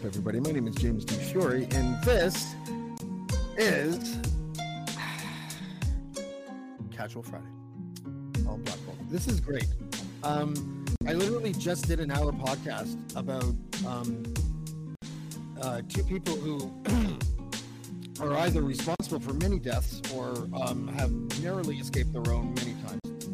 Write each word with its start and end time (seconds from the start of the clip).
up, 0.00 0.06
everybody? 0.06 0.40
My 0.40 0.52
name 0.52 0.66
is 0.66 0.74
James 0.76 1.04
D. 1.04 1.14
Fury, 1.14 1.68
and 1.72 2.02
this 2.02 2.54
is 3.58 4.16
Casual 6.90 7.22
Friday. 7.22 7.44
This 9.10 9.26
is 9.26 9.40
great. 9.40 9.66
Um, 10.22 10.86
I 11.06 11.12
literally 11.12 11.52
just 11.52 11.86
did 11.86 12.00
an 12.00 12.10
hour 12.10 12.32
podcast 12.32 12.96
about 13.14 13.54
um, 13.86 14.22
uh, 15.60 15.82
two 15.88 16.02
people 16.04 16.34
who 16.36 16.72
are 18.22 18.34
either 18.38 18.62
responsible 18.62 19.20
for 19.20 19.34
many 19.34 19.58
deaths 19.58 20.00
or 20.14 20.48
um, 20.62 20.88
have 20.96 21.10
narrowly 21.42 21.76
escaped 21.76 22.12
their 22.12 22.32
own 22.32 22.54
many 22.54 22.74
times. 22.86 23.26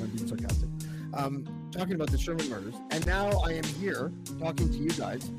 I'm 0.00 0.08
being 0.08 0.26
sarcastic. 0.26 0.68
Um, 1.14 1.68
talking 1.70 1.94
about 1.94 2.10
the 2.10 2.18
Sherman 2.18 2.48
murders, 2.48 2.74
and 2.90 3.06
now 3.06 3.28
I 3.46 3.52
am 3.52 3.64
here 3.64 4.10
talking 4.40 4.68
to 4.68 4.78
you 4.78 4.90
guys 4.90 5.30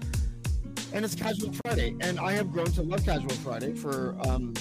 and 0.94 1.04
it's 1.04 1.16
Casual 1.16 1.52
Friday, 1.66 1.96
and 2.02 2.20
I 2.20 2.34
have 2.34 2.52
grown 2.52 2.68
to 2.68 2.84
love 2.84 3.04
Casual 3.04 3.34
Friday 3.38 3.74
for 3.74 4.16
um, 4.28 4.54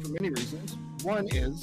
for 0.00 0.08
many 0.08 0.28
reasons. 0.28 0.76
One 1.02 1.26
is 1.28 1.60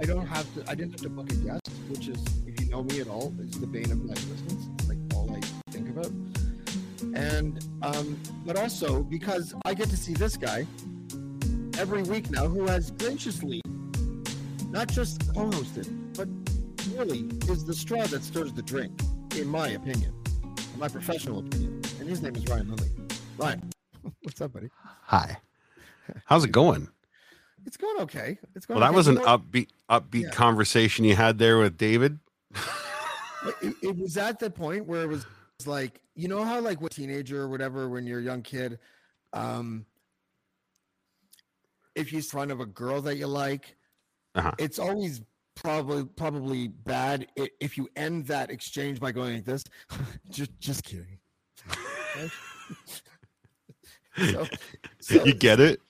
I 0.00 0.04
don't 0.04 0.26
have 0.26 0.52
to, 0.54 0.70
I 0.70 0.74
didn't 0.74 0.92
have 0.92 1.02
to 1.02 1.08
book 1.08 1.30
a 1.30 1.34
guest, 1.34 1.70
which 1.88 2.08
is, 2.08 2.22
if 2.46 2.60
you 2.60 2.70
know 2.70 2.84
me 2.84 3.00
at 3.00 3.08
all, 3.08 3.34
is 3.40 3.58
the 3.60 3.66
bane 3.66 3.90
of 3.90 4.04
my 4.04 4.12
existence. 4.12 4.68
It's 4.78 4.88
like 4.88 4.98
all 5.14 5.30
I 5.32 5.40
think 5.70 5.88
about. 5.88 6.10
And 7.14 7.64
um, 7.82 8.20
but 8.46 8.56
also 8.56 9.02
because 9.02 9.54
I 9.64 9.74
get 9.74 9.88
to 9.90 9.96
see 9.96 10.14
this 10.14 10.36
guy 10.36 10.66
every 11.78 12.02
week 12.02 12.30
now, 12.30 12.46
who 12.46 12.66
has 12.66 12.92
graciously 12.92 13.60
not 14.70 14.88
just 14.88 15.34
co-hosted, 15.34 16.16
but 16.16 16.28
really 16.96 17.26
is 17.52 17.64
the 17.64 17.74
straw 17.74 18.06
that 18.06 18.22
stirs 18.22 18.52
the 18.52 18.62
drink, 18.62 18.92
in 19.36 19.48
my 19.48 19.70
opinion, 19.70 20.14
in 20.72 20.78
my 20.78 20.88
professional 20.88 21.40
opinion 21.40 21.73
and 22.04 22.10
his 22.10 22.20
name 22.20 22.36
is 22.36 22.46
Ryan 22.46 22.68
Lilly. 22.76 22.90
Ryan, 23.38 23.70
what's 24.22 24.38
up, 24.42 24.52
buddy? 24.52 24.68
Hi. 25.04 25.38
How's 26.26 26.44
it 26.44 26.52
going? 26.52 26.86
It's 27.64 27.78
going 27.78 27.98
okay. 28.02 28.38
It's 28.54 28.66
going. 28.66 28.78
Well, 28.78 28.86
that 28.86 28.90
okay. 28.90 28.96
was 28.96 29.08
an 29.08 29.16
upbeat, 29.18 29.68
upbeat 29.88 30.24
Yeah. 30.24 30.30
conversation 30.30 31.06
you 31.06 31.16
had 31.16 31.38
there 31.38 31.56
with 31.58 31.78
David. 31.78 32.18
It, 33.62 33.74
it 33.82 33.96
was 33.96 34.18
at 34.18 34.38
the 34.38 34.50
point 34.50 34.86
where 34.86 35.00
it 35.02 35.08
was 35.08 35.24
like, 35.64 36.02
you 36.14 36.28
know 36.28 36.44
how 36.44 36.60
like 36.60 36.82
what 36.82 36.92
teenager 36.92 37.40
or 37.40 37.48
whatever, 37.48 37.88
when 37.88 38.06
you're 38.06 38.20
a 38.20 38.22
young 38.22 38.42
kid, 38.42 38.78
um, 39.32 39.86
if 41.94 42.12
you're 42.12 42.18
in 42.18 42.24
front 42.24 42.50
of 42.50 42.60
a 42.60 42.66
girl 42.66 43.00
that 43.00 43.16
you 43.16 43.26
like, 43.28 43.76
Uh-huh. 44.34 44.52
it's 44.58 44.78
always 44.78 45.22
probably 45.56 46.04
probably 46.04 46.68
bad 46.68 47.28
if 47.60 47.78
you 47.78 47.88
end 47.96 48.26
that 48.26 48.50
exchange 48.50 49.00
by 49.00 49.10
going 49.10 49.36
like 49.36 49.44
this. 49.46 49.64
just 50.30 50.50
just 50.60 50.84
kidding. 50.84 51.18
So, 54.30 54.46
so 55.00 55.24
you 55.24 55.34
get 55.34 55.58
it? 55.58 55.80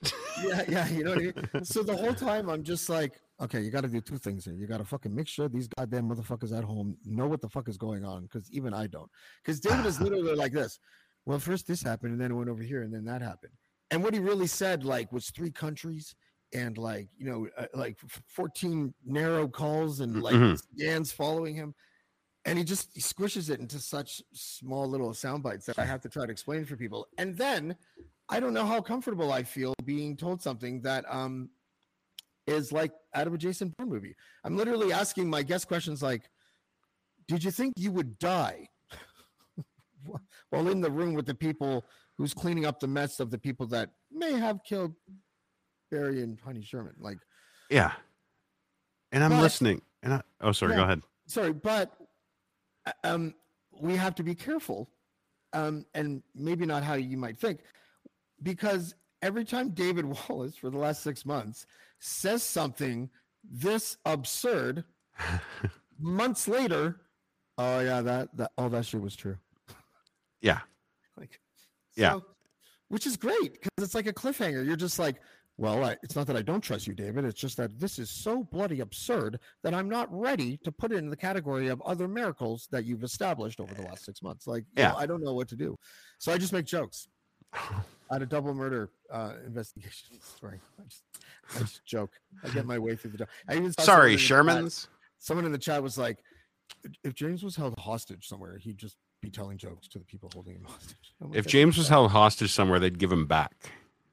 yeah, 0.43 0.63
yeah, 0.67 0.87
you 0.89 1.03
know 1.03 1.11
what 1.11 1.19
I 1.19 1.21
mean. 1.21 1.33
So 1.63 1.83
the 1.83 1.95
whole 1.95 2.13
time 2.15 2.49
I'm 2.49 2.63
just 2.63 2.89
like, 2.89 3.21
okay, 3.39 3.61
you 3.61 3.69
got 3.69 3.81
to 3.81 3.87
do 3.87 4.01
two 4.01 4.17
things 4.17 4.45
here. 4.45 4.55
You 4.55 4.65
got 4.65 4.79
to 4.79 4.83
fucking 4.85 5.13
make 5.13 5.27
sure 5.27 5.47
these 5.47 5.67
goddamn 5.77 6.09
motherfuckers 6.09 6.51
at 6.57 6.63
home 6.63 6.97
know 7.05 7.27
what 7.27 7.41
the 7.41 7.49
fuck 7.49 7.69
is 7.69 7.77
going 7.77 8.03
on, 8.03 8.23
because 8.23 8.49
even 8.51 8.73
I 8.73 8.87
don't. 8.87 9.09
Because 9.43 9.59
David 9.59 9.85
is 9.85 10.01
literally 10.01 10.33
like 10.35 10.53
this. 10.53 10.79
Well, 11.27 11.37
first 11.37 11.67
this 11.67 11.83
happened, 11.83 12.13
and 12.13 12.21
then 12.21 12.31
it 12.31 12.33
went 12.33 12.49
over 12.49 12.63
here, 12.63 12.81
and 12.81 12.91
then 12.91 13.05
that 13.05 13.21
happened. 13.21 13.53
And 13.91 14.03
what 14.03 14.15
he 14.15 14.19
really 14.19 14.47
said, 14.47 14.83
like, 14.83 15.11
was 15.11 15.29
three 15.29 15.51
countries 15.51 16.15
and 16.53 16.77
like 16.77 17.09
you 17.17 17.29
know, 17.29 17.47
uh, 17.57 17.65
like 17.73 17.97
14 18.27 18.93
narrow 19.05 19.47
calls 19.47 19.99
and 19.99 20.21
like 20.23 20.35
Mhm. 20.35 20.57
scans 20.57 21.11
following 21.11 21.53
him. 21.53 21.75
And 22.47 22.57
he 22.59 22.63
just 22.63 22.89
he 22.93 23.01
squishes 23.01 23.49
it 23.49 23.59
into 23.59 23.79
such 23.79 24.21
small 24.33 24.87
little 24.87 25.13
sound 25.13 25.41
bites 25.43 25.65
that 25.65 25.79
I 25.79 25.85
have 25.85 26.01
to 26.01 26.09
try 26.09 26.25
to 26.25 26.31
explain 26.31 26.63
for 26.65 26.75
people. 26.75 27.07
And 27.17 27.35
then 27.35 27.75
I 28.29 28.39
don't 28.39 28.53
know 28.53 28.65
how 28.65 28.81
comfortable 28.81 29.31
I 29.31 29.41
feel 29.43 29.73
being 29.83 30.15
told 30.15 30.41
something 30.41 30.81
that 30.81 31.05
um 31.09 31.49
is 32.45 32.71
like 32.71 32.91
out 33.15 33.25
of 33.25 33.33
a 33.33 33.37
Jason 33.39 33.73
Bourne 33.77 33.89
movie. 33.89 34.15
I'm 34.43 34.55
literally 34.55 34.93
asking 34.93 35.27
my 35.29 35.41
guest 35.41 35.67
questions 35.67 36.03
like, 36.03 36.29
"Did 37.27 37.43
you 37.43 37.49
think 37.49 37.73
you 37.77 37.91
would 37.91 38.19
die?" 38.19 38.67
While 40.51 40.67
in 40.67 40.81
the 40.81 40.91
room 40.91 41.15
with 41.15 41.25
the 41.25 41.33
people 41.33 41.85
who's 42.17 42.33
cleaning 42.33 42.65
up 42.65 42.79
the 42.79 42.87
mess 42.87 43.19
of 43.19 43.31
the 43.31 43.39
people 43.39 43.65
that 43.67 43.89
may 44.11 44.33
have 44.33 44.63
killed 44.63 44.93
Barry 45.89 46.21
and 46.21 46.39
Honey 46.39 46.61
Sherman. 46.61 46.93
Like, 46.99 47.17
Yeah. 47.69 47.93
And 49.11 49.23
I'm 49.23 49.31
But- 49.31 49.41
listening. 49.41 49.81
And 50.03 50.13
I, 50.13 50.21
oh, 50.41 50.51
sorry. 50.51 50.73
Yeah. 50.73 50.77
Go 50.77 50.83
ahead. 50.83 51.01
sorry, 51.27 51.53
but 51.53 51.91
um, 53.03 53.33
we 53.79 53.95
have 53.95 54.15
to 54.15 54.23
be 54.23 54.35
careful, 54.35 54.89
um, 55.53 55.85
and 55.93 56.21
maybe 56.33 56.65
not 56.65 56.83
how 56.83 56.93
you 56.95 57.17
might 57.17 57.37
think, 57.37 57.59
because 58.43 58.95
every 59.21 59.45
time 59.45 59.69
David 59.69 60.05
Wallace 60.29 60.55
for 60.55 60.69
the 60.69 60.77
last 60.77 61.01
six 61.03 61.25
months 61.25 61.65
says 61.99 62.43
something 62.43 63.09
this 63.43 63.97
absurd, 64.05 64.83
months 65.99 66.47
later, 66.47 67.01
oh 67.57 67.79
yeah, 67.79 68.01
that 68.01 68.35
that 68.37 68.51
all 68.57 68.69
that 68.69 68.85
shit 68.85 69.01
was 69.01 69.15
true. 69.15 69.37
Yeah. 70.41 70.59
Like, 71.17 71.39
Yeah. 71.95 72.13
so- 72.13 72.25
which 72.89 73.07
is 73.07 73.17
great 73.17 73.53
because 73.53 73.71
it's 73.79 73.95
like 73.95 74.05
a 74.05 74.13
cliffhanger. 74.13 74.63
You're 74.65 74.75
just 74.75 74.99
like, 74.99 75.15
well, 75.57 75.85
I, 75.85 75.95
it's 76.03 76.15
not 76.15 76.27
that 76.27 76.35
I 76.35 76.41
don't 76.41 76.61
trust 76.61 76.85
you, 76.85 76.93
David. 76.93 77.23
It's 77.23 77.39
just 77.39 77.55
that 77.57 77.79
this 77.79 77.97
is 77.97 78.09
so 78.09 78.43
bloody 78.43 78.81
absurd 78.81 79.39
that 79.63 79.73
I'm 79.73 79.87
not 79.89 80.07
ready 80.11 80.57
to 80.63 80.71
put 80.71 80.91
it 80.91 80.97
in 80.97 81.09
the 81.09 81.15
category 81.15 81.69
of 81.69 81.81
other 81.83 82.07
miracles 82.07 82.67
that 82.71 82.83
you've 82.83 83.03
established 83.03 83.61
over 83.61 83.73
the 83.73 83.83
last 83.83 84.03
six 84.05 84.21
months. 84.21 84.47
Like, 84.47 84.65
you 84.75 84.83
know, 84.83 84.95
I 84.97 85.05
don't 85.05 85.23
know 85.23 85.33
what 85.33 85.47
to 85.49 85.55
do, 85.55 85.77
so 86.19 86.33
I 86.33 86.37
just 86.37 86.53
make 86.53 86.65
jokes. 86.65 87.07
At 88.11 88.21
a 88.21 88.25
double 88.27 88.53
murder 88.53 88.91
uh, 89.11 89.33
investigation 89.47 90.19
story, 90.37 90.59
I 90.79 90.83
just, 90.83 91.03
I 91.55 91.59
just 91.59 91.85
joke. 91.85 92.11
I 92.43 92.49
get 92.49 92.67
my 92.67 92.77
way 92.77 92.95
through 92.95 93.11
the. 93.11 93.27
I 93.49 93.55
even 93.55 93.73
Sorry, 93.79 94.11
the 94.11 94.17
chat- 94.17 94.27
Sherman's. 94.27 94.89
Someone 95.17 95.43
in 95.45 95.51
the 95.51 95.57
chat 95.57 95.81
was 95.81 95.97
like, 95.97 96.19
"If 97.03 97.15
James 97.15 97.41
was 97.41 97.55
held 97.55 97.73
hostage 97.79 98.27
somewhere, 98.27 98.59
he'd 98.59 98.77
just 98.77 98.97
be 99.23 99.31
telling 99.31 99.57
jokes 99.57 99.87
to 99.87 99.97
the 99.97 100.05
people 100.05 100.29
holding 100.35 100.53
him 100.53 100.65
hostage." 100.65 101.15
Like, 101.19 101.35
If 101.35 101.47
James 101.47 101.79
was 101.79 101.87
held 101.87 102.11
hostage 102.11 102.51
somewhere, 102.51 102.77
they'd 102.79 102.99
give 102.99 103.11
him 103.11 103.25
back. 103.25 103.71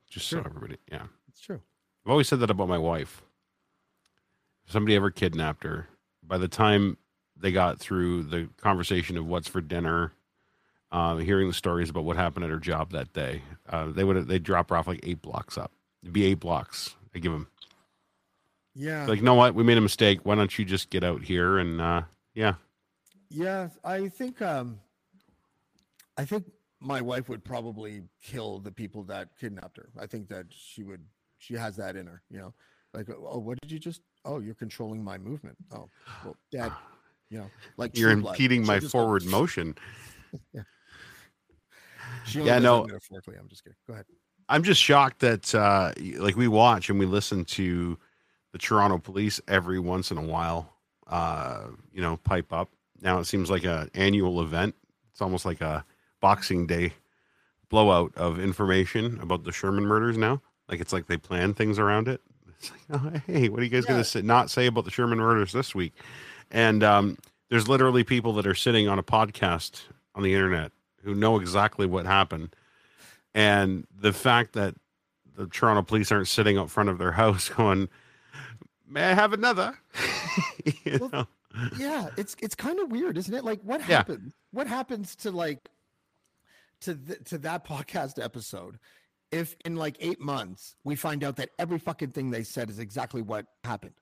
Just 0.09 0.29
so 0.29 0.39
everybody. 0.39 0.79
Yeah. 0.91 1.05
It's 1.33 1.41
true. 1.41 1.61
I've 2.05 2.11
always 2.11 2.29
said 2.29 2.41
that 2.41 2.51
about 2.51 2.69
my 2.69 2.79
wife. 2.79 3.23
If 4.67 4.73
somebody 4.73 4.95
ever 4.97 5.11
kidnapped 5.11 5.65
her, 5.65 5.89
by 6.23 6.39
the 6.39 6.49
time 6.49 6.97
they 7.37 7.51
got 7.53 7.79
through 7.81 8.25
the 8.25 8.49
conversation 8.57 9.17
of 9.17 9.27
what's 9.27 9.49
for 9.49 9.61
dinner, 9.61 10.13
uh, 10.93 11.17
hearing 11.17 11.49
the 11.49 11.55
stories 11.55 11.91
about 11.91 12.05
what 12.05 12.17
happened 12.17 12.45
at 12.45 12.51
her 12.51 12.59
job 12.59 12.93
that 12.93 13.13
day, 13.13 13.43
uh, 13.69 13.87
they 13.87 14.05
would 14.05 14.29
they 14.29 14.39
drop 14.39 14.71
her 14.71 14.77
off 14.77 14.87
like 14.87 15.01
eight 15.03 15.23
blocks 15.23 15.57
up. 15.59 15.73
It'd 16.03 16.13
be 16.13 16.25
eight 16.25 16.41
blocks. 16.41 16.95
I 17.15 17.19
give 17.19 17.33
them 17.33 17.49
Yeah. 18.75 19.07
like, 19.07 19.19
you 19.19 19.25
know 19.25 19.35
what? 19.35 19.55
We 19.55 19.63
made 19.65 19.79
a 19.79 19.83
mistake. 19.83 20.21
Why 20.25 20.35
don't 20.35 20.57
you 20.59 20.65
just 20.65 20.91
get 20.91 21.03
out 21.05 21.23
here 21.23 21.59
and 21.59 21.81
uh, 21.81 22.03
yeah, 22.35 22.55
Yeah, 23.31 23.69
I 23.85 24.09
think 24.09 24.41
um 24.43 24.81
I 26.17 26.25
think 26.25 26.45
my 26.81 27.01
wife 27.01 27.29
would 27.29 27.45
probably 27.45 28.03
kill 28.23 28.59
the 28.59 28.73
people 28.73 29.05
that 29.05 29.29
kidnapped 29.39 29.77
her. 29.79 29.89
I 29.99 30.07
think 30.07 30.29
that 30.29 30.47
she 30.51 30.83
would 30.83 31.05
she 31.43 31.55
has 31.55 31.77
that 31.77 31.97
in 31.97 32.07
her, 32.07 32.23
you 32.31 32.39
know. 32.39 32.55
Like 32.95 33.09
oh, 33.11 33.39
what 33.39 33.59
did 33.61 33.71
you 33.71 33.79
just 33.79 34.01
Oh, 34.25 34.39
you're 34.39 34.55
controlling 34.55 35.03
my 35.03 35.19
movement. 35.19 35.57
Oh, 35.73 35.89
well, 36.25 36.37
dad, 36.51 36.73
You 37.31 37.39
know, 37.39 37.51
like 37.79 37.97
You're 37.97 38.11
impeding 38.11 38.67
my 38.67 38.79
forward 38.79 39.25
motion. 39.27 39.75
She 42.27 42.41
only 42.41 42.51
Yeah, 42.51 42.57
does 42.57 42.63
no. 42.63 42.85
Metaphorically, 42.85 43.37
I'm 43.41 43.49
just 43.49 43.65
kidding. 43.65 43.77
Go 43.87 43.95
ahead. 43.95 44.05
I'm 44.51 44.63
just 44.63 44.83
shocked 44.83 45.21
that 45.21 45.55
uh 45.55 45.93
like 46.19 46.37
we 46.37 46.47
watch 46.47 46.91
and 46.91 46.99
we 46.99 47.07
listen 47.07 47.47
to 47.47 47.99
the 48.53 48.59
Toronto 48.59 48.99
police 48.99 49.41
every 49.49 49.79
once 49.79 50.11
in 50.11 50.19
a 50.19 50.23
while 50.23 50.75
uh 51.07 51.69
you 51.91 52.03
know 52.03 52.19
pipe 52.19 52.53
up. 52.53 52.69
Now 53.01 53.19
it 53.19 53.25
seems 53.25 53.51
like 53.51 53.65
a 53.65 53.89
annual 53.95 54.43
event. 54.43 54.75
It's 55.11 55.23
almost 55.23 55.47
like 55.47 55.63
a 55.63 55.87
boxing 56.21 56.67
day 56.67 56.93
blowout 57.71 58.15
of 58.15 58.39
information 58.39 59.19
about 59.23 59.45
the 59.45 59.53
Sherman 59.53 59.87
murders 59.87 60.19
now. 60.19 60.43
Like 60.69 60.81
it's 60.81 60.93
like 60.93 61.07
they 61.07 61.17
plan 61.17 61.55
things 61.55 61.79
around 61.79 62.09
it. 62.09 62.21
It's 62.63 62.71
like, 62.71 63.01
oh, 63.03 63.21
hey, 63.27 63.49
what 63.49 63.59
are 63.59 63.65
you 63.65 63.71
guys 63.71 63.85
going 63.85 64.05
to 64.05 64.23
not 64.23 64.49
say 64.49 64.67
about 64.67 64.85
the 64.85 64.91
Sherman 64.93 65.19
murders 65.19 65.51
this 65.51 65.75
week? 65.75 65.95
And 66.53 66.85
um, 66.85 67.19
there's 67.51 67.67
literally 67.67 68.05
people 68.05 68.33
that 68.35 68.47
are 68.47 68.55
sitting 68.55 68.87
on 68.87 69.01
a 69.01 69.03
podcast 69.03 69.83
on 70.15 70.23
the 70.23 70.33
internet 70.33 70.71
who 71.03 71.13
know 71.13 71.41
exactly 71.41 71.87
what 71.87 72.07
happened. 72.07 72.55
And 73.35 73.85
the 73.99 74.13
fact 74.13 74.53
that 74.53 74.77
the 75.37 75.49
Toronto 75.49 75.83
police 75.83 76.13
aren't 76.13 76.29
sitting 76.29 76.57
up 76.57 76.71
front 76.71 76.89
of 76.89 76.99
their 76.99 77.11
house 77.23 77.49
going, 77.49 77.89
"May 78.89 79.03
I 79.11 79.15
have 79.15 79.33
another?" 79.33 79.77
Well, 81.01 81.09
know? 81.13 81.27
yeah 81.77 82.09
it's 82.17 82.35
it's 82.41 82.55
kind 82.55 82.79
of 82.79 82.91
weird 82.91 83.19
isn't 83.19 83.35
it 83.35 83.45
like 83.45 83.61
what 83.63 83.87
Yeah. 83.89 84.05
what 84.53 84.67
happens 84.67 85.15
to 85.17 85.31
like 85.31 85.69
to 86.81 86.95
th- 86.95 87.25
to 87.25 87.39
that 87.39 87.67
podcast 87.67 88.23
episode 88.23 88.79
if 89.33 89.57
in 89.65 89.77
like 89.77 89.97
eight 90.01 90.21
months 90.21 90.77
we 90.85 90.95
find 90.95 91.25
out 91.25 91.37
that 91.37 91.51
every 91.59 91.79
fucking 91.79 92.11
thing 92.11 92.31
they 92.31 92.45
said 92.45 92.71
is 92.71 92.79
exactly 92.79 93.23
what 93.23 93.47
happened 93.65 93.95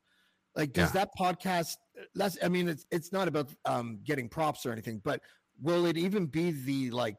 like 0.57 0.73
does 0.73 0.93
that 0.93 1.09
podcast 1.19 1.77
that's 2.15 2.37
i 2.43 2.49
mean 2.49 2.69
it's 2.69 2.85
it's 2.91 3.13
not 3.13 3.29
about 3.29 3.49
um 3.65 3.99
getting 4.05 4.29
props 4.29 4.67
or 4.67 4.73
anything 4.73 5.01
but 5.05 5.21
will 5.63 5.87
it 5.87 5.97
even 5.97 6.27
be 6.27 6.51
the 6.51 6.91
like 6.91 7.17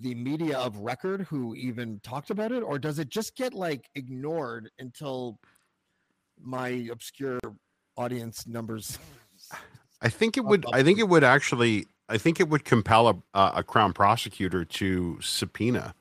the 0.00 0.14
media 0.14 0.58
of 0.58 0.78
record 0.78 1.20
who 1.22 1.54
even 1.54 2.00
talked 2.02 2.30
about 2.30 2.50
it 2.50 2.62
or 2.62 2.78
does 2.78 2.98
it 2.98 3.10
just 3.10 3.36
get 3.36 3.52
like 3.52 3.88
ignored 3.94 4.70
until 4.78 5.38
my 6.40 6.88
obscure 6.90 7.38
audience 7.98 8.46
numbers 8.46 8.98
I 10.02 10.08
think 10.08 10.36
it 10.36 10.44
would. 10.44 10.66
I 10.72 10.82
think 10.82 10.98
it 10.98 11.08
would 11.08 11.24
actually. 11.24 11.86
I 12.08 12.18
think 12.18 12.40
it 12.40 12.48
would 12.48 12.64
compel 12.64 13.08
a 13.08 13.38
a 13.54 13.62
crown 13.62 13.92
prosecutor 13.92 14.64
to 14.64 15.18
subpoena, 15.22 15.94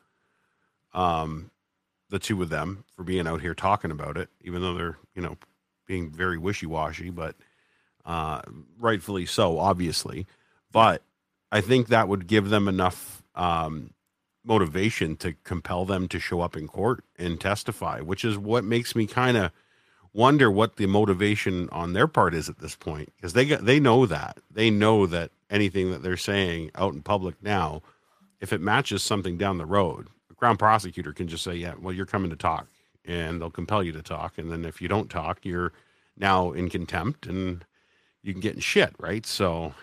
um, 0.94 1.52
the 2.10 2.20
two 2.20 2.42
of 2.42 2.50
them 2.50 2.84
for 2.96 3.04
being 3.04 3.28
out 3.28 3.42
here 3.42 3.54
talking 3.54 3.92
about 3.92 4.18
it, 4.18 4.30
even 4.42 4.62
though 4.62 4.74
they're 4.74 4.98
you 5.16 5.22
know 5.22 5.38
being 5.88 6.12
very 6.12 6.38
wishy 6.38 6.66
washy, 6.66 7.10
but 7.10 7.36
uh, 8.06 8.42
rightfully 8.80 9.26
so, 9.26 9.60
obviously. 9.60 10.26
But 10.72 11.04
I 11.52 11.62
think 11.62 11.88
that 11.88 12.08
would 12.08 12.28
give 12.28 12.50
them 12.50 12.68
enough 12.68 13.24
um, 13.36 13.94
motivation 14.44 15.16
to 15.18 15.34
compel 15.44 15.86
them 15.86 16.08
to 16.10 16.20
show 16.20 16.42
up 16.42 16.56
in 16.56 16.68
court 16.68 17.04
and 17.18 17.40
testify, 17.40 18.02
which 18.02 18.24
is 18.26 18.38
what 18.38 18.64
makes 18.64 18.96
me 18.96 19.06
kind 19.06 19.38
of 19.38 19.52
wonder 20.14 20.52
what 20.52 20.76
the 20.76 20.86
motivation 20.86 21.70
on 21.70 21.94
their 21.94 22.08
part 22.08 22.34
is 22.34 22.50
at 22.50 22.60
this 22.60 22.76
point 22.76 23.12
because 23.16 23.34
they 23.34 23.46
got 23.46 23.64
they 23.66 23.80
know 23.80 24.06
that 24.06 24.38
they 24.50 24.70
know 24.70 25.06
that 25.06 25.32
anything 25.50 25.92
that 25.92 26.04
they're 26.04 26.18
saying 26.18 26.70
out 26.76 26.94
in 26.94 27.02
public 27.02 27.36
now 27.42 27.82
if 28.42 28.52
it 28.52 28.60
matches 28.60 29.02
something 29.02 29.38
down 29.38 29.58
the 29.58 29.66
road 29.66 30.08
crown 30.42 30.58
prosecutor 30.58 31.14
can 31.14 31.28
just 31.28 31.44
say 31.44 31.54
yeah 31.54 31.74
well 31.80 31.94
you're 31.94 32.06
coming 32.06 32.30
to 32.30 32.36
talk 32.36 32.68
and 33.06 33.40
they'll 33.40 33.50
compel 33.52 33.84
you 33.84 33.92
to 33.92 34.02
talk 34.02 34.38
and 34.38 34.52
then 34.52 34.66
if 34.66 34.82
you 34.82 34.88
don't 34.88 35.10
talk 35.10 35.40
you're 35.44 35.72
now 36.18 36.52
in 36.52 36.70
contempt 36.70 37.28
and 37.28 37.64
you 38.24 38.34
can 38.34 38.42
get 38.42 38.56
in 38.56 38.60
shit 38.60 38.94
right 39.00 39.26
so 39.26 39.74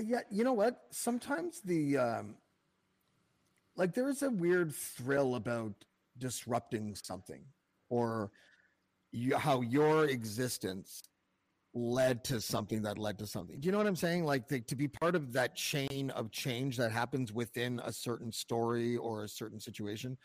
yeah, 0.00 0.20
you 0.30 0.44
know 0.44 0.52
what? 0.52 0.82
Sometimes 0.90 1.60
the 1.60 1.98
um, 1.98 2.34
like 3.76 3.94
there 3.94 4.08
is 4.08 4.22
a 4.22 4.30
weird 4.30 4.74
thrill 4.74 5.34
about 5.34 5.72
disrupting 6.18 6.94
something, 6.94 7.42
or 7.90 8.30
you, 9.10 9.36
how 9.36 9.60
your 9.60 10.06
existence 10.06 11.02
led 11.74 12.22
to 12.24 12.40
something 12.40 12.82
that 12.82 12.98
led 12.98 13.18
to 13.18 13.26
something. 13.26 13.58
Do 13.58 13.66
you 13.66 13.72
know 13.72 13.78
what 13.78 13.86
I'm 13.86 13.96
saying? 13.96 14.24
Like 14.24 14.46
the, 14.48 14.60
to 14.60 14.76
be 14.76 14.88
part 14.88 15.14
of 15.14 15.32
that 15.32 15.54
chain 15.54 16.10
of 16.10 16.30
change 16.30 16.76
that 16.76 16.92
happens 16.92 17.32
within 17.32 17.80
a 17.84 17.92
certain 17.92 18.30
story 18.30 18.96
or 18.96 19.24
a 19.24 19.28
certain 19.28 19.58
situation. 19.58 20.18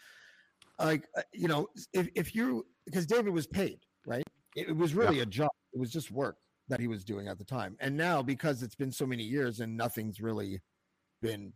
Like 0.79 1.07
uh, 1.17 1.21
you 1.33 1.47
know, 1.47 1.67
if 1.93 2.09
if 2.15 2.35
you 2.35 2.65
because 2.85 3.05
David 3.05 3.33
was 3.33 3.47
paid, 3.47 3.79
right? 4.05 4.23
It, 4.55 4.69
it 4.69 4.75
was 4.75 4.93
really 4.93 5.21
a 5.21 5.25
job. 5.25 5.49
It 5.73 5.79
was 5.79 5.91
just 5.91 6.11
work 6.11 6.37
that 6.67 6.79
he 6.79 6.87
was 6.87 7.05
doing 7.05 7.27
at 7.29 7.37
the 7.37 7.45
time. 7.45 7.77
And 7.79 7.95
now 7.95 8.21
because 8.21 8.61
it's 8.61 8.75
been 8.75 8.91
so 8.91 9.05
many 9.05 9.23
years 9.23 9.61
and 9.61 9.77
nothing's 9.77 10.19
really 10.19 10.61
been, 11.21 11.53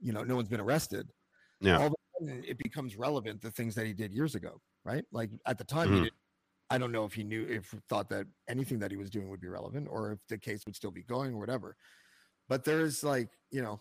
you 0.00 0.12
know, 0.12 0.22
no 0.22 0.36
one's 0.36 0.48
been 0.48 0.60
arrested. 0.60 1.08
Yeah. 1.60 1.78
All 1.78 1.86
of 1.86 1.92
a 1.92 2.24
sudden 2.24 2.44
it 2.46 2.58
becomes 2.58 2.96
relevant 2.96 3.42
the 3.42 3.50
things 3.50 3.74
that 3.74 3.84
he 3.84 3.92
did 3.92 4.12
years 4.14 4.36
ago, 4.36 4.60
right? 4.84 5.04
Like 5.10 5.30
at 5.46 5.58
the 5.58 5.64
time 5.64 5.92
he 5.92 5.98
Mhm. 5.98 6.04
did 6.04 6.12
I 6.70 6.78
don't 6.78 6.92
know 6.92 7.04
if 7.04 7.12
he 7.12 7.24
knew 7.24 7.46
if 7.48 7.74
thought 7.88 8.08
that 8.10 8.26
anything 8.48 8.78
that 8.80 8.90
he 8.90 8.96
was 8.96 9.10
doing 9.10 9.28
would 9.28 9.40
be 9.40 9.48
relevant 9.48 9.88
or 9.90 10.12
if 10.12 10.18
the 10.28 10.38
case 10.38 10.64
would 10.66 10.76
still 10.76 10.90
be 10.90 11.02
going 11.02 11.34
or 11.34 11.38
whatever. 11.38 11.76
But 12.48 12.64
there's 12.64 13.04
like, 13.04 13.28
you 13.50 13.62
know, 13.62 13.80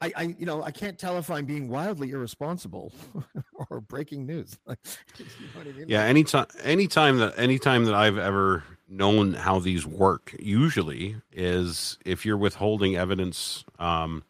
I, 0.00 0.12
I 0.16 0.22
you 0.38 0.46
know, 0.46 0.62
I 0.62 0.70
can't 0.70 0.98
tell 0.98 1.18
if 1.18 1.30
I'm 1.30 1.44
being 1.44 1.68
wildly 1.68 2.10
irresponsible 2.10 2.92
or 3.70 3.80
breaking 3.80 4.26
news. 4.26 4.58
You 5.18 5.26
know 5.54 5.60
I 5.60 5.64
mean? 5.78 5.88
Yeah, 5.88 6.04
anytime 6.04 6.46
anytime 6.62 7.18
that 7.18 7.38
anytime 7.38 7.84
that 7.84 7.94
I've 7.94 8.18
ever 8.18 8.64
known 8.88 9.34
how 9.34 9.58
these 9.58 9.86
work 9.86 10.34
usually 10.38 11.16
is 11.32 11.98
if 12.04 12.24
you're 12.24 12.36
withholding 12.36 12.96
evidence 12.96 13.64
um, 13.78 14.24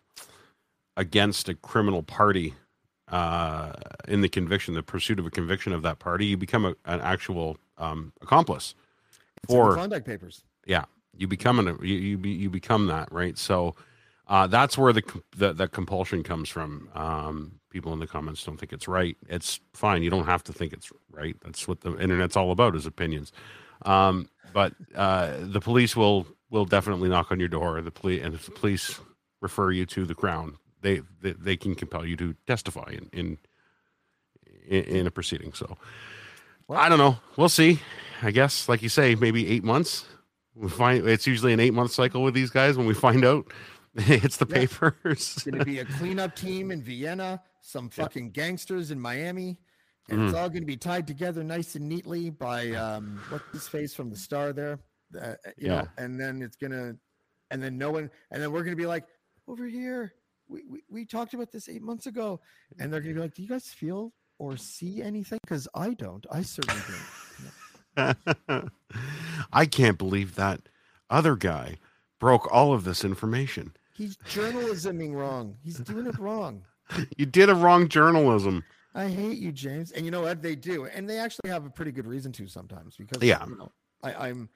against 0.97 1.49
a 1.49 1.55
criminal 1.55 2.03
party 2.03 2.55
uh, 3.13 3.73
in 4.09 4.23
the 4.23 4.29
conviction, 4.29 4.75
the 4.75 4.83
pursuit 4.83 5.19
of 5.21 5.27
a 5.27 5.31
conviction 5.31 5.73
of 5.73 5.83
that 5.83 5.99
party, 6.01 6.27
you 6.27 6.37
become 6.37 6.65
a, 6.65 6.75
an 6.87 7.01
actual 7.01 7.59
um, 7.79 8.13
accomplice 8.23 8.75
It's 9.45 9.53
for 9.53 9.75
Klondike 9.75 10.05
papers. 10.05 10.43
yeah. 10.67 10.85
You 11.15 11.29
become 11.29 11.59
an 11.59 11.79
you 11.83 11.95
you, 11.95 12.19
be, 12.19 12.31
you 12.31 12.49
become 12.51 12.87
that 12.87 13.13
right? 13.13 13.37
So 13.37 13.75
uh, 14.29 14.47
that's 14.47 14.79
where 14.79 14.95
the, 14.95 15.03
the 15.37 15.53
the 15.53 15.69
compulsion 15.69 16.23
comes 16.23 16.49
from. 16.49 16.89
Um, 16.95 17.61
people 17.69 17.93
in 17.93 17.99
the 17.99 18.07
comments 18.07 18.43
don't 18.45 18.57
think 18.59 18.73
it's 18.73 18.89
right. 18.89 19.17
It's 19.29 19.61
fine. 19.75 20.03
You 20.03 20.09
don't 20.11 20.25
have 20.27 20.43
to 20.45 20.53
think 20.55 20.73
it's 20.73 20.91
right. 21.11 21.37
That's 21.45 21.69
what 21.69 21.83
the 21.83 21.99
internet's 21.99 22.35
all 22.37 22.51
about 22.51 22.75
is 22.77 22.87
opinions. 22.87 23.31
Um, 23.85 24.29
but 24.55 24.73
uh, 24.95 25.37
the 25.41 25.61
police 25.61 25.95
will 25.95 26.27
will 26.51 26.65
definitely 26.65 27.11
knock 27.11 27.31
on 27.31 27.39
your 27.39 27.49
door. 27.51 27.83
The 27.83 27.91
police 27.91 28.23
and 28.25 28.35
if 28.35 28.47
the 28.47 28.53
police 28.53 28.99
refer 29.43 29.71
you 29.71 29.85
to 29.87 30.07
the 30.07 30.15
crown 30.15 30.57
they 30.83 31.01
they, 31.21 31.33
they 31.33 31.57
can 31.57 31.75
compel 31.75 32.05
you 32.05 32.17
to 32.17 32.35
testify 32.47 32.91
in 32.93 33.09
in 33.13 33.39
in, 34.69 35.07
a 35.07 35.11
proceeding 35.11 35.53
so 35.53 35.77
Well- 36.69 36.79
i 36.79 36.89
don't 36.89 36.99
know 36.99 37.17
we'll 37.37 37.49
see 37.49 37.81
i 38.23 38.31
guess 38.31 38.69
like 38.69 38.83
you 38.83 38.89
say 38.89 39.15
maybe 39.15 39.49
eight 39.49 39.65
months 39.65 40.05
we 40.55 40.69
find 40.69 41.07
it's 41.09 41.27
usually 41.27 41.53
an 41.53 41.61
eight 41.61 41.75
month 41.75 41.93
cycle 41.93 42.23
with 42.23 42.35
these 42.35 42.51
guys 42.51 42.77
when 42.77 42.87
we 42.87 42.95
find 42.95 43.25
out 43.25 43.47
it's 43.95 44.37
the 44.39 44.47
Yeah. 44.49 44.55
papers. 44.57 45.35
It's 45.37 45.45
going 45.45 45.59
to 45.59 45.65
be 45.67 45.79
a 45.81 45.85
cleanup 45.99 46.35
team 46.35 46.71
in 46.71 46.83
Vienna, 46.83 47.43
some 47.61 47.91
Yeah. 47.95 48.05
fucking 48.05 48.31
gangsters 48.31 48.91
in 48.91 48.99
Miami, 49.01 49.59
and 50.09 50.19
Mm. 50.21 50.25
it's 50.29 50.35
all 50.35 50.49
going 50.49 50.63
to 50.63 50.67
be 50.67 50.79
tied 50.79 51.07
together 51.07 51.43
nice 51.45 51.75
and 51.75 51.87
neatly 51.89 52.31
by 52.31 52.71
um, 52.73 53.21
what's 53.29 53.45
his 53.53 53.69
face 53.69 53.95
from 53.95 54.09
the 54.09 54.17
star 54.17 54.53
there, 54.55 54.79
uh, 55.21 55.35
you 55.59 55.69
Yeah. 55.69 55.83
know. 55.83 55.89
And 55.99 56.19
then 56.21 56.41
it's 56.41 56.57
gonna, 56.57 56.97
and 57.51 57.63
then 57.63 57.77
no 57.77 57.91
one, 57.91 58.11
and 58.31 58.43
then 58.43 58.51
we're 58.53 58.63
going 58.65 58.77
to 58.77 58.81
be 58.83 58.87
like, 58.87 59.05
over 59.47 59.67
here, 59.67 60.15
we, 60.49 60.63
we 60.69 60.83
we 60.91 61.05
talked 61.05 61.35
about 61.35 61.51
this 61.53 61.69
eight 61.69 61.83
months 61.83 62.07
ago, 62.07 62.41
and 62.79 62.93
they're 62.93 63.01
going 63.01 63.15
to 63.15 63.21
be 63.21 63.23
like, 63.23 63.35
do 63.35 63.43
you 63.43 63.49
guys 63.49 63.69
feel 63.69 64.13
or 64.39 64.57
see 64.57 65.03
anything? 65.03 65.39
Because 65.43 65.69
I 65.75 65.95
don't. 65.95 66.27
I 66.31 66.43
certainly 66.43 66.83
don't. 67.97 68.71
I 69.53 69.67
can't 69.67 69.99
believe 69.99 70.35
that 70.37 70.61
other 71.11 71.37
guy 71.37 71.79
broke 72.19 72.51
all 72.53 72.73
of 72.73 72.85
this 72.85 73.05
information. 73.05 73.73
He's 73.95 74.17
journalisming 74.19 75.15
wrong. 75.15 75.57
He's 75.63 75.79
doing 75.79 76.07
it 76.07 76.19
wrong. 76.19 76.65
You 77.17 77.25
did 77.25 77.49
a 77.49 77.55
wrong 77.55 77.89
journalism. 77.89 78.65
I 78.95 79.09
hate 79.09 79.39
you, 79.39 79.51
James. 79.51 79.93
And 79.93 80.05
you 80.05 80.11
know 80.11 80.21
what? 80.21 80.43
They 80.43 80.55
do, 80.55 80.85
and 80.85 81.09
they 81.09 81.17
actually 81.19 81.49
have 81.49 81.65
a 81.65 81.71
pretty 81.71 81.91
good 81.91 82.07
reason 82.07 82.33
to 82.33 82.47
sometimes 82.47 82.97
because 82.97 83.23
Yeah. 83.23 83.47
you 83.47 83.57
know, 83.57 83.73
I, 84.03 84.29
I'm 84.29 84.51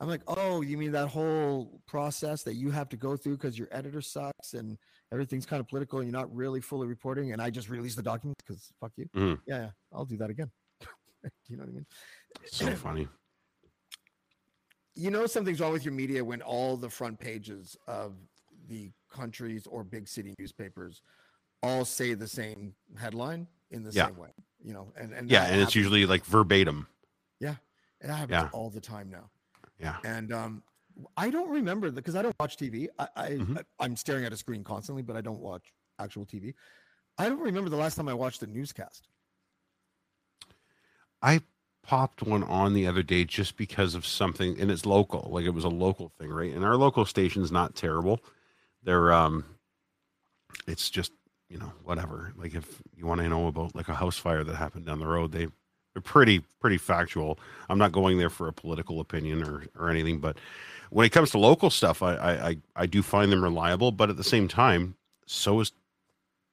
I'm 0.00 0.08
like, 0.08 0.22
oh, 0.26 0.62
you 0.62 0.78
mean 0.78 0.90
that 0.92 1.06
whole 1.08 1.80
process 1.86 2.42
that 2.42 2.54
you 2.54 2.70
have 2.72 2.88
to 2.88 2.96
go 2.96 3.16
through 3.16 3.36
because 3.36 3.56
your 3.56 3.68
editor 3.70 4.00
sucks 4.00 4.54
and 4.54 4.78
everything's 5.12 5.46
kind 5.46 5.60
of 5.60 5.68
political 5.68 5.98
and 6.00 6.08
you're 6.10 6.18
not 6.18 6.34
really 6.34 6.60
fully 6.60 6.86
reporting, 6.86 7.32
and 7.32 7.40
I 7.40 7.50
just 7.50 7.68
release 7.68 7.94
the 7.94 8.02
documents 8.02 8.42
because 8.46 8.72
fuck 8.80 8.92
you. 8.96 9.06
Mhm. 9.14 9.40
Yeah, 9.46 9.58
yeah, 9.58 9.70
I'll 9.92 10.04
do 10.04 10.16
that 10.18 10.30
again. 10.30 10.50
you 11.48 11.56
know 11.56 11.62
what 11.62 11.70
I 11.70 11.72
mean? 11.72 11.86
It's 12.42 12.56
so 12.56 12.74
funny. 12.74 13.08
you 14.94 15.10
know 15.10 15.26
something's 15.26 15.60
wrong 15.60 15.72
with 15.72 15.84
your 15.84 15.92
media 15.94 16.24
when 16.24 16.40
all 16.42 16.76
the 16.76 16.88
front 16.88 17.18
pages 17.18 17.76
of 17.86 18.14
the 18.68 18.90
countries 19.10 19.66
or 19.66 19.84
big 19.84 20.08
city 20.08 20.34
newspapers 20.38 21.02
all 21.62 21.84
say 21.84 22.14
the 22.14 22.26
same 22.26 22.74
headline 22.98 23.46
in 23.70 23.82
the 23.82 23.90
Yeah. 23.90 24.06
same 24.06 24.16
way. 24.16 24.30
You 24.62 24.72
know, 24.72 24.92
and 24.96 25.12
and 25.12 25.30
Yeah, 25.30 25.44
and 25.44 25.60
it's 25.60 25.74
usually 25.74 26.06
like 26.06 26.24
verbatim. 26.24 26.86
It 28.02 28.10
happens 28.10 28.30
Yeah. 28.30 28.50
all 28.52 28.68
the 28.68 28.80
time 28.80 29.08
now. 29.10 29.30
Yeah. 29.78 29.96
And 30.04 30.30
um, 30.30 30.62
I 31.16 31.30
don't 31.30 31.50
remember 31.50 31.90
because 31.90 32.16
I 32.16 32.22
don't 32.22 32.34
watch 32.40 32.56
TV. 32.56 32.88
I, 32.98 33.08
I 33.16 33.30
Mhm. 33.32 33.64
I'm 33.78 33.96
staring 33.96 34.24
at 34.24 34.32
a 34.32 34.36
screen 34.36 34.64
constantly, 34.64 35.02
but 35.02 35.16
I 35.16 35.20
don't 35.20 35.40
watch 35.40 35.72
actual 35.98 36.24
TV. 36.24 36.54
I 37.18 37.28
don't 37.28 37.40
remember 37.40 37.70
the 37.70 37.76
last 37.76 37.96
time 37.96 38.08
I 38.08 38.14
watched 38.14 38.42
a 38.42 38.46
newscast. 38.46 39.08
I 41.22 41.40
popped 41.82 42.22
one 42.22 42.42
on 42.44 42.74
the 42.74 42.86
other 42.86 43.02
day 43.02 43.24
just 43.24 43.56
because 43.56 43.94
of 43.94 44.06
something, 44.06 44.60
and 44.60 44.70
it's 44.70 44.86
local. 44.86 45.28
Like 45.30 45.44
it 45.44 45.50
was 45.50 45.64
a 45.64 45.68
local 45.68 46.10
thing, 46.18 46.30
right? 46.30 46.52
And 46.52 46.64
our 46.64 46.76
local 46.76 47.04
station's 47.04 47.52
not 47.52 47.74
terrible. 47.74 48.20
They're 48.82 49.12
um, 49.12 49.44
it's 50.66 50.90
just 50.90 51.12
you 51.48 51.58
know 51.58 51.72
whatever. 51.84 52.32
Like 52.36 52.54
if 52.54 52.82
you 52.96 53.06
want 53.06 53.20
to 53.20 53.28
know 53.28 53.46
about 53.48 53.74
like 53.74 53.88
a 53.88 53.94
house 53.94 54.18
fire 54.18 54.44
that 54.44 54.56
happened 54.56 54.86
down 54.86 54.98
the 54.98 55.06
road, 55.06 55.32
they 55.32 55.48
they're 55.94 56.02
pretty 56.02 56.40
pretty 56.60 56.78
factual. 56.78 57.38
I'm 57.68 57.78
not 57.78 57.92
going 57.92 58.18
there 58.18 58.30
for 58.30 58.48
a 58.48 58.52
political 58.52 59.00
opinion 59.00 59.42
or 59.42 59.64
or 59.78 59.88
anything, 59.90 60.18
but 60.20 60.36
when 60.90 61.06
it 61.06 61.10
comes 61.12 61.30
to 61.30 61.38
local 61.38 61.70
stuff, 61.70 62.02
I 62.02 62.14
I 62.16 62.48
I, 62.48 62.56
I 62.76 62.86
do 62.86 63.02
find 63.02 63.32
them 63.32 63.42
reliable. 63.42 63.92
But 63.92 64.10
at 64.10 64.16
the 64.16 64.24
same 64.24 64.48
time, 64.48 64.96
so 65.26 65.60
is 65.60 65.72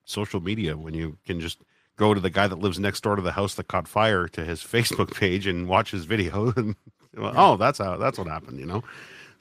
social 0.06 0.42
media 0.42 0.76
when 0.78 0.94
you 0.94 1.18
can 1.26 1.40
just 1.40 1.60
go 1.96 2.14
to 2.14 2.20
the 2.20 2.30
guy 2.30 2.48
that 2.48 2.60
lives 2.60 2.80
next 2.80 3.02
door 3.02 3.16
to 3.16 3.22
the 3.22 3.32
house 3.32 3.56
that 3.56 3.68
caught 3.68 3.88
fire 3.88 4.28
to 4.28 4.44
his 4.44 4.62
Facebook 4.64 5.14
page 5.16 5.48
and 5.48 5.68
watch 5.68 5.92
his 5.92 6.06
video 6.06 6.52
and 6.58 6.76
oh 7.18 7.56
that's 7.56 7.78
how 7.78 7.96
that's 7.98 8.18
what 8.18 8.28
happened 8.28 8.60
you 8.60 8.66
know 8.66 8.84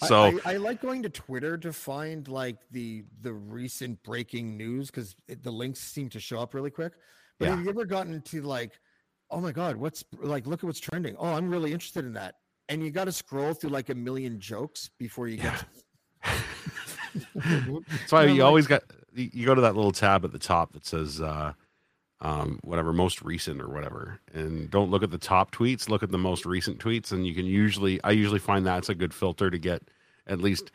I- 0.01 0.07
so 0.07 0.41
I, 0.45 0.53
I, 0.53 0.57
like 0.59 0.81
going 0.83 1.03
to 1.05 1.09
Twitter 1.09 1.57
to 1.59 1.73
find 1.73 2.27
like 2.29 2.57
the 2.71 3.05
the 3.23 3.33
recent 3.33 4.03
breaking 4.03 4.57
news 4.57 4.89
because 4.91 5.15
the 5.29 5.51
links 5.51 5.81
seem 5.81 6.09
to 6.11 6.19
show 6.21 6.41
up 6.41 6.55
really 6.55 6.71
quick. 6.71 6.93
But 7.39 7.47
Yeah. 7.47 7.51
have 7.57 7.65
you 7.65 7.71
ever 7.71 7.85
gotten 7.85 8.21
to 8.23 8.43
like, 8.43 8.73
oh 9.31 9.41
my 9.41 9.53
god, 9.53 9.77
what's 9.77 10.03
like? 10.21 10.45
Look 10.47 10.61
at 10.61 10.65
what's 10.65 10.81
trending. 10.81 11.15
Oh, 11.19 11.29
I'm 11.29 11.49
really 11.49 11.73
interested 11.73 12.05
in 12.05 12.15
that. 12.15 12.35
And 12.73 12.83
you 12.83 12.91
got 12.91 13.05
to 13.05 13.13
scroll 13.13 13.53
through 13.53 13.71
like 13.71 13.91
a 13.91 13.95
million 13.95 14.41
jokes 14.41 14.91
before 14.99 15.29
you 15.29 15.37
get. 15.37 15.59
To... 16.25 16.31
that's 17.35 18.13
why 18.13 18.23
And 18.23 18.31
I'm 18.31 18.37
you 18.37 18.43
like- 18.43 18.47
always 18.49 18.67
got 18.67 18.83
you 19.15 19.31
you 19.33 19.47
go 19.47 19.55
to 19.55 19.61
that 19.61 19.77
little 19.77 19.93
tab 19.93 20.25
at 20.25 20.33
the 20.33 20.39
top 20.39 20.73
that 20.73 20.87
says 20.87 21.21
uh 21.21 21.53
um 22.23 22.59
whatever 22.63 22.93
most 22.93 23.21
recent 23.21 23.61
or 23.61 23.69
whatever 23.69 24.21
and 24.33 24.71
don't 24.71 24.91
look 24.91 25.03
at 25.03 25.11
the 25.11 25.19
top 25.19 25.51
tweets 25.51 25.89
look 25.91 26.03
at 26.03 26.11
the 26.11 26.17
most 26.19 26.47
recent 26.47 26.79
tweets 26.79 27.13
and 27.13 27.27
you 27.27 27.35
can 27.35 27.45
usually 27.45 28.03
i 28.05 28.11
usually 28.11 28.39
find 28.39 28.65
that's 28.65 28.89
a 28.89 28.95
good 28.95 29.13
filter 29.13 29.51
to 29.51 29.59
get 29.59 29.83
at 30.27 30.41
least 30.41 30.71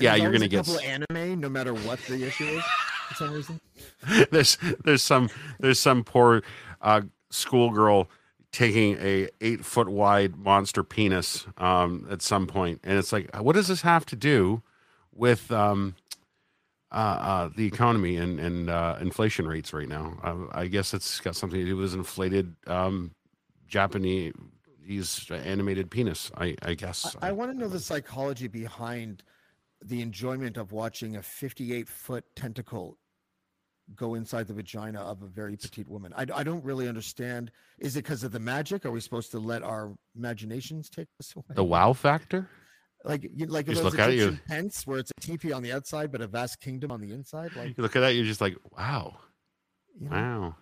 yeah 0.00 0.16
you're 0.16 0.32
gonna 0.32 0.46
a 0.46 0.48
get 0.48 0.64
couple 0.64 0.80
anime, 0.80 1.38
no 1.38 1.48
matter 1.48 1.74
what 1.74 2.00
the 2.08 2.26
issue 2.26 2.44
is. 2.44 2.64
For 3.10 3.14
some 3.14 3.32
reason, 3.32 3.60
there's 4.30 4.58
there's 4.84 5.02
some 5.02 5.30
there's 5.60 5.78
some 5.78 6.02
poor 6.04 6.42
uh, 6.82 7.02
schoolgirl 7.30 8.08
taking 8.52 8.96
a 8.98 9.28
eight 9.40 9.64
foot 9.64 9.88
wide 9.88 10.36
monster 10.36 10.82
penis 10.82 11.46
um, 11.58 12.06
at 12.10 12.22
some 12.22 12.46
point, 12.46 12.80
and 12.84 12.98
it's 12.98 13.12
like, 13.12 13.34
what 13.36 13.54
does 13.54 13.68
this 13.68 13.82
have 13.82 14.06
to 14.06 14.16
do 14.16 14.62
with 15.12 15.50
um, 15.50 15.94
uh, 16.90 16.94
uh, 16.94 17.50
the 17.56 17.66
economy 17.66 18.16
and 18.16 18.40
and 18.40 18.70
uh, 18.70 18.96
inflation 19.00 19.46
rates 19.46 19.72
right 19.72 19.88
now? 19.88 20.18
Uh, 20.22 20.46
I 20.52 20.66
guess 20.66 20.94
it's 20.94 21.20
got 21.20 21.36
something 21.36 21.60
to 21.60 21.66
do 21.66 21.76
with 21.76 21.94
inflated 21.94 22.56
um, 22.66 23.12
Japanese 23.66 24.32
animated 25.30 25.90
penis. 25.90 26.30
I 26.36 26.56
I 26.62 26.74
guess. 26.74 27.14
I, 27.20 27.28
I 27.28 27.32
want 27.32 27.52
to 27.52 27.58
know 27.58 27.68
the 27.68 27.80
psychology 27.80 28.48
behind 28.48 29.22
the 29.84 30.02
enjoyment 30.02 30.56
of 30.56 30.72
watching 30.72 31.16
a 31.16 31.22
58 31.22 31.88
foot 31.88 32.24
tentacle 32.34 32.98
go 33.94 34.14
inside 34.14 34.46
the 34.46 34.54
vagina 34.54 35.00
of 35.00 35.22
a 35.22 35.26
very 35.26 35.56
petite 35.56 35.88
woman. 35.88 36.12
I, 36.16 36.26
I 36.34 36.42
don't 36.42 36.64
really 36.64 36.88
understand. 36.88 37.50
Is 37.78 37.96
it 37.96 38.04
because 38.04 38.24
of 38.24 38.32
the 38.32 38.40
magic? 38.40 38.84
Are 38.84 38.90
we 38.90 39.00
supposed 39.00 39.30
to 39.32 39.38
let 39.38 39.62
our 39.62 39.94
imaginations 40.16 40.88
take 40.88 41.08
us 41.20 41.34
away? 41.34 41.54
the 41.54 41.64
wow 41.64 41.92
factor. 41.92 42.48
like 43.04 43.28
you, 43.34 43.46
like 43.46 43.66
Just 43.66 43.82
those 43.82 43.92
look 43.92 44.00
at 44.00 44.14
you. 44.14 44.38
Tents 44.48 44.86
where 44.86 44.98
it's 44.98 45.12
a 45.16 45.20
teepee 45.20 45.52
on 45.52 45.62
the 45.62 45.72
outside 45.72 46.12
but 46.12 46.20
a 46.20 46.26
vast 46.26 46.60
kingdom 46.60 46.90
on 46.90 47.00
the 47.00 47.12
inside. 47.12 47.54
Like 47.56 47.76
You 47.76 47.82
look 47.82 47.96
at 47.96 48.00
that, 48.00 48.14
you're 48.14 48.24
just 48.24 48.40
like, 48.40 48.56
wow, 48.76 49.16
you 49.98 50.08
know, 50.08 50.16
wow. 50.16 50.56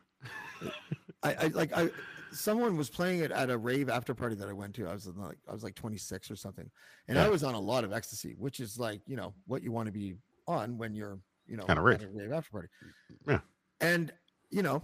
I, 1.23 1.35
I 1.35 1.47
like 1.49 1.76
I 1.76 1.90
someone 2.33 2.76
was 2.76 2.90
playing 2.90 3.21
it 3.21 3.30
at 3.30 3.50
a 3.50 3.59
rave 3.59 3.88
after 3.88 4.14
party 4.14 4.37
that 4.37 4.49
I 4.49 4.52
went 4.52 4.75
to. 4.75 4.87
I 4.87 4.92
was 4.92 5.06
like 5.06 5.38
I 5.49 5.52
was 5.52 5.64
like 5.64 5.75
26 5.75 6.30
or 6.30 6.37
something. 6.37 6.71
And 7.09 7.18
I 7.18 7.28
was 7.28 7.42
on 7.42 7.54
a 7.54 7.61
lot 7.61 7.85
of 7.85 7.92
ecstasy, 7.92 8.35
which 8.38 8.61
is 8.61 8.78
like, 8.78 9.00
you 9.06 9.16
know, 9.16 9.35
what 9.47 9.62
you 9.62 9.73
want 9.73 9.87
to 9.87 9.92
be 9.92 10.16
on 10.47 10.78
when 10.78 10.95
you're, 10.95 11.18
you 11.49 11.57
know, 11.57 11.65
at 11.69 11.79
rich. 11.81 12.03
a 12.03 12.09
rave 12.09 12.33
after 12.33 12.50
party. 12.50 12.69
Yeah. 13.26 13.41
And, 13.81 14.12
you 14.50 14.62
know, 14.62 14.83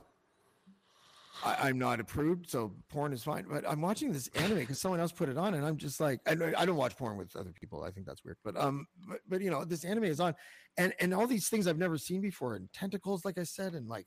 I, 1.45 1.69
I'm 1.69 1.79
not 1.79 1.99
approved, 1.99 2.49
so 2.51 2.73
porn 2.89 3.13
is 3.13 3.25
fine. 3.25 3.47
But 3.51 3.69
I'm 3.69 3.81
watching 3.81 4.13
this 4.13 4.29
anime 4.35 4.59
because 4.59 4.79
someone 4.79 5.01
else 5.01 5.13
put 5.13 5.29
it 5.29 5.37
on, 5.39 5.55
and 5.55 5.65
I'm 5.65 5.77
just 5.77 5.99
like, 6.01 6.21
I, 6.27 6.35
don't- 6.35 6.55
I 6.57 6.65
don't 6.67 6.77
watch 6.77 6.97
porn 6.97 7.17
with 7.17 7.35
other 7.37 7.53
people. 7.53 7.83
I 7.83 7.91
think 7.91 8.07
that's 8.07 8.25
weird. 8.25 8.37
But 8.45 8.57
um, 8.57 8.87
but, 9.09 9.21
but 9.29 9.41
you 9.41 9.51
know, 9.51 9.65
this 9.65 9.85
anime 9.85 10.05
is 10.05 10.21
on, 10.21 10.35
and 10.77 10.93
and 11.01 11.13
all 11.15 11.27
these 11.27 11.49
things 11.49 11.67
I've 11.67 11.79
never 11.79 11.99
seen 11.99 12.21
before, 12.21 12.55
and 12.55 12.73
tentacles, 12.73 13.25
like 13.25 13.39
I 13.39 13.45
said, 13.45 13.75
and 13.75 13.89
like 13.89 14.07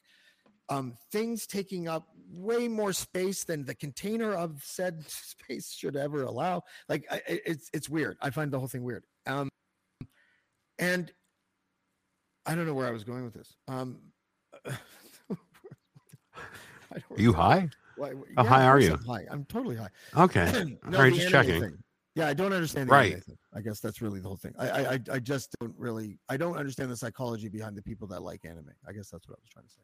um 0.70 0.94
things 1.12 1.46
taking 1.46 1.88
up 1.88 2.08
way 2.32 2.68
more 2.68 2.92
space 2.94 3.44
than 3.44 3.66
the 3.66 3.76
container 3.76 4.34
of 4.34 4.62
said 4.64 5.04
space 5.10 5.72
should 5.74 5.96
ever 5.96 6.24
allow. 6.24 6.62
Like 6.88 7.06
I- 7.12 7.22
it's 7.28 7.70
it's 7.74 7.90
weird. 7.90 8.18
I 8.22 8.30
find 8.30 8.52
the 8.52 8.60
whole 8.60 8.68
thing 8.70 8.84
weird. 8.84 9.04
Um, 9.28 9.50
and 10.80 11.12
I 12.46 12.56
don't 12.56 12.66
know 12.68 12.74
where 12.74 12.88
I 12.88 12.92
was 12.92 13.04
going 13.04 13.24
with 13.24 13.34
this. 13.34 13.56
Um. 13.68 13.98
I 16.92 17.00
don't 17.10 17.20
Are 17.20 17.22
you 17.22 17.34
high? 17.34 17.70
Why- 17.98 18.12
How 18.38 18.44
yeah, 18.44 18.50
high 18.50 18.64
of 18.64 18.70
are 18.70 18.80
you? 18.80 18.94
I'm 18.94 19.04
high. 19.06 19.26
I'm 19.30 19.46
totally 19.46 19.76
high. 19.76 19.90
Okay. 20.18 20.78
No, 20.86 20.98
All 20.98 21.04
right, 21.04 21.14
just 21.14 21.30
checking. 21.30 21.60
thing. 21.62 21.78
Yeah, 22.16 22.28
I 22.28 22.34
don't 22.34 22.54
understand 22.54 22.88
the 22.90 22.94
Right. 22.94 23.22
I 23.54 23.60
guess 23.62 23.80
that's 23.82 24.02
really 24.02 24.22
the 24.22 24.28
whole 24.28 24.38
thing. 24.38 24.54
I, 24.58 24.86
I 24.96 25.00
I 25.12 25.20
just 25.20 25.54
don't 25.60 25.74
really 25.78 26.18
I 26.30 26.38
don't 26.38 26.56
understand 26.56 26.90
the 26.90 26.96
psychology 26.96 27.50
behind 27.50 27.76
the 27.76 27.82
people 27.82 28.08
that 28.10 28.22
like 28.22 28.46
anime. 28.46 28.70
I 28.88 28.94
guess 28.94 29.10
that's 29.10 29.28
what 29.28 29.38
I 29.38 29.42
was 29.42 29.50
trying 29.50 29.66
to 29.66 29.72
say. 29.72 29.82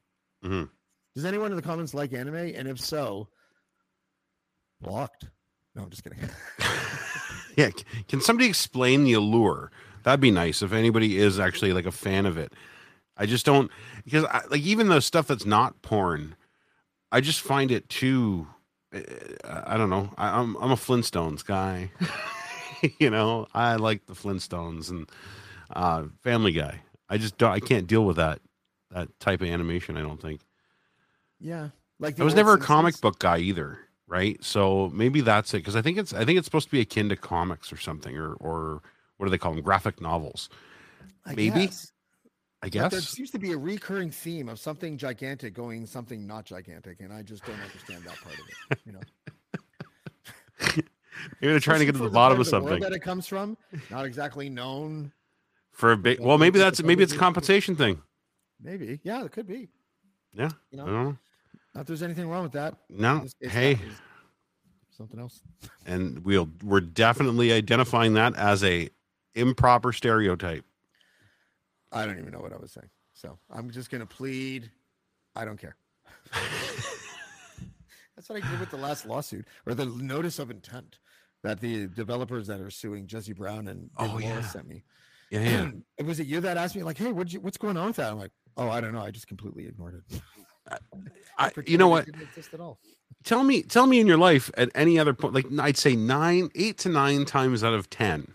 Mhm. 0.47 0.69
Does 1.15 1.25
anyone 1.25 1.51
in 1.51 1.57
the 1.57 1.61
comments 1.61 1.93
like 1.93 2.13
anime? 2.13 2.35
And 2.35 2.67
if 2.69 2.79
so, 2.79 3.27
blocked. 4.79 5.25
No, 5.75 5.83
I'm 5.83 5.89
just 5.89 6.03
kidding. 6.03 6.19
Yeah. 7.57 7.69
Can 8.07 8.21
somebody 8.21 8.47
explain 8.47 9.03
the 9.03 9.11
allure? 9.13 9.71
That'd 10.03 10.19
be 10.19 10.31
nice 10.31 10.61
if 10.61 10.73
anybody 10.73 11.17
is 11.17 11.39
actually 11.39 11.73
like 11.73 11.85
a 11.85 11.91
fan 11.91 12.25
of 12.25 12.37
it. 12.37 12.53
I 13.17 13.25
just 13.25 13.45
don't 13.45 13.69
because 14.03 14.25
I, 14.25 14.41
like 14.49 14.61
even 14.61 14.87
the 14.87 15.01
stuff 15.01 15.27
that's 15.27 15.45
not 15.45 15.81
porn, 15.81 16.35
I 17.11 17.21
just 17.21 17.41
find 17.41 17.71
it 17.71 17.87
too. 17.89 18.47
uh, 18.93 18.99
I 19.65 19.77
don't 19.77 19.89
know. 19.89 20.11
I, 20.17 20.39
I'm 20.39 20.55
I'm 20.57 20.71
a 20.71 20.75
Flintstones 20.75 21.45
guy. 21.45 21.91
you 22.99 23.09
know, 23.09 23.47
I 23.53 23.75
like 23.75 24.05
the 24.07 24.13
Flintstones 24.13 24.89
and 24.89 25.09
uh, 25.75 26.05
Family 26.23 26.51
Guy. 26.51 26.81
I 27.09 27.17
just 27.17 27.37
don't. 27.37 27.51
I 27.51 27.59
can't 27.59 27.87
deal 27.87 28.05
with 28.05 28.17
that 28.17 28.39
that 28.91 29.07
type 29.19 29.41
of 29.41 29.47
animation. 29.47 29.97
I 29.97 30.01
don't 30.01 30.21
think. 30.21 30.41
yeah, 31.39 31.69
like 31.99 32.19
I 32.19 32.23
was 32.23 32.35
never 32.35 32.53
a 32.53 32.59
comic 32.59 32.99
book 33.01 33.19
guy 33.19 33.37
either, 33.37 33.79
right? 34.07 34.43
So 34.43 34.89
maybe 34.93 35.21
that's 35.21 35.53
it 35.53 35.59
because 35.59 35.75
I 35.75 35.81
think 35.81 35.97
it's 35.97 36.13
I 36.13 36.25
think 36.25 36.37
it's 36.37 36.45
supposed 36.45 36.67
to 36.67 36.71
be 36.71 36.81
akin 36.81 37.09
to 37.09 37.15
comics 37.15 37.71
or 37.71 37.77
something 37.77 38.17
or 38.17 38.33
or 38.33 38.81
what 39.21 39.27
do 39.27 39.29
they 39.31 39.37
call 39.37 39.53
them? 39.53 39.61
Graphic 39.61 40.01
novels. 40.01 40.49
I 41.27 41.35
maybe, 41.35 41.67
guess. 41.67 41.91
I 42.63 42.69
But 42.69 42.89
there 42.89 43.01
seems 43.01 43.29
to 43.31 43.37
be 43.39 43.51
a 43.51 43.57
recurring 43.57 44.09
theme 44.09 44.49
of 44.49 44.59
something 44.59 44.97
gigantic 44.97 45.53
going 45.53 45.85
something 45.85 46.25
not 46.25 46.43
gigantic, 46.43 47.01
and 47.01 47.13
I 47.13 47.21
just 47.21 47.45
don't 47.45 47.59
understand 47.61 48.03
that 48.05 48.15
part 48.19 48.33
of 48.33 48.45
it. 48.71 48.79
You 48.83 48.93
know, 48.93 48.99
Maybe 51.39 51.51
they're 51.51 51.59
trying 51.59 51.79
to 51.79 51.85
get 51.85 51.91
to 51.95 52.01
the 52.01 52.09
bottom 52.09 52.39
of 52.39 52.47
something 52.47 52.79
that 52.79 52.93
it 52.93 53.01
comes 53.01 53.27
from. 53.27 53.57
Not 53.91 54.05
exactly 54.05 54.49
known. 54.49 55.11
for 55.71 55.91
a 55.91 55.97
bit. 55.97 56.19
Well, 56.19 56.39
maybe 56.39 56.57
that's 56.57 56.81
maybe 56.81 57.03
it's 57.03 57.13
a 57.13 57.17
compensation 57.17 57.75
thing. 57.75 58.01
Maybe, 58.59 58.99
yeah, 59.03 59.23
it 59.23 59.31
could 59.31 59.45
be. 59.47 59.69
Yeah, 60.33 60.49
You 60.71 60.81
I 60.81 60.85
know, 60.85 60.85
don't 60.85 61.03
know. 61.03 61.17
not 61.75 61.85
there's 61.85 62.01
anything 62.01 62.27
wrong 62.27 62.41
with 62.41 62.53
that. 62.53 62.75
No, 62.89 63.17
It's- 63.17 63.35
it's 63.39 63.53
hey, 63.53 63.77
something 64.97 65.19
else. 65.19 65.41
and 65.85 66.25
we'll 66.25 66.49
we're 66.63 66.79
definitely 66.81 67.51
identifying 67.53 68.15
that 68.15 68.35
as 68.35 68.63
a 68.63 68.89
improper 69.35 69.91
stereotype. 69.93 70.65
I 71.91 72.05
don't 72.05 72.19
even 72.19 72.31
know 72.31 72.39
what 72.39 72.53
I 72.53 72.57
was 72.57 72.71
saying. 72.71 72.89
So 73.13 73.37
I'm 73.49 73.69
just 73.71 73.89
gonna 73.91 74.05
plead. 74.05 74.71
I 75.35 75.45
don't 75.45 75.57
care. 75.59 75.75
That's 78.15 78.29
what 78.29 78.43
I 78.43 78.49
did 78.49 78.59
with 78.59 78.69
the 78.69 78.77
last 78.77 79.05
lawsuit 79.05 79.45
or 79.65 79.73
the 79.73 79.85
notice 79.85 80.37
of 80.39 80.51
intent 80.51 80.99
that 81.43 81.59
the 81.59 81.87
developers 81.87 82.47
that 82.47 82.59
are 82.61 82.69
suing 82.69 83.07
Jesse 83.07 83.33
Brown 83.33 83.67
and 83.67 83.89
Oh, 83.97 84.07
David 84.19 84.23
yeah. 84.23 84.41
sent 84.41 84.67
me. 84.67 84.83
Yeah, 85.31 85.41
yeah. 85.41 85.69
It 85.97 86.05
was 86.05 86.19
it 86.19 86.27
you 86.27 86.39
that 86.41 86.57
asked 86.57 86.75
me 86.75 86.83
like, 86.83 86.97
"Hey, 86.97 87.11
what 87.11 87.31
you, 87.33 87.39
what's 87.39 87.57
going 87.57 87.77
on 87.77 87.87
with 87.87 87.95
that?" 87.95 88.11
I'm 88.11 88.19
like, 88.19 88.31
"Oh, 88.57 88.69
I 88.69 88.79
don't 88.81 88.93
know. 88.93 89.01
I 89.01 89.11
just 89.11 89.27
completely 89.27 89.65
ignored 89.65 90.03
it." 90.11 90.21
I, 91.37 91.51
you 91.65 91.77
know 91.77 91.87
what? 91.87 92.05
didn't 92.05 92.27
at 92.53 92.59
all. 92.59 92.77
tell 93.23 93.43
me 93.43 93.63
tell 93.63 93.87
me 93.87 93.99
in 93.99 94.07
your 94.07 94.17
life 94.17 94.51
at 94.55 94.69
any 94.75 94.99
other 94.99 95.13
point 95.13 95.33
like 95.33 95.45
i'd 95.59 95.75
say 95.77 95.95
nine 95.95 96.49
eight 96.55 96.77
to 96.77 96.89
nine 96.89 97.25
times 97.25 97.63
out 97.63 97.73
of 97.73 97.89
ten 97.89 98.33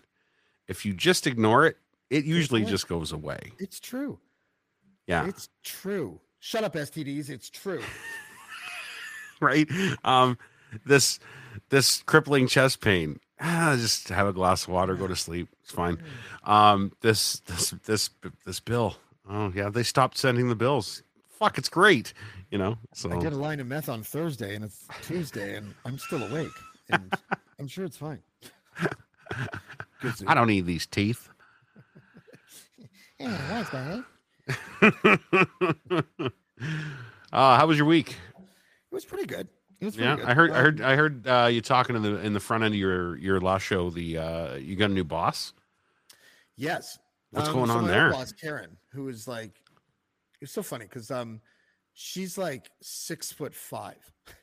if 0.67 0.85
you 0.85 0.93
just 0.93 1.27
ignore 1.27 1.65
it 1.65 1.77
it 2.09 2.25
usually 2.25 2.63
it. 2.63 2.67
just 2.67 2.87
goes 2.87 3.11
away 3.11 3.51
It's 3.59 3.79
true. 3.79 4.19
yeah 5.05 5.27
It's 5.27 5.49
true. 5.63 6.19
Shut 6.39 6.63
up, 6.63 6.75
STDs. 6.75 7.29
It's 7.29 7.49
true. 7.49 7.81
right 9.41 9.69
um 10.03 10.37
this 10.85 11.19
this 11.69 12.01
crippling 12.03 12.47
chest 12.47 12.81
pain 12.81 13.19
ah, 13.39 13.75
just 13.79 14.09
have 14.09 14.27
a 14.27 14.33
glass 14.33 14.63
of 14.63 14.69
water, 14.69 14.95
go 14.95 15.07
to 15.07 15.15
sleep. 15.15 15.49
It's 15.63 15.71
fine. 15.71 16.01
Um, 16.43 16.91
this 17.01 17.39
this 17.41 17.71
this 17.85 18.09
this 18.45 18.59
bill. 18.59 18.95
Oh 19.29 19.51
yeah, 19.55 19.69
they 19.69 19.83
stopped 19.83 20.17
sending 20.17 20.49
the 20.49 20.55
bills. 20.55 21.03
Fuck, 21.29 21.57
it's 21.57 21.69
great. 21.69 22.13
You 22.51 22.57
know. 22.57 22.77
So 22.93 23.11
I 23.11 23.19
did 23.19 23.33
a 23.33 23.37
line 23.37 23.59
of 23.59 23.67
meth 23.67 23.89
on 23.89 24.03
Thursday 24.03 24.55
and 24.55 24.63
it's 24.65 24.87
Tuesday 25.03 25.55
and 25.55 25.73
I'm 25.85 25.97
still 25.97 26.23
awake. 26.23 26.51
And 26.89 27.13
I'm 27.59 27.67
sure 27.67 27.85
it's 27.85 27.97
fine. 27.97 28.19
Good 30.01 30.13
I 30.27 30.33
don't 30.33 30.47
need 30.47 30.65
these 30.65 30.85
teeth. 30.85 31.29
Yeah, 33.19 33.35
that's 33.49 33.69
bad. 33.71 34.03
uh, 37.33 37.57
how 37.57 37.65
was 37.65 37.75
your 37.77 37.87
week? 37.87 38.11
It 38.11 38.15
was 38.91 39.05
pretty 39.05 39.25
good. 39.25 39.47
It 39.79 39.85
was 39.85 39.95
pretty 39.95 40.07
Yeah, 40.07 40.15
good. 40.17 40.25
I 40.25 40.33
heard. 40.35 40.51
I 40.51 40.55
Um, 40.57 40.63
heard. 40.63 40.81
I 40.81 40.95
heard 40.95 41.27
uh, 41.27 41.47
you 41.51 41.61
talking 41.61 41.95
in 41.95 42.03
the 42.03 42.19
in 42.19 42.33
the 42.33 42.39
front 42.39 42.63
end 42.63 42.75
of 42.75 42.79
your 42.79 43.17
your 43.17 43.41
last 43.41 43.63
show. 43.63 43.89
The 43.89 44.17
uh, 44.19 44.53
you 44.57 44.75
got 44.75 44.91
a 44.91 44.93
new 44.93 45.03
boss. 45.03 45.53
Yes. 46.57 46.99
What's 47.31 47.47
Um, 47.49 47.55
going 47.55 47.67
so 47.69 47.77
on 47.77 47.81
my 47.83 47.87
there? 47.87 48.11
Boss 48.11 48.31
Karen, 48.33 48.77
who 48.93 49.09
is 49.09 49.27
like, 49.27 49.59
it's 50.39 50.51
so 50.51 50.61
funny 50.61 50.85
because 50.85 51.09
um, 51.09 51.41
she's 51.93 52.37
like 52.37 52.69
six 52.83 53.31
foot 53.31 53.55
five, 53.55 53.97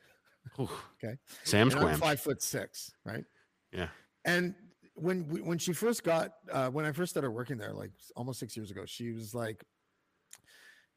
Okay. 0.59 1.17
Sam's 1.45 1.75
and 1.75 1.99
five 1.99 2.21
foot 2.21 2.43
six, 2.43 2.91
right? 3.05 3.25
Yeah. 3.73 3.89
And 4.25 4.55
when 4.95 5.27
we- 5.29 5.41
when 5.43 5.59
she 5.59 5.73
first 5.73 6.05
got 6.05 6.35
uh, 6.51 6.71
when 6.71 6.85
I 6.85 6.93
first 6.93 7.11
started 7.11 7.31
working 7.31 7.59
there, 7.59 7.73
like 7.73 7.93
almost 8.17 8.39
six 8.41 8.57
years 8.57 8.71
ago, 8.71 8.85
she 8.87 9.13
was 9.13 9.35
like, 9.35 9.65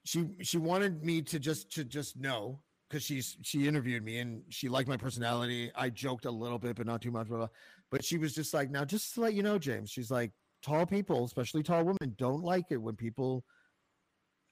she 0.05 0.29
she 0.41 0.57
wanted 0.57 1.03
me 1.03 1.21
to 1.23 1.39
just 1.39 1.71
to 1.73 1.83
just 1.83 2.15
know 2.17 2.61
because 2.89 3.03
she's 3.03 3.37
she 3.41 3.67
interviewed 3.67 4.03
me 4.03 4.19
and 4.19 4.43
she 4.49 4.69
liked 4.69 4.87
my 4.87 4.97
personality. 4.97 5.71
I 5.75 5.89
joked 5.89 6.25
a 6.25 6.31
little 6.31 6.59
bit, 6.59 6.75
but 6.75 6.85
not 6.85 7.01
too 7.01 7.11
much. 7.11 7.27
Blah, 7.27 7.37
blah. 7.37 7.47
But 7.91 8.03
she 8.05 8.17
was 8.17 8.33
just 8.33 8.53
like, 8.53 8.69
now 8.69 8.85
just 8.85 9.13
to 9.15 9.21
let 9.21 9.33
you 9.33 9.43
know, 9.43 9.57
James, 9.59 9.89
she's 9.89 10.11
like, 10.11 10.31
tall 10.61 10.85
people, 10.85 11.25
especially 11.25 11.63
tall 11.63 11.83
women, 11.83 12.15
don't 12.17 12.43
like 12.43 12.65
it 12.71 12.77
when 12.77 12.95
people, 12.95 13.43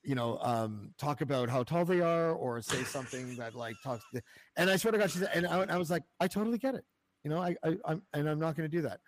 you 0.02 0.14
know, 0.14 0.38
um, 0.42 0.92
talk 0.98 1.20
about 1.20 1.48
how 1.48 1.62
tall 1.62 1.84
they 1.84 2.00
are 2.00 2.32
or 2.32 2.60
say 2.60 2.82
something 2.84 3.36
that 3.36 3.54
like 3.54 3.76
talks. 3.82 4.04
And 4.56 4.68
I 4.70 4.76
swear 4.76 4.92
to 4.92 4.98
God, 4.98 5.10
she 5.10 5.18
said, 5.20 5.30
and 5.34 5.46
I, 5.46 5.62
I 5.62 5.76
was 5.78 5.90
like, 5.90 6.02
I 6.20 6.28
totally 6.28 6.58
get 6.58 6.74
it. 6.74 6.84
You 7.24 7.30
know, 7.30 7.40
I, 7.42 7.56
I 7.64 7.76
I'm 7.86 8.02
and 8.12 8.28
I'm 8.28 8.38
not 8.38 8.56
going 8.56 8.70
to 8.70 8.76
do 8.76 8.82
that. 8.82 9.00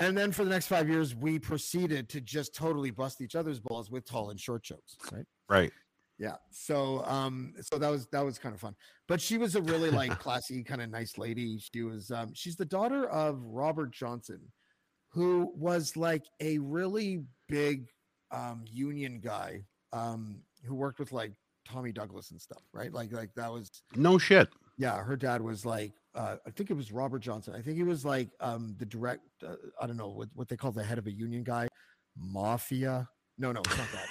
And 0.00 0.16
then 0.16 0.32
for 0.32 0.44
the 0.44 0.50
next 0.50 0.66
five 0.66 0.88
years, 0.88 1.14
we 1.14 1.38
proceeded 1.38 2.08
to 2.10 2.20
just 2.20 2.54
totally 2.54 2.90
bust 2.90 3.20
each 3.20 3.34
other's 3.36 3.60
balls 3.60 3.90
with 3.90 4.04
tall 4.06 4.30
and 4.30 4.40
short 4.40 4.62
jokes, 4.62 4.96
right? 5.12 5.26
Right. 5.48 5.72
Yeah. 6.18 6.36
So 6.50 7.04
um 7.06 7.54
so 7.60 7.78
that 7.78 7.88
was 7.90 8.06
that 8.08 8.24
was 8.24 8.38
kind 8.38 8.54
of 8.54 8.60
fun. 8.60 8.74
But 9.08 9.20
she 9.20 9.38
was 9.38 9.54
a 9.56 9.62
really 9.62 9.90
like 9.90 10.18
classy 10.18 10.62
kind 10.64 10.82
of 10.82 10.90
nice 10.90 11.16
lady. 11.18 11.58
She 11.58 11.82
was 11.82 12.10
um 12.10 12.32
she's 12.34 12.56
the 12.56 12.64
daughter 12.64 13.08
of 13.08 13.40
Robert 13.42 13.92
Johnson 13.92 14.40
who 15.12 15.50
was 15.56 15.96
like 15.96 16.24
a 16.40 16.58
really 16.58 17.22
big 17.48 17.88
um 18.30 18.64
union 18.66 19.20
guy 19.20 19.64
um 19.92 20.42
who 20.64 20.74
worked 20.74 20.98
with 20.98 21.10
like 21.12 21.32
Tommy 21.66 21.92
Douglas 21.92 22.30
and 22.30 22.40
stuff, 22.40 22.62
right? 22.72 22.92
Like 22.92 23.12
like 23.12 23.30
that 23.36 23.50
was 23.52 23.70
No 23.96 24.18
shit. 24.18 24.48
yeah, 24.78 25.02
her 25.02 25.16
dad 25.16 25.40
was 25.40 25.64
like 25.64 25.92
uh 26.14 26.36
I 26.46 26.50
think 26.50 26.70
it 26.70 26.74
was 26.74 26.90
Robert 26.92 27.20
Johnson. 27.20 27.54
I 27.54 27.62
think 27.62 27.76
he 27.76 27.82
was 27.84 28.04
like 28.04 28.30
um 28.40 28.74
the 28.78 28.86
direct 28.86 29.22
uh, 29.46 29.54
I 29.80 29.86
don't 29.86 29.96
know 29.96 30.08
what 30.08 30.28
what 30.34 30.48
they 30.48 30.56
call 30.56 30.72
the 30.72 30.82
head 30.84 30.98
of 30.98 31.06
a 31.06 31.12
union 31.12 31.42
guy, 31.44 31.68
mafia. 32.16 33.08
No, 33.38 33.52
no, 33.52 33.60
it's 33.60 33.76
not 33.78 33.88
that. 33.92 34.06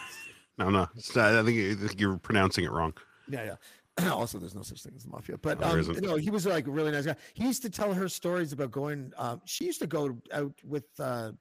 no, 0.58 0.70
no. 0.70 0.88
It's 0.96 1.16
not, 1.16 1.36
I 1.36 1.44
think 1.44 1.58
you- 1.58 1.72
I 1.72 1.76
think 1.88 2.00
you're 2.02 2.18
pronouncing 2.18 2.64
it 2.66 2.72
wrong. 2.72 2.94
Yeah, 3.30 3.56
yeah. 4.00 4.12
also, 4.14 4.40
there's 4.40 4.56
no 4.56 4.62
such 4.64 4.82
thing 4.82 4.94
as 4.96 5.04
the 5.04 5.10
mafia, 5.10 5.38
but 5.38 5.60
No, 5.60 5.68
um, 5.72 5.92
no, 6.02 6.16
he 6.16 6.32
was 6.32 6.46
like 6.46 6.66
a 6.68 6.72
really 6.72 6.92
nice 6.92 7.06
guy. 7.06 7.16
He 7.34 7.44
used 7.46 7.62
to 7.64 7.70
tell 7.70 7.94
her 7.94 8.08
stories 8.10 8.54
about 8.54 8.72
going. 8.72 9.12
Um, 9.18 9.42
she 9.46 9.66
used 9.66 9.82
to 9.82 9.88
go 9.88 10.18
out 10.34 10.54
with 10.64 10.86
uh, 11.00 11.32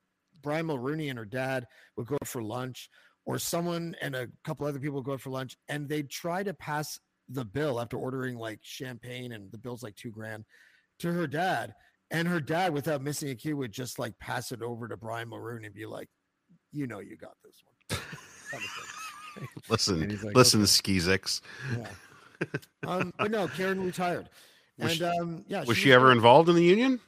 Brian 0.42 0.66
Mulroney 0.66 1.08
and 1.08 1.18
her 1.18 1.24
dad 1.24 1.66
would 1.96 2.06
go 2.08 2.16
out 2.20 2.28
for 2.28 2.42
lunch, 2.42 2.90
or 3.24 3.38
someone 3.38 3.94
and 4.02 4.14
a 4.16 4.28
couple 4.44 4.66
other 4.66 4.78
people 4.80 4.96
would 4.96 5.04
go 5.04 5.12
out 5.14 5.20
for 5.20 5.30
lunch, 5.30 5.56
and 5.68 5.88
they'd 5.88 6.10
try 6.10 6.42
to 6.42 6.52
pass 6.52 6.98
the 7.28 7.44
bill 7.44 7.80
after 7.80 7.96
ordering 7.96 8.36
like 8.38 8.60
champagne, 8.62 9.32
and 9.32 9.50
the 9.52 9.58
bill's 9.58 9.82
like 9.82 9.96
two 9.96 10.10
grand 10.10 10.44
to 11.00 11.12
her 11.12 11.26
dad, 11.26 11.74
and 12.10 12.26
her 12.26 12.40
dad, 12.40 12.72
without 12.72 13.02
missing 13.02 13.30
a 13.30 13.34
cue, 13.34 13.56
would 13.56 13.72
just 13.72 13.98
like 13.98 14.18
pass 14.18 14.52
it 14.52 14.62
over 14.62 14.88
to 14.88 14.96
Brian 14.96 15.28
Maroon 15.28 15.64
and 15.64 15.74
be 15.74 15.86
like, 15.86 16.08
"You 16.72 16.86
know, 16.86 17.00
you 17.00 17.16
got 17.16 17.34
this 17.44 17.62
one." 17.64 18.00
kind 18.50 18.64
of 18.64 18.70
thing. 18.70 19.48
Listen, 19.68 20.18
like, 20.24 20.34
listen, 20.34 20.60
"Okay." 20.62 20.66
Skizix. 20.98 21.40
Yeah. 21.76 22.46
um, 22.86 23.12
but 23.18 23.30
no, 23.30 23.48
Karen 23.48 23.84
retired. 23.84 24.28
Was 24.78 24.92
And 24.92 24.98
she- 24.98 25.04
um, 25.04 25.44
yeah, 25.48 25.64
Was 25.64 25.76
she 25.76 25.92
ever 25.92 26.12
involved 26.12 26.48
in 26.48 26.54
the 26.54 26.62
union? 26.64 27.00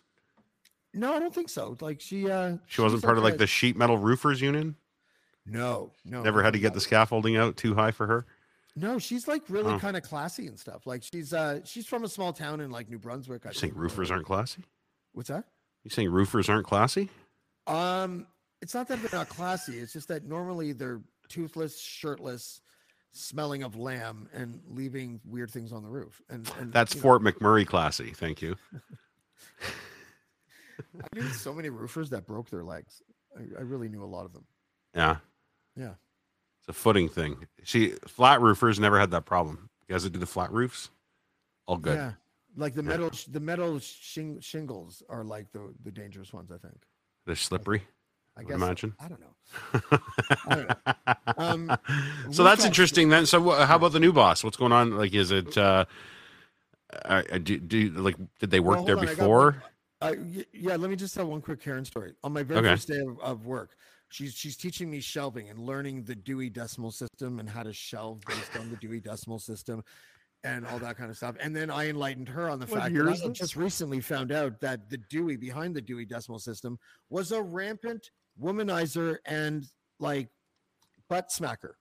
No, 0.92 1.14
I 1.14 1.20
don't 1.20 1.32
think 1.34 1.48
so. 1.48 1.76
Like 1.80 2.00
she, 2.00 2.28
uh, 2.28 2.56
She 2.66 2.80
wasn't 2.82 2.98
was 2.98 3.04
part 3.04 3.16
of 3.16 3.22
like 3.24 3.34
a- 3.34 3.38
the 3.38 3.46
sheet 3.46 3.76
metal 3.76 3.96
roofers 3.96 4.40
union. 4.40 4.74
No, 5.46 5.92
no, 6.04 6.22
Never 6.22 6.42
had 6.42 6.52
to 6.52 6.58
get 6.58 6.74
the 6.74 6.80
scaffolding 6.80 7.36
out 7.36 7.56
too 7.56 7.74
high 7.74 7.92
for 7.92 8.06
her. 8.06 8.26
No, 8.76 8.98
she's 8.98 9.26
like 9.28 9.42
really 9.48 9.72
Oh. 9.74 9.78
kind 9.78 9.96
of 9.96 10.02
classy 10.02 10.46
and 10.46 10.58
stuff. 10.58 10.86
Like 10.86 11.02
she's 11.02 11.32
uh, 11.32 11.60
she's 11.64 11.86
from 11.86 12.04
a 12.04 12.08
small 12.08 12.32
town 12.32 12.60
in 12.60 12.70
like 12.70 12.88
New 12.88 12.98
Brunswick. 12.98 13.44
I 13.46 13.50
You 13.50 13.54
saying 13.54 13.72
think, 13.72 13.82
roofers 13.82 14.10
aren't 14.10 14.26
classy? 14.26 14.62
What's 15.12 15.28
that? 15.28 15.44
You 15.84 15.90
saying 15.90 16.10
roofers 16.10 16.48
aren't 16.48 16.66
classy? 16.66 17.08
Um, 17.66 18.26
it's 18.62 18.74
not 18.74 18.86
that 18.88 19.00
they're 19.02 19.18
not 19.18 19.28
classy. 19.28 19.78
It's 19.78 19.92
just 19.92 20.08
that 20.08 20.24
normally 20.24 20.72
they're 20.72 21.00
toothless, 21.28 21.80
shirtless, 21.80 22.60
smelling 23.12 23.62
of 23.62 23.76
lamb, 23.76 24.28
and 24.32 24.60
leaving 24.68 25.20
weird 25.24 25.50
things 25.50 25.72
on 25.72 25.82
the 25.82 25.88
roof. 25.88 26.20
And, 26.28 26.50
and 26.58 26.72
That's 26.72 26.94
you 26.94 27.00
know, 27.00 27.02
Fort 27.02 27.22
McMurray 27.22 27.66
classy. 27.66 28.10
Thank 28.12 28.40
you. 28.42 28.56
I 30.96 31.06
knew 31.14 31.28
so 31.28 31.52
many 31.52 31.70
roofers 31.70 32.10
that 32.10 32.26
broke 32.26 32.50
their 32.50 32.64
legs. 32.64 33.02
I, 33.36 33.42
I 33.58 33.62
really 33.62 33.88
knew 33.88 34.02
a 34.02 34.06
lot 34.06 34.24
of 34.26 34.32
them. 34.32 34.44
Yeah. 34.94 35.16
Yeah. 35.76 35.94
It's 36.60 36.68
a 36.68 36.72
footing 36.72 37.08
thing. 37.08 37.46
See, 37.64 37.90
flat 38.06 38.40
roofers 38.40 38.78
never 38.78 38.98
had 38.98 39.10
that 39.12 39.24
problem. 39.24 39.70
You 39.88 39.94
guys 39.94 40.04
that 40.04 40.12
do 40.12 40.18
the 40.18 40.26
flat 40.26 40.52
roofs, 40.52 40.90
all 41.66 41.78
good. 41.78 41.96
Yeah, 41.96 42.12
like 42.56 42.74
the 42.74 42.82
metal, 42.82 43.10
sh- 43.10 43.24
the 43.24 43.40
metal 43.40 43.78
shing- 43.78 44.40
shingles 44.40 45.02
are 45.08 45.24
like 45.24 45.50
the 45.52 45.72
the 45.82 45.90
dangerous 45.90 46.32
ones. 46.32 46.50
I 46.52 46.58
think. 46.58 46.82
They're 47.26 47.36
slippery. 47.36 47.82
I 48.36 48.40
would 48.40 48.48
guess. 48.48 48.56
imagine. 48.56 48.94
I 48.98 49.08
don't 49.08 49.20
know. 49.20 49.98
I 50.46 50.54
don't 50.54 50.68
know. 50.68 51.14
Um, 51.36 51.78
so 52.30 52.44
that's 52.44 52.64
interesting 52.64 53.08
then. 53.08 53.26
So 53.26 53.50
how 53.50 53.76
about 53.76 53.92
the 53.92 54.00
new 54.00 54.12
boss? 54.12 54.44
What's 54.44 54.56
going 54.56 54.72
on? 54.72 54.96
Like, 54.96 55.14
is 55.14 55.30
it, 55.30 55.58
uh, 55.58 55.84
uh 57.04 57.22
do, 57.42 57.58
do 57.58 57.90
like, 57.90 58.16
did 58.38 58.50
they 58.50 58.60
work 58.60 58.78
Well, 58.78 58.84
there 58.84 58.96
on, 58.96 59.02
I 59.02 59.06
got 59.06 59.16
before? 59.16 59.62
Uh, 60.00 60.14
yeah, 60.52 60.76
let 60.76 60.88
me 60.88 60.96
just 60.96 61.14
tell 61.14 61.26
one 61.26 61.42
quick 61.42 61.60
Karen 61.60 61.84
story. 61.84 62.14
On 62.24 62.32
my 62.32 62.42
very 62.42 62.60
Okay. 62.60 62.70
first 62.70 62.88
day 62.88 63.00
of, 63.00 63.20
of 63.20 63.44
work, 63.44 63.76
she's 64.10 64.34
she's 64.34 64.56
teaching 64.56 64.90
me 64.90 65.00
shelving 65.00 65.48
and 65.48 65.58
learning 65.58 66.04
the 66.04 66.14
Dewey 66.14 66.50
Decimal 66.50 66.90
System 66.90 67.38
and 67.38 67.48
how 67.48 67.62
to 67.62 67.72
shelve 67.72 68.20
based 68.26 68.56
on 68.58 68.68
the 68.70 68.76
Dewey 68.76 69.00
Decimal 69.00 69.38
System 69.38 69.82
and 70.44 70.66
all 70.66 70.78
that 70.78 70.96
kind 70.96 71.10
of 71.10 71.16
stuff. 71.16 71.36
And 71.40 71.54
then 71.54 71.70
I 71.70 71.88
enlightened 71.88 72.28
her 72.28 72.48
on 72.48 72.58
the 72.58 72.66
What 72.66 72.80
fact 72.80 72.94
that 72.94 73.08
I 73.08 73.10
this? 73.10 73.38
just 73.38 73.56
recently 73.56 74.00
found 74.00 74.32
out 74.32 74.60
that 74.60 74.90
the 74.90 74.96
Dewey 74.96 75.36
behind 75.36 75.74
the 75.74 75.82
Dewey 75.82 76.04
Decimal 76.04 76.38
System 76.38 76.78
was 77.08 77.32
a 77.32 77.40
rampant 77.40 78.10
womanizer 78.40 79.18
and 79.26 79.66
like 79.98 80.28
butt 81.08 81.28
smacker. 81.28 81.72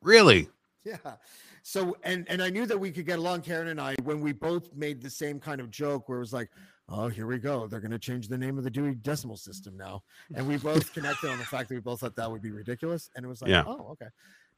Really? 0.00 0.48
Yeah. 0.84 1.16
So 1.62 1.96
and 2.04 2.26
and 2.28 2.40
I 2.40 2.48
knew 2.48 2.64
that 2.66 2.78
we 2.78 2.92
could 2.92 3.06
get 3.06 3.18
along, 3.18 3.42
Karen 3.42 3.68
and 3.68 3.80
I, 3.80 3.96
when 4.04 4.20
we 4.20 4.32
both 4.32 4.72
made 4.74 5.02
the 5.02 5.10
same 5.10 5.40
kind 5.40 5.60
of 5.60 5.68
joke 5.68 6.08
where 6.08 6.18
it 6.18 6.20
was 6.20 6.32
like, 6.32 6.48
oh, 6.88 7.08
here 7.08 7.26
we 7.26 7.38
go. 7.38 7.66
They're 7.66 7.80
gonna 7.80 7.98
change 7.98 8.28
the 8.28 8.38
name 8.38 8.58
of 8.58 8.64
the 8.64 8.70
Dewey 8.70 8.94
Decimal 8.94 9.36
System 9.36 9.76
now. 9.76 10.02
And 10.34 10.46
we 10.46 10.56
both 10.56 10.92
connected 10.92 11.30
on 11.30 11.38
the 11.38 11.44
fact 11.44 11.68
that 11.68 11.74
we 11.74 11.80
both 11.80 12.00
thought 12.00 12.16
that 12.16 12.30
would 12.30 12.42
be 12.42 12.52
ridiculous. 12.52 13.10
And 13.16 13.24
it 13.24 13.28
was 13.28 13.42
like, 13.42 13.50
Yeah. 13.50 13.64
oh, 13.66 13.88
okay. 13.92 14.06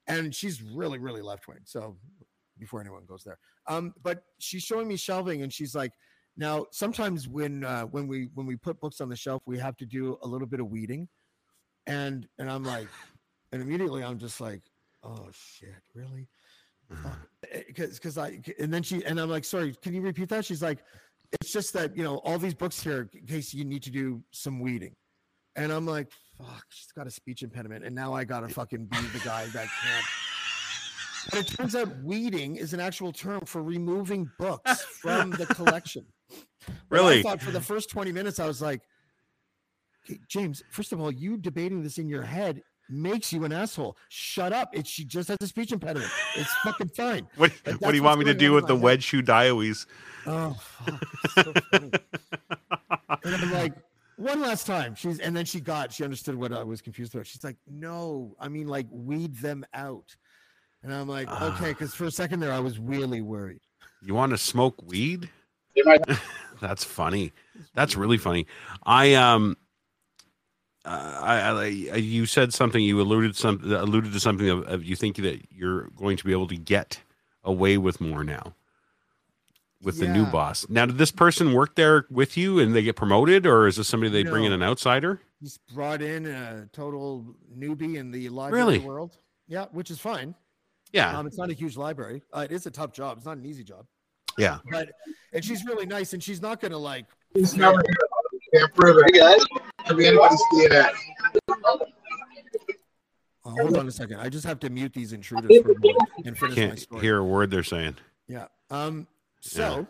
And 0.06 0.34
she's 0.34 0.62
really, 0.62 0.98
really 0.98 1.22
left 1.22 1.48
wing. 1.48 1.58
So 1.64 1.96
before 2.58 2.80
anyone 2.80 3.04
goes 3.06 3.22
there. 3.24 3.38
Um, 3.66 3.94
but 4.02 4.24
she's 4.38 4.62
showing 4.62 4.88
me 4.88 4.96
shelving 4.96 5.42
and 5.42 5.52
she's 5.52 5.74
like, 5.74 5.92
now 6.36 6.66
sometimes 6.70 7.26
when 7.28 7.64
uh 7.64 7.82
when 7.84 8.06
we 8.06 8.28
when 8.34 8.46
we 8.46 8.56
put 8.56 8.80
books 8.80 9.00
on 9.00 9.08
the 9.08 9.16
shelf, 9.16 9.42
we 9.46 9.58
have 9.58 9.76
to 9.78 9.86
do 9.86 10.18
a 10.22 10.26
little 10.26 10.46
bit 10.46 10.60
of 10.60 10.68
weeding. 10.68 11.08
And 11.86 12.28
and 12.38 12.50
I'm 12.50 12.62
like, 12.64 12.88
and 13.52 13.60
immediately 13.62 14.04
I'm 14.04 14.18
just 14.18 14.40
like, 14.40 14.62
oh 15.02 15.28
shit, 15.32 15.74
really? 15.94 16.28
because 17.66 17.94
because 17.98 18.16
I 18.18 18.40
and 18.58 18.72
then 18.72 18.82
she 18.82 19.04
and 19.04 19.20
I'm 19.20 19.28
like, 19.30 19.44
sorry, 19.44 19.74
can 19.82 19.94
you 19.94 20.00
repeat 20.00 20.28
that? 20.30 20.44
She's 20.44 20.62
like, 20.62 20.78
it's 21.32 21.52
just 21.52 21.72
that 21.74 21.96
you 21.96 22.02
know 22.02 22.18
all 22.18 22.38
these 22.38 22.54
books 22.54 22.82
here 22.82 23.08
in 23.12 23.26
case 23.26 23.52
you 23.52 23.64
need 23.64 23.82
to 23.84 23.90
do 23.90 24.22
some 24.32 24.60
weeding, 24.60 24.94
and 25.56 25.72
I'm 25.72 25.86
like, 25.86 26.10
fuck, 26.38 26.64
she's 26.68 26.92
got 26.92 27.06
a 27.06 27.10
speech 27.10 27.42
impediment, 27.42 27.84
and 27.84 27.94
now 27.94 28.14
I 28.14 28.24
gotta 28.24 28.48
fucking 28.48 28.86
be 28.86 29.00
the 29.12 29.20
guy 29.20 29.46
that 29.46 29.68
can't. 29.82 30.04
But 31.30 31.40
it 31.40 31.56
turns 31.56 31.74
out 31.74 31.88
weeding 32.02 32.56
is 32.56 32.72
an 32.72 32.80
actual 32.80 33.12
term 33.12 33.42
for 33.44 33.62
removing 33.62 34.30
books 34.38 34.82
from 34.82 35.30
the 35.30 35.46
collection. 35.46 36.04
Really? 36.90 37.20
I 37.20 37.22
thought 37.22 37.40
for 37.40 37.50
the 37.50 37.60
first 37.60 37.88
20 37.88 38.12
minutes, 38.12 38.38
I 38.38 38.46
was 38.46 38.60
like, 38.60 38.82
"Okay, 40.04 40.18
James, 40.28 40.62
first 40.70 40.92
of 40.92 41.00
all, 41.00 41.10
you 41.10 41.38
debating 41.38 41.82
this 41.82 41.96
in 41.96 42.08
your 42.10 42.22
head 42.22 42.62
makes 42.90 43.32
you 43.32 43.44
an 43.44 43.52
asshole. 43.52 43.96
Shut 44.08 44.52
up. 44.52 44.70
It, 44.74 44.86
she 44.86 45.04
just 45.04 45.28
has 45.28 45.36
a 45.40 45.46
speech 45.46 45.72
impediment. 45.72 46.10
It's 46.36 46.52
fucking 46.64 46.88
fine. 46.88 47.26
What, 47.36 47.52
But 47.64 47.80
what 47.80 47.90
do 47.90 47.96
you 47.96 48.02
want 48.02 48.18
me 48.18 48.24
to 48.26 48.34
do 48.34 48.52
with 48.52 48.66
the 48.66 48.74
head. 48.74 48.82
wedge 48.82 49.02
shoe 49.04 49.22
dioes? 49.22 49.86
Oh, 50.26 50.54
fuck. 50.60 51.02
it's 51.24 51.34
so 51.34 51.52
funny. 51.70 51.90
And 53.24 53.34
I'm 53.34 53.52
like, 53.52 53.72
one 54.16 54.40
last 54.40 54.66
time. 54.66 54.94
She's 54.94 55.18
and 55.20 55.36
then 55.36 55.44
she 55.44 55.60
got, 55.60 55.92
she 55.92 56.04
understood 56.04 56.34
what 56.34 56.52
I 56.52 56.62
was 56.64 56.80
confused 56.82 57.14
about. 57.14 57.26
She's 57.26 57.44
like, 57.44 57.56
no, 57.68 58.34
I 58.40 58.48
mean 58.48 58.66
like 58.68 58.86
weed 58.90 59.36
them 59.36 59.64
out. 59.74 60.16
And 60.82 60.92
I'm 60.94 61.08
like, 61.08 61.28
Ah. 61.30 61.54
okay, 61.56 61.70
because 61.70 61.94
for 61.94 62.04
a 62.04 62.10
second 62.10 62.40
there 62.40 62.52
I 62.52 62.60
was 62.60 62.78
really 62.78 63.20
worried. 63.20 63.60
You 64.02 64.14
want 64.14 64.30
to 64.30 64.38
smoke 64.38 64.80
weed? 64.86 65.28
That's 66.60 66.82
funny. 66.84 67.32
That's 67.74 67.96
really 67.96 68.18
funny. 68.18 68.46
I 68.84 69.14
um, 69.14 69.52
uh, 69.52 69.67
I, 70.84 71.50
I 71.50 71.96
you 71.96 72.24
said 72.26 72.54
something. 72.54 72.82
You 72.82 73.00
alluded 73.00 73.36
some 73.36 73.60
alluded 73.64 74.12
to 74.12 74.20
something 74.20 74.48
of, 74.48 74.66
of 74.66 74.84
you 74.84 74.96
think 74.96 75.16
that 75.16 75.40
you're 75.50 75.88
going 75.96 76.16
to 76.16 76.24
be 76.24 76.32
able 76.32 76.48
to 76.48 76.56
get 76.56 77.00
away 77.44 77.76
with 77.78 78.00
more 78.00 78.24
now 78.24 78.54
with 79.82 79.98
the 80.00 80.08
new 80.08 80.26
boss. 80.26 80.66
Now, 80.68 80.86
did 80.86 80.98
this 80.98 81.12
person 81.12 81.52
work 81.52 81.74
there 81.76 82.06
with 82.10 82.36
you 82.36 82.58
and 82.58 82.74
they 82.74 82.82
get 82.82 82.96
promoted, 82.96 83.46
or 83.46 83.66
is 83.66 83.76
this 83.76 83.86
somebody 83.88 84.10
they 84.10 84.28
bring 84.28 84.44
in 84.44 84.52
an 84.52 84.62
outsider? 84.62 85.20
He's 85.40 85.58
brought 85.72 86.02
in 86.02 86.26
a 86.26 86.68
total 86.72 87.24
newbie 87.56 87.96
in 87.96 88.10
the 88.10 88.28
library 88.28 88.60
Really? 88.64 88.78
world. 88.80 89.18
Yeah, 89.46 89.66
which 89.70 89.90
is 89.90 89.98
fine. 90.00 90.34
Yeah, 90.92 91.16
Um, 91.16 91.26
it's 91.26 91.38
not 91.38 91.50
a 91.50 91.52
huge 91.54 91.76
library. 91.76 92.22
Uh, 92.32 92.40
it 92.40 92.50
is 92.52 92.66
a 92.66 92.70
tough 92.70 92.92
job. 92.92 93.18
It's 93.18 93.26
not 93.26 93.36
an 93.36 93.46
easy 93.46 93.62
job. 93.62 93.86
yeah. 94.36 94.58
But 94.70 94.90
and 95.32 95.44
she's 95.44 95.64
really 95.64 95.86
nice, 95.86 96.12
and 96.12 96.22
she's 96.22 96.40
not 96.42 96.60
gonna 96.60 96.78
like. 96.78 97.06
He's 97.34 97.54
never 97.54 97.76
here. 97.78 98.07
Camp 98.54 98.72
River. 98.78 99.04
Hey 99.12 99.18
guys. 99.18 99.40
Have 99.84 99.98
anybody 99.98 100.36
seen 100.52 100.68
that? 100.70 100.92
Oh, 103.44 103.50
hold 103.50 103.76
on 103.76 103.88
a 103.88 103.90
second. 103.90 104.20
I 104.20 104.28
just 104.28 104.44
have 104.46 104.60
to 104.60 104.70
mute 104.70 104.92
these 104.92 105.12
intruders 105.12 105.50
for 105.62 105.72
a 105.72 105.74
moment 105.78 105.96
and 106.24 106.36
finish 106.38 106.54
Can't 106.54 106.78
story. 106.78 107.00
hear 107.02 107.18
a 107.18 107.24
word 107.24 107.50
they're 107.50 107.62
saying. 107.62 107.96
Yeah. 108.28 108.46
Um. 108.70 109.06
So, 109.40 109.86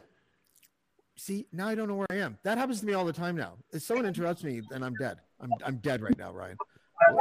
see, 1.17 1.47
now 1.53 1.67
I 1.69 1.75
don't 1.75 1.89
know 1.89 1.97
where 1.97 2.07
I 2.11 2.17
am. 2.17 2.39
That 2.45 2.59
happens 2.59 2.81
to 2.81 2.87
me 2.87 2.93
all 2.93 3.05
the 3.05 3.13
time 3.13 3.35
now. 3.37 3.55
If 3.73 3.83
someone 3.83 4.07
interrupts 4.07 4.45
me, 4.45 4.61
then 4.71 4.83
I'm 4.83 4.95
dead. 4.95 5.19
I'm 5.41 5.51
I'm 5.65 5.77
dead 5.79 6.03
right 6.03 6.17
now, 6.17 6.33
Ryan. 6.33 6.57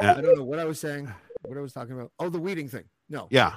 Yeah. 0.01 0.15
I 0.15 0.21
don't 0.21 0.35
know 0.37 0.43
what 0.43 0.59
I 0.59 0.65
was 0.65 0.79
saying. 0.79 1.11
What 1.43 1.57
I 1.57 1.61
was 1.61 1.73
talking 1.73 1.93
about. 1.93 2.11
Oh, 2.19 2.29
the 2.29 2.39
weeding 2.39 2.67
thing. 2.67 2.83
No, 3.09 3.27
Yeah. 3.31 3.53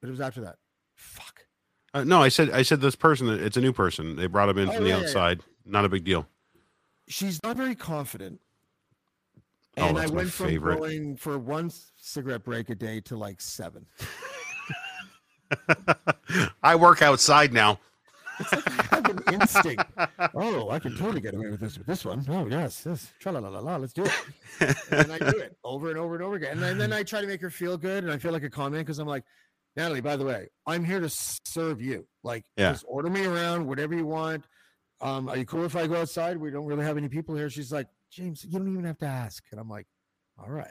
but 0.00 0.08
it 0.08 0.10
was 0.10 0.20
after 0.20 0.42
that. 0.42 0.56
Fuck. 0.96 1.46
Uh, 1.92 2.04
no, 2.04 2.22
I 2.22 2.28
said 2.28 2.50
I 2.50 2.62
said 2.62 2.80
this 2.80 2.94
person. 2.94 3.28
It's 3.28 3.56
a 3.56 3.60
new 3.60 3.72
person. 3.72 4.16
They 4.16 4.26
brought 4.26 4.48
him 4.48 4.58
in 4.58 4.68
Oh, 4.68 4.72
from 4.72 4.84
the 4.84 4.90
yeah, 4.90 4.96
yeah, 4.96 5.00
yeah. 5.02 5.06
outside. 5.08 5.40
Not 5.66 5.84
a 5.84 5.88
big 5.88 6.04
deal. 6.04 6.26
She's 7.12 7.42
not 7.42 7.56
very 7.58 7.74
confident. 7.74 8.40
Oh, 9.76 9.86
And 9.88 9.98
I 9.98 10.06
went 10.06 10.30
from 10.30 10.46
favorite. 10.48 10.78
going 10.78 11.16
for 11.16 11.38
one 11.38 11.70
cigarette 11.96 12.44
break 12.44 12.70
a 12.70 12.74
day 12.74 13.00
to 13.02 13.16
like 13.16 13.40
seven. 13.40 13.86
I 16.62 16.76
work 16.76 17.02
outside 17.02 17.52
now. 17.52 17.78
I 18.38 18.62
have 18.90 19.10
an 19.10 19.34
instinct. 19.34 19.84
Oh, 20.34 20.70
I 20.70 20.78
can 20.78 20.96
totally 20.96 21.20
get 21.20 21.34
away 21.34 21.50
with 21.50 21.60
this 21.60 21.76
with 21.76 21.86
this 21.86 22.04
one. 22.04 22.24
Oh 22.28 22.46
yes, 22.46 22.82
yes. 22.86 23.12
Tra 23.20 23.32
la 23.32 23.40
la 23.40 23.58
la. 23.58 23.76
Let's 23.76 23.92
do 23.92 24.04
it. 24.04 24.12
and 24.90 25.12
I 25.12 25.18
do 25.18 25.38
it 25.38 25.56
over 25.64 25.90
and 25.90 25.98
over 25.98 26.14
and 26.14 26.24
over 26.24 26.36
again. 26.36 26.52
And 26.52 26.62
then, 26.62 26.78
then 26.78 26.92
I 26.92 27.02
try 27.02 27.20
to 27.20 27.26
make 27.26 27.40
her 27.42 27.50
feel 27.50 27.76
good, 27.76 28.04
and 28.04 28.12
I 28.12 28.16
feel 28.18 28.32
like 28.32 28.42
a 28.42 28.50
con 28.50 28.72
man 28.72 28.80
because 28.80 28.98
I'm 28.98 29.06
like, 29.06 29.24
Natalie. 29.76 30.00
By 30.00 30.16
the 30.16 30.24
way, 30.24 30.48
I'm 30.66 30.84
here 30.84 31.00
to 31.00 31.10
serve 31.10 31.82
you. 31.82 32.06
Like, 32.24 32.44
Yeah. 32.56 32.72
just 32.72 32.84
order 32.88 33.10
me 33.10 33.26
around, 33.26 33.66
whatever 33.66 33.94
you 33.94 34.06
want. 34.06 34.44
Um, 35.02 35.28
are 35.28 35.36
you 35.36 35.44
cool 35.44 35.64
if 35.64 35.74
I 35.76 35.86
go 35.86 35.96
outside? 36.00 36.36
We 36.38 36.50
don't 36.50 36.64
really 36.66 36.84
have 36.84 36.96
any 36.96 37.08
people 37.08 37.34
here. 37.34 37.50
She's 37.50 37.72
like, 37.72 37.88
James, 38.10 38.44
you 38.44 38.58
don't 38.58 38.70
even 38.72 38.84
have 38.84 38.98
to 38.98 39.06
ask. 39.06 39.44
And 39.50 39.58
I'm 39.60 39.68
like, 39.68 39.86
all 40.38 40.48
right. 40.50 40.68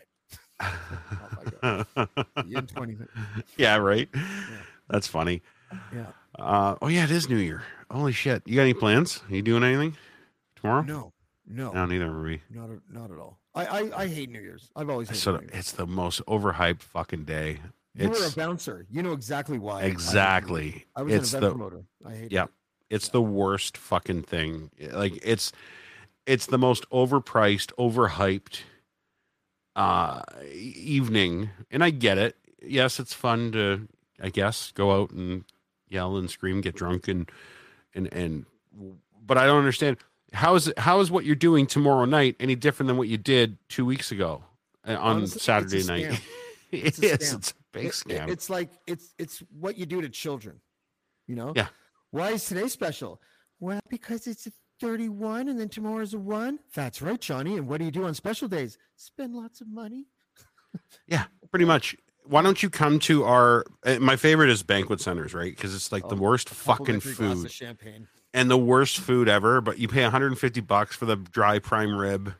Oh 0.62 1.84
You 2.46 2.58
in 2.58 2.68
20 2.68 2.94
minutes. 2.94 3.12
yeah, 3.58 3.76
right. 3.78 4.08
That's 4.90 5.08
funny. 5.08 5.42
Yeah. 5.94 6.06
Uh, 6.38 6.76
oh 6.82 6.88
yeah, 6.88 7.04
it 7.04 7.12
is 7.12 7.30
New 7.30 7.38
Year. 7.38 7.64
Holy 7.90 8.12
shit! 8.14 8.42
You 8.46 8.56
got 8.56 8.62
any 8.64 8.74
plans? 8.74 9.22
Are 9.30 9.36
you 9.36 9.42
doing 9.42 9.64
anything 9.64 9.96
tomorrow? 10.56 10.82
No, 10.82 11.14
no, 11.46 11.72
no 11.72 11.86
neither 11.86 12.06
are 12.08 12.22
we. 12.22 12.42
not 12.50 12.70
at, 12.70 12.80
not 12.90 13.12
at 13.12 13.18
all. 13.18 13.38
I, 13.54 13.66
I 13.66 14.02
I 14.04 14.08
hate 14.08 14.30
New 14.30 14.40
Year's. 14.42 14.70
I've 14.76 14.90
always 14.90 15.10
hated 15.10 15.20
So 15.22 15.32
New 15.36 15.42
Year's. 15.42 15.52
it's 15.54 15.72
the 15.74 15.86
most 15.88 16.22
overhyped 16.26 16.82
fucking 16.84 17.26
day. 17.26 17.60
You 17.96 18.10
were 18.10 18.26
a 18.26 18.32
bouncer. 18.32 18.86
You 18.90 19.02
know 19.04 19.12
exactly 19.12 19.60
why. 19.60 19.80
I 19.80 19.82
hate 19.82 19.88
New 19.88 19.92
Year's. 19.92 20.04
exactly. 20.04 20.86
I 20.96 21.02
was 21.02 21.14
It's 21.14 21.34
an 21.34 21.38
event 21.40 21.54
the 21.54 21.58
promoter. 21.58 21.84
I 22.06 22.12
hate 22.14 22.26
it. 22.26 22.32
yeah. 22.32 22.46
It's 22.92 23.10
the 23.10 23.22
worst 23.22 23.78
fucking 23.78 24.24
thing. 24.24 24.70
Like 24.92 25.18
it's 25.24 25.52
it's 26.28 26.46
the 26.46 26.58
most 26.60 26.88
overpriced, 26.92 27.72
overhyped 27.80 28.62
uh 29.76 30.22
evening. 30.54 31.50
And 31.72 31.84
I 31.84 31.90
get 31.90 32.18
it. 32.18 32.36
Yes, 32.62 33.00
it's 33.00 33.14
fun 33.14 33.52
to 33.54 33.88
I 34.22 34.30
guess 34.30 34.72
go 34.76 34.92
out 35.02 35.12
and 35.12 35.46
yell 35.90 36.18
and 36.18 36.30
scream, 36.30 36.62
get 36.62 36.76
drunk 36.76 37.08
and 37.08 37.32
and 37.96 38.12
and 38.14 38.46
but 39.26 39.38
I 39.38 39.46
don't 39.46 39.60
understand 39.60 39.98
how 40.34 40.56
is 40.56 40.68
it 40.68 40.78
how 40.80 41.00
is 41.00 41.10
what 41.12 41.26
you're 41.26 41.36
doing 41.36 41.68
tomorrow 41.68 42.06
night 42.06 42.36
any 42.40 42.56
different 42.56 42.88
than 42.88 42.98
what 42.98 43.08
you 43.08 43.18
did 43.18 43.58
2 43.70 43.86
weeks 43.86 44.12
ago 44.12 44.44
uh, 44.88 44.92
on 44.92 44.98
Honestly, 45.18 45.36
it's 45.38 45.46
Saturday 45.46 45.84
night? 45.84 46.06
scam. 46.06 46.22
It's 46.72 47.00
a 47.00 47.06
is. 47.14 47.34
It's 47.34 47.52
a 47.52 47.54
big 47.72 47.86
It- 47.86 47.88
it- 47.88 47.94
scam. 47.94 48.30
it's 48.30 48.50
like 48.50 48.70
it's 48.88 49.14
it's 49.18 49.40
what 49.60 49.78
you 49.78 49.86
do 49.86 50.02
to 50.02 50.10
children. 50.10 50.60
You 51.28 51.36
know? 51.36 51.54
Yeah. 51.56 51.68
Why 52.12 52.32
is 52.32 52.46
today 52.46 52.68
special? 52.68 53.22
Well, 53.60 53.80
because 53.90 54.28
it's 54.28 54.48
a 54.48 54.52
31 54.80 55.48
and 55.50 55.60
then 55.60 55.70
tomorrow's 55.70 56.14
a 56.14 56.20
1. 56.20 56.60
That's 56.74 57.02
right, 57.02 57.20
Johnny. 57.20 57.58
And 57.58 57.68
what 57.68 57.80
do 57.80 57.86
you 57.86 57.92
do 57.92 58.06
on 58.06 58.14
special 58.14 58.48
days? 58.48 58.78
Spend 58.96 59.36
lots 59.36 59.62
of 59.62 59.68
money. 59.68 60.06
Yeah, 61.06 61.26
pretty 61.50 61.66
much. 61.66 61.98
Why 62.24 62.42
don't 62.42 62.64
you 62.64 62.70
come 62.70 63.00
to 63.00 63.26
our? 63.26 63.66
uh, 63.86 64.00
My 64.00 64.16
favorite 64.16 64.50
is 64.50 64.64
banquet 64.64 65.02
centers, 65.02 65.34
right? 65.34 65.54
Because 65.54 65.76
it's 65.76 65.92
like 65.92 66.08
the 66.08 66.16
Oh, 66.16 66.20
worst 66.20 66.48
fucking 66.48 66.86
Complimentary 66.86 67.14
glass 67.16 67.32
of 67.38 67.42
food 67.42 67.52
champagne. 67.52 68.08
and 68.34 68.50
the 68.50 68.58
worst 68.58 69.00
food 69.00 69.28
ever. 69.28 69.60
But 69.60 69.80
you 69.80 69.90
pay 69.90 70.04
150 70.04 70.62
bucks 70.62 70.96
for 70.96 71.06
the 71.06 71.18
dry 71.18 71.60
prime 71.60 71.94
rib. 71.94 72.36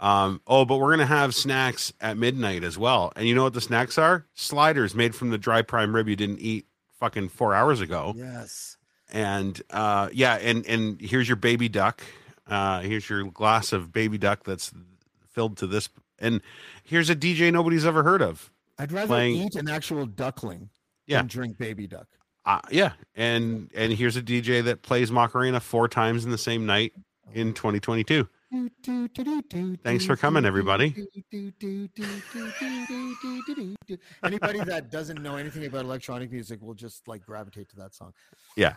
Um, 0.00 0.40
oh, 0.48 0.64
but 0.64 0.78
we're 0.78 0.90
gonna 0.90 1.06
have 1.06 1.36
snacks 1.36 1.92
at 2.00 2.16
midnight 2.16 2.64
as 2.64 2.76
well. 2.76 3.12
And 3.14 3.28
you 3.28 3.34
know 3.36 3.44
what 3.44 3.54
the 3.54 3.60
snacks 3.60 3.96
are? 3.96 4.26
Sliders 4.34 4.94
made 4.96 5.14
from 5.14 5.30
the 5.30 5.38
dry 5.38 5.62
prime 5.62 5.94
rib 5.94 6.08
you 6.08 6.16
didn't 6.16 6.40
eat 6.40 6.66
fucking 6.98 7.28
four 7.28 7.54
hours 7.54 7.80
ago. 7.80 8.12
Yes. 8.16 8.76
And 9.10 9.60
uh, 9.70 10.08
yeah, 10.12 10.34
and 10.36 10.66
and 10.66 11.00
here's 11.00 11.28
your 11.28 11.36
baby 11.36 11.68
duck. 11.68 12.02
Uh, 12.46 12.80
here's 12.80 13.08
your 13.08 13.24
glass 13.24 13.72
of 13.72 13.92
baby 13.92 14.18
duck 14.18 14.44
that's 14.44 14.72
filled 15.30 15.56
to 15.58 15.66
this. 15.66 15.88
And 16.18 16.40
here's 16.84 17.08
a 17.10 17.16
DJ 17.16 17.52
nobody's 17.52 17.86
ever 17.86 18.02
heard 18.02 18.22
of. 18.22 18.50
I'd 18.78 18.92
rather 18.92 19.06
Playing- 19.08 19.36
eat 19.36 19.54
an 19.56 19.68
actual 19.68 20.06
duckling 20.06 20.70
Yeah. 21.06 21.18
than 21.18 21.26
drink 21.28 21.58
baby 21.58 21.86
duck. 21.86 22.06
Uh, 22.44 22.60
yeah, 22.70 22.92
and 23.14 23.70
and 23.74 23.92
here's 23.92 24.16
a 24.16 24.22
DJ 24.22 24.62
that 24.64 24.82
plays 24.82 25.10
Macarena 25.12 25.60
four 25.60 25.88
times 25.88 26.24
in 26.24 26.30
the 26.30 26.38
same 26.38 26.64
night 26.66 26.92
in 27.34 27.52
2022. 27.54 28.26
Thanks 29.84 30.06
for 30.06 30.16
coming, 30.16 30.46
everybody. 30.46 30.94
Anybody 34.24 34.60
that 34.64 34.88
doesn't 34.90 35.22
know 35.22 35.36
anything 35.36 35.66
about 35.66 35.84
electronic 35.84 36.30
music 36.32 36.60
will 36.62 36.74
just 36.74 37.06
like 37.08 37.24
gravitate 37.24 37.68
to 37.70 37.76
that 37.76 37.94
song. 37.94 38.12
Yeah. 38.56 38.74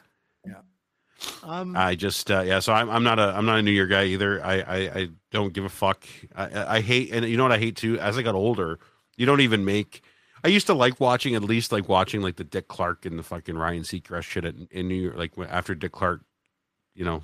Um, 1.43 1.75
I 1.75 1.95
just 1.95 2.31
uh, 2.31 2.41
yeah, 2.41 2.59
so 2.59 2.73
I'm 2.73 2.89
I'm 2.89 3.03
not 3.03 3.19
a 3.19 3.35
I'm 3.35 3.45
not 3.45 3.59
a 3.59 3.61
New 3.61 3.71
Year 3.71 3.85
guy 3.87 4.05
either. 4.05 4.43
I 4.43 4.53
I, 4.61 4.75
I 4.99 5.09
don't 5.31 5.53
give 5.53 5.65
a 5.65 5.69
fuck. 5.69 6.03
I, 6.35 6.45
I 6.47 6.75
I 6.77 6.81
hate 6.81 7.11
and 7.11 7.25
you 7.27 7.37
know 7.37 7.43
what 7.43 7.51
I 7.51 7.59
hate 7.59 7.75
too. 7.75 7.99
As 7.99 8.17
I 8.17 8.21
got 8.23 8.33
older, 8.33 8.79
you 9.17 9.25
don't 9.25 9.41
even 9.41 9.63
make. 9.63 10.01
I 10.43 10.47
used 10.47 10.65
to 10.67 10.73
like 10.73 10.99
watching 10.99 11.35
at 11.35 11.43
least 11.43 11.71
like 11.71 11.87
watching 11.87 12.21
like 12.21 12.37
the 12.37 12.43
Dick 12.43 12.67
Clark 12.67 13.05
and 13.05 13.19
the 13.19 13.23
fucking 13.23 13.55
Ryan 13.55 13.83
Seacrest 13.83 14.23
shit 14.23 14.45
at, 14.45 14.55
in 14.71 14.87
New 14.87 14.95
York. 14.95 15.15
Like 15.17 15.33
after 15.49 15.75
Dick 15.75 15.91
Clark, 15.91 16.21
you 16.95 17.05
know, 17.05 17.23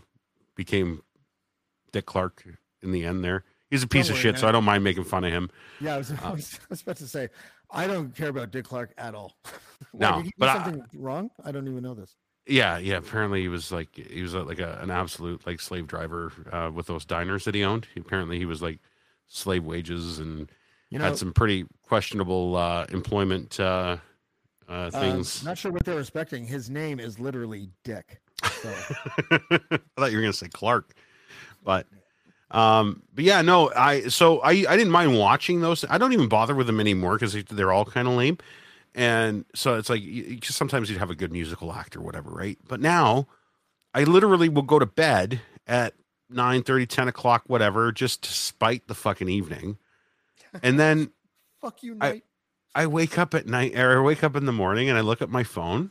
became 0.55 1.01
Dick 1.91 2.05
Clark 2.05 2.43
in 2.83 2.91
the 2.91 3.03
end. 3.03 3.23
There, 3.23 3.45
he's 3.71 3.81
a 3.81 3.87
piece 3.87 4.07
Don't 4.07 4.17
of 4.17 4.23
worry, 4.23 4.33
shit. 4.33 4.39
So. 4.41 4.47
I 4.47 4.51
don't 4.51 4.63
mind 4.65 4.83
making 4.83 5.05
fun 5.05 5.23
of 5.23 5.31
him. 5.31 5.49
yeah, 5.81 5.95
I 5.95 5.97
was, 5.97 6.11
uh, 6.11 6.17
I, 6.23 6.31
was, 6.33 6.59
I 6.71 6.75
about 6.83 6.97
to 6.97 7.07
say, 7.07 7.29
I 7.71 7.87
don't 7.87 8.15
care 8.15 8.29
about 8.29 8.51
Dick 8.51 8.65
Clark 8.65 8.93
at 8.99 9.15
all. 9.15 9.33
Why, 9.91 10.09
No, 10.11 10.15
did 10.17 10.25
he 10.25 10.29
do 10.29 10.35
but 10.37 10.49
I- 10.49 10.63
something 10.63 10.83
wrong? 10.93 11.31
I 11.43 11.51
don't 11.51 11.67
even 11.67 11.81
know 11.81 11.95
this. 11.95 12.15
Yeah, 12.47 12.77
yeah. 12.77 12.97
Apparently, 12.97 13.41
he 13.41 13.47
was 13.47 13.71
like 13.71 13.89
he 13.95 14.21
was 14.21 14.35
uh, 14.35 14.43
like 14.43 14.59
a, 14.59 14.79
an 14.81 14.89
absolute 14.89 15.45
like 15.45 15.59
slave 15.59 15.87
driver 15.87 16.31
uh, 16.51 16.71
with 16.73 16.87
those 16.87 17.05
diners 17.05 17.45
that 17.45 17.55
he 17.55 17.63
owned. 17.63 17.87
Apparently, 17.97 18.37
he 18.37 18.45
was 18.45 18.61
like 18.61 18.79
slave 19.27 19.65
wages 19.65 20.19
and 20.19 20.49
You 20.89 20.99
know, 20.99 21.05
had 21.05 21.17
some 21.17 21.33
pretty 21.33 21.65
questionable 21.83 22.55
uh, 22.55 22.85
employment 22.89 23.59
uh, 23.59 23.97
uh, 24.69 24.71
uh, 24.71 24.91
things. 24.91 25.43
not 25.43 25.57
sure 25.57 25.71
what 25.71 25.83
they're 25.85 25.99
expecting. 25.99 26.45
His 26.45 26.69
name 26.69 26.99
is 26.99 27.19
literally 27.19 27.69
Dick. 27.83 28.21
So 28.61 28.69
I 29.31 29.79
thought 29.97 30.11
you 30.11 30.17
were 30.17 30.21
gonna 30.21 30.33
say 30.33 30.47
Clark, 30.47 30.93
but 31.63 31.87
um, 32.51 33.03
but 33.13 33.23
yeah, 33.23 33.41
no. 33.41 33.71
I 33.75 34.07
so 34.07 34.39
I 34.39 34.51
I 34.51 34.77
didn't 34.77 34.91
mind 34.91 35.17
watching 35.17 35.59
those. 35.61 35.83
I 35.89 35.97
don't 35.97 36.13
even 36.13 36.29
bother 36.29 36.55
with 36.55 36.67
them 36.67 36.79
anymore 36.79 37.17
because 37.17 37.33
they're 37.45 37.73
all 37.73 37.85
kind 37.85 38.07
of 38.07 38.13
lame. 38.13 38.37
And 38.97 39.45
so 39.55 39.75
it's 39.75 39.89
like 39.91 40.01
sometimes 40.43 40.89
you'd 40.89 40.97
have 40.99 41.11
a 41.11 41.15
good 41.15 41.31
musical 41.31 41.71
act 41.71 41.95
or 41.95 42.01
whatever, 42.01 42.31
right? 42.31 42.57
But 42.67 42.81
now 42.81 43.27
I 43.93 44.03
literally 44.03 44.49
will 44.49 44.63
go 44.63 44.79
to 44.79 44.85
bed 44.87 45.39
at 45.67 45.93
9 46.29 46.63
30, 46.63 46.85
10 46.87 47.07
o'clock, 47.07 47.43
whatever, 47.47 47.91
just 47.91 48.23
to 48.23 48.31
spite 48.33 48.87
the 48.87 48.95
fucking 48.95 49.29
evening. 49.29 49.77
And 50.63 50.79
then 50.79 51.11
fuck 51.61 51.83
you, 51.83 51.97
I- 52.01 52.21
I 52.75 52.85
wake 52.87 53.17
up 53.17 53.33
at 53.33 53.47
night 53.47 53.77
or 53.77 53.99
I 53.99 54.03
wake 54.03 54.23
up 54.23 54.35
in 54.35 54.45
the 54.45 54.51
morning 54.51 54.89
and 54.89 54.97
I 54.97 55.01
look 55.01 55.21
at 55.21 55.29
my 55.29 55.43
phone 55.43 55.89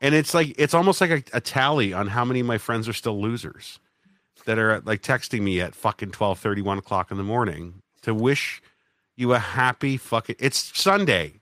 and 0.00 0.14
it's 0.14 0.32
like 0.34 0.54
it's 0.58 0.74
almost 0.74 1.00
like 1.00 1.10
a, 1.10 1.22
a 1.32 1.40
tally 1.40 1.92
on 1.92 2.06
how 2.08 2.24
many 2.24 2.38
of 2.40 2.46
my 2.46 2.58
friends 2.58 2.88
are 2.88 2.92
still 2.92 3.20
losers. 3.20 3.80
that 4.44 4.58
are 4.60 4.80
like 4.84 5.02
texting 5.02 5.40
me 5.40 5.60
at 5.60 5.74
fucking 5.74 6.12
12 6.12 6.38
31 6.38 6.78
o'clock 6.78 7.10
in 7.10 7.16
the 7.16 7.24
morning 7.24 7.82
to 8.02 8.14
wish 8.14 8.62
you 9.16 9.34
a 9.34 9.38
happy 9.40 9.96
fucking 9.96 10.36
it's 10.38 10.70
sunday 10.80 11.34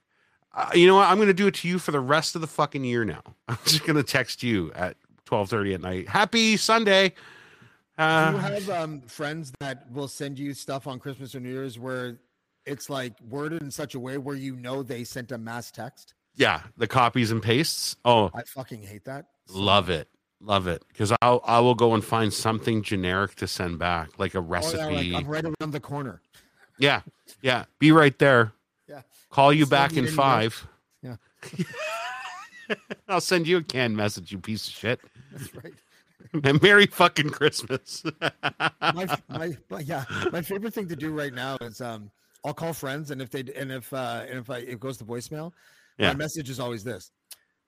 uh, 0.53 0.69
you 0.73 0.87
know 0.87 0.95
what? 0.95 1.07
I'm 1.09 1.17
gonna 1.19 1.33
do 1.33 1.47
it 1.47 1.55
to 1.55 1.67
you 1.67 1.79
for 1.79 1.91
the 1.91 1.99
rest 1.99 2.35
of 2.35 2.41
the 2.41 2.47
fucking 2.47 2.83
year 2.83 3.05
now. 3.05 3.21
I'm 3.47 3.57
just 3.65 3.85
gonna 3.85 4.03
text 4.03 4.43
you 4.43 4.71
at 4.73 4.97
12:30 5.25 5.75
at 5.75 5.81
night. 5.81 6.07
Happy 6.09 6.57
sunday. 6.57 7.09
Do 7.09 8.03
you 8.03 8.09
uh, 8.09 8.37
have 8.37 8.69
um, 8.69 9.01
friends 9.01 9.51
that 9.59 9.91
will 9.91 10.07
send 10.07 10.37
you 10.37 10.53
stuff 10.53 10.85
on 10.85 10.99
Christmas 10.99 11.33
or 11.33 11.39
New 11.39 11.49
Year's 11.49 11.79
where 11.79 12.19
it's 12.65 12.89
like 12.91 13.13
worded 13.27 13.61
in 13.63 13.71
such 13.71 13.95
a 13.95 13.99
way 13.99 14.17
where 14.19 14.35
you 14.35 14.55
know 14.55 14.83
they 14.83 15.03
sent 15.03 15.31
a 15.31 15.37
mass 15.37 15.71
text? 15.71 16.13
yeah 16.35 16.61
the 16.77 16.85
copies 16.87 17.31
and 17.31 17.41
pastes. 17.41 17.95
Oh. 18.05 18.29
I 18.35 18.43
fucking 18.43 18.83
hate 18.83 19.05
that. 19.05 19.25
so 19.47 19.57
love 19.57 19.89
it. 19.89 20.07
Love 20.39 20.67
it. 20.67 20.83
Because 20.89 21.11
i'll 21.23 21.41
i 21.43 21.59
will 21.59 21.73
go 21.73 21.95
and 21.95 22.05
find 22.05 22.31
something 22.31 22.83
generic 22.83 23.33
to 23.37 23.47
send 23.47 23.79
back 23.79 24.19
like 24.19 24.35
a 24.35 24.37
Oh, 24.37 24.41
yeah, 24.41 24.47
recipe. 24.47 25.11
Like, 25.13 25.23
I'm 25.23 25.27
right 25.27 25.43
around 25.45 25.71
the 25.71 25.79
corner. 25.79 26.21
yeah. 26.77 27.01
Yeah. 27.41 27.65
Be 27.79 27.91
right 27.91 28.17
there. 28.19 28.53
Call 29.29 29.51
you 29.53 29.65
back 29.65 29.95
in 29.97 30.07
five 30.07 30.67
Yeah. 31.01 31.15
I'll 33.07 33.21
send 33.21 33.47
you 33.47 33.57
a 33.57 33.63
canned 33.63 33.95
message, 33.95 34.31
you 34.31 34.39
piece 34.39 34.67
of 34.67 34.73
shit. 34.73 34.99
That's 35.31 35.55
right. 35.55 35.73
And 36.43 36.61
Merry 36.61 36.87
fucking 36.87 37.29
Christmas. 37.29 38.03
my, 38.81 39.17
my, 39.29 39.57
my 39.69 39.79
yeah 39.79 40.03
my 40.31 40.41
favorite 40.41 40.73
thing 40.73 40.87
to 40.89 40.95
do 40.95 41.11
right 41.11 41.33
now 41.33 41.55
is 41.61 41.79
um 41.79 42.11
i'll 42.43 42.53
call 42.53 42.73
friends 42.73 43.11
and 43.11 43.21
if 43.21 43.29
they 43.29 43.45
and 43.55 43.71
if 43.71 43.93
uh 43.93 44.25
and 44.27 44.39
if 44.39 44.49
i 44.49 44.57
it 44.57 44.77
goes 44.79 44.97
to 44.97 45.05
voicemail 45.05 45.53
Yeah. 45.97 46.09
my 46.09 46.15
message 46.17 46.49
is 46.49 46.59
always 46.59 46.83
this 46.83 47.11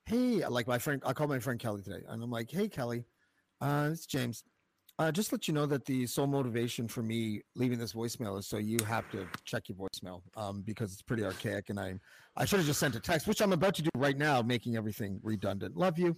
hey 0.04 0.46
like 0.46 0.66
my 0.66 0.76
friend 0.78 1.00
i 1.06 1.14
called 1.14 1.30
my 1.30 1.38
friend 1.38 1.58
kelly 1.58 1.80
today 1.80 2.02
and 2.06 2.22
i'm 2.22 2.30
like 2.30 2.50
hey 2.50 2.68
kelly 2.68 3.04
uh 3.62 3.88
it's 3.92 4.04
james 4.04 4.44
uh 5.00 5.10
just 5.10 5.32
let 5.32 5.48
you 5.48 5.54
know 5.54 5.66
that 5.66 5.84
the 5.86 6.06
sole 6.06 6.26
motivation 6.26 6.86
for 6.86 7.02
me 7.02 7.40
leaving 7.56 7.78
this 7.78 7.92
voicemail 7.92 8.38
is 8.38 8.46
so 8.46 8.58
you 8.58 8.78
have 8.86 9.10
to 9.10 9.26
check 9.44 9.68
your 9.68 9.76
voicemail 9.76 10.22
um 10.36 10.62
because 10.62 10.92
it's 10.92 11.02
pretty 11.02 11.24
archaic 11.24 11.70
and 11.70 11.80
i 11.80 11.98
i 12.36 12.44
should 12.44 12.58
have 12.58 12.66
just 12.66 12.78
sent 12.78 12.94
a 12.94 13.00
text 13.00 13.26
which 13.26 13.40
i'm 13.40 13.52
about 13.52 13.74
to 13.74 13.82
do 13.82 13.90
right 13.96 14.18
now 14.18 14.42
making 14.42 14.76
everything 14.76 15.18
redundant 15.22 15.76
love 15.76 15.98
you 15.98 16.16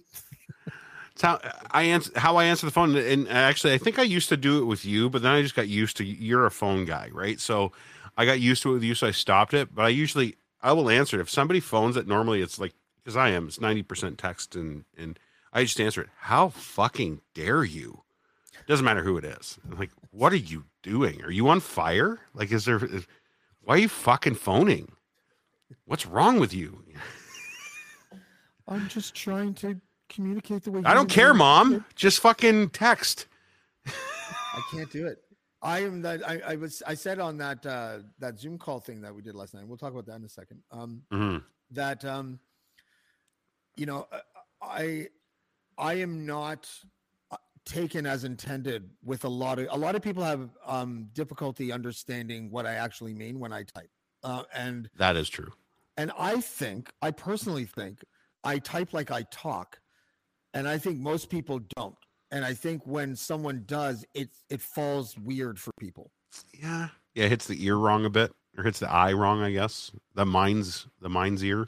It's 1.13 1.21
how 1.21 1.39
I 1.69 1.83
answer 1.83 2.11
how 2.15 2.37
I 2.37 2.45
answer 2.45 2.65
the 2.65 2.71
phone. 2.71 2.95
And 2.95 3.29
actually, 3.29 3.73
I 3.73 3.77
think 3.77 3.99
I 3.99 4.01
used 4.03 4.29
to 4.29 4.37
do 4.37 4.59
it 4.59 4.65
with 4.65 4.83
you, 4.83 5.11
but 5.11 5.21
then 5.21 5.31
I 5.31 5.43
just 5.43 5.53
got 5.53 5.67
used 5.67 5.97
to 5.97 6.03
you're 6.03 6.47
a 6.47 6.51
phone 6.51 6.85
guy, 6.85 7.09
right? 7.13 7.39
So 7.39 7.71
I 8.17 8.25
got 8.25 8.39
used 8.39 8.63
to 8.63 8.71
it 8.71 8.73
with 8.73 8.83
you, 8.83 8.95
so 8.95 9.07
I 9.07 9.11
stopped 9.11 9.53
it. 9.53 9.75
But 9.75 9.85
I 9.85 9.89
usually 9.89 10.37
I 10.61 10.71
will 10.71 10.89
answer 10.89 11.19
it 11.19 11.21
if 11.21 11.29
somebody 11.29 11.59
phones 11.59 11.97
it. 11.97 12.07
Normally, 12.07 12.41
it's 12.41 12.57
like 12.57 12.73
because 12.97 13.15
I 13.15 13.29
am 13.29 13.47
it's 13.47 13.61
ninety 13.61 13.83
percent 13.83 14.17
text 14.17 14.55
and 14.55 14.85
and 14.97 15.19
I 15.51 15.65
just 15.65 15.79
answer 15.79 16.01
it. 16.01 16.09
How 16.21 16.49
fucking 16.49 17.21
dare 17.35 17.63
you? 17.63 18.01
Doesn't 18.67 18.85
matter 18.85 19.03
who 19.03 19.17
it 19.17 19.25
is. 19.25 19.57
I'm 19.69 19.77
like, 19.77 19.91
what 20.11 20.31
are 20.31 20.37
you 20.37 20.65
doing? 20.83 21.21
Are 21.23 21.31
you 21.31 21.47
on 21.49 21.59
fire? 21.59 22.19
Like, 22.33 22.51
is 22.51 22.65
there? 22.65 22.83
Is, 22.83 23.05
why 23.61 23.75
are 23.75 23.79
you 23.79 23.89
fucking 23.89 24.35
phoning? 24.35 24.93
What's 25.85 26.05
wrong 26.05 26.39
with 26.39 26.53
you? 26.53 26.83
i'm 28.67 28.87
just 28.87 29.13
trying 29.13 29.53
to 29.53 29.79
communicate 30.09 30.63
the 30.63 30.71
way 30.71 30.81
I 30.85 30.93
don't 30.93 31.09
care, 31.09 31.33
want. 31.33 31.69
mom. 31.69 31.85
Just 31.95 32.19
fucking 32.21 32.69
text. 32.69 33.27
I 33.85 34.61
can't 34.71 34.89
do 34.91 35.07
it. 35.07 35.17
I 35.61 35.79
am 35.79 36.01
that 36.03 36.27
I, 36.27 36.41
I 36.47 36.55
was 36.55 36.83
I 36.85 36.93
said 36.93 37.19
on 37.19 37.37
that 37.37 37.65
uh 37.65 37.99
that 38.19 38.39
Zoom 38.39 38.57
call 38.57 38.79
thing 38.79 39.01
that 39.01 39.13
we 39.15 39.21
did 39.21 39.33
last 39.35 39.53
night. 39.53 39.67
We'll 39.67 39.77
talk 39.77 39.91
about 39.93 40.05
that 40.07 40.15
in 40.15 40.23
a 40.23 40.29
second. 40.29 40.61
Um 40.71 41.03
hmm 41.11 41.37
that 41.71 42.05
um 42.05 42.39
you 43.75 43.85
know 43.85 44.07
uh, 44.11 44.19
I 44.61 45.07
I 45.77 45.95
am 45.95 46.25
not 46.25 46.69
taken 47.65 48.05
as 48.05 48.23
intended 48.23 48.89
with 49.03 49.23
a 49.23 49.29
lot 49.29 49.59
of 49.59 49.67
a 49.71 49.77
lot 49.77 49.95
of 49.95 50.01
people 50.01 50.23
have 50.23 50.49
um 50.65 51.07
difficulty 51.13 51.71
understanding 51.71 52.49
what 52.51 52.65
I 52.65 52.73
actually 52.75 53.13
mean 53.13 53.39
when 53.39 53.53
I 53.53 53.63
type. 53.63 53.89
Uh 54.23 54.43
and 54.53 54.89
That 54.97 55.15
is 55.15 55.29
true. 55.29 55.51
and 55.97 56.11
I 56.17 56.41
think, 56.41 56.91
I 57.01 57.11
personally 57.11 57.65
think, 57.65 58.03
I 58.43 58.59
type 58.59 58.93
like 58.93 59.11
I 59.11 59.23
talk, 59.31 59.79
and 60.53 60.67
I 60.67 60.77
think 60.77 60.99
most 60.99 61.29
people 61.29 61.59
don't. 61.75 61.95
And 62.31 62.43
I 62.43 62.53
think 62.53 62.85
when 62.87 63.15
someone 63.15 63.63
does, 63.67 64.05
it 64.13 64.29
it 64.49 64.59
falls 64.61 65.17
weird 65.17 65.59
for 65.59 65.71
people. 65.79 66.11
Yeah. 66.53 66.89
Yeah, 67.13 67.25
it 67.25 67.29
hits 67.29 67.45
the 67.47 67.63
ear 67.63 67.75
wrong 67.77 68.05
a 68.05 68.09
bit, 68.09 68.31
or 68.57 68.63
hits 68.63 68.79
the 68.79 68.91
eye 68.91 69.13
wrong, 69.13 69.41
I 69.43 69.51
guess. 69.51 69.91
The 70.15 70.25
mind's 70.25 70.87
the 70.99 71.09
mind's 71.09 71.43
ear. 71.43 71.67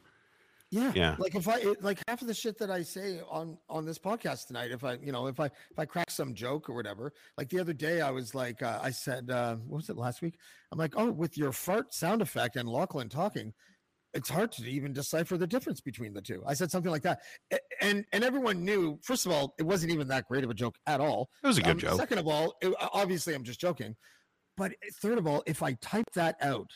Yeah, 0.75 0.91
Yeah. 0.95 1.15
Like 1.19 1.35
if 1.35 1.47
I 1.47 1.57
it, 1.59 1.83
like 1.83 1.99
half 2.07 2.21
of 2.21 2.27
the 2.27 2.33
shit 2.33 2.57
that 2.59 2.69
I 2.69 2.83
say 2.83 3.21
on 3.29 3.57
on 3.69 3.85
this 3.85 3.97
podcast 3.97 4.47
tonight, 4.47 4.71
if 4.71 4.83
I 4.83 4.93
you 5.01 5.11
know 5.11 5.27
if 5.27 5.39
I 5.39 5.45
if 5.45 5.77
I 5.79 5.85
crack 5.85 6.09
some 6.09 6.33
joke 6.33 6.69
or 6.69 6.73
whatever, 6.75 7.13
like 7.37 7.49
the 7.49 7.59
other 7.59 7.73
day 7.73 8.01
I 8.01 8.11
was 8.11 8.35
like 8.35 8.61
uh, 8.61 8.79
I 8.81 8.91
said 8.91 9.29
uh, 9.29 9.55
what 9.55 9.77
was 9.77 9.89
it 9.89 9.97
last 9.97 10.21
week? 10.21 10.37
I'm 10.71 10.77
like 10.77 10.93
oh 10.97 11.11
with 11.11 11.37
your 11.37 11.51
fart 11.51 11.93
sound 11.93 12.21
effect 12.21 12.55
and 12.57 12.67
Lachlan 12.67 13.09
talking, 13.09 13.53
it's 14.13 14.29
hard 14.29 14.51
to 14.53 14.69
even 14.69 14.91
decipher 14.93 15.37
the 15.37 15.47
difference 15.47 15.81
between 15.81 16.13
the 16.13 16.21
two. 16.21 16.41
I 16.45 16.53
said 16.53 16.71
something 16.71 16.91
like 16.91 17.03
that, 17.03 17.19
and 17.81 18.05
and 18.11 18.23
everyone 18.23 18.63
knew. 18.63 18.99
First 19.03 19.25
of 19.25 19.31
all, 19.31 19.53
it 19.57 19.63
wasn't 19.63 19.91
even 19.93 20.07
that 20.09 20.27
great 20.27 20.43
of 20.43 20.49
a 20.49 20.53
joke 20.53 20.75
at 20.87 20.99
all. 20.99 21.29
It 21.43 21.47
was 21.47 21.57
a 21.57 21.61
good 21.61 21.71
Um, 21.71 21.79
joke. 21.79 21.99
Second 21.99 22.19
of 22.19 22.27
all, 22.27 22.55
it, 22.61 22.73
obviously 22.93 23.33
I'm 23.33 23.43
just 23.43 23.59
joking, 23.59 23.95
but 24.57 24.71
eh, 24.71 24.89
third 25.01 25.17
of 25.17 25.27
all, 25.27 25.43
if 25.45 25.61
I 25.63 25.73
type 25.81 26.09
that 26.15 26.35
out, 26.41 26.69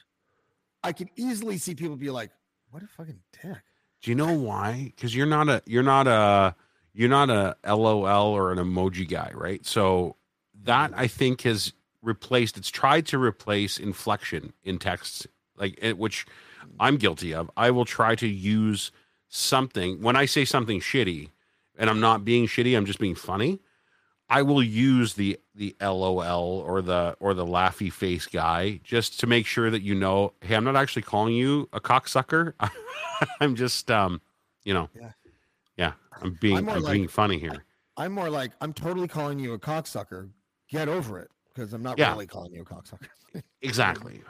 I 0.83 0.91
can 0.93 1.09
easily 1.17 1.57
see 1.57 1.75
people 1.75 1.95
be 1.97 2.09
like, 2.09 2.31
"What 2.71 2.83
a 2.83 2.87
fucking 2.87 3.19
dick." 3.41 3.57
Do 4.01 4.11
you 4.11 4.15
know 4.15 4.33
why? 4.33 4.93
Because 4.95 5.15
you're 5.15 5.25
not 5.25 5.49
a 5.49 5.61
you're 5.65 5.83
not 5.83 6.07
a 6.07 6.55
you're 6.93 7.09
not 7.09 7.29
a 7.29 7.55
LOL 7.65 8.33
or 8.33 8.51
an 8.51 8.57
emoji 8.57 9.07
guy, 9.07 9.31
right? 9.33 9.65
So 9.65 10.15
that 10.63 10.91
I 10.95 11.07
think 11.07 11.41
has 11.41 11.73
replaced. 12.01 12.57
It's 12.57 12.69
tried 12.69 13.05
to 13.07 13.17
replace 13.21 13.77
inflection 13.77 14.53
in 14.63 14.79
texts, 14.79 15.27
like 15.57 15.77
it, 15.81 15.97
which 15.97 16.25
I'm 16.79 16.97
guilty 16.97 17.33
of. 17.33 17.49
I 17.57 17.71
will 17.71 17.85
try 17.85 18.15
to 18.15 18.27
use 18.27 18.91
something 19.27 20.01
when 20.01 20.15
I 20.15 20.25
say 20.25 20.45
something 20.45 20.79
shitty, 20.79 21.29
and 21.77 21.89
I'm 21.89 21.99
not 21.99 22.25
being 22.25 22.47
shitty. 22.47 22.75
I'm 22.75 22.85
just 22.85 22.99
being 22.99 23.15
funny. 23.15 23.59
I 24.29 24.41
will 24.43 24.61
use 24.63 25.15
the 25.15 25.39
the 25.55 25.75
LOL 25.81 26.63
or 26.65 26.81
the 26.81 27.15
or 27.19 27.33
the 27.33 27.45
laughy 27.45 27.91
face 27.91 28.25
guy 28.27 28.79
just 28.83 29.19
to 29.21 29.27
make 29.27 29.45
sure 29.45 29.71
that 29.71 29.81
you 29.81 29.95
know, 29.95 30.33
hey, 30.41 30.55
I'm 30.55 30.63
not 30.63 30.75
actually 30.75 31.01
calling 31.01 31.33
you 31.33 31.67
a 31.73 31.79
cocksucker. 31.81 32.53
I'm 33.39 33.55
just 33.55 33.89
um, 33.89 34.21
you 34.63 34.73
know, 34.73 34.89
Yeah. 34.95 35.11
yeah, 35.77 35.91
I'm 36.21 36.37
being 36.39 36.57
I'm 36.57 36.69
I'm, 36.69 36.81
more 36.81 36.91
being 36.91 37.07
funny 37.07 37.39
here. 37.39 37.63
I'm 37.97 38.11
more 38.13 38.29
like, 38.29 38.51
I'm 38.61 38.71
totally 38.71 39.07
calling 39.07 39.39
you 39.39 39.53
a 39.53 39.59
cocksucker. 39.59 40.29
Get 40.69 40.87
over 40.87 41.19
it, 41.19 41.31
because 41.53 41.73
I'm 41.73 41.81
not 41.83 41.97
Yeah. 41.97 42.11
really 42.11 42.27
calling 42.27 42.53
you 42.53 42.61
a 42.61 42.65
cocksucker. 42.65 43.07
Exactly. 43.61 44.21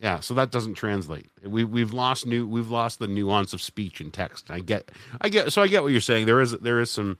Yeah, 0.00 0.20
so 0.20 0.34
that 0.34 0.50
doesn't 0.50 0.74
translate. 0.74 1.30
We 1.44 1.64
we've 1.64 1.92
lost 1.92 2.26
new 2.26 2.46
we've 2.46 2.70
lost 2.70 2.98
the 3.00 3.06
nuance 3.06 3.52
of 3.52 3.60
speech 3.60 4.00
and 4.00 4.12
text. 4.12 4.50
I 4.50 4.60
get 4.60 4.90
I 5.20 5.28
get 5.28 5.52
so 5.52 5.60
I 5.62 5.66
get 5.68 5.82
what 5.82 5.92
you're 5.92 6.00
saying. 6.00 6.26
There 6.26 6.40
is 6.40 6.52
there 6.52 6.80
is 6.80 6.90
some 6.90 7.18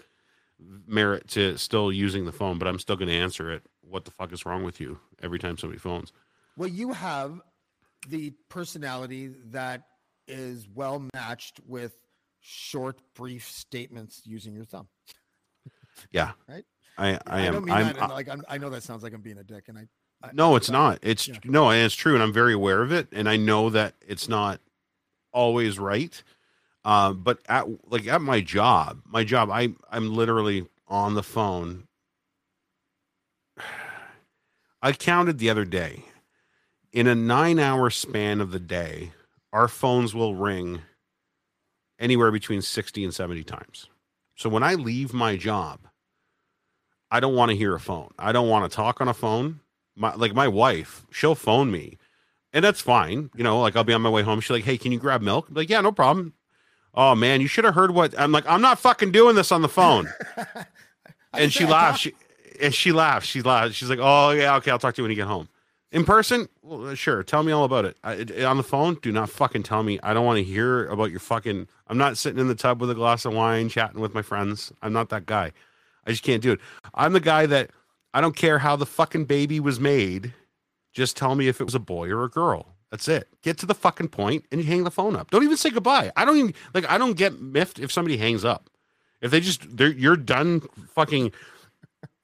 merit 0.86 1.28
to 1.28 1.56
still 1.58 1.92
using 1.92 2.24
the 2.24 2.32
phone, 2.32 2.58
but 2.58 2.68
I'm 2.68 2.78
still 2.78 2.96
going 2.96 3.08
to 3.08 3.14
answer 3.14 3.50
it. 3.52 3.62
What 3.82 4.04
the 4.04 4.10
fuck 4.10 4.32
is 4.32 4.46
wrong 4.46 4.62
with 4.62 4.80
you? 4.80 4.98
Every 5.22 5.38
time 5.38 5.56
somebody 5.58 5.78
phones. 5.78 6.12
well, 6.56 6.68
you 6.68 6.92
have 6.92 7.40
the 8.08 8.32
personality 8.48 9.34
that 9.50 9.82
is 10.26 10.68
well 10.72 11.06
matched 11.14 11.60
with 11.66 11.96
short, 12.40 13.00
brief 13.14 13.48
statements 13.48 14.22
using 14.24 14.54
your 14.54 14.64
thumb. 14.64 14.88
Yeah. 16.12 16.32
Right? 16.48 16.64
I 16.96 17.18
I 17.26 17.46
don't 17.46 17.56
am 17.56 17.64
mean 17.64 17.74
I'm, 17.74 17.86
that. 17.86 17.96
in, 17.96 18.02
uh, 18.02 18.08
like 18.08 18.28
I'm, 18.28 18.42
I 18.48 18.58
know 18.58 18.70
that 18.70 18.82
sounds 18.82 19.02
like 19.02 19.12
I'm 19.12 19.20
being 19.20 19.38
a 19.38 19.44
dick, 19.44 19.68
and 19.68 19.78
I. 19.78 19.82
I 20.22 20.30
No, 20.32 20.56
it's 20.56 20.70
not. 20.70 20.98
It's 21.02 21.28
yeah. 21.28 21.34
no, 21.44 21.70
and 21.70 21.84
it's 21.84 21.94
true, 21.94 22.14
and 22.14 22.22
I'm 22.22 22.32
very 22.32 22.52
aware 22.54 22.82
of 22.82 22.92
it, 22.92 23.08
and 23.12 23.28
I 23.28 23.36
know 23.36 23.70
that 23.70 23.94
it's 24.06 24.28
not 24.28 24.60
always 25.32 25.78
right. 25.78 26.22
Uh, 26.84 27.12
but 27.12 27.40
at 27.48 27.66
like 27.90 28.06
at 28.06 28.22
my 28.22 28.40
job, 28.40 29.02
my 29.06 29.24
job, 29.24 29.50
I 29.50 29.70
I'm 29.90 30.14
literally 30.14 30.66
on 30.88 31.14
the 31.14 31.22
phone. 31.22 31.86
I 34.82 34.92
counted 34.92 35.38
the 35.38 35.50
other 35.50 35.64
day. 35.64 36.04
In 36.92 37.06
a 37.06 37.14
nine-hour 37.14 37.90
span 37.90 38.40
of 38.40 38.50
the 38.50 38.58
day, 38.58 39.12
our 39.52 39.68
phones 39.68 40.12
will 40.12 40.34
ring 40.34 40.80
anywhere 42.00 42.32
between 42.32 42.62
sixty 42.62 43.04
and 43.04 43.14
seventy 43.14 43.44
times. 43.44 43.88
So 44.34 44.48
when 44.48 44.62
I 44.62 44.74
leave 44.74 45.12
my 45.12 45.36
job, 45.36 45.80
I 47.10 47.20
don't 47.20 47.36
want 47.36 47.50
to 47.50 47.56
hear 47.56 47.74
a 47.74 47.80
phone. 47.80 48.10
I 48.18 48.32
don't 48.32 48.48
want 48.48 48.68
to 48.70 48.74
talk 48.74 49.00
on 49.00 49.08
a 49.08 49.14
phone 49.14 49.60
my 50.00 50.14
like 50.14 50.34
my 50.34 50.48
wife, 50.48 51.06
she'll 51.10 51.34
phone 51.34 51.70
me, 51.70 51.98
and 52.52 52.64
that's 52.64 52.80
fine. 52.80 53.30
You 53.36 53.44
know, 53.44 53.60
like 53.60 53.76
I'll 53.76 53.84
be 53.84 53.92
on 53.92 54.02
my 54.02 54.10
way 54.10 54.22
home. 54.22 54.40
She's 54.40 54.50
like, 54.50 54.64
"Hey, 54.64 54.78
can 54.78 54.92
you 54.92 54.98
grab 54.98 55.22
milk?" 55.22 55.48
I'm 55.48 55.54
like, 55.54 55.68
yeah, 55.68 55.80
no 55.80 55.92
problem. 55.92 56.32
Oh 56.94 57.14
man, 57.14 57.40
you 57.40 57.46
should 57.46 57.64
have 57.64 57.74
heard 57.74 57.92
what 57.92 58.18
I'm 58.18 58.32
like. 58.32 58.44
I'm 58.48 58.60
not 58.60 58.78
fucking 58.78 59.12
doing 59.12 59.36
this 59.36 59.52
on 59.52 59.62
the 59.62 59.68
phone. 59.68 60.08
and 61.34 61.52
she 61.52 61.66
laughs. 61.66 62.00
She, 62.00 62.12
and 62.60 62.74
she 62.74 62.92
laughs. 62.92 63.26
She 63.26 63.42
laughs. 63.42 63.74
She's 63.74 63.88
like, 63.90 64.00
"Oh 64.02 64.30
yeah, 64.30 64.56
okay, 64.56 64.70
I'll 64.70 64.78
talk 64.78 64.94
to 64.94 65.00
you 65.02 65.04
when 65.04 65.10
you 65.10 65.16
get 65.16 65.26
home." 65.28 65.48
In 65.92 66.04
person, 66.04 66.48
well, 66.62 66.88
uh, 66.88 66.94
sure. 66.94 67.22
Tell 67.24 67.42
me 67.42 67.50
all 67.52 67.64
about 67.64 67.84
it. 67.84 67.96
I, 68.04 68.12
it- 68.14 68.42
On 68.44 68.56
the 68.56 68.62
phone, 68.62 68.94
do 69.02 69.10
not 69.12 69.28
fucking 69.30 69.62
tell 69.64 69.82
me. 69.82 69.98
I 70.02 70.14
don't 70.14 70.24
want 70.24 70.38
to 70.38 70.44
hear 70.44 70.86
about 70.88 71.10
your 71.10 71.20
fucking. 71.20 71.68
I'm 71.88 71.98
not 71.98 72.16
sitting 72.16 72.38
in 72.40 72.48
the 72.48 72.54
tub 72.54 72.80
with 72.80 72.90
a 72.90 72.94
glass 72.94 73.24
of 73.24 73.32
wine, 73.34 73.68
chatting 73.68 74.00
with 74.00 74.14
my 74.14 74.22
friends. 74.22 74.72
I'm 74.82 74.92
not 74.92 75.08
that 75.10 75.26
guy. 75.26 75.52
I 76.06 76.10
just 76.10 76.22
can't 76.22 76.42
do 76.42 76.52
it. 76.52 76.60
I'm 76.94 77.12
the 77.12 77.20
guy 77.20 77.46
that 77.46 77.70
I 78.14 78.20
don't 78.20 78.36
care 78.36 78.58
how 78.58 78.76
the 78.76 78.86
fucking 78.86 79.24
baby 79.26 79.60
was 79.60 79.78
made. 79.80 80.32
Just 80.92 81.16
tell 81.16 81.34
me 81.36 81.46
if 81.48 81.60
it 81.60 81.64
was 81.64 81.74
a 81.74 81.80
boy 81.80 82.08
or 82.10 82.24
a 82.24 82.28
girl. 82.28 82.66
That's 82.90 83.06
it. 83.08 83.28
Get 83.42 83.58
to 83.58 83.66
the 83.66 83.74
fucking 83.74 84.08
point 84.08 84.44
and 84.50 84.60
you 84.60 84.66
hang 84.66 84.84
the 84.84 84.90
phone 84.90 85.14
up. 85.16 85.30
Don't 85.30 85.44
even 85.44 85.56
say 85.56 85.70
goodbye. 85.70 86.10
I 86.16 86.24
don't 86.24 86.36
even 86.38 86.54
like. 86.74 86.90
I 86.90 86.98
don't 86.98 87.14
get 87.16 87.40
miffed 87.40 87.78
if 87.78 87.92
somebody 87.92 88.16
hangs 88.16 88.44
up. 88.44 88.68
If 89.20 89.30
they 89.30 89.40
just 89.40 89.76
they're 89.76 89.92
you're 89.92 90.16
done 90.16 90.62
fucking 90.94 91.32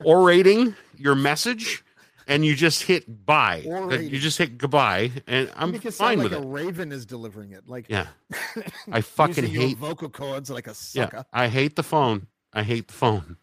orating 0.04 0.74
your 0.96 1.14
message 1.14 1.84
and 2.26 2.44
you 2.44 2.54
just 2.56 2.82
hit 2.82 3.24
bye. 3.26 3.62
Like, 3.64 3.82
Orating. 3.82 4.10
You 4.10 4.18
just 4.18 4.38
hit 4.38 4.58
goodbye, 4.58 5.12
and 5.28 5.50
I'm 5.54 5.74
it 5.74 5.82
fine 5.82 5.92
sound 5.92 6.22
with 6.24 6.32
like 6.32 6.40
it. 6.42 6.44
a 6.44 6.48
raven 6.48 6.90
is 6.90 7.06
delivering 7.06 7.52
it. 7.52 7.68
Like 7.68 7.86
Yeah, 7.88 8.08
I 8.92 9.00
fucking 9.02 9.44
hate. 9.46 9.76
vocal 9.78 10.08
cords 10.08 10.50
like 10.50 10.66
a 10.66 10.74
sucker. 10.74 11.18
Yeah. 11.18 11.22
I 11.32 11.46
hate 11.48 11.76
the 11.76 11.82
phone. 11.84 12.26
I 12.52 12.62
hate 12.64 12.88
the 12.88 12.94
phone. 12.94 13.36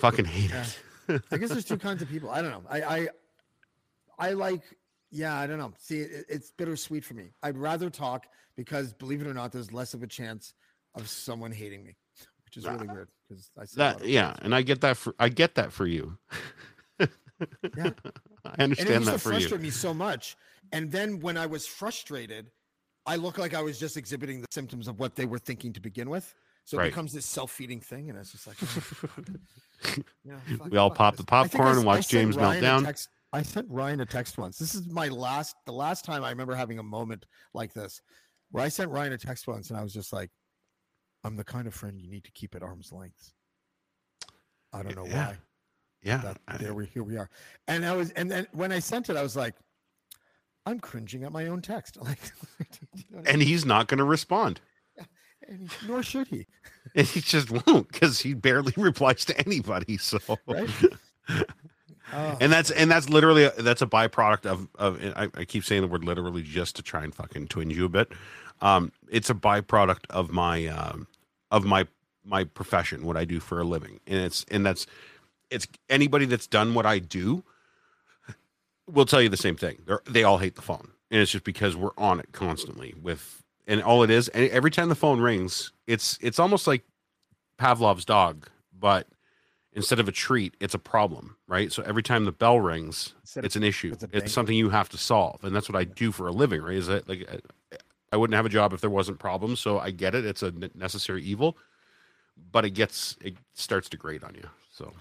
Fucking 0.00 0.24
hate 0.24 0.50
Yeah. 0.50 0.64
it. 1.08 1.22
I 1.30 1.36
guess 1.36 1.50
there's 1.50 1.64
two 1.64 1.78
kinds 1.78 2.02
of 2.02 2.08
people. 2.08 2.30
I 2.30 2.42
don't 2.42 2.50
know. 2.50 2.62
I 2.68 2.82
I, 2.82 3.08
I 4.18 4.32
like. 4.32 4.62
Yeah, 5.10 5.38
I 5.38 5.46
don't 5.46 5.58
know. 5.58 5.72
See, 5.78 5.98
it, 6.00 6.26
it's 6.28 6.50
bittersweet 6.50 7.04
for 7.04 7.14
me. 7.14 7.30
I'd 7.42 7.56
rather 7.56 7.90
talk 7.90 8.26
because, 8.56 8.92
believe 8.92 9.20
it 9.20 9.26
or 9.26 9.34
not, 9.34 9.52
there's 9.52 9.72
less 9.72 9.94
of 9.94 10.02
a 10.02 10.06
chance 10.06 10.52
of 10.94 11.08
someone 11.08 11.52
hating 11.52 11.84
me, 11.84 11.96
which 12.44 12.56
is 12.56 12.64
really 12.66 12.86
weird. 12.88 13.08
Because 13.28 13.50
I 13.58 13.64
say 13.64 13.80
a 13.80 13.84
lot 13.84 13.98
That 14.00 14.08
yeah, 14.08 14.34
and 14.42 14.54
I 14.54 14.62
get 14.62 14.80
that 14.82 14.96
for 14.96 15.14
I 15.18 15.28
get 15.28 15.54
that 15.56 15.72
for 15.72 15.86
you. 15.86 16.18
Yeah. 16.98 17.06
I 18.44 18.62
understand 18.62 18.62
and 18.62 18.62
it 18.62 18.62
understand 18.62 18.88
used 18.88 19.04
to 19.06 19.10
that 19.12 19.20
for 19.20 19.32
you. 19.32 19.38
frustrate 19.40 19.60
me 19.60 19.70
so 19.70 19.92
much. 19.92 20.36
And 20.72 20.90
then 20.90 21.20
when 21.20 21.36
I 21.36 21.46
was 21.46 21.66
frustrated, 21.66 22.50
I 23.04 23.16
look 23.16 23.38
like 23.38 23.54
I 23.54 23.62
was 23.62 23.78
just 23.78 23.96
exhibiting 23.96 24.40
the 24.40 24.46
symptoms 24.50 24.88
of 24.88 24.98
what 24.98 25.14
they 25.16 25.26
were 25.26 25.38
thinking 25.38 25.72
to 25.74 25.80
begin 25.80 26.08
with. 26.10 26.34
So 26.64 26.76
it 26.76 26.80
Right. 26.80 26.90
becomes 26.90 27.12
this 27.12 27.26
self-feeding 27.26 27.80
thing, 27.80 28.10
and 28.10 28.18
it's 28.18 28.32
just 28.32 28.46
like, 28.48 28.56
oh, 28.60 29.22
yeah, 30.24 30.38
We 30.68 30.78
all 30.78 30.90
pop 30.90 31.14
the 31.16 31.24
I 31.28 31.42
I 31.42 31.46
popcorn 31.46 31.76
and 31.76 31.86
watch 31.86 32.08
James 32.08 32.36
melt 32.36 32.60
down. 32.60 32.82
text- 32.84 33.08
I 33.32 33.42
sent 33.42 33.68
Ryan 33.70 34.00
a 34.00 34.06
text 34.06 34.38
once. 34.38 34.58
This 34.58 34.74
is 34.74 34.88
my 34.88 35.08
last, 35.08 35.56
the 35.66 35.72
last 35.72 36.04
time 36.04 36.24
I 36.24 36.30
remember 36.30 36.54
having 36.54 36.78
a 36.78 36.82
moment 36.82 37.26
like 37.54 37.72
this, 37.74 38.00
where 38.50 38.64
I 38.64 38.68
sent 38.68 38.90
Ryan 38.90 39.12
a 39.12 39.18
text 39.18 39.46
once, 39.48 39.70
and 39.70 39.78
I 39.78 39.82
was 39.82 39.92
just 39.92 40.12
like, 40.12 40.30
"I'm 41.24 41.36
the 41.36 41.44
kind 41.44 41.66
of 41.66 41.74
friend 41.74 42.00
you 42.00 42.08
need 42.08 42.24
to 42.24 42.32
keep 42.32 42.54
at 42.54 42.62
arm's 42.62 42.92
length." 42.92 43.32
I 44.72 44.82
don't 44.82 44.96
know 44.96 45.06
Yeah. 45.06 45.28
why 45.28 45.38
Yeah, 46.02 46.18
that 46.18 46.60
there 46.60 46.74
we 46.74 46.86
here 46.86 47.02
we 47.02 47.16
are 47.16 47.30
and 47.66 47.84
i 47.86 47.94
was 47.96 48.10
and 48.10 48.30
then 48.30 48.46
when 48.52 48.70
i 48.72 48.78
sent 48.78 49.08
it 49.08 49.16
i 49.16 49.22
was 49.22 49.34
like 49.34 49.54
i'm 50.66 50.78
cringing 50.78 51.24
at 51.24 51.32
my 51.32 51.46
own 51.46 51.62
text 51.62 51.96
like 52.02 52.18
you 52.94 53.04
know 53.10 53.18
what 53.18 53.28
I 53.28 53.32
and 53.32 53.40
he's 53.42 53.64
not 53.64 53.88
going 53.88 53.98
to 53.98 54.04
respond. 54.04 54.60
And 55.48 55.70
he- 55.70 55.86
nor 55.86 56.02
should 56.02 56.28
he 56.28 56.46
and 56.94 57.06
he 57.06 57.20
just 57.20 57.50
won't 57.50 57.90
because 57.90 58.20
he 58.20 58.34
barely 58.34 58.74
replies 58.76 59.24
to 59.26 59.38
anybody. 59.46 59.96
So, 59.96 60.18
right 60.46 60.68
Oh, 62.12 62.36
and 62.40 62.52
that's 62.52 62.70
and 62.70 62.90
that's 62.90 63.08
literally 63.08 63.50
that's 63.58 63.82
a 63.82 63.86
byproduct 63.86 64.46
of 64.46 64.68
of 64.76 65.02
I, 65.16 65.28
I 65.34 65.44
keep 65.44 65.64
saying 65.64 65.82
the 65.82 65.88
word 65.88 66.04
literally 66.04 66.42
just 66.42 66.76
to 66.76 66.82
try 66.82 67.02
and 67.02 67.14
fucking 67.14 67.48
twinge 67.48 67.76
you 67.76 67.84
a 67.84 67.88
bit. 67.88 68.12
Um, 68.60 68.92
it's 69.10 69.28
a 69.28 69.34
byproduct 69.34 70.04
of 70.10 70.30
my 70.30 70.66
um, 70.66 71.06
of 71.50 71.64
my 71.64 71.86
my 72.24 72.44
profession, 72.44 73.04
what 73.04 73.16
I 73.16 73.24
do 73.24 73.40
for 73.40 73.60
a 73.60 73.64
living, 73.64 74.00
and 74.06 74.18
it's 74.18 74.44
and 74.50 74.64
that's 74.64 74.86
it's 75.50 75.66
anybody 75.88 76.26
that's 76.26 76.46
done 76.46 76.74
what 76.74 76.86
I 76.86 76.98
do 76.98 77.44
will 78.90 79.06
tell 79.06 79.20
you 79.20 79.28
the 79.28 79.36
same 79.36 79.56
thing. 79.56 79.78
They're, 79.86 80.02
they 80.08 80.22
all 80.24 80.38
hate 80.38 80.54
the 80.54 80.62
phone, 80.62 80.92
and 81.10 81.20
it's 81.20 81.32
just 81.32 81.44
because 81.44 81.76
we're 81.76 81.90
on 81.98 82.20
it 82.20 82.32
constantly 82.32 82.94
with 83.00 83.42
and 83.66 83.82
all 83.82 84.02
it 84.02 84.10
is. 84.10 84.28
And 84.28 84.48
every 84.50 84.70
time 84.70 84.88
the 84.88 84.94
phone 84.94 85.20
rings, 85.20 85.72
it's 85.86 86.18
it's 86.20 86.38
almost 86.38 86.66
like 86.66 86.84
Pavlov's 87.58 88.04
dog, 88.04 88.48
but 88.78 89.06
instead 89.76 90.00
of 90.00 90.08
a 90.08 90.12
treat, 90.12 90.56
it's 90.58 90.74
a 90.74 90.78
problem, 90.78 91.36
right? 91.46 91.70
So 91.70 91.82
every 91.84 92.02
time 92.02 92.24
the 92.24 92.32
bell 92.32 92.58
rings, 92.60 93.14
Instead 93.20 93.44
it's 93.44 93.56
an 93.56 93.62
issue. 93.62 93.92
it's 93.92 94.04
It's, 94.12 94.32
something 94.32 94.56
you 94.56 94.70
have 94.70 94.88
to 94.88 94.98
solve, 94.98 95.44
and 95.44 95.54
that's 95.54 95.68
what 95.68 95.76
I 95.76 95.84
do 95.84 96.10
for 96.10 96.26
a 96.26 96.32
living, 96.32 96.62
right? 96.62 96.76
Is 96.76 96.88
that 96.88 97.08
like 97.08 97.28
I- 97.30 97.76
I 98.12 98.16
wouldn't 98.16 98.36
have 98.36 98.46
a 98.46 98.50
job 98.50 98.72
if 98.72 98.80
there 98.80 98.90
wasn't 98.90 99.18
problems. 99.18 99.60
So 99.60 99.78
I 99.78 99.90
get 99.90 100.14
it; 100.14 100.24
it's 100.24 100.42
a 100.42 100.52
necessary 100.74 101.22
evil, 101.22 101.58
but 102.50 102.64
it 102.64 102.70
gets 102.70 103.16
it 103.20 103.36
starts 103.54 103.88
to 103.90 103.96
grate 103.96 104.24
on 104.24 104.34
you. 104.34 104.48
So 104.70 104.92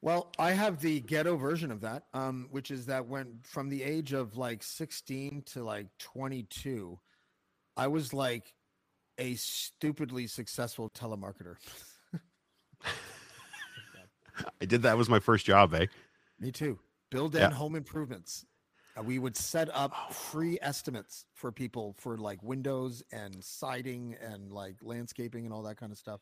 well 0.00 0.32
i 0.38 0.52
have 0.52 0.80
the 0.80 1.00
ghetto 1.00 1.36
version 1.36 1.70
of 1.72 1.80
that 1.80 2.04
um 2.14 2.46
which 2.50 2.70
is 2.70 2.86
that 2.86 3.06
when 3.06 3.38
from 3.42 3.68
the 3.68 3.82
age 3.82 4.12
of 4.12 4.36
like 4.36 4.62
16 4.62 5.42
to 5.44 5.64
like 5.64 5.86
22 5.98 6.98
i 7.76 7.86
was 7.86 8.14
like 8.14 8.54
a 9.18 9.34
stupidly 9.34 10.26
successful 10.26 10.88
telemarketer 10.90 11.56
I 14.60 14.64
did 14.64 14.82
that 14.82 14.96
was 14.96 15.08
my 15.08 15.20
first 15.20 15.44
job, 15.46 15.74
eh? 15.74 15.86
Me 16.40 16.50
too. 16.52 16.78
Build 17.10 17.34
Yeah. 17.34 17.50
home 17.50 17.74
improvements. 17.74 18.44
Uh, 18.98 19.02
we 19.02 19.18
would 19.18 19.36
set 19.36 19.68
up 19.74 20.12
free 20.12 20.58
estimates 20.62 21.24
for 21.34 21.50
people 21.52 21.94
for 21.98 22.16
like 22.18 22.42
windows 22.42 23.02
and 23.12 23.42
siding 23.42 24.16
and 24.20 24.50
like 24.52 24.76
landscaping 24.82 25.44
and 25.44 25.52
all 25.54 25.62
that 25.62 25.76
kind 25.76 25.92
of 25.92 25.98
stuff. 25.98 26.20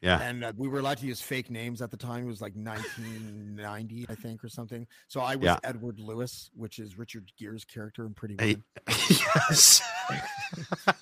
Yeah. 0.00 0.20
And 0.20 0.44
uh, 0.44 0.52
we 0.56 0.68
were 0.68 0.80
allowed 0.80 0.98
to 0.98 1.06
use 1.06 1.20
fake 1.22 1.50
names 1.50 1.80
at 1.80 1.90
the 1.90 1.96
time. 1.96 2.24
It 2.24 2.28
was 2.28 2.40
like 2.42 2.54
1990, 2.54 4.06
I 4.08 4.14
think, 4.14 4.44
or 4.44 4.48
something. 4.48 4.86
So 5.08 5.20
I 5.20 5.36
was 5.36 5.46
Yeah. 5.46 5.56
Edward 5.64 5.98
Lewis, 5.98 6.50
which 6.54 6.78
is 6.78 6.98
Richard 6.98 7.30
Gere's 7.38 7.64
character 7.64 8.04
in 8.06 8.14
Pretty 8.14 8.36
Hey, 8.38 8.56
Woman. 8.56 8.64
yes. 9.08 9.82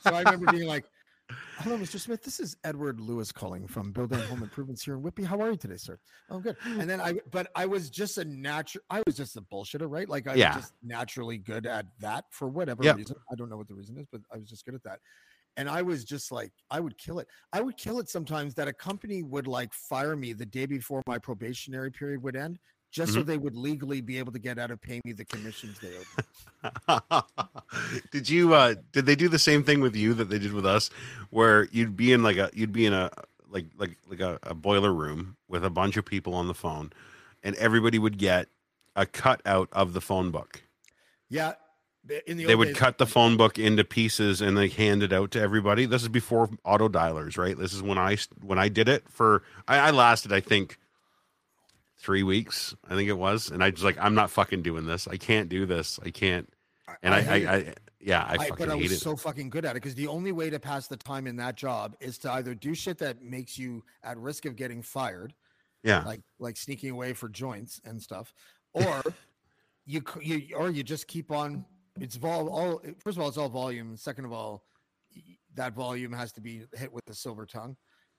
So 0.05 0.15
I 0.15 0.21
remember 0.23 0.53
being 0.53 0.67
like, 0.69 0.85
"Hello, 1.59 1.77
Mr. 1.79 1.99
Smith. 2.01 2.23
This 2.23 2.41
is 2.41 2.57
Edward 2.65 3.01
Lewis 3.01 3.31
calling 3.33 3.67
from 3.67 3.93
Building 3.93 4.21
Home 4.21 4.43
Improvements 4.43 4.85
here 4.85 4.95
in 4.95 5.03
Whitby. 5.03 5.25
How 5.25 5.41
are 5.41 5.51
you 5.51 5.57
today, 5.57 5.77
sir? 5.77 5.99
Oh, 6.31 6.41
good." 6.41 6.57
And 6.65 6.89
then 6.89 7.01
I, 7.01 7.15
but 7.31 7.51
I 7.55 7.67
was 7.67 7.91
just 7.91 8.19
a 8.19 8.25
natural. 8.25 8.85
I 8.91 9.03
was 9.07 9.17
just 9.17 9.37
a 9.37 9.43
bullshitter, 9.43 9.91
right? 9.91 10.09
Like 10.09 10.27
I 10.27 10.37
Yeah. 10.37 10.55
was 10.55 10.63
just 10.63 10.75
naturally 10.83 11.39
good 11.39 11.67
at 11.67 11.87
that 12.01 12.25
for 12.31 12.49
whatever 12.49 12.83
Yep. 12.85 12.97
reason. 12.97 13.17
I 13.31 13.35
don't 13.35 13.49
know 13.49 13.57
what 13.57 13.69
the 13.69 13.75
reason 13.75 13.97
is, 13.99 14.07
but 14.11 14.23
I 14.33 14.39
was 14.39 14.49
just 14.49 14.65
good 14.65 14.75
at 14.75 14.83
that. 14.85 15.01
And 15.59 15.69
I 15.69 15.83
was 15.83 16.05
just 16.05 16.33
like, 16.33 16.53
I 16.71 16.81
would 16.81 16.97
kill 16.97 17.19
it. 17.19 17.29
I 17.53 17.61
would 17.61 17.77
kill 17.77 17.99
it 17.99 18.09
sometimes 18.09 18.55
that 18.55 18.69
a 18.69 18.73
company 18.73 19.23
would 19.23 19.47
like 19.47 19.75
fire 19.75 20.17
me 20.17 20.33
the 20.33 20.47
day 20.47 20.65
before 20.65 21.03
my 21.07 21.19
probationary 21.19 21.91
period 21.91 22.23
would 22.23 22.37
end, 22.37 22.59
just 22.93 23.11
Mm-hmm. 23.13 23.21
so 23.21 23.25
they 23.25 23.39
would 23.39 23.57
legally 23.57 24.01
be 24.01 24.19
able 24.19 24.31
to 24.33 24.39
get 24.39 24.59
out 24.59 24.71
of 24.71 24.81
paying 24.81 25.01
me 25.05 25.13
the 25.13 25.25
commissions 25.25 25.79
they 25.81 25.91
owed. 25.97 27.23
did 28.13 28.29
you 28.29 28.55
uh 28.55 28.75
did 28.93 29.07
they 29.07 29.17
do 29.17 29.29
the 29.29 29.39
same 29.39 29.65
thing 29.65 29.81
with 29.81 29.97
you 29.97 30.15
that 30.15 30.29
they 30.29 30.39
did 30.39 30.53
with 30.53 30.67
us 30.67 30.91
where 31.31 31.65
you'd 31.73 31.97
be 31.97 32.13
in 32.13 32.23
like 32.23 32.37
a 32.37 32.51
you'd 32.55 32.73
be 32.73 32.87
in 32.87 32.93
a 32.93 33.11
like 33.51 33.67
like 33.79 33.97
like 34.09 34.21
a, 34.21 34.39
a 34.45 34.55
boiler 34.55 34.93
room 34.93 35.37
with 35.49 35.65
a 35.65 35.71
bunch 35.71 35.97
of 35.97 36.05
people 36.05 36.35
on 36.35 36.47
the 36.49 36.55
phone 36.55 36.93
and 37.43 37.57
everybody 37.57 37.99
would 37.99 38.19
get 38.19 38.47
a 38.95 39.07
cutout 39.07 39.69
of 39.73 39.93
the 39.95 40.01
phone 40.01 40.31
book 40.31 40.63
Yeah. 41.29 41.55
In 42.27 42.37
the 42.37 42.45
they 42.47 42.57
would 42.57 42.69
days, 42.69 42.77
cut 42.77 42.99
the 42.99 43.07
phone 43.07 43.37
book 43.37 43.59
into 43.59 43.85
pieces 43.85 44.41
and 44.41 44.57
they 44.57 44.69
hand 44.69 45.03
it 45.03 45.13
out 45.13 45.31
to 45.33 45.41
everybody 45.41 45.87
this 45.87 46.03
is 46.03 46.09
before 46.09 46.51
auto 46.65 46.89
dialers 46.89 47.39
right 47.39 47.57
this 47.59 47.73
is 47.73 47.83
when 47.83 47.97
i 47.97 48.17
when 48.43 48.59
i 48.59 48.69
did 48.69 48.89
it 48.89 49.05
for 49.09 49.43
i, 49.69 49.79
I 49.79 49.91
lasted 49.93 50.33
i 50.33 50.41
think 50.41 50.79
three 52.03 52.25
weeks 52.25 52.75
i 52.91 52.97
think 52.97 53.09
it 53.09 53.17
was 53.17 53.51
and 53.51 53.63
i 53.63 53.71
was 53.71 53.85
like 53.85 53.97
i'm 54.01 54.15
not 54.15 54.29
fucking 54.29 54.61
doing 54.61 54.85
this 54.85 55.07
i 55.07 55.17
can't 55.17 55.49
do 55.49 55.65
this 55.65 56.01
i 56.05 56.11
can't 56.11 56.53
and 57.03 57.15
i 57.15 57.19
i, 57.19 57.37
it. 57.37 57.49
I, 57.49 57.75
yeah 58.01 58.25
i, 58.29 58.33
I, 58.33 58.37
fucking 58.49 58.57
but 58.59 58.69
I 58.71 58.75
was 58.75 58.91
it 58.91 58.99
so 58.99 59.15
fucking 59.15 59.51
good 59.51 59.65
at 59.65 59.71
it 59.73 59.75
because 59.75 59.95
the 59.95 60.09
only 60.09 60.33
way 60.33 60.51
to 60.51 60.59
pass 60.59 60.89
the 60.89 60.97
time 60.97 61.29
in 61.29 61.37
that 61.37 61.57
job 61.57 61.95
is 62.01 62.19
to 62.19 62.33
either 62.33 62.55
do 62.57 62.75
shit 62.75 62.99
that 62.99 63.23
makes 63.23 63.57
you 63.57 63.85
at 64.03 64.19
risk 64.19 64.47
of 64.47 64.57
getting 64.57 64.83
fired, 64.83 65.33
yeah 65.85 66.03
like 66.05 66.21
like 66.41 66.57
sneaking 66.57 66.91
away 66.91 67.13
for 67.13 67.29
joints 67.29 67.81
and 67.85 68.03
stuff, 68.03 68.35
or 68.75 69.03
you 69.87 70.03
you 70.21 70.57
or 70.57 70.71
you 70.71 70.83
just 70.83 71.07
keep 71.07 71.31
on. 71.31 71.65
It's 72.01 72.17
vol 72.17 72.49
all. 72.49 72.83
First 72.99 73.17
of 73.17 73.23
all, 73.23 73.29
it's 73.29 73.39
all 73.39 73.49
volume. 73.49 73.97
Second 73.97 74.25
of 74.25 74.33
all, 74.33 74.65
that 75.55 75.75
volume 75.75 76.13
has 76.13 76.33
to 76.33 76.41
be 76.41 76.63
hit 76.75 76.93
with 76.93 77.05
the 77.05 77.15
silver 77.15 77.47
tongue, 77.47 77.77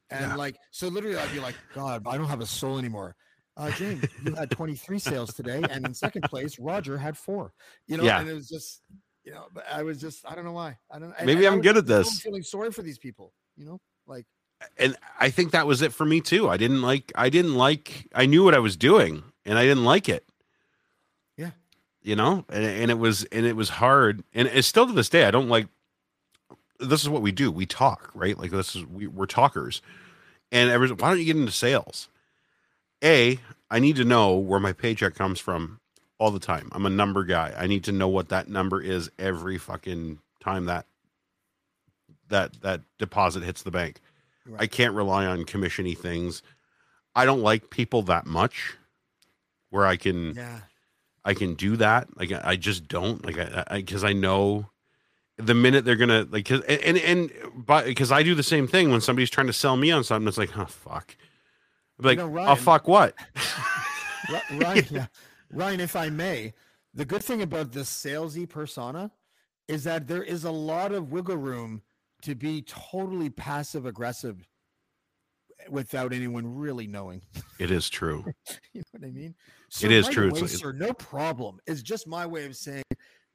and 0.09 0.21
Yeah. 0.31 0.35
like 0.35 0.55
so. 0.71 0.87
Literally, 0.87 1.17
I'd 1.17 1.31
be 1.33 1.39
like, 1.39 1.55
God, 1.73 2.03
I 2.07 2.17
don't 2.17 2.27
have 2.27 2.41
a 2.41 2.45
soul 2.45 2.77
anymore. 2.77 3.15
Uh, 3.55 3.69
James, 3.71 4.03
you 4.25 4.33
had 4.35 4.49
23 4.51 4.97
sales 4.99 5.33
today, 5.33 5.61
and 5.69 5.85
in 5.85 5.93
second 5.93 6.23
place, 6.23 6.57
Roger 6.59 6.97
had 6.97 7.17
four. 7.17 7.53
You 7.87 7.97
know, 7.97 8.03
Yeah. 8.03 8.19
and 8.19 8.29
it 8.29 8.33
was 8.33 8.49
just, 8.49 8.81
you 9.23 9.31
know, 9.31 9.45
but 9.53 9.63
I 9.71 9.83
was 9.83 10.01
just, 10.01 10.25
I 10.27 10.33
don't 10.35 10.43
know 10.45 10.53
why. 10.53 10.77
I 10.91 10.97
don't. 10.99 11.13
and- 11.17 11.25
Maybe 11.27 11.45
and 11.45 11.53
I'm 11.53 11.59
was 11.59 11.63
good 11.67 11.77
at 11.77 11.85
this. 11.85 12.19
Feeling 12.21 12.41
sorry 12.43 12.71
for 12.71 12.81
these 12.81 12.97
people, 12.97 13.31
you 13.55 13.65
know, 13.65 13.79
like 14.07 14.25
and 14.77 14.95
I 15.19 15.29
think 15.29 15.51
that 15.51 15.67
was 15.67 15.81
it 15.81 15.93
for 15.93 16.05
me 16.05 16.21
too. 16.21 16.49
I 16.49 16.55
didn't 16.57 16.81
like 16.81 17.11
I 17.15 17.29
didn't 17.29 17.55
like 17.55 18.07
I 18.15 18.25
knew 18.25 18.43
what 18.45 18.55
I 18.55 18.59
was 18.59 18.77
doing 18.77 19.23
and 19.45 19.57
I 19.57 19.63
didn't 19.63 19.83
like 19.83 20.07
it. 20.07 20.25
Yeah. 21.37 21.51
You 22.01 22.15
know, 22.15 22.45
and, 22.49 22.63
and 22.63 22.89
it 22.91 22.97
was 22.97 23.23
and 23.25 23.45
it 23.45 23.55
was 23.57 23.67
hard 23.69 24.23
and 24.33 24.47
it's 24.47 24.67
still 24.67 24.87
to 24.87 24.93
this 24.93 25.09
day 25.09 25.25
I 25.25 25.31
don't 25.31 25.49
like 25.49 25.67
this 26.79 27.01
is 27.01 27.09
what 27.09 27.21
we 27.21 27.31
do. 27.33 27.51
We 27.51 27.65
talk, 27.65 28.09
right? 28.15 28.37
Like 28.37 28.51
this 28.51 28.75
is 28.75 28.85
we, 28.85 29.05
we're 29.07 29.25
talkers. 29.25 29.81
And 30.51 30.71
why 30.99 31.09
don't 31.09 31.19
you 31.19 31.25
get 31.25 31.35
into 31.35 31.51
sales? 31.51 32.07
A, 33.03 33.39
I 33.69 33.79
need 33.79 33.95
to 33.97 34.05
know 34.05 34.35
where 34.37 34.59
my 34.59 34.73
paycheck 34.73 35.15
comes 35.15 35.39
from 35.39 35.79
all 36.19 36.31
the 36.31 36.39
time. 36.39 36.69
I'm 36.71 36.85
a 36.85 36.89
number 36.89 37.23
guy. 37.23 37.53
I 37.57 37.67
need 37.67 37.83
to 37.85 37.91
know 37.91 38.07
what 38.07 38.29
that 38.29 38.47
number 38.47 38.81
is 38.81 39.09
every 39.19 39.57
fucking 39.57 40.19
time 40.41 40.65
that 40.65 40.85
that 42.29 42.61
that 42.61 42.81
deposit 42.97 43.43
hits 43.43 43.63
the 43.63 43.71
bank. 43.71 43.99
I 44.57 44.67
can't 44.67 44.93
rely 44.93 45.25
on 45.25 45.45
commissiony 45.45 45.97
things. 45.97 46.41
I 47.15 47.25
don't 47.25 47.41
like 47.41 47.69
people 47.69 48.01
that 48.03 48.25
much. 48.25 48.75
where 49.69 49.85
I 49.87 49.95
can 49.97 50.35
Yeah. 50.35 50.59
I 51.25 51.33
can 51.33 51.55
do 51.55 51.77
that. 51.77 52.15
Like 52.17 52.31
I 52.31 52.55
just 52.57 52.87
don't 52.87 53.25
like 53.25 53.37
I 53.39 53.77
because 53.77 54.03
I, 54.03 54.13
know 54.13 54.69
the 55.37 55.55
minute 55.55 55.83
they're 55.83 55.95
gonna 55.95 56.27
like 56.29 56.45
'cause- 56.45 56.61
and 56.67 56.79
and, 56.81 56.97
and 56.99 57.31
but 57.55 57.85
because 57.85 58.11
I 58.11 58.21
do 58.21 58.35
the 58.35 58.43
same 58.43 58.67
thing 58.67 58.91
when 58.91 59.01
somebody's 59.01 59.31
trying 59.31 59.47
to 59.47 59.53
sell 59.53 59.75
me 59.75 59.89
on 59.89 60.03
something. 60.03 60.27
It's 60.27 60.37
like 60.37 60.55
oh 60.57 60.65
fuck, 60.65 61.15
I'm 61.99 62.05
like 62.05 62.17
know, 62.17 62.25
oh 62.25 62.29
Ryan- 62.29 62.57
fuck 62.57 62.87
what? 62.87 63.15
Ryan, 64.51 64.85
yeah. 64.89 65.05
Ryan, 65.51 65.79
if 65.79 65.95
I 65.95 66.09
may, 66.09 66.53
the 66.93 67.05
good 67.05 67.23
thing 67.23 67.41
about 67.41 67.71
this 67.71 67.89
salesy 67.89 68.47
persona 68.47 69.11
is 69.67 69.83
that 69.83 70.07
there 70.07 70.23
is 70.23 70.43
a 70.43 70.51
lot 70.51 70.91
of 70.91 71.11
wiggle 71.11 71.37
room 71.37 71.81
to 72.23 72.35
be 72.35 72.61
totally 72.63 73.29
passive 73.29 73.85
aggressive 73.85 74.47
without 75.69 76.13
anyone 76.13 76.55
really 76.55 76.87
knowing. 76.87 77.21
It 77.59 77.71
is 77.71 77.89
true. 77.89 78.25
You 78.73 78.81
know 78.81 78.83
what 78.99 79.07
I 79.07 79.11
mean? 79.11 79.35
It 79.81 79.91
is 79.91 80.05
right 80.07 80.13
true. 80.13 80.29
away, 80.29 80.41
It's 80.41 80.59
sir, 80.59 80.73
no 80.73 80.91
problem. 80.93 81.59
It's 81.65 81.81
just 81.81 82.07
my 82.07 82.25
way 82.25 82.45
of 82.45 82.57
saying, 82.57 82.83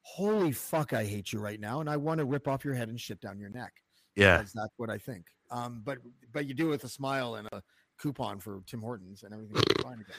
"Holy 0.03 0.53
fuck, 0.53 0.93
I 0.93 1.05
hate 1.05 1.33
you 1.33 1.39
right 1.39 1.59
now, 1.59 1.81
and 1.81 1.89
I 1.89 1.97
want 1.97 2.19
to 2.19 2.27
rip 2.27 2.47
off 2.47 2.63
your 2.65 2.75
head 2.75 2.89
and 2.91 3.01
shit 3.01 3.21
down 3.21 3.39
your 3.39 3.49
neck." 3.49 3.73
Yeah, 4.17 4.39
that's 4.39 4.75
what 4.77 4.91
I 4.91 4.99
think. 4.99 5.27
Um, 5.51 5.81
but 5.83 5.99
but 6.33 6.47
you 6.47 6.53
do 6.53 6.67
it 6.67 6.71
with 6.71 6.85
a 6.85 6.89
smile 6.89 7.37
and 7.37 7.49
a 7.53 7.63
coupon 7.99 8.39
for 8.39 8.63
Tim 8.67 8.81
Hortons, 8.81 9.23
and 9.23 9.33
everything's 9.35 9.63
fine 9.83 9.95
again. 10.01 10.17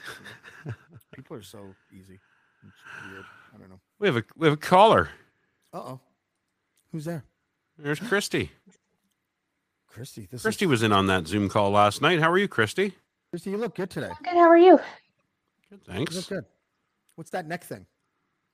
you 0.66 0.72
know? 0.72 0.74
People 1.16 1.38
are 1.38 1.42
so 1.42 1.60
easy. 1.92 2.20
It's 2.68 3.12
weird. 3.12 3.26
I 3.56 3.58
don't 3.58 3.70
know. 3.70 3.80
we 4.00 4.08
have 4.08 4.18
a 4.18 4.24
we 4.36 4.48
have 4.48 4.54
a 4.54 4.58
caller. 4.62 5.10
Uh 5.74 5.78
oh, 5.78 6.00
who's 6.92 7.06
there? 7.06 7.24
There's 7.78 8.00
Christy. 8.00 8.52
Christy. 9.88 10.28
This 10.30 10.42
Christy 10.42 10.66
is, 10.66 10.70
was 10.70 10.84
in 10.84 10.92
on 10.92 11.08
that 11.08 11.28
Zoom 11.28 11.50
call 11.50 11.72
last 11.72 12.02
night. 12.02 12.20
How 12.20 12.30
are 12.30 12.38
you, 12.38 12.48
Christy? 12.48 12.94
Christy, 13.32 13.52
you 13.52 13.58
look 13.58 13.76
good 13.76 13.90
today. 13.90 14.12
Good. 14.24 14.34
How 14.34 14.50
are 14.50 14.58
you? 14.58 14.78
Good, 15.70 15.80
You 15.88 15.94
thanks. 15.94 16.16
look 16.16 16.28
good. 16.28 16.46
What's 17.16 17.32
that 17.32 17.48
neck 17.48 17.64
thing? 17.64 17.86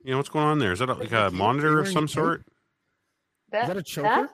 You 0.03 0.11
know 0.11 0.17
what's 0.17 0.30
going 0.30 0.45
on 0.45 0.59
there? 0.59 0.71
Is 0.71 0.80
that 0.80 0.89
a, 0.89 0.93
like 0.93 1.11
a 1.11 1.32
monitor 1.32 1.80
of 1.80 1.88
some 1.88 2.07
sort? 2.07 2.41
Is 2.41 3.67
that 3.67 3.78
a 3.78 3.82
choker? 3.84 4.30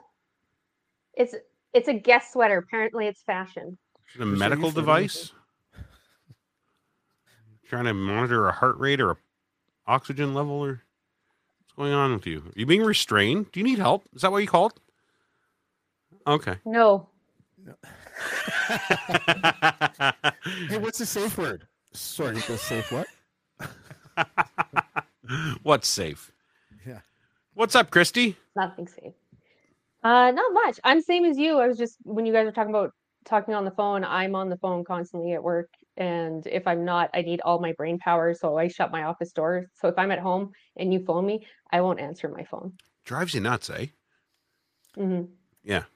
It's 1.14 1.34
it's 1.72 1.88
a 1.88 1.94
guest 1.94 2.32
sweater. 2.32 2.58
Apparently, 2.58 3.06
it's 3.06 3.22
fashion. 3.22 3.78
Is 4.14 4.20
it 4.20 4.22
a 4.22 4.26
Christy, 4.26 4.30
are 4.30 4.32
you 4.32 4.36
medical 4.38 4.70
device? 4.70 5.32
Trying 7.68 7.84
to 7.84 7.94
monitor 7.94 8.48
a 8.48 8.52
heart 8.52 8.78
rate 8.78 9.00
or 9.00 9.12
a 9.12 9.16
oxygen 9.86 10.34
level 10.34 10.60
or 10.60 10.82
what's 11.60 11.72
going 11.76 11.92
on 11.92 12.12
with 12.12 12.26
you? 12.26 12.38
Are 12.38 12.52
you 12.54 12.66
being 12.66 12.82
restrained? 12.84 13.50
Do 13.52 13.60
you 13.60 13.64
need 13.64 13.78
help? 13.78 14.04
Is 14.14 14.22
that 14.22 14.30
what 14.30 14.38
you 14.38 14.48
called? 14.48 14.74
Okay. 16.26 16.56
No, 16.64 17.08
Hey, 20.68 20.78
what's 20.78 20.98
the 20.98 21.06
safe 21.06 21.36
word? 21.38 21.66
Sorry, 21.92 22.34
the 22.34 22.58
safe 22.58 22.90
what? 22.92 23.06
What's 25.62 25.88
safe? 25.88 26.32
Yeah. 26.86 27.00
What's 27.54 27.74
up, 27.74 27.90
Christy? 27.90 28.36
nothing 28.56 28.86
safe. 28.86 29.14
Uh, 30.02 30.30
not 30.32 30.52
much. 30.52 30.78
I'm 30.84 31.00
same 31.00 31.24
as 31.24 31.38
you. 31.38 31.58
I 31.58 31.68
was 31.68 31.78
just 31.78 31.96
when 32.02 32.26
you 32.26 32.32
guys 32.32 32.44
were 32.44 32.52
talking 32.52 32.70
about 32.70 32.92
talking 33.24 33.54
on 33.54 33.64
the 33.64 33.70
phone. 33.70 34.04
I'm 34.04 34.34
on 34.34 34.48
the 34.48 34.56
phone 34.56 34.84
constantly 34.84 35.32
at 35.32 35.42
work, 35.42 35.68
and 35.96 36.46
if 36.46 36.66
I'm 36.66 36.84
not, 36.84 37.10
I 37.14 37.22
need 37.22 37.40
all 37.42 37.58
my 37.58 37.72
brain 37.72 37.98
power. 37.98 38.34
So 38.34 38.56
I 38.58 38.68
shut 38.68 38.90
my 38.90 39.04
office 39.04 39.32
door. 39.32 39.66
So 39.74 39.88
if 39.88 39.98
I'm 39.98 40.10
at 40.10 40.18
home 40.18 40.52
and 40.76 40.92
you 40.92 41.04
phone 41.04 41.26
me, 41.26 41.46
I 41.70 41.80
won't 41.80 42.00
answer 42.00 42.28
my 42.28 42.44
phone. 42.44 42.72
Drives 43.04 43.34
you 43.34 43.40
nuts, 43.40 43.70
eh? 43.70 43.86
Mm-hmm. 44.96 45.24
Yeah. 45.64 45.84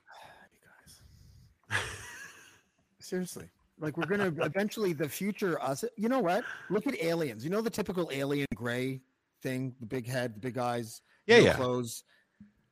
You 0.53 1.77
guys. 1.77 1.81
Seriously. 2.99 3.49
Like 3.79 3.97
we're 3.97 4.07
gonna 4.07 4.33
eventually 4.45 4.93
the 4.93 5.09
future 5.09 5.61
us 5.62 5.85
you 5.97 6.09
know 6.09 6.20
what? 6.20 6.45
Look 6.70 6.87
at 6.87 7.01
aliens. 7.03 7.45
You 7.45 7.51
know 7.51 7.61
the 7.61 7.70
typical 7.70 8.11
alien 8.12 8.47
gray 8.55 9.01
thing, 9.43 9.74
the 9.81 9.87
big 9.87 10.07
head, 10.07 10.35
the 10.35 10.41
big 10.41 10.59
eyes, 10.59 11.03
Yeah, 11.27 11.39
no 11.39 11.45
yeah. 11.45 11.57
clothes. 11.57 12.05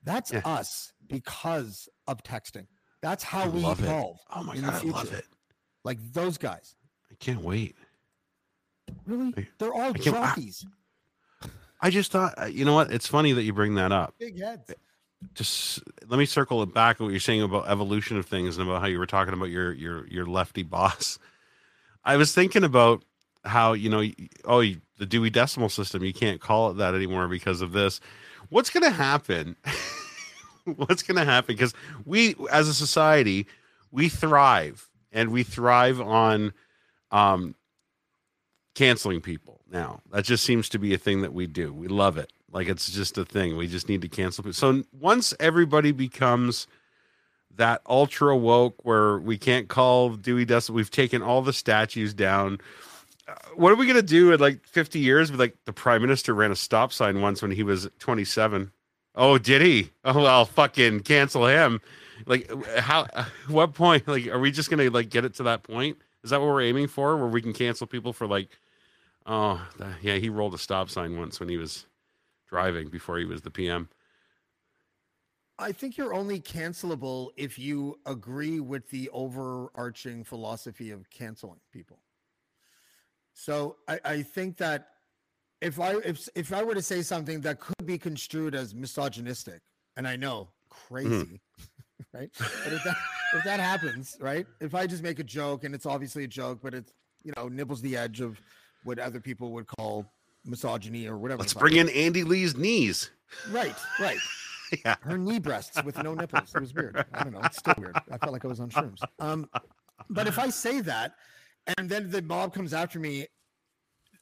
That's 0.02 0.32
Yeah. 0.32 0.42
us 0.44 0.92
because 1.08 1.88
of 2.06 2.22
texting. 2.22 2.66
That's 3.04 3.22
how 3.22 3.42
I 3.44 3.48
we 3.48 3.60
love 3.60 3.80
it. 3.80 3.84
evolve. 3.84 4.18
Oh 4.34 4.42
my 4.42 4.56
god, 4.56 4.82
I 4.82 4.86
love 4.88 5.12
it. 5.12 5.26
Like 5.84 5.98
those 6.12 6.38
guys. 6.38 6.74
I 7.10 7.14
can't 7.20 7.42
wait. 7.42 7.76
Really? 9.06 9.34
I- 9.36 9.48
They're 9.58 9.74
all 9.74 9.92
can't- 9.92 10.16
I- 10.16 10.26
jockeys. 10.28 10.66
I 11.82 11.90
just 11.90 12.10
thought, 12.10 12.34
uh, 12.40 12.46
you 12.46 12.64
know 12.64 12.72
what? 12.74 12.90
It's 12.90 13.06
funny 13.06 13.32
that 13.32 13.42
you 13.42 13.52
bring 13.52 13.74
that 13.74 13.92
up. 13.92 14.14
Big 14.18 14.40
heads. 14.40 14.72
Just 15.34 15.82
let 16.08 16.18
me 16.18 16.24
circle 16.24 16.62
it 16.62 16.72
back. 16.72 16.96
To 16.96 17.02
what 17.04 17.10
you're 17.10 17.20
saying 17.20 17.42
about 17.42 17.68
evolution 17.68 18.16
of 18.16 18.24
things 18.26 18.56
and 18.56 18.66
about 18.66 18.80
how 18.80 18.86
you 18.86 18.98
were 18.98 19.06
talking 19.06 19.34
about 19.34 19.50
your 19.50 19.72
your 19.74 20.06
your 20.08 20.24
lefty 20.26 20.62
boss. 20.62 21.18
I 22.04 22.16
was 22.16 22.32
thinking 22.34 22.64
about 22.64 23.04
how 23.44 23.74
you 23.74 23.90
know, 23.90 24.02
oh, 24.46 24.60
you- 24.60 24.80
the 24.98 25.04
Dewey 25.06 25.28
Decimal 25.28 25.68
System. 25.68 26.02
You 26.04 26.14
can't 26.14 26.40
call 26.40 26.70
it 26.70 26.74
that 26.78 26.94
anymore 26.94 27.28
because 27.28 27.60
of 27.60 27.72
this. 27.72 28.00
What's 28.48 28.70
going 28.70 28.84
to 28.84 28.90
happen? 28.90 29.56
What's 30.76 31.02
going 31.02 31.16
to 31.18 31.24
happen? 31.24 31.54
Because 31.54 31.74
we, 32.04 32.34
as 32.50 32.68
a 32.68 32.74
society, 32.74 33.46
we 33.90 34.08
thrive 34.08 34.88
and 35.12 35.30
we 35.30 35.42
thrive 35.42 36.00
on 36.00 36.52
um, 37.10 37.54
canceling 38.74 39.20
people 39.20 39.60
now. 39.70 40.00
That 40.10 40.24
just 40.24 40.44
seems 40.44 40.68
to 40.70 40.78
be 40.78 40.94
a 40.94 40.98
thing 40.98 41.22
that 41.22 41.32
we 41.32 41.46
do. 41.46 41.72
We 41.72 41.88
love 41.88 42.18
it. 42.18 42.32
Like 42.52 42.68
it's 42.68 42.90
just 42.90 43.18
a 43.18 43.24
thing. 43.24 43.56
We 43.56 43.66
just 43.66 43.88
need 43.88 44.02
to 44.02 44.08
cancel 44.08 44.44
people. 44.44 44.54
So 44.54 44.84
once 44.92 45.34
everybody 45.40 45.92
becomes 45.92 46.66
that 47.56 47.82
ultra 47.86 48.36
woke 48.36 48.84
where 48.84 49.18
we 49.18 49.36
can't 49.38 49.68
call 49.68 50.10
Dewey 50.10 50.44
Decimal, 50.44 50.76
we've 50.76 50.90
taken 50.90 51.22
all 51.22 51.42
the 51.42 51.52
statues 51.52 52.14
down. 52.14 52.58
Uh, 53.26 53.34
what 53.56 53.72
are 53.72 53.76
we 53.76 53.86
gonna 53.86 54.02
do 54.02 54.32
in 54.32 54.40
like 54.40 54.64
50 54.66 54.98
years? 55.00 55.30
With 55.30 55.40
like 55.40 55.56
the 55.64 55.72
prime 55.72 56.00
minister 56.00 56.32
ran 56.32 56.52
a 56.52 56.56
stop 56.56 56.92
sign 56.92 57.20
once 57.20 57.42
when 57.42 57.50
he 57.50 57.62
was 57.62 57.88
27. 57.98 58.70
Oh, 59.14 59.38
did 59.38 59.62
he? 59.62 59.90
Oh 60.04 60.22
well, 60.22 60.44
fucking 60.44 61.00
cancel 61.00 61.46
him. 61.46 61.80
Like 62.26 62.50
how? 62.78 63.06
What 63.48 63.74
point? 63.74 64.08
Like, 64.08 64.26
are 64.28 64.38
we 64.38 64.50
just 64.50 64.70
gonna 64.70 64.90
like 64.90 65.08
get 65.08 65.24
it 65.24 65.34
to 65.34 65.44
that 65.44 65.62
point? 65.62 65.98
Is 66.22 66.30
that 66.30 66.40
what 66.40 66.48
we're 66.48 66.62
aiming 66.62 66.88
for? 66.88 67.16
Where 67.16 67.28
we 67.28 67.42
can 67.42 67.52
cancel 67.52 67.86
people 67.86 68.12
for 68.12 68.26
like, 68.26 68.48
oh 69.26 69.66
yeah, 70.02 70.16
he 70.16 70.28
rolled 70.28 70.54
a 70.54 70.58
stop 70.58 70.90
sign 70.90 71.18
once 71.18 71.38
when 71.38 71.48
he 71.48 71.56
was 71.56 71.86
driving 72.48 72.88
before 72.88 73.18
he 73.18 73.24
was 73.24 73.42
the 73.42 73.50
PM. 73.50 73.88
I 75.58 75.70
think 75.70 75.96
you're 75.96 76.14
only 76.14 76.40
cancelable 76.40 77.30
if 77.36 77.58
you 77.58 78.00
agree 78.06 78.58
with 78.58 78.90
the 78.90 79.08
overarching 79.12 80.24
philosophy 80.24 80.90
of 80.90 81.08
canceling 81.10 81.60
people. 81.72 82.00
So 83.34 83.76
I, 83.86 84.00
I 84.04 84.22
think 84.22 84.56
that 84.56 84.93
if 85.64 85.80
I 85.80 85.96
if 85.96 86.28
if 86.34 86.52
I 86.52 86.62
were 86.62 86.74
to 86.74 86.82
say 86.82 87.02
something 87.02 87.40
that 87.40 87.58
could 87.60 87.86
be 87.86 87.98
construed 87.98 88.54
as 88.54 88.74
misogynistic, 88.74 89.60
and 89.96 90.06
I 90.06 90.16
know 90.16 90.48
crazy, 90.68 91.40
right? 92.12 92.30
But 92.38 92.72
if 92.72 92.84
that 92.84 92.96
if 93.34 93.44
that 93.44 93.60
happens, 93.60 94.16
right? 94.20 94.46
If 94.60 94.74
I 94.74 94.86
just 94.86 95.02
make 95.02 95.18
a 95.18 95.24
joke 95.24 95.64
and 95.64 95.74
it's 95.74 95.86
obviously 95.86 96.24
a 96.24 96.28
joke, 96.28 96.60
but 96.62 96.74
it's 96.74 96.92
you 97.22 97.32
know 97.36 97.48
nibbles 97.48 97.80
the 97.80 97.96
edge 97.96 98.20
of 98.20 98.40
what 98.84 98.98
other 98.98 99.20
people 99.20 99.52
would 99.52 99.66
call 99.66 100.06
misogyny 100.44 101.06
or 101.06 101.16
whatever. 101.16 101.40
Let's 101.40 101.54
bring 101.54 101.76
in 101.76 101.88
Andy 101.88 102.22
Lee's 102.22 102.56
knees. 102.56 103.10
Right, 103.50 103.76
right. 103.98 104.18
Yeah. 104.84 104.96
Her 105.02 105.18
knee 105.18 105.38
breasts 105.38 105.80
with 105.84 106.02
no 106.02 106.14
nipples. 106.14 106.52
It 106.52 106.60
was 106.60 106.74
weird. 106.74 107.04
I 107.12 107.22
don't 107.22 107.32
know. 107.32 107.40
It's 107.44 107.58
still 107.58 107.74
weird. 107.78 107.96
I 108.10 108.16
felt 108.16 108.32
like 108.32 108.44
I 108.44 108.48
was 108.48 108.58
on 108.58 108.70
shrooms. 108.70 108.98
Um, 109.20 109.48
but 110.10 110.26
if 110.26 110.36
I 110.36 110.48
say 110.48 110.80
that, 110.80 111.12
and 111.76 111.88
then 111.88 112.10
the 112.10 112.22
mob 112.22 112.54
comes 112.54 112.72
after 112.72 112.98
me, 112.98 113.26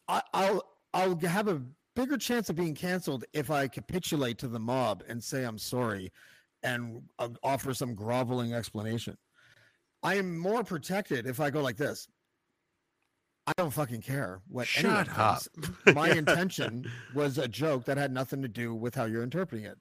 I, 0.09 0.20
I'll 0.34 0.62
I'll 0.95 1.18
have 1.18 1.49
a 1.49 1.62
bigger 1.95 2.16
chance 2.16 2.51
of 2.51 2.57
being 2.57 2.74
canceled 2.74 3.24
if 3.32 3.51
I 3.51 3.68
capitulate 3.68 4.38
to 4.38 4.49
the 4.49 4.59
mob 4.59 5.03
and 5.09 5.22
say 5.22 5.45
I'm 5.45 5.59
sorry, 5.59 6.12
and 6.62 7.03
uh, 7.18 7.28
offer 7.43 7.74
some 7.74 7.95
groveling 7.95 8.53
explanation. 8.55 9.16
I 10.03 10.16
am 10.16 10.36
more 10.38 10.64
protected 10.64 11.26
if 11.26 11.40
I 11.40 11.51
go 11.51 11.61
like 11.62 11.76
this. 11.76 12.09
I 13.47 13.53
don't 13.57 13.70
fucking 13.70 14.03
care 14.03 14.40
what 14.49 14.68
anyone 14.76 15.07
Shut 15.07 15.18
up. 15.18 15.43
thinks. 15.43 15.72
My 15.95 16.11
intention 16.11 16.90
was 17.14 17.38
a 17.38 17.49
joke 17.49 17.84
that 17.86 17.99
had 17.99 18.12
nothing 18.12 18.43
to 18.43 18.49
do 18.49 18.74
with 18.74 18.95
how 18.95 19.05
you're 19.05 19.22
interpreting 19.24 19.64
it. 19.64 19.78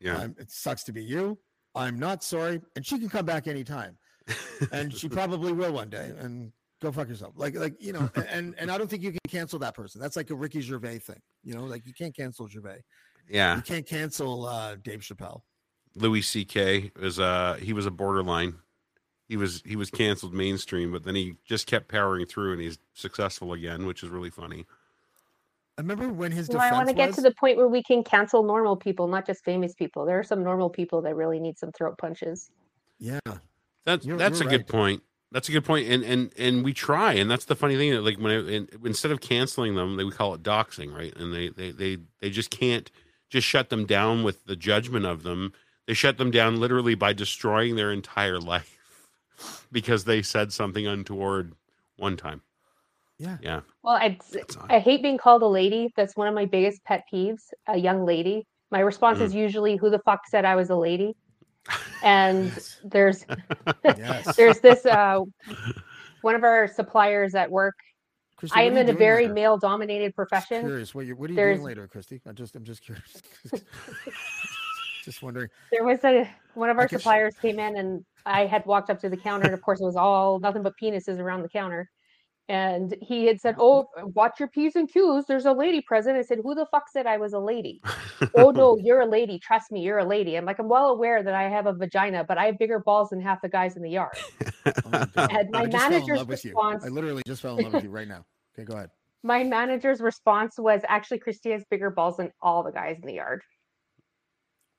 Yeah. 0.00 0.16
Um, 0.18 0.36
it 0.38 0.50
sucks 0.50 0.84
to 0.84 0.92
be 0.92 1.02
you. 1.02 1.38
I'm 1.74 1.98
not 1.98 2.24
sorry, 2.24 2.60
and 2.74 2.84
she 2.84 2.98
can 2.98 3.08
come 3.08 3.24
back 3.24 3.46
anytime, 3.46 3.96
and 4.72 4.92
she 4.92 5.08
probably 5.08 5.52
will 5.52 5.72
one 5.72 5.88
day. 5.88 6.12
And 6.18 6.52
go 6.80 6.90
fuck 6.92 7.08
yourself. 7.08 7.34
Like, 7.36 7.54
like 7.56 7.74
you 7.82 7.92
know, 7.92 8.10
and 8.30 8.54
and 8.58 8.70
I 8.70 8.78
don't 8.78 8.88
think 8.88 9.02
you 9.02 9.10
can 9.10 9.20
cancel 9.28 9.58
that 9.60 9.74
person. 9.74 10.00
That's 10.00 10.16
like 10.16 10.30
a 10.30 10.34
Ricky 10.34 10.60
Gervais 10.60 10.98
thing. 10.98 11.20
You 11.44 11.54
know, 11.54 11.64
like 11.64 11.86
you 11.86 11.92
can't 11.92 12.14
cancel 12.14 12.48
Gervais. 12.48 12.82
yeah. 13.28 13.56
You 13.56 13.62
can't 13.62 13.86
cancel 13.86 14.46
uh, 14.46 14.76
Dave 14.76 15.00
Chappelle. 15.00 15.42
Louis 15.96 16.22
C.K. 16.22 16.92
was 17.00 17.18
uh 17.18 17.58
he 17.60 17.72
was 17.72 17.86
a 17.86 17.90
borderline. 17.90 18.54
He 19.28 19.36
was 19.36 19.62
he 19.64 19.76
was 19.76 19.90
canceled 19.90 20.34
mainstream, 20.34 20.90
but 20.92 21.04
then 21.04 21.14
he 21.14 21.34
just 21.44 21.66
kept 21.66 21.88
powering 21.88 22.26
through, 22.26 22.52
and 22.52 22.60
he's 22.60 22.78
successful 22.94 23.52
again, 23.52 23.86
which 23.86 24.02
is 24.02 24.08
really 24.08 24.30
funny. 24.30 24.66
I 25.78 25.82
remember 25.82 26.08
when 26.12 26.30
his 26.32 26.48
Well, 26.48 26.58
defense 26.58 26.72
I 26.72 26.76
want 26.76 26.88
to 26.88 26.94
get 26.94 27.06
was, 27.08 27.16
to 27.16 27.22
the 27.22 27.32
point 27.34 27.56
where 27.56 27.68
we 27.68 27.82
can 27.82 28.04
cancel 28.04 28.42
normal 28.42 28.76
people, 28.76 29.06
not 29.08 29.26
just 29.26 29.42
famous 29.44 29.72
people. 29.72 30.04
There 30.04 30.18
are 30.18 30.24
some 30.24 30.42
normal 30.44 30.68
people 30.68 31.00
that 31.02 31.16
really 31.16 31.40
need 31.40 31.58
some 31.58 31.72
throat 31.72 31.96
punches. 31.98 32.50
yeah. 32.98 33.18
That's 33.86 34.04
You're- 34.04 34.18
that's 34.18 34.40
you're 34.40 34.48
a 34.48 34.50
good 34.50 34.66
point. 34.66 35.02
That's 35.32 35.48
a 35.48 35.52
good 35.52 35.64
point, 35.64 35.88
and 35.88 36.02
and 36.02 36.32
and 36.36 36.64
we 36.64 36.72
try, 36.72 37.12
and 37.12 37.30
that's 37.30 37.44
the 37.44 37.54
funny 37.54 37.76
thing. 37.76 37.92
Like 38.04 38.18
when 38.18 38.32
I, 38.32 38.54
and 38.56 38.68
instead 38.84 39.12
of 39.12 39.20
canceling 39.20 39.76
them, 39.76 39.96
they 39.96 40.04
we 40.04 40.10
call 40.10 40.34
it 40.34 40.42
doxing, 40.42 40.92
right? 40.92 41.14
And 41.16 41.32
they 41.32 41.48
they 41.48 41.70
they 41.70 41.98
they 42.20 42.30
just 42.30 42.50
can't 42.50 42.90
just 43.28 43.46
shut 43.46 43.68
them 43.70 43.86
down 43.86 44.24
with 44.24 44.44
the 44.46 44.56
judgment 44.56 45.06
of 45.06 45.22
them. 45.22 45.52
They 45.86 45.94
shut 45.94 46.18
them 46.18 46.30
down 46.32 46.58
literally 46.58 46.96
by 46.96 47.12
destroying 47.12 47.76
their 47.76 47.92
entire 47.92 48.38
life 48.54 48.76
because 49.70 50.04
they 50.04 50.20
said 50.22 50.52
something 50.52 50.86
untoward 50.86 51.52
one 51.96 52.16
time. 52.16 52.42
Yeah. 53.18 53.36
Yeah, 53.42 53.60
Well, 53.82 53.94
I. 53.96 54.18
I 54.70 54.78
hate 54.80 55.02
being 55.02 55.18
called 55.18 55.42
a 55.42 55.46
lady. 55.46 55.92
That's 55.94 56.16
one 56.16 56.26
of 56.26 56.34
my 56.34 56.46
biggest 56.46 56.82
pet 56.84 57.04
peeves. 57.12 57.42
A 57.68 57.76
young 57.76 58.04
lady. 58.04 58.46
My 58.72 58.80
response 58.80 59.18
Mm. 59.18 59.22
is 59.22 59.34
usually, 59.34 59.76
"Who 59.76 59.90
the 59.90 59.98
fuck 60.00 60.26
said 60.26 60.44
I 60.44 60.56
was 60.56 60.70
a 60.70 60.76
lady?" 60.76 61.14
And 62.02 62.46
Yes. 62.46 62.78
there's 62.84 63.26
Yes. 63.84 64.36
there's 64.36 64.60
this 64.60 64.84
uh, 64.86 65.20
one 66.22 66.34
of 66.34 66.42
our 66.44 66.66
suppliers 66.68 67.34
at 67.34 67.50
work. 67.50 67.74
Christy, 68.36 68.58
I 68.58 68.62
am 68.62 68.76
in 68.78 68.88
a 68.88 68.92
very 68.94 69.28
male 69.28 69.58
dominated 69.58 70.06
Just 70.08 70.16
profession. 70.16 70.62
Curious. 70.62 70.94
What 70.94 71.04
you 71.06 71.14
What 71.16 71.28
are 71.28 71.32
you 71.32 71.36
There's- 71.36 71.58
doing 71.58 71.66
later, 71.66 71.86
Christy? 71.86 72.22
I 72.26 72.32
just 72.32 72.54
I'm 72.56 72.64
just 72.64 72.82
curious. 72.82 73.22
just 75.04 75.22
wondering. 75.22 75.48
There 75.70 75.84
was 75.84 76.02
a 76.04 76.28
one 76.54 76.70
of 76.70 76.78
our 76.78 76.86
guess- 76.86 77.00
suppliers 77.00 77.34
came 77.40 77.58
in 77.58 77.76
and 77.76 78.04
I 78.26 78.46
had 78.46 78.64
walked 78.66 78.90
up 78.90 78.98
to 79.00 79.08
the 79.08 79.16
counter 79.16 79.44
and 79.46 79.54
of 79.54 79.62
course 79.62 79.80
it 79.80 79.84
was 79.84 79.96
all 79.96 80.38
nothing 80.40 80.62
but 80.62 80.74
penises 80.82 81.18
around 81.18 81.42
the 81.42 81.48
counter. 81.48 81.90
And 82.50 82.96
he 83.00 83.26
had 83.26 83.40
said, 83.40 83.54
"Oh, 83.60 83.86
watch 84.14 84.40
your 84.40 84.48
p's 84.48 84.74
and 84.74 84.90
q's. 84.92 85.24
There's 85.26 85.46
a 85.46 85.52
lady 85.52 85.80
present." 85.80 86.16
I 86.18 86.22
said, 86.22 86.38
"Who 86.42 86.56
the 86.56 86.66
fuck 86.66 86.88
said 86.90 87.06
I 87.06 87.16
was 87.16 87.32
a 87.32 87.38
lady?" 87.38 87.80
oh 88.34 88.50
no, 88.50 88.76
you're 88.76 89.02
a 89.02 89.06
lady. 89.06 89.38
Trust 89.38 89.70
me, 89.70 89.82
you're 89.82 89.98
a 89.98 90.04
lady. 90.04 90.34
I'm 90.34 90.44
like, 90.44 90.58
I'm 90.58 90.68
well 90.68 90.88
aware 90.88 91.22
that 91.22 91.32
I 91.32 91.44
have 91.44 91.66
a 91.66 91.72
vagina, 91.72 92.24
but 92.24 92.38
I 92.38 92.46
have 92.46 92.58
bigger 92.58 92.80
balls 92.80 93.10
than 93.10 93.20
half 93.20 93.40
the 93.40 93.48
guys 93.48 93.76
in 93.76 93.82
the 93.82 93.90
yard. 93.90 94.16
Oh 94.84 94.90
my 94.90 95.06
And 95.30 95.50
my 95.52 95.60
I 95.60 95.66
just 95.66 95.76
fell 95.76 95.86
in 95.86 95.92
manager's 95.92 96.18
love 96.18 96.28
with 96.28 96.44
you. 96.44 96.50
response- 96.50 96.84
I 96.84 96.88
literally 96.88 97.22
just 97.24 97.40
fell 97.40 97.56
in 97.58 97.64
love 97.64 97.72
with 97.74 97.84
you 97.84 97.90
right 97.90 98.08
now. 98.08 98.24
Okay, 98.58 98.64
go 98.64 98.74
ahead. 98.74 98.90
My 99.22 99.44
manager's 99.44 100.00
response 100.00 100.58
was 100.58 100.80
actually 100.88 101.18
Christy 101.20 101.50
has 101.52 101.62
bigger 101.70 101.90
balls 101.90 102.16
than 102.16 102.32
all 102.42 102.62
the 102.62 102.72
guys 102.72 102.96
in 103.00 103.06
the 103.06 103.14
yard. 103.14 103.42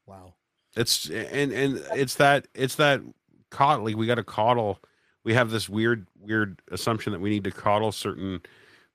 Wow. 0.05 0.34
it's 0.76 1.09
and 1.09 1.51
and 1.53 1.82
it's 1.93 2.15
that 2.15 2.47
it's 2.53 2.76
that 2.76 3.01
coddle 3.49 3.86
like 3.86 3.95
we 3.95 4.07
got 4.07 4.15
to 4.15 4.24
coddle 4.24 4.80
we 5.24 5.34
have 5.34 5.51
this 5.51 5.69
weird 5.69 6.07
weird 6.19 6.61
assumption 6.72 7.13
that 7.13 7.22
we 7.22 7.30
need 7.30 7.43
to 7.43 7.51
coddle 7.51 7.91
certain 7.91 8.41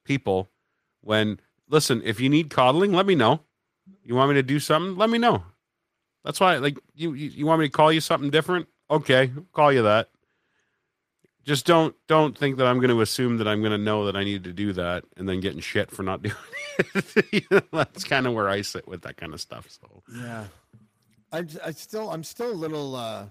people 0.05 0.49
when 1.01 1.41
listen 1.69 2.03
if 2.05 2.21
you 2.21 2.29
need 2.29 2.51
coddling 2.51 2.93
let 2.93 3.07
me 3.07 3.15
know. 3.15 3.41
You 4.03 4.15
want 4.15 4.31
me 4.31 4.35
to 4.35 4.43
do 4.43 4.59
something? 4.59 4.97
Let 4.97 5.11
me 5.11 5.19
know. 5.19 5.45
That's 6.25 6.41
why 6.41 6.57
like 6.57 6.79
you 6.95 7.15
you, 7.15 7.31
you 7.31 7.47
want 7.47 7.61
me 7.61 7.67
to 7.67 7.73
call 7.73 7.93
you 7.93 8.01
something 8.01 8.31
different? 8.31 8.69
Okay 8.91 9.33
I'll 9.37 9.47
call 9.53 9.73
you 9.73 9.83
that. 9.83 10.11
Just 11.45 11.65
don't 11.65 11.95
don't 12.09 12.37
think 12.37 12.57
that 12.57 12.67
i'm 12.67 12.79
going 12.79 12.91
to 12.91 13.01
assume 13.01 13.37
that 13.39 13.47
i'm 13.47 13.61
going 13.61 13.71
to 13.71 13.79
know 13.79 14.07
that 14.07 14.17
i 14.17 14.25
need 14.25 14.43
to 14.43 14.53
do 14.53 14.73
that 14.73 15.05
and 15.17 15.29
then 15.29 15.39
getting 15.39 15.61
shit 15.61 15.93
for 15.93 16.03
not 16.03 16.23
doing 16.23 16.35
it. 16.79 17.27
You 17.33 17.43
know, 17.51 17.63
that's 17.73 18.03
kind 18.03 18.27
of 18.27 18.33
where 18.35 18.49
i 18.49 18.63
sit 18.63 18.89
with 18.89 19.03
that 19.03 19.17
kind 19.17 19.33
of 19.33 19.41
stuff 19.41 19.69
so. 19.71 20.03
Yeah. 20.13 20.45
I, 21.33 21.45
I 21.65 21.71
still 21.73 22.11
I'm 22.11 22.25
still 22.25 22.51
a 22.51 22.55
little 22.55 22.97
uh 22.97 23.27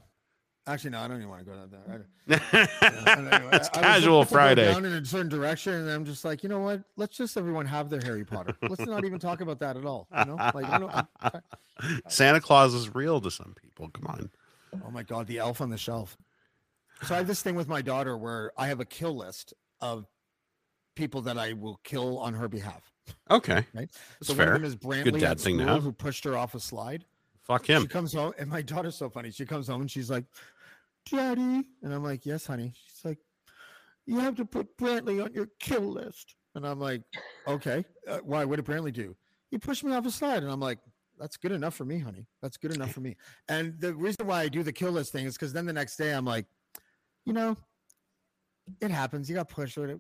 actually 0.68 0.92
no, 0.92 1.00
I 1.00 1.08
don't 1.08 1.18
even 1.18 1.30
want 1.30 1.46
to 1.46 1.52
go 1.52 1.56
down 1.56 1.70
there. 1.70 2.06
I, 2.30 2.34
yeah, 2.52 3.18
anyway, 3.18 3.32
I- 3.32 3.38
I 3.38 3.44
was 3.46 3.56
it's 3.56 3.70
casual 3.70 4.24
to 4.24 4.30
go 4.30 4.36
friday 4.36 4.72
down 4.72 4.86
in 4.86 4.94
a 4.94 5.06
certain 5.06 5.30
direction, 5.30 5.74
and 5.74 5.90
I'm 5.90 6.06
just 6.06 6.26
like, 6.26 6.44
you 6.44 6.50
know 6.50 6.60
what? 6.60 6.82
Let's 6.98 7.18
just 7.18 7.38
everyone 7.38 7.66
have 7.66 7.90
their 7.90 8.02
Harry 8.02 8.26
Potter. 8.26 8.56
Let's 8.62 8.86
not 8.86 9.06
even 9.06 9.20
talk 9.20 9.42
about 9.42 9.60
that 9.60 9.78
at 9.78 9.86
all. 9.86 10.08
You 10.18 10.26
know, 10.26 10.36
like 10.54 10.66
I 10.66 10.78
don't. 10.80 10.92
I- 11.22 11.40
Santa 12.08 12.40
Claus 12.40 12.74
is 12.74 12.94
real 12.96 13.20
to 13.22 13.30
some 13.30 13.54
people. 13.62 13.90
Come 13.90 14.08
on. 14.08 14.30
Oh 14.86 14.92
my 14.92 15.04
god, 15.04 15.28
the 15.28 15.40
elf 15.40 15.62
on 15.62 15.70
the 15.70 15.78
shelf. 15.78 16.18
So 17.04 17.14
I 17.14 17.18
have 17.18 17.28
this 17.28 17.42
thing 17.42 17.56
with 17.56 17.68
my 17.68 17.82
daughter 17.82 18.18
where 18.18 18.52
I 18.58 18.68
have 18.68 18.80
a 18.80 18.86
kill 18.86 19.16
list 19.16 19.54
of 19.82 20.06
people 20.96 21.22
that 21.24 21.38
I 21.38 21.54
will 21.54 21.80
kill 21.84 22.18
on 22.20 22.34
her 22.34 22.48
behalf. 22.48 22.82
Okay. 23.30 23.66
Right. 23.74 23.90
That's 24.20 24.28
so 24.28 24.34
one 24.34 24.38
fair. 24.38 24.54
of 24.56 24.62
them 24.62 24.64
is 24.66 24.76
Brantley 24.78 25.20
dad 25.20 25.32
at 25.32 25.40
thing 25.40 25.60
have. 25.60 25.84
who 25.84 25.92
pushed 25.92 26.24
her 26.24 26.38
off 26.38 26.56
a 26.56 26.60
slide. 26.60 27.04
Fuck 27.44 27.68
him. 27.70 27.84
She 27.84 27.88
comes 27.90 28.14
home, 28.14 28.34
and 28.40 28.50
my 28.50 28.62
daughter's 28.62 28.96
so 28.96 29.10
funny. 29.10 29.30
She 29.30 29.46
comes 29.46 29.68
home 29.68 29.82
and 29.82 29.92
she's 29.92 30.10
like, 30.10 30.24
"Daddy," 31.10 31.64
and 31.82 31.94
I'm 31.94 32.04
like, 32.04 32.26
"Yes, 32.26 32.46
honey." 32.46 32.74
She's 32.88 33.04
like, 33.06 33.20
"You 34.06 34.20
have 34.20 34.36
to 34.36 34.46
put 34.46 34.78
Brantley 34.78 35.24
on 35.24 35.34
your 35.34 35.48
kill 35.60 35.82
list," 35.82 36.36
and 36.56 36.66
I'm 36.66 36.80
like, 36.80 37.04
"Okay, 37.48 37.86
uh, 38.08 38.20
why? 38.24 38.46
What 38.46 38.58
did 38.58 38.66
Brantley 38.66 38.94
do?" 38.94 39.16
He 39.52 39.58
pushed 39.58 39.84
me 39.84 39.94
off 39.94 40.06
a 40.06 40.12
slide, 40.12 40.44
and 40.44 40.52
I'm 40.52 40.60
like, 40.60 40.80
"That's 41.20 41.38
good 41.38 41.52
enough 41.52 41.76
for 41.76 41.86
me, 41.86 42.00
honey. 42.00 42.28
That's 42.42 42.58
good 42.58 42.74
enough 42.74 42.92
for 42.92 43.02
me." 43.02 43.16
And 43.48 43.80
the 43.80 43.94
reason 43.94 44.28
why 44.28 44.42
I 44.42 44.48
do 44.48 44.64
the 44.64 44.74
kill 44.74 44.92
list 44.92 45.12
thing 45.12 45.26
is 45.26 45.36
because 45.36 45.54
then 45.54 45.66
the 45.66 45.74
next 45.74 45.98
day 45.98 46.12
I'm 46.12 46.26
like, 46.26 46.46
you 47.26 47.34
know, 47.34 47.56
it 48.82 48.92
happens. 48.92 49.30
You 49.30 49.36
got 49.36 49.50
pushed. 49.50 49.78
or 49.78 50.00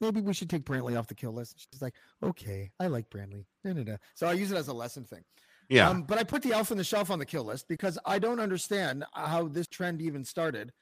Maybe 0.00 0.20
we 0.20 0.34
should 0.34 0.50
take 0.50 0.64
Brantley 0.64 0.98
off 0.98 1.06
the 1.06 1.14
kill 1.14 1.32
list. 1.32 1.66
She's 1.70 1.80
like, 1.80 1.94
"Okay, 2.22 2.70
I 2.80 2.86
like 2.88 3.08
Brantley." 3.10 3.46
Da, 3.64 3.72
da, 3.72 3.82
da. 3.82 3.96
So 4.14 4.26
I 4.26 4.32
use 4.32 4.50
it 4.50 4.56
as 4.56 4.68
a 4.68 4.74
lesson 4.74 5.04
thing. 5.04 5.24
Yeah. 5.68 5.88
Um, 5.88 6.02
but 6.02 6.18
I 6.18 6.24
put 6.24 6.42
the 6.42 6.52
elf 6.52 6.70
on 6.70 6.76
the 6.76 6.84
shelf 6.84 7.10
on 7.10 7.18
the 7.18 7.26
kill 7.26 7.44
list 7.44 7.68
because 7.68 7.98
I 8.04 8.18
don't 8.18 8.40
understand 8.40 9.04
how 9.14 9.48
this 9.48 9.66
trend 9.66 10.00
even 10.00 10.24
started. 10.24 10.72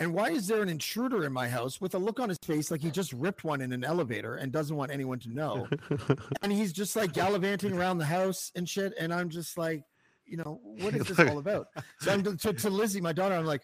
And 0.00 0.14
why 0.14 0.30
is 0.30 0.46
there 0.46 0.62
an 0.62 0.68
intruder 0.68 1.24
in 1.24 1.32
my 1.32 1.48
house 1.48 1.80
with 1.80 1.94
a 1.94 1.98
look 1.98 2.20
on 2.20 2.28
his 2.28 2.38
face 2.44 2.70
like 2.70 2.80
he 2.80 2.90
just 2.90 3.12
ripped 3.12 3.42
one 3.42 3.60
in 3.60 3.72
an 3.72 3.82
elevator 3.82 4.36
and 4.36 4.52
doesn't 4.52 4.76
want 4.76 4.92
anyone 4.92 5.18
to 5.20 5.30
know? 5.30 5.66
and 6.42 6.52
he's 6.52 6.72
just 6.72 6.94
like 6.94 7.12
gallivanting 7.12 7.72
around 7.72 7.98
the 7.98 8.04
house 8.04 8.52
and 8.54 8.68
shit. 8.68 8.92
And 8.98 9.12
I'm 9.12 9.28
just 9.28 9.58
like, 9.58 9.82
you 10.24 10.36
know, 10.36 10.60
what 10.62 10.94
is 10.94 11.06
this 11.08 11.18
all 11.18 11.38
about? 11.38 11.66
So 12.00 12.12
I'm 12.12 12.22
to, 12.22 12.52
to 12.52 12.70
Lizzie, 12.70 13.00
my 13.00 13.12
daughter, 13.12 13.34
I'm 13.34 13.46
like, 13.46 13.62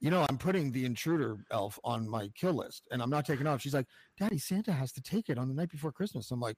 you 0.00 0.10
know, 0.10 0.24
I'm 0.28 0.38
putting 0.38 0.72
the 0.72 0.86
intruder 0.86 1.38
elf 1.50 1.78
on 1.84 2.08
my 2.08 2.28
kill 2.34 2.54
list 2.54 2.82
and 2.90 3.02
I'm 3.02 3.10
not 3.10 3.26
taking 3.26 3.46
off. 3.46 3.60
She's 3.60 3.74
like, 3.74 3.86
Daddy, 4.18 4.38
Santa 4.38 4.72
has 4.72 4.90
to 4.92 5.02
take 5.02 5.28
it 5.28 5.38
on 5.38 5.48
the 5.48 5.54
night 5.54 5.70
before 5.70 5.92
Christmas. 5.92 6.30
I'm 6.30 6.40
like, 6.40 6.56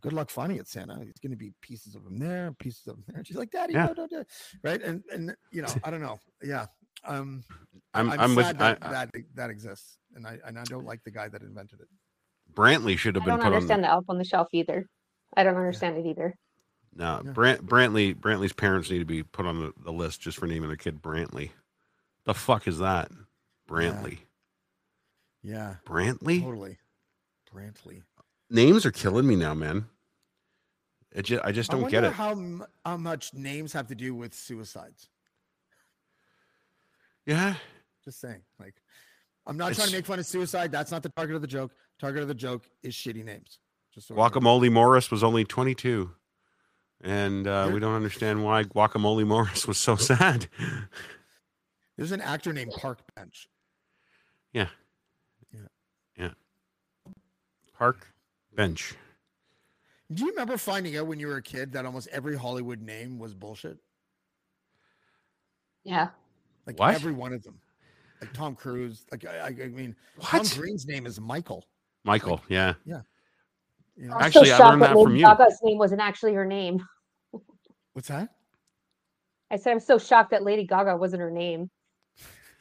good 0.00 0.12
luck 0.12 0.30
finding 0.30 0.58
it, 0.58 0.68
Santa. 0.68 1.00
It's 1.02 1.20
going 1.20 1.30
to 1.32 1.36
be 1.36 1.52
pieces 1.60 1.94
of 1.94 2.04
him 2.06 2.18
there, 2.18 2.52
pieces 2.58 2.86
of 2.86 2.96
him 2.96 3.04
there. 3.08 3.24
She's 3.24 3.36
like, 3.36 3.50
Daddy, 3.50 3.74
Yeah. 3.74 3.86
no, 3.86 3.92
no, 4.04 4.08
no. 4.10 4.24
right? 4.62 4.80
And 4.82 5.02
and 5.12 5.34
you 5.52 5.62
know, 5.62 5.68
I 5.84 5.90
don't 5.90 6.00
know. 6.02 6.18
Yeah, 6.42 6.66
um, 7.04 7.42
I'm 7.94 8.10
I'm, 8.12 8.34
with 8.34 8.46
sad 8.46 8.56
I, 8.56 8.74
that, 8.74 8.78
I- 8.82 8.90
that 8.92 9.10
that 9.34 9.50
exists, 9.50 9.98
and 10.14 10.26
I 10.26 10.38
and 10.46 10.58
I 10.58 10.64
don't 10.64 10.84
like 10.86 11.02
the 11.04 11.10
guy 11.10 11.28
that 11.28 11.42
invented 11.42 11.80
it. 11.80 11.88
Brantley 12.54 12.98
should 12.98 13.14
have 13.14 13.24
been. 13.24 13.34
I 13.34 13.36
don't 13.36 13.44
put 13.44 13.46
on. 13.48 13.54
understand 13.54 13.82
The, 13.84 13.88
the 13.88 13.92
elf 13.92 14.04
on 14.08 14.18
the 14.18 14.24
shelf 14.24 14.48
either. 14.52 14.86
I 15.36 15.44
don't 15.44 15.56
understand 15.56 15.96
it 15.96 16.06
either. 16.06 16.34
no, 16.94 17.22
Yeah. 17.24 17.30
Brant, 17.32 17.64
Brantley 17.66 18.14
Brantley's 18.14 18.52
parents 18.52 18.90
need 18.90 18.98
to 18.98 19.04
be 19.04 19.22
put 19.22 19.46
on 19.46 19.60
the, 19.60 19.72
the 19.84 19.92
list 19.92 20.20
just 20.20 20.38
for 20.38 20.46
naming 20.46 20.68
their 20.68 20.76
kid 20.76 21.00
Brantley. 21.00 21.50
The 22.24 22.34
fuck 22.34 22.66
is 22.66 22.78
that? 22.78 23.10
Brantley. 23.68 24.18
Yeah, 25.42 25.76
Brantley. 25.86 26.42
totally. 26.42 26.78
Brantley. 27.54 28.02
Names 28.50 28.84
are 28.84 28.90
killing 28.90 29.26
me 29.26 29.36
now, 29.36 29.54
man. 29.54 29.86
It 31.12 31.22
just, 31.22 31.44
I 31.44 31.52
just 31.52 31.70
don't 31.70 31.82
wonder 31.82 32.00
get 32.00 32.04
it. 32.04 32.12
how 32.12 32.66
how 32.84 32.96
much 32.96 33.32
names 33.34 33.72
have 33.72 33.88
to 33.88 33.94
do 33.94 34.14
with 34.14 34.34
suicides. 34.34 35.08
Yeah. 37.26 37.54
Just 38.04 38.20
saying, 38.20 38.42
like, 38.58 38.74
I'm 39.46 39.56
not 39.56 39.74
trying 39.74 39.88
to 39.88 39.92
make 39.94 40.06
fun 40.06 40.18
of 40.18 40.26
suicide. 40.26 40.72
That's 40.72 40.90
not 40.90 41.02
the 41.02 41.08
target 41.10 41.36
of 41.36 41.42
the 41.42 41.48
joke. 41.48 41.72
Target 42.00 42.22
of 42.22 42.28
the 42.28 42.34
joke 42.34 42.64
is 42.82 42.94
shitty 42.94 43.24
names. 43.24 43.58
Just 43.94 44.08
so. 44.08 44.14
Guacamole 44.14 44.70
Morris 44.70 45.10
was 45.10 45.22
only 45.24 45.44
22. 45.44 46.10
And 47.02 47.46
uh, 47.46 47.64
There- 47.66 47.74
we 47.74 47.80
don't 47.80 47.94
understand 47.94 48.44
why 48.44 48.64
Guacamole 48.64 49.26
Morris 49.26 49.66
was 49.66 49.78
so 49.78 49.96
sad. 50.10 50.46
There's 51.96 52.12
an 52.12 52.20
actor 52.20 52.52
named 52.52 52.72
Park 52.76 53.00
Bench. 53.14 53.48
Yeah. 54.52 54.68
Yeah. 55.52 55.60
Yeah. 56.16 56.30
Park 57.76 58.06
Bench. 58.54 58.94
Do 60.12 60.24
you 60.24 60.30
remember 60.30 60.56
finding 60.56 60.96
out 60.96 61.06
when 61.06 61.20
you 61.20 61.28
were 61.28 61.36
a 61.36 61.42
kid 61.42 61.72
that 61.72 61.86
almost 61.86 62.08
every 62.08 62.36
Hollywood 62.36 62.82
name 62.82 63.18
was 63.18 63.32
bullshit? 63.34 63.78
Yeah. 65.84 66.08
Like 66.66 66.78
What? 66.78 66.94
every 66.94 67.12
one 67.12 67.32
of 67.32 67.42
them. 67.42 67.60
Like 68.20 68.32
Tom 68.32 68.54
Cruise. 68.54 69.06
Like 69.10 69.24
I, 69.24 69.38
I 69.38 69.46
I 69.46 69.68
mean, 69.68 69.94
Tom 70.20 70.44
Green's 70.56 70.86
name 70.86 71.06
is 71.06 71.20
Michael. 71.20 71.64
Michael, 72.04 72.40
yeah. 72.48 72.74
You 72.84 73.02
know? 73.96 74.16
Actually, 74.18 74.48
so 74.48 74.62
I 74.64 74.68
learned 74.70 74.82
that 74.82 74.88
that 74.88 74.96
Lady 74.96 75.04
from 75.04 75.16
you. 75.16 75.24
Gaga's 75.24 75.58
name 75.62 75.78
wasn't 75.78 76.00
actually 76.00 76.34
her 76.34 76.44
name. 76.44 76.84
What's 77.92 78.08
that? 78.08 78.30
I 79.50 79.56
said 79.56 79.72
I'm 79.72 79.80
so 79.80 79.98
shocked 79.98 80.30
that 80.30 80.42
Lady 80.42 80.64
Gaga 80.66 80.96
wasn't 80.96 81.22
her 81.22 81.30
name. 81.30 81.70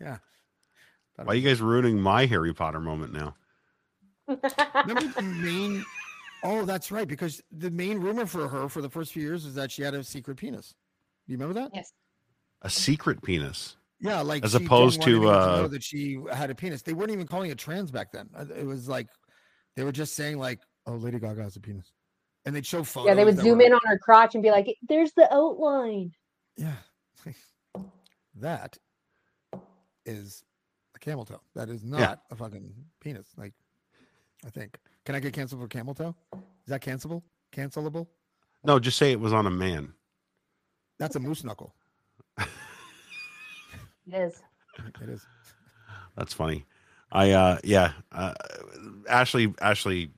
Yeah. 0.00 0.18
Why 1.16 1.32
are 1.32 1.34
you 1.34 1.48
guys 1.48 1.62
ruining 1.62 1.98
my 1.98 2.26
Harry 2.26 2.52
Potter 2.52 2.80
moment 2.80 3.14
now? 3.14 3.34
Remember 4.28 5.12
the 5.14 5.22
main? 5.22 5.84
Oh, 6.44 6.64
that's 6.66 6.92
right. 6.92 7.08
Because 7.08 7.40
the 7.50 7.70
main 7.70 7.98
rumor 7.98 8.24
for 8.26 8.46
her 8.46 8.68
for 8.68 8.80
the 8.82 8.90
first 8.90 9.12
few 9.14 9.22
years 9.22 9.46
is 9.46 9.54
that 9.54 9.72
she 9.72 9.82
had 9.82 9.94
a 9.94 10.04
secret 10.04 10.36
penis. 10.36 10.74
Do 11.26 11.32
you 11.32 11.38
remember 11.38 11.58
that? 11.60 11.70
yes. 11.74 11.92
A 12.62 12.70
secret 12.70 13.20
penis. 13.22 13.76
Yeah, 14.00 14.20
like 14.20 14.44
As 14.44 14.52
she 14.52 14.58
didn't 14.58 14.66
opposed 14.68 15.00
want 15.00 15.08
to, 15.10 15.16
anyone 15.16 15.34
uh, 15.34 15.56
know 15.62 15.68
that 15.68 15.82
she 15.82 16.18
had 16.32 16.50
a 16.50 16.54
penis. 16.54 16.82
They 16.82 16.92
weren't 16.92 17.10
even 17.10 17.26
calling 17.26 17.50
it 17.50 17.58
trans 17.58 17.90
back 17.90 18.12
then. 18.12 18.28
Uh, 18.36 18.44
It 18.54 18.66
was 18.66 18.86
like 18.86 19.08
they 19.74 19.82
were 19.82 19.90
just 19.92 20.14
saying 20.14 20.38
like, 20.38 20.60
"Oh, 20.86 20.92
Lady 20.96 21.18
Gaga 21.18 21.42
has 21.42 21.56
a 21.56 21.60
penis," 21.60 21.90
and 22.44 22.54
they'd 22.54 22.66
show 22.66 22.84
photos. 22.84 23.08
Yeah, 23.08 23.14
they 23.14 23.24
would 23.24 23.38
zoom 23.38 23.58
were- 23.58 23.64
in 23.64 23.72
on 23.72 23.80
her 23.84 23.98
crotch 23.98 24.34
and 24.34 24.42
be 24.42 24.50
like, 24.50 24.76
"There's 24.86 25.12
the 25.14 25.32
outline." 25.34 26.12
Yeah, 26.56 26.76
that 28.36 28.78
is 30.04 30.44
a 30.94 30.98
camel 30.98 31.24
toe. 31.24 31.40
That 31.54 31.70
is 31.70 31.82
not 31.82 32.22
a 32.30 32.36
fucking 32.36 32.72
penis. 33.00 33.28
Like, 33.36 33.54
I 34.46 34.50
think. 34.50 34.78
Can 35.04 35.14
I 35.14 35.20
get 35.20 35.32
canceled 35.32 35.60
for 35.60 35.68
camel 35.68 35.94
toe? 35.94 36.14
Is 36.34 36.68
that 36.68 36.80
cancelable? 36.80 37.22
Cancelable? 37.52 38.06
No, 38.64 38.78
just 38.78 38.96
say 38.96 39.12
it 39.12 39.20
was 39.20 39.32
on 39.32 39.46
a 39.46 39.50
man. 39.50 39.92
That's 40.98 41.16
a 41.16 41.20
moose 41.20 41.44
knuckle. 41.44 41.74
It 44.08 44.14
is. 44.14 44.40
It 45.02 45.08
is. 45.08 45.26
That's 46.16 46.32
funny. 46.32 46.64
I 47.10 47.32
uh 47.32 47.58
yeah, 47.64 47.90
uh, 48.12 48.34
Ashley 49.08 49.52
Ashley 49.60 50.10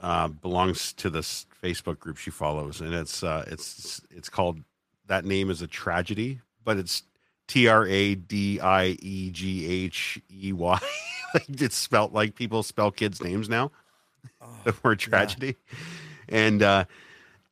uh 0.00 0.28
belongs 0.28 0.94
to 0.94 1.10
this 1.10 1.44
Facebook 1.62 1.98
group 1.98 2.16
she 2.16 2.30
follows 2.30 2.80
and 2.80 2.94
it's 2.94 3.22
uh 3.22 3.44
it's 3.46 4.00
it's 4.10 4.30
called 4.30 4.60
that 5.06 5.26
name 5.26 5.50
is 5.50 5.60
a 5.60 5.66
tragedy, 5.66 6.40
but 6.64 6.78
it's 6.78 7.02
T 7.46 7.68
R 7.68 7.86
A 7.86 8.14
D 8.14 8.58
I 8.58 8.96
E 9.00 9.30
G 9.30 9.84
H 9.84 10.18
E 10.32 10.54
Y. 10.54 10.80
It's 11.48 11.76
spelled 11.76 12.12
like 12.12 12.34
people 12.34 12.62
spell 12.62 12.90
kids' 12.90 13.22
names 13.22 13.48
now. 13.48 13.70
Oh, 14.40 14.48
The 14.64 14.74
word 14.82 14.98
tragedy. 14.98 15.56
And 16.28 16.62
uh 16.62 16.84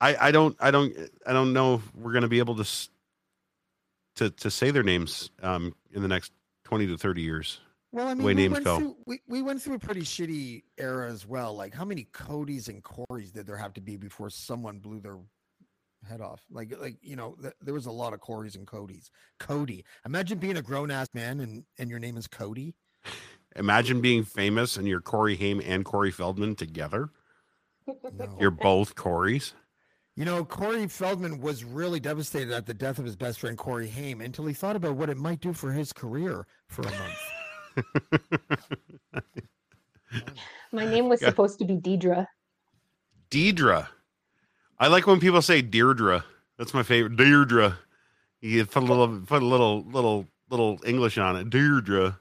I 0.01 0.29
I 0.29 0.31
don't 0.31 0.57
I 0.61 0.71
don't 0.71 0.95
I 1.27 1.33
don't 1.33 1.53
know 1.53 1.75
if 1.75 1.95
we're 1.95 2.13
gonna 2.13 2.29
be 2.29 2.39
able 2.39 2.57
to 2.57 2.89
to 4.17 4.31
to 4.31 4.51
say 4.51 4.71
their 4.71 4.83
names 4.83 5.31
um 5.43 5.75
in 5.93 6.03
the 6.03 6.09
next 6.09 6.33
twenty 6.65 6.87
to 6.87 6.97
thirty 6.97 7.23
years. 7.23 7.61
Well, 7.93 8.09
I 8.09 8.15
mean, 8.15 8.27
way 8.27 8.35
we 8.35 8.43
names 8.43 8.53
went 8.55 8.65
go. 8.65 8.79
through 8.79 8.97
we, 9.07 9.21
we 9.29 9.41
went 9.41 9.63
through 9.63 9.77
a 9.77 9.79
pretty 9.79 10.03
shitty 10.03 10.65
era 10.79 11.09
as 11.09 11.25
well. 11.25 11.55
Like, 11.55 11.73
how 11.73 11.85
many 11.85 12.09
Codys 12.13 12.69
and 12.69 12.83
Corys 12.83 13.33
did 13.33 13.47
there 13.47 13.57
have 13.57 13.73
to 13.75 13.81
be 13.81 13.97
before 13.97 14.31
someone 14.31 14.81
blew 14.81 14.99
their 14.99 15.19
head 16.05 16.21
off? 16.21 16.43
Like, 16.51 16.75
like 16.81 16.97
you 17.03 17.15
know, 17.15 17.37
th- 17.41 17.55
there 17.63 17.73
was 17.73 17.87
a 17.87 17.93
lot 17.93 18.13
of 18.13 18.19
Corys 18.21 18.57
and 18.57 18.67
Codys. 18.67 19.11
Cody, 19.39 19.85
imagine 20.05 20.39
being 20.39 20.57
a 20.57 20.63
grown 20.63 20.91
ass 20.91 21.07
man 21.15 21.39
and 21.39 21.65
and 21.79 21.89
your 21.89 22.01
name 22.01 22.17
is 22.17 22.27
Cody. 22.27 22.75
Imagine 23.57 24.01
being 24.01 24.25
famous 24.25 24.77
and 24.77 24.87
you're 24.89 25.01
Corey 25.01 25.37
Haim 25.37 25.61
and 25.65 25.85
Corey 25.85 26.11
Feldman 26.11 26.57
together. 26.57 27.11
No. 27.87 28.37
You're 28.41 28.51
both 28.51 28.95
Corys. 28.95 29.53
You 30.17 30.25
know, 30.25 30.45
Corey 30.45 30.87
Feldman 30.89 31.41
was 31.41 31.65
really 31.65 32.01
devastated 32.01 32.51
at 32.53 32.67
the 32.67 32.73
death 32.75 32.99
of 32.99 33.05
his 33.05 33.15
best 33.17 33.41
friend 33.41 33.59
Corey 33.59 33.89
Haim 33.89 34.21
until 34.21 34.47
he 34.47 34.55
thought 34.55 34.75
about 34.77 34.97
what 34.97 35.11
it 35.11 35.17
might 35.19 35.41
do 35.41 35.53
for 35.53 35.71
his 35.73 35.93
career 35.93 36.47
for 36.69 36.83
a 36.83 36.91
month. 36.91 37.95
My 40.73 40.85
name 40.85 41.09
was 41.09 41.21
Yeah. 41.21 41.29
supposed 41.29 41.59
to 41.59 41.65
be 41.65 41.75
Deidre. 41.77 42.27
Deidre. 43.31 43.87
I 44.79 44.89
like 44.89 45.07
when 45.07 45.21
people 45.21 45.43
say 45.43 45.63
Deirdre. 45.63 46.25
That's 46.59 46.75
my 46.75 46.83
favorite. 46.83 47.17
Deirdre. 47.17 47.79
You 48.41 48.65
put 48.67 48.83
a 48.83 48.87
little 48.87 49.21
put 49.21 49.43
a 49.43 49.47
little 49.47 49.83
little 49.85 50.27
little 50.51 50.79
English 50.87 51.19
on 51.19 51.37
it. 51.37 51.51
Deirdre. 51.51 52.19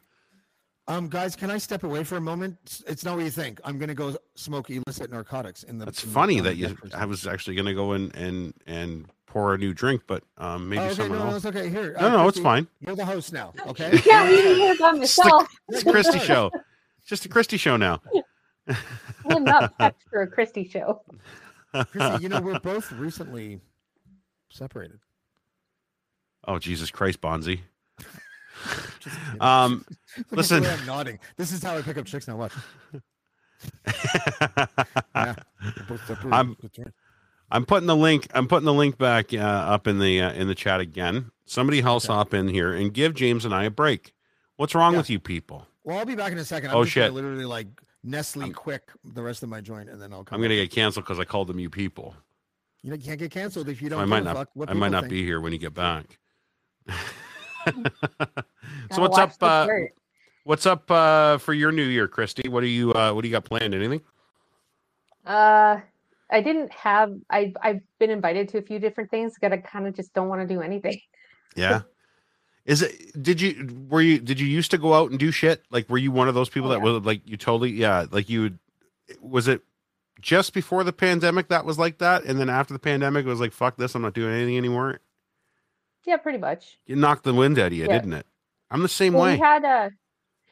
Um, 0.87 1.07
guys, 1.07 1.35
can 1.35 1.49
I 1.49 1.57
step 1.59 1.83
away 1.83 2.03
for 2.03 2.17
a 2.17 2.21
moment? 2.21 2.57
It's- 2.63 2.83
It's 2.87 3.05
not 3.05 3.15
what 3.15 3.23
you 3.23 3.31
think. 3.31 3.61
I'm 3.63 3.77
gonna 3.79 3.93
go 3.95 4.17
smoke 4.35 4.69
illicit 4.69 5.09
narcotics 5.11 5.63
in 5.63 5.77
the. 5.77 5.85
That's 5.85 6.03
in 6.03 6.09
funny 6.09 6.39
uh, 6.39 6.43
that 6.43 6.55
you 6.57 6.75
person. 6.75 6.99
I 6.99 7.05
was 7.05 7.25
actually 7.25 7.55
gonna 7.55 7.73
go 7.73 7.93
in 7.93 8.11
and 8.11 8.53
and 8.67 9.05
pour 9.25 9.53
a 9.53 9.57
new 9.57 9.73
drink, 9.73 10.03
but 10.07 10.23
um 10.37 10.67
maybe 10.69 10.81
Oh, 10.81 10.85
okay, 10.87 10.93
someone 10.95 11.19
no, 11.19 11.25
no, 11.25 11.31
else. 11.31 11.45
it's 11.45 11.55
okay. 11.55 11.69
Here, 11.69 11.95
No, 11.99 12.09
no, 12.09 12.27
it's 12.27 12.39
fine. 12.39 12.67
You're 12.81 12.95
the 12.95 13.05
host 13.05 13.31
now. 13.31 13.53
Okay. 13.67 13.91
Yeah, 14.05 14.29
we 14.29 14.41
can 14.41 14.55
hear 14.55 14.75
by 14.77 14.89
It's 14.97 15.15
the- 15.15 15.23
myself. 15.23 15.47
It's 15.69 15.83
a 15.87 15.91
Christie 15.91 16.19
show. 16.19 16.51
Just 17.05 17.25
a 17.25 17.29
Christie 17.29 17.57
show 17.57 17.77
now. 17.77 18.01
I'm 19.25 19.43
not 19.45 19.77
prepped 19.79 20.03
for 20.09 20.21
a 20.21 20.27
Christie 20.27 20.67
show. 20.67 21.01
Christy, 21.73 22.23
you 22.23 22.29
know 22.29 22.41
we're 22.41 22.59
both 22.73 22.91
recently 22.91 23.59
separated. 24.51 24.99
Oh 26.45 26.59
Jesus 26.59 26.91
Christ, 26.91 27.21
Bonzi. 27.21 27.61
Um 29.41 29.85
Look 30.17 30.25
at 30.25 30.29
the 30.29 30.35
listen. 30.35 30.65
I'm 30.65 30.85
nodding. 30.85 31.19
This 31.37 31.51
is 31.51 31.63
how 31.63 31.75
I 31.77 31.81
pick 31.81 31.97
up 31.97 32.05
chicks 32.05 32.27
now. 32.27 32.37
Watch. 32.37 32.53
Yeah, 35.15 35.35
we're 35.77 35.85
both 35.87 36.05
separated. 36.07 36.33
I'm- 36.33 36.57
I'm 37.51 37.65
putting 37.65 37.85
the 37.87 37.95
link. 37.95 38.27
I'm 38.33 38.47
putting 38.47 38.65
the 38.65 38.73
link 38.73 38.97
back 38.97 39.31
uh, 39.33 39.37
up 39.37 39.85
in 39.87 39.99
the 39.99 40.21
uh, 40.21 40.31
in 40.33 40.47
the 40.47 40.55
chat 40.55 40.79
again. 40.79 41.29
Somebody 41.45 41.81
else 41.81 42.05
Okay. 42.05 42.13
hop 42.13 42.33
in 42.33 42.47
here 42.47 42.73
and 42.73 42.91
give 42.93 43.13
James 43.13 43.45
and 43.45 43.53
I 43.53 43.65
a 43.65 43.69
break. 43.69 44.13
What's 44.55 44.73
wrong 44.73 44.93
Yeah. 44.93 44.97
with 44.99 45.09
you 45.11 45.19
people? 45.19 45.67
Well, 45.83 45.99
I'll 45.99 46.05
be 46.05 46.15
back 46.15 46.31
in 46.31 46.37
a 46.39 46.45
second. 46.45 46.71
I'm 46.71 46.77
Oh, 46.77 46.83
shit. 46.85 47.13
literally 47.13 47.45
like 47.45 47.67
Nestle 48.03 48.43
I'm- 48.43 48.53
quick 48.53 48.89
the 49.03 49.21
rest 49.21 49.43
of 49.43 49.49
my 49.49 49.61
joint, 49.61 49.87
and 49.89 50.01
then 50.01 50.11
I'll 50.13 50.23
come. 50.23 50.37
I'm 50.37 50.41
gonna 50.41 50.55
back. 50.59 50.69
get 50.69 50.75
canceled 50.75 51.05
because 51.05 51.19
I 51.19 51.25
called 51.25 51.47
them 51.47 51.59
you 51.59 51.69
people. 51.69 52.15
You 52.81 52.89
know, 52.89 52.95
you 52.95 53.03
can't 53.03 53.19
get 53.19 53.29
canceled 53.31 53.69
if 53.69 53.81
you 53.83 53.89
don't. 53.89 54.01
I 54.01 54.05
might 54.05 54.23
not. 54.23 54.35
Fuck 54.35 54.49
what 54.55 54.69
I 54.69 54.73
might 54.73 54.91
not 54.91 55.03
think. 55.03 55.11
be 55.11 55.23
here 55.23 55.39
when 55.39 55.53
you 55.53 55.59
get 55.59 55.73
back. 55.75 56.17
so 58.91 59.01
what's 59.01 59.17
up? 59.17 59.33
Uh, 59.41 59.67
what's 60.43 60.65
up 60.65 60.89
uh, 60.89 61.37
for 61.37 61.53
your 61.53 61.71
new 61.71 61.83
year, 61.83 62.07
Christy? 62.07 62.49
What 62.49 62.61
do 62.61 62.67
you 62.67 62.93
uh, 62.93 63.13
What 63.13 63.21
do 63.21 63.27
you 63.27 63.31
got 63.31 63.45
planned? 63.45 63.73
Anything? 63.73 64.01
Uh, 65.25 65.79
I 66.29 66.41
didn't 66.41 66.71
have. 66.71 67.13
I 67.29 67.53
I've 67.61 67.81
been 67.99 68.09
invited 68.09 68.49
to 68.49 68.57
a 68.57 68.61
few 68.61 68.79
different 68.79 69.09
things. 69.11 69.35
But 69.41 69.53
I 69.53 69.57
kind 69.57 69.87
of 69.87 69.95
just 69.95 70.13
don't 70.13 70.27
want 70.29 70.47
to 70.47 70.53
do 70.53 70.61
anything. 70.61 70.99
Yeah. 71.55 71.81
Is 72.65 72.81
it? 72.81 73.21
Did 73.21 73.41
you? 73.41 73.69
Were 73.89 74.01
you? 74.01 74.19
Did 74.19 74.39
you 74.39 74.47
used 74.47 74.71
to 74.71 74.77
go 74.77 74.93
out 74.93 75.11
and 75.11 75.19
do 75.19 75.31
shit? 75.31 75.63
Like, 75.69 75.89
were 75.89 75.97
you 75.97 76.11
one 76.11 76.27
of 76.27 76.35
those 76.35 76.49
people 76.49 76.69
Oh, 76.69 76.73
that 76.73 76.85
yeah. 76.85 76.91
was 76.93 77.03
like 77.03 77.21
you 77.25 77.37
totally? 77.37 77.71
Yeah. 77.71 78.05
Like 78.09 78.29
you. 78.29 78.41
would- 78.43 78.59
Was 79.21 79.47
it 79.49 79.61
just 80.21 80.53
before 80.53 80.85
the 80.85 80.93
pandemic 80.93 81.49
that 81.49 81.65
was 81.65 81.77
like 81.77 81.97
that, 81.97 82.23
and 82.23 82.39
then 82.39 82.49
after 82.49 82.73
the 82.73 82.79
pandemic 82.79 83.25
it 83.25 83.29
was 83.29 83.41
like 83.41 83.51
fuck 83.51 83.75
this, 83.75 83.93
I'm 83.95 84.01
not 84.01 84.13
doing 84.13 84.33
anything 84.33 84.57
anymore. 84.57 85.01
Yeah, 86.05 86.17
pretty 86.17 86.37
much. 86.39 86.77
It 86.87 86.97
knocked 86.97 87.23
the 87.23 87.33
wind 87.33 87.57
out 87.59 87.67
of 87.67 87.73
you, 87.73 87.85
Yeah. 87.85 87.93
didn't 87.93 88.13
it? 88.13 88.25
I'm 88.71 88.81
the 88.81 88.89
same 88.89 89.13
Well, 89.13 89.23
way. 89.23 89.33
we 89.33 89.39
had 89.39 89.63
a 89.63 89.91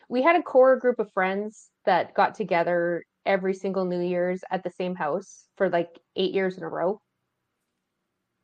we 0.10 0.22
had 0.22 0.36
a 0.36 0.44
core 0.44 0.76
group 0.78 1.00
of 1.00 1.12
friends 1.14 1.70
that 1.86 2.14
got 2.14 2.36
together 2.36 3.04
every 3.26 3.54
single 3.54 3.86
New 3.86 4.02
Year's 4.02 4.42
at 4.52 4.64
the 4.64 4.70
same 4.70 4.96
house 4.96 5.48
for 5.58 5.70
like 5.70 5.90
eight 6.16 6.34
years 6.34 6.58
in 6.58 6.64
a 6.64 6.70
row. 6.70 7.00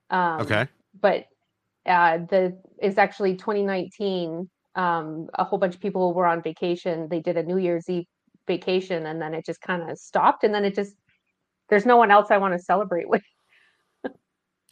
Um, 0.10 0.42
okay. 0.42 0.68
but 1.00 1.26
uh, 1.86 2.20
the 2.30 2.58
it's 2.80 2.98
actually 2.98 3.36
2019. 3.36 4.50
Um, 4.76 5.28
a 5.34 5.44
whole 5.44 5.58
bunch 5.60 5.74
of 5.76 5.82
people 5.82 6.14
were 6.14 6.28
on 6.28 6.42
vacation. 6.44 7.08
They 7.10 7.20
did 7.20 7.36
a 7.38 7.44
New 7.44 7.58
Year's 7.58 7.90
Eve 7.90 8.06
vacation, 8.48 9.06
and 9.08 9.22
then 9.22 9.34
it 9.34 9.46
just 9.46 9.60
kind 9.62 9.90
of 9.90 9.98
stopped. 9.98 10.44
And 10.44 10.54
then 10.54 10.64
it 10.66 10.76
just 10.76 10.96
there's 11.70 11.86
no 11.86 11.98
one 11.98 12.12
else 12.12 12.28
I 12.32 12.38
want 12.38 12.54
to 12.54 12.60
celebrate 12.60 13.10
with. 13.10 13.24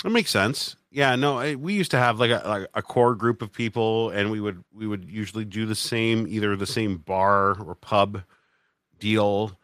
That 0.05 0.11
makes 0.11 0.29
sense. 0.29 0.75
Yeah, 0.91 1.15
no, 1.15 1.39
I, 1.39 1.55
we 1.55 1.73
used 1.73 1.89
to 1.89 1.97
have 1.97 2.19
like 2.19 2.29
a 2.29 2.43
like 2.45 2.67
a 2.75 2.83
core 2.83 3.15
group 3.15 3.41
of 3.41 3.51
people, 3.51 4.11
and 4.11 4.29
we 4.29 4.39
would 4.39 4.63
we 4.71 4.85
would 4.85 5.09
usually 5.09 5.45
do 5.45 5.65
the 5.65 5.73
same, 5.73 6.27
either 6.27 6.55
the 6.55 6.67
same 6.67 6.97
bar 6.97 7.59
or 7.59 7.73
pub 7.73 8.21
deal, 8.99 9.57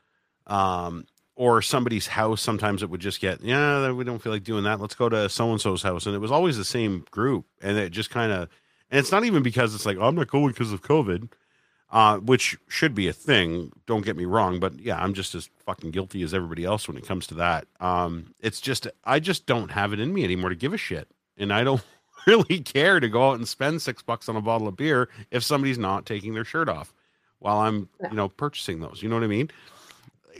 um, 0.48 1.06
or 1.36 1.62
somebody's 1.62 2.08
house. 2.08 2.42
Sometimes 2.42 2.82
it 2.82 2.90
would 2.90 3.02
just 3.02 3.22
get, 3.22 3.44
yeah, 3.44 3.92
we 3.92 4.04
don't 4.04 4.18
feel 4.18 4.32
like 4.32 4.44
doing 4.44 4.64
that. 4.64 4.82
Let's 4.82 4.96
go 4.96 5.10
to 5.10 5.30
so 5.30 5.52
and 5.52 5.62
so's 5.62 5.84
house, 5.84 6.08
and 6.08 6.16
it 6.16 6.20
was 6.20 6.32
always 6.32 6.58
the 6.58 6.66
same 6.66 7.06
group, 7.12 7.46
and 7.62 7.78
it 7.78 7.92
just 7.92 8.10
kind 8.10 8.32
of, 8.32 8.50
and 8.90 9.00
it's 9.00 9.12
not 9.12 9.24
even 9.24 9.44
because 9.44 9.76
it's 9.76 9.86
like 9.86 9.98
oh, 10.00 10.08
I'm 10.08 10.16
not 10.16 10.28
going 10.28 10.48
because 10.48 10.74
of 10.74 10.82
COVID, 10.82 11.30
uh, 11.92 12.18
which 12.20 12.58
should 12.68 12.96
be 12.96 13.08
a 13.08 13.14
thing. 13.14 13.72
Don't 13.86 14.06
get 14.06 14.16
me 14.18 14.26
wrong, 14.26 14.60
but 14.60 14.80
yeah, 14.80 15.02
I'm 15.02 15.14
just 15.14 15.36
as 15.36 15.50
fucking 15.66 15.92
guilty 15.92 16.24
as 16.24 16.34
everybody 16.34 16.64
else 16.66 16.88
when 16.88 16.98
it 16.98 17.06
comes 17.06 17.28
to 17.28 17.34
that. 17.36 17.68
Um, 17.80 18.34
it's 18.40 18.62
just 18.62 18.88
I 19.04 19.20
just 19.20 19.46
don't 19.46 19.72
have 19.72 19.94
it 19.94 20.00
in 20.00 20.14
me 20.14 20.24
anymore 20.24 20.50
to 20.50 20.56
give 20.56 20.74
a 20.74 20.78
shit, 20.78 21.08
and 21.38 21.52
I 21.54 21.64
don't 21.64 21.84
really 22.28 22.60
care 22.60 23.00
to 23.00 23.10
go 23.10 23.30
out 23.30 23.38
and 23.38 23.48
spend 23.48 23.82
six 23.82 24.02
bucks 24.02 24.30
on 24.30 24.36
a 24.36 24.42
bottle 24.42 24.68
of 24.68 24.76
beer 24.78 25.10
if 25.32 25.44
somebody's 25.44 25.78
not 25.78 26.06
taking 26.06 26.34
their 26.34 26.46
shirt 26.46 26.70
off 26.70 26.94
while 27.40 27.58
I'm 27.60 27.90
No. 28.02 28.10
you 28.10 28.16
know 28.16 28.30
purchasing 28.30 28.80
those. 28.80 29.02
You 29.04 29.10
know 29.10 29.16
what 29.16 29.24
I 29.24 29.28
mean? 29.28 29.50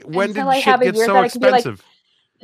When 0.06 0.30
Until 0.30 0.46
did 0.46 0.50
I 0.52 0.60
shit 0.62 0.80
get 0.82 0.96
so 0.98 1.14
that 1.14 1.24
I 1.24 1.28
can 1.30 1.42
be 1.42 1.50
like- 1.52 1.66
expensive? 1.66 1.86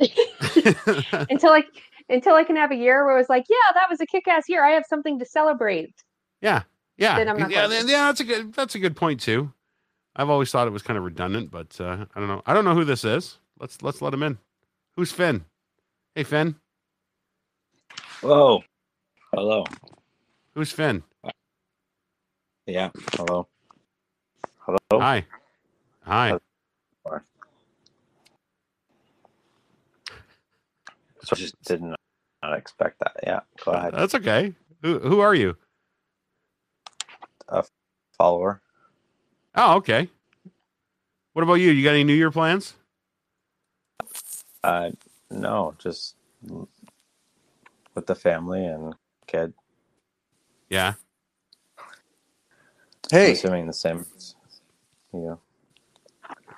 until 1.30 1.52
I 1.52 1.62
until 2.08 2.34
I 2.34 2.44
can 2.44 2.56
have 2.56 2.70
a 2.70 2.76
year 2.76 3.04
where 3.04 3.18
it's 3.18 3.28
like, 3.28 3.44
yeah, 3.50 3.72
that 3.74 3.86
was 3.90 4.00
a 4.00 4.06
kick-ass 4.06 4.48
year. 4.48 4.64
I 4.64 4.70
have 4.70 4.84
something 4.88 5.18
to 5.18 5.24
celebrate. 5.26 5.92
yeah, 6.40 6.62
yeah, 6.98 7.16
Then 7.16 7.28
I'm 7.28 7.38
not 7.38 7.50
yeah, 7.50 7.68
going 7.68 7.88
yeah. 7.88 8.06
That's 8.06 8.20
a 8.20 8.24
good. 8.24 8.52
That's 8.52 8.74
a 8.74 8.78
good 8.78 8.96
point 8.96 9.20
too. 9.20 9.52
I've 10.16 10.28
always 10.28 10.50
thought 10.50 10.66
it 10.66 10.72
was 10.72 10.82
kind 10.82 10.98
of 10.98 11.04
redundant, 11.04 11.50
but 11.50 11.80
uh, 11.80 12.06
I 12.14 12.18
don't 12.18 12.28
know. 12.28 12.42
I 12.44 12.52
don't 12.52 12.64
know 12.64 12.74
who 12.74 12.84
this 12.84 13.04
is. 13.04 13.38
Let's 13.60 13.80
let's 13.82 14.02
let 14.02 14.12
him 14.12 14.24
in. 14.24 14.38
Who's 14.96 15.12
Finn? 15.12 15.44
Hey 16.16 16.24
Finn. 16.24 16.56
Whoa. 18.20 18.64
Hello. 19.32 19.64
Who's 20.54 20.72
Finn? 20.72 21.04
Yeah. 22.66 22.90
Hello. 23.12 23.46
Hello. 24.58 24.78
Hi. 24.92 25.24
Hi. 26.02 26.38
So 31.22 31.30
I 31.32 31.36
just 31.36 31.62
did 31.62 31.80
not 31.82 31.98
expect 32.56 32.98
that. 33.00 33.12
Yeah. 33.22 33.40
Go 33.64 33.70
ahead. 33.70 33.94
That's 33.94 34.16
okay. 34.16 34.54
Who 34.82 34.98
who 34.98 35.20
are 35.20 35.34
you? 35.34 35.56
A 37.48 37.64
follower. 38.16 38.60
Oh, 39.54 39.76
okay. 39.76 40.08
What 41.32 41.42
about 41.42 41.54
you? 41.54 41.70
You 41.70 41.84
got 41.84 41.90
any 41.90 42.04
New 42.04 42.14
Year 42.14 42.30
plans? 42.30 42.74
Uh, 44.64 44.90
no, 45.30 45.74
just 45.78 46.16
with 46.42 48.06
the 48.06 48.14
family 48.14 48.64
and 48.66 48.94
kid. 49.26 49.52
Yeah. 50.68 50.94
I'm 51.78 51.84
Hey, 53.10 53.32
assuming 53.32 53.66
the 53.66 53.72
same. 53.72 54.04
Yeah. 55.12 55.36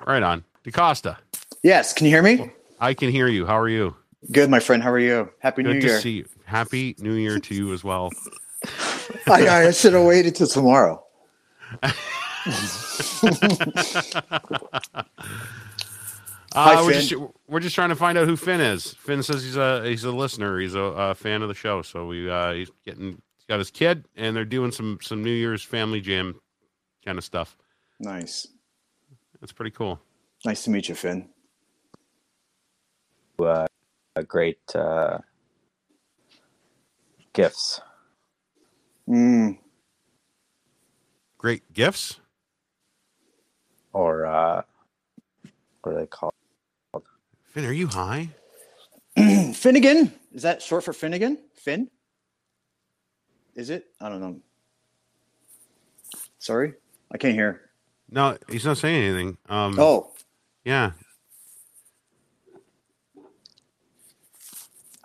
Right 0.06 0.22
on. 0.22 0.44
DeCosta, 0.64 1.16
yes, 1.62 1.92
can 1.94 2.06
you 2.06 2.12
hear 2.12 2.22
me? 2.22 2.50
I 2.80 2.92
can 2.92 3.10
hear 3.10 3.28
you. 3.28 3.46
How 3.46 3.58
are 3.58 3.68
you? 3.68 3.94
Good, 4.30 4.50
my 4.50 4.60
friend. 4.60 4.82
How 4.82 4.90
are 4.90 4.98
you? 4.98 5.30
Happy 5.38 5.62
Good 5.62 5.74
New 5.76 5.80
to 5.80 5.86
Year. 5.86 6.00
see 6.00 6.10
you. 6.10 6.26
Happy 6.44 6.94
New 6.98 7.14
Year 7.14 7.38
to 7.38 7.54
you 7.54 7.72
as 7.72 7.82
well. 7.84 8.10
I, 9.30 9.66
I 9.66 9.70
should 9.70 9.92
have 9.92 10.04
waited 10.04 10.34
till 10.34 10.46
tomorrow. 10.46 11.04
Hi, 16.52 16.74
Uh, 16.74 16.84
we're 16.84 16.92
just 16.92 17.14
we're 17.46 17.60
just 17.60 17.76
trying 17.76 17.90
to 17.90 17.96
find 17.96 18.18
out 18.18 18.26
who 18.26 18.36
Finn 18.36 18.60
is. 18.60 18.94
Finn 18.94 19.22
says 19.22 19.44
he's 19.44 19.56
a 19.56 19.88
he's 19.88 20.02
a 20.02 20.10
listener. 20.10 20.58
He's 20.58 20.74
a, 20.74 20.80
a 20.80 21.14
fan 21.14 21.42
of 21.42 21.48
the 21.48 21.54
show. 21.54 21.82
So 21.82 22.06
we 22.06 22.28
uh, 22.28 22.52
he's 22.54 22.70
getting 22.84 23.22
he's 23.36 23.44
got 23.48 23.60
his 23.60 23.70
kid, 23.70 24.06
and 24.16 24.34
they're 24.34 24.44
doing 24.44 24.72
some 24.72 24.98
some 25.00 25.22
New 25.22 25.30
Year's 25.30 25.62
family 25.62 26.00
jam 26.00 26.40
kind 27.04 27.18
of 27.18 27.24
stuff. 27.24 27.56
Nice. 28.00 28.48
That's 29.40 29.52
pretty 29.52 29.70
cool. 29.70 30.00
Nice 30.44 30.64
to 30.64 30.70
meet 30.70 30.88
you, 30.88 30.96
Finn. 30.96 31.28
Uh, 33.38 33.66
a 34.16 34.24
great 34.24 34.58
uh, 34.74 35.18
gifts. 37.32 37.80
Mm, 39.10 39.58
Great 41.38 41.72
gifts. 41.72 42.20
Or 43.92 44.26
uh, 44.26 44.62
what 45.82 45.94
are 45.94 46.00
they 46.00 46.06
called? 46.06 46.32
Finn, 47.46 47.64
are 47.64 47.72
you 47.72 47.88
high? 47.88 48.28
Finnegan. 49.54 50.12
Is 50.32 50.42
that 50.42 50.62
short 50.62 50.84
for 50.84 50.92
Finnegan? 50.92 51.38
Finn? 51.56 51.88
Is 53.56 53.70
it? 53.70 53.86
I 54.00 54.08
don't 54.08 54.20
know. 54.20 54.36
Sorry, 56.38 56.74
I 57.10 57.18
can't 57.18 57.34
hear. 57.34 57.62
No, 58.10 58.36
he's 58.48 58.64
not 58.64 58.78
saying 58.78 59.02
anything. 59.02 59.38
Um, 59.48 59.78
Oh, 59.78 60.12
yeah. 60.64 60.92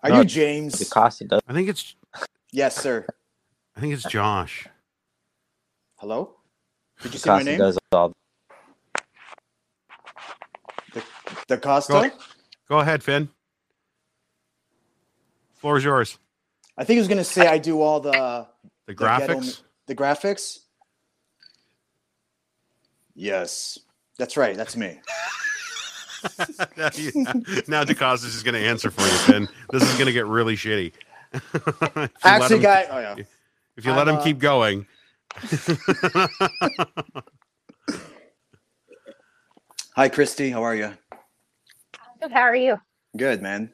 are 0.04 0.10
No, 0.12 0.20
you 0.20 0.26
James? 0.26 0.76
DeCosta 0.76 1.28
does. 1.28 1.42
I 1.48 1.54
think 1.54 1.70
it's 1.70 1.96
Yes, 2.52 2.76
sir. 2.76 3.06
I 3.76 3.82
think 3.82 3.94
it's 3.94 4.04
Josh. 4.04 4.68
Hello. 5.98 6.36
Did 7.02 7.14
you 7.14 7.20
see 7.20 7.30
my 7.30 7.42
DeCosta 7.42 7.46
name? 7.46 7.58
does 7.60 7.78
all. 7.92 8.14
DeCosta. 11.50 11.90
Go- 12.10 12.12
Go 12.70 12.80
ahead, 12.80 13.04
Finn. 13.04 13.30
Floor 15.58 15.78
is 15.78 15.84
yours. 15.84 16.18
I 16.78 16.84
think 16.84 16.96
he 16.96 17.00
was 17.00 17.08
gonna 17.08 17.24
say 17.24 17.48
I 17.48 17.58
do 17.58 17.82
all 17.82 18.00
the 18.00 18.12
The 18.12 18.48
the 18.88 18.94
ghetto- 18.96 19.36
graphics. 19.40 19.62
the 19.88 19.96
graphics. 19.96 20.60
Yes, 23.14 23.80
that's 24.18 24.36
right. 24.36 24.56
That's 24.58 24.76
me. 24.76 25.00
now, 26.78 26.90
you- 26.96 27.12
now 27.68 27.84
DeCosta's 27.84 28.34
just 28.34 28.44
going 28.46 28.56
to 28.56 28.60
answer 28.68 28.90
for 28.92 29.02
you, 29.02 29.08
Finn. 29.20 29.48
This 29.70 29.84
is 29.84 29.94
going 29.94 30.08
to 30.08 30.12
get 30.12 30.26
really 30.26 30.56
shitty. 30.56 30.92
If 31.34 31.44
you 31.54 31.62
let 31.96 32.12
Actually, 32.24 32.56
him- 32.58 32.62
guy. 32.64 32.88
Oh 32.90 33.00
yeah. 33.00 33.16
If 33.78 33.86
you 33.86 33.94
let 33.94 34.08
him 34.08 34.16
I'm, 34.16 34.22
uh, 34.22 34.24
keep 34.24 34.40
going. 34.40 34.88
Hi, 39.96 40.10
Christy. 40.10 40.50
How 40.52 40.64
are 40.64 40.76
you? 40.76 40.94
Good, 42.22 42.32
how 42.32 42.42
are 42.42 42.56
you? 42.56 42.80
Good, 43.18 43.42
man. 43.42 43.74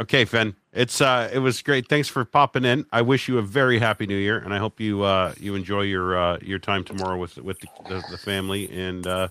okay, 0.00 0.24
Finn. 0.24 0.56
It's 0.72 1.00
uh 1.00 1.30
it 1.32 1.38
was 1.38 1.62
great. 1.62 1.88
Thanks 1.88 2.08
for 2.08 2.24
popping 2.24 2.64
in. 2.64 2.86
I 2.92 3.02
wish 3.02 3.28
you 3.28 3.38
a 3.38 3.42
very 3.42 3.78
happy 3.78 4.06
new 4.06 4.16
year 4.16 4.38
and 4.38 4.54
I 4.54 4.58
hope 4.58 4.80
you 4.80 5.02
uh 5.02 5.34
you 5.38 5.54
enjoy 5.54 5.82
your 5.82 6.18
uh 6.18 6.38
your 6.42 6.58
time 6.58 6.84
tomorrow 6.84 7.18
with 7.18 7.36
with 7.38 7.60
the, 7.60 7.68
the, 7.88 8.04
the 8.10 8.18
family 8.18 8.70
and 8.70 9.06
uh 9.06 9.28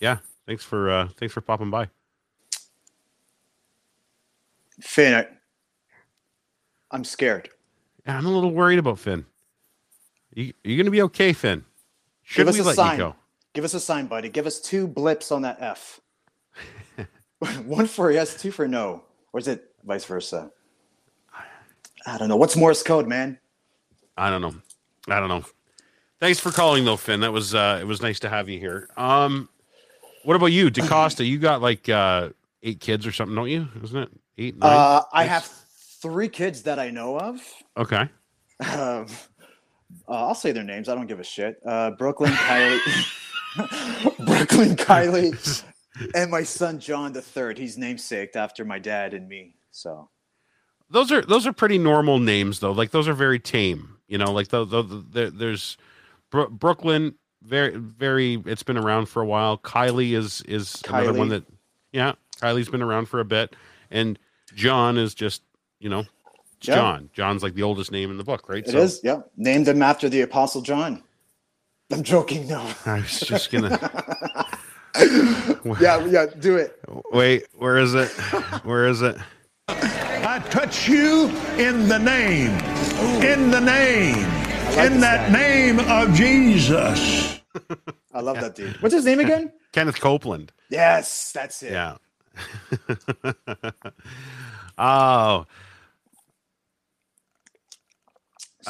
yeah, 0.00 0.18
thanks 0.46 0.64
for 0.64 0.90
uh 0.90 1.08
thanks 1.18 1.34
for 1.34 1.40
popping 1.40 1.70
by. 1.70 1.88
Finn, 4.82 5.14
I, 5.14 5.26
I'm 6.90 7.04
scared. 7.04 7.50
I'm 8.06 8.26
a 8.26 8.30
little 8.30 8.52
worried 8.52 8.78
about 8.78 8.98
Finn. 8.98 9.24
You 10.34 10.52
you 10.64 10.76
going 10.76 10.86
to 10.86 10.90
be 10.90 11.02
okay, 11.02 11.32
Finn? 11.32 11.64
Should 12.22 12.42
Give 12.42 12.48
us 12.48 12.54
we 12.54 12.60
a 12.60 12.64
let 12.64 12.76
sign. 12.76 12.92
you 12.98 13.04
go? 13.04 13.16
Give 13.52 13.64
us 13.64 13.74
a 13.74 13.80
sign, 13.80 14.06
buddy. 14.06 14.28
Give 14.28 14.46
us 14.46 14.60
two 14.60 14.86
blips 14.86 15.32
on 15.32 15.42
that 15.42 15.58
F. 15.60 16.00
One 17.64 17.86
for 17.86 18.12
yes, 18.12 18.40
two 18.40 18.50
for 18.52 18.68
no. 18.68 19.02
Or 19.32 19.40
is 19.40 19.48
it 19.48 19.72
vice 19.84 20.04
versa? 20.04 20.50
I 22.06 22.18
don't 22.18 22.28
know. 22.28 22.36
What's 22.36 22.56
Morse 22.56 22.82
code, 22.82 23.06
man? 23.06 23.38
I 24.16 24.30
don't 24.30 24.40
know. 24.42 24.54
I 25.08 25.20
don't 25.20 25.28
know. 25.28 25.44
Thanks 26.20 26.38
for 26.38 26.50
calling 26.50 26.84
though, 26.84 26.96
Finn. 26.96 27.20
That 27.20 27.32
was 27.32 27.54
uh 27.54 27.78
it 27.80 27.84
was 27.84 28.02
nice 28.02 28.20
to 28.20 28.28
have 28.28 28.48
you 28.48 28.58
here. 28.58 28.88
Um 28.96 29.48
what 30.24 30.36
about 30.36 30.46
you, 30.46 30.70
DeCosta? 30.70 31.26
You 31.26 31.38
got 31.38 31.62
like 31.62 31.88
uh 31.88 32.30
eight 32.62 32.80
kids 32.80 33.06
or 33.06 33.12
something, 33.12 33.34
don't 33.34 33.48
you? 33.48 33.68
Isn't 33.82 34.02
it? 34.02 34.10
Eight, 34.38 34.56
nine? 34.56 34.70
Uh, 34.70 35.02
I 35.12 35.24
have 35.24 35.50
three 36.02 36.28
kids 36.28 36.62
that 36.62 36.78
I 36.78 36.90
know 36.90 37.18
of. 37.18 37.40
Okay. 37.76 38.08
Um, 38.60 39.06
uh, 40.08 40.12
I'll 40.12 40.34
say 40.34 40.52
their 40.52 40.64
names. 40.64 40.88
I 40.88 40.94
don't 40.94 41.06
give 41.06 41.20
a 41.20 41.24
shit. 41.24 41.56
Uh, 41.66 41.90
Brooklyn, 41.92 42.32
Kylie, 42.32 44.16
Brooklyn, 44.26 44.76
Kylie, 44.76 45.64
and 46.14 46.30
my 46.30 46.42
son 46.42 46.78
John 46.78 47.12
the 47.12 47.22
third. 47.22 47.58
He's 47.58 47.78
namesaked 47.78 48.36
after 48.36 48.64
my 48.64 48.78
dad 48.78 49.14
and 49.14 49.28
me. 49.28 49.54
So 49.70 50.08
Those 50.90 51.10
are 51.12 51.22
those 51.22 51.46
are 51.46 51.52
pretty 51.52 51.78
normal 51.78 52.18
names 52.18 52.60
though. 52.60 52.72
Like 52.72 52.90
those 52.90 53.08
are 53.08 53.14
very 53.14 53.38
tame. 53.38 53.96
You 54.08 54.18
know, 54.18 54.32
like 54.32 54.48
the, 54.48 54.64
the, 54.64 54.82
the, 54.82 55.30
there's 55.30 55.76
Bro- 56.30 56.50
Brooklyn 56.50 57.14
very 57.42 57.76
very 57.76 58.42
it's 58.46 58.62
been 58.62 58.76
around 58.76 59.06
for 59.06 59.22
a 59.22 59.26
while. 59.26 59.58
Kylie 59.58 60.12
is 60.12 60.42
is 60.42 60.82
another 60.88 61.12
one 61.12 61.28
that 61.30 61.44
yeah, 61.92 62.12
Kylie's 62.40 62.68
been 62.68 62.82
around 62.82 63.06
for 63.06 63.20
a 63.20 63.24
bit 63.24 63.54
and 63.90 64.18
John 64.54 64.98
is 64.98 65.14
just, 65.14 65.42
you 65.80 65.88
know, 65.88 66.04
it's 66.58 66.68
Yeah. 66.68 66.76
John. 66.76 67.10
John's 67.12 67.42
like 67.42 67.54
the 67.54 67.62
oldest 67.64 67.90
name 67.90 68.10
in 68.10 68.16
the 68.18 68.24
book, 68.24 68.48
right? 68.48 68.66
it 68.66 68.74
is. 68.74 69.00
Yeah, 69.02 69.22
named 69.36 69.66
him 69.66 69.82
after 69.82 70.08
the 70.08 70.20
Apostle 70.20 70.60
John. 70.62 71.02
I'm 71.92 72.02
joking. 72.04 72.46
No. 72.46 72.60
I 72.86 73.00
was 73.00 73.20
just 73.20 73.50
gonna 73.50 73.70
Yeah, 75.80 76.04
yeah. 76.06 76.26
Do 76.38 76.56
it. 76.56 76.78
wait. 77.12 77.46
Where 77.56 77.78
is 77.78 77.94
it? 77.94 78.08
Where 78.64 78.86
is 78.86 79.02
it? 79.02 79.16
I 79.68 80.38
touch 80.50 80.88
you 80.88 81.28
in 81.58 81.88
the 81.88 81.98
name, 81.98 82.50
in 83.22 83.50
the 83.50 83.60
name, 83.60 84.16
like 84.76 84.90
in 84.90 85.00
that 85.00 85.32
guy. 85.32 85.38
name 85.38 85.80
of 85.80 86.12
Jesus. 86.14 87.40
I 88.12 88.20
love 88.20 88.40
that 88.40 88.54
dude. 88.54 88.80
What's 88.82 88.94
his 88.94 89.04
name 89.04 89.20
again? 89.20 89.52
Kenneth 89.72 90.00
Copeland. 90.00 90.52
Yes, 90.70 91.32
that's 91.32 91.62
it. 91.62 91.72
Yeah. 91.72 91.96
oh, 94.78 95.46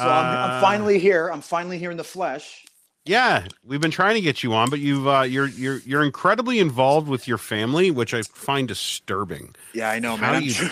So 0.01 0.09
I'm, 0.09 0.25
I'm 0.37 0.49
Uh, 0.57 0.61
finally 0.61 0.99
here. 0.99 1.29
I'm 1.29 1.41
finally 1.41 1.77
here 1.77 1.91
in 1.91 1.97
the 1.97 2.03
flesh. 2.03 2.65
yeah. 3.05 3.45
We've 3.63 3.81
been 3.81 3.91
trying 3.91 4.15
to 4.15 4.21
get 4.21 4.43
you 4.43 4.53
on, 4.53 4.69
but 4.69 4.79
you've 4.79 5.07
uh, 5.07 5.21
you're 5.21 5.47
you're 5.47 5.79
you're 5.85 6.03
incredibly 6.03 6.59
involved 6.59 7.07
with 7.07 7.27
your 7.27 7.37
family, 7.37 7.91
which 7.91 8.13
I 8.13 8.21
find 8.23 8.67
disturbing. 8.67 9.55
Yeah, 9.73 9.89
I 9.89 9.99
know, 9.99 10.15
How 10.17 10.33
man. 10.33 10.43
you- 10.43 10.53
tr- 10.53 10.71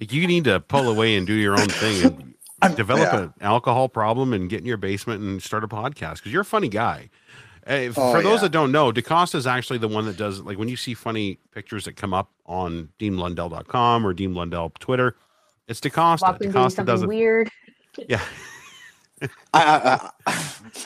Like 0.00 0.12
you 0.12 0.26
need 0.26 0.44
to 0.44 0.60
pull 0.60 0.88
away 0.88 1.14
and 1.16 1.26
do 1.26 1.34
your 1.34 1.58
own 1.60 1.68
thing 1.68 2.04
and 2.06 2.34
I'm- 2.62 2.74
develop 2.74 3.12
yeah. 3.12 3.20
an 3.20 3.34
alcohol 3.40 3.88
problem 3.88 4.32
and 4.32 4.48
get 4.48 4.60
in 4.60 4.66
your 4.66 4.76
basement 4.78 5.20
and 5.22 5.42
start 5.42 5.62
a 5.64 5.68
podcast 5.68 6.16
because 6.16 6.32
you're 6.32 6.42
a 6.42 6.44
funny 6.56 6.68
guy. 6.68 7.10
Uh, 7.68 7.74
if- 7.74 7.98
Oh, 7.98 8.12
for 8.12 8.22
those 8.22 8.36
yeah. 8.38 8.42
that 8.42 8.52
don't 8.52 8.72
know, 8.72 8.90
DeCosta 8.92 9.34
is 9.36 9.46
actually 9.46 9.78
the 9.78 9.88
one 9.88 10.06
that 10.06 10.16
does 10.16 10.40
like 10.40 10.56
when 10.58 10.68
you 10.68 10.76
see 10.76 10.94
funny 10.94 11.38
pictures 11.52 11.84
that 11.84 11.96
come 11.96 12.14
up 12.14 12.30
on 12.46 12.88
deanblundell.com 12.98 14.06
or 14.06 14.12
Dean 14.14 14.32
Blundell 14.32 14.70
Twitter, 14.80 15.16
it's 15.68 15.80
DeCosta. 15.80 16.22
Walking 16.22 16.50
doing 16.50 16.64
DeCosta 16.64 16.84
does 16.86 17.02
it. 17.02 17.08
weird. 17.08 17.50
Yeah. 18.08 18.22
I, 19.22 19.28
I, 19.52 20.10
I, 20.26 20.44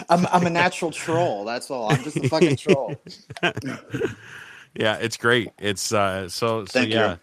I'm, 0.09 0.27
I'm 0.27 0.47
a 0.47 0.51
natural 0.51 0.91
troll. 0.91 1.45
That's 1.45 1.71
all. 1.71 1.91
I'm 1.93 2.03
just 2.03 2.17
a 2.17 2.29
fucking 2.29 2.57
troll. 2.57 2.97
yeah, 4.75 4.97
it's 4.97 5.17
great. 5.17 5.51
It's 5.59 5.93
uh 5.93 6.29
so 6.29 6.65
so 6.65 6.81
Thank 6.81 6.91
you. 6.91 6.97
yeah. 6.97 7.17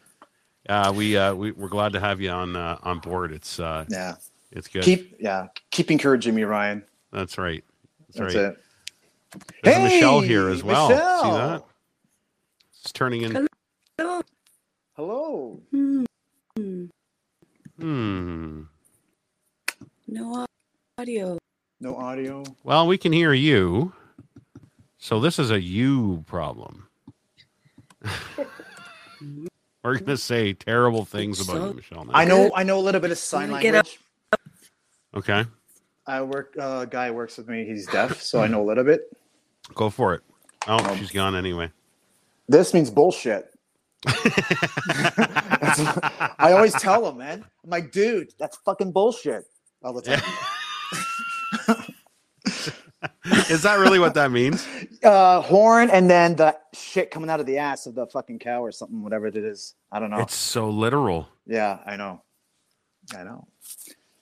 Uh 0.69 0.93
we 0.93 1.17
uh 1.17 1.33
we, 1.33 1.51
we're 1.51 1.67
glad 1.67 1.93
to 1.93 1.99
have 1.99 2.21
you 2.21 2.29
on 2.29 2.55
uh 2.55 2.77
on 2.83 2.99
board. 2.99 3.33
It's 3.33 3.59
uh 3.59 3.85
Yeah. 3.89 4.15
it's 4.51 4.67
good. 4.67 4.83
Keep 4.83 5.17
yeah. 5.19 5.47
Keep 5.71 5.91
encouraging 5.91 6.33
me, 6.33 6.43
Ryan. 6.43 6.83
That's 7.11 7.37
right. 7.37 7.63
That's, 8.07 8.33
That's 8.33 8.35
right. 8.35 8.45
it. 8.45 8.57
There's 9.63 9.77
a 9.77 9.83
Michelle 9.83 10.21
here 10.21 10.49
as 10.49 10.63
well. 10.63 10.87
See 10.89 10.95
that? 11.29 11.63
It's 12.81 12.91
turning 12.91 13.23
in 13.23 13.47
Hello. 13.97 14.21
Hello. 14.95 15.61
Hmm. 15.71 16.03
hmm. 17.79 18.63
No 20.11 20.45
audio. 20.97 21.37
No 21.79 21.95
audio. 21.95 22.43
Well, 22.65 22.85
we 22.85 22.97
can 22.97 23.13
hear 23.13 23.31
you. 23.33 23.93
So 24.97 25.21
this 25.21 25.39
is 25.39 25.51
a 25.51 25.61
you 25.61 26.25
problem. 26.27 26.89
We're 29.83 29.97
gonna 29.99 30.17
say 30.17 30.51
terrible 30.51 31.05
things 31.05 31.39
about 31.39 31.69
you, 31.69 31.73
Michelle. 31.75 32.03
now. 32.03 32.11
I 32.13 32.25
know. 32.25 32.51
I 32.53 32.63
know 32.63 32.77
a 32.77 32.81
little 32.81 32.99
bit 32.99 33.11
of 33.11 33.17
sign 33.17 33.51
Wanna 33.51 33.63
get 33.63 33.75
up? 33.75 33.85
language. 33.85 33.99
Okay. 35.15 35.45
I 36.05 36.21
work. 36.23 36.55
Uh, 36.59 36.83
guy 36.83 37.09
works 37.09 37.37
with 37.37 37.47
me. 37.47 37.63
He's 37.63 37.87
deaf, 37.87 38.21
so 38.21 38.41
I 38.41 38.47
know 38.47 38.61
a 38.61 38.67
little 38.67 38.83
bit. 38.83 39.03
Go 39.73 39.89
for 39.89 40.13
it. 40.13 40.21
Oh, 40.67 40.77
Um, 40.91 40.97
she's 40.97 41.11
gone 41.11 41.37
anyway. 41.37 41.71
This 42.49 42.73
means 42.73 42.89
bullshit. 42.91 43.49
I 46.37 46.51
always 46.51 46.73
tell 46.73 47.07
him, 47.07 47.17
man. 47.17 47.45
I'm 47.63 47.69
like, 47.69 47.93
dude, 47.93 48.33
that's 48.37 48.57
fucking 48.57 48.91
bullshit 48.91 49.45
all 49.83 49.93
the 49.93 50.01
time. 50.01 50.21
Is 53.49 53.63
that 53.63 53.79
really 53.79 53.99
what 53.99 54.13
that 54.13 54.31
means? 54.31 54.65
Uh, 55.03 55.41
horn 55.41 55.89
and 55.89 56.09
then 56.09 56.35
the 56.35 56.55
shit 56.73 57.11
coming 57.11 57.29
out 57.29 57.39
of 57.39 57.45
the 57.45 57.57
ass 57.57 57.85
of 57.87 57.95
the 57.95 58.05
fucking 58.07 58.39
cow 58.39 58.63
or 58.63 58.71
something, 58.71 59.01
whatever 59.03 59.27
it 59.27 59.35
is. 59.35 59.73
I 59.91 59.99
don't 59.99 60.09
know. 60.09 60.19
It's 60.19 60.35
so 60.35 60.69
literal. 60.69 61.27
yeah, 61.47 61.79
I 61.85 61.95
know. 61.97 62.21
I 63.17 63.23
know. 63.23 63.47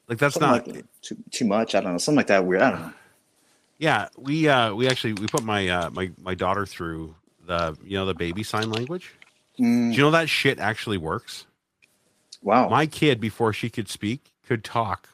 Like 0.07 0.17
that's 0.17 0.35
Something 0.35 0.49
not. 0.73 0.75
like 0.75 0.85
too 1.01 1.17
too 1.31 1.45
much. 1.45 1.75
I 1.75 1.81
don't 1.81 1.91
know. 1.91 1.97
Something 1.97 2.17
like 2.17 2.27
that 2.27 2.45
weird. 2.45 2.61
I 2.61 2.71
don't 2.71 2.81
know. 2.81 2.93
Yeah, 3.77 4.07
we 4.17 4.47
uh 4.47 4.73
we 4.73 4.87
actually 4.87 5.13
we 5.13 5.27
put 5.27 5.43
my 5.43 5.67
uh 5.67 5.89
my 5.91 6.11
my 6.21 6.33
daughter 6.33 6.65
through 6.65 7.15
the 7.45 7.77
you 7.83 7.97
know 7.97 8.05
the 8.05 8.15
baby 8.15 8.43
sign 8.43 8.71
language. 8.71 9.11
Mm, 9.59 9.91
Do 9.91 9.97
you 9.97 10.03
know 10.03 10.11
that 10.11 10.29
shit 10.29 10.57
actually 10.59 10.97
works? 10.97 11.45
wow. 12.41 12.69
My 12.69 12.85
kid 12.85 13.19
before 13.19 13.51
she 13.53 13.69
could 13.69 13.89
speak 13.89 14.31
could 14.47 14.63
talk 14.63 15.09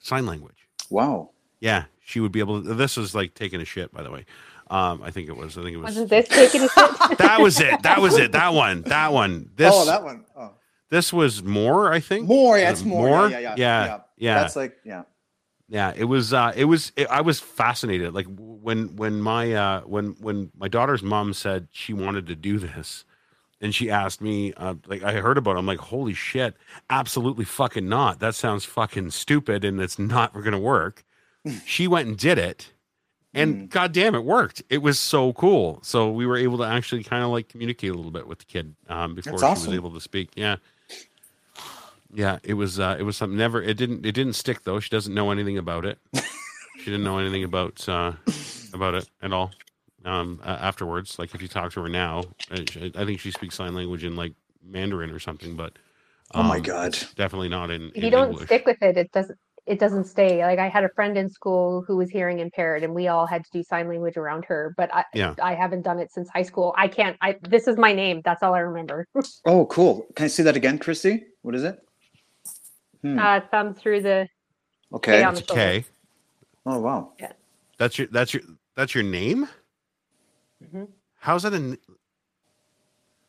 sign 0.00 0.26
language. 0.26 0.66
wow. 0.90 1.30
Yeah, 1.60 1.84
she 2.02 2.20
would 2.20 2.32
be 2.32 2.40
able 2.40 2.62
to. 2.62 2.74
This 2.74 2.96
was 2.96 3.14
like 3.14 3.34
taking 3.34 3.60
a 3.60 3.66
shit, 3.66 3.92
by 3.92 4.02
the 4.02 4.10
way. 4.10 4.24
Um, 4.70 5.02
I 5.02 5.10
think 5.10 5.28
it 5.28 5.36
was. 5.36 5.58
I 5.58 5.62
think 5.62 5.74
it 5.74 5.76
was. 5.76 5.96
Wasn't 5.96 6.08
this 6.08 6.28
taking 6.28 6.62
a 6.62 6.68
shit? 6.68 7.18
that 7.18 7.38
was 7.40 7.60
it. 7.60 7.82
That 7.82 8.00
was 8.00 8.16
it. 8.16 8.32
That 8.32 8.54
one. 8.54 8.82
That 8.82 9.12
one. 9.12 9.50
This. 9.56 9.70
oh, 9.74 9.84
that 9.84 10.02
one. 10.02 10.24
Oh. 10.34 10.52
This 10.88 11.12
was 11.12 11.42
more. 11.42 11.92
I 11.92 12.00
think. 12.00 12.26
More. 12.26 12.58
Yeah, 12.58 12.70
it's 12.70 12.82
more. 12.82 13.08
more? 13.08 13.28
Yeah, 13.28 13.38
yeah, 13.40 13.54
yeah. 13.56 13.84
Yeah, 13.84 14.00
yeah. 14.16 14.34
That's 14.40 14.56
like, 14.56 14.78
yeah. 14.84 15.02
yeah 15.68 15.92
it 15.96 16.04
was 16.04 16.32
uh 16.32 16.52
it 16.56 16.64
was 16.64 16.92
it, 16.96 17.06
i 17.08 17.20
was 17.20 17.38
fascinated 17.40 18.12
like 18.12 18.26
when 18.38 18.96
when 18.96 19.20
my 19.20 19.52
uh 19.52 19.80
when 19.82 20.16
when 20.20 20.50
my 20.56 20.66
daughter's 20.66 21.02
mom 21.02 21.32
said 21.32 21.68
she 21.70 21.92
wanted 21.92 22.26
to 22.26 22.34
do 22.34 22.58
this 22.58 23.04
and 23.60 23.74
she 23.74 23.90
asked 23.90 24.20
me 24.20 24.52
uh 24.56 24.74
like 24.86 25.02
i 25.02 25.12
heard 25.14 25.36
about 25.38 25.56
it. 25.56 25.58
I'm 25.58 25.66
like 25.66 25.78
holy 25.78 26.14
shit. 26.14 26.54
Absolutely 26.88 27.44
fucking 27.44 27.88
not. 27.88 28.18
That 28.20 28.34
sounds 28.34 28.64
fucking 28.64 29.10
stupid 29.10 29.64
and 29.64 29.80
it's 29.80 29.98
not 29.98 30.32
gonna 30.44 30.58
work. 30.58 31.04
She 31.66 31.86
went 31.88 32.08
and 32.08 32.16
did 32.18 32.38
it 32.38 32.72
and 33.32 33.54
Mm. 33.54 33.70
god 33.70 33.92
damn 33.92 34.14
it 34.14 34.24
worked. 34.24 34.62
It 34.70 34.78
was 34.82 34.98
so 34.98 35.32
cool. 35.34 35.78
So 35.82 36.10
we 36.10 36.26
were 36.26 36.36
able 36.36 36.58
to 36.58 36.64
actually 36.64 37.04
kind 37.04 37.22
of 37.22 37.30
like 37.30 37.48
communicate 37.48 37.90
a 37.90 37.94
little 37.94 38.10
bit 38.10 38.26
with 38.26 38.38
the 38.40 38.44
kid 38.46 38.74
um 38.88 39.14
before 39.14 39.32
That's 39.32 39.42
she 39.42 39.46
awesome. 39.46 39.70
was 39.70 39.76
able 39.76 39.92
to 39.92 40.00
speak. 40.00 40.30
Yeah. 40.34 40.56
Yeah 42.12 42.38
it 42.42 42.54
was 42.54 42.80
uh 42.80 42.96
it 42.98 43.02
was 43.02 43.16
something 43.16 43.38
never 43.38 43.62
it 43.62 43.76
didn't 43.76 44.04
it 44.04 44.12
didn't 44.12 44.32
stick 44.34 44.64
though. 44.64 44.80
She 44.80 44.90
doesn't 44.90 45.14
know 45.14 45.30
anything 45.30 45.58
about 45.58 45.84
it. 45.84 45.98
She 46.78 46.86
didn't 46.86 47.04
know 47.04 47.18
anything 47.18 47.44
about 47.44 47.86
uh 47.90 48.12
about 48.72 48.94
it 48.94 49.06
at 49.20 49.34
all 49.34 49.50
um 50.04 50.40
uh, 50.44 50.48
afterwards 50.60 51.18
like 51.18 51.34
if 51.34 51.42
you 51.42 51.48
talk 51.48 51.72
to 51.72 51.82
her 51.82 51.88
now 51.88 52.22
she- 52.70 52.92
i 52.96 53.04
think 53.04 53.20
she 53.20 53.30
speaks 53.30 53.54
sign 53.54 53.74
language 53.74 54.02
in 54.04 54.16
like 54.16 54.32
mandarin 54.64 55.10
or 55.10 55.18
something 55.18 55.56
but 55.56 55.72
Oh 56.32 56.44
my 56.44 56.58
um, 56.58 56.62
God. 56.62 56.96
definitely 57.16 57.48
not 57.48 57.70
in, 57.72 57.88
if 57.88 57.96
in 57.96 58.02
you 58.04 58.10
don't 58.12 58.28
English. 58.28 58.46
stick 58.46 58.64
with 58.64 58.80
it, 58.82 58.96
it 58.96 59.10
doesn't 59.10 59.36
it 59.66 59.80
doesn't 59.80 60.04
stay. 60.04 60.44
Like 60.44 60.60
I 60.60 60.68
had 60.68 60.84
a 60.84 60.88
friend 60.90 61.18
in 61.18 61.28
school 61.28 61.82
who 61.86 61.96
was 61.96 62.08
hearing 62.08 62.38
impaired 62.38 62.84
and 62.84 62.94
we 62.94 63.08
all 63.08 63.26
had 63.26 63.44
to 63.44 63.50
do 63.52 63.64
sign 63.64 63.88
language 63.88 64.16
around 64.16 64.44
her, 64.44 64.72
but 64.76 64.94
I 64.94 65.04
Yeah. 65.12 65.34
I 65.42 65.54
haven't 65.54 65.82
done 65.82 65.98
it 65.98 66.12
since 66.12 66.28
high 66.30 66.44
school. 66.44 66.72
I 66.76 66.86
can't 66.86 67.16
I 67.20 67.36
this 67.42 67.66
is 67.66 67.76
my 67.76 67.92
name. 67.92 68.22
That's 68.24 68.44
all 68.44 68.54
I 68.54 68.60
remember. 68.60 69.08
Oh, 69.44 69.66
cool. 69.66 70.06
Can 70.14 70.26
I 70.26 70.28
see 70.28 70.44
that 70.44 70.54
again, 70.56 70.78
Christy? 70.78 71.24
What 71.42 71.56
is 71.56 71.64
it? 71.64 71.80
Hmm. 73.02 73.18
uh 73.18 73.40
thumb 73.50 73.74
through 73.74 74.02
the 74.02 74.28
Okay. 74.92 75.18
K 75.18 75.24
on 75.24 75.34
it's 75.34 75.46
the 75.48 75.52
a 75.52 75.56
k 75.56 75.84
Oh, 76.64 76.78
wow. 76.78 77.12
Yeah. 77.18 77.32
that's 77.76 77.98
your 77.98 78.06
that's 78.06 78.32
your 78.34 78.44
that's 78.76 78.94
your 78.94 79.02
name 79.02 79.48
Mhm. 80.62 80.88
how's 81.18 81.42
that 81.44 81.54
in 81.54 81.78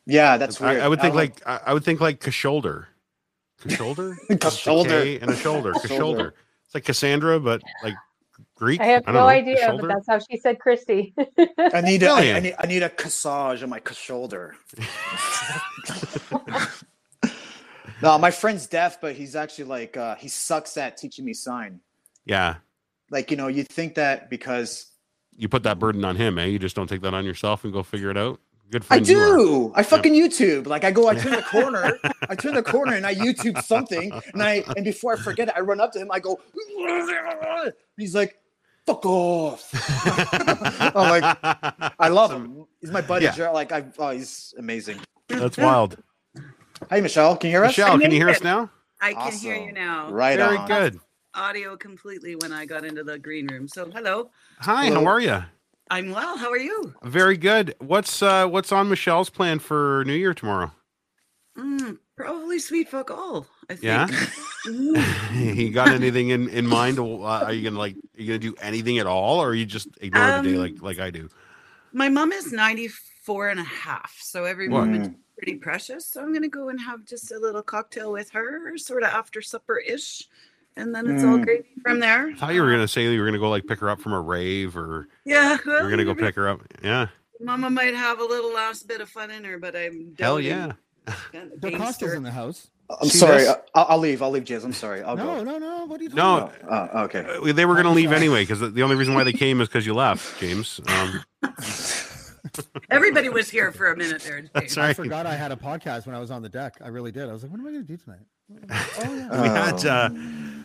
Yeah, 0.06 0.36
that's 0.36 0.60
I, 0.60 0.70
weird. 0.72 0.82
I 0.82 0.88
would 0.88 1.00
think 1.00 1.14
don't- 1.14 1.22
like 1.22 1.42
I, 1.46 1.60
I 1.66 1.74
would 1.74 1.84
think 1.84 2.00
like 2.00 2.22
shoulder 2.30 2.88
shoulder 3.68 4.16
Shoulder. 4.50 5.18
and 5.20 5.30
a 5.30 5.36
shoulder 5.36 5.72
Shoulder. 5.74 5.88
shoulder 5.88 6.34
it's 6.66 6.74
like 6.74 6.84
cassandra 6.84 7.38
but 7.40 7.62
like 7.84 7.94
greek 8.56 8.80
I 8.80 8.86
have 8.86 9.04
don't 9.04 9.14
no 9.14 9.20
know, 9.20 9.28
idea, 9.28 9.76
but 9.80 9.86
that's 9.88 10.06
how 10.08 10.18
she 10.18 10.36
said 10.38 10.58
Christy. 10.58 11.14
I 11.18 11.80
need 11.80 12.02
a, 12.02 12.10
I, 12.10 12.14
Brilliant. 12.16 12.36
I 12.36 12.40
need 12.40 12.54
I 12.58 12.66
need 12.66 12.82
a 12.82 12.88
cassage 12.88 13.62
on 13.62 13.70
my 13.70 13.80
shoulder. 13.92 14.56
no, 18.02 18.18
my 18.18 18.30
friend's 18.30 18.66
deaf, 18.66 19.00
but 19.00 19.14
he's 19.14 19.36
actually 19.36 19.64
like 19.64 19.96
uh, 19.96 20.16
he 20.16 20.28
sucks 20.28 20.76
at 20.76 20.96
teaching 20.96 21.24
me 21.24 21.34
sign. 21.34 21.80
yeah 22.24 22.56
Like 23.10 23.30
you 23.30 23.36
know, 23.36 23.48
you 23.48 23.64
think 23.64 23.94
that 23.96 24.30
because 24.30 24.86
you 25.36 25.48
put 25.48 25.62
that 25.64 25.78
burden 25.78 26.04
on 26.04 26.16
him, 26.16 26.38
eh? 26.38 26.46
You 26.46 26.58
just 26.58 26.76
don't 26.76 26.88
take 26.88 27.00
that 27.02 27.14
on 27.14 27.24
yourself 27.24 27.64
and 27.64 27.72
go 27.72 27.82
figure 27.82 28.10
it 28.10 28.16
out. 28.16 28.40
Good 28.70 28.82
I 28.84 28.86
friend 28.86 29.08
you 29.08 29.18
are. 29.20 29.36
do. 29.36 29.72
I 29.74 29.82
fucking 29.82 30.14
YouTube. 30.14 30.66
Like 30.66 30.84
I 30.84 30.90
go, 30.90 31.08
I 31.08 31.14
turn 31.14 31.32
the 31.32 31.42
corner, 31.50 31.98
I 32.28 32.34
turn 32.34 32.54
the 32.54 32.62
corner, 32.62 32.94
and 32.94 33.06
I 33.06 33.14
YouTube 33.14 33.62
something, 33.62 34.10
and 34.32 34.42
I 34.42 34.64
and 34.76 34.84
before 34.84 35.12
I 35.12 35.16
forget 35.16 35.48
it, 35.48 35.54
I 35.56 35.60
run 35.60 35.78
up 35.78 35.92
to 35.92 35.98
him. 36.00 36.10
I 36.10 36.20
go. 36.20 36.40
He's 37.98 38.14
like, 38.14 38.38
"Fuck 38.86 39.04
off." 39.04 39.68
I'm 40.96 41.22
like, 41.22 41.38
I 41.98 42.08
love 42.08 42.32
him. 42.32 42.64
He's 42.80 42.90
my 42.90 43.02
buddy. 43.02 43.26
Yeah. 43.26 43.50
Like 43.50 43.72
I, 43.72 43.84
oh, 43.98 44.10
he's 44.10 44.54
amazing. 44.58 45.00
That's 45.28 45.58
wild. 45.58 45.98
Hey, 46.88 47.02
Michelle, 47.02 47.36
can 47.36 47.50
you 47.50 47.56
hear 47.56 47.64
us? 47.64 47.76
Michelle, 47.76 47.98
can 47.98 48.10
you 48.10 48.16
hear 48.16 48.30
us 48.30 48.42
now? 48.42 48.70
I 49.02 49.12
can 49.12 49.32
hear 49.32 49.54
you 49.56 49.72
now. 49.72 50.10
Right 50.10 50.38
Very 50.38 50.56
on. 50.56 50.66
good. 50.66 51.00
Audio 51.34 51.76
completely 51.76 52.36
when 52.36 52.52
I 52.52 52.66
got 52.66 52.84
into 52.84 53.02
the 53.04 53.18
green 53.18 53.46
room. 53.46 53.66
So 53.66 53.90
hello. 53.90 54.30
Hi, 54.58 54.86
Hello. 54.86 55.00
how 55.00 55.06
are 55.06 55.20
you? 55.20 55.42
I'm 55.90 56.10
well. 56.10 56.36
How 56.36 56.50
are 56.50 56.58
you? 56.58 56.94
Very 57.04 57.38
good. 57.38 57.74
What's 57.78 58.22
uh 58.22 58.46
what's 58.46 58.70
on 58.70 58.88
Michelle's 58.90 59.30
plan 59.30 59.58
for 59.58 60.04
New 60.06 60.14
Year 60.14 60.34
tomorrow? 60.34 60.72
Mm, 61.56 61.98
probably 62.16 62.58
sweet 62.58 62.88
fuck 62.90 63.10
all. 63.10 63.46
I 63.70 63.74
think. 63.76 63.84
Yeah? 63.84 64.06
You 65.34 65.70
got 65.70 65.88
anything 65.88 66.28
in 66.28 66.48
in 66.50 66.66
mind? 66.66 66.98
Uh, 66.98 67.22
are 67.24 67.52
you 67.52 67.62
gonna 67.68 67.78
like? 67.78 67.94
Are 67.96 68.20
you 68.20 68.26
gonna 68.26 68.38
do 68.38 68.54
anything 68.60 68.98
at 68.98 69.06
all, 69.06 69.40
or 69.40 69.48
are 69.48 69.54
you 69.54 69.64
just 69.66 69.88
ignore 70.02 70.32
the 70.32 70.42
day 70.42 70.54
Um, 70.54 70.60
like 70.60 70.82
like 70.82 70.98
I 71.00 71.10
do? 71.10 71.28
My 71.94 72.08
mom 72.08 72.30
is 72.32 72.52
94 72.52 73.48
and 73.50 73.60
a 73.60 73.64
half, 73.64 74.16
so 74.20 74.44
every 74.44 74.68
What? 74.68 74.86
moment 74.86 75.02
is 75.06 75.12
pretty 75.36 75.56
precious. 75.56 76.06
So 76.06 76.22
I'm 76.22 76.30
going 76.30 76.42
to 76.42 76.48
go 76.48 76.68
and 76.70 76.80
have 76.80 77.04
just 77.04 77.32
a 77.32 77.38
little 77.38 77.62
cocktail 77.62 78.12
with 78.12 78.30
her, 78.30 78.78
sort 78.78 79.02
of 79.02 79.10
after 79.10 79.42
supper 79.42 79.76
ish. 79.78 80.26
And 80.76 80.94
then 80.94 81.08
it's 81.10 81.22
all 81.22 81.36
Mm. 81.38 81.44
gravy 81.44 81.64
from 81.82 82.00
there. 82.00 82.28
I 82.28 82.34
thought 82.34 82.54
you 82.54 82.62
were 82.62 82.70
gonna 82.70 82.88
say 82.88 83.04
you 83.12 83.20
were 83.20 83.26
gonna 83.26 83.38
go 83.38 83.50
like 83.50 83.66
pick 83.66 83.78
her 83.80 83.90
up 83.90 84.00
from 84.00 84.12
a 84.14 84.20
rave, 84.20 84.76
or 84.76 85.08
Yeah. 85.24 85.58
you 85.66 85.70
were 85.72 85.90
gonna 85.90 86.04
go 86.04 86.14
pick 86.14 86.34
her 86.36 86.48
up. 86.48 86.60
Yeah, 86.82 87.08
Mama 87.40 87.68
might 87.70 87.94
have 87.94 88.20
a 88.20 88.24
little 88.24 88.52
last 88.54 88.88
bit 88.88 89.00
of 89.00 89.08
fun 89.10 89.30
in 89.30 89.44
her, 89.44 89.58
but 89.58 89.76
I'm 89.76 90.14
hell 90.18 90.36
doubting 90.36 90.46
yeah. 90.46 90.72
that 91.32 91.60
The 91.60 91.70
gangster- 91.70 91.78
Costa's 91.84 92.12
in 92.14 92.22
the 92.22 92.30
house. 92.30 92.68
I'm 93.00 93.08
See 93.08 93.18
sorry. 93.18 93.38
this? 93.38 93.48
I- 93.48 93.60
I'll, 93.74 93.86
I'll 93.90 93.98
leave. 93.98 94.20
I'll 94.22 94.30
leave, 94.30 94.44
Jizz. 94.44 94.64
I'm 94.64 94.72
sorry. 94.74 95.02
I'll 95.02 95.16
No, 95.16 95.36
go. 95.38 95.44
no, 95.44 95.58
no. 95.58 95.84
What 95.86 95.98
are 96.00 96.02
you 96.04 96.10
talking 96.10 96.16
No, 96.24 96.50
about? 96.66 96.90
Oh, 96.94 97.02
okay. 97.04 97.24
Uh, 97.42 97.52
They 97.52 97.64
were 97.64 97.74
gonna 97.74 97.92
leave 97.92 98.12
anyway 98.12 98.42
because 98.42 98.60
the 98.60 98.82
only 98.82 98.96
reason 98.96 99.14
why 99.14 99.24
they 99.24 99.32
came 99.32 99.60
is 99.62 99.68
because 99.68 99.86
you 99.86 99.94
left, 99.94 100.38
James. 100.40 100.80
Um, 100.88 101.22
Everybody 102.90 103.28
was 103.28 103.48
here 103.48 103.70
for 103.72 103.92
a 103.92 103.96
minute 103.96 104.22
there. 104.22 104.42
That's 104.52 104.74
James. 104.74 104.78
I 104.78 104.92
forgot 104.94 105.26
I 105.26 105.34
had 105.36 105.52
a 105.52 105.56
podcast 105.56 106.06
when 106.06 106.14
I 106.14 106.18
was 106.20 106.30
on 106.30 106.42
the 106.42 106.48
deck. 106.48 106.76
I 106.82 106.88
really 106.88 107.12
did. 107.12 107.28
I 107.28 107.32
was 107.32 107.42
like, 107.42 107.52
what 107.52 107.60
am 107.60 107.66
I 107.66 107.70
going 107.70 107.86
to 107.86 107.96
do 107.96 107.96
tonight? 107.96 108.20
Oh 109.04 109.14
yeah. 109.14 109.42
we 109.42 109.48
had 109.48 109.86
uh, 109.86 110.10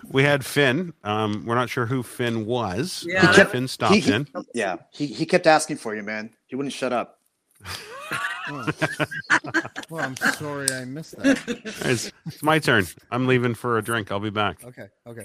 we 0.09 0.23
had 0.23 0.43
Finn. 0.45 0.93
Um, 1.03 1.45
we're 1.45 1.55
not 1.55 1.69
sure 1.69 1.85
who 1.85 2.03
Finn 2.03 2.45
was. 2.45 3.05
Yeah, 3.07 3.25
but 3.27 3.35
that- 3.35 3.51
Finn 3.51 3.67
stopped 3.67 3.93
he- 3.93 4.01
he- 4.01 4.11
in. 4.11 4.27
Yeah, 4.53 4.77
he, 4.91 5.05
he 5.05 5.25
kept 5.25 5.47
asking 5.47 5.77
for 5.77 5.95
you, 5.95 6.03
man. 6.03 6.31
He 6.47 6.55
wouldn't 6.55 6.73
shut 6.73 6.91
up. 6.91 7.19
Oh. 8.49 8.67
well, 9.89 10.03
I'm 10.05 10.15
sorry 10.17 10.67
I 10.71 10.85
missed 10.85 11.17
that. 11.17 11.37
It's, 11.85 12.11
it's 12.25 12.43
my 12.43 12.59
turn. 12.59 12.85
I'm 13.11 13.27
leaving 13.27 13.53
for 13.55 13.77
a 13.77 13.81
drink. 13.81 14.11
I'll 14.11 14.19
be 14.19 14.29
back. 14.29 14.63
Okay, 14.63 14.87
okay. 15.05 15.23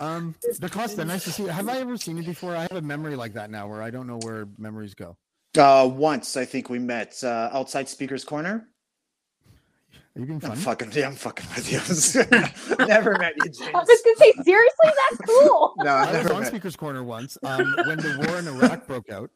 Um, 0.00 0.34
DeCosta, 0.60 1.06
nice 1.06 1.24
to 1.24 1.32
see 1.32 1.42
you. 1.44 1.48
Have 1.48 1.68
I 1.68 1.78
ever 1.78 1.96
seen 1.96 2.16
you 2.16 2.22
before? 2.24 2.54
I 2.56 2.62
have 2.62 2.72
a 2.76 2.80
memory 2.82 3.16
like 3.16 3.34
that 3.34 3.50
now, 3.50 3.68
where 3.68 3.82
I 3.82 3.90
don't 3.90 4.06
know 4.06 4.18
where 4.22 4.46
memories 4.58 4.94
go. 4.94 5.16
Uh, 5.56 5.86
once 5.92 6.36
I 6.36 6.44
think 6.44 6.70
we 6.70 6.78
met 6.78 7.22
uh, 7.22 7.50
outside 7.52 7.88
Speaker's 7.88 8.24
Corner. 8.24 8.68
Are 10.14 10.20
you 10.20 10.26
being 10.26 10.44
I'm 10.44 10.56
fucking 10.56 10.92
yeah, 10.92 11.06
I'm 11.08 11.14
fucking 11.14 11.46
with 11.54 11.70
you. 11.72 12.76
Never 12.86 13.16
met 13.18 13.34
you, 13.36 13.44
James. 13.50 13.70
I 13.74 13.78
was 13.78 14.02
gonna 14.04 14.16
say, 14.18 14.32
seriously, 14.44 14.90
that's 15.10 15.20
cool. 15.26 15.74
No, 15.78 15.90
I 15.90 16.00
I've 16.02 16.06
was 16.08 16.16
never 16.22 16.34
on 16.34 16.40
met. 16.40 16.48
Speaker's 16.48 16.76
Corner 16.76 17.02
once 17.02 17.38
um, 17.44 17.74
when 17.86 17.98
the 17.98 18.24
war 18.26 18.38
in 18.38 18.46
Iraq 18.48 18.86
broke 18.86 19.10
out, 19.10 19.30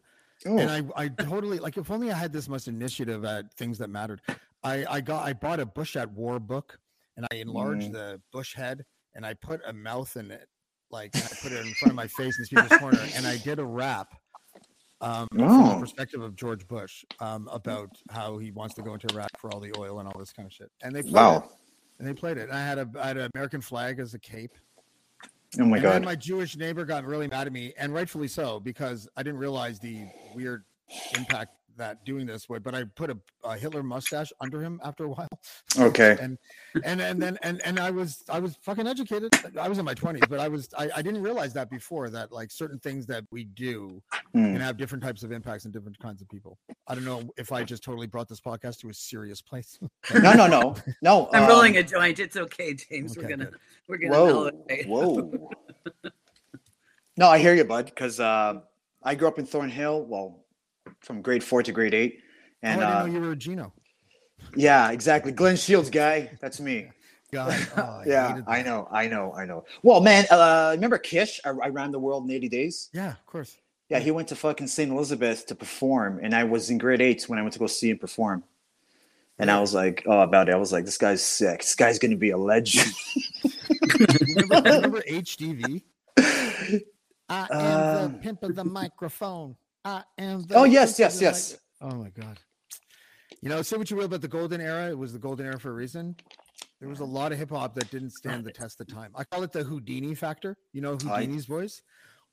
Oh, 0.44 0.58
and 0.58 0.70
I, 0.70 1.04
I 1.04 1.08
totally 1.08 1.58
like. 1.58 1.78
If 1.78 1.90
only 1.90 2.12
I 2.12 2.16
had 2.16 2.30
this 2.32 2.46
much 2.48 2.68
initiative 2.68 3.24
at 3.24 3.50
things 3.54 3.78
that 3.78 3.88
mattered. 3.88 4.20
I, 4.64 4.84
I 4.88 5.00
got, 5.00 5.24
I 5.24 5.32
bought 5.32 5.60
a 5.60 5.66
Bush 5.66 5.96
at 5.96 6.10
War 6.12 6.38
book, 6.38 6.78
and 7.16 7.26
I 7.30 7.36
enlarged 7.36 7.88
Mm. 7.88 7.92
the 7.92 8.20
Bush 8.32 8.54
head, 8.54 8.84
and 9.14 9.24
I 9.24 9.32
put 9.32 9.60
a 9.66 9.72
mouth 9.72 10.14
in 10.16 10.30
it, 10.30 10.46
like 10.90 11.14
and 11.14 11.24
I 11.24 11.36
put 11.42 11.52
it 11.52 11.64
in 11.64 11.72
front 11.74 11.90
of 11.90 11.94
my 11.94 12.06
face 12.06 12.38
in 12.38 12.44
Speaker's 12.44 12.78
Corner, 12.78 13.00
and 13.14 13.26
I 13.26 13.38
did 13.38 13.58
a 13.60 13.64
rap. 13.64 14.08
Um, 15.02 15.28
from 15.28 15.40
Oh. 15.42 15.74
the 15.74 15.80
perspective 15.80 16.22
of 16.22 16.36
George 16.36 16.66
Bush, 16.66 17.04
um, 17.20 17.48
about 17.52 17.90
how 18.10 18.38
he 18.38 18.50
wants 18.50 18.74
to 18.76 18.82
go 18.82 18.94
into 18.94 19.06
Iraq 19.14 19.28
for 19.38 19.52
all 19.52 19.60
the 19.60 19.72
oil 19.78 19.98
and 20.00 20.08
all 20.08 20.18
this 20.18 20.32
kind 20.32 20.46
of 20.46 20.52
shit, 20.52 20.70
and 20.82 20.94
they 20.94 21.02
played 21.02 21.12
it 21.12 21.14
wow. 21.14 21.50
and 21.98 22.08
they 22.08 22.14
played 22.14 22.38
it. 22.38 22.44
And 22.48 22.52
I 22.52 22.64
had 22.66 22.78
a 22.78 22.88
I 22.98 23.08
had 23.08 23.16
an 23.18 23.30
American 23.34 23.60
flag 23.60 23.98
as 23.98 24.14
a 24.14 24.18
cape. 24.18 24.52
Oh 25.58 25.64
my 25.64 25.76
and 25.76 25.84
then 25.84 25.92
god. 25.92 26.04
my 26.04 26.14
Jewish 26.16 26.56
neighbor 26.56 26.84
got 26.84 27.04
really 27.04 27.28
mad 27.28 27.46
at 27.46 27.52
me, 27.52 27.74
and 27.78 27.92
rightfully 27.92 28.28
so, 28.28 28.58
because 28.60 29.06
I 29.16 29.22
didn't 29.22 29.38
realize 29.38 29.78
the 29.78 30.06
weird 30.34 30.64
impact 31.16 31.52
that 31.76 32.04
doing 32.04 32.26
this 32.26 32.48
would. 32.48 32.62
But 32.62 32.74
I 32.74 32.84
put 32.84 33.10
a, 33.10 33.18
a 33.44 33.56
Hitler 33.56 33.82
mustache 33.82 34.32
under 34.40 34.60
him 34.62 34.80
after 34.84 35.04
a 35.04 35.08
while. 35.08 35.28
Okay. 35.78 36.16
and 36.22 36.38
and 36.84 37.00
and 37.00 37.22
then 37.22 37.38
and 37.42 37.60
and 37.64 37.78
I 37.78 37.90
was 37.90 38.24
I 38.28 38.38
was 38.38 38.56
fucking 38.62 38.86
educated. 38.86 39.32
I 39.58 39.68
was 39.68 39.78
in 39.78 39.84
my 39.84 39.94
twenties, 39.94 40.24
but 40.28 40.40
I 40.40 40.48
was 40.48 40.68
I, 40.76 40.88
I 40.96 41.02
didn't 41.02 41.22
realize 41.22 41.52
that 41.54 41.70
before 41.70 42.10
that 42.10 42.32
like 42.32 42.50
certain 42.50 42.78
things 42.78 43.06
that 43.06 43.24
we 43.30 43.44
do 43.44 44.02
Hmm. 44.32 44.52
can 44.52 44.60
have 44.60 44.76
different 44.76 45.02
types 45.02 45.22
of 45.22 45.32
impacts 45.32 45.64
on 45.64 45.72
different 45.72 45.98
kinds 45.98 46.20
of 46.20 46.28
people. 46.28 46.58
I 46.86 46.94
don't 46.94 47.04
know 47.04 47.22
if 47.38 47.52
I 47.52 47.62
just 47.64 47.82
totally 47.82 48.06
brought 48.06 48.28
this 48.28 48.40
podcast 48.40 48.80
to 48.80 48.90
a 48.90 48.94
serious 48.94 49.40
place. 49.40 49.78
No, 50.14 50.32
no, 50.32 50.46
no, 50.46 50.76
no. 51.02 51.28
I'm 51.32 51.44
um, 51.44 51.48
rolling 51.48 51.76
a 51.78 51.82
joint. 51.82 52.18
It's 52.20 52.36
okay, 52.36 52.74
James. 52.74 53.16
we're 53.16 53.28
gonna 53.28 53.46
good. 53.46 53.56
we're 53.88 53.98
gonna 53.98 54.12
mellow 54.12 54.44
Whoa, 54.44 54.50
it. 54.68 54.86
whoa. 54.88 55.50
no, 57.16 57.28
I 57.28 57.38
hear 57.38 57.54
you, 57.54 57.64
bud. 57.64 57.86
Because 57.86 58.20
uh, 58.20 58.60
I 59.02 59.14
grew 59.14 59.28
up 59.28 59.38
in 59.38 59.46
Thornhill. 59.46 60.04
Well, 60.04 60.44
from 61.00 61.22
grade 61.22 61.42
four 61.44 61.62
to 61.62 61.72
grade 61.72 61.94
eight, 61.94 62.20
and 62.62 62.82
oh, 62.82 62.84
I 62.86 62.88
didn't 62.88 62.96
uh, 62.96 63.06
know 63.06 63.12
you 63.12 63.20
were 63.26 63.32
a 63.32 63.36
Gino. 63.36 63.72
yeah, 64.54 64.90
exactly. 64.90 65.32
Glen 65.32 65.56
Shields 65.56 65.90
guy. 65.90 66.36
That's 66.40 66.60
me. 66.60 66.90
God, 67.32 67.68
oh, 67.76 67.82
I 67.82 68.04
yeah, 68.06 68.40
I 68.46 68.62
know, 68.62 68.88
I 68.90 69.08
know, 69.08 69.32
I 69.32 69.44
know. 69.46 69.64
Well, 69.82 70.00
man, 70.00 70.26
uh, 70.30 70.70
remember 70.74 70.98
Kish? 70.98 71.40
I, 71.44 71.50
I 71.50 71.68
ran 71.68 71.90
the 71.90 71.98
world 71.98 72.24
in 72.24 72.30
80 72.30 72.48
days. 72.48 72.88
Yeah, 72.92 73.10
of 73.10 73.26
course. 73.26 73.56
Yeah, 73.88 73.98
he 73.98 74.10
went 74.10 74.28
to 74.28 74.36
fucking 74.36 74.66
St. 74.68 74.90
Elizabeth 74.90 75.46
to 75.46 75.54
perform, 75.54 76.20
and 76.22 76.34
I 76.34 76.44
was 76.44 76.70
in 76.70 76.78
grade 76.78 77.00
eight 77.00 77.24
when 77.28 77.38
I 77.38 77.42
went 77.42 77.52
to 77.54 77.58
go 77.58 77.66
see 77.66 77.90
him 77.90 77.98
perform. 77.98 78.42
And 79.38 79.50
I 79.50 79.60
was 79.60 79.74
like, 79.74 80.02
oh, 80.06 80.20
about 80.20 80.48
it. 80.48 80.54
I 80.54 80.56
was 80.56 80.72
like, 80.72 80.86
this 80.86 80.96
guy's 80.96 81.22
sick. 81.22 81.60
This 81.60 81.74
guy's 81.74 81.98
gonna 81.98 82.16
be 82.16 82.30
a 82.30 82.38
legend. 82.38 82.90
remember, 83.98 84.62
remember 84.62 85.02
HDV? 85.10 85.82
I 87.28 87.48
am 87.50 88.04
Um, 88.06 88.12
the 88.12 88.18
pimp 88.18 88.42
of 88.44 88.54
the 88.54 88.64
microphone. 88.64 89.56
I 89.86 90.02
am. 90.18 90.42
The 90.42 90.54
oh 90.56 90.64
yes, 90.64 90.98
yes, 90.98 91.20
yes. 91.20 91.52
mic- 91.52 91.60
Oh 91.92 91.94
my 91.96 92.10
god. 92.10 92.38
You 93.40 93.48
know, 93.50 93.62
say 93.62 93.76
what 93.76 93.90
you 93.90 93.96
will 93.96 94.06
about 94.06 94.20
the 94.22 94.28
golden 94.28 94.60
era. 94.60 94.88
It 94.90 94.98
was 94.98 95.12
the 95.12 95.18
golden 95.18 95.46
era 95.46 95.60
for 95.60 95.70
a 95.70 95.74
reason. 95.74 96.16
There 96.80 96.88
was 96.88 97.00
a 97.00 97.04
lot 97.04 97.30
of 97.32 97.38
hip 97.38 97.50
hop 97.50 97.74
that 97.76 97.90
didn't 97.90 98.10
stand 98.10 98.44
the 98.44 98.50
test 98.52 98.80
of 98.80 98.88
time. 98.88 99.12
I 99.14 99.22
call 99.24 99.42
it 99.44 99.52
the 99.52 99.62
Houdini 99.62 100.14
factor. 100.14 100.56
You 100.72 100.80
know 100.80 100.94
I- 101.08 101.20
Houdini's 101.20 101.46
voice. 101.46 101.82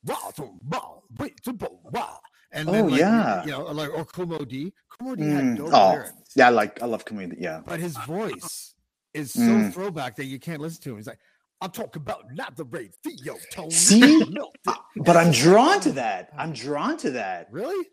Wah, 0.05 0.31
boom, 0.35 0.59
bah, 0.63 0.95
wait, 1.17 1.41
boom, 1.43 1.55
boom, 1.57 1.77
wah. 1.91 2.17
And 2.51 2.67
Oh, 2.67 2.71
then, 2.73 2.89
like, 2.89 2.99
yeah. 2.99 3.45
you 3.45 3.51
know, 3.51 3.63
like 3.71 3.89
or 3.93 4.03
Kool 4.03 4.25
Moe 4.25 4.39
Dee. 4.45 4.73
Kumo 4.99 5.15
D 5.15 5.23
Mm, 5.23 5.31
had 5.31 5.57
dope 5.57 5.73
Oh, 5.73 5.91
lyrics, 5.93 6.11
yeah, 6.35 6.47
I 6.47 6.49
like 6.49 6.81
I 6.81 6.85
love 6.87 7.05
comedy. 7.05 7.37
Yeah. 7.39 7.61
but 7.65 7.79
his 7.79 7.95
voice 7.99 8.73
is 9.13 9.31
so 9.31 9.39
Mm. 9.39 9.73
throwback 9.73 10.15
that 10.17 10.25
you 10.25 10.39
can't 10.39 10.61
listen 10.61 10.81
to 10.83 10.89
him. 10.91 10.97
He's 10.97 11.07
like, 11.07 11.19
I'm 11.63 11.71
talking 11.71 12.01
about 12.01 12.25
not 12.33 12.55
the 12.57 12.65
Ray 12.65 12.89
Theo 13.03 13.37
tone. 13.51 13.71
See? 13.71 14.23
Melt 14.29 14.55
it." 14.67 14.75
But 14.97 15.17
I'm 15.17 15.31
drawn 15.31 15.79
to 15.81 15.91
that. 15.93 16.29
I'm 16.37 16.53
drawn 16.53 16.97
to 16.97 17.11
that. 17.11 17.47
Really? 17.51 17.87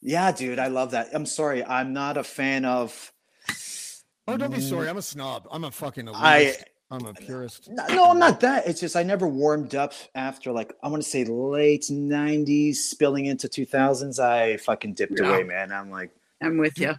Yeah, 0.00 0.30
dude, 0.32 0.58
I 0.60 0.68
love 0.68 0.92
that. 0.92 1.08
I'm 1.12 1.26
sorry, 1.26 1.64
I'm 1.64 1.92
not 1.92 2.16
a 2.16 2.22
fan 2.24 2.64
of. 2.64 3.12
Oh, 4.28 4.36
don't 4.36 4.52
be 4.54 4.60
sorry. 4.60 4.88
I'm 4.88 4.96
a 4.96 5.02
snob. 5.02 5.46
I'm 5.50 5.64
a 5.64 5.70
fucking 5.70 6.06
elitist. 6.06 6.14
I 6.14 6.56
I'm 6.90 7.04
a 7.04 7.14
purist. 7.14 7.68
no, 7.70 7.84
no, 7.88 8.04
I'm 8.10 8.18
not 8.18 8.38
that. 8.40 8.66
It's 8.68 8.80
just 8.80 8.94
I 8.94 9.02
never 9.02 9.26
warmed 9.26 9.74
up 9.74 9.92
after 10.14 10.52
like 10.52 10.72
I 10.82 10.88
want 10.88 11.02
to 11.02 11.08
say 11.08 11.24
late 11.24 11.86
'90s, 11.90 12.76
spilling 12.76 13.26
into 13.26 13.48
2000s. 13.48 14.18
I 14.20 14.56
fucking 14.58 14.94
dipped 14.94 15.18
Yeah. 15.20 15.28
away, 15.28 15.42
man. 15.42 15.72
I'm 15.72 15.90
like, 15.90 16.10
I'm 16.40 16.58
with 16.58 16.78
you. 16.78 16.94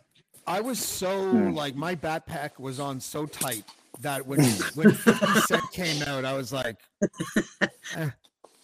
I 0.46 0.60
was 0.62 0.80
so 0.80 1.32
Hmm. 1.32 1.54
like 1.54 1.76
my 1.76 1.96
backpack 1.96 2.60
was 2.60 2.80
on 2.80 3.00
so 3.00 3.26
tight 3.26 3.64
that 4.02 4.26
when 4.26 4.40
when 4.76 4.94
50 4.94 5.34
Cent 5.42 5.72
came 5.72 6.02
out, 6.04 6.26
I 6.26 6.34
was 6.34 6.52
like, 6.54 6.78
eh, 7.96 8.10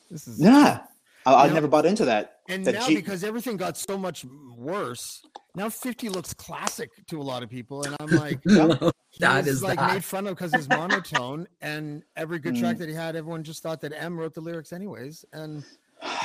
this 0.10 0.28
is 0.28 0.40
nah, 0.40 0.80
I, 1.26 1.34
I 1.34 1.48
You 1.48 1.54
never 1.54 1.68
bought 1.68 1.86
into 1.86 2.06
that. 2.06 2.40
And 2.50 2.66
that 2.66 2.74
now 2.76 2.88
G- 2.88 2.96
because 2.96 3.24
everything 3.24 3.58
got 3.58 3.78
so 3.78 3.98
much 3.98 4.26
worse, 4.58 5.24
now 5.56 5.70
50 5.70 6.10
looks 6.10 6.34
classic 6.34 6.90
to 7.08 7.22
a 7.22 7.24
lot 7.24 7.42
of 7.44 7.50
people, 7.50 7.84
and 7.84 7.96
I'm 8.00 8.12
like, 8.12 8.40
he 8.46 8.60
that 9.20 9.38
was, 9.38 9.48
is 9.48 9.64
like 9.64 9.78
that. 9.80 9.94
made 9.94 10.04
fun 10.04 10.28
of 10.28 10.36
because 10.36 10.52
his 10.52 10.68
monotone, 10.70 11.48
and 11.62 12.04
every 12.16 12.40
good 12.40 12.56
Mm. 12.56 12.60
track 12.60 12.78
that 12.80 12.90
he 12.90 12.96
had, 12.96 13.16
everyone 13.16 13.44
just 13.44 13.64
thought 13.64 13.82
that 13.82 13.94
M 13.96 14.20
wrote 14.20 14.34
the 14.34 14.42
lyrics 14.42 14.74
anyways, 14.74 15.24
and 15.34 15.64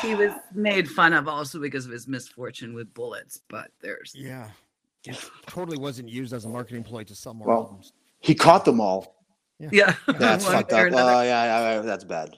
He 0.02 0.14
was 0.14 0.32
made 0.54 0.90
fun 0.90 1.12
of 1.12 1.28
also 1.28 1.60
because 1.60 1.86
of 1.86 1.92
his 1.92 2.08
misfortune 2.08 2.74
with 2.74 2.92
bullets, 2.94 3.40
but 3.48 3.70
there's 3.80 4.12
yeah, 4.14 4.50
it 5.06 5.16
totally 5.46 5.78
wasn't 5.78 6.08
used 6.08 6.32
as 6.32 6.44
a 6.44 6.48
marketing 6.48 6.82
ploy 6.82 7.04
to 7.04 7.14
sell 7.14 7.32
more 7.34 7.46
Well, 7.48 7.58
albums. 7.58 7.92
He 8.20 8.34
caught 8.34 8.64
them 8.64 8.80
all. 8.80 9.24
yeah. 9.58 9.94
That's 10.18 10.44
fucked 10.46 10.72
up. 10.72 10.92
Oh 10.92 11.22
yeah, 11.22 11.22
yeah, 11.22 11.74
yeah, 11.74 11.80
that's 11.80 12.04
bad. 12.04 12.36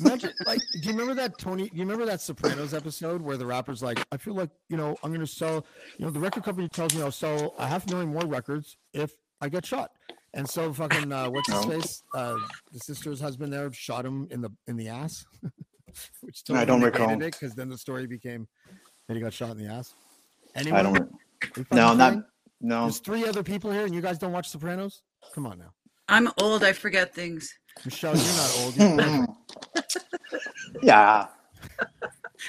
Imagine, 0.00 0.32
like, 0.46 0.60
do 0.72 0.80
you 0.80 0.92
remember 0.92 1.14
that 1.14 1.38
Tony? 1.38 1.68
Do 1.68 1.76
you 1.76 1.84
remember 1.84 2.04
that 2.06 2.20
Sopranos 2.20 2.74
episode 2.74 3.22
where 3.22 3.36
the 3.36 3.46
rapper's 3.46 3.82
like, 3.82 4.04
"I 4.12 4.16
feel 4.16 4.34
like 4.34 4.50
you 4.68 4.76
know 4.76 4.96
I'm 5.02 5.10
going 5.10 5.20
to 5.20 5.26
sell, 5.26 5.64
you 5.96 6.04
know, 6.04 6.10
the 6.10 6.20
record 6.20 6.44
company 6.44 6.68
tells 6.68 6.94
me 6.94 7.02
I'll 7.02 7.10
sell 7.10 7.54
a 7.58 7.66
half 7.66 7.88
million 7.88 8.12
more 8.12 8.26
records 8.26 8.76
if 8.92 9.14
I 9.40 9.48
get 9.48 9.64
shot." 9.64 9.90
And 10.34 10.48
so 10.48 10.72
fucking 10.72 11.12
uh, 11.12 11.30
what's 11.30 11.50
his 11.50 11.64
face? 11.64 12.02
Uh, 12.14 12.34
the 12.72 12.80
sister's 12.80 13.20
husband 13.20 13.52
there 13.52 13.72
shot 13.72 14.04
him 14.04 14.28
in 14.30 14.40
the 14.42 14.50
in 14.66 14.76
the 14.76 14.88
ass, 14.88 15.24
which 16.20 16.42
I 16.52 16.64
don't 16.64 16.82
recall. 16.82 17.16
because 17.16 17.54
then 17.54 17.68
the 17.68 17.78
story 17.78 18.06
became 18.06 18.46
that 19.08 19.14
he 19.14 19.20
got 19.20 19.32
shot 19.32 19.52
in 19.52 19.58
the 19.58 19.72
ass. 19.72 19.94
I 20.56 20.62
don't. 20.62 21.10
We 21.56 21.64
No, 21.72 21.94
not 21.94 22.12
kidding? 22.12 22.24
No. 22.64 22.82
There's 22.82 22.98
three 22.98 23.26
other 23.26 23.42
people 23.42 23.70
here, 23.70 23.84
and 23.84 23.94
you 23.94 24.00
guys 24.00 24.18
don't 24.18 24.32
watch 24.32 24.48
Sopranos? 24.48 25.02
Come 25.34 25.46
on 25.46 25.58
now, 25.58 25.72
I'm 26.08 26.28
old. 26.38 26.64
I 26.64 26.72
forget 26.72 27.14
things. 27.14 27.52
Michelle, 27.84 28.16
you're 28.16 28.24
not 28.24 28.58
old. 28.60 28.76
You're. 28.76 29.26
Yeah. 30.82 31.26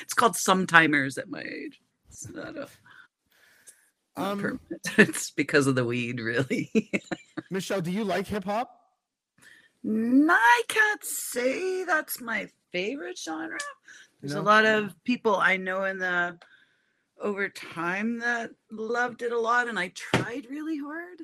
It's 0.01 0.13
called 0.13 0.33
sometimers 0.33 1.17
at 1.17 1.29
my 1.29 1.41
age. 1.41 1.79
It's 2.09 2.27
not 2.33 2.57
a 2.57 2.67
Um, 4.17 4.39
permanent. 4.39 4.81
It's 4.97 5.31
because 5.31 5.67
of 5.67 5.75
the 5.75 5.85
weed, 5.85 6.19
really. 6.19 6.71
Michelle, 7.51 7.81
do 7.81 7.91
you 7.91 8.03
like 8.03 8.27
hip 8.27 8.43
hop? 8.45 8.71
I 9.87 10.61
can't 10.67 11.03
say 11.03 11.83
that's 11.85 12.19
my 12.19 12.49
favorite 12.71 13.17
genre. 13.17 13.59
There's 14.21 14.33
No? 14.33 14.41
a 14.41 14.43
lot 14.43 14.65
of 14.65 14.95
people 15.03 15.35
I 15.35 15.57
know 15.57 15.83
in 15.85 15.99
the 15.99 16.37
over 17.21 17.49
time 17.49 18.19
that 18.19 18.51
loved 18.71 19.21
it 19.21 19.31
a 19.31 19.39
lot, 19.39 19.67
and 19.67 19.79
I 19.79 19.89
tried 19.89 20.47
really 20.49 20.77
hard. 20.77 21.21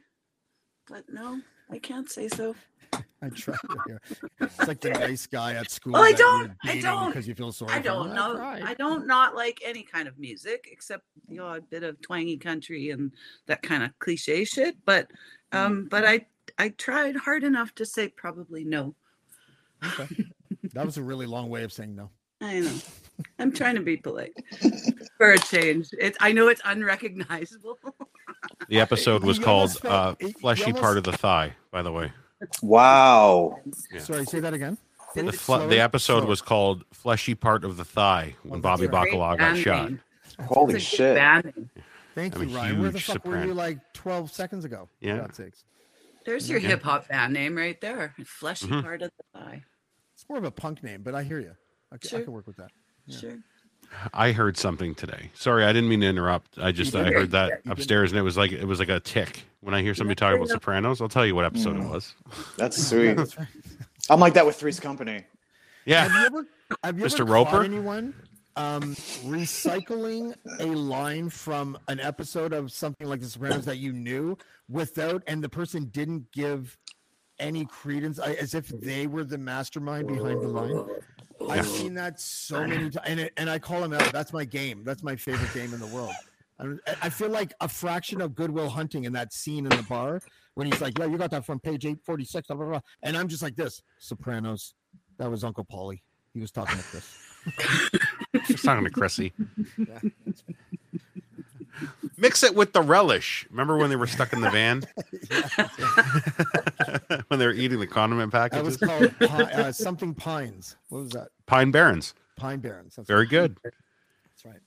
But 0.87 1.05
no, 1.11 1.41
I 1.69 1.79
can't 1.79 2.09
say 2.09 2.27
so. 2.27 2.55
I. 2.93 3.29
Yeah. 3.87 3.97
It's 4.41 4.67
like 4.67 4.81
the 4.81 4.89
nice 5.07 5.27
guy 5.27 5.53
at 5.53 5.69
school. 5.71 5.93
Well, 5.93 6.03
I 6.03 6.11
don't- 6.11 6.51
I 6.63 6.79
don't- 6.81 7.09
because 7.11 7.27
you 7.27 7.35
feel 7.35 7.51
sorry. 7.51 7.71
I 7.71 7.79
don't 7.79 8.13
know. 8.13 8.35
tried. 8.35 8.63
I 8.63 8.73
don't 8.73 9.05
not 9.07 9.35
like 9.35 9.61
any 9.63 9.83
kind 9.83 10.07
of 10.07 10.17
music 10.19 10.67
except 10.71 11.03
the 11.29 11.39
odd 11.39 11.69
bit 11.69 11.83
of 11.83 12.01
twangy 12.01 12.37
country 12.37 12.89
and 12.89 13.11
that 13.45 13.61
kind 13.61 13.83
of 13.83 13.97
cliche 13.99 14.43
shit. 14.43 14.75
But 14.85 15.09
um, 15.51 15.87
but 15.89 16.05
I 16.05 16.25
I 16.57 16.69
tried 16.69 17.15
hard 17.15 17.43
enough 17.43 17.73
to 17.75 17.85
say 17.85 18.07
probably 18.09 18.63
no. 18.63 18.95
Okay. 19.85 20.07
That 20.73 20.85
was 20.85 20.97
a 20.97 21.03
really 21.03 21.25
long 21.25 21.49
way 21.49 21.63
of 21.63 21.73
saying 21.73 21.95
no. 21.95 22.11
I 22.39 22.59
know. 22.61 22.73
I'm 23.39 23.51
trying 23.51 23.76
to 23.76 23.82
be 23.82 23.97
polite 23.97 24.34
for 25.18 25.32
a 25.34 25.38
change. 25.39 25.89
It 25.99 26.16
I 26.20 26.32
know 26.32 26.47
it's 26.47 26.62
unrecognizable. 26.66 27.78
The 28.68 28.80
episode 28.80 29.24
was 29.24 29.38
You 29.38 29.43
called 29.43 29.62
almost 29.70 29.82
felt- 29.82 29.93
uh, 29.93 30.16
you- 30.20 30.28
you 30.28 30.34
"Fleshy 30.34 30.72
Part 30.74 30.76
almost- 30.84 30.97
of 30.97 31.03
the 31.05 31.18
Thigh." 31.18 31.55
By 31.72 31.82
the 31.84 31.91
way, 31.91 32.12
Wow. 32.62 33.59
Yeah. 33.91 33.99
Sorry, 33.99 34.26
say 34.26 34.39
that 34.39 34.53
again. 34.53 34.78
Did 35.14 35.26
the, 35.26 35.30
it 35.30 35.36
fle- 35.36 35.55
slower? 35.57 35.68
the 35.68 35.80
episode 35.80 36.20
Slower. 36.20 36.26
was 36.30 36.41
called 36.41 36.86
"Fleshy 36.93 37.36
Part 37.36 37.64
of 37.66 37.78
the 37.78 37.86
Thigh" 37.86 38.36
when 38.43 38.59
Oh, 38.59 38.62
Bobby 38.62 38.88
that's 38.88 38.93
right. 38.93 39.03
Great 39.03 39.14
Bacala 39.14 39.30
got 39.30 39.38
band 39.38 39.57
shot. 39.59 39.89
name. 39.89 40.01
Holy 40.47 40.76
It's 40.76 40.84
a 40.86 40.89
good 40.89 40.97
shit. 40.97 41.16
band 41.16 41.45
name. 41.55 41.70
Thank 42.16 42.36
I'm 42.36 42.43
you, 42.49 42.55
a 42.55 42.57
Ryan. 42.59 42.82
Where 42.82 42.91
the 42.91 42.97
huge 42.97 43.05
fuck 43.05 43.16
were 43.26 43.32
soprano. 43.32 43.47
you 43.47 43.53
like 43.53 43.93
12 43.93 44.32
seconds 44.32 44.66
ago? 44.66 44.89
For 44.99 45.05
Yeah. 45.07 45.18
God's 45.20 45.38
sakes. 45.38 45.64
There's 46.26 46.49
your 46.49 46.59
Yeah. 46.59 46.70
hip 46.70 46.84
hop 46.84 47.07
band 47.07 47.34
name 47.34 47.55
right 47.55 47.80
there. 47.82 48.14
Fleshy 48.26 48.68
Mhm. 48.68 48.82
part 48.84 49.01
of 49.01 49.12
the 49.18 49.39
thigh. 49.39 49.64
It's 50.14 50.28
more 50.30 50.38
of 50.38 50.43
a 50.43 50.51
punk 50.51 50.82
name, 50.84 51.01
but 51.03 51.14
I 51.16 51.24
hear 51.24 51.39
you. 51.39 51.55
I 51.91 51.97
Sure. 52.01 52.22
can 52.22 52.32
work 52.34 52.47
with 52.47 52.57
that. 52.57 52.72
Yeah. 53.05 53.19
Sure. 53.19 53.37
I 54.13 54.31
heard 54.31 54.55
something 54.57 54.95
today. 54.95 55.31
Sorry, 55.33 55.65
I 55.65 55.73
didn't 55.73 55.89
mean 55.89 55.99
to 56.01 56.07
interrupt. 56.07 56.57
I 56.57 56.71
just 56.71 56.95
I 56.95 57.11
heard 57.11 57.31
that 57.31 57.61
You 57.65 57.71
upstairs, 57.73 58.11
and 58.11 58.19
it 58.19 58.21
was 58.21 58.37
like 58.37 58.51
it 58.53 58.65
was 58.65 58.79
like 58.79 58.89
a 58.89 58.99
tick. 59.01 59.43
When 59.59 59.75
I 59.75 59.81
hear 59.81 59.93
somebody 59.93 60.15
talking 60.15 60.37
about 60.37 60.47
Sopranos, 60.49 61.01
I'll 61.01 61.09
tell 61.09 61.25
you 61.25 61.35
what 61.35 61.43
episode 61.45 61.75
it 61.77 61.83
was. 61.83 62.15
That's 62.57 62.81
sweet. 62.87 63.19
I'm 64.09 64.19
like 64.19 64.33
that 64.35 64.45
with 64.45 64.55
Three's 64.55 64.79
Company. 64.79 65.25
Yeah, 65.85 66.07
Have 66.07 66.11
you 66.13 66.25
ever, 66.25 66.47
have 66.83 66.99
you 66.99 67.05
Mr. 67.05 67.21
ever 67.21 67.33
Roper? 67.33 67.51
caught 67.51 67.65
anyone 67.65 68.13
um, 68.55 68.95
recycling 69.25 70.35
a 70.59 70.65
line 70.67 71.29
from 71.29 71.77
an 71.87 71.99
episode 71.99 72.53
of 72.53 72.71
something 72.71 73.07
like 73.07 73.19
The 73.19 73.27
Sopranos 73.27 73.65
that 73.65 73.77
you 73.77 73.91
knew 73.93 74.37
without, 74.69 75.23
and 75.27 75.43
the 75.43 75.49
person 75.49 75.85
didn't 75.85 76.31
give 76.31 76.77
any 77.39 77.65
credence, 77.65 78.19
as 78.19 78.53
if 78.53 78.67
they 78.67 79.07
were 79.07 79.23
the 79.23 79.37
mastermind 79.37 80.07
behind 80.07 80.41
the 80.41 80.47
line? 80.47 80.85
I've 81.49 81.67
seen 81.67 81.93
that 81.95 82.19
so 82.19 82.65
many 82.67 82.89
times, 82.89 82.97
and, 83.05 83.19
it- 83.19 83.33
and 83.37 83.49
I 83.49 83.59
call 83.59 83.83
him 83.83 83.93
out. 83.93 84.11
That's 84.11 84.33
my 84.33 84.45
game. 84.45 84.83
That's 84.83 85.03
my 85.03 85.15
favorite 85.15 85.53
game 85.53 85.73
in 85.73 85.79
the 85.79 85.87
world. 85.87 86.13
I, 86.59 86.65
I 87.03 87.09
feel 87.09 87.29
like 87.29 87.53
a 87.61 87.67
fraction 87.67 88.21
of 88.21 88.35
Goodwill 88.35 88.69
Hunting 88.69 89.05
in 89.05 89.13
that 89.13 89.33
scene 89.33 89.65
in 89.65 89.69
the 89.75 89.83
bar 89.83 90.21
when 90.53 90.67
he's 90.71 90.79
like, 90.81 90.97
"Yeah, 90.99 91.05
you 91.05 91.17
got 91.17 91.31
that 91.31 91.45
from 91.45 91.59
page 91.59 91.85
eight 91.85 91.99
forty 92.05 92.23
six, 92.25 92.47
blah, 92.47 92.55
blah, 92.55 92.65
blah," 92.67 92.81
and 93.03 93.17
I'm 93.17 93.27
just 93.27 93.41
like 93.41 93.55
this: 93.55 93.81
Sopranos, 93.99 94.73
That 95.17 95.31
was 95.31 95.43
Uncle 95.43 95.65
Paulie. 95.65 96.01
He 96.33 96.39
was 96.39 96.51
talking 96.51 96.77
to 96.77 96.83
Chris. 96.83 97.17
Just 98.47 98.63
talking 98.63 98.83
to 98.85 98.89
Chrissy. 98.91 99.33
Yeah. 99.77 99.99
Mix 102.17 102.43
it 102.43 102.55
with 102.55 102.74
the 102.74 102.82
relish. 102.82 103.45
Remember 103.49 103.78
when 103.78 103.89
they 103.89 103.95
were 103.95 104.07
stuck 104.07 104.34
in 104.34 104.41
the 104.41 104.49
van? 104.49 104.84
when 107.28 107.39
they 107.39 107.45
were 107.45 107.53
eating 107.53 107.80
the 107.80 107.88
condiment 107.88 108.32
That 108.32 108.63
was 108.63 108.78
called 108.78 109.17
pi- 109.19 109.43
uh, 109.43 109.72
something 109.72 110.13
Pines. 110.13 110.76
What 110.89 111.03
was 111.03 111.09
that? 111.11 111.30
Pine 111.45 111.72
Barrens. 111.72 112.13
Pine 112.38 112.59
Barrens. 112.59 112.95
That's 112.95 113.07
Very 113.07 113.26
good. 113.26 113.57
That's 113.63 114.45
right. 114.45 114.59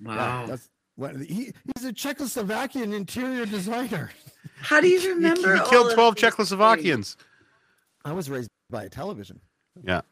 Yeah, 0.00 0.16
Wow. 0.16 0.46
that's 0.46 0.68
what 0.96 1.16
he, 1.16 1.52
he's 1.76 1.84
a 1.84 1.92
Czechoslovakian 1.92 2.94
interior 2.94 3.46
designer. 3.46 4.10
How 4.60 4.80
do 4.80 4.88
you 4.88 5.14
remember? 5.14 5.54
he 5.54 5.60
all 5.60 5.68
killed 5.68 5.88
of 5.88 5.94
12 5.94 6.14
these 6.16 6.22
things? 6.22 6.34
Czechoslovakians. 6.36 7.16
I 8.04 8.12
was 8.12 8.30
raised 8.30 8.50
by 8.70 8.84
a 8.84 8.88
television. 8.88 9.40
Yeah. 9.84 10.02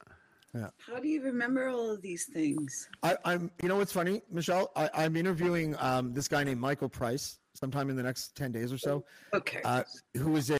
How 0.78 0.98
do 1.00 1.08
you 1.08 1.22
remember 1.22 1.68
all 1.68 1.90
of 1.90 2.02
these 2.02 2.24
things? 2.24 2.88
I, 3.02 3.16
I'm, 3.24 3.50
you 3.62 3.68
know 3.68 3.76
what's 3.76 3.92
funny, 3.92 4.22
Michelle? 4.30 4.70
I, 4.76 4.88
I'm 4.94 5.16
interviewing 5.16 5.74
um, 5.78 6.12
this 6.12 6.28
guy 6.28 6.44
named 6.44 6.60
Michael 6.60 6.88
Price 6.88 7.38
sometime 7.54 7.90
in 7.90 7.96
the 7.96 8.02
next 8.02 8.34
10 8.36 8.52
days 8.52 8.72
or 8.72 8.78
so, 8.78 9.04
Okay. 9.34 9.60
uh, 9.64 9.82
who 10.16 10.36
is 10.36 10.50
a 10.50 10.58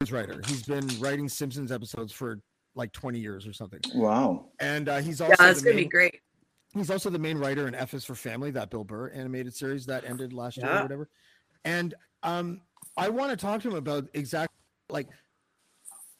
news 0.00 0.12
writer. 0.12 0.40
He's 0.46 0.62
been 0.62 0.86
writing 1.00 1.28
Simpsons 1.28 1.72
episodes 1.72 2.12
for 2.12 2.40
like 2.74 2.92
20 2.92 3.18
years 3.18 3.46
or 3.46 3.52
something. 3.52 3.80
Wow. 3.94 4.46
And 4.60 4.88
uh, 4.88 4.98
he's 5.00 5.20
also 5.20 5.34
yeah, 5.42 5.50
it's 5.50 5.60
the 5.60 5.66
gonna 5.66 5.76
be 5.76 5.82
main- 5.82 5.88
great. 5.90 6.20
He's 6.74 6.90
also 6.90 7.08
the 7.08 7.20
main 7.20 7.38
writer 7.38 7.68
in 7.68 7.74
F 7.74 7.94
is 7.94 8.04
for 8.04 8.16
Family, 8.16 8.50
that 8.50 8.68
Bill 8.68 8.82
Burr 8.82 9.08
animated 9.10 9.54
series 9.54 9.86
that 9.86 10.04
ended 10.04 10.32
last 10.32 10.56
year 10.56 10.66
or 10.68 10.82
whatever. 10.82 11.08
And 11.64 11.94
um, 12.24 12.62
I 12.96 13.08
want 13.10 13.30
to 13.30 13.36
talk 13.36 13.62
to 13.62 13.68
him 13.68 13.76
about 13.76 14.08
exactly 14.12 14.56
like 14.90 15.06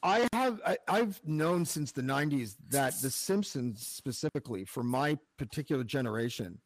I 0.04 0.28
have 0.34 0.60
I, 0.66 0.76
I've 0.86 1.20
known 1.24 1.64
since 1.64 1.90
the 1.90 2.02
'90s 2.02 2.56
that 2.68 2.94
The 3.00 3.10
Simpsons, 3.10 3.84
specifically 3.86 4.64
for 4.66 4.82
my 4.84 5.18
particular 5.38 5.82
generation, 5.82 6.58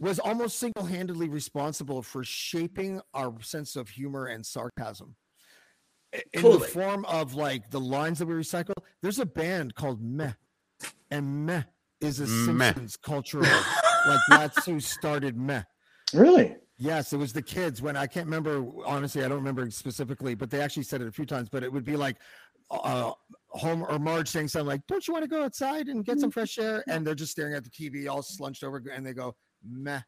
was 0.00 0.18
almost 0.18 0.58
single-handedly 0.58 1.28
responsible 1.28 2.02
for 2.02 2.24
shaping 2.24 3.00
our 3.14 3.34
sense 3.42 3.76
of 3.76 3.88
humor 3.90 4.26
and 4.26 4.44
sarcasm. 4.44 5.14
I- 6.14 6.22
In 6.32 6.42
the 6.42 6.60
form 6.60 7.04
of 7.04 7.34
like 7.34 7.70
the 7.70 7.80
lines 7.80 8.18
that 8.20 8.26
we 8.26 8.34
recycle. 8.34 8.72
There's 9.02 9.18
a 9.18 9.26
band 9.26 9.74
called 9.74 10.00
Meh, 10.02 10.32
and 11.10 11.44
Meh 11.46 11.64
is 12.00 12.18
a 12.20 12.26
Meh. 12.26 12.72
Simpsons 12.72 12.96
cultural. 12.96 13.44
like 14.06 14.20
that's 14.30 14.64
who 14.64 14.80
started 14.80 15.36
Meh. 15.36 15.64
Really? 16.14 16.56
Yes, 16.78 17.12
it 17.12 17.16
was 17.16 17.32
the 17.32 17.42
kids 17.42 17.82
when 17.82 17.96
I 17.96 18.06
can't 18.06 18.26
remember 18.26 18.64
honestly, 18.86 19.24
I 19.24 19.28
don't 19.28 19.38
remember 19.38 19.68
specifically, 19.70 20.34
but 20.36 20.48
they 20.48 20.60
actually 20.60 20.84
said 20.84 21.00
it 21.02 21.08
a 21.08 21.12
few 21.12 21.26
times. 21.26 21.48
But 21.48 21.64
it 21.64 21.72
would 21.72 21.84
be 21.84 21.96
like 21.96 22.16
uh 22.70 23.12
Homer 23.48 23.86
or 23.86 23.98
Marge 23.98 24.28
saying 24.28 24.48
something 24.48 24.68
like, 24.68 24.86
Don't 24.86 25.06
you 25.06 25.12
want 25.12 25.24
to 25.24 25.28
go 25.28 25.42
outside 25.42 25.88
and 25.88 26.04
get 26.04 26.20
some 26.20 26.30
fresh 26.30 26.56
air? 26.58 26.84
And 26.88 27.04
they're 27.04 27.16
just 27.16 27.32
staring 27.32 27.54
at 27.54 27.64
the 27.64 27.70
TV 27.70 28.08
all 28.08 28.22
slunched 28.22 28.62
over 28.62 28.80
and 28.92 29.04
they 29.04 29.12
go, 29.12 29.34
meh. 29.68 30.00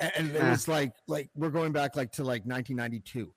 And, 0.00 0.36
it 0.36 0.44
was 0.44 0.68
like 0.68 0.92
like 1.06 1.30
we're 1.34 1.50
going 1.50 1.72
back 1.72 1.96
like 1.96 2.12
to 2.12 2.22
like 2.22 2.44
1992. 2.44 3.32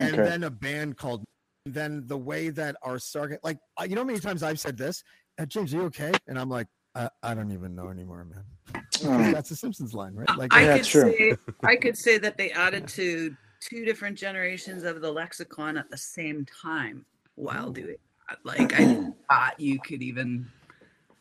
And 0.00 0.14
Okay. 0.14 0.22
then 0.24 0.44
a 0.44 0.50
band 0.50 0.96
called 0.96 1.24
then 1.66 2.06
the 2.06 2.18
way 2.18 2.48
that 2.48 2.76
our 2.82 2.98
sarcasm 2.98 3.40
like 3.44 3.58
you 3.82 3.94
know 3.94 4.00
how 4.00 4.06
many 4.06 4.18
times 4.20 4.42
I've 4.42 4.58
said 4.58 4.78
this, 4.78 5.02
uh, 5.38 5.44
James, 5.46 5.74
are 5.74 5.76
you 5.76 5.82
okay? 5.84 6.12
And 6.26 6.38
I'm 6.38 6.48
like, 6.48 6.66
I, 6.94 7.08
I 7.22 7.34
don't 7.34 7.52
even 7.52 7.74
know 7.74 7.88
anymore, 7.88 8.24
man. 8.24 8.84
Oh. 9.04 9.32
that's 9.32 9.48
the 9.48 9.56
Simpsons 9.56 9.94
line, 9.94 10.14
right? 10.14 10.28
Like 10.36 10.52
I 10.54 10.62
Yeah, 10.64 10.76
could 10.76 10.84
true. 10.86 11.12
say 11.16 11.36
I 11.62 11.76
could 11.76 11.96
say 11.96 12.18
that 12.18 12.36
they 12.36 12.50
added 12.52 12.86
to 12.88 13.34
two 13.60 13.84
different 13.84 14.18
generations 14.18 14.82
of 14.84 15.00
the 15.00 15.10
lexicon 15.10 15.76
at 15.76 15.88
the 15.90 15.96
same 15.96 16.44
time 16.62 17.04
while 17.36 17.70
doing 17.70 17.96
that. 18.28 18.38
Like 18.44 18.72
I 18.78 19.06
thought 19.28 19.54
you 19.60 19.80
could 19.80 20.02
even 20.02 20.46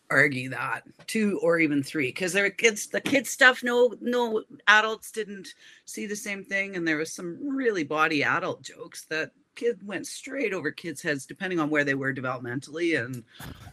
argue 0.10 0.50
that 0.50 0.84
two 1.08 1.40
or 1.42 1.58
even 1.60 1.82
three 1.82 2.08
because 2.08 2.34
there 2.34 2.44
were 2.44 2.50
kids 2.50 2.88
the 2.88 3.00
kids 3.00 3.30
stuff 3.30 3.64
no 3.64 3.96
no 4.02 4.44
adults 4.68 5.10
didn't 5.10 5.48
see 5.86 6.06
the 6.06 6.16
same 6.18 6.44
thing 6.44 6.76
and 6.76 6.86
there 6.86 6.98
was 6.98 7.16
some 7.16 7.38
really 7.42 7.86
body 7.86 8.22
adult 8.22 8.62
jokes 8.62 9.06
that 9.06 9.32
kid 9.56 9.80
went 9.88 10.06
straight 10.06 10.54
over 10.54 10.70
kids 10.70 11.02
heads 11.02 11.26
depending 11.26 11.62
on 11.62 11.70
where 11.70 11.86
they 11.86 11.94
were 11.94 12.14
developmentally 12.14 13.02
and 13.02 13.24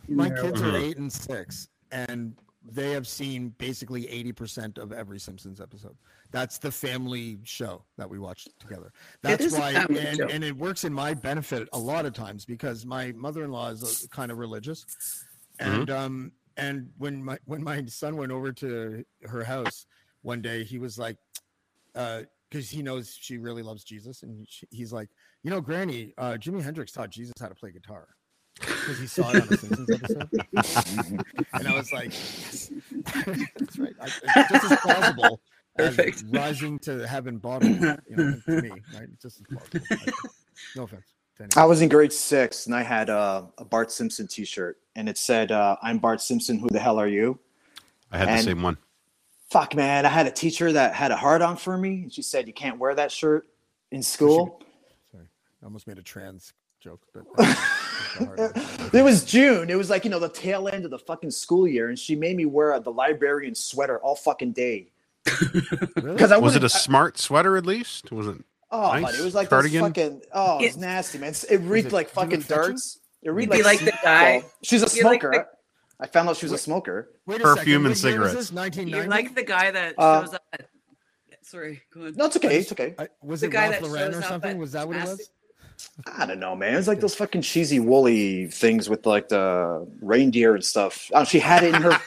my 0.08 0.28
their- 0.28 0.42
kids 0.42 0.62
are 0.62 0.66
Mhm. 0.70 0.80
eight 0.80 0.96
and 0.98 1.12
six 1.12 1.66
and 1.90 2.34
they 2.70 2.90
have 2.90 3.06
seen 3.06 3.54
basically 3.58 4.02
80% 4.06 4.78
of 4.78 4.92
every 4.92 5.18
simpsons 5.18 5.60
episode. 5.60 5.96
That's 6.30 6.58
the 6.58 6.70
family 6.70 7.38
show 7.44 7.84
that 7.96 8.10
we 8.10 8.18
watch 8.18 8.46
together. 8.58 8.92
That's 9.22 9.52
why 9.52 9.70
and, 9.72 10.20
and 10.20 10.44
it 10.44 10.54
works 10.56 10.84
in 10.84 10.92
my 10.92 11.14
benefit 11.14 11.68
a 11.72 11.78
lot 11.78 12.04
of 12.04 12.12
times 12.12 12.44
because 12.44 12.84
my 12.84 13.12
mother-in-law 13.12 13.70
is 13.70 14.04
uh, 14.04 14.14
kind 14.14 14.30
of 14.30 14.38
religious. 14.38 14.84
Mhm. 15.60 15.80
and 15.80 15.90
um 15.90 16.32
and 16.56 16.90
when 16.98 17.24
my 17.24 17.38
when 17.46 17.62
my 17.64 17.84
son 17.86 18.16
went 18.16 18.30
over 18.32 18.52
to 18.52 19.04
her 19.22 19.42
house 19.44 19.86
one 20.22 20.40
day 20.42 20.62
he 20.64 20.78
was 20.78 20.98
like 20.98 21.16
uh 21.96 22.22
because 22.50 22.70
he 22.70 22.80
knows 22.82 23.16
she 23.18 23.38
really 23.38 23.62
loves 23.62 23.82
jesus 23.82 24.22
and 24.22 24.46
she, 24.48 24.66
he's 24.70 24.92
like 24.92 25.08
you 25.42 25.50
know 25.50 25.60
granny 25.60 26.14
uh 26.18 26.32
jimi 26.32 26.62
hendrix 26.62 26.92
taught 26.92 27.10
jesus 27.10 27.34
how 27.40 27.48
to 27.48 27.54
play 27.56 27.72
guitar 27.72 28.06
because 28.60 28.98
he 28.98 29.06
saw 29.06 29.30
it 29.30 29.42
on 29.42 29.48
a 29.48 29.56
Simpsons 29.56 29.90
episode. 29.90 31.24
and 31.52 31.68
I 31.68 31.74
was 31.74 31.92
like, 31.92 32.10
yes. 32.12 32.70
that's 33.56 33.78
right. 33.78 33.94
I, 34.00 34.06
just 34.50 34.72
as 34.72 34.78
plausible 34.80 35.40
as 35.76 36.24
rising 36.30 36.78
to 36.80 37.06
heaven 37.06 37.38
bodily, 37.38 37.74
you 38.08 38.16
know, 38.16 38.40
to 38.46 38.62
me, 38.62 38.70
right? 38.70 39.08
It's 39.12 39.22
just 39.22 39.40
as 39.40 39.46
plausible. 39.46 39.86
I- 39.90 40.28
no 40.76 40.82
offense. 40.84 41.04
I 41.56 41.64
was 41.66 41.82
in 41.82 41.88
grade 41.88 42.12
six 42.12 42.66
and 42.66 42.74
I 42.74 42.82
had 42.82 43.08
uh, 43.10 43.44
a 43.58 43.64
Bart 43.64 43.92
Simpson 43.92 44.26
T-shirt, 44.26 44.76
and 44.96 45.08
it 45.08 45.16
said, 45.16 45.52
uh, 45.52 45.76
"I'm 45.82 45.98
Bart 45.98 46.20
Simpson. 46.20 46.58
Who 46.58 46.68
the 46.68 46.80
hell 46.80 46.98
are 46.98 47.06
you?" 47.06 47.38
I 48.10 48.18
had 48.18 48.26
the 48.26 48.32
And- 48.32 48.44
same 48.44 48.62
one. 48.62 48.76
Fuck, 49.48 49.74
man! 49.76 50.04
I 50.04 50.08
had 50.08 50.26
a 50.26 50.30
teacher 50.32 50.72
that 50.72 50.94
had 50.94 51.10
a 51.12 51.16
hard 51.16 51.40
on 51.40 51.56
for 51.56 51.78
me, 51.78 52.02
and 52.02 52.12
she 52.12 52.22
said, 52.22 52.48
"You 52.48 52.52
can't 52.52 52.76
wear 52.78 52.92
that 52.96 53.12
shirt 53.12 53.46
in 53.92 54.02
school." 54.02 54.60
Sorry, 55.12 55.24
I 55.62 55.64
almost 55.64 55.86
made 55.86 55.96
a 55.98 56.02
trans 56.02 56.52
joke, 56.80 57.00
but 57.12 57.22
uh, 57.38 57.42
it's 58.10 58.20
a 58.20 58.24
hard 58.24 58.38
one. 58.38 58.90
It 58.92 59.02
was 59.04 59.24
June. 59.24 59.70
It 59.70 59.76
was 59.76 59.90
like 59.90 60.04
you 60.04 60.10
know 60.10 60.18
the 60.18 60.28
tail 60.28 60.68
end 60.68 60.84
of 60.84 60.90
the 60.90 60.98
fucking 60.98 61.30
school 61.30 61.66
year, 61.66 61.88
and 61.88 61.98
she 61.98 62.14
made 62.16 62.36
me 62.36 62.44
wear 62.46 62.78
the 62.80 62.92
librarian 62.92 63.54
sweater 63.54 63.98
all 63.98 64.14
fucking 64.14 64.52
day. 64.52 64.88
Really? 65.96 66.12
Because 66.14 66.32
I 66.32 66.38
Was 66.38 66.54
it 66.54 66.58
a 66.58 66.64
wouldn't- 66.64 66.74
I- 66.74 66.78
smart 66.78 67.18
sweater 67.18 67.56
at 67.56 67.66
least? 67.66 68.10
Was 68.12 68.28
it? 68.28 68.36
Oh, 68.70 68.92
Nice. 68.92 69.02
buddy, 69.02 69.18
it 69.18 69.24
was 69.24 69.34
like 69.34 69.48
Cardigan? 69.50 69.80
those 69.82 69.88
fucking. 69.88 70.22
Oh, 70.32 70.58
it's 70.60 70.76
It- 70.76 70.80
nasty, 70.80 71.18
man. 71.18 71.30
It's- 71.30 71.44
It 71.44 71.58
reeked 71.58 71.88
it- 71.88 71.92
like 71.92 72.08
fucking 72.10 72.40
fetching? 72.42 72.62
darts. 72.72 72.98
It 73.22 73.30
reeked 73.30 73.52
You'd 73.52 73.58
be 73.60 73.64
like 73.64 73.80
the 73.80 73.92
guy- 74.02 74.44
she's 74.62 74.82
a 74.82 74.96
you're 74.96 75.04
like 75.06 75.20
smoker. 75.20 75.36
the- 75.98 76.04
I 76.04 76.06
found 76.06 76.28
out 76.28 76.36
she 76.36 76.44
was 76.46 76.52
a 76.52 76.58
smoker. 76.58 77.10
Wait 77.26 77.40
a 77.40 77.44
Perfume 77.44 77.56
second, 77.56 77.74
and 77.74 77.82
what 77.82 77.82
year 77.82 77.90
was 77.90 78.00
cigarettes. 78.00 78.34
This? 78.34 78.52
1990? 78.52 78.96
you're 78.96 79.10
like 79.10 79.34
the 79.34 79.42
guy 79.42 79.70
that 79.72 79.94
Uh, 79.98 80.22
shows 80.22 80.34
up 80.34 80.44
at, 80.52 80.68
sorry 81.42 81.82
go 81.92 82.02
on 82.06 82.14
No, 82.14 82.26
it's 82.26 82.36
okay. 82.36 82.56
It's 82.58 82.72
okay. 82.72 82.94
I, 82.98 83.08
was 83.22 83.40
The 83.40 83.46
it 83.48 83.50
guy 83.50 83.68
Ralph 83.70 83.80
that 83.82 83.88
Lauren 83.88 84.12
shows 84.12 84.22
or 84.22 84.26
something? 84.28 84.58
Was 84.58 84.72
that 84.72 84.86
what 84.86 84.96
it 84.96 85.04
was? 85.04 85.30
I 86.16 86.26
don't 86.26 86.38
know, 86.40 86.54
man. 86.56 86.74
It's 86.76 86.88
like 86.88 87.00
those 87.00 87.14
fucking 87.14 87.42
cheesy 87.42 87.80
woolly 87.80 88.46
things 88.48 88.88
with 88.88 89.06
like 89.06 89.28
the 89.28 89.86
reindeer 90.00 90.54
and 90.54 90.64
stuff. 90.64 91.10
Oh, 91.12 91.24
she 91.24 91.38
had 91.38 91.62
it 91.64 91.74
in 91.74 91.82
her, 91.82 91.98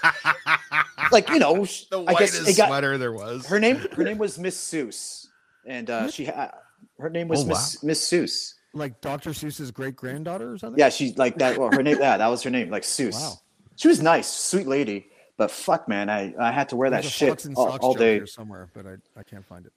like 1.12 1.30
you 1.30 1.40
know. 1.40 1.66
The 1.66 2.04
I 2.08 2.14
guess 2.16 2.34
whitest 2.40 2.48
it 2.50 2.58
got 2.58 2.68
sweater 2.68 2.98
there 2.98 3.12
was. 3.14 3.46
her 3.48 3.60
name. 3.60 3.78
Her 3.96 4.04
name 4.04 4.18
was 4.18 4.38
Miss 4.40 4.58
Seuss, 4.58 5.28
and 5.66 5.90
uh, 5.90 6.10
she 6.10 6.26
had 6.26 6.52
her 7.00 7.10
name 7.10 7.28
was 7.28 7.44
Oh, 7.44 7.48
Miss 7.48 7.84
Miss 7.84 8.10
Seuss. 8.10 8.54
Like 8.74 9.02
Dr. 9.02 9.32
Seuss's 9.32 9.70
great 9.72 9.96
granddaughter 9.98 10.54
or 10.54 10.58
something? 10.58 10.80
Yeah, 10.80 10.88
she 10.90 11.14
like 11.18 11.38
that. 11.40 11.58
Well, 11.58 11.70
her 11.74 11.84
name. 11.84 11.98
Yeah, 12.00 12.18
that 12.18 12.28
was 12.28 12.42
her 12.44 12.50
name. 12.50 12.70
Like 12.70 12.84
Seuss. 12.84 13.14
Wow. 13.14 13.34
She 13.76 13.88
was 13.88 14.02
nice, 14.02 14.28
sweet 14.32 14.68
lady. 14.68 15.08
But 15.38 15.52
fuck, 15.52 15.88
man, 15.88 16.10
I 16.10 16.34
I 16.40 16.52
had 16.52 16.70
to 16.70 16.76
wear 16.76 16.90
that 16.90 17.02
There's 17.02 17.08
a 17.08 17.10
shit 17.10 17.48
all, 17.56 17.78
all 17.82 17.94
day. 17.94 18.16
here 18.16 18.28
somewhere, 18.28 18.70
but 18.74 18.86
I, 18.86 18.96
I 19.20 19.24
can't 19.24 19.46
find 19.46 19.66
it. 19.66 19.74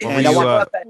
If 0.00 0.08
What 0.08 0.22
you 0.22 0.28
were 0.30 0.34
show 0.44 0.48
uh, 0.48 0.52
up 0.62 0.70
at- 0.74 0.86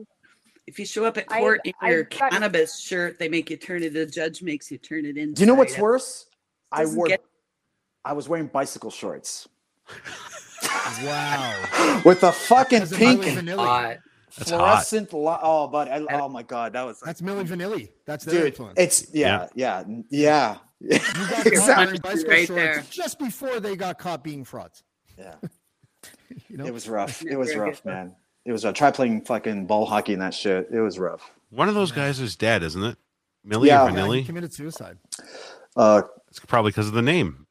if 0.67 0.79
you 0.79 0.85
show 0.87 1.05
up 1.05 1.17
at 1.19 1.27
court 1.29 1.61
in 1.65 1.73
I've 1.81 1.93
your 1.93 2.03
got- 2.05 2.31
cannabis 2.33 2.79
shirt, 2.81 3.19
they 3.19 3.29
make 3.29 3.51
you 3.51 3.57
turn 3.57 3.83
it. 3.83 3.93
The 3.93 4.07
judge 4.07 4.43
makes 4.43 4.71
you 4.71 4.79
turn 4.79 5.05
it 5.05 5.17
in. 5.17 5.33
Do 5.35 5.41
you 5.43 5.47
know 5.47 5.55
what's 5.55 5.79
worse? 5.79 6.27
I 6.73 6.85
wore. 6.87 7.07
get- 7.07 7.25
I 8.05 8.13
was 8.13 8.29
wearing 8.29 8.47
bicycle 8.47 8.91
shorts 8.91 9.49
Wow. 11.05 12.01
with 12.05 12.23
a 12.23 12.33
fucking 12.33 12.81
That's 12.81 12.97
pink 12.97 13.23
Milli 13.23 13.37
Vanilli. 13.37 13.57
hot. 13.57 13.97
That's 14.39 14.51
hot. 14.51 14.59
fluorescent. 14.87 15.09
Oh, 15.13 15.67
buddy! 15.69 15.91
I, 15.91 15.99
oh 16.21 16.29
my 16.29 16.43
god, 16.43 16.73
that 16.75 16.83
was 16.85 17.01
That's 17.01 17.21
Milli 17.23 17.47
Vanilli. 17.47 17.89
That's 18.05 18.25
their 18.25 18.41
dude. 18.43 18.47
influence. 18.49 18.75
It's 18.79 19.07
yeah, 19.15 19.49
yeah, 19.55 19.85
yeah, 20.11 20.57
yeah. 20.81 20.91
You 20.91 20.99
got 21.29 21.47
Exactly 21.47 21.85
wearing 21.87 22.01
bicycle 22.03 22.31
right 22.33 22.47
shorts 22.47 22.63
there. 22.63 22.85
just 22.91 23.19
before 23.19 23.61
they 23.61 23.77
got 23.77 23.99
caught 23.99 24.23
being 24.23 24.45
frauds. 24.45 24.83
yeah. 25.19 25.35
You 26.49 26.57
know, 26.59 26.67
It 26.67 26.75
was 26.75 26.89
rough. 26.89 27.25
It 27.25 27.37
was 27.37 27.55
rough, 27.55 27.85
man. 27.85 28.15
It 28.47 28.53
was. 28.53 28.65
I 28.65 28.73
tried 28.73 28.95
playing 28.95 29.23
fucking 29.23 29.67
ball 29.67 29.85
hockey 29.87 30.13
and 30.15 30.23
that 30.23 30.33
shit. 30.33 30.69
It 30.73 30.81
was 30.81 30.99
rough. 30.99 31.31
One 31.51 31.69
of 31.69 31.75
those 31.75 31.93
guys 31.93 32.21
is 32.21 32.37
dead, 32.37 32.63
isn't 32.63 32.83
it? 32.83 32.97
Millie 33.45 33.69
Yeah. 33.69 33.85
or 33.87 33.91
Yeah, 33.91 34.13
he 34.15 34.25
committed 34.25 34.53
suicide. 34.55 34.99
Uh, 35.77 36.03
It's 36.29 36.39
probably 36.41 36.71
because 36.71 36.89
of 36.89 36.95
the 36.95 37.03
name. 37.03 37.47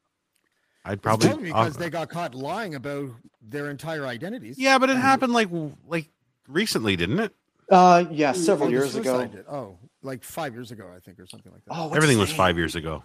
I'd 0.84 1.02
Probably 1.02 1.28
probably 1.28 1.46
because 1.46 1.76
uh, 1.76 1.78
they 1.80 1.90
got 1.90 2.08
caught 2.08 2.34
lying 2.34 2.74
about 2.76 3.10
their 3.42 3.70
entire 3.70 4.06
identities. 4.06 4.56
Yeah, 4.58 4.78
but 4.78 4.88
it 4.90 4.96
happened 4.96 5.32
like 5.32 5.48
like 5.86 6.08
recently, 6.48 6.96
didn't 6.96 7.20
it? 7.20 7.34
uh, 7.70 8.04
yeah, 8.10 8.32
several 8.32 8.68
Oh, 8.68 8.70
years 8.72 8.94
ago. 8.94 9.26
did. 9.26 9.44
Oh, 9.50 9.78
like 10.02 10.22
five 10.22 10.54
years 10.54 10.70
ago, 10.70 10.88
I 10.94 11.00
think, 11.00 11.18
or 11.18 11.26
something 11.26 11.50
like 11.52 11.64
that. 11.64 11.74
Oh, 11.74 11.92
Everything 11.92 12.18
was 12.18 12.28
name? 12.28 12.36
five 12.36 12.56
years 12.56 12.76
ago. 12.76 13.02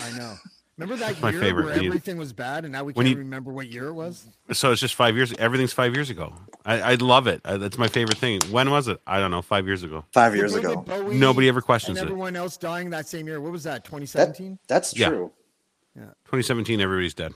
I 0.00 0.10
know. 0.18 0.34
Remember 0.78 0.96
that 1.04 1.20
my 1.20 1.30
year 1.30 1.40
favorite. 1.40 1.64
where 1.66 1.74
When 1.76 1.86
everything 1.86 2.16
was 2.16 2.32
bad, 2.32 2.64
and 2.64 2.72
now 2.72 2.82
we 2.84 2.92
when 2.94 3.04
can't 3.06 3.16
you- 3.18 3.22
remember 3.22 3.52
what 3.52 3.68
year 3.68 3.88
it 3.88 3.92
was? 3.92 4.26
So 4.52 4.72
it's 4.72 4.80
just 4.80 4.94
five 4.94 5.14
years. 5.16 5.32
Everything's 5.38 5.72
five 5.72 5.94
years 5.94 6.08
ago. 6.10 6.34
I, 6.64 6.80
I 6.80 6.94
love 6.94 7.26
it. 7.26 7.40
I, 7.44 7.58
that's 7.58 7.76
my 7.76 7.88
favorite 7.88 8.16
thing. 8.18 8.40
When 8.50 8.70
was 8.70 8.88
it? 8.88 9.00
I 9.06 9.20
don't 9.20 9.30
know. 9.30 9.42
Five 9.42 9.66
years 9.66 9.82
ago. 9.82 10.04
Five 10.12 10.34
years 10.34 10.54
David 10.54 10.70
ago. 10.70 10.80
Bowie 10.82 11.16
Nobody 11.18 11.48
ever 11.48 11.58
and 11.58 11.66
questions 11.66 11.98
it. 11.98 12.02
everyone 12.02 12.36
else 12.36 12.56
dying 12.56 12.88
that 12.90 13.06
same 13.06 13.26
year. 13.26 13.40
What 13.40 13.52
was 13.52 13.64
that? 13.64 13.84
2017. 13.84 14.58
That's 14.66 14.92
true. 14.94 15.02
Yeah. 15.02 15.08
true. 15.10 15.32
2017. 16.24 16.80
Everybody's 16.80 17.14
dead. 17.14 17.34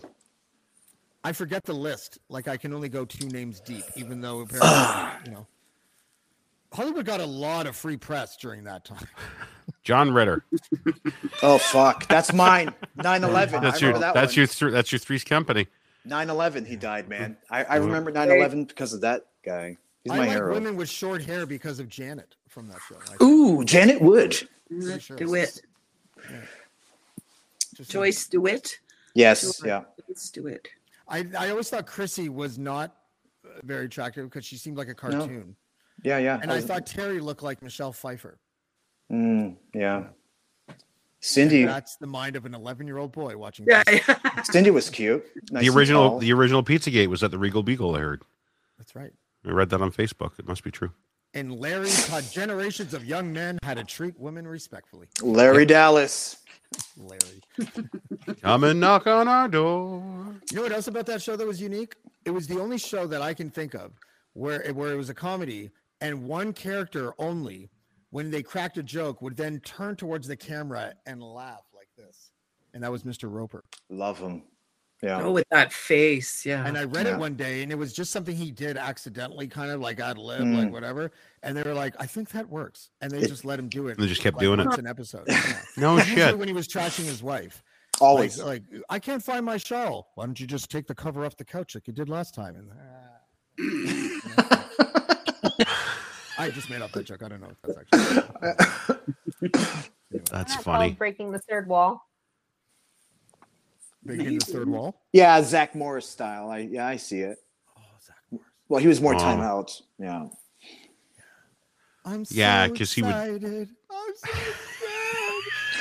I 1.23 1.33
forget 1.33 1.65
the 1.65 1.75
list. 1.75 2.19
Like 2.29 2.49
I 2.49 2.57
can 2.57 2.73
only 2.73 2.89
go 2.89 3.05
two 3.05 3.29
names 3.29 3.61
deep, 3.61 3.85
even 3.97 4.21
though 4.21 4.41
apparently, 4.49 5.27
you 5.27 5.33
know, 5.33 5.47
Hollywood 6.77 7.07
got 7.07 7.21
a 7.21 7.27
lot 7.27 7.67
of 7.67 7.75
free 7.75 7.97
press 7.97 8.37
during 8.37 8.65
that 8.65 8.85
time. 8.85 9.07
John 9.83 10.13
Ritter. 10.13 10.45
Oh 11.43 11.59
fuck, 11.59 12.07
that's 12.09 12.33
mine. 12.33 12.73
9/11. 12.99 13.63
That's 13.63 13.83
I 13.83 13.87
your. 13.87 13.99
that 13.99 14.15
that's 14.15 14.33
one. 14.33 14.41
your. 14.41 14.47
Th- 14.47 14.73
that's 14.73 14.93
your 14.93 14.99
Three's 14.99 15.25
Company. 15.25 15.67
9/11. 16.07 16.67
He 16.67 16.77
died, 16.77 17.09
man. 17.09 17.37
I, 17.51 17.65
I 17.65 17.77
remember 17.77 18.13
9/11 18.13 18.69
because 18.69 18.93
of 18.93 19.01
that 19.03 19.27
guy. 19.45 19.77
He's 20.05 20.13
I 20.13 20.19
like 20.19 20.29
hero. 20.31 20.53
women 20.55 20.77
with 20.77 20.89
short 20.89 21.23
hair 21.25 21.47
because 21.47 21.81
of 21.81 21.89
Janet 21.89 22.37
from 22.49 22.69
that 22.69 22.79
show. 22.89 22.97
Like, 23.11 23.21
Ooh, 23.23 23.65
Janet 23.65 24.01
Wood. 24.01 24.37
pretty 24.69 25.01
sure. 25.01 25.17
DeWitt. 25.17 25.63
Just- 27.75 27.91
Joyce 27.91 28.27
DeWitt. 28.29 28.79
Yes, 29.15 29.61
yeah. 29.65 29.83
Joyce 30.09 30.31
DeWitt. 30.31 30.69
I 31.09 31.27
I 31.39 31.51
always 31.51 31.71
thought 31.71 31.87
Chrissy 31.87 32.29
was 32.29 32.59
not 32.59 32.95
uh, 33.45 33.61
very 33.65 33.87
attractive 33.87 34.27
because 34.29 34.45
she 34.45 34.57
seemed 34.57 34.77
like 34.77 34.89
a 34.89 34.95
cartoon, 34.95 35.57
Yeah, 36.03 36.19
yeah. 36.19 36.39
and 36.41 36.53
I 36.53 36.61
thought 36.61 36.87
Terry 36.87 37.21
looked 37.21 37.43
like 37.43 37.63
Michelle 37.63 37.93
Pfeiffer. 37.93 38.39
Mm, 39.13 39.57
yeah. 39.75 40.05
Cindy. 41.21 41.65
That's 41.65 41.97
the 41.97 42.07
mind 42.07 42.37
of 42.37 42.47
an 42.47 42.55
11 42.55 42.87
year 42.87 42.99
old 42.99 43.13
boy 43.13 43.37
watching. 43.37 43.67
Yeah, 43.69 43.83
yeah. 43.91 44.43
Cindy 44.45 44.71
was 44.71 44.91
cute. 44.91 45.25
Nice 45.51 45.65
the 45.65 45.71
original. 45.71 46.19
The 46.19 46.33
original 46.33 46.63
Pizzagate 46.63 47.09
was 47.09 47.23
at 47.23 47.31
the 47.31 47.39
Regal 47.39 47.63
Beagle. 47.63 47.97
I 47.97 48.01
heard. 48.01 48.23
That's 48.79 48.95
right. 48.95 49.13
I 49.45 49.51
read 49.51 49.71
that 49.71 49.81
on 49.81 49.91
Facebook. 49.91 50.39
It 50.39 50.47
must 50.47 50.63
be 50.63 50.71
true. 50.71 50.91
And 51.35 51.61
Larry 51.61 51.91
taught 51.91 52.25
generations 52.31 52.95
of 52.95 53.05
young 53.05 53.33
men 53.33 53.59
how 53.63 53.75
to 53.75 53.85
treat 53.85 54.19
women 54.19 54.47
respectfully. 54.47 55.09
Larry 55.21 55.67
Dallas. 55.67 56.39
Larry. 56.97 57.43
Come 58.43 58.65
and 58.65 58.81
knock 58.81 59.07
on 59.07 59.29
our 59.29 59.49
door. 59.49 60.03
You 60.51 60.57
know 60.57 60.63
what 60.63 60.73
else 60.73 60.89
about 60.89 61.07
that 61.07 61.23
show 61.23 61.37
that 61.37 61.47
was 61.47 61.61
unique? 61.61 61.95
It 62.25 62.31
was 62.31 62.47
the 62.47 62.61
only 62.61 62.79
show 62.79 63.07
that 63.07 63.23
I 63.23 63.35
can 63.35 63.51
think 63.51 63.75
of 63.75 63.93
where 64.33 64.63
it, 64.63 64.75
where 64.75 64.93
it 64.93 64.97
was 64.97 65.11
a 65.11 65.15
comedy 65.15 65.71
and 66.01 66.25
one 66.27 66.53
character 66.53 67.13
only, 67.19 67.71
when 68.11 68.31
they 68.31 68.43
cracked 68.43 68.79
a 68.79 68.83
joke, 68.83 69.21
would 69.23 69.37
then 69.37 69.61
turn 69.61 69.97
towards 69.97 70.27
the 70.29 70.37
camera 70.37 70.95
and 71.07 71.23
laugh 71.23 71.63
like 71.75 71.89
this, 71.97 72.31
and 72.75 72.83
that 72.83 72.91
was 72.93 73.03
Mr. 73.03 73.31
Roper. 73.33 73.65
Love 73.91 74.19
him. 74.19 74.43
Yeah. 75.03 75.21
Oh, 75.23 75.33
with 75.33 75.45
that 75.51 75.75
face. 75.75 76.47
Yeah. 76.47 76.67
And 76.67 76.79
I 76.79 76.85
read 76.85 77.05
Yeah. 77.07 77.17
it 77.17 77.19
one 77.19 77.35
day, 77.35 77.63
and 77.63 77.71
it 77.71 77.75
was 77.75 77.93
just 77.93 78.11
something 78.13 78.35
he 78.35 78.51
did 78.51 78.79
accidentally, 78.79 79.47
kind 79.47 79.71
of 79.71 79.81
like 79.81 80.01
ad 80.01 80.17
lib, 80.17 80.41
Mm. 80.41 80.57
like 80.65 80.73
whatever. 80.73 81.13
And 81.43 81.55
they 81.55 81.63
were 81.65 81.75
like, 81.75 81.95
"I 81.99 82.07
think 82.07 82.31
that 82.31 82.49
works," 82.49 82.89
and 83.03 83.11
they 83.13 83.21
just 83.27 83.45
let 83.45 83.59
him 83.59 83.69
do 83.69 83.89
it. 83.89 83.93
And 83.99 84.03
they 84.03 84.09
just 84.09 84.23
kept 84.23 84.37
like, 84.39 84.43
doing 84.43 84.59
it. 84.61 84.65
once 84.67 84.79
an 84.79 84.87
episode. 84.87 85.25
Yeah. 85.29 85.63
No 85.77 85.99
Usually 85.99 86.17
shit. 86.17 86.39
when 86.39 86.49
he 86.49 86.55
was 86.55 86.67
trashing 86.67 87.05
his 87.05 87.23
wife. 87.23 87.63
Always. 88.01 88.39
Like, 88.43 88.63
like, 88.73 88.83
I 88.89 88.99
can't 88.99 89.23
find 89.23 89.45
my 89.45 89.59
shawl. 89.59 90.13
Why 90.15 90.25
don't 90.25 90.41
you 90.41 90.47
just 90.47 90.71
take 90.71 90.87
the 90.87 90.95
cover 90.95 91.27
off 91.27 91.37
the 91.37 91.45
couch 91.45 91.75
like 91.75 91.87
you 91.87 91.93
did 91.93 92.09
last 92.09 92.35
time? 92.35 92.57
And 92.57 92.71
uh, 93.59 94.63
I 96.47 96.51
just 96.51 96.71
made 96.71 96.83
up 96.83 96.93
that 96.93 97.05
joke. 97.07 97.23
I 97.23 97.29
don't 97.29 97.41
know 97.41 97.49
if 97.51 97.61
that's 97.63 97.79
actually 97.79 99.01
That's 99.51 100.31
That's 100.31 100.57
funny. 100.57 100.89
called 100.91 100.99
breaking 100.99 101.33
the 101.33 101.39
third 101.41 101.69
wall. 101.69 102.09
breaking 104.05 104.39
the 104.39 104.45
third 104.45 104.69
wall. 104.69 105.03
yeah, 105.13 105.43
Zach 105.43 105.75
Morris 105.75 106.09
style. 106.09 106.49
I 106.51 106.59
yeah, 106.59 106.87
I 106.87 106.97
see 106.97 107.21
it. 107.21 107.39
Oh, 107.77 107.81
Zach 108.01 108.17
Morris. 108.31 108.47
Well, 108.69 108.81
he 108.81 108.89
was 108.89 109.01
more 109.01 109.15
Oh. 109.15 109.19
timeout. 109.19 109.83
Yeah. 109.99 110.27
I'm 112.05 112.25
so 112.25 112.35
Yeah, 112.37 112.69
'cause 112.69 112.93
he 112.93 113.03
would- 113.03 113.11
excited. 113.11 113.69
I'm 113.91 114.15
so 114.15 114.29
scared. 114.31 114.55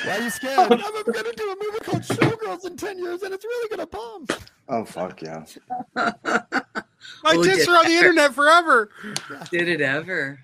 Why 0.06 0.18
are 0.18 0.22
you 0.22 0.30
scared? 0.32 0.60
I'm, 0.60 0.72
I'm 0.96 1.04
gonna 1.12 1.34
do 1.34 1.52
a 1.52 1.56
movie 1.64 1.80
called 1.84 2.02
Showgirls 2.02 2.66
in 2.66 2.76
ten 2.78 2.98
years, 2.98 3.22
and 3.22 3.34
it's 3.34 3.46
really 3.46 3.70
gonna 3.70 3.88
bomb. 3.88 4.26
Oh 4.70 4.84
fuck 4.86 5.22
yeah. 5.22 5.46
My 7.23 7.34
Oh, 7.36 7.44
tits 7.44 7.60
did- 7.60 7.69
are 7.69 7.77
on 7.77 7.86
the 7.86 7.95
internet 7.95 8.34
forever. 8.34 8.90
Did 9.52 9.68
it 9.68 9.82
ever? 9.82 10.40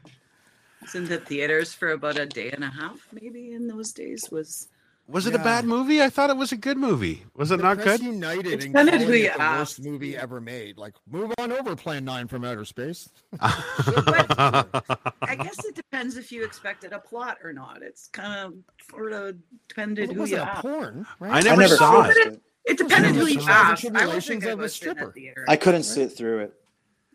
It's 0.82 0.96
in 0.96 1.06
the 1.06 1.18
theaters 1.20 1.74
for 1.74 1.92
about 1.92 2.18
a 2.18 2.26
day 2.26 2.50
and 2.52 2.64
a 2.64 2.70
half, 2.70 3.08
maybe 3.12 3.52
in 3.54 3.68
those 3.68 3.92
days. 3.92 4.30
Was 4.32 4.68
Was 5.08 5.28
it 5.28 5.36
a 5.36 5.40
bad 5.40 5.66
movie? 5.66 6.02
I 6.02 6.10
thought 6.10 6.30
it 6.32 6.38
was 6.38 6.52
a 6.52 6.58
good 6.58 6.78
movie. 6.78 7.24
Was 7.36 7.52
it 7.52 7.58
The 7.58 7.64
not 7.64 7.78
Press 7.78 8.00
good? 8.00 8.06
United 8.08 8.48
It's 8.54 8.66
and 8.66 8.74
calling 8.74 8.94
it 8.96 9.02
you 9.02 9.08
the 9.32 9.38
worst 9.38 9.84
movie 9.84 10.18
ever 10.18 10.42
made. 10.42 10.78
Like, 10.78 10.94
move 11.10 11.32
on 11.38 11.52
over, 11.52 11.76
Plan 11.76 12.04
Nine 12.06 12.28
from 12.28 12.44
Outer 12.46 12.66
Space. 12.66 13.10
I 13.42 15.38
guess 15.42 15.64
it 15.66 15.76
depends 15.76 16.18
if 16.18 16.32
you 16.32 16.44
expected 16.44 16.94
a 16.94 17.00
plot 17.00 17.38
or 17.44 17.54
not. 17.54 17.82
It's 17.82 18.08
kind 18.08 18.34
of 18.40 18.54
sort 18.90 19.14
of 19.14 19.36
depended 19.68 20.10
Well, 20.10 20.12
it 20.12 20.16
who 20.16 20.20
wasn't 20.22 20.38
you 20.42 20.44
a 20.44 20.50
asked. 20.52 20.62
porn, 20.62 21.06
right? 21.20 21.32
I 21.32 21.40
never 21.42 21.62
I 21.62 21.66
never 21.66 21.76
saw 21.76 22.04
it. 22.06 22.18
it. 22.18 22.42
It 22.66 22.78
depended 22.78 23.14
never 23.16 23.26
who 23.26 23.34
you 23.34 23.42
saw 23.42 23.50
asked. 23.50 23.86
I 23.86 23.90
don't 23.90 23.94
tribulations 23.94 24.26
think 24.28 24.46
I 24.46 24.50
of 24.52 24.60
a 24.60 24.62
was 24.64 24.82
in 24.82 24.88
that 24.88 24.94
stripper. 24.96 25.12
theater. 25.14 25.46
I 25.48 25.56
couldn't 25.56 25.84
sit 25.84 26.16
through 26.16 26.40
it. 26.40 26.54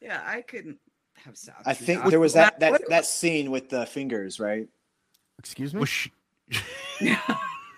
Yeah, 0.03 0.23
I 0.27 0.43
couldn't 0.43 0.79
have 1.25 1.37
sat. 1.37 1.57
I 1.65 1.75
think 1.75 2.05
there 2.07 2.21
was 2.21 2.33
that 2.35 2.61
that 2.61 2.73
What- 2.73 2.89
that 2.89 3.07
scene 3.07 3.51
with 3.51 3.69
the 3.71 3.87
fingers, 3.87 4.39
right? 4.41 4.69
Excuse 5.39 5.73
me. 5.75 5.81
Was 5.81 5.89
she- 5.89 6.13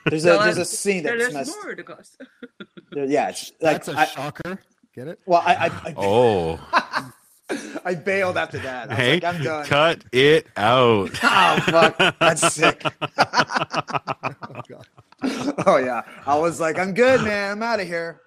There's 0.06 0.24
a 0.24 0.28
Tell 0.28 0.40
there's 0.42 0.56
a 0.58 0.64
scene 0.64 1.02
There 1.02 1.16
that's 1.18 1.28
is 1.28 1.34
messed. 1.34 1.56
more 1.62 1.74
to 1.74 1.82
go. 1.82 1.98
Yeah, 2.94 3.28
it's 3.28 3.52
like 3.60 3.84
That's 3.84 3.88
a 3.88 3.98
I, 3.98 4.04
shocker. 4.06 4.58
Get 4.94 5.08
it? 5.08 5.20
well, 5.26 5.42
I 5.44 5.54
I, 5.54 5.66
I, 5.90 5.94
oh, 5.98 7.12
I 7.84 7.94
bailed 7.94 8.38
after 8.38 8.58
that. 8.60 8.86
I 8.86 8.88
was 8.88 8.96
hey, 8.98 9.12
like, 9.14 9.24
I'm 9.24 9.42
done. 9.42 9.66
cut 9.66 10.04
it 10.12 10.46
out. 10.56 11.10
Oh 11.22 11.60
fuck, 11.66 12.18
that's 12.18 12.52
sick. 12.54 12.82
Oh, 12.84 14.60
God. 14.68 14.86
oh 15.66 15.76
yeah, 15.78 16.02
I 16.26 16.38
was 16.38 16.60
like, 16.60 16.78
I'm 16.78 16.94
good, 16.94 17.22
man. 17.22 17.52
I'm 17.52 17.62
out 17.62 17.80
of 17.80 17.86
here. 17.86 18.20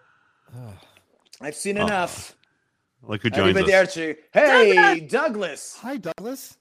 I've 1.41 1.55
seen 1.55 1.77
Oh, 1.77 1.85
enough. 1.85 2.35
Look 3.03 3.23
who 3.23 3.29
joins 3.31 3.57
us. 3.57 3.63
Arrivederci. 3.63 4.15
Hey, 4.31 4.99
Douglas. 4.99 5.77
Hi, 5.81 5.97
Douglas. 5.97 6.57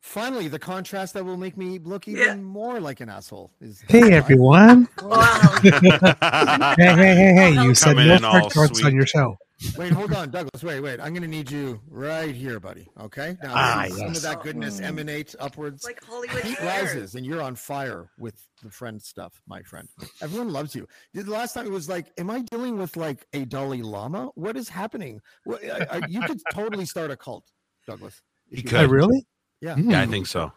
Finally, 0.00 0.48
the 0.48 0.58
contrast 0.58 1.14
that 1.14 1.24
will 1.24 1.38
make 1.38 1.56
me 1.56 1.78
look 1.78 2.06
even 2.06 2.22
Yeah. 2.22 2.34
more 2.36 2.78
like 2.78 3.00
an 3.00 3.08
asshole 3.08 3.50
is. 3.60 3.82
Hey 3.88 4.12
everyone! 4.12 4.86
Wow. 5.00 5.54
Hey, 5.62 6.94
hey, 6.94 7.14
hey, 7.16 7.32
hey! 7.34 7.50
You 7.64 7.74
said 7.74 7.96
no 7.96 8.02
in 8.02 8.24
all 8.24 8.32
fart 8.42 8.52
jokes 8.52 8.78
sweet. 8.78 8.84
on 8.84 8.94
your 8.94 9.06
show. 9.06 9.38
Wait, 9.78 9.92
hold 9.92 10.12
on, 10.12 10.30
Douglas. 10.30 10.62
Wait, 10.62 10.80
wait. 10.80 11.00
I'm 11.00 11.10
going 11.14 11.22
to 11.22 11.28
need 11.28 11.50
you 11.50 11.80
right 11.88 12.34
here, 12.34 12.58
buddy. 12.60 12.88
Okay. 13.00 13.36
Now, 13.42 13.52
Ah, 13.54 13.78
let 13.82 13.92
some 13.92 14.06
yes. 14.08 14.16
of 14.18 14.22
that 14.24 14.42
goodness 14.42 14.80
Mm. 14.80 14.84
emanates 14.84 15.36
upwards. 15.38 15.84
like 15.84 16.02
Hollywood 16.04 16.42
Heat 16.42 16.58
rises, 16.60 17.14
and 17.14 17.24
you're 17.24 17.40
on 17.40 17.54
fire 17.54 18.10
with 18.18 18.34
the 18.62 18.70
friend 18.70 19.00
stuff, 19.00 19.40
my 19.46 19.62
friend. 19.62 19.88
Everyone 20.20 20.52
loves 20.52 20.74
you. 20.74 20.86
The 21.14 21.22
last 21.30 21.54
time 21.54 21.66
it 21.66 21.70
was 21.72 21.88
like, 21.88 22.06
am 22.18 22.30
I 22.30 22.40
dealing 22.42 22.78
with 22.78 22.96
like 22.96 23.26
a 23.32 23.44
Dalai 23.44 23.82
Lama? 23.82 24.30
What 24.34 24.56
is 24.56 24.68
happening? 24.68 25.20
What, 25.44 25.64
I, 25.64 25.86
I, 25.98 26.06
you 26.08 26.20
could 26.22 26.40
totally 26.52 26.84
start 26.84 27.10
a 27.10 27.16
cult, 27.16 27.44
Douglas. 27.86 28.20
if 28.50 28.58
You 28.58 28.62
you 28.64 28.68
could. 28.70 28.76
Wanted. 28.76 28.90
really? 28.90 29.26
Yeah. 29.60 29.76
Yeah, 29.78 30.00
I 30.02 30.06
think 30.06 30.26
so. 30.26 30.52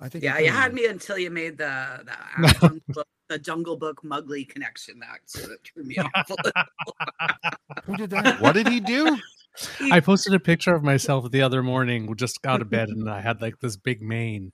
I 0.00 0.08
think. 0.08 0.24
Yeah, 0.24 0.36
could. 0.36 0.44
you 0.46 0.50
had 0.50 0.74
me 0.74 0.86
until 0.86 1.16
you 1.16 1.30
made 1.30 1.56
the 1.58 2.04
the, 2.04 2.52
jungle, 2.60 2.80
book, 2.88 3.06
the 3.34 3.38
Jungle 3.40 3.76
Book 3.76 4.04
Mowgli 4.04 4.44
connection. 4.44 5.00
That 5.00 5.18
sort 5.26 5.50
of 5.50 5.58
threw 5.64 5.82
me 5.82 5.96
off. 6.14 6.30
Who 7.84 7.96
did 7.96 8.10
that? 8.10 8.40
What 8.40 8.52
did 8.52 8.68
he 8.68 8.78
do? 8.78 9.18
I 9.90 10.00
posted 10.00 10.34
a 10.34 10.40
picture 10.40 10.74
of 10.74 10.82
myself 10.82 11.30
the 11.30 11.42
other 11.42 11.62
morning, 11.62 12.12
just 12.16 12.44
out 12.46 12.62
of 12.62 12.70
bed, 12.70 12.88
and 12.88 13.10
I 13.10 13.20
had 13.20 13.42
like 13.42 13.60
this 13.60 13.76
big 13.76 14.02
mane, 14.02 14.52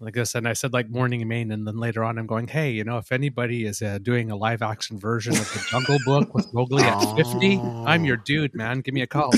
like 0.00 0.14
this, 0.14 0.34
and 0.34 0.48
I 0.48 0.54
said 0.54 0.72
like 0.72 0.88
morning 0.88 1.26
mane, 1.28 1.50
and 1.50 1.66
then 1.66 1.78
later 1.78 2.02
on, 2.02 2.18
I'm 2.18 2.26
going, 2.26 2.48
hey, 2.48 2.70
you 2.70 2.84
know, 2.84 2.98
if 2.98 3.12
anybody 3.12 3.66
is 3.66 3.82
uh, 3.82 3.98
doing 3.98 4.30
a 4.30 4.36
live 4.36 4.62
action 4.62 4.98
version 4.98 5.32
of 5.32 5.50
the 5.52 5.66
Jungle 5.70 5.98
Book 6.04 6.34
with 6.34 6.52
Mowgli 6.52 6.82
at 6.82 7.16
50, 7.16 7.58
I'm 7.86 8.04
your 8.04 8.16
dude, 8.16 8.54
man. 8.54 8.80
Give 8.80 8.94
me 8.94 9.02
a 9.02 9.06
call. 9.06 9.32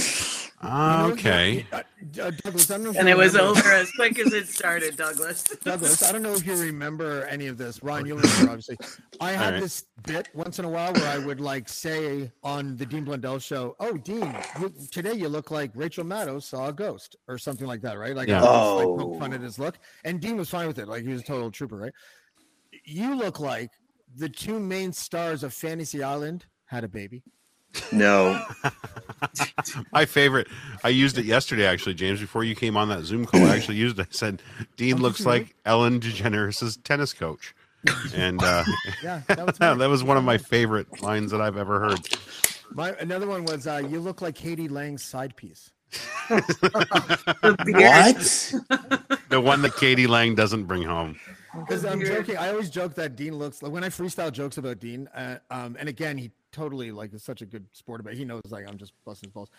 You 0.62 0.70
okay. 1.12 1.66
uh, 1.70 1.76
uh, 1.76 2.30
Douglas, 2.42 2.70
I 2.70 2.74
don't 2.74 2.84
know 2.84 2.90
if 2.90 2.96
and 2.96 3.08
you 3.08 3.14
it 3.14 3.18
was 3.18 3.36
over 3.36 3.72
as 3.72 3.90
quick 3.92 4.18
as 4.18 4.32
it 4.32 4.48
started, 4.48 4.96
Douglas. 4.96 5.42
Douglas, 5.64 6.02
I 6.02 6.12
don't 6.12 6.22
know 6.22 6.32
if 6.32 6.46
you 6.46 6.56
remember 6.56 7.24
any 7.24 7.46
of 7.46 7.58
this. 7.58 7.82
Ron, 7.82 8.06
you'll 8.06 8.16
remember, 8.18 8.52
obviously. 8.52 8.78
I 9.20 9.32
had 9.32 9.54
right. 9.54 9.60
this 9.62 9.84
bit 10.06 10.28
once 10.32 10.58
in 10.58 10.64
a 10.64 10.68
while 10.68 10.94
where 10.94 11.08
I 11.08 11.18
would 11.18 11.40
like 11.40 11.68
say 11.68 12.32
on 12.42 12.74
the 12.76 12.86
Dean 12.86 13.04
Blundell 13.04 13.38
show, 13.38 13.76
"Oh, 13.80 13.98
Dean, 13.98 14.34
you, 14.58 14.72
today 14.90 15.12
you 15.12 15.28
look 15.28 15.50
like 15.50 15.72
Rachel 15.74 16.04
Maddow 16.04 16.42
saw 16.42 16.68
a 16.68 16.72
ghost," 16.72 17.16
or 17.28 17.36
something 17.36 17.66
like 17.66 17.82
that, 17.82 17.98
right? 17.98 18.16
Like, 18.16 18.28
Yeah. 18.28 18.42
I 18.42 18.74
would 18.74 18.80
just, 18.80 18.88
like 18.88 18.98
poke 18.98 19.18
fun 19.18 19.32
Oh. 19.32 19.34
at 19.36 19.42
his 19.42 19.58
look, 19.58 19.78
and 20.04 20.20
Dean 20.20 20.38
was 20.38 20.48
fine 20.48 20.66
with 20.68 20.78
it. 20.78 20.88
Like 20.88 21.02
he 21.02 21.08
was 21.10 21.20
a 21.20 21.24
total 21.24 21.50
trooper, 21.50 21.76
right? 21.76 21.92
You 22.84 23.14
look 23.14 23.40
like 23.40 23.72
the 24.16 24.28
two 24.28 24.58
main 24.58 24.92
stars 24.92 25.42
of 25.42 25.52
Fantasy 25.52 26.02
Island 26.02 26.46
had 26.64 26.82
a 26.82 26.88
baby. 26.88 27.22
No. 27.92 28.42
My 29.92 30.04
favorite. 30.04 30.48
I 30.84 30.88
used 30.88 31.18
it 31.18 31.24
yesterday, 31.24 31.66
actually, 31.66 31.94
James. 31.94 32.20
Before 32.20 32.44
you 32.44 32.54
came 32.54 32.76
on 32.76 32.88
that 32.88 33.04
Zoom 33.04 33.24
call, 33.26 33.44
I 33.44 33.56
actually 33.56 33.76
used 33.76 33.98
it. 33.98 34.08
I 34.10 34.12
said, 34.12 34.42
"Dean 34.76 34.96
looks 34.98 35.18
did 35.18 35.24
you 35.24 35.30
really? 35.30 35.40
like 35.40 35.56
Ellen 35.64 36.00
DeGeneres' 36.00 36.82
tennis 36.82 37.12
coach." 37.12 37.54
and 38.14 38.42
uh, 38.42 38.64
Yeah, 39.02 39.22
that 39.28 39.46
was 39.46 39.58
that 39.78 39.88
was 39.88 40.04
one 40.04 40.16
of 40.16 40.24
my 40.24 40.38
favorite 40.38 41.02
lines 41.02 41.30
that 41.30 41.40
I've 41.40 41.56
ever 41.56 41.80
heard. 41.80 42.00
My 42.72 42.90
another 43.00 43.26
one 43.26 43.44
was 43.44 43.66
uh, 43.66 43.82
you 43.88 44.00
look 44.00 44.22
like 44.22 44.34
k.d. 44.34 44.68
lang's 44.68 45.04
side 45.04 45.36
piece. 45.36 45.70
What? 46.28 46.42
The 49.28 49.40
one 49.40 49.62
that 49.62 49.76
k.d. 49.76 50.06
lang 50.06 50.34
doesn't 50.34 50.64
bring 50.64 50.82
home. 50.82 51.18
Because 51.58 51.84
I'm 51.84 52.04
joking. 52.04 52.36
I 52.36 52.50
always 52.50 52.70
joke 52.70 52.94
that 52.94 53.16
Dean 53.16 53.36
looks 53.36 53.62
like 53.62 53.72
when 53.72 53.84
I 53.84 53.88
freestyle 53.88 54.32
jokes 54.32 54.58
about 54.58 54.80
Dean. 54.80 55.08
Uh, 55.14 55.38
um, 55.50 55.76
and 55.78 55.88
again, 55.88 56.18
he 56.18 56.30
totally 56.52 56.90
like 56.92 57.12
is 57.14 57.22
such 57.22 57.42
a 57.42 57.46
good 57.46 57.66
sport 57.72 58.00
about. 58.00 58.14
it. 58.14 58.16
He 58.18 58.24
knows 58.24 58.42
like 58.50 58.68
I'm 58.68 58.78
just 58.78 58.92
busting 59.04 59.28
his 59.28 59.32
balls, 59.34 59.50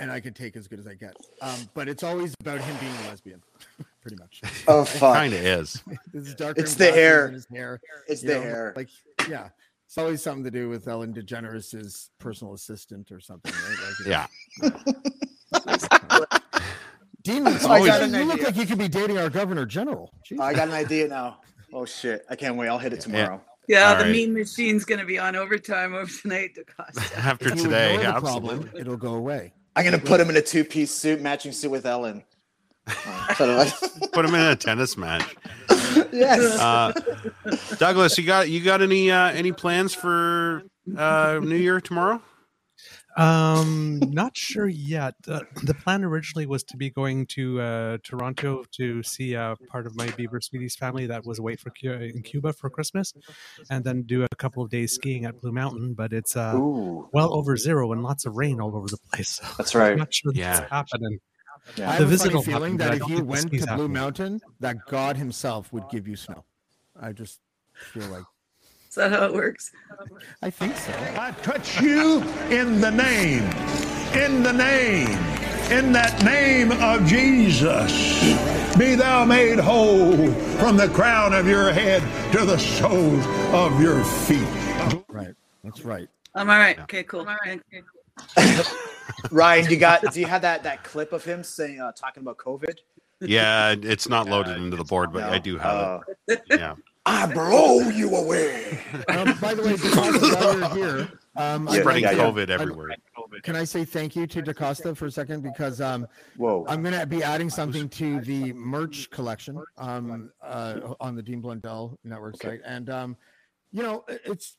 and 0.00 0.10
I 0.10 0.20
can 0.20 0.34
take 0.34 0.56
as 0.56 0.68
good 0.68 0.78
as 0.78 0.86
I 0.86 0.94
get. 0.94 1.16
Um, 1.40 1.68
but 1.74 1.88
it's 1.88 2.02
always 2.02 2.34
about 2.40 2.60
him 2.60 2.76
being 2.80 2.92
a 3.04 3.08
lesbian, 3.08 3.42
pretty 4.02 4.16
much. 4.16 4.40
Oh 4.68 4.84
fuck! 4.86 5.14
Kind 5.14 5.32
of 5.34 5.40
is. 5.40 5.82
This 6.12 6.28
is 6.28 6.34
darker. 6.34 6.60
It's 6.60 6.74
the 6.74 6.90
hair. 6.92 7.26
than 7.26 7.34
His 7.34 7.46
hair. 7.46 7.80
It's 8.08 8.20
the 8.22 8.34
know, 8.34 8.42
hair. 8.42 8.72
Like 8.76 8.88
yeah, 9.28 9.48
it's 9.86 9.98
always 9.98 10.22
something 10.22 10.44
to 10.44 10.50
do 10.50 10.68
with 10.68 10.88
Ellen 10.88 11.12
DeGeneres' 11.14 12.10
personal 12.18 12.54
assistant 12.54 13.10
or 13.12 13.20
something, 13.20 13.52
right? 13.52 13.76
Like, 13.86 14.06
Yeah. 14.06 14.26
Dean, 17.22 17.46
I 17.46 17.50
I 17.52 17.86
got 17.86 18.02
an 18.02 18.12
you 18.14 18.24
look 18.24 18.42
like 18.42 18.56
you 18.56 18.66
could 18.66 18.78
be 18.78 18.88
dating 18.88 19.16
our 19.16 19.30
governor 19.30 19.64
general. 19.64 20.12
Jeez. 20.28 20.40
I 20.40 20.52
got 20.54 20.66
an 20.68 20.74
idea 20.74 21.06
now. 21.06 21.38
Oh 21.72 21.84
shit! 21.84 22.24
I 22.28 22.34
can't 22.36 22.56
wait. 22.56 22.68
I'll 22.68 22.78
hit 22.80 22.92
it 22.92 23.00
tomorrow. 23.00 23.40
Yeah, 23.44 23.51
All 23.70 23.96
the 23.96 24.04
right. 24.04 24.10
mean 24.12 24.34
machine's 24.34 24.84
gonna 24.84 25.04
be 25.04 25.18
on 25.18 25.36
overtime 25.36 25.94
over 25.94 26.10
tonight, 26.10 26.56
DeCosta. 26.56 27.16
After 27.18 27.48
If 27.52 27.62
today, 27.62 27.94
yeah, 27.94 28.16
absolutely. 28.16 28.48
problem, 28.56 28.70
it'll 28.80 28.96
go 28.96 29.14
away. 29.14 29.52
I'm 29.76 29.84
gonna 29.84 29.98
put 29.98 30.20
him 30.20 30.28
in 30.30 30.36
a 30.36 30.42
two-piece 30.42 30.90
suit, 30.90 31.20
matching 31.20 31.52
suit 31.52 31.70
with 31.70 31.86
Ellen. 31.86 32.22
Uh, 32.86 33.34
sort 33.34 33.50
of 33.50 33.56
like- 33.58 34.12
Put 34.12 34.24
him 34.24 34.34
in 34.34 34.40
a 34.40 34.56
tennis 34.56 34.96
match. 34.96 35.36
yes. 36.12 36.58
Uh, 36.58 36.92
Douglas, 37.78 38.18
you 38.18 38.24
got 38.26 38.48
you 38.50 38.60
got 38.62 38.82
any 38.82 39.10
uh, 39.10 39.30
any 39.30 39.52
plans 39.52 39.94
for 39.94 40.62
uh, 40.96 41.38
New 41.42 41.56
Year 41.56 41.80
tomorrow? 41.80 42.20
Um, 43.16 43.98
not 44.10 44.36
sure 44.36 44.68
yet. 44.68 45.14
Uh, 45.28 45.40
the 45.64 45.74
plan 45.74 46.04
originally 46.04 46.46
was 46.46 46.62
to 46.64 46.76
be 46.76 46.90
going 46.90 47.26
to 47.26 47.60
uh, 47.60 47.98
Toronto 48.02 48.64
to 48.72 49.02
see 49.02 49.36
uh, 49.36 49.54
part 49.68 49.86
of 49.86 49.94
my 49.96 50.08
Beaver 50.10 50.40
Sweeties 50.40 50.76
family 50.76 51.06
that 51.06 51.24
was 51.26 51.38
away 51.38 51.56
for 51.56 51.70
Cu- 51.70 51.92
in 51.92 52.22
Cuba 52.22 52.52
for 52.52 52.70
Christmas, 52.70 53.12
and 53.70 53.84
then 53.84 54.02
do 54.02 54.24
a 54.24 54.36
couple 54.36 54.62
of 54.62 54.70
days 54.70 54.92
skiing 54.94 55.24
at 55.24 55.40
Blue 55.40 55.52
Mountain. 55.52 55.94
But 55.94 56.12
it's 56.12 56.36
uh, 56.36 56.54
Ooh, 56.56 57.08
well 57.12 57.34
over 57.34 57.56
zero 57.56 57.92
and 57.92 58.02
lots 58.02 58.24
of 58.26 58.36
rain 58.36 58.60
all 58.60 58.74
over 58.76 58.86
the 58.88 58.98
place. 59.12 59.28
So 59.40 59.46
that's 59.58 59.74
I'm 59.74 59.80
right. 59.80 59.96
not 59.98 60.14
sure 60.14 60.32
Yeah. 60.34 60.60
that's 60.60 60.70
happening. 60.70 61.18
I 61.78 61.80
have 61.82 61.98
The 61.98 62.04
a 62.04 62.06
visit 62.08 62.24
funny 62.24 62.34
will 62.34 62.42
feeling 62.42 62.78
happen, 62.78 62.98
that 62.98 63.02
if 63.06 63.08
you 63.16 63.24
went 63.24 63.42
to 63.42 63.48
Blue 63.50 63.58
happening. 63.66 63.92
Mountain, 63.92 64.40
that 64.60 64.76
God 64.88 65.16
Himself 65.16 65.72
would 65.72 65.88
give 65.90 66.08
you 66.08 66.16
snow. 66.16 66.44
I 67.00 67.12
just 67.12 67.40
feel 67.74 68.06
like 68.06 68.24
Is 68.92 68.96
that 68.96 69.10
how 69.10 69.24
it 69.24 69.32
works? 69.32 69.72
I 70.42 70.50
think 70.50 70.76
so. 70.76 70.92
I 71.18 71.30
touch 71.40 71.80
you 71.80 72.20
in 72.50 72.78
the 72.78 72.90
name, 72.90 73.42
in 74.14 74.42
the 74.42 74.52
name, 74.52 75.08
in 75.72 75.92
that 75.92 76.22
name 76.22 76.72
of 76.72 77.06
Jesus. 77.06 78.20
Be 78.76 78.94
thou 78.94 79.24
made 79.24 79.58
whole 79.58 80.30
from 80.58 80.76
the 80.76 80.90
crown 80.90 81.32
of 81.32 81.48
your 81.48 81.72
head 81.72 82.02
to 82.32 82.44
the 82.44 82.58
soles 82.58 83.24
of 83.54 83.80
your 83.80 84.04
feet. 84.04 84.46
Right. 85.08 85.34
That's 85.64 85.86
right. 85.86 86.10
I'm 86.34 86.50
all 86.50 86.58
right. 86.58 86.78
Okay, 86.80 87.02
cool. 87.04 87.20
All 87.20 87.38
right. 87.46 87.62
Okay, 87.72 87.82
cool. 88.62 88.76
Ryan, 89.30 89.70
you 89.70 89.78
got? 89.78 90.12
Do 90.12 90.20
you 90.20 90.26
have 90.26 90.42
that 90.42 90.64
that 90.64 90.84
clip 90.84 91.14
of 91.14 91.24
him 91.24 91.42
saying 91.42 91.80
uh, 91.80 91.92
talking 91.92 92.22
about 92.22 92.36
COVID? 92.36 92.74
Yeah, 93.22 93.74
it's 93.80 94.10
not 94.10 94.28
loaded 94.28 94.58
into 94.58 94.76
the 94.76 94.84
board, 94.84 95.14
but 95.14 95.20
No. 95.20 95.30
I 95.30 95.38
do 95.38 95.56
have 95.56 95.74
Uh, 95.74 96.00
it. 96.28 96.42
Yeah. 96.50 96.74
I 97.04 97.26
blow 97.32 97.80
you 97.88 98.14
away. 98.14 98.78
Um, 99.08 99.36
by 99.40 99.54
the 99.54 99.62
way, 99.62 99.74
DeCosta, 99.74 100.34
while 100.34 100.76
you're 100.78 100.98
here, 100.98 101.08
um, 101.36 101.68
I'd 101.68 101.80
Spreading 101.80 102.04
like 102.04 102.16
to- 102.16 102.22
COVID 102.22 102.42
I'd- 102.42 102.52
everywhere. 102.52 102.90
Can 103.42 103.56
I 103.56 103.64
say 103.64 103.84
thank 103.84 104.14
you 104.14 104.26
to 104.26 104.42
DeCosta 104.42 104.94
for 104.96 105.06
a 105.06 105.10
second 105.10 105.42
because 105.42 105.80
um, 105.80 106.06
Whoa. 106.36 106.64
I'm 106.68 106.82
going 106.82 106.98
to 106.98 107.06
be 107.06 107.22
adding 107.22 107.48
something 107.48 107.88
to 107.88 108.20
the 108.20 108.52
merch 108.52 109.08
collection 109.10 109.60
um, 109.78 110.30
uh, 110.42 110.94
on 111.00 111.16
the 111.16 111.22
Dean 111.22 111.40
Blundell 111.40 111.98
network 112.04 112.36
site, 112.40 112.60
and 112.64 112.90
um, 112.90 113.16
you 113.72 113.82
know, 113.82 114.04
it's 114.08 114.58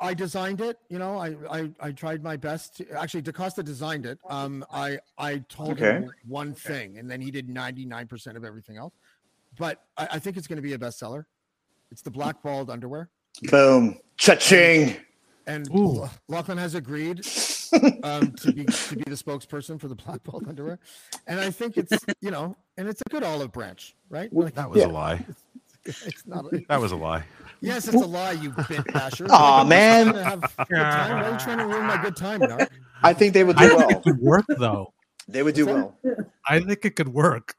I 0.00 0.14
designed 0.14 0.60
it. 0.60 0.78
You 0.88 1.00
know, 1.00 1.18
I 1.18 1.34
I, 1.50 1.70
I 1.80 1.90
tried 1.92 2.22
my 2.22 2.36
best. 2.36 2.76
To, 2.76 2.90
actually, 2.92 3.22
DeCosta 3.22 3.64
designed 3.64 4.06
it. 4.06 4.18
Um, 4.30 4.64
I 4.72 5.00
I 5.18 5.38
told 5.48 5.78
him 5.78 6.10
one 6.26 6.54
thing, 6.54 6.98
and 6.98 7.10
then 7.10 7.20
he 7.20 7.32
did 7.32 7.48
99 7.48 8.06
percent 8.06 8.36
of 8.36 8.44
everything 8.44 8.76
else. 8.76 8.94
But 9.58 9.82
I, 9.96 10.08
I 10.12 10.18
think 10.20 10.36
it's 10.36 10.46
going 10.46 10.56
to 10.56 10.62
be 10.62 10.74
a 10.74 10.78
bestseller. 10.78 11.24
It's 11.90 12.02
the 12.02 12.10
blackballed 12.10 12.70
underwear. 12.70 13.10
Boom. 13.50 13.98
Cha-ching. 14.16 14.96
And 15.46 15.68
Ooh. 15.74 16.06
Lachlan 16.28 16.58
has 16.58 16.74
agreed 16.74 17.18
um, 18.02 18.32
to 18.32 18.52
be 18.52 18.64
to 18.66 18.96
be 18.96 19.04
the 19.04 19.16
spokesperson 19.16 19.80
for 19.80 19.88
the 19.88 19.94
blackballed 19.94 20.46
underwear, 20.46 20.78
and 21.26 21.40
I 21.40 21.50
think 21.50 21.78
it's 21.78 21.92
you 22.20 22.30
know, 22.30 22.54
and 22.76 22.86
it's 22.86 23.00
a 23.00 23.08
good 23.08 23.22
olive 23.22 23.50
branch, 23.52 23.96
right? 24.10 24.30
Like, 24.30 24.54
That 24.56 24.68
was 24.68 24.82
a 24.82 24.88
lie. 24.88 25.24
it's 25.86 26.26
not. 26.26 26.44
That 26.68 26.80
was 26.80 26.92
a 26.92 26.96
lie. 26.96 27.24
Yes, 27.62 27.88
it's 27.88 27.96
a 27.96 28.06
lie, 28.06 28.32
you 28.32 28.50
bit 28.68 28.84
basher. 28.92 29.26
Aw, 29.30 29.60
I'm 29.62 29.68
man. 29.68 30.12
trying 30.12 30.14
to 30.16 30.24
have 30.24 30.40
good 30.40 30.76
time. 30.76 31.10
Why 31.16 31.22
are 31.28 31.32
you 31.32 31.38
trying 31.38 31.58
to 31.58 31.66
ruin 31.66 31.86
my 31.86 32.02
good 32.02 32.16
time, 32.16 32.40
Narc? 32.40 32.68
I 33.02 33.14
think 33.14 33.32
they 33.32 33.44
would 33.44 33.56
I 33.56 33.62
do 33.62 33.68
think 33.70 33.80
well. 33.80 33.98
it 33.98 34.02
could 34.02 34.18
work 34.20 34.44
though. 34.58 34.92
They 35.28 35.42
would 35.42 35.54
do 35.54 35.64
well. 35.66 35.96
I 36.46 36.60
think 36.60 36.84
it 36.84 36.94
could 36.96 37.08
work. 37.08 37.54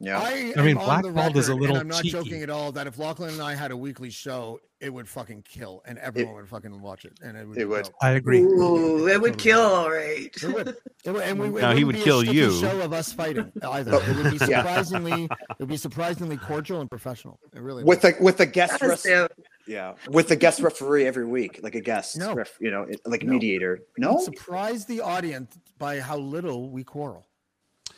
Yeah. 0.00 0.18
I, 0.18 0.52
I 0.56 0.62
mean, 0.62 0.76
am 0.78 0.84
blackballed 0.84 1.36
is 1.36 1.48
a 1.48 1.54
little 1.54 1.76
I'm 1.76 1.88
not 1.88 2.02
cheeky. 2.02 2.10
joking 2.10 2.42
at 2.42 2.50
all. 2.50 2.72
That 2.72 2.86
if 2.86 2.98
Lachlan 2.98 3.30
and 3.34 3.40
I 3.42 3.54
had 3.54 3.70
a 3.70 3.76
weekly 3.76 4.10
show, 4.10 4.60
it 4.80 4.92
would 4.92 5.08
fucking 5.08 5.44
kill, 5.48 5.82
and 5.86 5.98
everyone 5.98 6.34
would 6.34 6.48
fucking 6.48 6.80
watch 6.82 7.04
it, 7.04 7.12
and 7.22 7.36
it 7.38 7.46
would. 7.48 7.56
It 7.58 7.64
would. 7.66 7.88
I 8.02 8.10
agree. 8.10 8.40
Ooh, 8.42 9.06
it 9.08 9.20
would 9.20 9.38
kill, 9.38 9.60
all 9.60 9.90
right. 9.90 10.30
It 10.42 10.44
would. 10.52 10.76
It 11.04 11.10
would, 11.12 11.22
and 11.22 11.38
we, 11.38 11.46
it 11.48 11.62
Now, 11.62 11.74
he 11.74 11.84
wouldn't 11.84 12.04
be 12.04 12.10
kill 12.10 12.22
shitty 12.22 12.34
you. 12.34 12.52
Show 12.60 12.80
of 12.80 12.92
us 12.92 13.12
fighting 13.12 13.50
either. 13.62 13.92
Oh, 13.94 13.98
it 14.10 14.16
would 14.16 14.32
be 14.32 14.38
surprisingly. 14.44 15.24
It 15.24 15.58
would 15.60 15.68
be 15.68 15.76
surprisingly 15.76 16.36
cordial 16.36 16.80
and 16.80 16.90
professional. 16.90 17.38
It 17.54 17.62
really 17.62 17.84
With 17.84 18.02
would. 18.02 18.16
a 18.20 18.22
with 18.22 18.40
a 18.40 18.46
guest 18.46 18.78
Yes, 18.82 19.06
ref- 19.06 19.06
yeah. 19.06 19.26
yeah 19.66 19.94
with 20.10 20.30
a 20.32 20.36
guest 20.36 20.60
referee 20.60 21.06
every 21.06 21.24
week, 21.26 21.60
like 21.62 21.76
a 21.76 21.80
guest 21.80 22.18
No. 22.18 22.34
ref, 22.34 22.56
you 22.60 22.70
know, 22.70 22.86
like 23.06 23.22
a 23.22 23.26
No. 23.26 23.32
mediator. 23.34 23.78
No. 23.96 24.18
surprise 24.18 24.84
the 24.84 25.00
audience 25.00 25.56
by 25.78 26.00
how 26.00 26.18
little 26.18 26.68
we 26.70 26.84
quarrel. 26.84 27.26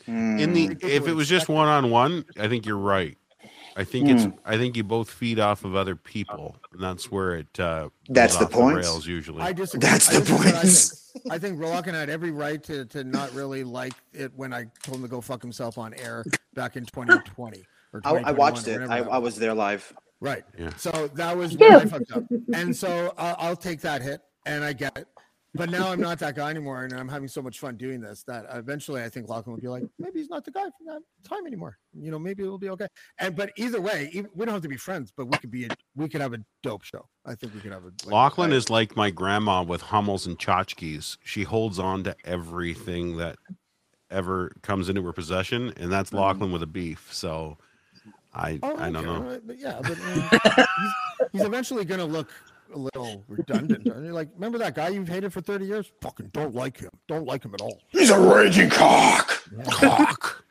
In 0.06 0.52
the 0.52 0.68
mm. 0.68 0.84
if 0.84 1.06
it 1.06 1.14
was 1.14 1.28
just 1.28 1.48
one 1.48 1.68
on 1.68 1.90
one, 1.90 2.24
I 2.38 2.48
think 2.48 2.66
you're 2.66 2.76
right. 2.76 3.16
I 3.78 3.84
think 3.84 4.08
it's 4.08 4.24
mm. 4.24 4.38
I 4.44 4.56
think 4.56 4.76
you 4.76 4.84
both 4.84 5.10
feed 5.10 5.38
off 5.38 5.64
of 5.64 5.76
other 5.76 5.96
people, 5.96 6.56
and 6.72 6.82
that's 6.82 7.10
where 7.10 7.36
it 7.36 7.60
uh, 7.60 7.90
That's 8.08 8.36
the 8.36 8.46
off 8.46 8.52
point. 8.52 8.78
rails 8.78 9.06
usually. 9.06 9.42
I 9.42 9.52
disagree. 9.52 9.88
That's 9.88 10.08
I 10.08 10.14
the 10.14 10.20
disagree, 10.20 10.50
I 10.50 10.62
think, 10.62 11.32
I 11.32 11.38
think 11.38 11.60
Lachlan 11.60 11.94
had 11.94 12.08
every 12.08 12.30
right 12.30 12.62
to, 12.64 12.86
to 12.86 13.04
not 13.04 13.34
really 13.34 13.64
like 13.64 13.92
it 14.14 14.32
when 14.34 14.54
I 14.54 14.66
told 14.82 14.96
him 14.96 15.02
to 15.02 15.08
go 15.08 15.20
fuck 15.20 15.42
himself 15.42 15.76
on 15.76 15.92
air 15.94 16.24
back 16.54 16.76
in 16.76 16.86
2020 16.86 17.64
or 17.92 18.00
I, 18.04 18.30
I 18.30 18.32
watched 18.32 18.66
it. 18.66 18.80
I, 18.88 18.98
I 18.98 19.18
was 19.18 19.36
there 19.36 19.54
live. 19.54 19.92
Right. 20.20 20.44
Yeah. 20.58 20.74
So 20.76 21.10
that 21.14 21.36
was 21.36 21.56
when 21.56 21.74
I 21.74 21.84
fucked 21.84 22.12
up. 22.12 22.24
And 22.54 22.74
so 22.74 23.12
I'll, 23.18 23.36
I'll 23.38 23.56
take 23.56 23.82
that 23.82 24.02
hit 24.02 24.22
and 24.46 24.64
I 24.64 24.72
get 24.72 24.96
it. 24.96 25.08
But 25.56 25.70
now 25.70 25.90
I'm 25.90 26.00
not 26.00 26.18
that 26.20 26.36
guy 26.36 26.50
anymore. 26.56 26.84
And 26.84 26.92
I'm 26.92 27.08
having 27.08 27.28
so 27.28 27.42
much 27.42 27.58
fun 27.58 27.76
doing 27.76 28.00
this 28.00 28.22
that 28.24 28.46
eventually 28.52 29.02
I 29.02 29.08
think 29.08 29.28
Lachlan 29.28 29.54
will 29.54 29.60
be 29.60 29.68
like, 29.68 29.84
maybe 29.98 30.18
he's 30.20 30.28
not 30.28 30.44
the 30.44 30.50
guy 30.50 30.64
for 30.64 30.92
that 30.92 31.00
time 31.28 31.46
anymore. 31.46 31.78
You 31.98 32.10
know, 32.10 32.18
maybe 32.18 32.42
it'll 32.42 32.58
be 32.58 32.70
okay. 32.70 32.86
And, 33.18 33.34
but 33.34 33.52
either 33.56 33.80
way, 33.80 34.10
even, 34.12 34.30
we 34.34 34.44
don't 34.44 34.54
have 34.54 34.62
to 34.62 34.68
be 34.68 34.76
friends, 34.76 35.12
but 35.16 35.26
we 35.26 35.38
could 35.38 35.50
be, 35.50 35.64
a, 35.64 35.68
we 35.94 36.08
could 36.08 36.20
have 36.20 36.34
a 36.34 36.38
dope 36.62 36.84
show. 36.84 37.08
I 37.24 37.34
think 37.34 37.54
we 37.54 37.60
could 37.60 37.72
have 37.72 37.84
a. 37.84 37.92
Like, 38.04 38.12
Lachlan 38.12 38.52
is 38.52 38.70
like 38.70 38.96
my 38.96 39.10
grandma 39.10 39.62
with 39.62 39.80
Hummels 39.82 40.26
and 40.26 40.38
tchotchkes. 40.38 41.16
She 41.24 41.42
holds 41.44 41.78
on 41.78 42.04
to 42.04 42.14
everything 42.24 43.16
that 43.16 43.36
ever 44.10 44.52
comes 44.62 44.88
into 44.88 45.02
her 45.02 45.12
possession, 45.12 45.72
and 45.76 45.90
that's 45.90 46.10
Mm-hmm. 46.10 46.18
Lachlan 46.18 46.52
with 46.52 46.62
a 46.62 46.66
beef. 46.66 47.08
So 47.12 47.58
I 48.34 48.58
Oh, 48.62 48.76
I 48.76 48.90
don't 48.90 48.96
okay, 48.96 49.06
know. 49.06 49.40
But 49.44 49.58
yeah, 49.58 49.80
but 49.82 49.98
uh, 50.00 50.66
he's, 50.78 51.28
he's 51.32 51.42
eventually 51.42 51.84
going 51.84 51.98
to 52.00 52.06
look 52.06 52.30
a 52.72 52.78
little 52.78 53.24
redundant. 53.28 53.86
And 53.86 54.04
you're 54.04 54.14
like, 54.14 54.28
remember 54.34 54.58
that 54.58 54.74
guy 54.74 54.88
you've 54.88 55.08
hated 55.08 55.32
for 55.32 55.40
30 55.40 55.66
years? 55.66 55.90
Fucking 56.00 56.30
don't 56.32 56.54
like 56.54 56.78
him. 56.78 56.90
Don't 57.08 57.26
like 57.26 57.44
him 57.44 57.54
at 57.54 57.60
all. 57.60 57.80
He's 57.88 58.10
a 58.10 58.18
raging 58.18 58.70
cock. 58.70 59.42
Cock. 59.70 60.44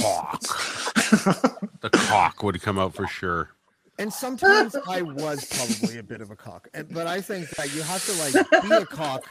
Cock. 0.00 0.40
the 1.80 1.90
cock 1.92 2.42
would 2.42 2.60
come 2.60 2.78
out 2.78 2.94
for 2.94 3.06
sure. 3.06 3.50
And 3.98 4.12
sometimes 4.12 4.76
I 4.86 5.02
was 5.02 5.44
probably 5.44 5.98
a 5.98 6.02
bit 6.02 6.20
of 6.20 6.30
a 6.30 6.36
cock. 6.36 6.68
And, 6.72 6.88
but 6.92 7.06
I 7.06 7.20
think 7.20 7.50
that 7.50 7.74
you 7.74 7.82
have 7.82 8.04
to 8.06 8.12
like 8.12 8.62
be 8.62 8.74
a 8.74 8.86
cock 8.86 9.24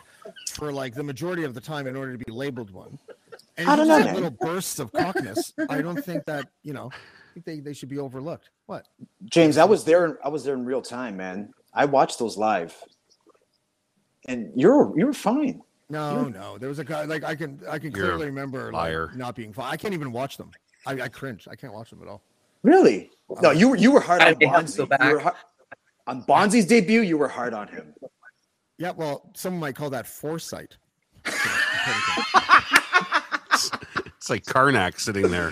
for 0.51 0.73
like 0.73 0.93
the 0.93 1.03
majority 1.03 1.43
of 1.43 1.53
the 1.53 1.61
time 1.61 1.87
in 1.87 1.95
order 1.95 2.17
to 2.17 2.17
be 2.17 2.31
labeled 2.31 2.71
one. 2.71 2.99
And 3.55 3.69
I 3.69 3.75
don't 3.75 3.87
know, 3.87 3.97
have 3.97 4.13
little 4.13 4.29
bursts 4.29 4.79
of 4.79 4.91
cockness. 4.91 5.53
I 5.69 5.81
don't 5.81 6.03
think 6.03 6.25
that, 6.25 6.49
you 6.63 6.73
know, 6.73 6.91
I 6.93 7.33
think 7.33 7.45
they, 7.45 7.59
they 7.59 7.73
should 7.73 7.89
be 7.89 7.97
overlooked. 7.97 8.49
What? 8.65 8.87
James, 9.25 9.57
I 9.57 9.63
was 9.63 9.83
there. 9.83 10.19
I 10.23 10.29
was 10.29 10.43
there 10.43 10.53
in 10.53 10.65
real 10.65 10.81
time, 10.81 11.17
man. 11.17 11.53
I 11.77 11.85
watched 11.85 12.17
those 12.17 12.37
live, 12.37 12.75
and 14.27 14.51
you're 14.55 14.91
you're 14.97 15.13
fine. 15.13 15.61
No, 15.89 16.23
no. 16.25 16.57
There 16.57 16.69
was 16.69 16.79
a 16.79 16.83
guy 16.83 17.05
like 17.05 17.23
I 17.23 17.35
can 17.35 17.61
I 17.69 17.77
can 17.79 17.91
clearly 17.93 18.25
remember 18.25 18.65
like, 18.65 18.73
liar. 18.73 19.11
not 19.15 19.35
being 19.35 19.53
fine. 19.53 19.71
I 19.71 19.77
can't 19.77 19.93
even 19.93 20.11
watch 20.11 20.37
them. 20.37 20.49
I, 20.85 21.01
I 21.01 21.07
cringe. 21.07 21.47
I 21.49 21.55
can't 21.55 21.73
watch 21.73 21.91
them 21.91 22.01
at 22.01 22.07
all. 22.07 22.23
Really? 22.63 23.11
No, 23.41 23.51
you 23.51 23.69
were 23.69 23.75
you 23.75 23.91
were 23.91 23.99
hard 24.01 24.21
I 24.21 24.31
on 24.31 24.37
may 24.39 24.47
have 24.47 24.65
to 24.65 24.87
Bonzi. 24.87 25.05
You 25.07 25.13
were, 25.13 25.19
har- 25.19 25.35
On 26.07 26.23
Bonzi's 26.23 26.65
debut, 26.65 27.01
you 27.01 27.17
were 27.17 27.27
hard 27.27 27.53
on 27.53 27.67
him. 27.67 27.93
Yeah, 28.79 28.91
well, 28.91 29.29
someone 29.35 29.59
might 29.61 29.75
call 29.75 29.89
that 29.91 30.07
foresight. 30.07 30.77
It's 34.17 34.29
like 34.29 34.43
Karnak 34.45 34.99
sitting 34.99 35.29
there. 35.29 35.51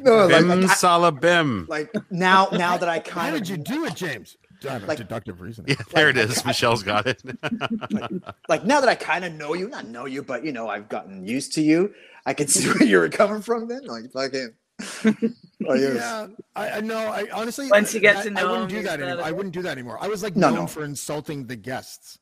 No, 0.00 0.26
like- 0.26 0.28
Bim 0.40 0.48
like, 0.48 0.70
I- 0.70 0.74
salabim. 0.74 1.68
Like 1.68 1.92
now, 2.10 2.48
now 2.52 2.76
that 2.76 2.88
I 2.88 2.98
kind 3.00 3.06
of 3.08 3.12
How 3.14 3.20
kind 3.30 3.36
did 3.44 3.48
you 3.48 3.56
do 3.58 3.84
it, 3.86 3.94
James? 3.94 4.36
Uh, 4.66 4.80
Like- 4.86 4.98
deductive 4.98 5.40
reasoning. 5.40 5.76
Yeah, 5.76 5.84
there 5.94 6.08
it 6.08 6.16
is. 6.16 6.44
Michelle's 6.44 6.82
got 6.82 7.06
it. 7.06 7.22
like 8.48 8.64
now 8.64 8.80
that 8.80 8.88
I 8.88 8.94
kind 8.94 9.24
of 9.24 9.32
know 9.32 9.54
you, 9.54 9.68
not 9.68 9.86
know 9.86 10.06
you, 10.06 10.22
but 10.22 10.44
you 10.44 10.52
know 10.52 10.68
I've 10.68 10.88
gotten 10.88 11.24
used 11.26 11.52
to 11.54 11.62
you. 11.62 11.92
I 12.26 12.34
can 12.34 12.48
see 12.54 12.66
where 12.68 12.82
you 12.84 12.98
were 12.98 13.08
coming 13.08 13.42
from. 13.42 13.68
Then, 13.68 13.84
like 13.86 14.10
fucking. 14.12 14.54
Oh, 15.66 15.72
yes. 15.72 15.94
Yeah, 15.94 16.26
I, 16.54 16.70
I 16.72 16.80
know. 16.82 16.98
I 16.98 17.26
honestly, 17.32 17.68
Once 17.70 17.94
you 17.94 18.00
get 18.00 18.16
I, 18.18 18.28
to 18.28 18.38
I 18.38 18.44
wouldn't 18.44 18.70
him, 18.70 18.78
do 18.80 18.82
that 18.82 18.98
he's 18.98 19.06
anymore. 19.08 19.16
not 19.16 19.24
I 19.24 19.30
a- 19.30 19.34
wouldn't 19.34 19.54
do 19.54 19.62
that 19.62 19.70
anymore. 19.70 19.98
I 19.98 20.08
was 20.08 20.22
like 20.22 20.36
No, 20.36 20.50
known 20.50 20.58
no. 20.58 20.66
for 20.66 20.84
insulting 20.84 21.46
the 21.46 21.56
guests. 21.56 22.18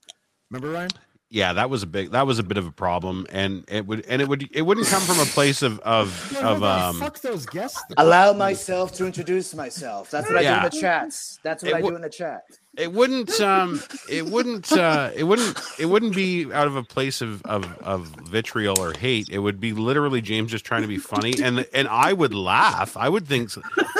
Remember, 0.50 0.70
Ryan? 0.72 0.90
Yeah, 1.32 1.54
that 1.54 1.70
was 1.70 1.82
a 1.82 1.86
big. 1.86 2.10
That 2.10 2.26
was 2.26 2.38
a 2.38 2.42
bit 2.42 2.58
of 2.58 2.66
a 2.66 2.70
problem, 2.70 3.26
and 3.30 3.64
it 3.66 3.86
would, 3.86 4.04
and 4.06 4.20
it 4.20 4.28
would, 4.28 4.50
it 4.52 4.60
wouldn't 4.60 4.86
come 4.88 5.00
from 5.00 5.18
a 5.18 5.24
place 5.24 5.62
of 5.62 5.80
of 5.80 6.30
Yeah, 6.30 6.50
of 6.50 6.62
um. 6.62 7.00
fuck 7.00 7.20
those 7.20 7.46
guests. 7.46 7.82
Allow 7.96 8.34
myself 8.34 8.92
to 8.96 9.06
introduce 9.06 9.54
myself. 9.54 10.10
That's 10.10 10.28
what 10.28 10.36
I 10.36 10.42
do 10.42 10.54
in 10.58 10.62
the 10.62 10.78
chats. 10.78 11.38
That's 11.42 11.62
what 11.62 11.72
It 11.72 11.76
I 11.76 11.80
do 11.80 11.96
in 11.96 12.02
the 12.02 12.10
chat. 12.10 12.42
It 12.76 12.92
wouldn't 12.92 13.40
um 13.40 13.80
it 14.10 14.26
wouldn't 14.26 14.70
uh 14.72 15.10
it 15.16 15.24
wouldn't 15.24 15.58
it 15.78 15.86
wouldn't 15.86 16.14
be 16.14 16.52
out 16.52 16.66
of 16.66 16.76
a 16.76 16.82
place 16.82 17.22
of 17.22 17.42
of 17.46 17.78
of 17.78 18.08
vitriol 18.28 18.78
or 18.78 18.92
hate. 18.92 19.30
It 19.30 19.38
would 19.38 19.58
be 19.58 19.72
literally 19.72 20.20
James 20.20 20.50
just 20.50 20.66
trying 20.66 20.82
to 20.82 20.88
be 20.88 20.98
funny 20.98 21.34
and 21.42 21.66
and 21.72 21.88
I 21.88 22.12
would 22.12 22.34
laugh. 22.34 22.94
I 22.96 23.08
would 23.08 23.26
think 23.26 23.50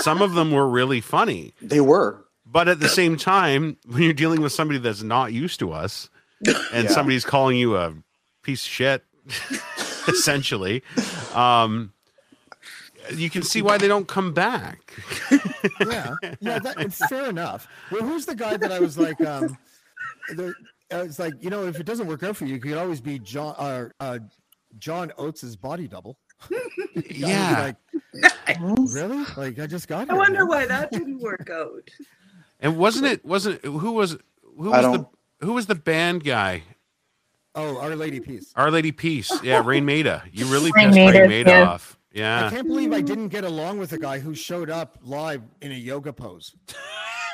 some 0.01 0.21
of 0.21 0.35
them 0.35 0.53
were 0.53 0.69
really 0.69 1.01
funny. 1.01 1.55
They 1.63 1.81
were. 1.81 2.27
But 2.45 2.69
at 2.69 2.81
the 2.81 2.89
same 2.89 3.17
time, 3.17 3.79
when 3.87 4.03
you're 4.03 4.13
dealing 4.13 4.43
with 4.43 4.53
somebody 4.53 4.79
that's 4.79 5.03
not 5.03 5.33
used 5.33 5.59
to 5.61 5.73
us 5.73 6.11
and 6.73 6.85
Yeah. 6.85 6.91
somebody's 6.91 7.25
calling 7.25 7.57
you 7.57 7.77
a 7.77 7.95
piece 8.43 8.63
of 8.65 8.69
shit 8.71 9.05
essentially, 10.09 10.83
um 11.35 11.93
you 13.13 13.29
can 13.31 13.43
see 13.43 13.63
why 13.63 13.79
they 13.79 13.89
don't 13.89 14.07
come 14.07 14.33
back. 14.33 14.93
yeah, 15.81 16.15
yeah, 16.41 16.61
that, 16.61 16.75
it's 16.79 17.05
fair 17.09 17.29
enough. 17.29 17.67
Well, 17.91 18.03
who's 18.03 18.27
the 18.27 18.35
guy 18.37 18.57
that 18.57 18.71
I 18.71 18.79
was 18.79 18.97
like, 18.97 19.21
um, 19.23 19.59
the, 20.37 20.55
I 20.93 21.03
was 21.03 21.19
like, 21.19 21.35
you 21.41 21.51
know, 21.51 21.67
if 21.67 21.81
it 21.81 21.85
doesn't 21.85 22.07
work 22.07 22.23
out 22.23 22.37
for 22.37 22.45
you, 22.47 22.55
you 22.55 22.61
could 22.61 22.77
always 22.79 23.01
be 23.01 23.19
John, 23.19 23.57
uh, 23.59 23.89
uh, 23.99 24.19
John 24.79 25.11
Oates's 25.19 25.57
body 25.57 25.89
double. 25.89 26.17
The 26.49 26.55
guy 26.55 26.95
would 26.95 27.09
be 27.09 27.15
Yeah. 27.17 27.73
like, 28.47 28.61
really? 28.61 29.25
Like, 29.37 29.59
I 29.59 29.67
just 29.67 29.89
got 29.89 30.09
I 30.09 30.13
here, 30.13 30.17
wonder 30.17 30.39
man." 30.41 30.49
why 30.49 30.67
that 30.67 30.93
didn't 30.93 31.19
work 31.19 31.51
out. 31.51 31.91
And 32.61 32.77
wasn't 32.77 33.07
it 33.07 33.25
wasn't 33.25 33.65
who 33.65 33.93
was 33.93 34.17
who 34.57 34.73
I 34.73 34.77
was 34.81 34.87
the 34.87 34.93
don't- 34.99 35.09
who 35.43 35.53
was 35.53 35.67
the 35.67 35.75
band 35.75 36.25
guy? 36.25 36.63
Oh, 37.55 37.79
Our 37.79 37.97
Lady 37.97 38.21
Peace. 38.21 38.53
Our 38.57 38.71
Lady 38.71 38.93
Peace. 38.93 39.31
Yeah, 39.43 39.63
Raine 39.65 39.85
Maida. 39.85 40.23
You 40.33 40.47
really 40.47 40.71
Rain 40.75 40.87
pissed 40.87 40.97
Maida, 40.99 41.21
Raine 41.21 41.29
Maida 41.29 41.51
yeah. 41.51 41.69
off. 41.69 41.99
Yeah. 42.13 42.47
I 42.47 42.51
can't 42.51 42.67
believe 42.67 42.93
I 42.93 43.01
didn't 43.01 43.29
get 43.29 43.45
along 43.45 43.79
with 43.79 43.93
a 43.93 43.99
guy 43.99 44.19
who 44.19 44.35
showed 44.35 44.71
up 44.71 44.99
live 45.03 45.43
in 45.61 45.73
a 45.73 45.77
yoga 45.77 46.13
pose. 46.13 46.55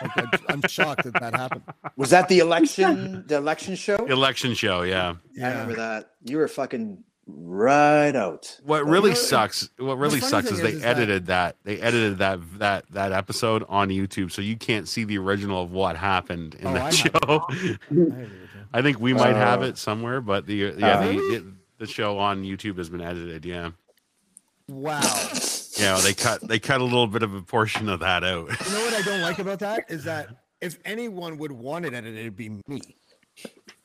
Like, 0.00 0.16
I, 0.16 0.38
I'm 0.48 0.62
shocked 0.68 1.04
that 1.04 1.14
that 1.14 1.34
happened. 1.34 1.62
Was 1.96 2.10
that 2.10 2.28
the 2.28 2.38
election? 2.38 3.24
The 3.26 3.36
election 3.36 3.74
show? 3.74 3.96
Election 4.06 4.54
show, 4.54 4.82
yeah. 4.82 5.16
I 5.42 5.48
remember 5.48 5.74
that. 5.74 6.10
You 6.24 6.36
were 6.38 6.46
fucking 6.48 7.02
right 7.30 8.16
out. 8.16 8.58
What 8.64 8.86
really 8.86 9.10
know, 9.10 9.14
sucks 9.16 9.68
what 9.78 9.98
really 9.98 10.20
sucks 10.20 10.46
is 10.46 10.52
is- 10.54 10.60
they 10.60 10.70
is 10.72 10.84
edited 10.84 11.26
that 11.26 11.56
they 11.64 11.80
edited 11.80 12.18
that 12.18 12.40
that 12.58 12.84
that 12.92 13.12
episode 13.12 13.64
on 13.68 13.90
YouTube 13.90 14.32
so 14.32 14.40
you 14.42 14.56
can't 14.56 14.88
see 14.88 15.04
the 15.04 15.18
original 15.18 15.62
of 15.62 15.70
what 15.72 15.96
happened 15.96 16.54
in 16.56 16.66
Oh, 16.68 16.72
that 16.74 16.82
I 16.82 16.90
show. 16.90 17.10
I 17.48 17.54
agree 17.54 18.04
with 18.04 18.10
you. 18.10 18.28
I 18.72 18.82
think 18.82 19.00
we 19.00 19.14
might 19.14 19.36
have 19.36 19.60
Oh. 19.62 19.66
it 19.66 19.78
somewhere, 19.78 20.20
but 20.20 20.46
the 20.46 20.54
yeah, 20.54 20.68
Uh, 20.98 21.02
the, 21.02 21.08
Really? 21.10 21.38
the 21.38 21.52
the 21.78 21.86
show 21.86 22.18
on 22.18 22.42
YouTube 22.42 22.76
has 22.78 22.88
been 22.88 23.00
edited, 23.00 23.44
yeah. 23.44 23.70
Wow. 24.68 25.00
Yeah, 25.78 25.98
they 26.02 26.12
cut 26.14 26.40
they 26.46 26.58
cut 26.58 26.80
a 26.80 26.84
little 26.84 27.06
bit 27.06 27.22
of 27.22 27.32
a 27.34 27.42
portion 27.42 27.88
of 27.88 28.00
that 28.00 28.24
out. 28.24 28.48
You 28.66 28.72
know 28.72 28.84
what 28.84 28.94
I 28.94 29.02
don't 29.02 29.20
like 29.22 29.38
about 29.38 29.60
that 29.60 29.84
is 29.88 30.04
that 30.04 30.28
if 30.60 30.78
anyone 30.84 31.38
would 31.38 31.52
want 31.52 31.84
it 31.84 31.94
edited, 31.94 32.18
it'd 32.18 32.36
be 32.36 32.48
me. 32.66 32.80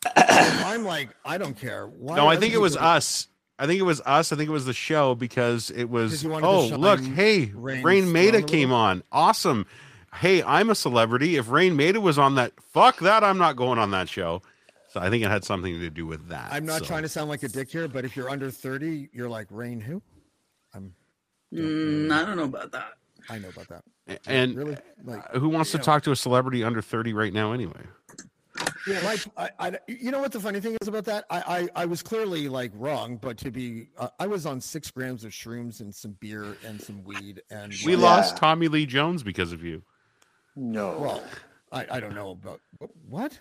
If 0.05 0.65
I'm 0.65 0.83
like, 0.83 1.09
I 1.23 1.37
don't 1.37 1.57
care. 1.57 1.85
Why 1.87 2.15
no, 2.15 2.27
I 2.27 2.35
think 2.35 2.53
it 2.53 2.57
was 2.57 2.73
people- 2.73 2.87
us. 2.87 3.27
I 3.59 3.67
think 3.67 3.79
it 3.79 3.83
was 3.83 4.01
us. 4.01 4.31
I 4.31 4.35
think 4.35 4.49
it 4.49 4.53
was 4.53 4.65
the 4.65 4.73
show 4.73 5.15
because 5.15 5.69
it 5.71 5.85
was. 5.89 6.11
'Cause 6.11 6.23
you 6.23 6.29
wanted 6.29 6.41
to 6.43 6.47
Oh, 6.47 6.77
look! 6.77 6.99
Hey, 7.01 7.51
Rain 7.55 7.83
Raine 7.83 8.11
Maida 8.11 8.41
came 8.41 8.71
on. 8.71 9.03
Awesome. 9.11 9.65
Hey, 10.15 10.43
I'm 10.43 10.69
a 10.69 10.75
celebrity. 10.75 11.37
If 11.37 11.49
Raine 11.49 11.75
Maida 11.75 11.99
was 12.01 12.17
on 12.19 12.35
that, 12.35 12.53
fuck 12.71 12.99
that. 12.99 13.23
I'm 13.23 13.37
not 13.37 13.55
going 13.55 13.79
on 13.79 13.91
that 13.91 14.09
show. 14.09 14.41
So 14.91 14.99
I 14.99 15.09
think 15.09 15.23
it 15.23 15.29
had 15.31 15.43
something 15.43 15.79
to 15.79 15.89
do 15.89 16.05
with 16.05 16.27
that. 16.29 16.49
I'm 16.51 16.65
not 16.67 16.79
so. 16.79 16.85
trying 16.85 17.01
to 17.01 17.09
sound 17.09 17.27
like 17.29 17.41
a 17.41 17.47
dick 17.47 17.71
here, 17.71 17.87
but 17.87 18.05
if 18.05 18.15
you're 18.15 18.29
under 18.29 18.51
30, 18.51 19.09
you're 19.11 19.29
like 19.29 19.47
Rain 19.49 19.81
who? 19.81 20.01
I'm 20.73 20.93
Mm, 21.53 22.11
I 22.11 22.25
don't 22.25 22.37
know 22.37 22.43
about 22.45 22.71
that. 22.71 22.93
I 23.29 23.37
know 23.37 23.49
about 23.49 23.67
that. 23.69 24.19
And 24.27 24.55
Really? 24.55 24.77
Like 25.03 25.27
who 25.33 25.49
wants 25.49 25.71
to 25.71 25.77
know. 25.77 25.83
talk 25.83 26.03
to 26.03 26.11
a 26.11 26.15
celebrity 26.15 26.63
under 26.63 26.81
30 26.81 27.13
right 27.13 27.31
now? 27.33 27.53
Anyway, 27.53 27.81
Yeah, 28.85 28.99
like 29.05 29.21
I, 29.37 29.49
I, 29.59 29.79
you 29.87 30.11
know 30.11 30.19
what 30.19 30.31
the 30.31 30.39
funny 30.39 30.59
thing 30.59 30.77
is 30.81 30.87
about 30.87 31.05
that? 31.05 31.25
I, 31.29 31.69
I, 31.75 31.83
I 31.83 31.85
was 31.85 32.03
clearly 32.03 32.49
like 32.49 32.71
wrong, 32.75 33.17
but 33.17 33.37
to 33.37 33.51
be, 33.51 33.87
uh, 33.97 34.09
I 34.19 34.27
was 34.27 34.45
on 34.45 34.59
six 34.59 34.91
grams 34.91 35.23
of 35.23 35.31
shrooms 35.31 35.79
and 35.79 35.93
some 35.93 36.17
beer 36.19 36.57
and 36.65 36.81
some 36.81 37.03
weed, 37.03 37.41
and 37.49 37.73
we 37.85 37.95
like, 37.95 38.03
lost 38.03 38.37
Tommy 38.37 38.67
Lee 38.67 38.85
Jones 38.85 39.23
because 39.23 39.53
of 39.53 39.63
you. 39.63 39.81
No. 40.55 40.97
Well, 40.99 41.23
I, 41.71 41.87
I 41.91 41.99
don't 41.99 42.13
know 42.13 42.31
about 42.31 42.61
what. 43.09 43.39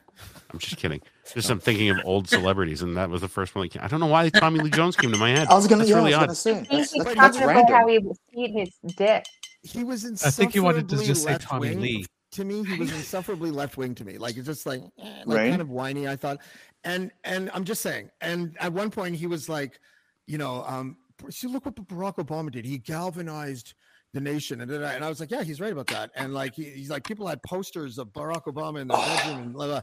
I'm 0.50 0.58
just 0.58 0.76
kidding. 0.76 1.00
Just 1.34 1.50
I'm 1.50 1.60
thinking 1.60 1.90
of 1.90 1.98
old 2.04 2.28
celebrities, 2.28 2.82
and 2.82 2.96
that 2.96 3.10
was 3.10 3.20
the 3.20 3.28
first 3.28 3.54
one. 3.54 3.64
That 3.64 3.72
came. 3.72 3.82
I 3.82 3.88
don't 3.88 4.00
know 4.00 4.06
why 4.06 4.28
Tommy 4.30 4.60
Lee 4.60 4.70
Jones 4.70 4.96
came 4.96 5.12
to 5.12 5.18
my 5.18 5.30
head. 5.30 5.48
I 5.48 5.54
was 5.54 5.66
gonna. 5.66 5.80
That's 5.80 5.90
yeah, 5.90 5.96
really 5.96 6.14
I 6.14 6.22
odd. 6.22 6.28
was 6.28 6.44
gonna 6.44 6.64
say. 6.64 6.66
He's 6.70 6.90
That's, 6.90 6.92
he's 6.92 7.04
that's, 7.04 7.14
talking 7.16 7.40
that's 7.40 7.66
about 7.66 7.70
how 7.70 7.88
he 7.88 7.98
was 7.98 8.18
eating 8.32 8.58
his 8.58 8.94
dick. 8.96 9.26
He 9.64 9.84
was 9.84 10.24
I 10.24 10.30
think 10.30 10.52
he 10.52 10.60
wanted 10.60 10.88
to 10.88 10.96
just 11.04 11.24
say 11.24 11.36
Tommy 11.38 11.68
left-wing. 11.68 11.82
Lee. 11.82 12.06
To 12.32 12.44
me, 12.44 12.64
he 12.64 12.78
was 12.78 12.90
insufferably 12.92 13.50
left 13.50 13.76
wing 13.76 13.94
to 13.96 14.04
me. 14.04 14.16
Like 14.18 14.36
it's 14.36 14.46
just 14.46 14.64
like, 14.66 14.80
eh, 14.98 15.22
like 15.26 15.36
Right. 15.38 15.50
kind 15.50 15.60
of 15.62 15.68
whiny. 15.70 16.08
I 16.08 16.16
thought, 16.16 16.38
and 16.84 17.10
and 17.24 17.50
I'm 17.52 17.64
just 17.64 17.82
saying. 17.82 18.10
And 18.20 18.56
at 18.60 18.72
one 18.72 18.90
point, 18.90 19.16
he 19.16 19.26
was 19.26 19.48
like, 19.48 19.78
you 20.26 20.38
know, 20.38 20.64
um, 20.66 20.96
see, 21.30 21.46
look 21.46 21.66
what 21.66 21.74
Barack 21.76 22.16
Obama 22.16 22.50
did. 22.50 22.64
He 22.64 22.78
galvanized 22.78 23.74
the 24.14 24.20
nation, 24.20 24.60
and 24.62 24.70
and 24.70 25.04
I 25.04 25.08
was 25.08 25.20
like, 25.20 25.30
yeah, 25.30 25.42
he's 25.42 25.60
right 25.60 25.72
about 25.72 25.86
that. 25.88 26.10
And 26.16 26.32
like 26.34 26.54
he, 26.54 26.64
he's 26.64 26.90
like, 26.90 27.04
people 27.04 27.26
had 27.26 27.42
posters 27.42 27.98
of 27.98 28.08
Barack 28.08 28.44
Obama 28.44 28.80
in 28.80 28.88
their 28.88 28.96
bedroom, 28.98 29.38
and 29.42 29.52
blah, 29.52 29.66
blah. 29.66 29.80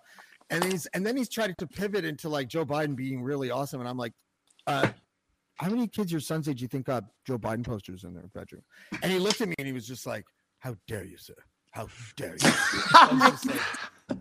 And 0.49 0.63
he's 0.63 0.87
and 0.87 1.05
then 1.05 1.15
he's 1.15 1.29
tried 1.29 1.55
to 1.59 1.67
pivot 1.67 2.03
into 2.03 2.29
like 2.29 2.47
Joe 2.47 2.65
Biden 2.65 2.95
being 2.95 3.21
really 3.21 3.51
awesome, 3.51 3.79
and 3.79 3.87
I'm 3.87 3.97
like, 3.97 4.13
uh, 4.65 4.89
how 5.55 5.69
many 5.69 5.87
kids 5.87 6.11
your 6.11 6.21
son's 6.21 6.47
age 6.49 6.57
do 6.57 6.61
you 6.63 6.67
think 6.67 6.87
got 6.87 7.03
Joe 7.27 7.37
Biden 7.37 7.63
posters 7.63 8.03
in 8.05 8.13
their 8.15 8.27
bedroom? 8.33 8.63
And 9.03 9.11
he 9.11 9.19
looked 9.19 9.41
at 9.41 9.49
me 9.49 9.55
and 9.59 9.67
he 9.67 9.73
was 9.73 9.85
just 9.85 10.07
like, 10.07 10.25
"How 10.59 10.75
dare 10.87 11.03
you, 11.05 11.17
sir? 11.17 11.35
How 11.71 11.87
dare 12.15 12.33
you?" 12.33 12.37
I 12.43 13.29
was 13.31 13.41
just 13.43 13.45
like- 13.47 13.59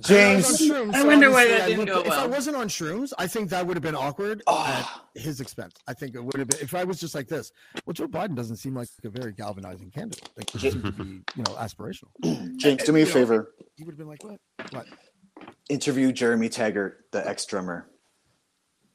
James. 0.00 0.46
I, 0.70 0.80
was 0.80 0.88
on 0.88 0.94
I 0.96 1.04
wonder 1.04 1.30
why 1.30 1.46
that 1.46 1.62
I 1.62 1.66
didn't 1.68 1.86
looked- 1.86 2.06
go 2.06 2.12
If 2.12 2.18
I 2.18 2.26
wasn't 2.26 2.56
on 2.56 2.68
shrooms, 2.68 3.12
I 3.18 3.28
think 3.28 3.50
that 3.50 3.64
would 3.64 3.76
have 3.76 3.82
been 3.84 3.94
awkward 3.94 4.42
Ah. 4.48 5.04
at 5.14 5.22
his 5.22 5.40
expense. 5.40 5.74
I 5.86 5.94
think 5.94 6.16
it 6.16 6.20
would 6.24 6.36
have 6.38 6.48
been 6.48 6.60
if 6.60 6.74
I 6.74 6.82
was 6.82 6.98
just 6.98 7.14
like 7.14 7.28
this. 7.28 7.52
Well, 7.86 7.94
Joe 7.94 8.08
Biden 8.08 8.34
doesn't 8.34 8.56
seem 8.56 8.74
like 8.74 8.88
a 9.04 9.08
very 9.10 9.32
galvanizing 9.32 9.90
candidate. 9.92 10.28
Like 10.36 10.50
he 10.50 10.58
seems 10.58 10.82
to 10.82 10.90
be, 10.92 11.04
you 11.04 11.22
know, 11.46 11.52
aspirational. 11.54 12.08
James, 12.58 12.82
do 12.82 12.92
me 12.92 13.02
a 13.02 13.04
You 13.04 13.08
know, 13.08 13.12
favor. 13.14 13.54
He 13.76 13.84
would 13.84 13.92
have 13.92 13.98
been 13.98 14.08
like, 14.08 14.24
"What? 14.24 14.40
What?" 14.70 14.86
Interview 15.68 16.10
Jeremy 16.12 16.48
Taggart, 16.48 17.04
the 17.12 17.26
ex 17.28 17.46
drummer. 17.46 17.88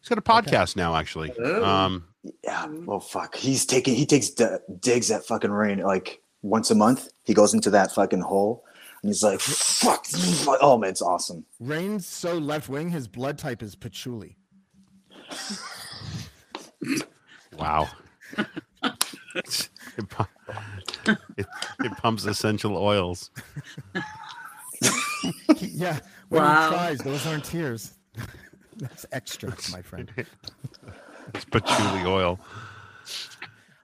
He's 0.02 0.10
got 0.10 0.18
a 0.18 0.22
podcast 0.22 0.76
now, 0.76 0.96
actually. 0.96 1.32
Oh. 1.40 1.64
Um, 1.64 2.04
Yeah. 2.44 2.68
Well, 2.68 3.00
fuck. 3.00 3.36
He's 3.36 3.66
taking. 3.66 3.96
He 3.96 4.06
takes 4.06 4.30
d- 4.32 4.46
digs 4.82 5.10
at 5.12 5.26
fucking 5.26 5.52
rain 5.52 5.80
like 5.80 6.22
once 6.42 6.72
a 6.72 6.76
month. 6.76 7.10
He 7.24 7.34
goes 7.34 7.54
into 7.54 7.70
that 7.72 7.92
fucking 7.92 8.22
hole, 8.22 8.64
and 9.02 9.10
he's 9.10 9.24
like, 9.24 9.40
"Fuck." 9.40 10.06
Oh 10.62 10.78
man, 10.78 10.90
it's 10.92 11.02
awesome. 11.02 11.46
Raine's 11.60 12.08
so 12.08 12.38
left 12.38 12.70
wing. 12.70 12.90
His 12.90 13.08
blood 13.08 13.38
type 13.38 13.62
is 13.64 13.76
patchouli. 13.76 14.38
wow. 17.58 17.88
it, 19.36 19.70
it, 21.38 21.46
it 21.80 21.92
pumps 21.98 22.26
essential 22.26 22.78
oils. 22.78 23.32
Yeah. 25.60 26.00
When 26.30 26.44
Wow. 26.44 26.70
he 26.70 26.76
cries, 26.76 26.98
those 27.00 27.26
aren't 27.26 27.44
tears. 27.46 27.94
That's 28.78 29.06
extra, 29.12 29.50
my 29.72 29.82
friend. 29.82 30.12
It's 31.34 31.46
patchouli 31.46 32.04
oil. 32.06 32.40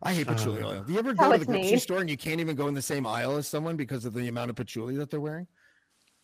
I 0.03 0.13
hate 0.13 0.27
patchouli 0.27 0.61
Uh, 0.61 0.67
oil. 0.67 0.83
Do 0.83 0.93
you 0.93 0.99
ever 0.99 1.13
go 1.13 1.31
to 1.31 1.37
the 1.39 1.45
grocery 1.45 1.71
made. 1.71 1.81
store 1.81 1.99
and 1.99 2.09
you 2.09 2.17
can't 2.17 2.39
even 2.39 2.55
go 2.55 2.67
in 2.67 2.73
the 2.73 2.81
same 2.81 3.07
aisle 3.07 3.37
as 3.37 3.47
someone 3.47 3.75
because 3.75 4.05
of 4.05 4.13
the 4.13 4.27
amount 4.27 4.49
of 4.49 4.55
patchouli 4.55 4.95
that 4.97 5.09
they're 5.09 5.21
wearing? 5.21 5.47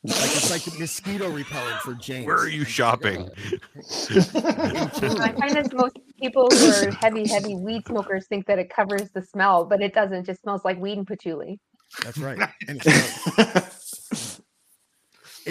Like 0.04 0.16
it's 0.16 0.50
like 0.50 0.66
mosquito 0.80 1.30
repellent 1.30 1.82
for 1.82 1.94
James. 1.94 2.26
Where 2.26 2.38
are 2.38 2.48
you 2.48 2.64
shopping? 2.64 3.30
I 3.78 5.34
find 5.38 5.56
that 5.56 5.70
most 5.74 5.98
people 6.22 6.48
who 6.50 6.72
are 6.72 6.92
heavy, 6.92 7.28
heavy 7.28 7.56
weed 7.56 7.86
smokers 7.86 8.28
think 8.28 8.46
that 8.48 8.60
it 8.60 8.70
covers 8.70 9.10
the 9.14 9.22
smell, 9.22 9.66
but 9.66 9.82
it 9.82 9.94
doesn't. 9.94 10.20
It 10.20 10.26
just 10.26 10.42
smells 10.42 10.64
like 10.64 10.80
weed 10.80 10.98
and 10.98 11.08
patchouli. 11.08 11.60
That's 12.04 12.18
right. 12.18 12.40
And 12.68 12.82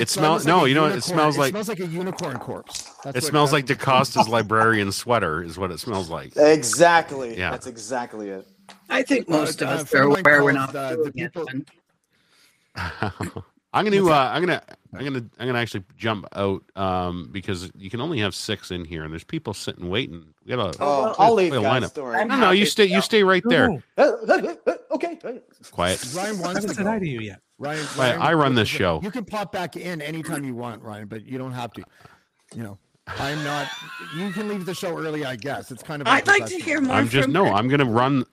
it's 0.01 0.15
gross. 0.17 0.43
It's 0.43 0.47
smells 0.47 0.47
almost 0.47 0.47
like 0.47 0.57
no, 0.57 0.65
you 0.67 0.75
know, 0.75 0.87
it 0.97 1.03
smells 1.03 1.39
like 1.39 1.49
it 1.49 1.53
smells 1.53 1.69
like 1.69 1.81
a 1.81 1.87
unicorn 1.87 2.39
corpse. 2.39 2.83
That's 3.05 3.19
it 3.19 3.25
smells 3.25 3.51
that's 3.53 3.69
like 3.71 3.79
what- 3.79 3.87
DeCosta's 4.05 4.29
librarian 4.29 4.91
sweater 4.93 5.43
is 5.43 5.59
what 5.59 5.71
it 5.71 5.79
smells 5.81 6.09
like. 6.11 6.37
Exactly. 6.37 7.37
Yeah. 7.39 7.51
That's 7.51 7.67
exactly 7.67 8.31
it. 8.31 8.47
I 8.91 9.03
think 9.03 9.29
most 9.29 9.63
of 9.63 9.69
Uh, 9.69 9.73
us 9.73 9.81
a 9.81 9.83
are 9.83 9.87
friend 9.87 10.05
of 10.05 10.11
mine 10.11 10.21
aware 10.27 10.45
we're 10.45 10.53
not 10.53 10.73
the- 10.73 11.03
the 11.05 11.13
people- 11.13 11.47
I'm 13.75 13.85
gonna 13.85 14.07
uh, 14.07 14.31
I'm 14.33 14.43
gonna 14.43 14.63
I'm 14.95 15.05
gonna 15.05 15.25
I'm 15.39 15.47
gonna 15.47 15.59
actually 15.59 15.85
jump 15.97 16.27
out 16.35 16.63
um, 16.77 17.29
because 17.31 17.71
you 17.77 17.91
can 17.91 18.01
only 18.01 18.19
have 18.21 18.35
six 18.35 18.71
in 18.71 18.85
here 18.85 19.05
and 19.05 19.13
there's 19.13 19.25
people 19.25 19.53
sitting 19.53 19.91
waiting. 19.91 20.25
We 20.47 20.55
oh, 20.55 20.57
got 20.57 20.77
a, 20.77 20.79
Oh, 20.81 21.15
I'll 21.19 21.35
leave, 21.35 21.53
a 21.53 21.61
guys. 21.61 21.83
lineup. 21.83 21.95
Don't 21.95 22.05
worry. 22.05 22.25
No, 22.25 22.37
no, 22.39 22.51
you 22.53 22.65
stay 22.65 22.87
you 22.87 23.01
stay 23.03 23.23
right 23.23 23.43
there. 23.47 23.83
Uh, 23.99 24.03
uh, 24.03 24.55
uh, 24.67 24.75
okay. 24.93 25.19
Quiet. 25.71 26.15
Ryan 26.15 26.39
wants 26.39 26.55
haven't 26.55 26.69
to 26.71 26.75
said 26.75 26.85
go. 26.85 26.91
hi 26.91 26.99
to 26.99 27.09
you 27.09 27.21
yet. 27.21 27.41
Ryan, 27.59 27.87
Right, 27.97 28.19
I 28.19 28.33
run 28.35 28.55
this 28.55 28.69
show. 28.69 29.01
You 29.03 29.11
can 29.11 29.25
pop 29.25 29.51
back 29.53 29.77
in 29.77 30.01
anytime 30.01 30.45
you 30.45 30.55
want, 30.55 30.81
Ryan, 30.83 31.09
but 31.09 31.27
you 31.27 31.39
don't 31.39 31.53
have 31.53 31.73
to. 31.73 31.83
You 32.55 32.63
know, 32.63 32.79
I'm 33.07 33.43
not. 33.45 33.69
You 34.17 34.31
can 34.31 34.49
leave 34.49 34.65
the 34.65 34.75
show 34.75 34.97
early, 34.97 35.25
I 35.25 35.37
guess. 35.37 35.71
It's 35.71 35.83
kind 35.83 36.01
of. 36.01 36.09
I'd 36.09 36.27
like 36.27 36.47
to 36.47 36.59
hear 36.59 36.81
more 36.81 36.97
I'm 36.97 37.09
just 37.09 37.25
from 37.25 37.33
no. 37.33 37.47
I'm 37.47 37.69
gonna 37.69 37.85
run 37.85 38.25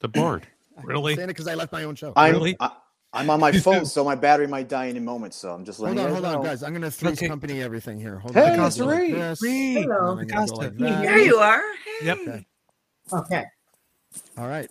the 0.00 0.08
board. 0.08 0.46
Really? 0.82 1.16
saying 1.16 1.28
it 1.28 1.32
because 1.32 1.48
I 1.48 1.54
left 1.54 1.72
my 1.72 1.84
own 1.84 1.94
show. 1.96 2.12
I'm 2.16 2.34
Really? 2.34 2.56
I, 2.60 2.70
I'm 3.16 3.30
on 3.30 3.40
my 3.40 3.52
phone, 3.66 3.84
so 3.86 4.04
my 4.04 4.14
battery 4.14 4.46
might 4.46 4.68
die 4.68 4.88
any 4.88 5.00
moment. 5.00 5.34
So 5.34 5.52
I'm 5.52 5.64
just 5.64 5.80
letting 5.80 5.98
Hold 5.98 6.08
on, 6.10 6.14
you 6.16 6.22
hold 6.22 6.24
guys 6.24 6.34
on, 6.36 6.44
guys. 6.44 6.62
I'm 6.62 6.72
gonna 6.72 6.90
three's 6.90 7.18
Okay. 7.18 7.28
company 7.28 7.62
everything 7.62 7.98
here. 7.98 8.18
Hold 8.18 8.34
Hey, 8.34 8.54
on. 8.54 8.66
it's 8.66 8.78
I'm 8.80 8.86
gonna 8.86 9.08
go 9.08 9.14
like 9.14 9.14
this, 9.14 9.42
Reed. 9.42 9.76
and 9.76 9.76
then 9.76 9.82
Hello. 9.90 10.18
I'm 10.18 10.26
go 10.46 10.54
like 10.54 10.76
Can 10.76 10.86
you 10.86 10.94
There 11.02 11.18
you 11.18 11.36
are. 11.38 11.62
Hey. 12.00 12.06
Yep. 12.06 12.18
Okay. 12.18 12.46
Okay. 13.12 13.44
All 14.38 14.48
right. 14.48 14.68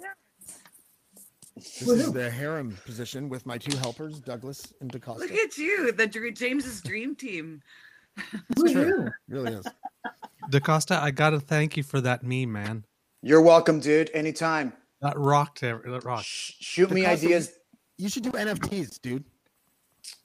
This 1.55 1.81
is 1.81 2.11
the 2.11 2.29
harem 2.29 2.77
position 2.85 3.29
with 3.29 3.45
my 3.45 3.57
two 3.57 3.75
helpers, 3.77 4.19
Douglas 4.19 4.73
and 4.81 4.91
DeCosta. 4.91 5.19
Look 5.19 5.31
at 5.31 5.57
you, 5.57 5.91
the 5.93 6.05
Dr- 6.05 6.33
James's 6.35 6.81
dream 6.81 7.15
team. 7.15 7.61
It's 8.17 8.71
true. 8.73 9.07
It 9.07 9.13
really 9.29 9.53
is. 9.53 9.65
DeCosta, 10.51 10.99
I 11.01 11.11
gotta 11.11 11.39
thank 11.39 11.77
you 11.77 11.83
for 11.83 12.01
that 12.01 12.23
meme, 12.23 12.51
man. 12.51 12.85
You're 13.21 13.41
welcome, 13.41 13.79
dude. 13.79 14.11
Anytime. 14.13 14.73
That 15.01 15.17
rocked. 15.17 15.61
That 15.61 16.01
rocked. 16.03 16.25
Shoot 16.25 16.91
me 16.91 17.01
DeCosta, 17.03 17.07
ideas. 17.07 17.51
You 17.97 18.09
should 18.09 18.23
do 18.23 18.31
NFTs, 18.31 19.01
dude. 19.01 19.23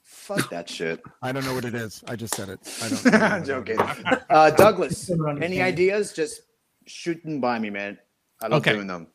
Fuck 0.03 0.49
that 0.49 0.69
shit. 0.69 1.01
I 1.21 1.31
don't 1.31 1.45
know 1.45 1.53
what 1.53 1.65
it 1.65 1.73
is. 1.73 2.03
I 2.07 2.15
just 2.15 2.35
said 2.35 2.49
it. 2.49 2.59
I 2.81 2.89
don't. 2.89 3.05
Know 3.19 3.19
I'm 3.25 3.43
joking. 3.45 3.77
Uh, 4.29 4.51
Douglas, 4.51 5.09
any 5.41 5.61
ideas? 5.61 6.13
Just 6.13 6.41
shoot 6.85 7.21
them 7.23 7.41
by 7.41 7.59
me, 7.59 7.69
man. 7.69 7.97
I 8.41 8.47
love 8.47 8.61
Okay. 8.61 8.73
doing 8.73 8.87
them. 8.87 9.07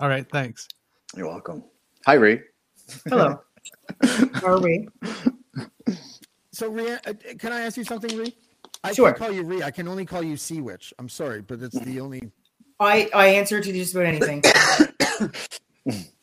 All 0.00 0.08
right, 0.08 0.26
thanks. 0.30 0.68
You're 1.16 1.26
welcome. 1.28 1.64
Hi, 2.06 2.14
Ray. 2.14 2.42
Hello. 3.08 3.40
How 4.04 4.46
are 4.46 4.60
we? 4.60 4.88
So, 6.52 6.68
Rhea, 6.68 7.00
uh, 7.06 7.12
can 7.38 7.52
I 7.52 7.60
ask 7.62 7.76
you 7.76 7.84
something, 7.84 8.16
Ree? 8.16 8.34
I 8.82 8.92
Sure. 8.92 9.08
can't 9.08 9.18
call 9.18 9.32
you 9.32 9.42
Ree. 9.42 9.62
I 9.62 9.70
can 9.70 9.88
only 9.88 10.04
call 10.04 10.22
you 10.22 10.36
Sea 10.36 10.60
Witch. 10.60 10.92
I'm 10.98 11.08
sorry, 11.08 11.40
but 11.42 11.60
it's 11.60 11.78
the 11.80 12.00
only. 12.00 12.30
I 12.80 13.08
I 13.14 13.28
answer 13.28 13.60
to 13.60 13.72
just 13.72 13.94
about 13.94 14.06
anything. 14.06 14.42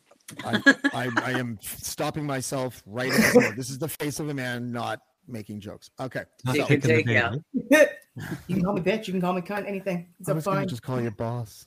I, 0.44 0.74
I, 0.92 1.10
I 1.22 1.30
am 1.32 1.58
stopping 1.62 2.26
myself 2.26 2.82
right 2.86 3.12
at 3.12 3.32
the 3.34 3.40
door. 3.40 3.52
This 3.56 3.70
is 3.70 3.78
the 3.78 3.88
face 3.88 4.20
of 4.20 4.28
a 4.28 4.34
man 4.34 4.72
not 4.72 5.00
making 5.28 5.60
jokes. 5.60 5.90
Okay. 6.00 6.24
Not 6.44 6.56
You 6.56 6.64
can 6.66 6.80
take 6.80 7.06
bait. 7.06 7.16
out. 7.16 7.38
you 7.54 8.56
can 8.56 8.62
call 8.62 8.74
me 8.74 8.80
bitch. 8.80 9.06
You 9.06 9.12
can 9.12 9.20
call 9.20 9.32
me 9.32 9.40
cunt. 9.40 9.66
Anything. 9.66 10.08
It's 10.20 10.28
I 10.28 10.32
was 10.32 10.44
fine. 10.44 10.68
just 10.68 10.82
call 10.82 11.00
you 11.00 11.10
boss. 11.10 11.66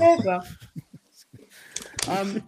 Yeah, 0.00 0.18
well, 0.24 0.46
Um, 2.08 2.42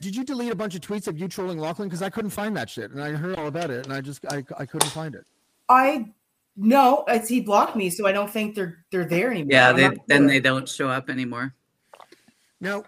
did 0.00 0.16
you 0.16 0.24
delete 0.24 0.50
a 0.50 0.54
bunch 0.54 0.74
of 0.74 0.80
tweets 0.80 1.06
of 1.06 1.18
you 1.18 1.28
trolling 1.28 1.58
Lachlan? 1.58 1.88
Because 1.88 2.02
I 2.02 2.10
couldn't 2.10 2.30
find 2.30 2.56
that 2.56 2.70
shit, 2.70 2.90
and 2.90 3.02
I 3.02 3.10
heard 3.10 3.38
all 3.38 3.46
about 3.46 3.70
it, 3.70 3.84
and 3.84 3.94
I 3.94 4.00
just 4.00 4.24
I, 4.30 4.42
I 4.58 4.66
couldn't 4.66 4.88
find 4.90 5.14
it. 5.14 5.24
I 5.68 6.10
no. 6.56 7.04
It's 7.08 7.28
he 7.28 7.40
blocked 7.40 7.76
me, 7.76 7.90
so 7.90 8.06
I 8.06 8.12
don't 8.12 8.30
think 8.30 8.54
they're 8.54 8.84
they're 8.90 9.04
there 9.04 9.30
anymore. 9.30 9.48
Yeah, 9.50 9.72
they, 9.72 9.90
then 10.06 10.26
they 10.26 10.40
don't 10.40 10.68
show 10.68 10.88
up 10.88 11.10
anymore. 11.10 11.54
Now, 12.60 12.84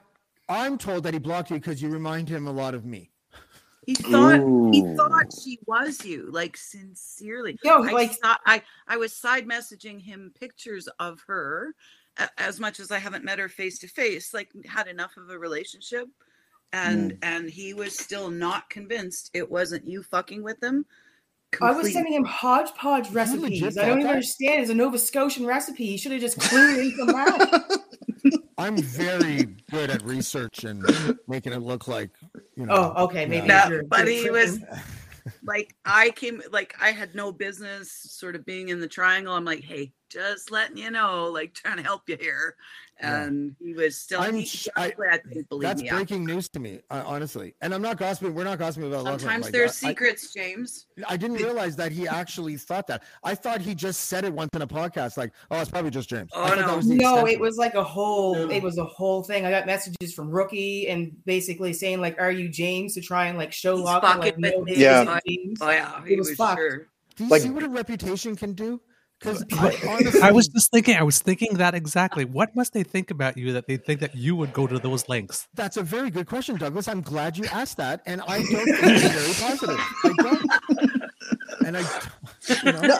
I'm 0.48 0.78
told 0.78 1.04
that 1.04 1.14
he 1.14 1.20
blocked 1.20 1.50
you 1.50 1.56
because 1.56 1.80
you 1.80 1.88
remind 1.88 2.28
him 2.28 2.46
a 2.46 2.52
lot 2.52 2.74
of 2.74 2.84
me. 2.84 3.10
He 3.86 3.94
thought 3.94 4.40
he 4.72 4.80
thought 4.96 5.26
she 5.42 5.58
was 5.66 6.04
you, 6.04 6.30
like 6.30 6.56
sincerely. 6.56 7.58
No, 7.64 7.84
I 7.84 7.90
like- 7.92 8.12
thought 8.12 8.40
I 8.46 8.62
I 8.88 8.96
was 8.96 9.12
side 9.14 9.46
messaging 9.46 10.00
him 10.00 10.32
pictures 10.38 10.88
of 10.98 11.20
her, 11.26 11.74
as 12.38 12.58
much 12.60 12.80
as 12.80 12.90
I 12.90 12.98
haven't 12.98 13.24
met 13.24 13.38
her 13.38 13.48
face 13.50 13.78
to 13.80 13.88
face. 13.88 14.32
Like 14.32 14.50
had 14.64 14.86
enough 14.86 15.16
of 15.18 15.28
a 15.28 15.38
relationship, 15.38 16.08
and 16.72 17.12
Mm. 17.12 17.18
and 17.22 17.50
he 17.50 17.74
was 17.74 17.98
still 17.98 18.30
not 18.30 18.70
convinced 18.70 19.30
it 19.34 19.50
wasn't 19.50 19.86
you 19.86 20.02
fucking 20.02 20.42
with 20.42 20.62
him. 20.62 20.86
I 21.60 21.70
was 21.70 21.92
sending 21.92 22.14
him 22.14 22.24
hodgepodge 22.24 23.10
recipes. 23.10 23.62
I 23.78 23.82
don't 23.82 23.98
even 23.98 24.02
that? 24.04 24.10
understand. 24.14 24.62
It's 24.62 24.70
a 24.70 24.74
Nova 24.74 24.98
Scotian 24.98 25.46
recipe. 25.46 25.86
He 25.86 25.96
should 25.98 26.10
have 26.12 26.20
just 26.20 26.38
clued 26.38 26.78
in 26.78 26.90
from 26.96 27.06
that. 27.08 27.80
I'm 28.58 28.76
very 28.76 29.44
good 29.70 29.90
at 29.90 30.02
research 30.04 30.64
and 30.64 30.84
making 31.28 31.52
it 31.52 31.60
look 31.62 31.88
like 31.88 32.10
you 32.56 32.66
know. 32.66 32.94
Oh, 32.96 33.04
okay, 33.04 33.26
maybe 33.26 33.46
yeah. 33.48 33.64
No, 33.64 33.70
you're- 33.70 33.84
but 33.86 34.06
you're 34.06 34.08
he 34.08 34.30
was 34.30 34.60
like 35.42 35.74
I 35.84 36.10
came 36.10 36.42
like 36.52 36.74
I 36.80 36.90
had 36.92 37.14
no 37.14 37.32
business 37.32 37.90
sort 37.92 38.36
of 38.36 38.44
being 38.44 38.68
in 38.68 38.80
the 38.80 38.88
triangle. 38.88 39.34
I'm 39.34 39.44
like, 39.44 39.64
hey, 39.64 39.92
just 40.14 40.50
letting 40.50 40.76
you 40.78 40.90
know, 40.90 41.26
like 41.26 41.52
trying 41.54 41.76
to 41.76 41.82
help 41.82 42.08
you 42.08 42.16
here. 42.18 42.54
Yeah. 43.00 43.22
And 43.24 43.56
he 43.60 43.74
was 43.74 43.98
still 44.00 44.20
I'm 44.20 44.36
he, 44.36 44.44
sh- 44.44 44.68
I- 44.76 44.92
honestly, 44.96 45.40
I 45.40 45.42
believe 45.48 45.62
That's 45.62 45.82
me. 45.82 45.90
I- 45.90 45.96
breaking 45.96 46.24
news 46.24 46.48
to 46.50 46.60
me, 46.60 46.78
uh, 46.92 47.02
honestly. 47.04 47.56
And 47.60 47.74
I'm 47.74 47.82
not 47.82 47.96
gossiping. 47.98 48.34
We're 48.36 48.44
not 48.44 48.60
gossiping 48.60 48.88
about 48.88 49.02
Lachlan. 49.02 49.18
Sometimes 49.18 49.44
Like, 49.46 49.52
there's 49.52 49.82
I- 49.82 49.88
I- 49.88 49.90
secrets, 49.90 50.32
James. 50.32 50.86
I 51.08 51.16
didn't 51.16 51.38
realize 51.38 51.74
that 51.74 51.90
he 51.90 52.06
actually 52.06 52.56
thought 52.56 52.86
that. 52.86 53.02
I 53.24 53.34
thought 53.34 53.60
he 53.60 53.74
just 53.74 54.02
said 54.02 54.24
it 54.24 54.32
once 54.32 54.50
in 54.54 54.62
a 54.62 54.66
podcast, 54.68 55.16
like, 55.16 55.32
"Oh, 55.50 55.60
it's 55.60 55.70
probably 55.72 55.90
just 55.90 56.08
James." 56.08 56.30
I 56.32 56.52
Oh, 56.52 56.54
that 56.56 56.66
no. 56.68 56.76
was 56.76 56.86
No, 56.86 57.26
it 57.26 57.40
was 57.40 57.56
like 57.56 57.74
a 57.74 57.82
whole. 57.82 58.48
It 58.48 58.62
was 58.62 58.78
a 58.78 58.84
whole 58.84 59.24
thing. 59.24 59.44
I 59.44 59.50
got 59.50 59.66
messages 59.66 60.14
from 60.14 60.30
Rookie 60.30 60.86
and 60.86 61.16
basically 61.24 61.72
saying 61.72 62.00
like, 62.00 62.20
"Are 62.20 62.30
you 62.30 62.48
James?" 62.48 62.94
to 62.94 63.00
try 63.00 63.26
and 63.26 63.36
like 63.36 63.52
show 63.52 63.74
He's 63.76 63.86
Lachlan 63.86 64.20
like, 64.20 64.34
fucking 64.36 64.40
no, 64.40 64.66
Yeah. 64.68 65.18
Oh 65.60 65.70
yeah, 65.70 66.00
It 66.04 66.08
he 66.10 66.16
was 66.16 66.28
was, 66.28 66.36
fucked. 66.36 66.58
sure. 66.60 66.86
Do 67.16 67.24
you 67.24 67.30
Like- 67.30 67.42
see 67.42 67.50
what 67.50 67.64
a 67.64 67.68
reputation 67.68 68.36
can 68.36 68.52
do? 68.52 68.80
Because 69.24 70.20
I 70.22 70.32
was 70.32 70.48
just 70.48 70.70
thinking. 70.70 70.96
I 70.96 71.02
was 71.02 71.20
thinking 71.20 71.54
that 71.54 71.74
exactly. 71.74 72.24
What 72.24 72.54
must 72.54 72.72
they 72.72 72.82
think 72.82 73.10
about 73.10 73.36
you 73.36 73.52
that 73.52 73.66
they 73.66 73.76
think 73.76 74.00
that 74.00 74.14
you 74.14 74.36
would 74.36 74.52
go 74.52 74.66
to 74.66 74.78
those 74.78 75.08
lengths? 75.08 75.48
That's 75.54 75.76
a 75.76 75.82
very 75.82 76.10
good 76.10 76.26
question, 76.26 76.56
Douglas. 76.56 76.88
I'm 76.88 77.00
glad 77.00 77.36
you 77.38 77.44
asked 77.46 77.78
that, 77.78 78.02
and 78.06 78.20
I 78.28 78.38
don't 78.38 78.46
think 78.46 78.78
it's 78.82 79.38
very 79.38 79.48
positive. 79.50 79.80
I 80.04 80.14
don't. 80.18 81.02
And 81.64 81.78
I, 81.78 81.80
you 82.62 82.72
know, 82.72 82.98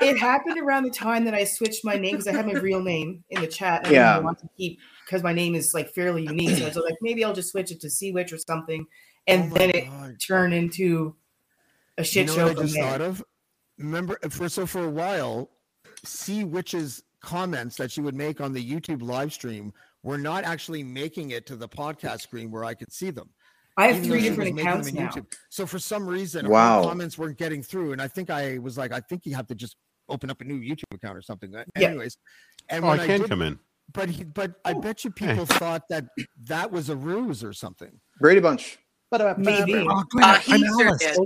It 0.00 0.16
happened 0.18 0.58
around 0.58 0.84
the 0.84 0.90
time 0.90 1.24
that 1.26 1.34
I 1.34 1.44
switched 1.44 1.84
my 1.84 1.96
name 1.96 2.12
because 2.12 2.26
I 2.28 2.32
had 2.32 2.46
my 2.46 2.54
real 2.54 2.82
name 2.82 3.24
in 3.28 3.42
the 3.42 3.46
chat. 3.46 3.84
And 3.84 3.92
Yeah. 3.94 4.16
I 4.16 4.20
want 4.20 4.38
to 4.38 4.48
keep 4.56 4.78
because 5.04 5.22
my 5.22 5.34
name 5.34 5.54
is 5.54 5.72
like 5.74 5.90
fairly 5.92 6.22
unique. 6.22 6.56
So 6.56 6.64
I 6.64 6.68
was 6.68 6.76
like, 6.76 6.94
maybe 7.02 7.22
I'll 7.24 7.34
just 7.34 7.50
switch 7.50 7.70
it 7.70 7.80
to 7.80 7.90
Sea 7.90 8.12
Witch 8.12 8.32
or 8.32 8.38
something, 8.38 8.86
and 9.26 9.52
Oh 9.52 9.54
then 9.54 9.70
it 9.70 9.84
God. 9.90 10.16
turned 10.26 10.54
into 10.54 11.14
a 11.98 12.04
shit 12.04 12.22
you 12.22 12.26
know 12.28 12.34
show 12.34 12.46
what 12.48 12.58
I 12.58 12.62
just 12.62 12.74
there. 12.74 12.84
thought 12.90 13.00
of? 13.02 13.24
Remember, 13.80 14.18
for 14.30 14.48
so 14.48 14.66
for 14.66 14.84
a 14.84 14.90
while, 14.90 15.50
Sea 16.04 16.44
Witch's 16.44 17.02
comments 17.22 17.76
that 17.76 17.90
she 17.90 18.00
would 18.00 18.14
make 18.14 18.40
on 18.40 18.52
the 18.52 18.64
YouTube 18.64 19.02
live 19.02 19.32
stream 19.32 19.72
were 20.02 20.18
not 20.18 20.44
actually 20.44 20.82
making 20.82 21.30
it 21.30 21.46
to 21.46 21.56
the 21.56 21.68
podcast 21.68 22.20
screen 22.22 22.50
where 22.50 22.64
I 22.64 22.74
could 22.74 22.92
see 22.92 23.10
them. 23.10 23.28
I 23.76 23.88
have 23.88 23.96
even 23.96 24.10
three 24.10 24.20
different 24.22 24.54
making 24.54 24.68
accounts 24.68 24.88
in 24.88 24.94
now. 24.96 25.08
YouTube. 25.08 25.26
So 25.48 25.66
for 25.66 25.78
some 25.78 26.06
reason, 26.06 26.48
Wow. 26.48 26.82
her 26.82 26.88
comments 26.88 27.16
weren't 27.18 27.38
getting 27.38 27.62
through, 27.62 27.92
and 27.92 28.00
I 28.02 28.08
think 28.08 28.30
I 28.30 28.58
was 28.58 28.76
like, 28.78 28.92
I 28.92 29.00
think 29.00 29.24
you 29.26 29.34
have 29.34 29.46
to 29.48 29.54
just 29.54 29.76
open 30.08 30.30
up 30.30 30.40
a 30.40 30.44
new 30.44 30.58
YouTube 30.60 30.94
account 30.94 31.16
or 31.16 31.22
something. 31.22 31.54
Uh, 31.54 31.64
Yeah. 31.76 31.88
Anyways, 31.88 32.16
and 32.68 32.84
Oh, 32.84 32.88
I 32.88 32.96
when 32.98 33.06
can 33.06 33.20
did- 33.22 33.30
come 33.30 33.42
in. 33.42 33.58
but 33.92 34.08
he, 34.10 34.24
but 34.24 34.54
I 34.64 34.72
bet 34.74 35.04
you 35.04 35.10
people 35.10 35.46
thought 35.46 35.82
that 35.88 36.06
that 36.44 36.70
was 36.70 36.88
a 36.90 36.96
ruse 36.96 37.42
or 37.44 37.52
something. 37.52 38.00
Brady 38.20 38.40
Bunch. 38.40 38.78
Maybe. 39.38 39.74
Oh, 39.88 40.04
Uh, 40.22 40.38
he 40.40 40.52
I'm 40.54 40.60
sure 40.78 40.96
did. 40.98 41.16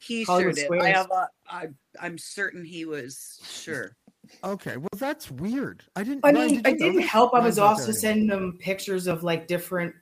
He 0.00 0.24
Hollywood 0.24 0.58
sure 0.58 0.68
did. 0.70 0.82
I 0.82 0.88
have 0.90 1.10
a, 1.10 1.28
I, 1.50 1.68
I'm 2.00 2.18
certain 2.18 2.64
he 2.64 2.84
was 2.84 3.40
sure. 3.48 3.96
Okay, 4.42 4.76
well 4.76 4.88
that's 4.96 5.30
weird. 5.30 5.82
I 5.96 6.02
didn't. 6.02 6.24
I 6.24 6.32
Ryan, 6.32 6.46
mean, 6.46 6.56
did 6.62 6.66
I 6.66 6.70
you 6.70 6.76
know 6.76 6.84
didn't 6.86 7.00
this? 7.02 7.10
help. 7.10 7.34
I 7.34 7.40
was 7.40 7.56
not 7.58 7.66
also 7.66 7.92
sending 7.92 8.26
them 8.26 8.56
pictures 8.60 9.06
of 9.06 9.22
like 9.22 9.46
different 9.46 9.94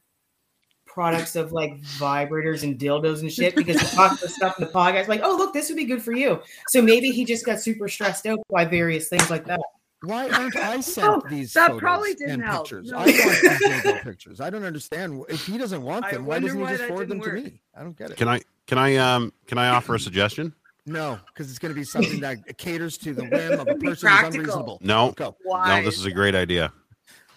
products 0.87 1.37
of 1.37 1.53
like 1.53 1.81
vibrators 1.99 2.63
and 2.65 2.79
dildos 2.79 3.21
and 3.23 3.33
shit 3.33 3.57
because 3.57 3.81
he 3.81 3.97
talked 3.97 4.19
about 4.21 4.31
stuff 4.31 4.59
in 4.59 4.67
the 4.67 4.71
podcast. 4.73 5.09
Like, 5.09 5.23
oh 5.25 5.37
look, 5.37 5.53
this 5.55 5.69
would 5.71 5.77
be 5.77 5.85
good 5.87 6.03
for 6.03 6.13
you. 6.13 6.41
So 6.69 6.83
maybe 6.83 7.11
he 7.11 7.25
just 7.25 7.45
got 7.47 7.61
super 7.61 7.89
stressed 7.89 8.27
out 8.27 8.39
by 8.51 8.65
various 8.65 9.09
things 9.09 9.31
like 9.31 9.47
that. 9.47 9.61
Why 10.05 10.29
aren't 10.29 10.57
I 10.57 10.81
sent 10.83 11.09
Oh, 11.09 11.23
these 11.31 11.53
that 11.55 11.69
photos 11.69 11.81
probably 11.81 12.15
didn't 12.15 12.31
and 12.35 12.45
help. 12.45 12.65
pictures? 12.65 12.91
No. 12.91 12.99
I 12.99 13.05
want 13.07 13.07
these 13.17 13.61
dildo 13.63 14.03
pictures. 14.03 14.41
I 14.41 14.51
don't 14.51 14.65
understand. 14.65 15.25
If 15.29 15.47
he 15.47 15.57
doesn't 15.59 15.83
want 15.83 16.11
them, 16.11 16.27
why 16.27 16.41
doesn't 16.41 16.59
he 16.61 16.67
just 16.67 16.85
forward 16.85 17.09
them 17.09 17.21
didn't 17.21 17.37
to 17.45 17.51
me? 17.51 17.61
I 17.75 17.83
don't 17.83 17.97
get 17.97 18.11
it. 18.11 18.17
Can 18.17 18.29
I 18.29 18.41
can 18.67 18.79
I 18.79 18.97
um 18.97 19.33
can 19.47 19.59
I 19.59 19.69
offer 19.69 19.95
a 19.95 20.01
suggestion? 20.01 20.55
No, 20.85 21.19
because 21.29 21.49
it's 21.49 21.59
going 21.59 21.73
to 21.73 21.79
be 21.79 21.85
something 21.85 22.21
that 22.21 22.39
caters 22.59 22.99
to 22.99 23.15
the 23.15 23.25
whim 23.25 23.61
of 23.61 23.69
a 23.69 23.75
Be 23.77 23.87
person 23.89 24.09
who's 24.11 24.35
unreasonable. 24.35 24.79
No, 24.83 25.13
Go. 25.13 25.37
Why? 25.45 25.79
no, 25.81 25.85
this 25.85 25.97
is 25.99 26.07
a 26.07 26.11
great 26.11 26.35
idea. 26.35 26.73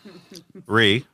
Ree, 0.68 1.06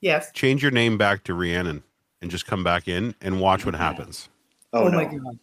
Yes. 0.00 0.30
change 0.32 0.62
your 0.62 0.70
name 0.70 0.96
back 0.98 1.24
to 1.24 1.34
Rhiannon 1.34 1.82
and 2.22 2.30
just 2.30 2.46
come 2.46 2.62
back 2.64 2.86
in 2.88 3.14
and 3.20 3.40
watch 3.40 3.66
what 3.66 3.74
happens. 3.74 4.28
Oh, 4.72 4.84
Oh, 4.84 4.88
no. 4.88 4.96
my 4.98 5.04
god. 5.04 5.38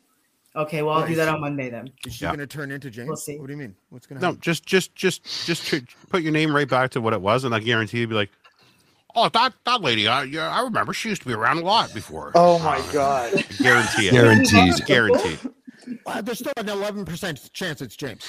Okay, 0.55 0.81
well 0.81 0.95
I'll 0.95 1.01
Right. 1.01 1.09
do 1.09 1.15
that 1.15 1.27
on 1.27 1.39
Monday 1.41 1.69
then. 1.69 1.91
Is 2.05 2.15
she 2.15 2.23
Yeah. 2.25 2.29
going 2.29 2.39
to 2.39 2.47
turn 2.47 2.71
into 2.71 2.89
James? 2.89 3.07
We'll 3.07 3.17
see. 3.17 3.37
What 3.37 3.47
do 3.47 3.53
you 3.53 3.59
mean? 3.59 3.75
What's 3.89 4.07
going 4.07 4.19
to 4.19 4.25
happen? 4.25 4.37
No, 4.37 4.41
just 4.41 4.65
just 4.65 4.95
just 4.95 5.23
just 5.45 5.67
tr- 5.67 5.77
put 6.09 6.23
your 6.23 6.31
name 6.31 6.55
right 6.55 6.67
back 6.67 6.89
to 6.91 7.01
what 7.01 7.13
it 7.13 7.21
was, 7.21 7.43
and 7.43 7.53
I 7.53 7.59
guarantee 7.59 7.99
you'd 7.99 8.09
be 8.09 8.15
like, 8.15 8.31
"Oh, 9.13 9.29
that 9.29 9.53
that 9.65 9.81
lady, 9.81 10.07
I 10.07 10.23
yeah, 10.23 10.49
I 10.49 10.61
remember 10.63 10.93
she 10.93 11.09
used 11.09 11.21
to 11.21 11.27
be 11.27 11.35
around 11.35 11.57
a 11.59 11.61
lot 11.61 11.93
before." 11.93 12.31
Oh 12.33 12.57
my 12.59 12.81
god. 12.91 13.33
Guarantee 13.59 14.07
it. 14.07 14.11
Guaranteed. 14.13 14.73
Guaranteed. 14.87 15.39
Uh, 16.05 16.21
there's 16.21 16.39
still 16.39 16.51
an 16.57 16.65
11% 16.67 17.51
chance 17.53 17.81
it's 17.81 17.95
James. 17.95 18.25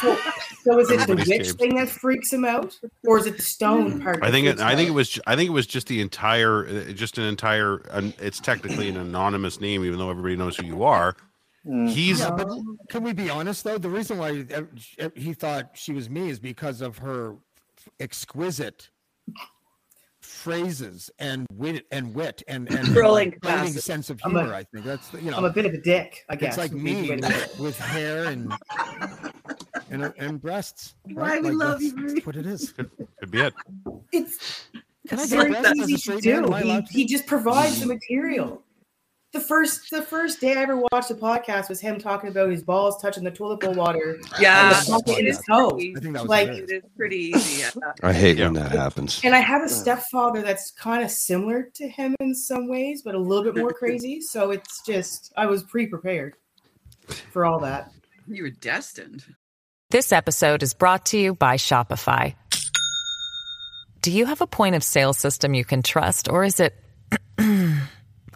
So, 0.00 0.16
so 0.64 0.78
is 0.78 0.90
it 0.90 1.00
the 1.06 1.14
witch 1.16 1.26
James. 1.28 1.52
thing 1.52 1.74
that 1.76 1.88
freaks 1.88 2.32
him 2.32 2.44
out, 2.44 2.78
or 3.06 3.18
is 3.18 3.26
it 3.26 3.36
the 3.36 3.42
stone 3.42 4.00
part? 4.00 4.20
I 4.22 4.30
think 4.30 4.46
it. 4.46 4.60
I 4.60 4.74
think 4.76 4.88
it 4.88 4.92
was. 4.92 5.18
I 5.26 5.36
think 5.36 5.48
it 5.48 5.52
was 5.52 5.66
just 5.66 5.86
the 5.88 6.00
entire. 6.00 6.66
uh, 6.66 6.92
Just 6.92 7.18
an 7.18 7.24
entire. 7.24 7.76
An, 7.90 8.14
it's 8.18 8.40
technically 8.40 8.88
an 8.88 8.96
anonymous 8.96 9.60
name, 9.60 9.84
even 9.84 9.98
though 9.98 10.10
everybody 10.10 10.36
knows 10.36 10.56
who 10.56 10.66
you 10.66 10.82
are. 10.84 11.14
He's. 11.64 12.20
Yeah, 12.20 12.30
but 12.30 12.48
can 12.88 13.02
we 13.02 13.12
be 13.12 13.28
honest 13.28 13.64
though? 13.64 13.76
The 13.78 13.90
reason 13.90 14.16
why 14.16 14.46
uh, 14.54 15.10
he 15.14 15.34
thought 15.34 15.72
she 15.74 15.92
was 15.92 16.08
me 16.08 16.30
is 16.30 16.38
because 16.38 16.80
of 16.80 16.98
her 16.98 17.36
exquisite 17.98 18.88
phrases 20.40 21.10
and 21.18 21.46
wit 21.52 21.86
and 21.90 22.14
wit 22.14 22.42
and 22.48 22.72
and 22.72 22.86
Trolling 22.94 23.30
like, 23.30 23.40
biting 23.42 23.72
sense 23.74 24.08
of 24.08 24.18
humor. 24.20 24.54
I 24.54 24.64
think 24.64 24.86
that's 24.86 25.08
the- 25.08 25.20
you 25.20 25.30
know 25.30 25.36
I'm 25.36 25.44
a 25.44 25.52
bit 25.52 25.66
of 25.66 25.74
a 25.74 25.78
dick, 25.78 26.24
I 26.30 26.36
guess. 26.36 26.54
it's 26.54 26.58
like 26.58 26.72
would 26.72 26.82
be 26.82 26.94
the 26.94 27.02
me 27.02 27.10
way 27.10 27.16
to 27.16 27.22
put 27.22 27.34
it. 27.34 27.50
with, 27.50 27.60
with 27.60 27.78
hair 27.78 28.24
and 28.24 28.52
and, 29.90 30.14
and 30.16 30.40
breasts. 30.40 30.94
Why 31.04 31.22
right? 31.22 31.42
we 31.42 31.50
Like, 31.50 31.58
love 31.58 31.80
that's, 31.80 31.92
you, 31.92 32.08
that's 32.14 32.26
what 32.26 32.36
it 32.36 32.46
is. 32.46 32.72
Could 32.72 32.90
be 33.30 33.40
it. 33.40 33.54
It's 34.12 34.64
Can 35.08 35.18
I 35.18 35.22
it's 35.22 35.30
very 35.30 35.50
breasts 35.50 35.80
as 35.80 35.88
a 35.88 35.92
easy 35.92 36.12
to 36.12 36.20
do. 36.20 36.54
He, 36.54 36.80
he 37.00 37.04
just 37.04 37.26
provides 37.26 37.80
the 37.80 37.80
mm-hmm. 37.80 37.94
material. 37.94 38.62
The 39.32 39.40
first 39.40 39.90
the 39.90 40.02
first 40.02 40.40
day 40.40 40.56
I 40.56 40.62
ever 40.62 40.76
watched 40.90 41.08
the 41.08 41.14
podcast 41.14 41.68
was 41.68 41.80
him 41.80 42.00
talking 42.00 42.28
about 42.30 42.50
his 42.50 42.64
balls 42.64 43.00
touching 43.00 43.22
the 43.22 43.30
toilet 43.30 43.60
bowl 43.60 43.74
water. 43.74 44.18
Yeah, 44.40 44.76
and 44.76 44.86
the 44.86 44.90
bucket 44.90 45.18
in 45.20 45.26
his 45.26 45.38
is 45.38 45.44
toe. 45.48 45.68
I 45.76 45.78
think 46.00 46.14
that 46.14 46.22
was 46.22 46.24
Like- 46.28 46.48
it 46.48 46.68
is 46.68 46.82
pretty 46.96 47.16
easy. 47.32 47.60
Yeah. 47.62 47.92
I 48.02 48.12
hate 48.12 48.38
Yeah. 48.38 48.46
when 48.46 48.54
that 48.54 48.72
happens. 48.72 49.20
And 49.22 49.32
I 49.32 49.38
have 49.38 49.62
a 49.62 49.68
stepfather 49.68 50.42
that's 50.42 50.72
kind 50.72 51.04
of 51.04 51.12
similar 51.12 51.70
to 51.74 51.88
him 51.88 52.16
in 52.18 52.34
some 52.34 52.68
ways, 52.68 53.02
but 53.02 53.14
a 53.14 53.18
little 53.18 53.44
bit 53.44 53.56
more 53.56 53.72
crazy. 53.72 54.20
So 54.30 54.50
it's 54.50 54.82
just 54.84 55.32
I 55.36 55.46
was 55.46 55.62
pre 55.62 55.86
prepared 55.86 56.34
for 57.32 57.44
all 57.44 57.60
that. 57.60 57.92
You 58.26 58.42
were 58.42 58.50
destined. 58.50 59.24
This 59.90 60.10
episode 60.12 60.62
is 60.64 60.74
brought 60.74 61.06
to 61.06 61.18
you 61.18 61.34
by 61.34 61.56
Shopify. 61.56 62.34
Do 64.02 64.10
you 64.10 64.26
have 64.26 64.40
a 64.40 64.46
point 64.46 64.74
of 64.74 64.82
sale 64.82 65.12
system 65.12 65.54
you 65.54 65.64
can 65.64 65.82
trust, 65.82 66.28
or 66.28 66.42
is 66.42 66.58
it 66.58 66.74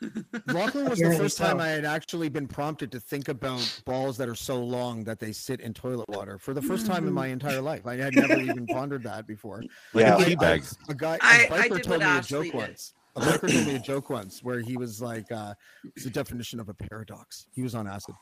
Lachlan 0.46 0.88
was 0.88 0.98
the 0.98 1.10
in 1.10 1.16
first 1.18 1.38
time. 1.38 1.60
I 1.60 1.68
had 1.68 1.84
actually 1.84 2.28
been 2.28 2.46
prompted 2.46 2.90
to 2.92 3.00
think 3.00 3.28
about 3.28 3.82
balls 3.84 4.16
that 4.18 4.28
are 4.28 4.34
so 4.34 4.62
long 4.62 5.04
that 5.04 5.18
they 5.18 5.32
sit 5.32 5.60
in 5.60 5.74
toilet 5.74 6.08
water 6.08 6.38
for 6.38 6.54
the 6.54 6.62
first 6.62 6.86
time 6.86 7.06
in 7.06 7.12
my 7.12 7.26
entire 7.28 7.60
life. 7.60 7.86
I 7.86 7.96
had 7.96 8.14
never 8.14 8.38
even 8.40 8.66
pondered 8.66 9.02
that 9.04 9.26
before. 9.26 9.62
Like 9.92 10.04
Yeah. 10.06 10.14
a 10.14 10.18
I- 10.18 10.24
tea 10.24 10.36
bag. 10.36 10.64
A 10.88 10.94
guy, 10.94 11.14
a 11.16 11.18
I- 11.22 11.48
I 11.50 11.68
biker 11.68 11.74
did 11.76 11.84
told 11.84 12.00
me 12.00 12.18
a 12.18 12.22
joke 12.22 12.44
did. 12.44 12.54
once. 12.54 12.94
A 13.16 13.20
biker 13.20 13.52
told 13.52 13.66
me 13.66 13.74
a 13.76 13.78
joke 13.80 14.10
once 14.10 14.42
where 14.42 14.60
he 14.60 14.76
was 14.76 15.02
like, 15.02 15.30
uh, 15.32 15.54
"It's 15.96 16.04
the 16.04 16.10
definition 16.10 16.60
of 16.60 16.68
a 16.68 16.74
paradox." 16.74 17.46
He 17.52 17.62
was 17.62 17.74
on 17.74 17.86
acid, 17.88 18.14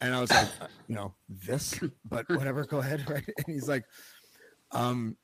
and 0.00 0.14
I 0.14 0.20
was 0.20 0.30
like, 0.30 0.48
"You 0.88 0.94
know 0.96 1.14
this, 1.28 1.80
but 2.04 2.28
whatever. 2.28 2.64
Go 2.64 2.78
ahead." 2.78 3.04
Right? 3.10 3.24
And 3.26 3.46
he's 3.54 3.68
like, 3.68 3.84
"Um." 4.72 5.16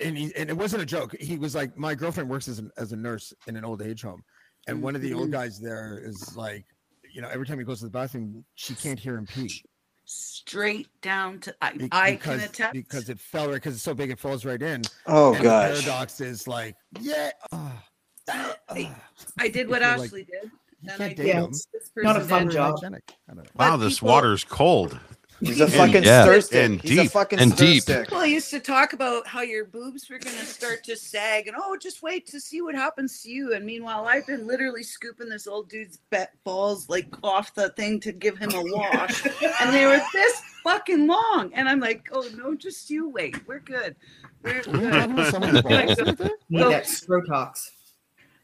And 0.00 0.16
he 0.16 0.34
and 0.34 0.48
it 0.48 0.56
wasn't 0.56 0.82
a 0.82 0.86
joke. 0.86 1.14
He 1.20 1.36
was 1.36 1.54
like, 1.54 1.76
"My 1.76 1.94
girlfriend 1.94 2.30
works 2.30 2.48
as 2.48 2.58
an, 2.58 2.70
as 2.78 2.92
a 2.92 2.96
nurse 2.96 3.34
in 3.46 3.54
an 3.56 3.66
old 3.66 3.82
age 3.82 4.00
home, 4.00 4.24
and 4.66 4.82
one 4.82 4.94
of 4.96 5.02
the 5.02 5.12
old 5.14 5.30
guys 5.30 5.60
there 5.60 6.00
is 6.04 6.36
like, 6.36 6.64
you 7.12 7.20
know, 7.22 7.28
every 7.28 7.46
time 7.46 7.58
he 7.58 7.64
goes 7.64 7.78
to 7.80 7.84
the 7.86 7.90
bathroom, 7.90 8.44
she 8.54 8.74
can't 8.74 8.98
hear 8.98 9.16
him 9.16 9.26
pee. 9.26 9.62
Straight 10.06 10.88
down 11.00 11.40
to 11.40 11.54
I, 11.62 11.72
Be- 11.72 11.88
I 11.92 12.10
because, 12.12 12.40
can 12.40 12.48
attest. 12.50 12.72
because 12.74 13.08
it 13.08 13.18
fell 13.18 13.46
right 13.46 13.54
because 13.54 13.74
it's 13.74 13.82
so 13.82 13.94
big 13.94 14.10
it 14.10 14.18
falls 14.18 14.44
right 14.44 14.60
in. 14.60 14.82
Oh 15.06 15.34
and 15.34 15.42
gosh. 15.42 15.76
The 15.78 15.82
paradox 15.84 16.20
is 16.20 16.46
like, 16.46 16.74
yeah. 17.00 17.30
ah, 17.52 17.82
ah, 18.30 18.54
ah. 18.68 19.00
I 19.38 19.48
did 19.48 19.68
what 19.68 19.80
If 19.82 19.88
you're 19.88 19.96
like- 19.96 20.06
Ashley 20.08 20.24
did. 20.24 20.50
You 20.82 20.92
I 20.92 20.96
can't 20.98 21.16
did 21.16 21.22
date 21.22 21.26
Yeah, 21.28 21.34
him. 21.36 21.40
what 21.42 21.48
it's 21.50 21.66
this 21.72 21.90
not 21.96 22.16
a 22.18 22.20
fun 22.20 22.50
job. 22.50 22.74
Hygienic. 22.74 23.14
I 23.30 23.34
don't 23.34 23.44
know. 23.44 23.50
Wow, 23.56 23.70
But 23.70 23.76
this 23.78 23.94
people- 24.00 24.08
water's 24.10 24.44
cold. 24.44 24.98
He's 25.44 25.60
a 25.60 25.68
fucking 25.68 26.04
yeah. 26.04 26.22
stir 26.22 26.40
stick. 26.40 26.64
And 26.64 26.80
He's 26.82 26.98
a 26.98 27.08
fucking 27.08 27.38
And 27.38 27.52
stir 27.52 27.64
deep. 27.66 27.82
stick. 27.82 28.04
People 28.08 28.24
used 28.26 28.50
to 28.50 28.60
talk 28.60 28.92
about 28.92 29.26
how 29.26 29.42
your 29.42 29.64
boobs 29.64 30.08
were 30.08 30.18
going 30.18 30.36
to 30.36 30.44
start 30.46 30.84
to 30.84 30.96
sag, 30.96 31.46
and 31.48 31.56
oh, 31.58 31.76
just 31.80 32.02
wait 32.02 32.26
to 32.28 32.40
see 32.40 32.62
what 32.62 32.74
happens 32.74 33.20
to 33.22 33.30
you. 33.30 33.54
And 33.54 33.64
meanwhile, 33.64 34.06
I've 34.06 34.26
been 34.26 34.46
literally 34.46 34.82
scooping 34.82 35.28
this 35.28 35.46
old 35.46 35.68
dude's 35.68 35.98
balls 36.44 36.88
like 36.88 37.08
off 37.22 37.54
the 37.54 37.70
thing 37.70 38.00
to 38.00 38.12
give 38.12 38.38
him 38.38 38.50
a 38.54 38.62
wash, 38.62 39.24
and 39.60 39.72
they 39.74 39.86
were 39.86 40.00
this 40.12 40.42
fucking 40.62 41.06
long. 41.06 41.50
And 41.54 41.68
I'm 41.68 41.80
like, 41.80 42.08
oh 42.12 42.26
no, 42.36 42.54
just 42.54 42.88
you 42.90 43.08
wait, 43.08 43.46
we're 43.46 43.60
good, 43.60 43.96
we're 44.42 44.52
Are 44.52 44.56
you 44.56 44.62
talking 44.62 44.82
about 45.12 45.32
good. 45.32 45.32
balls 45.32 45.32
Like, 45.64 45.64
right 45.88 45.96
there? 45.96 46.14
Need 46.50 46.60
Well- 46.60 46.70
that 46.70 46.84
Scrotox. 46.84 47.70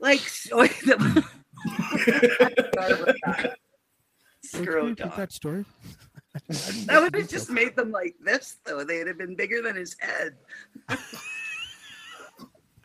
like 0.00 0.20
so, 0.20 0.62
the, 0.66 1.24
Can 4.50 4.60
you 4.62 4.66
Screw 4.66 4.82
repeat 4.88 4.96
dog. 4.98 5.16
that 5.16 5.32
story? 5.32 5.64
I 6.34 6.40
didn't 6.52 6.86
That 6.86 7.02
would 7.02 7.14
have 7.14 7.28
just 7.28 7.50
made 7.50 7.76
them 7.76 7.90
like 7.90 8.14
this, 8.20 8.58
though. 8.64 8.84
They'd 8.84 9.06
have 9.06 9.18
been 9.18 9.34
bigger 9.34 9.62
than 9.62 9.76
his 9.76 9.96
head. 9.98 10.36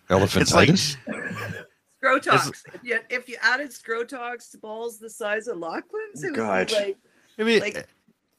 Elephantitis? 0.09 0.97
Scrotox. 2.03 2.63
If 2.73 2.83
you, 2.83 2.99
if 3.09 3.29
you 3.29 3.37
added 3.41 3.69
Scrotox 3.71 4.51
to 4.51 4.57
balls 4.59 4.99
the 4.99 5.09
size 5.09 5.47
of 5.47 5.57
Lachlan's, 5.57 6.23
it 6.23 6.31
would 6.31 6.35
God. 6.35 6.67
be 6.67 6.73
like, 6.75 6.97
I 7.39 7.43
mean, 7.43 7.59
Like- 7.61 7.87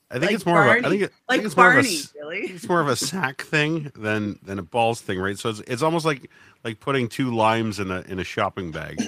I 0.09 0.21
think 0.21 0.27
like 0.27 0.35
it's 0.37 0.47
more 0.47 0.63
of 0.63 0.69
a. 0.85 0.87
I 0.87 0.89
think, 0.89 1.03
it, 1.03 1.13
I 1.29 1.33
like 1.33 1.41
think 1.41 1.47
it's 1.47 1.57
more 1.57 1.77
of 1.77 1.85
a. 1.85 1.99
Really. 2.15 2.41
It's 2.43 2.69
more 2.69 2.81
of 2.81 2.87
a 2.87 2.95
sack 2.95 3.43
thing 3.43 3.91
than 3.97 4.39
than 4.41 4.61
a 4.61 4.63
balls 4.63 5.01
thing, 5.01 5.19
right? 5.19 5.37
So 5.37 5.49
it's, 5.49 5.59
it's 5.67 5.83
almost 5.83 6.07
like 6.07 6.31
like 6.63 6.79
putting 6.79 7.09
two 7.09 7.35
limes 7.35 7.81
in 7.81 7.91
a 7.91 8.03
in 8.03 8.21
a 8.21 8.25
shopping 8.25 8.71
bag. 8.71 9.03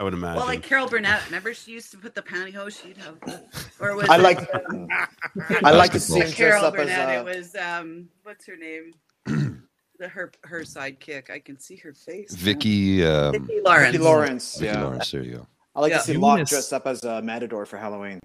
I 0.00 0.02
would 0.02 0.14
imagine. 0.14 0.36
Well, 0.38 0.46
like 0.46 0.62
Carol 0.62 0.88
Burnett. 0.88 1.26
Remember, 1.26 1.52
she 1.52 1.72
used 1.72 1.90
to 1.90 1.98
put 1.98 2.14
the 2.14 2.22
pantyhose. 2.22 2.82
She'd 2.82 2.96
have, 2.96 3.20
the, 3.20 3.42
or 3.78 3.94
was 3.94 4.08
I 4.08 4.16
it, 4.16 4.22
like. 4.22 4.48
I 5.62 5.72
like 5.72 5.92
to 5.92 6.00
see 6.00 6.14
him 6.20 6.26
not 6.26 6.34
Carol 6.34 6.64
up 6.64 6.74
as 6.76 6.86
Burnett. 6.88 7.08
uh, 7.18 7.20
it 7.20 7.36
was 7.36 7.54
um, 7.54 8.08
what's 8.22 8.46
her 8.46 8.56
name? 8.56 8.94
the 9.98 10.08
her 10.08 10.32
her 10.44 10.60
sidekick. 10.60 11.28
I 11.28 11.38
can 11.38 11.58
see 11.58 11.76
her 11.76 11.92
face. 11.92 12.32
now. 12.32 12.38
Vicky, 12.38 13.04
um, 13.04 13.32
Vicki 13.32 13.60
Lawrence. 13.62 13.92
Vicky 13.92 14.02
Lawrence. 14.04 14.54
Vicky 14.58 14.72
Yeah. 14.72 14.82
Lawrence. 14.84 15.10
There 15.10 15.22
you 15.22 15.32
go. 15.36 15.46
I 15.76 15.80
like 15.80 15.90
Yeah. 15.92 15.98
to 15.98 16.04
see 16.04 16.12
You 16.14 16.18
Locke 16.20 16.38
miss- 16.40 16.48
dressed 16.48 16.72
up 16.72 16.86
as 16.86 17.04
a 17.04 17.20
matador 17.20 17.66
for 17.66 17.76
Halloween. 17.76 18.20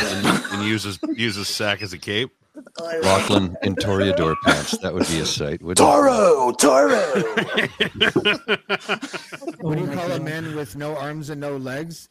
and, 0.00 0.26
and 0.52 0.62
uses 0.66 0.98
uses 1.14 1.46
sack 1.46 1.82
as 1.82 1.92
a 1.92 1.98
cape. 1.98 2.30
Lachlan 3.02 3.56
in 3.62 3.74
Toreador 3.76 4.34
pants. 4.44 4.76
That 4.78 4.92
would 4.94 5.06
be 5.08 5.20
a 5.20 5.26
sight. 5.26 5.62
wouldn't 5.62 5.78
it? 5.80 5.82
Toro, 5.82 6.52
Toro. 6.52 6.98
What 9.60 9.76
do 9.76 9.84
you 9.84 9.90
call 9.90 10.12
a 10.12 10.20
man 10.20 10.54
with 10.56 10.76
no 10.76 10.96
arms 10.96 11.30
and 11.30 11.40
no 11.40 11.56
legs 11.56 12.08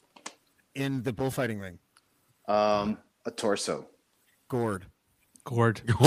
in 0.76 1.04
the 1.04 1.14
bullfighting 1.14 1.60
ring? 1.60 1.80
um, 2.48 2.98
a 3.26 3.32
torso. 3.32 3.88
Gourd. 4.50 4.86
Gord. 5.44 5.82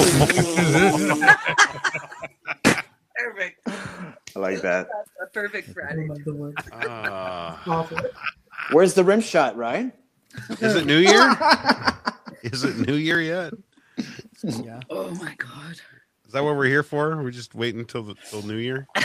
Perfect. 3.14 3.68
I 3.68 4.38
like 4.38 4.60
that. 4.62 4.88
That's 4.88 5.10
a 5.22 5.26
perfect 5.32 5.68
I 5.70 5.72
Friday. 5.72 6.08
love 6.08 6.24
the 6.24 6.34
word. 6.34 6.54
Uh, 6.72 7.56
Where's 8.72 8.94
the 8.94 9.04
rim 9.04 9.20
shot, 9.20 9.56
Ryan? 9.56 9.92
is 10.60 10.74
it 10.76 10.86
New 10.86 10.98
Year? 10.98 11.36
is 12.42 12.64
it 12.64 12.76
New 12.86 12.94
Year 12.94 13.20
yet? 13.20 13.52
Yeah. 14.64 14.80
Oh 14.88 15.10
my 15.16 15.34
god. 15.36 15.76
Is 16.26 16.32
that 16.32 16.42
what 16.42 16.56
we're 16.56 16.66
here 16.66 16.82
for? 16.82 17.22
We're 17.22 17.30
just 17.30 17.54
waiting 17.54 17.80
until 17.80 18.02
the 18.02 18.14
till 18.30 18.42
New 18.42 18.56
Year. 18.56 18.86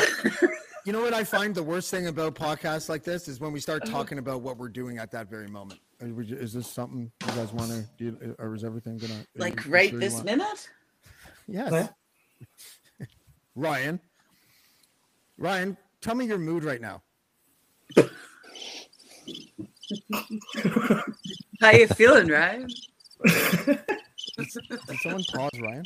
You 0.85 0.93
know 0.93 1.01
what 1.01 1.15
I 1.15 1.23
find 1.23 1.55
the 1.55 1.63
worst 1.63 1.89
thing 1.89 2.05
about 2.05 2.35
podcasts 2.35 2.89
like 2.89 3.03
this 3.03 3.27
is 3.27 3.39
when 3.39 3.51
we 3.51 3.59
start 3.59 3.81
uh-huh. 3.84 3.91
talking 3.91 4.19
about 4.19 4.41
what 4.43 4.57
we're 4.57 4.69
doing 4.69 4.99
at 4.99 5.09
that 5.11 5.27
very 5.27 5.47
moment. 5.47 5.80
Is 5.99 6.53
this 6.53 6.67
something 6.67 7.11
you 7.22 7.27
guys 7.34 7.51
want 7.51 7.72
to 7.72 7.89
do, 7.97 8.35
or 8.38 8.53
is 8.53 8.63
everything 8.63 8.99
gonna 8.99 9.26
Like 9.35 9.65
you 9.65 9.72
right 9.72 9.89
sure 9.89 9.99
this 9.99 10.23
minute? 10.23 10.69
Yes. 11.47 11.72
What? 11.72 11.95
Ryan. 13.55 13.99
Ryan, 15.39 15.76
tell 16.01 16.13
me 16.13 16.26
your 16.26 16.38
mood 16.38 16.63
right 16.63 16.81
now. 16.81 17.01
How 21.61 21.72
you 21.72 21.88
feeling, 21.88 22.27
Ryan? 22.27 22.67
Did 24.37 24.99
someone 25.01 25.23
pause 25.33 25.59
Ryan? 25.59 25.83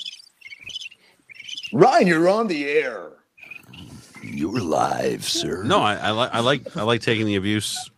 Ryan, 1.74 2.08
you're 2.08 2.30
on 2.30 2.48
the 2.48 2.68
air. 2.68 3.12
You're 4.22 4.60
live, 4.60 5.24
sir. 5.24 5.64
No, 5.64 5.80
I, 5.80 5.96
I 5.96 6.12
like 6.12 6.34
I 6.34 6.40
like 6.40 6.78
I 6.78 6.82
like 6.84 7.02
taking 7.02 7.26
the 7.26 7.36
abuse 7.38 7.90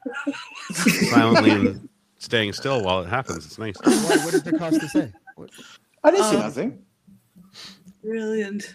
silently 0.74 1.52
and 1.52 1.90
staying 2.20 2.54
still 2.54 2.84
while 2.84 3.02
it 3.02 3.08
happens. 3.10 3.46
It's 3.46 3.58
nice. 3.58 3.76
Why, 3.84 4.18
what 4.24 4.32
did 4.32 4.44
to 4.80 4.90
say? 4.90 5.12
What- 5.36 5.50
I 6.04 6.12
didn't 6.12 6.26
say 6.26 6.36
Um, 6.36 6.42
nothing. 6.42 6.86
Brilliant. 8.04 8.74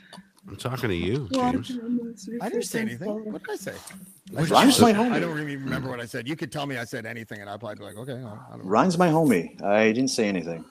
I'm 0.49 0.57
talking 0.57 0.89
to 0.89 0.95
you, 0.95 1.29
James. 1.33 1.77
I 2.41 2.49
didn't 2.49 2.65
say 2.65 2.81
anything. 2.81 3.33
What 3.33 3.43
did 3.43 3.51
I 3.53 3.57
say? 3.57 3.75
Ryan's 4.33 4.81
I, 4.81 4.93
my 4.93 4.99
homie. 4.99 5.13
I 5.13 5.21
don't 5.21 5.39
even 5.41 5.65
remember 5.65 5.91
what 5.91 6.01
I 6.01 6.07
said. 6.07 6.29
You 6.29 6.37
could 6.37 6.53
tell 6.53 6.67
me 6.67 6.77
I 6.79 6.85
said 6.85 7.05
anything, 7.05 7.41
and 7.41 7.51
I'd 7.51 7.59
probably 7.59 7.77
be 7.77 7.85
like, 7.85 7.97
okay. 7.97 8.13
I 8.25 8.55
I 8.55 8.57
don't 8.57 8.65
Ryan's 8.65 8.97
my 8.97 9.09
homie. 9.09 9.61
I 9.63 9.87
didn't 9.93 10.11
say 10.11 10.29
anything. 10.29 10.65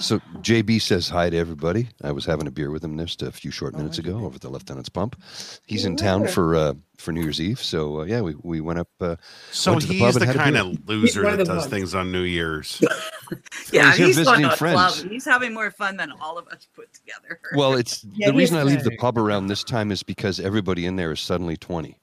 So 0.00 0.18
JB 0.40 0.80
says 0.80 1.08
hi 1.08 1.28
to 1.30 1.36
everybody. 1.36 1.88
I 2.02 2.12
was 2.12 2.24
having 2.24 2.46
a 2.46 2.50
beer 2.50 2.70
with 2.70 2.82
him 2.84 2.96
just 2.98 3.22
a 3.22 3.30
few 3.32 3.50
short 3.50 3.74
minutes 3.74 3.98
ago 3.98 4.16
over 4.24 4.36
at 4.36 4.40
the 4.40 4.48
Lieutenant's 4.48 4.88
Pump. 4.88 5.20
He's 5.66 5.84
in 5.84 5.96
town 5.96 6.26
for 6.28 6.54
uh, 6.56 6.74
for 6.96 7.12
New 7.12 7.22
Year's 7.22 7.40
Eve, 7.40 7.60
so 7.62 8.00
uh, 8.00 8.04
yeah, 8.04 8.20
we, 8.20 8.34
we 8.42 8.60
went 8.60 8.78
up. 8.78 8.88
Uh, 9.00 9.16
So 9.50 9.72
went 9.72 9.82
to 9.82 9.88
he's 9.92 10.00
pub 10.00 10.14
the, 10.14 10.20
and 10.20 10.26
had 10.28 10.36
a 10.36 10.38
kind 10.38 10.56
of 10.56 10.88
loser 10.88 11.22
that 11.22 11.38
does 11.38 11.48
ones. 11.48 11.66
things 11.66 11.94
on 11.94 12.10
New 12.12 12.22
Year's. 12.22 12.82
Yeah, 13.70 13.92
he's 13.92 14.16
he's 14.16 14.24
going 14.24 14.40
visiting 14.40 14.50
to 14.50 14.56
club. 14.56 14.92
friends. 14.94 15.02
He's 15.12 15.24
having 15.26 15.52
more 15.52 15.70
fun 15.70 15.98
than 15.98 16.10
all 16.22 16.38
of 16.38 16.48
us 16.48 16.66
put 16.74 16.88
together. 16.94 17.38
Well, 17.54 17.74
it's 17.74 18.02
Yeah, 18.14 18.30
the 18.30 18.36
reason 18.38 18.56
he's 18.56 18.64
I 18.64 18.66
leave 18.66 18.84
the 18.84 18.96
pub 18.96 19.18
around 19.18 19.48
this 19.48 19.62
time 19.62 19.92
is 19.92 20.02
because 20.02 20.40
everybody 20.40 20.86
in 20.86 20.96
there 20.96 21.12
is 21.12 21.20
suddenly 21.20 21.58
twenty, 21.58 21.98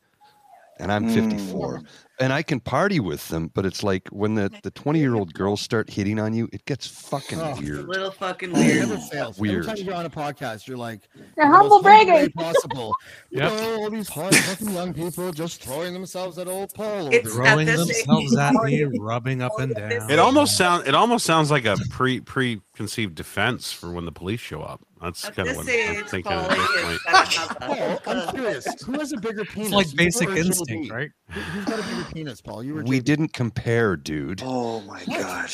and 0.78 0.92
I'm 0.92 1.06
Mm. 1.10 1.14
54, 1.32 1.82
and 2.20 2.32
I 2.32 2.42
can 2.44 2.60
party 2.60 3.00
with 3.00 3.28
them, 3.30 3.52
but 3.54 3.66
it's 3.66 3.84
like 3.84 4.08
when 4.10 4.36
the 4.36 4.52
the 4.64 4.72
20 4.72 5.00
year 5.00 5.16
old 5.16 5.34
girls 5.34 5.62
start 5.62 5.90
hitting 5.90 6.20
on 6.20 6.34
you, 6.34 6.48
it 6.54 6.64
gets 6.66 6.88
fucking 6.88 7.40
Oh. 7.42 7.50
It's 7.52 7.60
a 7.60 7.64
weird. 7.64 7.88
little 7.88 8.12
fucking 8.12 8.54
weird. 8.54 8.88
never 8.90 9.02
fails. 9.02 9.38
Weird. 9.38 9.66
Every 9.68 9.78
time 9.78 9.86
you're 9.86 9.96
on 9.96 10.06
a 10.06 10.10
podcast, 10.10 10.68
you're 10.68 10.78
like, 10.78 11.02
The 11.14 11.22
the 11.38 11.46
humble 11.48 11.82
most 11.82 11.86
humble 11.86 12.06
bragging. 12.06 12.32
possible. 12.32 12.96
You 13.32 13.40
know, 13.42 13.76
all 13.82 13.90
these 13.90 14.08
hard 14.08 14.34
fucking 14.34 14.70
young 14.74 14.94
people 14.94 15.32
just 15.34 15.62
throwing 15.62 15.94
themselves 15.94 16.38
at 16.38 16.48
old 16.48 16.74
Paul. 16.74 17.10
It's 17.14 17.34
Throwing 17.34 17.66
themselves 17.66 18.36
at 18.38 18.54
me, 18.64 18.84
rubbing 18.98 19.42
up 19.42 19.60
and 19.60 19.76
down. 19.76 20.10
It 20.10 20.20
almost 20.20 20.56
sound 20.56 20.88
it 20.88 20.96
almost 20.96 21.26
sounds 21.26 21.52
like 21.52 21.66
a 21.66 21.76
pre 21.90 22.22
preconceived 22.22 23.16
defense 23.16 23.74
for 23.74 23.92
when 23.92 24.06
the 24.06 24.12
police 24.14 24.40
show 24.40 24.62
up. 24.62 24.82
That's 25.02 25.26
At 25.26 25.36
kind 25.36 25.50
of 25.50 25.56
this 25.66 25.66
what 25.66 25.68
I'm 25.68 26.06
thinking 26.06 26.32
at 26.34 26.46
this 26.48 26.56
point. 26.56 27.06
gonna 27.06 27.26
have 27.26 27.52
a- 27.52 27.60
Paul, 27.60 28.00
I'm 28.08 28.30
curious. 28.34 28.82
Who 28.84 28.92
has 28.94 29.12
a 29.14 29.18
bigger 29.18 29.44
penis? 29.46 29.68
It's 29.68 29.76
like 29.76 29.96
basic 29.96 30.30
instinct, 30.30 30.92
right? 30.92 31.12
Who- 31.32 31.40
Who's 31.42 31.66
got 31.66 31.80
a 31.80 31.84
bigger 31.84 32.06
penis, 32.14 32.42
Paul? 32.42 32.64
You 32.64 32.76
were 32.76 32.84
We 32.84 33.00
JB. 33.00 33.04
didn't 33.04 33.34
compare, 33.34 33.96
dude. 33.98 34.42
Oh 34.44 34.82
my 34.82 35.04
god. 35.06 35.50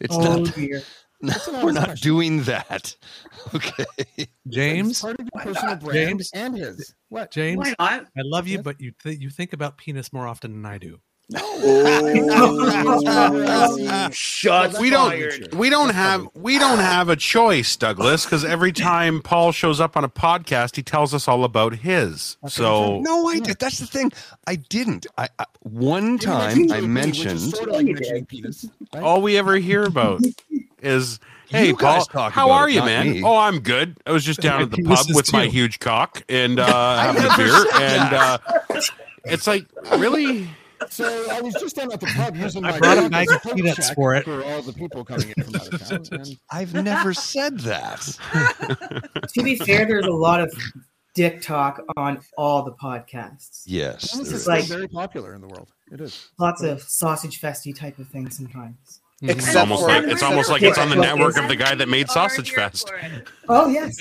It's 0.00 0.14
Oh 0.14 0.42
not. 0.42 0.54
dear. 0.54 0.82
That's 1.22 1.48
an 1.48 1.54
We're 1.54 1.60
honest 1.62 1.74
not 1.74 1.84
question. 1.86 2.08
doing 2.10 2.42
that. 2.44 2.96
Okay. 3.54 3.84
It's 4.16 4.30
James, 4.48 5.00
part 5.00 5.18
of 5.20 5.28
your 5.32 5.42
personal 5.42 5.76
brand 5.76 6.08
James? 6.18 6.30
and 6.34 6.56
his. 6.56 6.94
What? 7.10 7.30
James, 7.30 7.58
Why 7.58 7.74
not? 7.78 8.06
I 8.16 8.22
love 8.24 8.46
you, 8.48 8.56
Yes. 8.56 8.64
but 8.64 8.80
you 8.80 8.92
th- 9.02 9.18
you 9.20 9.30
think 9.30 9.52
about 9.52 9.78
penis 9.78 10.12
more 10.12 10.26
often 10.26 10.52
than 10.52 10.66
I 10.66 10.78
do. 10.78 10.98
Oh, 11.34 13.00
shots 14.12 14.78
We 14.80 14.90
don't 14.90 15.54
we 15.54 15.70
don't 15.70 15.88
have 15.90 16.28
we 16.34 16.58
don't 16.58 16.78
have 16.78 17.08
a 17.08 17.16
choice, 17.16 17.74
Douglas, 17.76 18.24
because 18.24 18.44
every 18.44 18.72
time 18.72 19.20
Paul 19.22 19.50
shows 19.52 19.80
up 19.80 19.96
on 19.96 20.04
a 20.04 20.08
podcast, 20.08 20.76
he 20.76 20.82
tells 20.82 21.12
us 21.14 21.26
all 21.26 21.44
about 21.44 21.74
his. 21.76 22.36
So 22.48 23.00
No, 23.00 23.28
I 23.28 23.40
did. 23.40 23.58
That's 23.58 23.78
the 23.78 23.86
thing. 23.86 24.12
I 24.46 24.56
didn't. 24.56 25.06
I, 25.18 25.28
I 25.38 25.46
one 25.62 26.18
time 26.18 26.70
I 26.70 26.80
JB, 26.80 26.80
which 26.80 26.80
is 26.80 26.86
mentioned. 26.86 27.40
sort 27.40 27.68
of 27.70 27.74
like 27.74 27.86
mentioning 27.86 28.26
penis. 28.26 28.66
right? 28.94 29.02
all 29.02 29.20
we 29.22 29.36
ever 29.36 29.56
hear 29.56 29.84
about 29.84 30.20
is 30.80 31.18
Hey, 31.48 31.68
You 31.68 31.76
guys 31.76 32.08
Paul, 32.08 32.30
how 32.30 32.50
are 32.50 32.68
it, 32.68 32.74
you, 32.74 32.80
man? 32.82 33.10
me. 33.10 33.22
Oh, 33.22 33.36
I'm 33.36 33.60
good. 33.60 33.96
I 34.04 34.10
was 34.10 34.24
just 34.24 34.40
down 34.40 34.56
My 34.56 34.62
at 34.64 34.70
the 34.72 34.82
pub 34.82 35.08
is 35.08 35.14
with 35.14 35.32
my 35.32 35.46
huge 35.46 35.78
cock 35.78 36.22
and 36.28 36.58
uh, 36.58 36.98
having 36.98 37.22
a 37.22 37.36
beer. 37.36 37.66
And 37.80 38.12
uh, 38.12 38.38
it's 39.24 39.46
like, 39.46 39.64
really? 39.96 40.48
So 40.90 41.26
I 41.30 41.40
was 41.40 41.54
just 41.54 41.76
down 41.76 41.92
at 41.92 42.00
the 42.00 42.06
pub 42.06 42.36
using 42.36 42.64
I 42.64 42.72
my 42.72 42.78
brought 42.78 42.98
a 42.98 43.00
dog 43.02 43.10
bag 43.12 43.26
of 43.30 43.42
peanuts 43.54 43.90
for 43.90 44.14
it. 44.14 44.24
for 44.24 44.42
all 44.44 44.62
the 44.62 44.72
people 44.72 45.04
coming 45.04 45.32
in 45.36 45.44
from 45.44 45.56
out 45.56 45.72
of 45.72 45.88
town. 45.88 46.04
And 46.20 46.38
I've 46.50 46.74
never 46.74 47.12
said 47.14 47.58
that. 47.60 48.00
To 49.34 49.42
be 49.42 49.56
fair, 49.56 49.86
there's 49.86 50.06
a 50.06 50.10
lot 50.12 50.40
of 50.40 50.52
dick 51.14 51.42
talk 51.42 51.82
on 51.96 52.20
all 52.38 52.62
the 52.62 52.72
podcasts. 52.72 53.62
Yes. 53.66 54.12
this 54.12 54.12
there 54.12 54.22
is 54.22 54.32
is. 54.32 54.46
like- 54.46 54.64
very 54.64 54.88
popular 54.88 55.34
in 55.34 55.40
the 55.40 55.48
world. 55.48 55.68
It 55.92 56.00
is. 56.00 56.28
Lots 56.38 56.62
of 56.62 56.82
sausage 56.82 57.40
festy 57.40 57.74
type 57.76 57.98
of 57.98 58.08
things 58.08 58.36
sometimes. 58.36 59.00
It's 59.22 59.32
Except 59.46 59.56
almost 59.56 59.82
like 59.84 60.04
it's 60.04 60.22
almost 60.22 60.50
like 60.50 60.60
it's 60.62 60.76
on 60.76 60.90
the 60.90 60.96
network 60.96 61.38
of 61.38 61.48
the 61.48 61.56
guy 61.56 61.74
that 61.74 61.88
made 61.88 62.10
Sausage 62.10 62.50
Fest. 62.52 62.92
Oh 63.48 63.66
yes. 63.68 63.96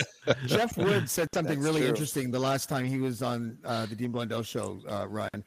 Jeff 0.45 0.75
Wood 0.77 1.09
said 1.09 1.29
something 1.33 1.55
That's 1.59 1.65
really 1.65 1.81
true. 1.81 1.89
interesting 1.89 2.31
the 2.31 2.39
last 2.39 2.67
time 2.67 2.83
he 2.83 2.97
was 2.99 3.21
on 3.21 3.57
uh, 3.63 3.85
the 3.85 3.95
Dean 3.95 4.11
Blundell 4.11 4.43
show, 4.43 4.81
uh, 4.89 5.07
Ryan, 5.07 5.43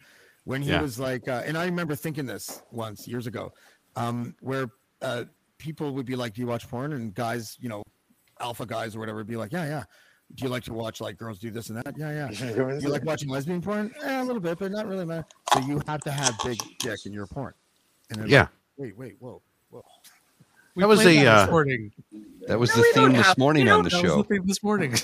when 0.49 0.63
he 0.63 0.71
Yeah. 0.71 0.81
was 0.81 0.99
like, 0.99 1.29
uh, 1.29 1.43
and 1.45 1.59
I 1.59 1.67
remember 1.67 1.95
thinking 1.95 2.25
this 2.25 2.63
once 2.71 3.07
years 3.07 3.27
ago, 3.27 3.53
um, 3.97 4.35
where 4.41 4.69
uh, 5.03 5.25
people 5.59 5.93
would 5.95 6.07
be 6.07 6.17
like, 6.17 6.33
"Do 6.33 6.41
you 6.41 6.47
watch 6.47 6.67
porn?" 6.69 6.95
And 6.95 7.15
guys, 7.15 7.57
you 7.61 7.69
know, 7.69 7.83
alpha 8.41 8.65
guys 8.65 8.97
or 8.97 8.99
whatever, 9.01 9.19
would 9.19 9.27
be 9.27 9.37
like, 9.37 9.53
"Yeah, 9.53 9.67
yeah." 9.67 9.85
Do 10.35 10.45
you 10.45 10.51
like 10.51 10.65
to 10.65 10.73
watch 10.73 11.01
like 11.03 11.19
girls 11.19 11.39
do 11.39 11.51
this 11.51 11.69
and 11.69 11.77
that? 11.79 11.95
Yeah, 11.99 12.11
yeah. 12.11 12.53
Do 12.55 12.79
you 12.81 12.89
like 12.89 13.05
watching 13.05 13.29
lesbian 13.29 13.61
porn? 13.61 13.93
Yeah, 14.01 14.23
a 14.23 14.25
little 14.25 14.41
bit, 14.41 14.59
but 14.59 14.73
not 14.73 14.87
really, 14.87 15.05
man. 15.05 15.25
So 15.53 15.61
you 15.61 15.81
have 15.87 16.01
to 16.03 16.11
have 16.11 16.35
big 16.45 16.59
dick 16.81 17.01
in 17.05 17.13
your 17.13 17.27
porn. 17.27 17.53
And 18.11 18.27
Yeah. 18.29 18.41
like, 18.43 18.49
wait, 18.79 18.97
wait, 18.99 19.17
whoa, 19.21 19.43
whoa. 19.71 19.83
We 20.75 20.83
That 20.83 20.89
was 20.89 21.01
played 21.03 21.21
a, 21.21 21.25
that 21.25 21.49
uh, 21.49 21.51
morning. 21.51 21.93
That 22.47 22.59
was 22.59 22.71
No, 22.71 22.77
the 22.77 22.83
theme 22.95 23.13
this 23.13 23.37
morning 23.39 23.69
on 23.69 23.85
the 23.85 23.91
That 23.91 24.03
was 24.03 24.13
show. 24.13 24.23
the 24.23 24.29
thing 24.29 24.47
this 24.47 24.63
morning. 24.63 24.95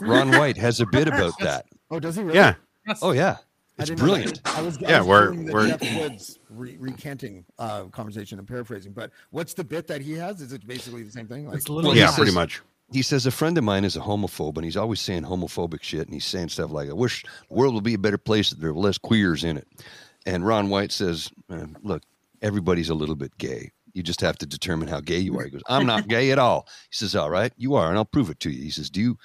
Ron 0.00 0.30
White 0.32 0.56
has 0.56 0.80
a 0.80 0.86
bit 0.86 1.06
about 1.08 1.32
that. 1.40 1.66
Oh, 1.90 2.00
does 2.00 2.16
he 2.16 2.22
really? 2.22 2.36
Yeah. 2.36 2.54
Oh 3.02 3.12
yeah, 3.12 3.36
I 3.36 3.38
it's 3.78 3.88
didn't 3.90 4.00
know 4.06 4.14
that. 4.14 4.22
brilliant. 4.22 4.40
I 4.44 4.62
was, 4.62 4.78
I 4.78 4.88
Yeah, 4.88 4.98
was 5.00 5.06
we're- 5.06 5.36
the 5.46 5.52
we're- 5.52 5.68
Jeff 5.68 5.96
Woods 6.00 6.38
re- 6.50 6.76
recanting 6.78 7.44
uh, 7.58 7.84
conversation 7.84 8.38
and 8.38 8.46
paraphrasing. 8.48 8.92
But 8.92 9.10
what's 9.30 9.54
the 9.54 9.64
bit 9.64 9.86
that 9.88 10.00
he 10.00 10.12
has? 10.14 10.40
Is 10.40 10.52
it 10.52 10.66
basically 10.66 11.02
the 11.02 11.10
same 11.12 11.26
thing? 11.26 11.46
Like, 11.46 11.56
It's 11.56 11.68
literally 11.68 11.96
he 11.96 12.00
Yeah, 12.00 12.08
says- 12.08 12.16
pretty 12.16 12.32
much. 12.32 12.60
He 12.90 13.02
says 13.02 13.26
a 13.26 13.30
friend 13.30 13.58
of 13.58 13.64
mine 13.64 13.84
is 13.84 13.96
a 13.96 14.00
homophobe, 14.00 14.56
and 14.56 14.64
he's 14.64 14.76
always 14.78 14.98
saying 15.00 15.24
homophobic 15.24 15.82
shit, 15.82 16.06
and 16.06 16.14
he's 16.14 16.24
saying 16.24 16.48
stuff 16.48 16.70
like, 16.70 16.88
"I 16.88 16.94
wish 16.94 17.22
the 17.50 17.54
world 17.54 17.74
would 17.74 17.84
be 17.84 17.92
a 17.92 17.98
better 17.98 18.16
place 18.16 18.50
if 18.50 18.58
there 18.60 18.72
were 18.72 18.80
less 18.80 18.96
queers 18.96 19.44
in 19.44 19.58
it." 19.58 19.68
And 20.24 20.46
Ron 20.46 20.70
White 20.70 20.90
says, 20.90 21.30
uh, 21.50 21.66
"Look, 21.82 22.02
everybody's 22.40 22.88
a 22.88 22.94
little 22.94 23.14
bit 23.14 23.36
gay. 23.36 23.72
You 23.92 24.02
just 24.02 24.22
have 24.22 24.38
to 24.38 24.46
determine 24.46 24.88
how 24.88 25.00
gay 25.00 25.18
you 25.18 25.38
are." 25.38 25.44
He 25.44 25.50
goes, 25.50 25.60
"I'm 25.68 25.84
not 25.84 26.08
gay 26.08 26.30
at 26.30 26.38
all." 26.38 26.66
He 26.90 26.94
says, 26.96 27.14
"All 27.14 27.28
right, 27.28 27.52
you 27.58 27.74
are, 27.74 27.90
and 27.90 27.98
I'll 27.98 28.06
prove 28.06 28.30
it 28.30 28.40
to 28.40 28.50
you." 28.50 28.62
He 28.62 28.70
says, 28.70 28.88
"Do 28.88 29.02
you 29.02 29.18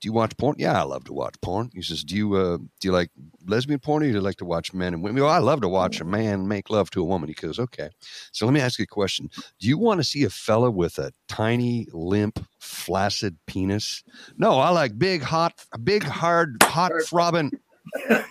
do 0.00 0.06
you 0.06 0.12
watch 0.12 0.36
porn?" 0.36 0.56
Yeah, 0.58 0.78
I 0.78 0.84
love 0.84 1.04
to 1.04 1.12
watch 1.12 1.34
porn. 1.42 1.70
He 1.74 1.82
says, 1.82 2.04
"Do 2.04 2.16
you 2.16 2.34
uh, 2.34 2.56
do 2.58 2.88
you 2.88 2.92
like 2.92 3.10
lesbian 3.46 3.80
porn, 3.80 4.02
or 4.02 4.06
do 4.06 4.12
you 4.12 4.20
like 4.20 4.36
to 4.36 4.44
watch 4.44 4.72
men 4.72 4.94
and 4.94 5.02
women?" 5.02 5.22
Well, 5.22 5.32
I 5.32 5.38
love 5.38 5.60
to 5.62 5.68
watch 5.68 6.00
a 6.00 6.04
man 6.04 6.48
make 6.48 6.70
love 6.70 6.90
to 6.90 7.00
a 7.00 7.04
woman. 7.04 7.28
He 7.28 7.34
goes, 7.34 7.58
"Okay." 7.58 7.90
So 8.32 8.46
let 8.46 8.52
me 8.52 8.60
ask 8.60 8.78
you 8.78 8.84
a 8.84 8.86
question. 8.86 9.30
Do 9.60 9.68
you 9.68 9.78
want 9.78 10.00
to 10.00 10.04
see 10.04 10.24
a 10.24 10.30
fella 10.30 10.70
with 10.70 10.98
a 10.98 11.12
tiny, 11.28 11.86
limp, 11.92 12.44
flaccid 12.58 13.36
penis? 13.46 14.02
No, 14.36 14.58
I 14.58 14.70
like 14.70 14.98
big, 14.98 15.22
hot, 15.22 15.54
big, 15.82 16.02
hard, 16.02 16.56
hot, 16.62 16.92
throbbing. 17.06 17.52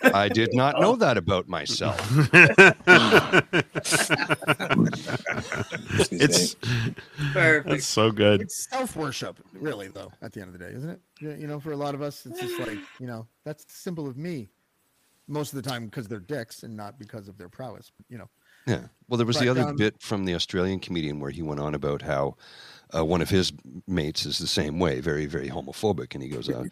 I 0.03 0.29
did 0.29 0.53
not 0.53 0.79
know 0.79 0.95
that 0.97 1.17
about 1.17 1.47
myself. 1.47 1.99
it's 6.11 6.55
Perfect. 7.33 7.73
it's 7.73 7.85
so 7.85 8.11
good. 8.11 8.41
it's 8.41 8.67
self 8.69 8.95
worship, 8.95 9.39
really, 9.53 9.87
though. 9.87 10.11
At 10.21 10.33
the 10.33 10.41
end 10.41 10.53
of 10.53 10.59
the 10.59 10.65
day, 10.65 10.73
isn't 10.73 10.89
it? 10.89 11.01
You 11.39 11.47
know, 11.47 11.59
for 11.59 11.71
a 11.71 11.77
lot 11.77 11.95
of 11.95 12.01
us, 12.01 12.25
it's 12.25 12.39
just 12.39 12.59
like 12.59 12.77
you 12.99 13.07
know, 13.07 13.27
that's 13.43 13.65
the 13.65 13.73
symbol 13.73 14.07
of 14.07 14.17
me. 14.17 14.49
Most 15.27 15.53
of 15.53 15.61
the 15.61 15.69
time, 15.69 15.85
because 15.85 16.07
they're 16.07 16.19
dicks 16.19 16.63
and 16.63 16.75
not 16.77 16.97
because 16.97 17.27
of 17.27 17.37
their 17.37 17.49
prowess. 17.49 17.91
You 18.09 18.19
know, 18.19 18.29
Yeah. 18.65 18.83
Well, 19.09 19.17
there 19.17 19.27
was 19.27 19.37
the 19.39 19.49
other 19.49 19.63
um, 19.63 19.75
bit 19.75 20.01
from 20.01 20.23
the 20.23 20.33
Australian 20.35 20.79
comedian 20.79 21.19
where 21.19 21.31
he 21.31 21.41
went 21.41 21.59
on 21.59 21.75
about 21.75 22.01
how 22.01 22.37
uh, 22.95 23.03
one 23.03 23.21
of 23.21 23.29
his 23.29 23.51
mates 23.87 24.25
is 24.25 24.37
the 24.37 24.47
same 24.47 24.79
way, 24.79 25.01
very, 25.01 25.25
very 25.25 25.49
homophobic. 25.49 26.13
And 26.13 26.23
he 26.23 26.29
goes, 26.29 26.47
uh, 26.49 26.63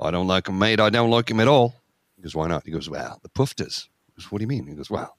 I 0.00 0.10
don't 0.10 0.26
like 0.26 0.48
him, 0.48 0.58
mate. 0.58 0.80
I 0.80 0.90
don't 0.90 1.10
like 1.10 1.30
him 1.30 1.38
at 1.38 1.46
all. 1.46 1.76
He 2.20 2.24
goes, 2.24 2.34
Why 2.34 2.48
not? 2.48 2.64
He 2.66 2.70
goes, 2.70 2.90
Well, 2.90 3.18
the 3.22 3.30
pufftas. 3.30 3.86
He 4.06 4.12
goes, 4.22 4.30
What 4.30 4.38
do 4.40 4.42
you 4.44 4.48
mean? 4.48 4.66
He 4.66 4.74
goes, 4.74 4.90
Well, 4.90 5.16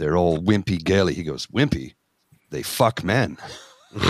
they're 0.00 0.16
all 0.16 0.38
wimpy, 0.38 0.82
gaily. 0.82 1.14
He 1.14 1.22
goes, 1.22 1.46
Wimpy? 1.46 1.94
They 2.50 2.62
fuck 2.64 3.04
men. 3.04 3.38
is 3.94 4.00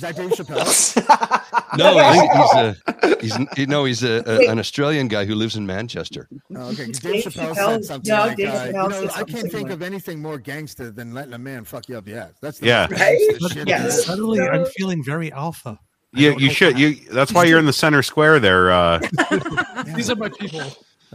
that 0.00 0.14
Dave 0.16 0.30
Chappelle? 0.32 1.42
No, 1.78 1.98
I 1.98 2.16
think 2.16 3.20
he's 3.20 3.34
a, 3.34 3.46
he's, 3.56 3.68
no, 3.68 3.84
he's 3.84 4.02
a, 4.02 4.22
a, 4.26 4.50
an 4.50 4.58
Australian 4.58 5.08
guy 5.08 5.24
who 5.26 5.34
lives 5.34 5.56
in 5.56 5.66
Manchester. 5.66 6.26
Oh, 6.54 6.68
okay, 6.70 6.86
'cause 6.86 6.98
Dave 7.00 7.24
Dave 7.24 7.24
Chappelle 7.24 7.54
Chappelle- 7.54 7.54
said 7.54 7.84
something 7.84 8.14
no, 8.14 8.18
like, 8.20 8.36
Dave 8.36 8.48
uh, 8.48 8.64
you 8.66 8.72
know, 8.72 8.90
said 8.90 9.10
I 9.10 9.24
can't 9.24 9.28
think 9.30 9.50
similar. 9.52 9.72
of 9.72 9.82
anything 9.82 10.22
more 10.22 10.38
gangster 10.38 10.90
than 10.90 11.12
letting 11.12 11.34
a 11.34 11.38
man 11.38 11.64
fuck 11.64 11.88
you 11.88 11.98
up 11.98 12.06
Yeah. 12.08 12.28
That's 12.40 12.58
the 12.60 12.66
Yeah. 12.66 12.86
Right? 12.90 13.18
shit 13.52 13.68
Yeah. 13.68 13.88
Suddenly, 13.90 14.40
I'm 14.40 14.64
feeling 14.76 15.02
very 15.04 15.30
alpha. 15.32 15.78
I 16.16 16.20
Yeah, 16.20 16.30
don't 16.30 16.40
you 16.40 16.50
should. 16.50 16.74
why. 16.74 16.80
You. 16.80 16.94
That's 17.12 17.32
why 17.32 17.44
you're 17.44 17.58
in 17.58 17.66
the 17.66 17.72
center 17.72 18.02
square 18.02 18.38
there. 18.40 18.70
Uh, 18.72 18.98
These 19.94 20.10
are 20.10 20.16
my 20.16 20.28
people. 20.30 20.62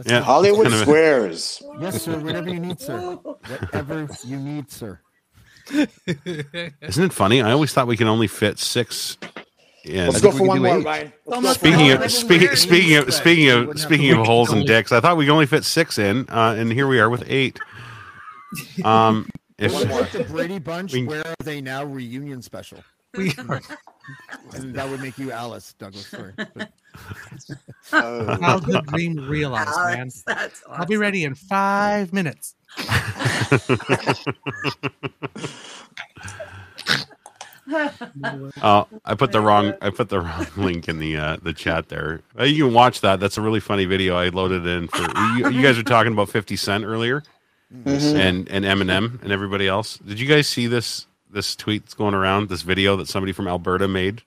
yeah. 0.06 0.20
Hollywood 0.20 0.62
Kind 0.68 0.74
of- 0.74 0.80
squares. 0.80 1.62
Yes, 1.80 2.02
sir. 2.02 2.18
Whatever 2.18 2.48
you 2.50 2.60
need, 2.60 2.80
sir. 2.80 2.98
Whatever 3.00 4.08
you 4.24 4.36
need, 4.38 4.70
sir. 4.70 5.00
Isn't 5.70 7.04
it 7.04 7.12
funny? 7.12 7.40
I 7.42 7.52
always 7.52 7.72
thought 7.72 7.86
we 7.86 7.96
can 7.96 8.08
only 8.08 8.26
fit 8.26 8.58
six 8.58 9.16
And 9.84 10.08
Let's 10.08 10.20
go 10.20 10.32
for 10.32 10.44
one 10.46 10.60
more, 10.62 10.80
Ryan. 10.80 11.12
Let's 11.26 11.42
go 11.42 11.52
for 11.52 11.54
Speaking 11.58 11.90
of 11.92 12.10
speaking 12.10 12.56
speaking 12.56 12.96
of 12.96 13.12
speaking 13.14 13.48
of 13.50 13.78
speaking 13.78 14.10
of 14.12 14.26
holes 14.26 14.52
and 14.52 14.66
dicks, 14.66 14.92
I 14.92 15.00
thought 15.00 15.16
we 15.16 15.24
could 15.26 15.32
only 15.32 15.46
fit 15.46 15.64
six 15.64 15.98
in, 15.98 16.26
uh, 16.28 16.54
and 16.58 16.70
here 16.72 16.86
we 16.88 17.00
are 17.00 17.08
with 17.10 17.24
eight. 17.28 17.58
Um, 18.84 19.28
if 19.58 19.72
What 19.72 19.84
about 19.84 20.10
the 20.12 20.24
Brady 20.24 20.58
Bunch? 20.58 20.92
We- 20.92 21.06
Where 21.06 21.26
are 21.26 21.34
they 21.44 21.60
now? 21.60 21.84
Reunion 21.84 22.42
special. 22.42 22.78
We 23.16 23.32
are. 23.48 23.60
That 24.52 24.88
would 24.88 25.00
make 25.00 25.18
you 25.18 25.32
Alice 25.32 25.74
Douglas. 25.78 26.06
Sorry. 26.06 26.32
Oh. 27.94 28.36
How 28.42 28.58
good 28.58 28.84
dream 28.86 29.16
realize, 29.16 29.66
man. 29.78 29.98
Alex, 30.00 30.22
that's 30.26 30.62
I'll 30.68 30.84
be 30.84 30.98
ready 30.98 31.24
in 31.24 31.34
five 31.34 32.12
minutes. 32.12 32.54
Oh, 38.62 38.86
I 39.04 39.14
put 39.14 39.32
the 39.32 39.40
wrong 39.40 39.72
I 39.80 39.90
put 39.90 40.08
the 40.08 40.20
wrong 40.20 40.46
link 40.56 40.88
in 40.88 40.98
the 40.98 41.16
uh, 41.16 41.36
the 41.42 41.52
chat 41.52 41.88
there. 41.88 42.20
Uh, 42.38 42.44
you 42.44 42.64
can 42.66 42.74
watch 42.74 43.00
that. 43.02 43.20
That's 43.20 43.38
a 43.38 43.40
really 43.40 43.60
funny 43.60 43.84
video. 43.84 44.16
I 44.16 44.28
loaded 44.28 44.66
in 44.66 44.88
for 44.88 45.00
you, 45.38 45.48
you 45.50 45.62
guys 45.62 45.76
were 45.76 45.82
talking 45.82 46.12
about 46.12 46.28
Fifty 46.28 46.56
Cent 46.56 46.84
earlier, 46.84 47.22
Mhm. 47.72 48.14
and 48.16 48.48
and 48.48 48.64
Eminem 48.64 49.22
and 49.22 49.32
everybody 49.32 49.68
else. 49.68 49.96
Did 49.98 50.18
you 50.20 50.26
guys 50.26 50.48
see 50.48 50.66
this 50.66 51.06
this 51.32 51.56
tweet 51.56 51.84
that's 51.84 51.94
going 51.94 52.14
around? 52.14 52.48
This 52.48 52.62
video 52.62 52.96
that 52.96 53.08
somebody 53.08 53.32
from 53.32 53.48
Alberta 53.48 53.88
made, 53.88 54.22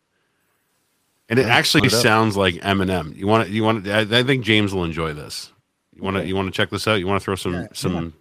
and 1.29 1.39
it 1.39 1.45
Yeah, 1.45 1.55
actually 1.55 1.87
it 1.87 1.91
sounds 1.91 2.35
like 2.35 2.55
Eminem. 2.55 3.15
You 3.15 3.27
want 3.27 3.47
to 3.47 3.53
you 3.53 3.63
want 3.63 3.85
to, 3.85 3.93
I, 3.93 3.99
I 4.19 4.23
think 4.23 4.43
James 4.43 4.73
will 4.73 4.83
enjoy 4.83 5.13
this. 5.13 5.51
You 5.95 6.03
want 6.03 6.17
to 6.17 6.25
you 6.25 6.35
want 6.35 6.47
to 6.47 6.51
check 6.51 6.69
this 6.69 6.87
out? 6.87 6.95
You 6.95 7.07
want 7.07 7.21
to 7.21 7.25
throw 7.25 7.35
some 7.35 7.53
Yeah, 7.53 7.67
some 7.73 8.13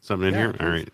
something 0.00 0.28
in 0.28 0.34
Yeah, 0.34 0.40
here? 0.40 0.56
All 0.60 0.68
right. 0.68 0.88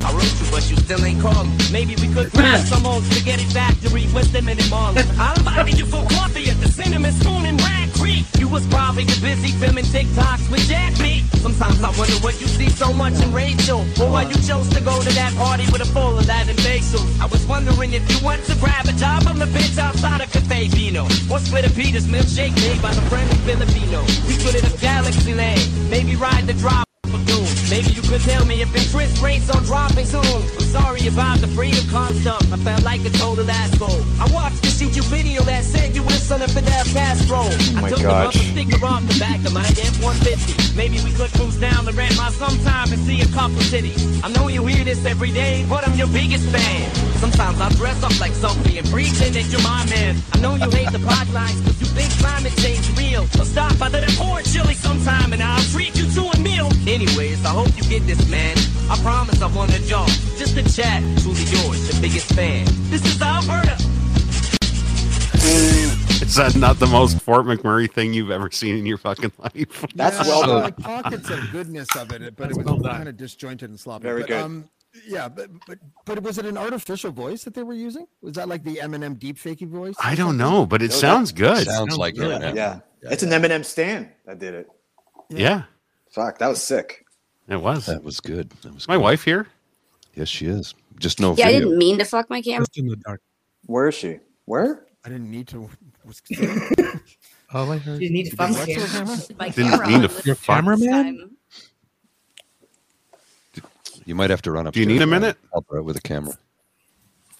I 0.00 0.12
wrote 0.12 0.40
you, 0.40 0.46
but 0.50 0.70
you 0.70 0.76
still 0.76 1.04
ain't 1.04 1.20
calling. 1.20 1.50
Maybe 1.72 1.96
we 1.96 2.12
could 2.12 2.30
grab 2.32 2.60
some 2.66 2.86
old 2.86 3.02
spaghetti 3.04 3.44
factory 3.44 4.06
with 4.14 4.30
them 4.32 4.48
in 4.48 4.58
Marlin. 4.70 5.04
I 5.18 5.34
invited 5.36 5.78
you 5.78 5.86
for 5.86 6.02
coffee 6.14 6.48
at 6.50 6.56
the 6.60 6.68
Cinnamon 6.68 7.12
Spoon 7.12 7.44
in 7.46 7.56
Rag 7.58 7.77
You 7.98 8.48
was 8.48 8.64
probably 8.68 9.04
busy 9.04 9.50
filming 9.58 9.84
TikToks 9.84 10.50
with 10.50 10.68
Jack 10.68 10.98
Me. 11.00 11.24
Sometimes 11.42 11.82
I 11.82 11.90
wonder 11.98 12.14
what 12.22 12.40
you 12.40 12.46
see 12.46 12.68
so 12.68 12.92
much 12.92 13.14
in 13.20 13.32
Rachel, 13.32 13.80
or 14.00 14.10
why 14.10 14.22
you 14.22 14.34
chose 14.46 14.68
to 14.70 14.80
go 14.80 15.02
to 15.02 15.08
that 15.14 15.34
party 15.36 15.64
with 15.72 15.82
a 15.82 15.84
full 15.84 16.16
of 16.16 16.30
and 16.30 16.56
basil. 16.58 17.00
I 17.20 17.26
was 17.26 17.44
wondering 17.46 17.94
if 17.94 18.08
you 18.10 18.24
want 18.24 18.44
to 18.44 18.54
grab 18.56 18.86
a 18.86 18.92
job 18.92 19.26
on 19.26 19.38
the 19.38 19.46
bench 19.46 19.76
outside 19.78 20.20
of 20.20 20.30
Cafe 20.30 20.68
Vino, 20.68 21.04
or 21.30 21.40
split 21.40 21.66
a 21.66 21.70
Peter's 21.70 22.06
milkshake 22.06 22.54
made 22.56 22.80
by 22.80 22.94
the 22.94 23.02
friendly 23.02 23.36
Filipino. 23.38 24.02
We 24.28 24.36
could 24.36 24.54
hit 24.54 24.72
a 24.72 24.80
galaxy 24.80 25.34
land, 25.34 25.90
maybe 25.90 26.14
ride 26.14 26.46
the 26.46 26.54
drop. 26.54 26.86
Lagoon. 27.06 27.57
Maybe 27.70 27.90
you 27.92 28.00
could 28.02 28.22
tell 28.22 28.46
me 28.46 28.62
if 28.62 28.74
interest 28.74 29.20
rates 29.22 29.50
are 29.50 29.60
dropping 29.60 30.06
soon. 30.06 30.24
I'm 30.24 30.68
sorry 30.72 31.06
about 31.06 31.38
the 31.38 31.48
freedom 31.48 31.84
concept. 31.90 32.50
I 32.50 32.56
felt 32.56 32.82
like 32.82 33.04
a 33.04 33.10
total 33.10 33.48
asshole. 33.50 34.00
I 34.18 34.26
watched 34.32 34.62
the 34.62 34.68
YouTube 34.68 35.04
video 35.12 35.42
that 35.42 35.64
said 35.64 35.94
you 35.94 36.02
were 36.02 36.10
son 36.12 36.40
of 36.40 36.50
Fidel 36.50 36.84
Castro. 36.96 37.40
Oh 37.44 37.74
I 37.76 37.80
my 37.82 37.88
took 37.90 38.00
the 38.00 38.06
rubber 38.08 38.32
sticker 38.32 38.84
off 38.86 39.06
the 39.06 39.18
back 39.20 39.44
of 39.44 39.52
my 39.52 39.66
F-150. 39.68 40.76
Maybe 40.76 40.98
we 41.04 41.12
could 41.12 41.30
cruise 41.32 41.60
down 41.60 41.84
the 41.84 41.92
Grandma 41.92 42.30
sometime 42.30 42.90
and 42.90 43.00
see 43.02 43.20
a 43.20 43.28
couple 43.36 43.60
cities. 43.60 44.00
I 44.24 44.28
know 44.32 44.48
you 44.48 44.64
hear 44.64 44.84
this 44.84 45.04
every 45.04 45.30
day, 45.30 45.66
but 45.68 45.86
I'm 45.86 45.94
your 45.94 46.08
biggest 46.08 46.48
fan. 46.48 46.88
Sometimes 47.18 47.60
I 47.60 47.68
dress 47.70 48.02
up 48.02 48.18
like 48.20 48.32
Sophie 48.32 48.78
and 48.78 48.86
pretend 48.88 49.34
that 49.34 49.46
you're 49.50 49.62
my 49.62 49.84
man. 49.90 50.16
I 50.32 50.38
know 50.40 50.54
you 50.54 50.70
hate 50.70 50.90
the 50.92 50.98
podlines, 50.98 51.58
cause 51.64 51.80
you 51.80 51.86
think 51.86 52.10
climate 52.22 52.54
change 52.58 52.80
is 52.80 52.96
real. 52.96 53.26
So 53.28 53.42
stop 53.44 53.76
by 53.78 53.88
the 53.88 54.00
port 54.16 54.44
chili 54.44 54.74
sometime 54.74 55.32
and 55.32 55.42
I'll 55.42 55.62
treat 55.74 55.96
you 55.98 56.06
to 56.14 56.22
a 56.30 56.38
meal. 56.38 56.68
Anyways, 56.86 57.44
I 57.44 57.50
hope 57.50 57.74
you 57.76 57.82
get 57.90 58.06
this, 58.06 58.28
man. 58.30 58.56
I 58.88 58.96
promise 59.02 59.42
I 59.42 59.46
want 59.54 59.74
a 59.76 59.82
job. 59.86 60.08
Just 60.38 60.56
a 60.56 60.62
chat. 60.62 61.02
Truly 61.22 61.42
yours, 61.50 61.90
the 61.90 61.98
biggest 62.00 62.32
fan. 62.34 62.64
This 62.88 63.04
is 63.04 63.20
Alberta. 63.20 63.76
Is 66.20 66.34
that 66.34 66.56
not 66.56 66.78
the 66.78 66.86
most 66.86 67.20
Fort 67.22 67.46
McMurray 67.46 67.90
thing 67.90 68.12
you've 68.12 68.30
ever 68.30 68.50
seen 68.50 68.76
in 68.76 68.86
your 68.86 68.98
fucking 68.98 69.32
life? 69.38 69.84
That's 69.94 70.16
Yeah, 70.18 70.22
well 70.26 70.46
there 70.46 70.54
were, 70.54 70.60
done. 70.60 70.62
like 70.62 70.76
pockets 70.76 71.30
of 71.30 71.50
goodness 71.50 71.88
of 71.96 72.12
it, 72.12 72.36
but 72.36 72.50
it 72.50 72.56
was 72.56 72.66
well 72.66 72.80
kind 72.80 73.08
of 73.08 73.16
disjointed 73.16 73.70
and 73.70 73.80
sloppy. 73.80 74.02
Very 74.02 74.22
but, 74.22 74.28
good. 74.28 74.42
Um, 74.42 74.68
yeah, 75.06 75.28
but, 75.28 75.50
but 75.66 75.78
but 76.04 76.22
was 76.22 76.38
it 76.38 76.46
an 76.46 76.56
artificial 76.58 77.10
voice 77.12 77.44
that 77.44 77.54
they 77.54 77.62
were 77.62 77.74
using? 77.74 78.06
Was 78.22 78.34
that 78.34 78.48
like 78.48 78.64
the 78.64 78.76
Eminem 78.76 79.18
deep 79.18 79.36
fakey 79.36 79.68
voice? 79.68 79.94
I 80.02 80.14
don't 80.14 80.36
know, 80.36 80.66
but 80.66 80.82
it 80.82 80.90
No, 80.90 80.96
sounds 80.96 81.32
good. 81.32 81.66
Sounds 81.66 81.96
like 81.96 82.14
good. 82.16 82.40
Eminem. 82.40 82.54
Yeah. 82.56 82.80
It's 83.02 83.22
an 83.22 83.30
Eminem 83.30 83.64
Stan 83.64 84.10
that 84.26 84.38
did 84.38 84.54
it. 84.54 84.68
Yeah, 85.30 85.64
Fuck, 86.10 86.38
that 86.38 86.48
was 86.48 86.62
sick. 86.62 87.04
it 87.48 87.60
was. 87.60 87.86
That 87.86 88.02
was 88.02 88.20
good. 88.20 88.50
That 88.62 88.74
was 88.74 88.88
My 88.88 88.94
good. 88.96 89.02
wife 89.02 89.22
here. 89.24 89.46
Yes, 90.14 90.28
she 90.28 90.46
is. 90.46 90.74
Just 90.98 91.20
no 91.20 91.34
Yeah, 91.36 91.46
I 91.48 91.52
didn't 91.52 91.78
mean 91.78 91.98
to 91.98 92.04
fuck 92.04 92.28
my 92.30 92.40
camera. 92.42 92.66
Just 92.66 92.78
in 92.78 92.86
the 92.88 92.96
dark. 92.96 93.20
Where 93.66 93.88
is 93.88 93.94
she? 93.94 94.18
Where? 94.46 94.86
I 95.04 95.10
didn't 95.10 95.30
need 95.30 95.46
to. 95.48 95.68
Was, 96.04 96.22
All 97.52 97.70
I 97.70 97.78
heard. 97.78 98.02
You 98.02 98.10
need 98.10 98.30
to 98.30 98.36
fuck 98.36 98.50
my 98.50 98.64
the 98.64 98.74
camera. 98.74 98.88
camera? 98.88 99.16
My 99.38 99.48
Didn't 99.50 99.70
camera 99.70 99.86
mean 99.88 100.00
to 100.02 100.08
fuck. 100.08 100.24
Your 100.26 100.34
this 100.34 100.44
fuck. 100.44 100.56
cameraman? 100.56 101.36
Time. 104.08 104.10
You 104.10 104.14
might 104.14 104.30
have 104.30 104.40
to 104.42 104.50
run 104.50 104.66
up. 104.66 104.72
Do 104.72 104.80
you 104.80 104.86
need 104.86 105.02
a 105.02 105.06
minute? 105.06 105.36
Help 105.52 105.66
her 105.70 105.80
out 105.80 105.84
with 105.84 105.96
a 105.96 106.00
camera. 106.00 106.32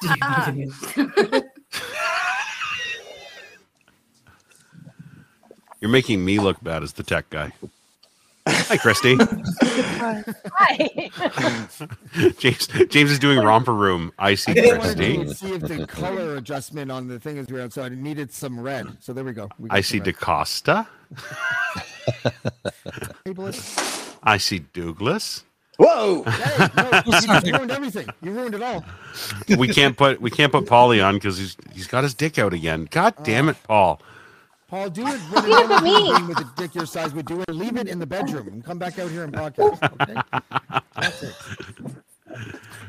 You're 5.80 5.90
making 5.90 6.22
me 6.24 6.38
look 6.38 6.62
bad 6.62 6.82
as 6.82 6.92
the 6.92 7.02
tech 7.02 7.30
guy. 7.30 7.52
Hi, 8.46 8.76
Christy. 8.76 9.16
Hi. 9.18 11.10
James 12.38 12.66
James 12.90 13.10
is 13.12 13.18
doing 13.18 13.38
romper 13.38 13.72
room. 13.74 14.12
I 14.18 14.34
see 14.34 14.52
I 14.52 14.54
just 14.54 14.78
wanted 14.78 14.96
Christy. 14.98 15.24
to 15.24 15.34
see 15.34 15.52
if 15.54 15.62
the 15.62 15.86
color 15.86 16.36
adjustment 16.36 16.90
on 16.90 17.08
the 17.08 17.18
thing 17.18 17.38
is 17.38 17.48
weird, 17.48 17.72
so 17.72 17.82
I 17.82 17.88
needed 17.88 18.30
some 18.32 18.60
red. 18.60 18.88
So 19.00 19.14
there 19.14 19.24
we 19.24 19.32
go. 19.32 19.48
We 19.58 19.70
I 19.70 19.80
see 19.80 20.00
red. 20.00 20.14
DeCosta. 20.14 20.86
I 24.22 24.36
see 24.36 24.58
Douglas. 24.58 25.44
Whoa! 25.78 26.24
Hey, 26.24 26.68
no, 26.76 27.02
you 27.06 27.12
just 27.12 27.46
ruined 27.46 27.70
everything. 27.70 28.08
You 28.20 28.32
ruined 28.32 28.54
it 28.56 28.62
all. 28.62 28.84
We 29.56 29.68
can't 29.68 29.96
put 29.96 30.20
we 30.20 30.28
can't 30.30 30.50
put 30.50 30.64
Paulie 30.66 31.04
on 31.04 31.14
because 31.14 31.38
he's 31.38 31.56
he's 31.72 31.86
got 31.86 32.02
his 32.02 32.14
dick 32.14 32.36
out 32.36 32.52
again. 32.52 32.88
God 32.90 33.14
uh, 33.16 33.22
damn 33.22 33.48
it, 33.48 33.56
Paul. 33.62 34.00
Paul, 34.66 34.90
do 34.90 35.06
it. 35.06 35.20
What 35.30 35.44
Leave 35.44 35.58
it 35.58 35.68
with 35.68 35.82
me. 35.84 36.12
me. 36.12 36.26
With 36.26 36.38
a 36.40 36.52
dick 36.56 36.74
your 36.74 36.84
size 36.84 37.14
would 37.14 37.26
do 37.26 37.40
it. 37.42 37.50
Leave 37.50 37.76
it 37.76 37.86
in 37.86 38.00
the 38.00 38.06
bedroom 38.06 38.48
and 38.48 38.64
come 38.64 38.78
back 38.78 38.98
out 38.98 39.10
here 39.10 39.22
and 39.22 39.32
podcast. 39.32 39.82
Okay. 40.02 40.80
That's 40.96 41.22
it. 41.22 41.34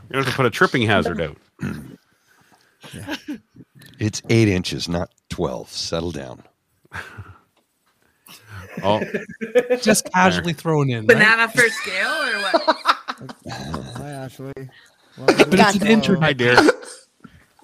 You 0.09 0.17
have 0.17 0.25
to 0.25 0.31
put 0.33 0.47
a 0.47 0.49
tripping 0.49 0.81
hazard 0.81 1.21
out. 1.21 1.37
It's 3.99 4.21
eight 4.29 4.47
inches, 4.47 4.89
not 4.89 5.11
twelve. 5.29 5.69
Settle 5.71 6.11
down. 6.11 6.41
Oh, 8.83 9.01
Just 9.81 10.11
casually 10.11 10.53
thrown 10.53 10.89
in. 10.89 10.99
right? 10.99 11.07
Banana 11.07 11.49
for 11.49 11.67
scale 11.69 12.07
or 12.07 12.39
what? 12.41 12.77
Hi, 13.97 14.09
Ashley. 14.09 14.53
But 15.17 15.53
it's 15.53 15.75
an 15.81 15.87
internet. 15.87 16.23
hi 16.23 16.33
dear. 16.33 16.55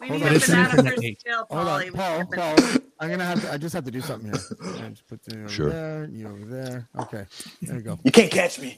We 0.02 0.10
Hold 0.10 0.22
need 0.22 0.28
on. 0.28 0.36
a 0.36 0.40
banana 0.40 0.70
for 0.70 0.78
internet 0.80 1.00
date. 1.00 1.20
scale, 1.22 1.48
Hold 1.50 1.68
Paulie. 1.68 1.88
on, 1.88 2.28
Paul. 2.28 2.56
Paul, 2.56 2.82
I'm 3.00 3.10
gonna 3.10 3.26
have 3.26 3.42
to. 3.42 3.52
I 3.54 3.58
just 3.58 3.74
have 3.74 3.86
to 3.86 3.92
do 3.92 4.02
something 4.02 4.32
here. 4.32 4.84
I 4.86 4.90
just 4.90 5.08
put 5.08 5.20
you 5.32 5.40
over 5.40 5.50
Sure. 5.50 5.70
there. 5.70 6.10
You 6.12 6.28
over 6.28 6.46
there. 6.46 6.90
Okay. 7.00 7.26
There 7.62 7.76
you 7.78 7.82
go. 7.82 7.98
You 8.04 8.12
can't 8.12 8.32
catch 8.32 8.60
me. 8.60 8.78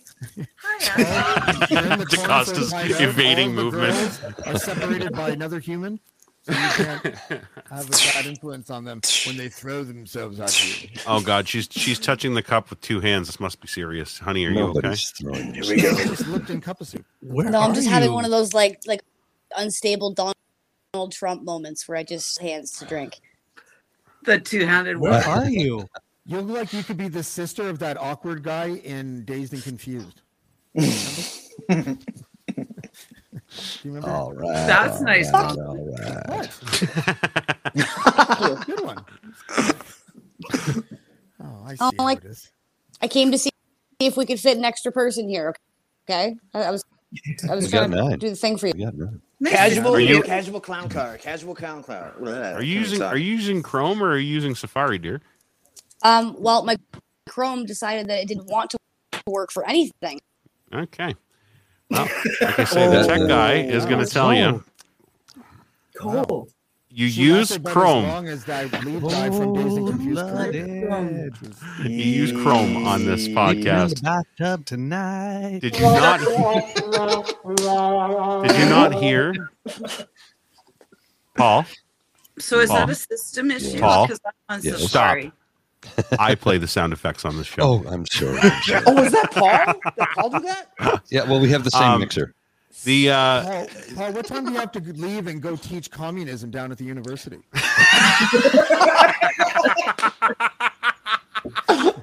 Hi, 0.63 1.67
You're 1.69 1.91
in 1.91 1.99
the 1.99 2.05
corner, 2.05 2.43
so 2.45 2.53
DeCosta's 2.53 3.01
evading 3.01 3.57
all 3.57 3.71
the 3.71 3.77
movement. 3.77 4.21
Are 4.45 4.59
separated 4.59 5.13
by 5.13 5.29
another 5.31 5.59
human, 5.59 5.99
so 6.47 6.53
you 6.53 6.85
can't 6.85 7.03
have 7.69 7.87
a 7.87 7.91
bad 7.91 8.25
influence 8.25 8.69
on 8.69 8.83
them 8.85 9.01
when 9.25 9.35
they 9.37 9.49
throw 9.49 9.83
themselves 9.83 10.39
at 10.39 10.81
you. 10.83 10.89
Oh 11.07 11.21
God, 11.21 11.47
she's 11.47 11.67
she's 11.71 11.99
touching 11.99 12.33
the 12.33 12.41
cup 12.43 12.69
with 12.69 12.81
two 12.81 12.99
hands. 13.01 13.27
This 13.27 13.39
must 13.39 13.59
be 13.61 13.67
serious, 13.67 14.17
honey. 14.19 14.45
Are 14.45 14.51
you 14.51 14.59
okay? 14.59 14.73
Nobody's 14.81 15.09
throwing. 15.11 15.53
Here 15.53 15.63
we 15.67 15.81
go. 15.81 15.93
They 15.93 16.03
just 16.05 16.27
looked 16.27 16.49
in 16.49 16.61
cup 16.61 16.81
of 16.81 16.87
soup. 16.87 17.05
Where 17.21 17.49
No, 17.49 17.59
I'm 17.61 17.71
are 17.71 17.75
just 17.75 17.87
having 17.87 18.09
you? 18.09 18.15
one 18.15 18.25
of 18.25 18.31
those 18.31 18.53
like 18.53 18.79
like 18.87 19.01
unstable 19.57 20.13
Donald 20.13 21.11
Trump 21.11 21.43
moments 21.43 21.87
where 21.87 21.97
I 21.97 22.03
just 22.03 22.39
hands 22.41 22.71
to 22.79 22.85
drink. 22.85 23.19
The 24.23 24.39
two-handed 24.39 24.97
Where 24.97 25.11
one. 25.11 25.23
are 25.45 25.49
you? 25.49 25.85
You 26.29 26.41
look 26.41 26.57
like 26.57 26.73
you 26.73 26.83
could 26.83 26.97
be 26.97 27.07
the 27.07 27.23
sister 27.23 27.69
of 27.69 27.79
that 27.79 27.95
awkward 27.97 28.43
guy 28.43 28.71
in 28.83 29.23
Dazed 29.23 29.53
and 29.53 29.63
Confused. 29.63 30.23
Do 33.81 33.89
you 33.89 33.95
remember? 33.95 34.09
All 34.15 34.33
right. 34.33 34.67
That's 34.67 34.97
all 34.97 35.03
nice, 35.03 35.31
right, 35.33 35.57
all 35.57 35.87
right. 35.97 36.47
What? 37.73 38.65
Good 38.65 38.83
one. 38.83 39.05
Oh, 41.39 41.63
I 41.65 41.71
see 41.71 41.77
Oh, 41.81 41.91
how 41.97 42.03
like- 42.05 42.19
it 42.19 42.25
is. 42.25 42.49
I 43.01 43.07
came 43.07 43.31
to 43.31 43.37
see 43.37 43.49
if 43.99 44.17
we 44.17 44.25
could 44.25 44.39
fit 44.39 44.57
an 44.57 44.65
extra 44.65 44.91
person 44.91 45.29
here. 45.29 45.55
Okay, 46.09 46.35
I, 46.53 46.63
I 46.63 46.71
was 46.71 46.83
I 47.49 47.55
was 47.55 47.65
We 47.65 47.71
got 47.71 47.77
trying 47.87 47.91
to 47.91 47.97
nine. 48.09 48.19
do 48.19 48.29
the 48.29 48.35
thing 48.35 48.57
for 48.57 48.67
you. 48.67 48.73
We 48.75 48.83
got. 48.85 48.93
Casual, 49.53 49.95
Are 49.95 49.99
you- 49.99 50.23
casual 50.23 50.59
clown 50.59 50.89
car. 50.89 51.17
Casual 51.17 51.53
clown 51.53 51.83
car. 51.83 52.13
Are 52.23 52.63
you 52.63 52.79
using 52.79 53.01
Are 53.01 53.17
you 53.17 53.33
using 53.35 53.61
Chrome 53.61 54.01
or 54.01 54.09
are 54.11 54.17
you 54.17 54.33
using 54.33 54.55
Safari, 54.55 54.97
dear? 54.97 55.21
Um, 56.03 56.35
well, 56.39 56.63
my 56.63 56.75
Chrome 57.29 57.65
decided 57.65 58.07
that 58.07 58.19
it 58.19 58.27
didn't 58.27 58.47
want 58.47 58.71
to 58.71 58.77
work 59.27 59.51
for 59.51 59.67
anything. 59.67 60.19
Okay. 60.73 61.13
Well, 61.89 62.07
like 62.41 62.59
I 62.59 62.63
say, 62.65 62.85
oh, 62.87 62.91
the 62.91 63.07
tech 63.07 63.27
guy 63.27 63.53
is 63.61 63.85
going 63.85 64.05
to 64.05 64.11
tell 64.11 64.33
you. 64.33 64.63
Cold. 65.97 66.51
You 66.89 67.09
She 67.09 67.21
use 67.21 67.51
lasted 67.51 67.67
as 67.67 67.73
Chrome. 67.73 68.03
long 68.03 68.27
as 68.27 68.45
that 68.45 68.71
lead 68.83 69.03
guy 69.03 69.29
from 69.29 69.53
Dazed 69.53 69.77
and 69.77 69.87
Confused 69.89 70.25
could. 71.79 71.91
You 71.91 71.91
use 71.91 72.31
Chrome 72.31 72.87
on 72.87 73.05
this 73.05 73.27
podcast. 73.27 73.97
the 73.97 74.01
bathtub 74.01 74.65
tonight. 74.65 75.59
Did 75.59 75.75
you 75.77 75.83
not? 75.83 76.19
Did 78.47 78.57
you 78.57 78.65
not 78.69 78.95
hear? 78.95 79.51
Paul. 81.35 81.65
So 82.39 82.61
is 82.61 82.69
Paul? 82.69 82.77
that 82.79 82.89
a 82.89 82.95
system 82.95 83.51
issue? 83.51 83.79
Paul. 83.79 84.07
Because 84.07 84.21
I'm 84.25 84.55
on 84.55 84.61
Yes. 84.63 84.91
Safari. 85.95 86.17
I 86.19 86.35
play 86.35 86.57
the 86.57 86.67
sound 86.67 86.93
effects 86.93 87.25
on 87.25 87.37
the 87.37 87.43
show. 87.43 87.61
Oh, 87.63 87.83
I'm 87.89 88.05
sure. 88.11 88.37
I'm 88.39 88.61
sorry. 88.63 88.83
Oh, 88.85 89.03
is 89.03 89.11
that 89.11 89.31
Paul? 89.31 89.73
Did 89.97 90.07
Paul 90.15 90.29
do 90.31 90.39
that? 90.41 91.01
Yeah, 91.09 91.23
well, 91.23 91.39
we 91.39 91.49
have 91.49 91.63
the 91.63 91.71
same 91.71 91.83
Um, 91.83 91.99
mixer. 92.01 92.33
The 92.83 93.09
uh, 93.09 93.43
Paul, 93.43 93.67
Paul, 93.95 94.13
what 94.13 94.25
time 94.27 94.45
do 94.45 94.51
you 94.51 94.59
have 94.59 94.71
to 94.73 94.79
leave 94.79 95.25
and 95.27 95.41
go 95.41 95.55
teach 95.55 95.89
communism 95.89 96.51
down 96.51 96.71
at 96.71 96.77
the 96.77 96.85
university? 96.85 97.39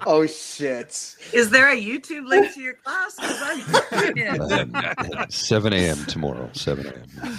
Oh 0.07 0.27
shit! 0.27 1.17
Is 1.33 1.49
there 1.51 1.71
a 1.73 1.77
YouTube 1.77 2.27
link 2.27 2.53
to 2.55 2.61
your 2.61 2.75
class? 2.75 3.17
I'm 3.21 4.15
doing. 4.15 4.77
Um, 4.77 5.27
7 5.31 5.73
a.m. 5.73 5.97
tomorrow. 6.07 6.51
7 6.53 6.87
a.m. 6.87 7.39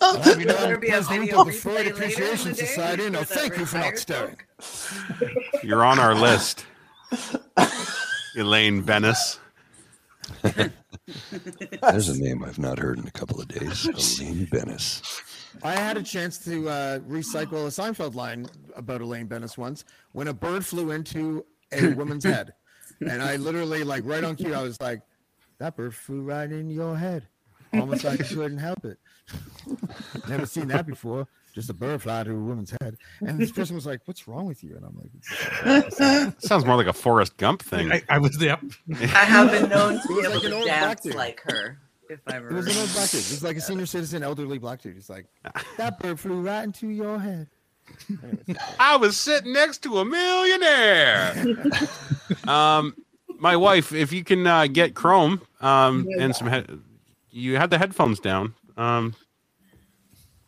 Uh, 0.00 0.34
you 0.38 0.46
know, 0.46 0.54
Better 0.54 0.74
I'm 0.74 0.80
be 0.80 0.88
a 0.88 0.90
president 0.90 1.20
video 1.20 1.40
of 1.40 1.46
the 1.46 1.52
Freud 1.52 1.86
Appreciation 1.86 2.54
Society. 2.54 3.10
No, 3.10 3.22
thank 3.22 3.58
you 3.58 3.66
for 3.66 3.78
not 3.78 3.92
retired 3.92 3.98
staring. 3.98 4.36
you're 5.62 5.84
on 5.84 5.98
our 5.98 6.14
list, 6.14 6.64
Elaine 8.36 8.82
Benes. 8.82 9.38
There's 10.42 12.08
a 12.08 12.18
name 12.18 12.44
I've 12.44 12.58
not 12.58 12.78
heard 12.78 12.98
in 12.98 13.06
a 13.06 13.10
couple 13.10 13.40
of 13.40 13.48
days. 13.48 13.86
Elaine 14.20 14.48
Benes. 14.50 15.02
I 15.62 15.72
had 15.74 15.96
a 15.96 16.02
chance 16.02 16.38
to 16.44 16.68
uh, 16.68 16.98
recycle 17.00 17.66
a 17.66 17.70
Seinfeld 17.70 18.14
line 18.14 18.46
about 18.76 19.00
Elaine 19.00 19.26
Benes 19.26 19.58
once 19.58 19.84
when 20.12 20.28
a 20.28 20.32
bird 20.32 20.64
flew 20.64 20.92
into 20.92 21.44
a 21.72 21.88
woman's 21.94 22.24
head. 22.34 22.54
And 23.00 23.22
I 23.22 23.36
literally, 23.36 23.84
like, 23.84 24.04
right 24.04 24.22
on 24.22 24.36
cue, 24.36 24.54
I 24.54 24.62
was 24.62 24.80
like, 24.80 25.02
that 25.58 25.76
bird 25.76 25.94
flew 25.94 26.22
right 26.22 26.50
in 26.50 26.70
your 26.70 26.96
head. 26.96 27.26
Almost 27.72 28.04
like 28.04 28.18
you 28.18 28.24
couldn't 28.36 28.58
help 28.58 28.84
it. 28.84 28.98
Never 30.28 30.46
seen 30.46 30.68
that 30.68 30.86
before. 30.86 31.26
Just 31.54 31.68
a 31.70 31.74
bird 31.74 32.00
fly 32.02 32.22
to 32.24 32.30
a 32.30 32.34
woman's 32.34 32.72
head. 32.80 32.96
And 33.20 33.38
this 33.38 33.50
person 33.50 33.74
was 33.74 33.84
like, 33.86 34.00
what's 34.04 34.28
wrong 34.28 34.46
with 34.46 34.62
you? 34.62 34.76
And 34.76 34.84
I'm 34.84 34.96
like, 34.96 35.92
Sounds 36.40 36.64
more 36.64 36.76
like 36.76 36.86
a 36.86 36.92
Forrest 36.92 37.36
Gump 37.38 37.62
thing. 37.62 37.90
I, 37.90 38.02
I 38.08 38.18
was 38.18 38.36
there. 38.38 38.58
I 38.92 39.04
have 39.04 39.50
been 39.50 39.68
known 39.68 40.00
to 40.00 40.08
be 40.08 40.14
It 40.14 40.16
was 40.16 40.24
able 40.26 40.34
like 40.34 40.44
an 40.44 40.50
to 40.50 40.56
old 40.56 40.64
black 40.66 40.80
dance 40.82 41.00
dude. 41.02 41.14
like 41.16 41.40
her. 41.42 41.78
If 42.08 42.20
I 42.26 42.36
it 42.38 42.52
was 42.52 42.66
an 42.66 42.76
old 42.80 42.92
black 42.92 43.10
dude. 43.10 43.20
It 43.20 43.30
was 43.30 43.42
like 43.44 43.56
a 43.56 43.60
senior 43.60 43.86
citizen, 43.86 44.22
elderly 44.22 44.58
black 44.58 44.80
dude. 44.82 44.94
He's 44.94 45.10
like, 45.10 45.26
that 45.76 45.98
bird 46.00 46.18
flew 46.20 46.40
right 46.40 46.62
into 46.62 46.88
your 46.88 47.18
head. 47.18 47.48
I 48.78 48.96
was 48.96 49.16
sitting 49.16 49.52
next 49.52 49.78
to 49.82 49.98
a 49.98 50.04
millionaire. 50.04 51.56
um, 52.46 52.94
my 53.38 53.56
wife, 53.56 53.92
if 53.92 54.12
you 54.12 54.22
can 54.22 54.46
uh, 54.46 54.66
get 54.68 54.94
Chrome 54.94 55.42
um, 55.60 56.06
and 56.18 56.34
some, 56.34 56.46
head 56.46 56.80
you 57.30 57.56
had 57.56 57.70
the 57.70 57.78
headphones 57.78 58.20
down. 58.20 58.54
Um, 58.76 59.14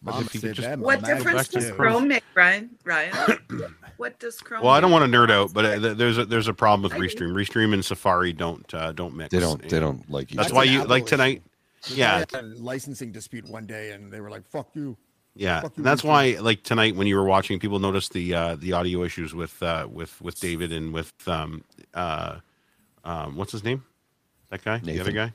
but 0.03 0.15
Mom 0.15 0.25
if 0.25 0.35
you 0.35 0.41
said 0.41 0.49
could 0.49 0.57
just 0.57 0.69
that, 0.69 0.79
What 0.79 1.05
difference 1.05 1.49
does 1.49 1.67
Chrome. 1.71 1.77
Chrome 1.77 2.09
make, 2.09 2.25
Ryan? 2.35 2.71
Ryan, 2.85 3.15
what 3.99 4.19
does 4.19 4.41
Chrome? 4.41 4.63
well, 4.63 4.73
I 4.73 4.81
don't 4.81 4.91
want 4.91 5.11
to 5.11 5.17
nerd 5.17 5.31
out, 5.31 5.53
but 5.53 5.65
uh, 5.65 5.95
there's 5.95 6.19
a 6.19 6.25
there's 6.25 6.49
a 6.49 6.55
problem 6.55 6.83
with 6.83 6.93
Restream. 7.01 7.33
Restream 7.33 7.73
and 7.73 7.85
Safari 7.85 8.33
don't 8.33 8.73
uh, 8.75 8.93
don't 8.93 9.15
mix. 9.15 9.31
They 9.31 9.39
don't. 9.39 9.63
They 9.69 9.79
don't 9.79 10.09
like 10.11 10.33
you. 10.33 10.37
That's 10.37 10.49
That's 10.49 10.57
why 10.57 10.65
you 10.65 10.85
like 10.85 11.07
tonight. 11.07 11.43
Yeah, 11.89 12.25
a 12.35 12.43
licensing 12.43 13.13
dispute 13.13 13.49
one 13.49 13.67
day, 13.67 13.93
and 13.93 14.11
they 14.11 14.21
were 14.21 14.31
like, 14.31 14.45
"Fuck 14.49 14.71
you." 14.75 14.97
Yeah, 15.35 15.61
Fuck 15.63 15.77
you, 15.77 15.85
that's 15.85 16.03
Restream. 16.03 16.09
why 16.09 16.37
like 16.41 16.63
tonight 16.65 16.97
when 16.97 17.07
you 17.07 17.17
were 17.17 17.25
watching, 17.25 17.61
people 17.61 17.79
noticed 17.79 18.13
the 18.13 18.35
uh, 18.35 18.57
the 18.57 18.73
audio 18.73 19.05
issues 19.05 19.35
with 19.35 19.63
uh, 19.63 19.87
with 19.91 20.21
with 20.21 20.39
David 20.41 20.73
and 20.73 20.93
with 20.93 21.13
um 21.27 21.65
uh 21.95 22.39
um 23.05 23.37
what's 23.37 23.53
his 23.53 23.63
name? 23.63 23.85
That 24.51 24.65
guy, 24.65 24.79
the 24.79 25.01
other 25.01 25.13
guy, 25.13 25.33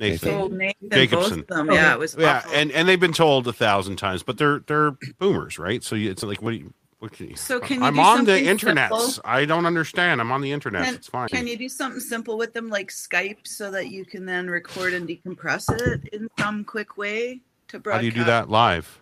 Nathan. 0.00 0.56
Nathan. 0.56 0.56
Nathan, 0.58 0.76
both 0.80 0.92
Jacobson. 0.92 1.40
of 1.40 1.46
them, 1.46 1.70
yeah, 1.70 1.92
it 1.92 1.98
was 1.98 2.16
Yeah, 2.18 2.38
awful. 2.38 2.52
and 2.52 2.72
and 2.72 2.88
they've 2.88 2.98
been 2.98 3.12
told 3.12 3.46
a 3.46 3.52
thousand 3.52 3.96
times, 3.96 4.22
but 4.22 4.38
they're 4.38 4.60
they're 4.60 4.96
boomers, 5.18 5.58
right? 5.58 5.84
So 5.84 5.94
you, 5.94 6.10
it's 6.10 6.22
like 6.22 6.42
what 6.42 6.50
do 6.52 6.56
you? 6.56 6.74
What 7.00 7.12
can 7.12 7.30
you 7.30 7.36
So 7.36 7.60
can 7.60 7.80
you 7.80 7.86
I'm 7.86 7.94
do 7.94 8.00
on 8.00 8.24
the 8.26 8.44
internet. 8.44 8.92
I 9.24 9.46
don't 9.46 9.64
understand. 9.64 10.20
I'm 10.20 10.30
on 10.32 10.42
the 10.42 10.52
internet. 10.52 10.84
Can, 10.84 10.94
it's 10.96 11.08
fine. 11.08 11.28
can 11.28 11.46
you 11.46 11.56
do 11.56 11.66
something 11.68 11.98
simple 12.00 12.36
with 12.36 12.52
them 12.52 12.68
like 12.68 12.90
Skype 12.90 13.38
so 13.46 13.70
that 13.70 13.88
you 13.88 14.04
can 14.04 14.26
then 14.26 14.50
record 14.50 14.92
and 14.92 15.08
decompress 15.08 15.64
it 15.80 16.08
in 16.12 16.28
some 16.38 16.62
quick 16.62 16.98
way 16.98 17.40
to 17.68 17.78
broadcast? 17.78 17.94
How 17.94 18.00
do 18.00 18.06
you 18.06 18.12
do 18.12 18.24
that 18.24 18.50
live? 18.50 19.00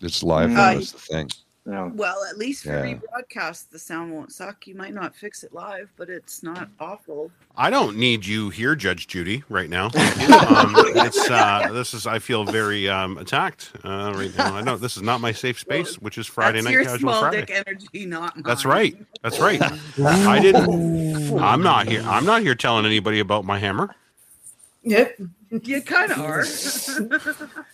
It's 0.00 0.22
live. 0.22 0.52
Uh, 0.52 0.54
though, 0.54 0.78
that's 0.78 0.92
the 0.92 0.98
thing. 0.98 1.30
Well, 1.64 2.24
at 2.28 2.36
least 2.38 2.64
for 2.64 2.70
Yeah. 2.70 2.94
rebroadcast, 2.98 3.70
the 3.70 3.78
sound 3.78 4.12
won't 4.12 4.32
suck. 4.32 4.66
You 4.66 4.74
might 4.74 4.94
not 4.94 5.14
fix 5.14 5.44
it 5.44 5.52
live, 5.54 5.90
but 5.96 6.10
it's 6.10 6.42
not 6.42 6.68
awful. 6.80 7.30
I 7.56 7.70
don't 7.70 7.96
need 7.96 8.26
you 8.26 8.50
here, 8.50 8.74
Judge 8.74 9.06
Judy, 9.06 9.44
right 9.48 9.70
now. 9.70 9.90
Um, 10.52 10.74
it's 10.96 11.30
uh, 11.30 11.70
this 11.72 11.94
is 11.94 12.06
I 12.06 12.18
feel 12.18 12.44
very 12.44 12.88
um, 12.88 13.16
attacked 13.18 13.72
uh, 13.84 14.12
right 14.14 14.36
now. 14.36 14.54
I 14.56 14.60
know 14.60 14.76
this 14.76 14.96
is 14.96 15.02
not 15.02 15.20
my 15.20 15.32
safe 15.32 15.58
space, 15.58 15.96
which 15.96 16.18
is 16.18 16.26
Friday 16.26 16.58
That's 16.58 16.64
night 16.66 16.72
your 16.72 16.84
casual 16.84 16.98
small 16.98 17.20
Friday. 17.20 17.40
dick 17.40 17.50
energy, 17.66 18.06
not 18.06 18.36
mine. 18.36 18.42
That's 18.44 18.64
right. 18.64 18.96
That's 19.22 19.38
right. 19.38 19.60
I 20.04 20.40
didn't. 20.40 21.38
I'm 21.38 21.62
not 21.62 21.88
here. 21.88 22.02
I'm 22.06 22.24
not 22.26 22.42
here 22.42 22.54
telling 22.54 22.86
anybody 22.86 23.20
about 23.20 23.44
my 23.44 23.58
hammer. 23.58 23.94
Yep. 24.84 25.20
You 25.62 25.82
kind 25.82 26.12
of 26.12 26.18
are. 26.18 26.44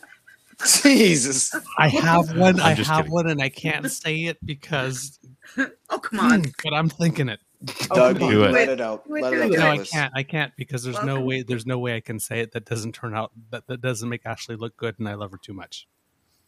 Jesus. 0.83 1.55
I 1.79 1.89
have 1.89 2.37
one. 2.37 2.61
I'm 2.61 2.67
I 2.67 2.75
just 2.75 2.91
have 2.91 2.99
kidding. 3.01 3.13
one, 3.13 3.27
and 3.29 3.41
I 3.41 3.49
can't 3.49 3.91
say 3.91 4.25
it 4.25 4.39
because. 4.45 5.19
oh 5.59 5.99
come 5.99 6.21
on! 6.21 6.45
But 6.63 6.75
I'm 6.75 6.89
thinking 6.89 7.29
it. 7.29 7.41
Doug, 7.93 8.19
Do 8.19 8.45
it. 8.45 8.53
let 8.53 8.69
it 8.69 8.81
out. 8.81 9.07
Do 9.07 9.17
it, 9.17 9.23
Let 9.23 9.33
it 9.33 9.53
it, 9.53 9.59
out. 9.59 9.77
No, 9.77 9.83
I 9.83 9.85
can't. 9.85 10.13
I 10.17 10.23
can't 10.23 10.53
because 10.57 10.85
there's 10.85 11.03
no 11.03 11.21
way. 11.21 11.43
There's 11.43 11.67
no 11.67 11.79
way 11.79 11.97
I 11.97 12.01
can 12.01 12.21
say 12.21 12.41
it 12.41 12.53
that 12.53 12.65
doesn't 12.65 12.93
turn 12.93 13.15
out 13.17 13.33
that 13.51 13.67
that 13.67 13.81
doesn't 13.81 14.09
make 14.09 14.25
Ashley 14.25 14.57
look 14.57 14.77
good, 14.77 14.97
and 14.99 15.09
I 15.09 15.15
love 15.15 15.33
her 15.33 15.39
too 15.39 15.55
much. 15.55 15.87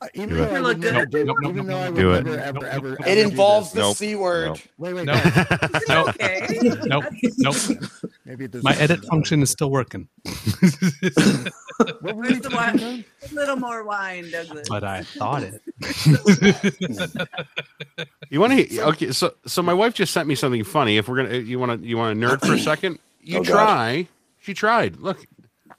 Uh, 0.03 0.07
even 0.15 0.37
though. 0.37 0.45
I 0.45 0.47
You 0.47 0.53
would 0.55 0.63
look 0.63 0.79
never 0.79 1.07
good. 1.07 1.27
Nope, 1.27 1.37
nope, 1.43 1.53
even 1.53 1.67
though 1.67 1.77
I 1.79 1.91
would 1.91 1.99
Do 2.01 2.13
it. 2.15 2.25
never, 2.25 2.39
ever, 2.39 2.53
Nope, 2.61 2.65
ever, 2.73 2.89
nope, 2.93 2.99
ever 3.03 3.11
It 3.11 3.15
do 3.17 3.21
involves 3.21 3.73
the 3.73 3.81
Nope. 3.81 3.97
C 3.97 4.15
word. 4.17 4.47
Nope. 4.49 4.59
Wait, 4.79 4.95
wait, 4.95 5.05
No. 5.05 5.13
guys. 5.13 5.83
Nope. 5.89 6.09
Okay. 6.09 6.47
Nope. 6.87 7.05
Nope. 7.39 7.57
Maybe 8.25 8.45
it 8.47 8.63
My 8.63 8.75
edit 8.77 9.05
function 9.05 9.43
is 9.43 9.51
still 9.51 9.71
working, 9.71 10.09
What 12.01 12.03
were 12.03 12.13
Where's 12.15 12.33
we 12.35 12.39
the 12.41 12.49
talking 12.51 12.81
wine? 12.81 13.05
A 13.31 13.35
little 13.35 13.57
more 13.57 13.85
wine, 13.85 14.31
Douglas. 14.31 14.69
but 14.69 14.85
I 14.85 15.03
thought 15.03 15.43
it. 15.43 15.61
You 18.31 18.41
want 18.41 18.53
to? 18.53 18.81
Okay, 18.89 19.13
so 19.13 19.35
so 19.47 19.63
my 19.63 19.75
wife 19.75 19.95
just 19.95 20.13
sent 20.13 20.29
me 20.29 20.35
something 20.35 20.63
funny. 20.65 20.97
If 20.99 21.09
we're 21.09 21.17
gonna, 21.17 21.37
you 21.39 21.59
want 21.59 21.81
to, 21.81 21.87
you 21.87 21.97
want 21.97 22.19
to 22.19 22.27
nerd 22.27 22.41
for 22.47 22.55
a 22.55 22.59
second? 22.59 22.99
You 23.23 23.39
Oh, 23.41 23.43
God. 23.45 23.53
try. 23.53 24.09
She 24.41 24.55
tried. 24.55 24.97
Look, 24.97 25.19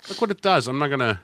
look 0.10 0.22
what 0.22 0.31
it 0.31 0.41
does. 0.41 0.68
I'm 0.68 0.77
not 0.80 0.89
gonna. 0.89 1.22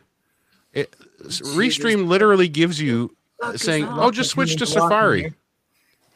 It, 0.73 0.95
Restream 1.27 2.07
literally 2.07 2.47
gives 2.47 2.79
you 2.81 3.15
Fuck 3.41 3.57
saying, 3.57 3.85
"Oh, 3.85 4.11
just 4.11 4.31
switch 4.31 4.55
to 4.57 4.65
Safari." 4.65 5.33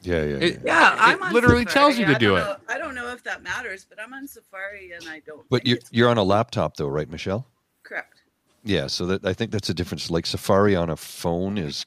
Yeah, 0.01 0.23
yeah. 0.23 0.35
It, 0.37 0.61
Yeah, 0.65 0.95
I'm 0.99 1.17
it 1.19 1.21
on 1.21 1.33
literally 1.33 1.65
Safari. 1.65 1.73
tells 1.73 1.97
you 1.99 2.05
to 2.07 2.15
do 2.17 2.35
don't 2.35 2.49
it. 2.49 2.57
I 2.67 2.77
don't 2.77 2.95
know 2.95 3.11
if 3.13 3.23
that 3.23 3.43
matters, 3.43 3.85
but 3.87 3.99
I'm 4.01 4.13
on 4.13 4.27
Safari 4.27 4.93
and 4.93 5.07
I 5.07 5.21
don't. 5.25 5.47
But 5.49 5.67
you're 5.67 5.77
you're 5.91 6.09
on 6.09 6.17
a 6.17 6.23
laptop 6.23 6.77
though, 6.77 6.87
right, 6.87 7.09
Michelle? 7.09 7.45
correct. 7.83 8.21
Yeah. 8.63 8.87
So 8.87 9.05
that 9.07 9.25
I 9.25 9.33
think 9.33 9.51
that's 9.51 9.69
a 9.69 9.73
difference. 9.73 10.09
Like 10.09 10.25
Safari 10.25 10.75
on 10.75 10.89
a 10.89 10.95
phone 10.95 11.57
is 11.57 11.85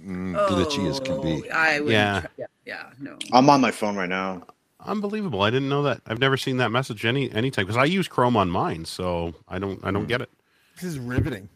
mm, 0.00 0.34
glitchy 0.48 0.88
as 0.88 1.00
can 1.00 1.20
be. 1.20 1.48
Oh, 1.50 1.54
I 1.54 1.80
would. 1.80 1.90
Yeah. 1.92 2.26
Yeah. 2.36 2.46
yeah, 2.64 2.90
no. 3.00 3.18
I'm 3.32 3.50
on 3.50 3.60
my 3.60 3.70
phone 3.72 3.96
right 3.96 4.08
now. 4.08 4.44
Unbelievable! 4.86 5.42
I 5.42 5.50
didn't 5.50 5.68
know 5.68 5.82
that. 5.82 6.02
I've 6.06 6.20
never 6.20 6.36
seen 6.36 6.58
that 6.58 6.70
message 6.70 7.04
any 7.04 7.30
anytime 7.32 7.64
because 7.66 7.76
I 7.76 7.84
use 7.84 8.06
Chrome 8.06 8.36
on 8.36 8.48
mine, 8.48 8.84
so 8.84 9.34
I 9.48 9.58
don't 9.58 9.80
I 9.82 9.90
don't 9.90 10.06
get 10.06 10.20
it. 10.20 10.30
This 10.76 10.84
is 10.84 11.00
riveting. 11.00 11.48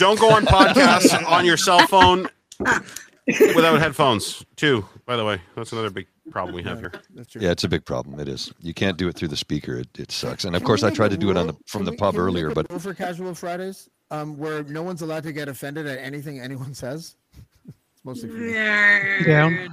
Don't 0.00 0.18
go 0.18 0.30
on 0.30 0.46
podcasts 0.46 1.12
on 1.30 1.44
your 1.44 1.58
cell 1.58 1.86
phone 1.86 2.26
without 3.54 3.78
headphones. 3.78 4.42
Too, 4.56 4.82
by 5.04 5.14
the 5.16 5.24
way, 5.26 5.38
that's 5.54 5.72
another 5.72 5.90
big 5.90 6.06
problem 6.30 6.54
we 6.54 6.62
have 6.62 6.78
here. 6.80 6.90
Yeah, 7.38 7.50
it's 7.50 7.64
a 7.64 7.68
big 7.68 7.84
problem. 7.84 8.18
It 8.18 8.26
is. 8.26 8.50
You 8.60 8.72
can't 8.72 8.96
do 8.96 9.08
it 9.08 9.14
through 9.16 9.28
the 9.28 9.36
speaker. 9.36 9.76
It, 9.76 9.88
it 9.98 10.10
sucks. 10.10 10.44
And 10.46 10.56
of 10.56 10.62
Can 10.62 10.66
course, 10.66 10.80
we 10.82 10.86
I 10.86 10.90
make 10.90 10.96
tried 10.96 11.06
a 11.12 11.16
to 11.16 11.16
do 11.18 11.30
it 11.30 11.36
on 11.36 11.48
the 11.48 11.52
rule- 11.52 11.60
from 11.66 11.80
can 11.80 11.84
the 11.84 11.90
we- 11.92 11.96
pub 11.98 12.14
can 12.14 12.22
we 12.22 12.26
earlier, 12.28 12.48
a 12.48 12.54
but 12.54 12.70
rule 12.70 12.78
for 12.80 12.94
casual 12.94 13.34
Fridays, 13.34 13.90
um, 14.10 14.38
where 14.38 14.62
no 14.64 14.82
one's 14.82 15.02
allowed 15.02 15.24
to 15.24 15.32
get 15.32 15.48
offended 15.48 15.86
at 15.86 15.98
anything 15.98 16.40
anyone 16.40 16.72
says. 16.72 17.16
it's 17.68 18.02
mostly 18.02 18.30
for 18.30 18.36
me. 18.36 18.54
Yeah. 18.54 19.66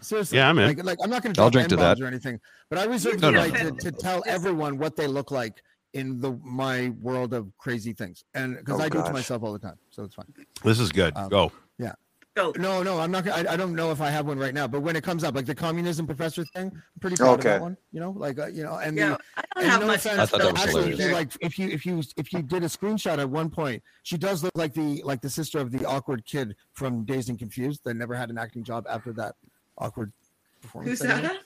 Seriously. 0.00 0.38
Yeah, 0.38 0.48
I'm 0.48 0.58
in. 0.58 0.68
Like, 0.68 0.82
like 0.82 0.98
I'm 1.04 1.10
not 1.10 1.22
going 1.22 1.34
to 1.34 1.42
I'll 1.42 1.50
drink 1.50 1.68
to 1.68 1.76
that. 1.76 2.00
or 2.00 2.06
anything, 2.06 2.40
but 2.70 2.78
I 2.78 2.84
reserve 2.84 3.20
No, 3.20 3.26
the 3.30 3.32
no. 3.32 3.38
right 3.42 3.54
to, 3.54 3.90
to 3.90 3.92
tell 3.92 4.22
everyone 4.26 4.78
what 4.78 4.96
they 4.96 5.06
look 5.06 5.30
like 5.30 5.62
in 5.94 6.20
the 6.20 6.32
my 6.44 6.90
world 7.00 7.32
of 7.32 7.50
crazy 7.58 7.92
things, 7.92 8.24
and 8.34 8.56
because 8.58 8.80
Oh, 8.80 8.84
I 8.84 8.88
do 8.88 8.98
it 9.00 9.06
to 9.06 9.12
myself 9.12 9.42
all 9.42 9.52
the 9.52 9.58
time, 9.58 9.78
so 9.90 10.02
it's 10.04 10.14
fine. 10.14 10.26
This 10.62 10.78
is 10.78 10.92
good. 10.92 11.16
Um, 11.16 11.28
Go. 11.28 11.52
Yeah. 11.78 11.92
Go. 12.36 12.52
No, 12.56 12.82
no, 12.82 12.98
I'm 12.98 13.12
not. 13.12 13.24
gonna- 13.24 13.48
I, 13.48 13.52
I 13.52 13.56
don't 13.56 13.76
know 13.76 13.92
if 13.92 14.00
I 14.00 14.10
have 14.10 14.26
one 14.26 14.38
right 14.40 14.52
now, 14.52 14.66
but 14.66 14.80
when 14.80 14.96
it 14.96 15.04
comes 15.04 15.22
up, 15.22 15.36
like 15.36 15.46
the 15.46 15.54
communism 15.54 16.04
professor 16.04 16.44
thing, 16.46 16.72
I'm 16.74 16.82
pretty 17.00 17.14
proud 17.16 17.38
of 17.38 17.44
that 17.44 17.60
one. 17.60 17.76
You 17.92 18.00
know, 18.00 18.10
like 18.10 18.40
uh, 18.40 18.46
you 18.48 18.64
know, 18.64 18.74
and 18.78 18.96
Yeah, 18.96 19.10
the, 19.10 19.18
I 19.36 19.42
don't 19.54 19.62
And 19.64 19.70
have 19.70 19.80
no 19.82 19.86
much. 19.86 19.96
offense, 20.04 20.18
I 20.18 20.26
thought 20.26 20.38
that 20.40 20.44
but 20.46 20.52
was 20.54 20.62
actually, 20.64 20.90
hilarious. 20.96 20.98
if 21.00 21.06
you, 21.08 21.14
like 21.14 21.32
if 21.40 21.58
you 21.60 21.68
if 21.68 21.86
you 21.86 22.02
if 22.16 22.32
you 22.32 22.42
did 22.42 22.64
a 22.64 22.66
screenshot 22.66 23.18
at 23.18 23.30
one 23.30 23.50
point, 23.50 23.82
she 24.02 24.18
does 24.18 24.42
look 24.42 24.52
like 24.56 24.74
the 24.74 25.00
like 25.04 25.20
the 25.22 25.30
sister 25.30 25.58
of 25.60 25.70
the 25.70 25.84
awkward 25.86 26.24
kid 26.26 26.56
from 26.72 27.04
Dazed 27.04 27.28
and 27.28 27.38
Confused 27.38 27.82
that 27.84 27.94
never 27.94 28.14
had 28.16 28.30
an 28.30 28.38
acting 28.38 28.64
job 28.64 28.84
after 28.90 29.12
that 29.12 29.36
awkward 29.78 30.12
performance. 30.60 30.98
Who's 31.00 31.08
that? 31.08 31.38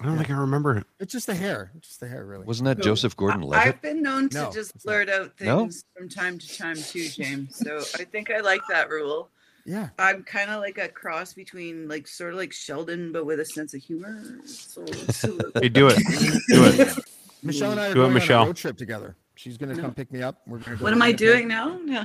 I 0.00 0.04
don't 0.04 0.16
think 0.18 0.30
I 0.30 0.34
remember 0.34 0.76
it. 0.76 0.86
It's 1.00 1.12
just 1.12 1.26
the 1.26 1.34
hair. 1.34 1.70
It's 1.76 1.88
just 1.88 2.00
the 2.00 2.08
hair, 2.08 2.24
really. 2.26 2.44
Wasn't 2.44 2.66
that 2.66 2.80
Joseph 2.82 3.16
Gordon-Levitt? 3.16 3.66
I've 3.66 3.80
been 3.82 4.02
known 4.02 4.28
to 4.30 4.36
No, 4.42 4.52
just 4.52 4.82
blurt 4.84 5.08
out 5.08 5.32
No? 5.40 5.60
things 5.60 5.84
from 5.96 6.08
time 6.10 6.38
to 6.38 6.58
time 6.58 6.76
too, 6.76 7.08
James. 7.08 7.56
So 7.56 7.78
I 7.98 8.04
think 8.04 8.30
I 8.30 8.40
like 8.40 8.60
that 8.68 8.90
rule. 8.90 9.30
Yeah. 9.64 9.88
I'm 9.98 10.22
kind 10.22 10.50
of 10.50 10.60
like 10.60 10.76
a 10.78 10.88
cross 10.88 11.32
between 11.32 11.88
like 11.88 12.06
sort 12.06 12.32
of 12.32 12.38
like 12.38 12.52
Sheldon, 12.52 13.10
but 13.10 13.24
with 13.24 13.40
a 13.40 13.44
sense 13.44 13.72
of 13.74 13.82
humor. 13.82 14.22
So, 14.44 14.84
so 14.86 15.38
Hey, 15.60 15.68
do 15.70 15.88
it. 15.88 15.96
Do 16.48 16.64
it. 16.64 16.98
Michelle 17.42 17.72
and 17.72 17.80
I 17.80 17.88
are 17.88 17.94
Do 17.94 18.00
it, 18.00 18.04
going 18.04 18.14
Michelle. 18.14 18.40
on 18.40 18.44
a 18.44 18.48
road 18.50 18.56
trip 18.56 18.76
together. 18.76 19.16
She's 19.34 19.56
going 19.58 19.70
to 19.70 19.76
No. 19.76 19.82
come 19.82 19.94
pick 19.94 20.10
me 20.12 20.22
up. 20.22 20.40
We're 20.46 20.58
going 20.58 20.78
to. 20.78 20.82
what 20.84 20.92
am 20.92 21.02
I 21.02 21.12
doing 21.12 21.48
now? 21.48 21.78
No. 21.86 22.04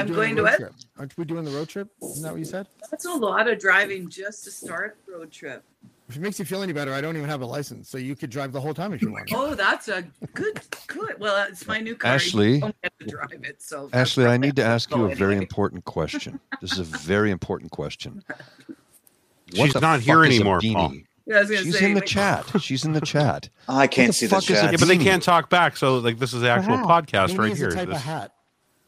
I'm 0.00 0.06
going 0.10 0.36
to 0.36 0.42
road 0.44 0.54
it. 0.54 0.56
Trip. 0.56 0.72
Aren't 0.98 1.18
we 1.18 1.24
doing 1.26 1.44
the 1.44 1.50
road 1.50 1.68
trip? 1.68 1.88
Isn't 2.02 2.22
that 2.22 2.32
what 2.32 2.38
you 2.38 2.46
said? 2.46 2.66
That's 2.90 3.04
a 3.04 3.12
lot 3.12 3.46
of 3.46 3.58
driving 3.58 4.08
just 4.08 4.42
to 4.44 4.50
start 4.50 4.96
a 5.06 5.12
road 5.18 5.30
trip. 5.30 5.62
If 6.12 6.18
it 6.18 6.20
makes 6.20 6.38
you 6.38 6.44
feel 6.44 6.62
any 6.62 6.74
better, 6.74 6.92
I 6.92 7.00
don't 7.00 7.16
even 7.16 7.26
have 7.30 7.40
a 7.40 7.46
license, 7.46 7.88
so 7.88 7.96
you 7.96 8.14
could 8.14 8.28
drive 8.28 8.52
the 8.52 8.60
whole 8.60 8.74
time 8.74 8.92
if 8.92 9.00
you 9.00 9.08
oh 9.08 9.12
want. 9.12 9.32
Oh, 9.32 9.54
that's 9.54 9.88
a 9.88 10.02
good, 10.34 10.60
good. 10.88 11.18
Well, 11.18 11.46
it's 11.48 11.66
my 11.66 11.80
new 11.80 11.96
car. 11.96 12.10
You 12.10 12.14
Ashley? 12.16 12.60
don't 12.60 12.76
get 12.82 12.92
to 12.98 13.06
drive 13.06 13.40
it, 13.44 13.62
so 13.62 13.88
Ashley, 13.94 14.26
I 14.26 14.36
need 14.36 14.54
to 14.56 14.62
ask 14.62 14.90
you 14.90 14.96
oh, 14.96 15.00
a 15.00 15.02
anyway. 15.04 15.18
very 15.18 15.36
important 15.38 15.86
question. 15.86 16.38
This 16.60 16.72
is 16.72 16.80
a 16.80 16.84
very 16.98 17.30
important 17.30 17.70
question. 17.70 18.22
She's 19.54 19.74
not 19.80 20.00
here 20.00 20.16
fuck 20.22 20.28
is 20.30 20.38
a 20.38 20.40
anymore. 20.42 20.60
Paul. 20.60 20.92
Yeah, 21.24 21.36
I 21.36 21.40
was 21.40 21.48
She's 21.48 21.78
say, 21.78 21.86
in 21.86 21.94
the 21.94 22.00
wait. 22.00 22.08
chat. 22.08 22.60
She's 22.60 22.84
in 22.84 22.92
the 22.92 23.00
chat. 23.00 23.48
I 23.68 23.86
can't 23.86 24.08
What 24.08 24.14
see 24.16 24.26
the 24.26 24.34
fuck 24.34 24.42
is 24.42 24.48
chat. 24.60 24.70
Yeah, 24.72 24.76
but 24.78 24.88
they 24.88 24.98
can't 24.98 25.22
talk 25.22 25.48
back. 25.48 25.78
So 25.78 25.96
like 25.96 26.18
this 26.18 26.34
is 26.34 26.42
the 26.42 26.50
actual 26.50 26.76
hat. 26.76 26.86
podcast 26.86 27.28
Beanie 27.30 27.38
right 27.38 27.52
is 27.52 27.58
here. 27.58 27.68
a 27.68 27.72
type 27.72 27.88
This- 27.88 27.96
of 27.96 28.02
hat. 28.02 28.34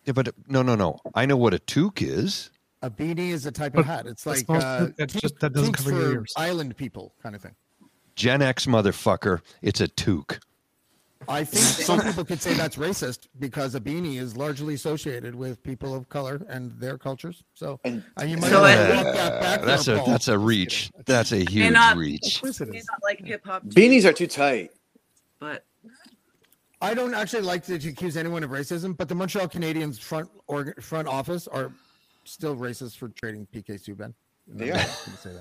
Yeah, 0.04 0.12
but 0.12 0.34
no, 0.46 0.60
no, 0.60 0.74
no. 0.74 0.98
I 1.14 1.24
know 1.24 1.38
what 1.38 1.54
a 1.54 1.58
toque 1.58 2.02
is. 2.02 2.50
A 2.84 2.90
beanie 2.90 3.30
is 3.30 3.46
a 3.46 3.50
type 3.52 3.72
But 3.72 3.80
of 3.80 3.86
hat. 3.86 4.06
It's 4.06 4.26
like 4.26 4.46
not- 4.46 4.62
uh, 4.62 4.88
that 4.98 5.08
just- 5.08 5.38
that 5.40 5.54
doesn't 5.54 5.72
cover 5.72 5.90
your 5.92 6.12
ears. 6.12 6.34
island 6.36 6.76
people 6.76 7.14
kind 7.22 7.34
of 7.34 7.40
thing. 7.40 7.54
Gen 8.14 8.42
X 8.42 8.66
motherfucker. 8.66 9.40
It's 9.62 9.80
a 9.80 9.88
toque. 9.88 10.38
I 11.26 11.42
think 11.44 11.64
some 11.64 12.02
people 12.02 12.22
could 12.26 12.42
say 12.42 12.52
that's 12.52 12.76
racist 12.76 13.28
because 13.38 13.74
a 13.74 13.80
beanie 13.80 14.18
is 14.20 14.36
largely 14.36 14.74
associated 14.74 15.34
with 15.34 15.62
people 15.62 15.94
of 15.94 16.10
color 16.10 16.42
and 16.50 16.72
their 16.78 16.98
cultures. 16.98 17.42
So 17.54 17.80
uh, 17.86 17.90
you 18.26 18.36
might 18.36 18.50
So 18.50 18.60
want 18.60 18.78
it- 18.78 18.86
to 18.88 18.94
walk 18.96 19.14
that 19.14 19.40
back. 19.40 19.62
that's 19.62 19.88
a 19.88 19.96
Paul. 19.96 20.06
that's 20.06 20.28
a 20.28 20.38
reach. 20.38 20.90
That's 21.06 21.32
a 21.32 21.38
huge 21.50 21.72
not, 21.72 21.96
reach. 21.96 22.42
course 22.42 22.60
is. 22.60 22.68
not 22.68 23.02
like 23.02 23.20
hip 23.24 23.40
hop. 23.46 23.64
Beanies 23.64 24.04
are 24.04 24.12
too 24.12 24.26
tight. 24.26 24.72
but 25.40 25.64
I 26.82 26.92
don't 26.92 27.14
actually 27.14 27.42
like 27.42 27.64
to 27.64 27.76
accuse 27.76 28.18
anyone 28.18 28.44
of 28.44 28.50
racism, 28.50 28.94
but 28.94 29.08
the 29.08 29.14
Montreal 29.14 29.48
Canadiens 29.48 29.98
front 29.98 30.28
org- 30.48 30.82
front 30.82 31.08
office 31.08 31.48
are 31.48 31.72
still 32.24 32.56
racist 32.56 32.96
for 32.96 33.08
trading 33.08 33.46
PK 33.52 33.80
Subban. 33.80 34.14
And 34.50 34.58
They 34.58 34.70
I'm 34.72 34.76
are. 34.76 34.78
not 34.78 35.02
gonna 35.06 35.18
say 35.18 35.32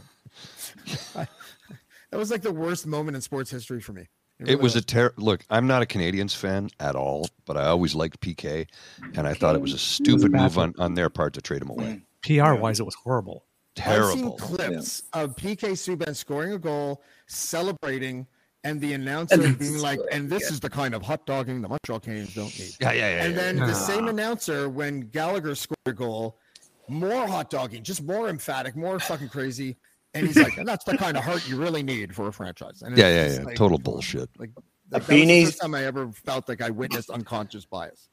that. 1.13 1.29
that 2.11 2.17
was 2.17 2.31
like 2.31 2.41
the 2.41 2.51
worst 2.51 2.85
moment 2.87 3.15
in 3.15 3.21
sports 3.21 3.51
history 3.51 3.81
for 3.81 3.93
me. 3.93 4.07
It 4.39 4.45
really 4.45 4.55
was 4.61 4.75
a 4.75 4.81
ter- 4.81 5.13
look. 5.17 5.45
I'm 5.49 5.67
not 5.67 5.83
a 5.83 5.85
Canadiens 5.85 6.35
fan 6.35 6.69
at 6.79 6.95
all, 6.95 7.27
but 7.45 7.55
I 7.55 7.65
always 7.67 7.95
liked 7.95 8.19
PK, 8.19 8.67
and 9.15 9.27
I 9.27 9.33
thought 9.33 9.55
it 9.55 9.61
was 9.61 9.73
a 9.73 9.77
stupid 9.77 10.31
move 10.31 10.57
on, 10.57 10.73
on 10.79 10.95
their 10.95 11.09
part 11.09 11.33
to 11.33 11.41
trade 11.41 11.61
him 11.61 11.69
away. 11.69 12.01
PR 12.23 12.53
wise, 12.53 12.79
it 12.79 12.83
was 12.83 12.95
horrible. 12.95 13.45
Terrible. 13.75 14.07
I've 14.07 14.13
seen 14.13 14.21
Terrible. 14.21 14.37
clips 14.37 15.03
of 15.13 15.35
PK 15.35 15.71
Subban 15.71 16.15
scoring 16.15 16.53
a 16.53 16.59
goal, 16.59 17.03
celebrating, 17.27 18.27
and 18.63 18.79
the 18.81 18.93
announcer 18.93 19.53
being 19.53 19.77
like, 19.79 19.99
"And 20.11 20.29
this 20.29 20.51
is 20.51 20.59
the 20.59 20.69
kind 20.69 20.93
of 20.93 21.01
hot 21.01 21.25
dogging 21.25 21.61
the 21.61 21.69
Montreal 21.69 21.99
Canadiens 21.99 22.33
don't 22.33 22.59
need." 22.59 22.75
Yeah, 22.79 22.91
yeah, 22.91 23.15
yeah. 23.15 23.23
And 23.25 23.35
yeah. 23.35 23.41
then 23.41 23.57
yeah. 23.57 23.65
the 23.67 23.73
same 23.73 24.07
announcer, 24.07 24.69
when 24.69 25.01
Gallagher 25.01 25.55
scored 25.55 25.77
a 25.85 25.93
goal, 25.93 26.39
more 26.87 27.27
hot 27.27 27.49
dogging, 27.49 27.83
just 27.83 28.03
more 28.03 28.29
emphatic, 28.29 28.75
more 28.75 28.99
fucking 28.99 29.29
crazy. 29.29 29.77
And 30.13 30.27
he's 30.27 30.37
like, 30.37 30.57
and 30.57 30.67
that's 30.67 30.85
the 30.85 30.95
kind 30.97 31.17
of 31.17 31.23
heart 31.23 31.47
you 31.49 31.57
really 31.57 31.81
need 31.81 32.13
for 32.15 32.27
a 32.27 32.33
franchise. 32.33 32.81
And 32.83 32.95
Yeah, 32.97 33.09
yeah, 33.09 33.33
yeah. 33.39 33.43
like- 33.43 33.55
Total 33.55 33.77
bullshit. 33.79 34.29
Like, 34.37 34.51
A 34.57 34.59
like 34.59 34.63
that 34.89 34.97
was 34.99 35.07
the 35.07 35.13
beanie- 35.25 35.45
first 35.45 35.61
time 35.61 35.73
I 35.75 35.85
ever 35.85 36.11
felt 36.11 36.47
like 36.47 36.61
I 36.61 36.69
witnessed 36.69 37.09
unconscious 37.09 37.65
bias. 37.65 38.09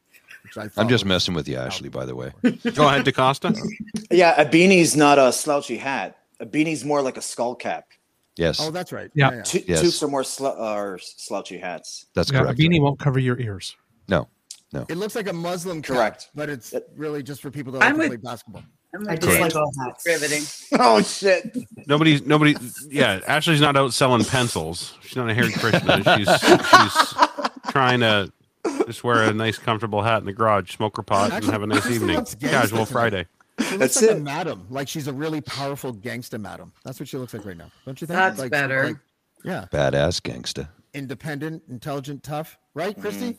I 0.56 0.70
I'm 0.78 0.88
just 0.88 1.04
messing 1.04 1.34
with 1.34 1.46
you, 1.48 1.56
Ashley. 1.58 1.90
By 1.90 2.06
the 2.06 2.14
way. 2.14 2.32
Go 2.42 2.88
ahead, 2.88 3.04
DeCosta. 3.04 3.54
Yeah, 4.10 4.40
a 4.40 4.46
beanie's 4.46 4.96
not 4.96 5.18
a 5.18 5.30
slouchy 5.32 5.76
hat. 5.76 6.16
A 6.40 6.46
beanie's 6.46 6.82
more 6.84 7.02
like 7.02 7.18
a 7.18 7.22
skull 7.22 7.54
cap. 7.54 7.88
Yes, 8.36 8.58
Oh, 8.58 8.70
that's 8.70 8.90
right. 8.92 9.10
Yeah. 9.14 9.32
yeah. 9.34 9.42
Two, 9.42 9.62
Yes. 9.66 9.82
Toques 9.82 10.02
are 10.02 10.08
more 10.08 10.24
sl- 10.24 10.46
are 10.46 10.98
slouchy 10.98 11.58
hats. 11.58 12.06
that's 12.14 12.32
Yeah, 12.32 12.38
a 12.38 12.42
correct. 12.44 12.58
beanie 12.58 12.80
won't 12.80 12.98
cover 12.98 13.18
your 13.18 13.38
ears. 13.38 13.76
No, 14.08 14.28
It 14.72 14.96
looks 14.96 15.14
like 15.16 15.28
a 15.28 15.32
Muslim 15.32 15.82
cap, 15.82 15.96
Correct. 15.96 16.30
but 16.34 16.48
it's 16.48 16.72
really 16.96 17.22
just 17.22 17.42
for 17.42 17.50
people 17.50 17.72
that 17.72 17.82
I'm 17.82 17.96
like 17.98 18.04
to 18.06 18.10
with- 18.10 18.22
play 18.22 18.30
basketball. 18.30 18.62
I'm 18.94 19.08
I 19.08 19.12
with 19.12 19.20
just 19.22 19.36
James. 19.38 19.54
like 19.54 19.62
all 19.62 19.72
hats. 19.84 20.04
riveting. 20.06 20.42
Oh 20.80 21.00
shit! 21.02 21.56
Nobody's 21.86 22.22
nobody. 22.26 22.56
Yeah, 22.88 23.20
Ashley's 23.26 23.60
not 23.60 23.76
out 23.76 23.92
selling 23.92 24.24
pencils. 24.24 24.94
She's 25.02 25.14
not 25.16 25.28
a 25.30 25.34
Hare 25.34 25.48
Krishna. 25.50 26.02
She's 26.16 26.28
she's 26.40 27.72
trying 27.72 28.00
to 28.00 28.32
just 28.86 29.04
wear 29.04 29.22
a 29.24 29.32
nice, 29.32 29.58
comfortable 29.58 30.02
hat 30.02 30.18
in 30.18 30.24
the 30.26 30.32
garage, 30.32 30.72
smoke 30.74 30.96
her 30.96 31.02
pot, 31.04 31.32
and 31.32 31.44
have 31.46 31.62
a 31.62 31.66
nice 31.68 31.86
evening. 31.88 32.16
looks 32.16 32.34
gangsta 32.34 32.50
Casual 32.50 32.86
tonight. 32.86 32.92
Friday. 32.92 33.26
She 33.60 33.64
looks 33.76 33.78
That's 33.78 34.02
like 34.02 34.10
it. 34.10 34.16
a 34.16 34.20
madam, 34.20 34.66
like 34.70 34.88
she's 34.88 35.06
a 35.06 35.12
really 35.12 35.40
powerful 35.40 35.94
gangsta 35.94 36.40
madam. 36.40 36.72
That's 36.84 36.98
what 36.98 37.08
she 37.08 37.16
looks 37.16 37.32
like 37.34 37.44
right 37.44 37.56
now, 37.56 37.70
don't 37.86 38.00
you 38.00 38.06
think? 38.08 38.16
That's 38.18 38.38
like, 38.40 38.50
better. 38.50 38.84
like- 38.88 38.96
yeah, 39.44 39.66
badass 39.72 40.20
gangsta. 40.20 40.68
independent, 40.94 41.62
intelligent, 41.68 42.22
tough, 42.24 42.58
right. 42.74 42.98
Christy? 43.00 43.32
Mm. 43.34 43.38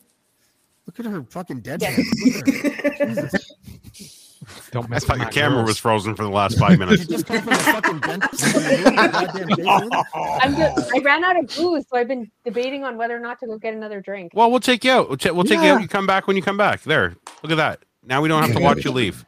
Look 0.86 1.00
at 1.00 1.06
her 1.06 1.24
fucking 1.24 1.62
dead 1.62 1.82
hands. 1.82 2.08
Look 2.26 2.48
at 2.48 3.00
her. 3.00 3.16
Jesus. 3.16 4.22
Don't 4.72 4.86
I 4.86 4.88
mess 4.88 5.06
thought 5.06 5.18
your 5.18 5.30
camera 5.30 5.60
girls. 5.60 5.68
was 5.68 5.78
frozen 5.78 6.16
for 6.16 6.24
the 6.24 6.30
last 6.30 6.58
five 6.58 6.80
minutes. 6.80 7.06
just 7.06 7.28
came 7.28 7.42
from 7.42 7.54
the 7.54 7.60
fucking 7.60 8.00
dentist. 8.00 8.56
and 8.56 8.84
moved 8.84 9.00
her 9.00 9.08
goddamn 9.08 9.48
face 9.50 9.58
in. 9.60 9.90
I'm 10.16 10.56
just, 10.56 10.92
I 10.94 11.00
ran 11.00 11.24
out 11.24 11.40
of 11.40 11.56
booze, 11.56 11.86
so 11.88 11.98
I've 11.98 12.08
been 12.08 12.32
debating 12.44 12.84
on 12.84 12.98
whether 12.98 13.16
or 13.16 13.20
not 13.20 13.40
to 13.42 13.46
go 13.46 13.58
get 13.58 13.74
another 13.74 14.02
drink. 14.02 14.32
Well, 14.34 14.50
we'll 14.50 14.60
take 14.60 14.84
you 14.84 14.92
out. 14.92 15.10
We'll, 15.10 15.18
ta- 15.18 15.32
we'll 15.34 15.44
take 15.44 15.60
you 15.60 15.68
out. 15.68 15.82
You 15.82 15.88
come 15.88 16.08
back 16.08 16.26
when 16.28 16.36
you 16.36 16.42
come 16.42 16.58
back. 16.58 16.82
There. 16.82 17.16
Look 17.44 17.52
at 17.52 17.58
that. 17.58 17.84
Now 18.04 18.22
we 18.22 18.30
don't 18.30 18.42
have 18.42 18.56
to 18.56 18.62
watch 18.62 18.84
you 18.84 18.92
leave. 18.92 19.26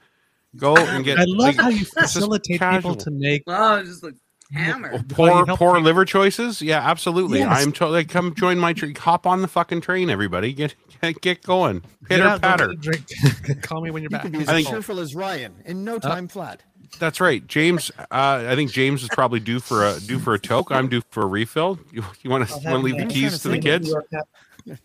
Go 0.55 0.75
and 0.75 1.03
get. 1.05 1.19
I 1.19 1.25
love 1.25 1.37
like, 1.37 1.55
how 1.57 1.69
you 1.69 1.85
facilitate 1.85 2.59
people 2.59 2.95
to 2.95 3.11
make 3.11 3.43
Well, 3.45 3.75
I 3.75 3.83
just 3.83 4.03
like 4.03 4.15
hammer. 4.53 5.03
Poor 5.09 5.45
help 5.45 5.59
poor 5.59 5.71
people- 5.73 5.81
liver 5.81 6.05
choices. 6.05 6.61
Yeah, 6.61 6.79
absolutely. 6.79 7.39
Yes. 7.39 7.63
I'm 7.65 7.71
totally 7.71 8.05
come 8.05 8.33
join 8.35 8.57
my 8.59 8.73
train. 8.73 8.95
Hop 8.95 9.25
on 9.27 9.41
the 9.41 9.47
fucking 9.47 9.81
train, 9.81 10.09
everybody. 10.09 10.53
Get 10.53 10.75
get, 11.01 11.21
get 11.21 11.41
going. 11.43 11.79
Get 11.79 12.09
Pitter 12.09 12.23
out, 12.27 12.41
patter. 12.41 12.73
drink. 12.73 13.05
Call 13.61 13.81
me 13.81 13.91
when 13.91 14.03
you're 14.03 14.07
You 14.11 14.17
back. 14.17 14.21
can 14.23 14.31
be 14.31 14.39
as 14.39 14.49
I 14.49 14.53
think- 14.55 14.67
cheerful 14.69 14.99
as 14.99 15.15
Ryan 15.15 15.55
in 15.65 15.83
no 15.83 15.99
time 15.99 16.27
flat. 16.27 16.61
That's 16.99 17.19
right, 17.19 17.45
James. 17.47 17.89
Uh, 17.99 18.45
I 18.47 18.55
think 18.55 18.71
James 18.71 19.01
is 19.01 19.09
probably 19.09 19.39
due 19.39 19.59
for 19.59 19.83
a 19.87 19.99
due 19.99 20.19
for 20.19 20.35
a 20.35 20.39
toke. 20.39 20.71
I'm 20.71 20.87
due 20.89 21.01
for 21.09 21.23
a 21.23 21.25
refill. 21.25 21.79
You, 21.91 22.03
you 22.21 22.29
want 22.29 22.47
to 22.47 22.53
want 22.53 22.63
to 22.65 22.77
leave 22.77 22.97
the 22.97 23.07
keys 23.07 23.39
to 23.41 23.49
the 23.49 23.57
kids? 23.59 23.89
York 23.89 24.05
hat. 24.13 24.77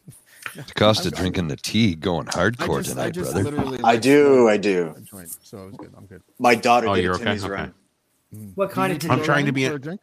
Costa 0.75 1.11
drinking 1.11 1.49
the 1.49 1.57
tea, 1.57 1.95
going 1.95 2.27
I 2.29 2.31
hardcore 2.33 2.79
just, 2.79 2.91
tonight, 2.97 3.11
just 3.13 3.33
brother. 3.33 3.51
literally. 3.51 3.81
I 3.85 3.97
do, 3.97 4.49
I 4.49 4.57
do. 4.57 4.95
so 5.43 5.59
I 5.59 5.65
was 5.67 5.75
good. 5.77 5.93
I'm 5.97 6.07
good. 6.07 6.23
My 6.39 6.55
daughter 6.55 6.89
Oh, 6.89 6.95
did 6.95 7.05
you're 7.05 7.13
a 7.13 7.17
okay? 7.17 7.25
Timmy's 7.25 7.45
Okay. 7.45 7.53
run. 7.53 7.75
What 8.55 8.71
kind 8.71 8.93
of 8.93 8.99
Did 8.99 9.09
you 9.09 9.13
I'm 9.15 9.23
trying 9.25 9.47
to 9.47 9.53
be 9.53 9.67
for 9.67 9.73
a- 9.73 9.77
a 9.77 9.79
drink? 9.79 10.01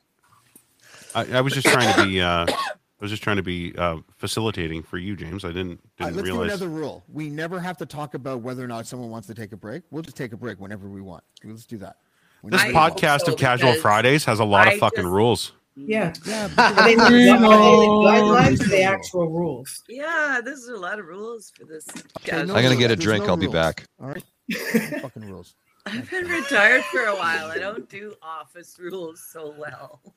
I, 1.13 1.37
I 1.37 1.41
was 1.41 1.53
just 1.53 1.67
trying 1.67 1.93
to 1.95 2.05
be. 2.05 2.21
Uh, 2.21 2.45
I 2.47 3.03
was 3.03 3.11
just 3.11 3.23
trying 3.23 3.35
to 3.37 3.43
be 3.43 3.73
uh, 3.77 3.97
facilitating 4.17 4.81
for 4.83 4.97
you, 4.97 5.15
James. 5.15 5.45
I 5.45 5.49
didn't 5.49 5.79
didn't 5.97 6.15
let's 6.15 6.27
do 6.27 6.33
realize. 6.33 6.49
another 6.51 6.69
rule. 6.69 7.03
We 7.11 7.29
never 7.29 7.59
have 7.59 7.77
to 7.77 7.85
talk 7.85 8.13
about 8.15 8.41
whether 8.41 8.63
or 8.63 8.67
not 8.67 8.87
someone 8.87 9.09
wants 9.09 9.27
to 9.27 9.33
take 9.33 9.51
a 9.51 9.57
break. 9.57 9.83
We'll 9.91 10.01
just 10.03 10.17
take 10.17 10.33
a 10.33 10.37
break 10.37 10.59
whenever 10.59 10.89
we 10.89 11.01
want. 11.01 11.23
Let's 11.43 11.65
do 11.65 11.77
that. 11.79 11.97
This 12.43 12.61
podcast 12.63 13.21
so, 13.25 13.33
of 13.33 13.39
Casual 13.39 13.73
Fridays 13.75 14.23
has 14.25 14.39
a 14.39 14.45
lot 14.45 14.67
I 14.67 14.73
of 14.73 14.79
fucking 14.79 15.03
just- 15.03 15.11
rules. 15.11 15.51
Yeah. 15.77 16.13
Yeah, 16.25 16.45
Are 16.45 16.47
they, 16.85 16.95
are 16.95 17.09
they 17.09 17.25
the 17.25 17.35
guidelines 17.41 18.61
or 18.61 18.69
the 18.69 18.83
actual 18.83 19.27
rules? 19.29 19.83
Yeah, 19.89 20.39
there's 20.43 20.67
a 20.69 20.77
lot 20.77 20.99
of 20.99 21.05
rules 21.05 21.51
for 21.57 21.65
this. 21.65 21.85
Okay, 22.21 22.31
no 22.31 22.41
I'm 22.41 22.47
gonna 22.47 22.69
rules. 22.69 22.77
get 22.77 22.91
a 22.91 22.95
drink. 22.95 23.25
no 23.25 23.31
I'll 23.31 23.37
be 23.37 23.47
back. 23.47 23.83
All 24.01 24.07
right. 24.07 24.23
fucking 25.01 25.23
rules. 25.29 25.53
I've 25.85 26.09
been 26.09 26.27
retired 26.27 26.83
for 26.85 27.03
a 27.05 27.15
while. 27.15 27.47
I 27.47 27.59
don't 27.59 27.87
do 27.89 28.15
office 28.21 28.77
rules 28.79 29.23
so 29.31 29.53
well. 29.57 30.01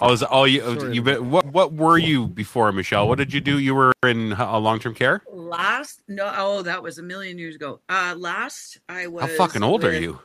Oh, 0.00 0.12
is 0.12 0.24
oh 0.28 0.44
you 0.44 0.60
Sorry 0.60 0.94
you 0.94 1.02
about 1.02 1.20
been, 1.20 1.30
what 1.30 1.46
what 1.46 1.72
were 1.72 1.98
you 1.98 2.26
before 2.26 2.72
Michelle? 2.72 3.06
What 3.06 3.18
did 3.18 3.32
you 3.32 3.40
do? 3.40 3.58
You 3.58 3.74
were 3.74 3.92
in 4.04 4.32
a 4.32 4.58
long 4.58 4.80
term 4.80 4.94
care. 4.94 5.22
Last 5.30 6.02
no, 6.08 6.32
oh, 6.36 6.62
that 6.62 6.82
was 6.82 6.98
a 6.98 7.02
million 7.02 7.38
years 7.38 7.54
ago. 7.54 7.80
Uh, 7.88 8.14
last 8.18 8.80
I 8.88 9.06
was. 9.06 9.22
How 9.22 9.28
fucking 9.28 9.62
old 9.62 9.84
are 9.84 9.92
you? 9.92 10.18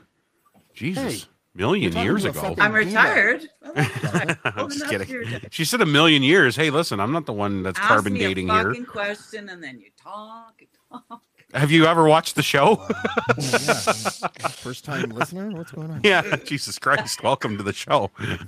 Jesus, 0.74 1.24
Hey, 1.24 1.30
million 1.54 1.94
years 1.94 2.24
talking 2.24 2.34
to 2.34 2.48
a 2.48 2.52
ago. 2.54 2.62
I'm 2.62 2.74
retired. 2.74 3.48
Well, 3.62 3.74
I'm 3.76 3.86
retired. 3.86 4.38
I'm 4.44 4.70
just 4.70 4.88
kidding. 4.88 5.42
She 5.52 5.66
said 5.66 5.82
a 5.82 5.86
million 5.86 6.24
years. 6.24 6.56
Hey, 6.56 6.70
listen, 6.70 7.00
I'm 7.00 7.12
not 7.12 7.26
the 7.26 7.34
one 7.34 7.62
that's 7.62 7.78
Ask 7.78 7.88
carbon 7.88 8.14
me 8.14 8.24
a 8.24 8.28
dating 8.30 8.50
here. 8.50 8.74
question 8.86 9.50
and 9.50 9.62
then 9.62 9.80
you 9.80 9.90
talk. 10.02 10.62
and 10.62 11.04
talk. 11.10 11.22
Have 11.54 11.72
you 11.72 11.86
ever 11.88 12.08
watched 12.08 12.36
the 12.36 12.44
show? 12.44 12.86
Oh, 12.88 13.34
yeah. 13.38 13.74
First 14.50 14.86
time 14.86 15.10
listener. 15.10 15.50
What's 15.50 15.72
going 15.72 15.90
on? 15.90 16.02
yeah, 16.04 16.36
Jesus 16.46 16.78
Christ, 16.78 17.24
welcome 17.24 17.58
to 17.58 17.64
the 17.64 17.74
show. 17.74 18.12
Remember 18.20 18.46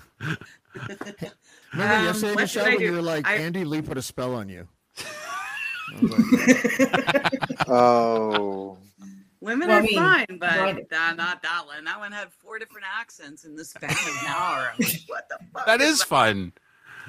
Um, 1.73 2.05
yesterday, 2.05 2.11
what 2.11 2.21
did 2.21 2.35
Michelle, 2.37 2.65
I 2.65 2.69
when 2.75 2.81
you 2.81 2.91
were 2.93 3.01
like, 3.01 3.25
I- 3.27 3.35
Andy 3.37 3.63
Lee 3.63 3.81
put 3.81 3.97
a 3.97 4.01
spell 4.01 4.35
on 4.35 4.49
you. 4.49 4.67
Oh. 7.67 8.77
Women 9.39 9.69
Well, 9.69 9.77
I 9.77 9.79
are 9.79 9.83
mean, 9.83 9.95
fine, 9.95 10.25
but 10.39 10.59
right. 10.59 10.87
uh, 10.93 11.13
not 11.13 11.41
that 11.41 11.63
one. 11.65 11.83
That 11.85 11.97
one 11.99 12.11
had 12.11 12.31
four 12.31 12.59
different 12.59 12.85
accents 12.99 13.43
in 13.45 13.55
the 13.55 13.65
span 13.65 13.89
of 13.89 13.97
an 13.97 14.25
hour. 14.27 14.71
I'm 14.73 14.79
like, 14.79 14.99
what 15.07 15.27
the 15.29 15.39
fuck? 15.53 15.65
That 15.65 15.81
is 15.81 16.03
fun. 16.03 16.53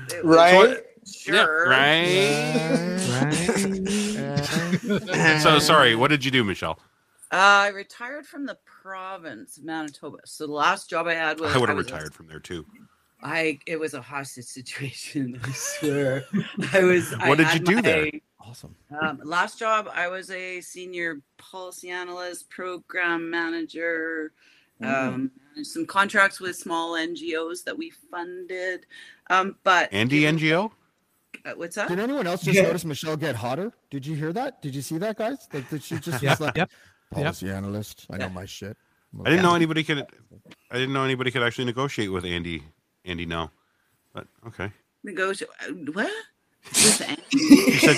It 0.09 0.25
was- 0.25 0.37
Right? 0.37 0.79
Sure. 1.11 1.69
Right. 1.69 2.99
so 5.43 5.59
sorry. 5.59 5.95
What 5.97 6.09
did 6.09 6.25
you 6.25 6.31
do, 6.31 6.45
Michelle? 6.45 6.79
Uh, 7.33 7.37
I 7.37 7.69
retired 7.69 8.27
from 8.27 8.45
the 8.47 8.59
province 8.65 9.57
of 9.57 9.65
Manitoba. 9.65 10.19
So 10.27 10.47
the 10.47 10.53
last 10.53 10.91
job 10.91 11.07
I 11.07 11.15
had 11.15 11.41
was 11.41 11.55
I 11.55 11.59
would 11.59 11.69
have 11.69 11.79
was 11.79 11.89
a- 11.89 11.93
retired 11.95 12.15
from 12.15 12.27
there 12.29 12.41
too. 12.41 12.67
I 13.23 13.59
it 13.67 13.79
was 13.79 13.95
a 13.95 14.03
hostage 14.03 14.45
situation. 14.47 15.41
I 15.45 15.53
swear. 15.53 16.25
I 16.73 16.83
was. 16.83 17.13
I 17.15 17.29
What 17.29 17.39
did 17.39 17.53
you 17.55 17.61
do 17.61 17.75
my- 17.77 17.81
there? 17.83 18.11
Awesome. 18.41 18.75
Um, 19.01 19.21
last 19.25 19.59
job, 19.59 19.89
I 19.95 20.09
was 20.09 20.31
a 20.31 20.61
senior 20.61 21.21
policy 21.39 21.91
analyst, 21.91 22.51
program 22.51 23.31
manager. 23.31 24.33
Um, 24.83 25.31
managed 25.55 25.71
some 25.71 25.87
contracts 25.87 26.41
with 26.41 26.57
small 26.57 26.95
NGOs 26.95 27.63
that 27.65 27.79
we 27.79 27.91
funded. 28.11 28.85
Um, 29.31 29.55
but 29.63 29.89
Andy 29.93 30.23
NGO. 30.23 30.73
Uh, 31.45 31.53
what's 31.57 31.77
that? 31.77 31.89
Did 31.89 31.99
anyone 31.99 32.27
else 32.27 32.43
just 32.43 32.61
notice 32.63 32.85
Michelle 32.85 33.17
get 33.17 33.37
hotter? 33.37 33.73
Did 33.91 34.07
you 34.07 34.15
hear 34.15 34.33
that? 34.33 34.63
Did 34.63 34.75
you 34.75 34.83
see 34.83 34.99
that, 34.99 35.17
guys? 35.17 35.49
Like, 35.53 35.69
did 35.71 35.83
she 35.83 35.99
just 35.99 36.23
Yep, 36.23 36.31
was 36.39 36.41
like, 36.41 36.57
yep, 36.57 36.71
policy 37.11 37.51
analyst. 37.51 38.07
I 38.11 38.17
know 38.19 38.29
my 38.29 38.45
shit. 38.47 38.77
I 39.25 39.29
didn't 39.31 39.43
know 39.43 39.55
anybody 39.55 39.85
could. 39.85 40.07
I 40.71 40.75
didn't 40.79 40.93
know 40.95 41.05
anybody 41.05 41.31
could 41.31 41.43
actually 41.43 41.67
negotiate 41.67 42.11
with 42.11 42.25
Andy. 42.25 42.63
Andy, 43.05 43.27
no. 43.27 43.51
But 44.15 44.27
okay. 44.47 44.71
Negotiate. 45.05 45.51
What? 45.93 46.11
With 46.65 47.03
Andy? 47.09 47.23
She 47.33 47.79
said 47.79 47.97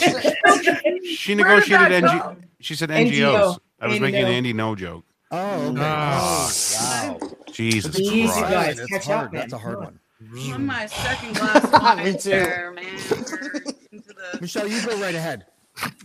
she, 1.03 1.15
she 1.17 1.35
negotiated 1.35 1.93
that 1.93 2.05
NG. 2.05 2.45
She 2.61 2.75
said 2.75 2.89
NGO. 2.89 3.11
NGOs. 3.11 3.59
I 3.81 3.87
was 3.87 3.97
Andy 3.97 4.01
making 4.01 4.23
an. 4.23 4.33
Andy 4.33 4.53
no 4.55 4.75
joke. 4.75 5.05
Oh, 5.31 5.69
okay. 5.69 5.81
Ah. 5.83 6.51
Oh, 6.51 7.19
wow. 7.21 7.31
Jesus 7.53 7.95
Christ. 7.95 8.41
guys, 8.41 8.79
It's 8.79 8.89
catch 8.89 9.05
hard. 9.07 9.27
up. 9.27 9.33
That's 9.33 9.53
a 9.53 9.59
hard 9.59 9.77
Come 9.81 9.99
one. 10.33 10.53
On 10.53 10.67
my 10.67 10.87
second 10.87 11.35
glass 11.37 11.65
of 11.65 11.73
wine 11.73 12.05
Me 12.05 12.13
too. 12.19 12.31
there, 12.31 12.73
man. 12.75 12.99
The- 13.95 14.39
Michelle, 14.41 14.67
you 14.67 14.85
go 14.85 15.01
right 15.01 15.15
ahead. 15.15 15.47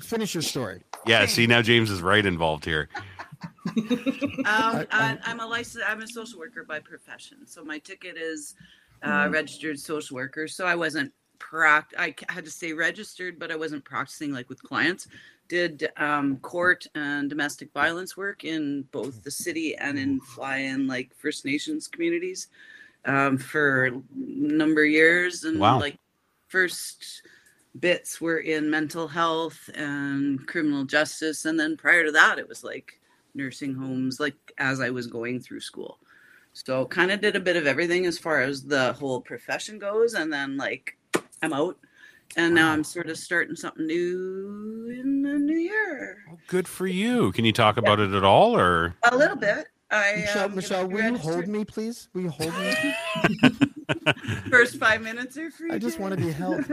Finish 0.01 0.33
your 0.35 0.41
story. 0.43 0.83
Yeah. 1.05 1.25
See 1.25 1.47
now 1.47 1.61
James 1.61 1.89
is 1.89 2.01
right 2.01 2.25
involved 2.25 2.65
here. 2.65 2.89
Um, 3.69 4.45
I- 4.45 4.87
I, 4.91 5.17
I'm 5.25 5.39
a 5.39 5.45
licensed. 5.45 5.85
I'm 5.87 6.01
a 6.01 6.07
social 6.07 6.39
worker 6.39 6.63
by 6.63 6.79
profession. 6.79 7.45
So 7.45 7.63
my 7.63 7.77
ticket 7.79 8.17
is 8.17 8.55
uh, 9.03 9.27
registered 9.31 9.79
social 9.79 10.15
worker. 10.15 10.47
So 10.47 10.65
I 10.65 10.75
wasn't 10.75 11.11
pract. 11.39 11.87
I 11.97 12.15
had 12.29 12.45
to 12.45 12.51
stay 12.51 12.73
registered, 12.73 13.37
but 13.37 13.51
I 13.51 13.55
wasn't 13.55 13.83
practicing 13.85 14.31
like 14.33 14.49
with 14.49 14.61
clients. 14.63 15.07
Did 15.49 15.89
um, 15.97 16.37
court 16.37 16.87
and 16.95 17.29
domestic 17.29 17.71
violence 17.73 18.15
work 18.17 18.43
in 18.43 18.83
both 18.91 19.23
the 19.23 19.31
city 19.31 19.75
and 19.75 19.97
in 19.99 20.19
fly-in 20.21 20.87
like 20.87 21.11
First 21.15 21.45
Nations 21.45 21.87
communities 21.87 22.47
um, 23.05 23.37
for 23.37 23.87
a 23.87 24.01
number 24.15 24.83
of 24.83 24.89
years. 24.89 25.43
And 25.43 25.59
Wow. 25.59 25.79
like 25.79 25.97
first 26.47 27.23
bits 27.79 28.19
were 28.19 28.39
in 28.39 28.69
mental 28.69 29.07
health 29.07 29.69
and 29.75 30.45
criminal 30.47 30.85
justice, 30.85 31.45
and 31.45 31.59
then 31.59 31.77
prior 31.77 32.05
to 32.05 32.11
that, 32.11 32.39
it 32.39 32.47
was 32.47 32.63
like 32.63 32.99
nursing 33.35 33.75
homes 33.75 34.19
like 34.19 34.35
as 34.57 34.81
I 34.81 34.89
was 34.89 35.07
going 35.07 35.39
through 35.39 35.61
school. 35.61 35.99
So 36.53 36.85
kind 36.85 37.11
of 37.11 37.21
did 37.21 37.35
a 37.35 37.39
bit 37.39 37.55
of 37.55 37.67
everything 37.67 38.05
as 38.05 38.17
far 38.17 38.41
as 38.41 38.63
the 38.63 38.93
whole 38.93 39.21
profession 39.21 39.77
goes 39.77 40.15
and 40.15 40.33
then 40.33 40.57
like 40.57 40.97
I'm 41.41 41.53
out 41.53 41.77
and 42.35 42.53
now 42.53 42.71
I'm 42.71 42.83
sort 42.83 43.09
of 43.09 43.17
starting 43.17 43.55
something 43.55 43.85
new 43.85 44.89
in 44.99 45.21
the 45.21 45.33
new 45.33 45.57
year. 45.57 46.17
Good 46.47 46.67
for 46.67 46.87
you. 46.87 47.31
Can 47.31 47.45
you 47.45 47.53
talk 47.53 47.77
about 47.77 47.99
it 47.99 48.13
at 48.13 48.23
all, 48.23 48.55
or 48.55 48.95
A 49.03 49.15
little 49.15 49.37
bit. 49.37 49.67
I 49.91 50.15
Michelle, 50.17 50.45
um, 50.45 50.55
Michelle, 50.55 50.87
will 50.87 51.01
you 51.03 51.17
hold 51.17 51.47
me, 51.47 51.65
please? 51.65 52.09
Will 52.13 52.21
you 52.23 52.29
hold 52.29 52.53
me? 52.57 53.53
first 54.51 54.77
five 54.77 55.01
minutes 55.01 55.35
are 55.37 55.49
free. 55.49 55.71
I 55.71 55.79
just 55.79 55.99
want 55.99 56.13
to 56.13 56.23
be 56.23 56.31
held. 56.31 56.63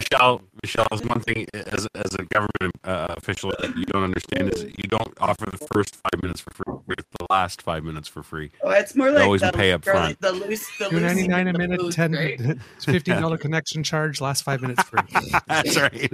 Michelle? 0.00 0.42
Michelle, 0.62 0.88
is 0.92 1.02
one 1.02 1.20
thing 1.20 1.46
as 1.54 1.86
as 1.94 2.14
a 2.14 2.24
government 2.24 2.74
uh, 2.84 3.14
official 3.16 3.52
that 3.60 3.76
you 3.76 3.84
don't 3.84 4.02
understand 4.02 4.52
is 4.54 4.64
you 4.64 4.88
don't 4.88 5.14
offer 5.20 5.46
the 5.46 5.58
first 5.72 5.94
five 5.96 6.20
minutes 6.22 6.40
for 6.40 6.50
free. 6.52 6.74
It's 6.98 7.06
the 7.18 7.26
last 7.30 7.62
five 7.62 7.84
minutes 7.84 8.08
for 8.08 8.22
free. 8.22 8.50
Oh, 8.64 8.70
it's 8.70 8.96
more 8.96 9.08
You 9.08 9.14
like 9.14 9.24
always 9.24 9.40
the, 9.42 9.52
pay 9.52 9.72
up 9.72 9.84
front. 9.84 10.20
the 10.20 10.32
loose 10.32 10.66
the 10.78 10.88
loose 10.88 11.02
ninety 11.02 11.28
nine 11.28 11.46
a 11.48 11.52
minute, 11.56 11.78
booze, 11.78 11.94
ten. 11.94 12.12
right? 12.12 12.40
It's 12.76 12.84
fifteen 12.84 13.20
dollar 13.20 13.38
connection 13.38 13.84
charge. 13.84 14.20
Last 14.20 14.42
five 14.42 14.60
minutes 14.60 14.82
free. 14.82 15.00
That's 15.46 15.76
right. 15.78 16.10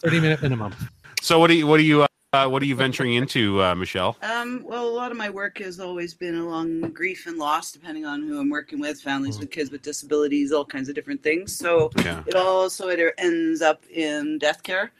Thirty 0.00 0.20
minute 0.20 0.40
minimum. 0.40 0.74
So 1.22 1.38
what 1.38 1.48
do 1.48 1.54
you 1.54 1.66
what 1.66 1.78
do 1.78 1.84
you 1.84 2.06
uh, 2.34 2.48
what 2.48 2.62
are 2.62 2.66
you 2.66 2.74
venturing 2.74 3.12
into, 3.12 3.62
uh, 3.62 3.74
Michelle? 3.74 4.16
Um, 4.22 4.62
well, 4.64 4.88
a 4.88 4.90
lot 4.90 5.10
of 5.10 5.18
my 5.18 5.28
work 5.28 5.58
has 5.58 5.78
always 5.80 6.14
been 6.14 6.34
along 6.34 6.80
grief 6.92 7.26
and 7.26 7.36
loss, 7.36 7.72
depending 7.72 8.06
on 8.06 8.22
who 8.22 8.40
I'm 8.40 8.48
working 8.48 8.80
with, 8.80 9.02
families 9.02 9.38
with 9.38 9.50
kids 9.50 9.70
with 9.70 9.82
disabilities, 9.82 10.50
all 10.50 10.64
kinds 10.64 10.88
of 10.88 10.94
different 10.94 11.22
things. 11.22 11.54
So 11.54 11.90
Yeah. 12.02 12.22
it 12.26 12.34
also 12.34 12.88
it 12.88 13.14
ends 13.18 13.60
up 13.60 13.84
in 13.90 14.38
death 14.38 14.62
care, 14.62 14.92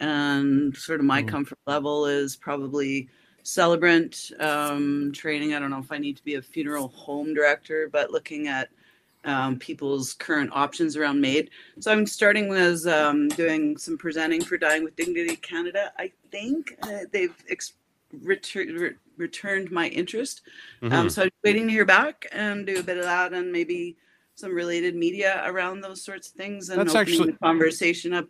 and 0.00 0.74
sort 0.74 1.00
of 1.00 1.06
my 1.06 1.22
comfort 1.22 1.58
level 1.66 2.06
is 2.06 2.36
probably 2.36 3.10
celebrant 3.42 4.30
um, 4.40 5.12
training. 5.12 5.52
I 5.52 5.58
don't 5.58 5.70
know 5.70 5.78
if 5.78 5.92
I 5.92 5.98
need 5.98 6.16
to 6.16 6.24
be 6.24 6.36
a 6.36 6.42
funeral 6.42 6.88
home 6.88 7.34
director, 7.34 7.90
but 7.92 8.10
looking 8.10 8.48
at 8.48 8.70
um, 9.24 9.58
people's 9.58 10.14
current 10.14 10.50
options 10.52 10.96
around 10.96 11.20
MAID. 11.20 11.50
So 11.80 11.92
I'm 11.92 12.06
starting 12.06 12.52
as 12.52 12.86
um, 12.86 13.28
doing 13.28 13.76
some 13.76 13.98
presenting 13.98 14.42
for 14.42 14.56
Dying 14.56 14.84
with 14.84 14.96
Dignity 14.96 15.36
Canada. 15.36 15.92
I 15.98 16.12
think 16.30 16.76
uh, 16.82 17.00
they've 17.12 17.34
ex- 17.50 17.74
retur- 18.24 18.78
re- 18.78 18.94
returned 19.16 19.70
my 19.70 19.88
interest. 19.88 20.42
Um, 20.82 20.90
Mhm. 20.90 21.10
so 21.10 21.22
I'm 21.22 21.30
waiting 21.44 21.66
to 21.66 21.72
hear 21.72 21.84
back 21.84 22.26
and 22.32 22.66
do 22.66 22.78
a 22.78 22.82
bit 22.82 22.96
of 22.98 23.04
that 23.04 23.32
and 23.32 23.50
maybe 23.52 23.96
some 24.34 24.54
related 24.54 24.94
media 24.94 25.42
around 25.46 25.80
those 25.80 26.02
sorts 26.04 26.28
of 26.28 26.34
things 26.34 26.68
and 26.70 26.78
That's 26.80 26.94
opening 26.94 27.14
actually- 27.14 27.32
the 27.32 27.38
conversation 27.38 28.12
up 28.14 28.28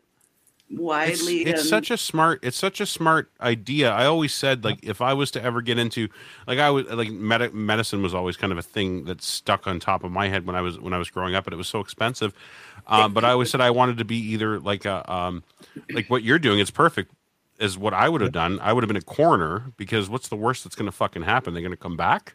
widely. 0.70 1.42
it's 1.42 1.60
and, 1.60 1.68
such 1.68 1.90
a 1.90 1.96
smart 1.96 2.40
it's 2.42 2.56
such 2.56 2.80
a 2.80 2.86
smart 2.86 3.30
idea. 3.40 3.90
I 3.90 4.06
always 4.06 4.34
said 4.34 4.64
like 4.64 4.78
if 4.82 5.00
I 5.00 5.14
was 5.14 5.30
to 5.32 5.42
ever 5.42 5.62
get 5.62 5.78
into 5.78 6.08
like 6.46 6.58
I 6.58 6.70
was 6.70 6.86
like 6.86 7.10
med- 7.10 7.54
medicine 7.54 8.02
was 8.02 8.14
always 8.14 8.36
kind 8.36 8.52
of 8.52 8.58
a 8.58 8.62
thing 8.62 9.04
that 9.04 9.22
stuck 9.22 9.66
on 9.66 9.80
top 9.80 10.04
of 10.04 10.12
my 10.12 10.28
head 10.28 10.46
when 10.46 10.56
I 10.56 10.60
was 10.60 10.78
when 10.78 10.92
I 10.92 10.98
was 10.98 11.10
growing 11.10 11.34
up, 11.34 11.46
and 11.46 11.54
it 11.54 11.56
was 11.56 11.68
so 11.68 11.80
expensive. 11.80 12.34
Um, 12.86 13.12
but 13.12 13.24
I 13.24 13.32
always 13.32 13.50
said 13.50 13.60
I 13.60 13.70
wanted 13.70 13.98
to 13.98 14.04
be 14.04 14.16
either 14.16 14.58
like 14.58 14.84
a 14.84 15.10
um, 15.12 15.42
like 15.90 16.08
what 16.08 16.22
you're 16.22 16.38
doing. 16.38 16.58
It's 16.58 16.70
perfect. 16.70 17.12
Is 17.58 17.76
what 17.76 17.92
I 17.92 18.08
would 18.08 18.20
have 18.20 18.32
done. 18.32 18.60
I 18.60 18.72
would 18.72 18.84
have 18.84 18.88
been 18.88 18.96
a 18.96 19.02
coroner 19.02 19.72
because 19.76 20.08
what's 20.08 20.28
the 20.28 20.36
worst 20.36 20.62
that's 20.62 20.76
going 20.76 20.86
to 20.86 20.92
fucking 20.92 21.22
happen? 21.22 21.54
They're 21.54 21.62
going 21.62 21.72
to 21.72 21.76
come 21.76 21.96
back. 21.96 22.34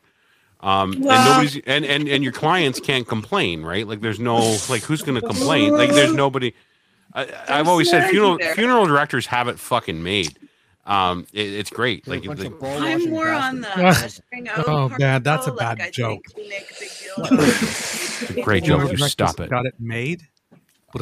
Um, 0.60 0.94
and 0.94 1.04
nobody's 1.04 1.58
and, 1.66 1.86
and 1.86 2.08
and 2.08 2.24
your 2.24 2.34
clients 2.34 2.80
can't 2.80 3.08
complain, 3.08 3.64
right? 3.64 3.88
Like 3.88 4.02
there's 4.02 4.20
no 4.20 4.58
like 4.70 4.82
who's 4.84 5.02
going 5.02 5.20
to 5.20 5.26
complain? 5.26 5.74
Like 5.74 5.92
there's 5.92 6.14
nobody. 6.14 6.54
I, 7.14 7.28
I've 7.48 7.68
always 7.68 7.90
said 7.90 8.10
funeral 8.10 8.38
there. 8.38 8.56
funeral 8.56 8.86
directors 8.86 9.26
have 9.28 9.48
it 9.48 9.60
fucking 9.60 10.02
made. 10.02 10.38
Um, 10.86 11.28
it, 11.32 11.48
it's 11.54 11.70
great. 11.70 12.08
Like, 12.08 12.26
bunch 12.26 12.40
like 12.40 12.48
of 12.48 12.64
I'm 12.64 12.82
washing 12.82 13.10
more 13.12 13.30
on 13.30 13.62
the 13.62 13.68
bastards. 13.76 14.22
ushering 14.32 14.50
out 14.50 14.60
Oh, 14.68 14.90
part, 14.90 15.00
man, 15.00 15.24
that's 15.24 15.48
a 15.48 15.52
bad 15.52 15.80
like, 15.80 15.94
joke. 15.94 16.22
Think 16.28 16.38
we 16.38 16.50
make 16.50 16.72
a 16.72 16.80
big 16.80 16.90
deal 17.00 17.26
about 18.30 18.38
it. 18.38 18.44
great 18.44 18.64
joke. 18.64 18.92
You 18.92 18.98
stop 19.08 19.40
it. 19.40 19.50
Got 19.50 19.66
it 19.66 19.76
made. 19.80 20.24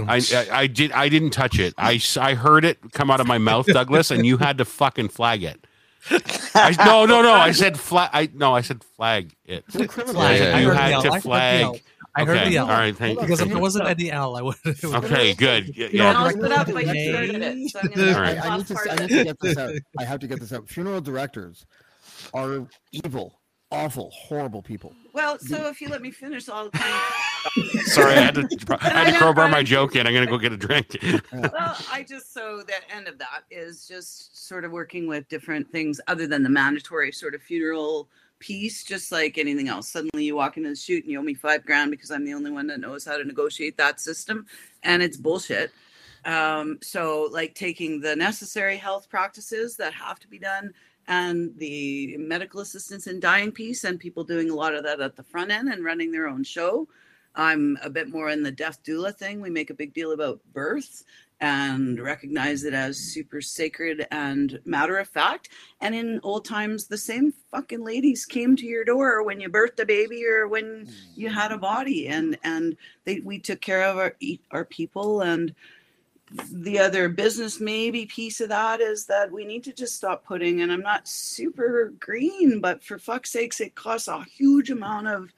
I, 0.07 0.21
I 0.31 0.47
I 0.51 0.67
did 0.67 0.91
I 0.93 1.09
didn't 1.09 1.31
touch 1.31 1.59
it. 1.59 1.73
I, 1.77 1.99
I 2.17 2.33
heard 2.33 2.63
it 2.63 2.79
come 2.93 3.11
out 3.11 3.19
of 3.19 3.27
my 3.27 3.37
mouth, 3.37 3.65
Douglas, 3.65 4.09
and 4.09 4.25
you 4.25 4.37
had 4.37 4.57
to 4.59 4.65
fucking 4.65 5.09
flag 5.09 5.43
it. 5.43 5.65
I, 6.55 6.73
no 6.85 7.05
no 7.05 7.21
no. 7.21 7.33
I 7.33 7.51
said 7.51 7.77
flag. 7.77 8.09
I 8.13 8.29
no. 8.33 8.55
I 8.55 8.61
said 8.61 8.83
flag 8.83 9.35
it. 9.45 9.65
You're 9.73 9.87
criminal. 9.87 10.21
I 10.21 10.37
said 10.37 10.61
you 10.61 10.69
heard 10.69 10.77
had 10.77 11.01
to 11.01 11.11
heard 11.11 11.17
the 11.17 11.21
flag. 11.21 11.83
L. 12.17 12.23
I 12.23 12.25
heard 12.25 12.51
the 12.51 12.57
L. 12.57 12.69
All 12.69 12.77
right. 12.77 12.95
Thank 12.95 13.15
you. 13.15 13.21
Because 13.21 13.39
if 13.39 13.47
Thank 13.47 13.57
it 13.57 13.61
wasn't 13.61 13.87
Eddie 13.87 14.11
L, 14.11 14.35
I 14.35 14.41
would. 14.41 14.55
it 14.65 14.83
would- 14.83 14.95
Okay. 15.05 15.33
Good. 15.33 15.75
Yeah. 15.75 15.87
Yeah. 15.91 16.13
I'll 16.17 16.25
like, 16.25 16.35
split 16.35 16.51
up, 16.51 16.67
but 16.67 16.85
you 16.85 17.09
started 17.09 17.41
it. 17.41 17.69
So 17.71 17.79
I'm 17.79 17.87
gonna 17.89 18.13
All 18.13 18.21
right. 18.21 18.37
I, 18.37 18.47
I 18.47 18.57
need 18.57 18.67
to, 18.67 18.77
I 18.89 18.95
need 18.95 19.09
to 19.09 19.23
get 19.23 19.39
this 19.39 19.57
out. 19.57 19.73
I 19.99 20.03
have 20.03 20.19
to 20.19 20.27
get 20.27 20.39
this 20.39 20.53
out. 20.53 20.69
Funeral 20.69 21.01
directors 21.01 21.65
are 22.33 22.67
evil, 22.91 23.39
awful, 23.71 24.11
horrible 24.11 24.61
people. 24.61 24.93
Well, 25.13 25.39
so 25.39 25.67
if 25.67 25.81
you 25.81 25.89
let 25.89 26.01
me 26.01 26.11
finish, 26.11 26.47
I'll 26.49 26.69
kind. 26.69 27.01
Sorry, 27.85 28.13
I 28.13 28.21
had 28.21 28.35
to 28.35 28.41
I 28.81 28.89
had 28.89 29.11
to 29.13 29.17
crowbar 29.17 29.49
my 29.49 29.63
joke 29.63 29.95
in. 29.95 30.05
I'm 30.05 30.13
gonna 30.13 30.27
go 30.27 30.37
get 30.37 30.51
a 30.51 30.57
drink. 30.57 30.97
well, 31.33 31.77
I 31.91 32.05
just 32.07 32.33
so 32.33 32.61
the 32.65 32.73
end 32.95 33.07
of 33.07 33.17
that 33.17 33.43
is 33.49 33.87
just 33.87 34.47
sort 34.47 34.63
of 34.63 34.71
working 34.71 35.07
with 35.07 35.27
different 35.27 35.69
things 35.71 35.99
other 36.07 36.27
than 36.27 36.43
the 36.43 36.49
mandatory 36.49 37.11
sort 37.11 37.35
of 37.35 37.41
funeral 37.41 38.09
piece, 38.41 38.83
just 38.83 39.11
like 39.11 39.37
anything 39.37 39.69
else. 39.69 39.87
Suddenly 39.87 40.25
you 40.25 40.35
walk 40.35 40.57
into 40.57 40.69
the 40.69 40.75
shoot 40.75 41.03
and 41.03 41.11
you 41.11 41.19
owe 41.19 41.23
me 41.23 41.33
five 41.33 41.65
grand 41.65 41.91
because 41.91 42.11
I'm 42.11 42.25
the 42.25 42.33
only 42.33 42.51
one 42.51 42.67
that 42.67 42.81
knows 42.81 43.05
how 43.05 43.17
to 43.17 43.23
negotiate 43.23 43.77
that 43.77 44.01
system, 44.01 44.45
and 44.83 45.01
it's 45.01 45.15
bullshit. 45.15 45.71
Um, 46.25 46.79
so 46.81 47.29
like 47.31 47.55
taking 47.55 48.01
the 48.01 48.15
necessary 48.15 48.77
health 48.77 49.09
practices 49.09 49.77
that 49.77 49.93
have 49.93 50.19
to 50.19 50.27
be 50.27 50.37
done 50.37 50.73
and 51.07 51.57
the 51.57 52.15
medical 52.17 52.61
assistance 52.61 53.07
in 53.07 53.19
dying 53.19 53.51
piece 53.51 53.85
and 53.85 53.99
people 53.99 54.23
doing 54.23 54.49
a 54.49 54.55
lot 54.55 54.75
of 54.75 54.83
that 54.83 55.01
at 55.01 55.15
the 55.15 55.23
front 55.23 55.51
end 55.51 55.69
and 55.69 55.83
running 55.83 56.11
their 56.11 56.27
own 56.27 56.43
show. 56.43 56.87
I'm 57.35 57.77
a 57.81 57.89
bit 57.89 58.09
more 58.09 58.29
in 58.29 58.43
the 58.43 58.51
death 58.51 58.83
doula 58.83 59.15
thing. 59.15 59.41
We 59.41 59.49
make 59.49 59.69
a 59.69 59.73
big 59.75 59.93
deal 59.93 60.11
about 60.11 60.41
birth 60.53 61.03
and 61.41 61.99
recognize 61.99 62.63
it 62.63 62.73
as 62.73 62.97
super 62.97 63.41
sacred 63.41 64.07
and 64.11 64.59
matter 64.63 64.97
of 64.97 65.09
fact. 65.09 65.49
And 65.81 65.93
in 65.95 66.19
old 66.23 66.45
times, 66.45 66.85
the 66.85 66.97
same 66.97 67.33
fucking 67.49 67.83
ladies 67.83 68.25
came 68.25 68.55
to 68.55 68.65
your 68.65 68.85
door 68.85 69.23
when 69.23 69.39
you 69.39 69.49
birthed 69.49 69.79
a 69.79 69.85
baby 69.85 70.23
or 70.25 70.47
when 70.47 70.87
you 71.15 71.29
had 71.29 71.51
a 71.51 71.57
body, 71.57 72.07
and 72.07 72.37
and 72.43 72.77
they 73.05 73.19
we 73.21 73.39
took 73.39 73.59
care 73.59 73.83
of 73.83 73.97
our 73.97 74.15
our 74.51 74.65
people. 74.65 75.21
And 75.21 75.53
the 76.51 76.79
other 76.79 77.09
business 77.09 77.59
maybe 77.59 78.05
piece 78.05 78.39
of 78.39 78.49
that 78.49 78.79
is 78.79 79.05
that 79.07 79.31
we 79.31 79.43
need 79.43 79.63
to 79.65 79.73
just 79.73 79.95
stop 79.95 80.23
putting. 80.23 80.61
And 80.61 80.71
I'm 80.71 80.81
not 80.81 81.07
super 81.07 81.91
green, 81.99 82.61
but 82.61 82.83
for 82.83 82.97
fuck's 82.97 83.31
sakes, 83.31 83.59
it 83.59 83.75
costs 83.75 84.07
a 84.07 84.23
huge 84.23 84.69
amount 84.69 85.07
of 85.07 85.33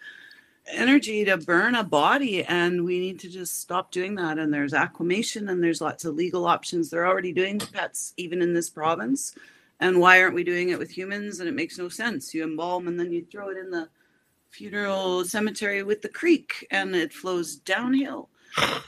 energy 0.67 1.25
to 1.25 1.37
burn 1.37 1.75
a 1.75 1.83
body 1.83 2.43
and 2.43 2.85
we 2.85 2.99
need 2.99 3.19
to 3.19 3.29
just 3.29 3.59
stop 3.59 3.91
doing 3.91 4.15
that. 4.15 4.37
And 4.37 4.53
there's 4.53 4.73
aquamation 4.73 5.49
and 5.49 5.63
there's 5.63 5.81
lots 5.81 6.05
of 6.05 6.15
legal 6.15 6.45
options. 6.45 6.89
They're 6.89 7.07
already 7.07 7.33
doing 7.33 7.59
pets 7.59 8.13
even 8.17 8.41
in 8.41 8.53
this 8.53 8.69
province. 8.69 9.35
And 9.79 9.99
why 9.99 10.21
aren't 10.21 10.35
we 10.35 10.43
doing 10.43 10.69
it 10.69 10.79
with 10.79 10.89
humans? 10.89 11.39
And 11.39 11.49
it 11.49 11.53
makes 11.53 11.77
no 11.77 11.89
sense. 11.89 12.33
You 12.33 12.43
embalm 12.43 12.87
and 12.87 12.99
then 12.99 13.11
you 13.11 13.25
throw 13.25 13.49
it 13.49 13.57
in 13.57 13.69
the 13.69 13.89
funeral 14.49 15.25
cemetery 15.25 15.83
with 15.83 16.01
the 16.01 16.09
creek 16.09 16.65
and 16.71 16.95
it 16.95 17.11
flows 17.11 17.55
downhill. 17.55 18.29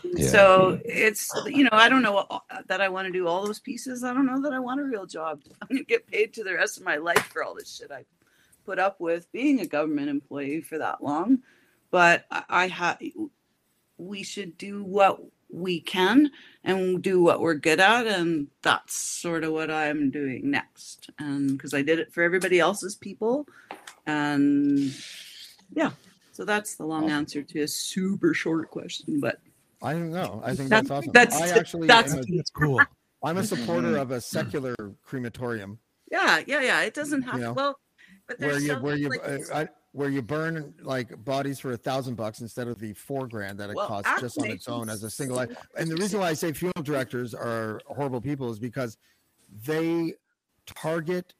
Yeah. 0.04 0.28
so 0.28 0.80
it's 0.86 1.32
you 1.48 1.64
know 1.64 1.72
i 1.74 1.90
don't 1.90 2.04
know 2.04 2.18
uh, 2.30 2.40
that 2.68 2.82
i 2.82 2.88
want 2.88 3.08
to 3.08 3.12
do 3.12 3.28
all 3.28 3.48
those 3.48 3.60
pieces. 3.60 4.04
I 4.04 4.14
don't 4.14 4.28
know 4.28 4.40
that 4.44 4.54
i 4.54 4.60
want 4.60 4.80
a 4.80 4.84
real 4.84 5.08
job. 5.08 5.42
I'm 5.62 5.68
going 5.70 5.80
to 5.80 5.84
get 5.84 6.06
paid 6.06 6.34
to 6.36 6.44
the 6.44 6.54
rest 6.54 6.78
of 6.78 6.84
my 6.84 6.98
life 6.98 7.24
for 7.34 7.44
all 7.44 7.56
this 7.56 7.76
shit 7.76 7.92
i 7.92 8.06
put 8.64 8.78
up 8.78 9.00
with. 9.00 9.32
Being 9.32 9.62
a 9.62 9.66
government 9.66 10.10
employee 10.10 10.62
for 10.62 10.78
that 10.78 11.04
long 11.04 11.40
but 11.92 12.26
I, 12.32 12.44
I 12.50 12.68
have 12.68 13.00
we 13.98 14.24
should 14.24 14.58
do 14.58 14.84
what 14.84 15.22
we 15.50 15.80
can 15.80 16.32
and 16.64 17.02
do 17.02 17.22
what 17.22 17.40
we're 17.40 17.54
good 17.54 17.80
at 17.80 18.08
and 18.08 18.48
that's 18.62 18.94
sort 18.96 19.44
of 19.44 19.54
what 19.54 19.72
i'm 19.72 20.10
doing 20.12 20.50
next. 20.52 21.10
And 21.20 21.52
because 21.58 21.74
i 21.74 21.82
did 21.82 22.00
it 22.00 22.12
for 22.12 22.24
everybody 22.24 22.60
else's 22.60 22.96
people 22.96 23.48
and 24.06 24.94
yeah. 25.74 25.92
So 26.34 26.44
that's 26.44 26.76
the 26.76 26.86
long 26.86 27.10
answer 27.10 27.42
to 27.42 27.62
a 27.62 27.68
super 27.68 28.34
short 28.34 28.70
question 28.70 29.20
but 29.20 29.40
I 29.82 29.94
don't 29.94 30.12
know. 30.12 30.42
I 30.44 30.56
think 30.56 30.70
That- 30.70 30.88
that's 30.88 30.92
awesome. 30.92 31.12
that's- 31.14 31.42
I 31.42 31.58
actually 31.58 31.88
that's- 31.88 32.14
a- 32.14 32.24
That's 32.36 32.50
cool. 32.56 32.82
I'm 33.24 33.38
a 33.38 33.44
supporter 33.44 33.98
of 33.98 34.12
a 34.12 34.20
secular 34.22 34.76
crematorium. 35.04 35.80
Yeah 36.12 36.42
yeah 36.48 36.62
yeah. 36.62 36.82
It 36.82 36.94
doesn't 36.94 37.22
have 37.24 37.36
You 37.36 37.42
know, 37.42 37.54
well 37.54 37.80
but 38.28 38.40
where 38.40 38.50
there's 38.52 38.64
you 38.64 38.70
so- 38.70 38.80
where 38.82 38.96
you 38.98 39.10
like, 39.10 39.22
uh, 39.28 39.38
I, 39.54 39.68
where 39.96 40.10
you 40.10 40.22
burn 40.22 40.74
like 40.82 41.24
bodies 41.24 41.58
for 41.58 41.72
a 41.72 41.78
thousand 41.78 42.16
bucks 42.16 42.42
instead 42.42 42.68
of 42.68 42.78
the 42.80 42.92
four 42.94 43.28
grand 43.30 43.58
that 43.58 43.70
it 43.70 43.78
Well, 43.78 43.88
costs 43.88 44.12
just 44.20 44.38
on 44.38 44.52
its 44.52 44.68
own 44.68 44.90
as 44.90 45.04
a 45.04 45.10
single 45.10 45.38
life. 45.38 45.50
And 45.78 45.90
the 45.90 45.96
reason 45.96 46.20
why 46.20 46.28
I 46.28 46.34
say 46.34 46.52
funeral 46.52 46.84
directors 46.84 47.34
are 47.34 47.80
horrible 47.88 48.20
people 48.20 48.52
is 48.52 48.60
because 48.60 48.98
they 49.66 50.16
target 50.66 51.34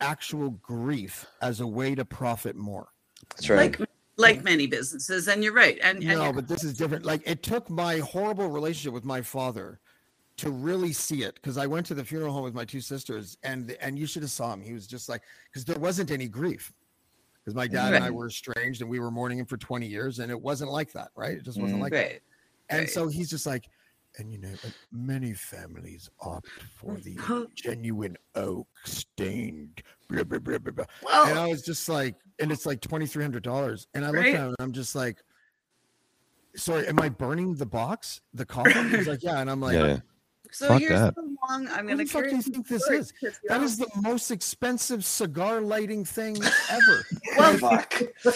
actual 0.00 0.50
grief 0.62 1.26
as 1.42 1.60
a 1.60 1.66
way 1.66 1.94
to 1.94 2.04
profit 2.04 2.56
more. 2.56 2.88
That's 3.30 3.50
right. 3.50 3.78
like 3.78 3.90
like 4.16 4.42
many 4.42 4.66
businesses 4.66 5.28
and 5.28 5.44
you're 5.44 5.52
right 5.52 5.78
and, 5.82 5.98
and 5.98 6.06
No, 6.08 6.22
you're- 6.22 6.32
but 6.32 6.48
this 6.48 6.64
is 6.64 6.72
different. 6.72 7.04
Like 7.04 7.20
it 7.26 7.42
took 7.42 7.68
my 7.68 7.98
horrible 7.98 8.48
relationship 8.48 8.94
with 8.94 9.04
my 9.04 9.20
father 9.20 9.80
to 10.38 10.50
really 10.50 10.94
see 10.94 11.24
it 11.24 11.34
because 11.34 11.58
I 11.58 11.66
went 11.66 11.84
to 11.86 11.94
the 11.94 12.04
funeral 12.04 12.32
home 12.32 12.44
with 12.44 12.54
my 12.54 12.64
two 12.64 12.80
sisters 12.80 13.36
and 13.42 13.76
and 13.82 13.98
you 13.98 14.06
should 14.06 14.22
have 14.22 14.30
saw 14.30 14.54
him. 14.54 14.62
He 14.62 14.72
was 14.72 14.86
just 14.86 15.10
like 15.10 15.20
because 15.50 15.66
there 15.66 15.78
wasn't 15.78 16.10
any 16.10 16.26
grief 16.28 16.72
because 17.46 17.54
my 17.54 17.68
dad 17.68 17.94
and 17.94 18.02
I 18.02 18.10
were 18.10 18.26
estranged 18.26 18.80
and 18.80 18.90
we 18.90 18.98
were 18.98 19.12
mourning 19.12 19.38
him 19.38 19.46
for 19.46 19.56
20 19.56 19.86
years 19.86 20.18
and 20.18 20.32
it 20.32 20.42
wasn't 20.42 20.72
like 20.72 20.92
that, 20.94 21.10
right? 21.14 21.36
It 21.36 21.44
just 21.44 21.60
wasn't 21.60 21.78
Mm. 21.78 21.82
like 21.84 21.92
Right, 21.92 22.20
that. 22.68 22.74
And 22.74 22.80
right. 22.80 22.90
so 22.90 23.06
he's 23.06 23.30
just 23.30 23.46
like, 23.46 23.68
and 24.18 24.32
you 24.32 24.38
know, 24.38 24.52
many 24.90 25.32
families 25.32 26.10
opt 26.20 26.48
for 26.74 26.96
the 26.96 27.16
genuine 27.54 28.16
oak 28.34 28.66
stained. 28.84 29.80
Blah, 30.08 30.24
blah, 30.24 30.40
blah, 30.40 30.58
blah, 30.58 30.72
blah. 30.72 30.84
Well- 31.04 31.28
and 31.28 31.38
I 31.38 31.46
was 31.46 31.62
just 31.62 31.88
like, 31.88 32.16
and 32.40 32.50
it's 32.50 32.66
like 32.66 32.80
twenty 32.80 33.06
three 33.06 33.22
hundred 33.22 33.44
dollars. 33.44 33.86
And 33.94 34.04
I 34.04 34.10
looked 34.10 34.26
at 34.26 34.34
him 34.34 34.46
and 34.46 34.56
I'm 34.58 34.72
just 34.72 34.96
like, 34.96 35.18
sorry, 36.56 36.88
am 36.88 36.98
I 36.98 37.10
burning 37.10 37.54
the 37.54 37.66
box, 37.66 38.20
the 38.34 38.44
coffin? 38.46 38.90
He's 38.90 39.06
like, 39.06 39.22
yeah. 39.22 39.38
And 39.40 39.48
I'm 39.50 39.60
like, 39.60 39.74
Yeah, 39.74 39.86
yeah. 39.86 39.98
So 40.52 40.68
Fuck 40.68 40.80
here's 40.80 41.00
that. 41.00 41.14
the 41.14 41.22
long 41.22 41.68
i'm 41.68 41.86
what 41.86 41.86
gonna 41.86 41.96
What 41.96 41.98
the 41.98 42.04
fuck 42.06 42.24
do 42.24 42.36
you 42.36 42.42
think 42.42 42.68
this 42.68 42.88
is? 42.90 43.12
because, 43.12 43.38
you 43.42 43.48
That 43.48 43.58
know, 43.60 43.64
is 43.64 43.78
the 43.78 43.88
most 44.00 44.30
expensive 44.30 45.04
cigar 45.04 45.60
lighting 45.60 46.04
thing 46.04 46.36
ever. 46.70 47.06
Well, 47.36 47.58
Like, 47.58 48.14
so 48.22 48.30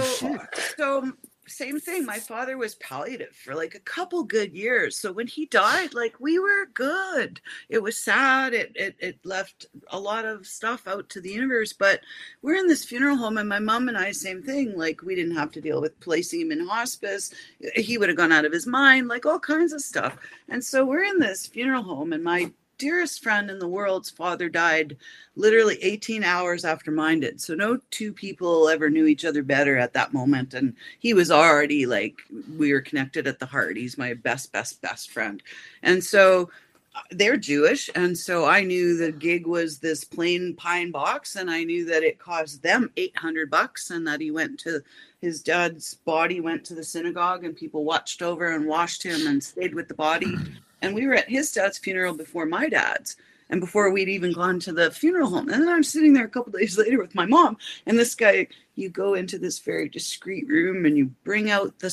holy 0.00 0.06
shit. 0.06 0.40
so 0.76 1.12
same 1.46 1.78
thing 1.78 2.04
my 2.04 2.18
father 2.18 2.56
was 2.56 2.74
palliative 2.76 3.34
for 3.34 3.54
like 3.54 3.74
a 3.74 3.80
couple 3.80 4.22
good 4.24 4.52
years 4.52 4.98
so 4.98 5.12
when 5.12 5.26
he 5.26 5.46
died 5.46 5.94
like 5.94 6.18
we 6.20 6.38
were 6.38 6.66
good. 6.74 7.40
It 7.68 7.82
was 7.82 8.00
sad 8.00 8.54
it, 8.54 8.72
it 8.74 8.96
it 8.98 9.18
left 9.24 9.66
a 9.88 9.98
lot 9.98 10.24
of 10.24 10.46
stuff 10.46 10.86
out 10.86 11.08
to 11.10 11.20
the 11.20 11.30
universe 11.30 11.72
but 11.72 12.00
we're 12.42 12.56
in 12.56 12.66
this 12.66 12.84
funeral 12.84 13.16
home 13.16 13.38
and 13.38 13.48
my 13.48 13.58
mom 13.58 13.88
and 13.88 13.96
i 13.96 14.12
same 14.12 14.42
thing 14.42 14.76
like 14.76 15.02
we 15.02 15.14
didn't 15.14 15.36
have 15.36 15.52
to 15.52 15.60
deal 15.60 15.80
with 15.80 15.98
placing 16.00 16.40
him 16.40 16.52
in 16.52 16.66
hospice 16.66 17.32
he 17.74 17.98
would 17.98 18.08
have 18.08 18.16
gone 18.16 18.32
out 18.32 18.44
of 18.44 18.52
his 18.52 18.66
mind 18.66 19.08
like 19.08 19.26
all 19.26 19.38
kinds 19.38 19.72
of 19.72 19.80
stuff. 19.80 20.16
And 20.48 20.62
so 20.64 20.84
we're 20.84 21.04
in 21.04 21.18
this 21.18 21.46
funeral 21.46 21.82
home 21.82 22.12
and 22.12 22.22
my 22.22 22.52
dearest 22.78 23.22
friend 23.22 23.50
in 23.50 23.58
the 23.58 23.68
world's 23.68 24.10
father 24.10 24.48
died 24.48 24.96
literally 25.34 25.78
18 25.82 26.22
hours 26.22 26.64
after 26.64 26.90
mine 26.90 27.20
did. 27.20 27.40
So 27.40 27.54
no 27.54 27.78
two 27.90 28.12
people 28.12 28.68
ever 28.68 28.90
knew 28.90 29.06
each 29.06 29.24
other 29.24 29.42
better 29.42 29.76
at 29.76 29.92
that 29.94 30.12
moment. 30.12 30.54
And 30.54 30.74
he 30.98 31.14
was 31.14 31.30
already 31.30 31.86
like, 31.86 32.20
we 32.56 32.72
were 32.72 32.80
connected 32.80 33.26
at 33.26 33.38
the 33.38 33.46
heart. 33.46 33.76
He's 33.76 33.98
my 33.98 34.14
best, 34.14 34.52
best, 34.52 34.80
best 34.82 35.10
friend. 35.10 35.42
And 35.82 36.02
so 36.02 36.50
uh, 36.94 37.00
they're 37.10 37.36
Jewish. 37.36 37.90
And 37.94 38.16
so 38.16 38.46
I 38.46 38.62
knew 38.62 38.96
the 38.96 39.12
gig 39.12 39.46
was 39.46 39.78
this 39.78 40.04
plain 40.04 40.54
pine 40.54 40.90
box. 40.90 41.36
And 41.36 41.50
I 41.50 41.64
knew 41.64 41.84
that 41.86 42.02
it 42.02 42.18
cost 42.18 42.62
them 42.62 42.90
800 42.96 43.50
bucks 43.50 43.90
and 43.90 44.06
that 44.06 44.20
he 44.20 44.30
went 44.30 44.58
to 44.60 44.82
his 45.20 45.42
dad's 45.42 45.94
body 45.94 46.40
went 46.40 46.64
to 46.64 46.74
the 46.74 46.84
synagogue 46.84 47.44
and 47.44 47.56
people 47.56 47.84
watched 47.84 48.22
over 48.22 48.52
and 48.52 48.66
washed 48.66 49.02
him 49.02 49.26
and 49.26 49.42
stayed 49.42 49.74
with 49.74 49.88
the 49.88 49.94
body. 49.94 50.34
And 50.82 50.94
we 50.94 51.06
were 51.06 51.14
at 51.14 51.28
his 51.28 51.52
dad's 51.52 51.78
funeral 51.78 52.14
before 52.14 52.46
my 52.46 52.68
dad's 52.68 53.16
and 53.48 53.60
before 53.60 53.90
we'd 53.90 54.08
even 54.08 54.32
gone 54.32 54.58
to 54.60 54.72
the 54.72 54.90
funeral 54.90 55.30
home. 55.30 55.48
And 55.48 55.62
then 55.62 55.68
I'm 55.68 55.84
sitting 55.84 56.12
there 56.12 56.24
a 56.24 56.28
couple 56.28 56.52
days 56.52 56.76
later 56.78 56.98
with 56.98 57.14
my 57.14 57.26
mom, 57.26 57.56
and 57.86 57.98
this 57.98 58.14
guy, 58.14 58.48
you 58.78 58.90
go 58.90 59.14
into 59.14 59.38
this 59.38 59.58
very 59.58 59.88
discreet 59.88 60.46
room 60.48 60.84
and 60.84 60.98
you 60.98 61.06
bring 61.24 61.50
out 61.50 61.78
the 61.78 61.88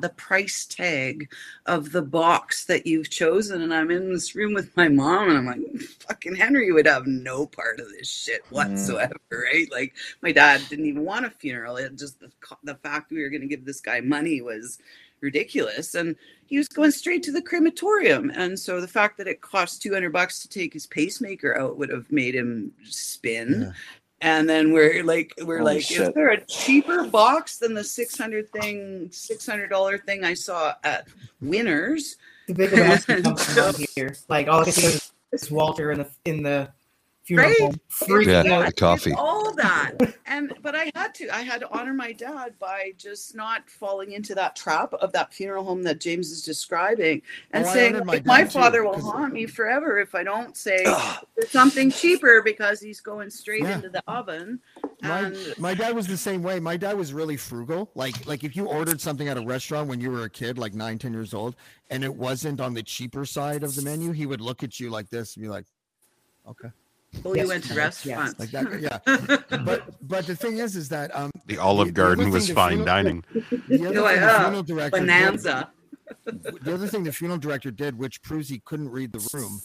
the 0.00 0.12
price 0.16 0.66
tag 0.66 1.30
of 1.66 1.92
the 1.92 2.02
box 2.02 2.64
that 2.64 2.88
you've 2.88 3.08
chosen. 3.08 3.62
And 3.62 3.72
I'm 3.72 3.92
in 3.92 4.12
this 4.12 4.34
room 4.34 4.52
with 4.52 4.76
my 4.76 4.88
mom, 4.88 5.28
and 5.28 5.38
I'm 5.38 5.46
like, 5.46 5.80
fucking 6.08 6.34
Henry 6.34 6.72
would 6.72 6.86
have 6.86 7.06
no 7.06 7.46
part 7.46 7.78
of 7.78 7.88
this 7.90 8.08
shit 8.08 8.44
mm. 8.46 8.50
whatsoever, 8.50 9.14
right? 9.30 9.70
Like 9.70 9.94
my 10.22 10.32
dad 10.32 10.60
didn't 10.68 10.86
even 10.86 11.04
want 11.04 11.26
a 11.26 11.30
funeral. 11.30 11.76
It 11.76 11.96
just 11.96 12.18
the, 12.18 12.32
the 12.64 12.74
fact 12.74 13.12
we 13.12 13.22
were 13.22 13.30
going 13.30 13.42
to 13.42 13.46
give 13.46 13.64
this 13.64 13.80
guy 13.80 14.00
money 14.00 14.40
was 14.40 14.78
ridiculous 15.20 15.94
and 15.94 16.16
he 16.46 16.58
was 16.58 16.68
going 16.68 16.90
straight 16.90 17.22
to 17.24 17.32
the 17.32 17.42
crematorium. 17.42 18.30
And 18.34 18.58
so 18.58 18.80
the 18.80 18.88
fact 18.88 19.18
that 19.18 19.28
it 19.28 19.40
cost 19.40 19.82
200 19.82 20.12
bucks 20.12 20.40
to 20.40 20.48
take 20.48 20.72
his 20.72 20.86
pacemaker 20.86 21.58
out 21.58 21.76
would 21.78 21.90
have 21.90 22.10
made 22.10 22.34
him 22.34 22.72
spin. 22.84 23.74
And 24.20 24.48
then 24.48 24.72
we're 24.72 25.04
like 25.04 25.34
we're 25.42 25.58
Holy 25.58 25.74
like 25.74 25.90
is 25.90 26.12
there 26.14 26.30
a 26.30 26.40
cheaper 26.46 27.04
box 27.04 27.58
than 27.58 27.74
the 27.74 27.84
600 27.84 28.50
thing 28.52 29.08
600 29.10 29.68
dollar 29.68 29.98
thing 29.98 30.24
i 30.24 30.32
saw 30.32 30.74
at 30.82 31.08
winners? 31.42 32.16
The 32.46 32.54
bigger 32.54 32.76
box 32.76 33.04
comes 33.22 33.56
around 33.58 33.84
here. 33.94 34.16
Like 34.28 34.48
all 34.48 34.60
I 34.60 34.64
can 34.64 34.72
think 34.72 35.02
is 35.32 35.50
Walter 35.50 35.92
in 35.92 35.98
the 35.98 36.08
in 36.24 36.42
the 36.42 36.70
funeral 37.24 37.48
Right. 37.50 37.60
home. 37.60 37.74
Freaking 37.90 38.44
Yeah, 38.44 38.66
the 38.66 38.72
coffee. 38.72 39.12
all 39.16 39.52
that. 39.54 39.92
And 40.26 40.52
but 40.62 40.74
i 40.74 40.90
had 40.94 41.14
to 41.16 41.28
i 41.34 41.42
had 41.42 41.60
to 41.60 41.70
honor 41.72 41.94
my 41.94 42.12
dad 42.12 42.54
by 42.58 42.92
just 42.98 43.34
not 43.36 43.68
falling 43.70 44.12
into 44.12 44.34
that 44.34 44.56
trap 44.56 44.92
of 44.94 45.12
that 45.12 45.32
funeral 45.32 45.64
home 45.64 45.82
that 45.84 46.00
james 46.00 46.30
is 46.32 46.42
describing 46.42 47.22
and 47.52 47.64
Oh, 47.64 47.68
I 47.68 47.72
saying 47.72 47.92
my 47.98 48.02
my, 48.04 48.18
dad 48.18 48.44
too, 48.50 48.58
father 48.58 48.82
will 48.84 48.94
'cause- 48.94 49.02
haunt 49.04 49.32
me 49.32 49.46
forever 49.46 49.98
if 50.00 50.14
i 50.14 50.24
don't 50.24 50.56
say 50.56 50.84
something 51.48 51.90
cheaper 51.90 52.42
because 52.42 52.80
he's 52.80 53.00
going 53.00 53.30
straight 53.30 53.62
Yeah. 53.62 53.76
into 53.76 53.88
the 53.90 54.02
oven. 54.08 54.60
My, 55.02 55.32
my 55.58 55.74
dad 55.74 55.94
was 55.94 56.06
the 56.06 56.16
same 56.16 56.42
way. 56.42 56.58
My 56.60 56.78
dad 56.78 56.96
was 56.96 57.12
really 57.12 57.36
frugal. 57.36 57.90
Like 57.94 58.26
like 58.26 58.42
if 58.42 58.56
you 58.56 58.66
ordered 58.66 59.00
something 59.00 59.28
at 59.28 59.36
a 59.36 59.42
restaurant 59.44 59.88
when 59.88 60.00
you 60.00 60.10
were 60.10 60.24
a 60.24 60.30
kid 60.30 60.56
like 60.58 60.72
nine 60.74 60.98
ten 60.98 61.12
years 61.12 61.34
old 61.34 61.56
and 61.90 62.02
it 62.02 62.14
wasn't 62.14 62.60
on 62.60 62.72
the 62.74 62.82
cheaper 62.82 63.24
side 63.26 63.62
of 63.62 63.74
the 63.76 63.82
menu 63.82 64.12
he 64.12 64.24
would 64.26 64.40
look 64.40 64.62
at 64.62 64.80
you 64.80 64.90
like 64.90 65.10
this 65.10 65.36
and 65.36 65.42
be 65.42 65.48
like 65.48 65.66
okay 66.48 66.68
well 67.22 67.36
you 67.36 67.46
went 67.48 67.62
to 67.64 67.74
restaurants 67.74 68.38
like 68.38 68.50
that 68.50 68.80
yeah 68.80 68.98
but 69.64 69.82
but 70.06 70.26
the 70.26 70.34
thing 70.36 70.58
is 70.58 70.76
is 70.76 70.88
that 70.88 71.14
um 71.14 71.30
The 71.46 71.58
Olive 71.58 71.88
the 71.88 71.92
Garden 71.92 72.24
other 72.26 72.32
was 72.32 72.50
fine 72.50 72.78
funeral- 72.84 72.86
dining. 72.86 73.24
the 73.68 73.86
other 73.86 73.92
You're 73.94 74.02
like, 74.02 74.14
thing 74.18 74.20
the 74.26 74.34
"Oh, 74.34 74.38
funeral 74.42 74.62
director 74.62 74.98
did- 75.00 75.06
bonanza 75.06 75.70
the 76.62 76.74
other 76.74 76.86
thing 76.86 77.04
the 77.04 77.12
funeral 77.12 77.38
director 77.38 77.70
did 77.70 77.98
which 77.98 78.22
proves 78.22 78.48
he 78.48 78.58
couldn't 78.60 78.88
read 78.90 79.12
the 79.12 79.28
room 79.32 79.60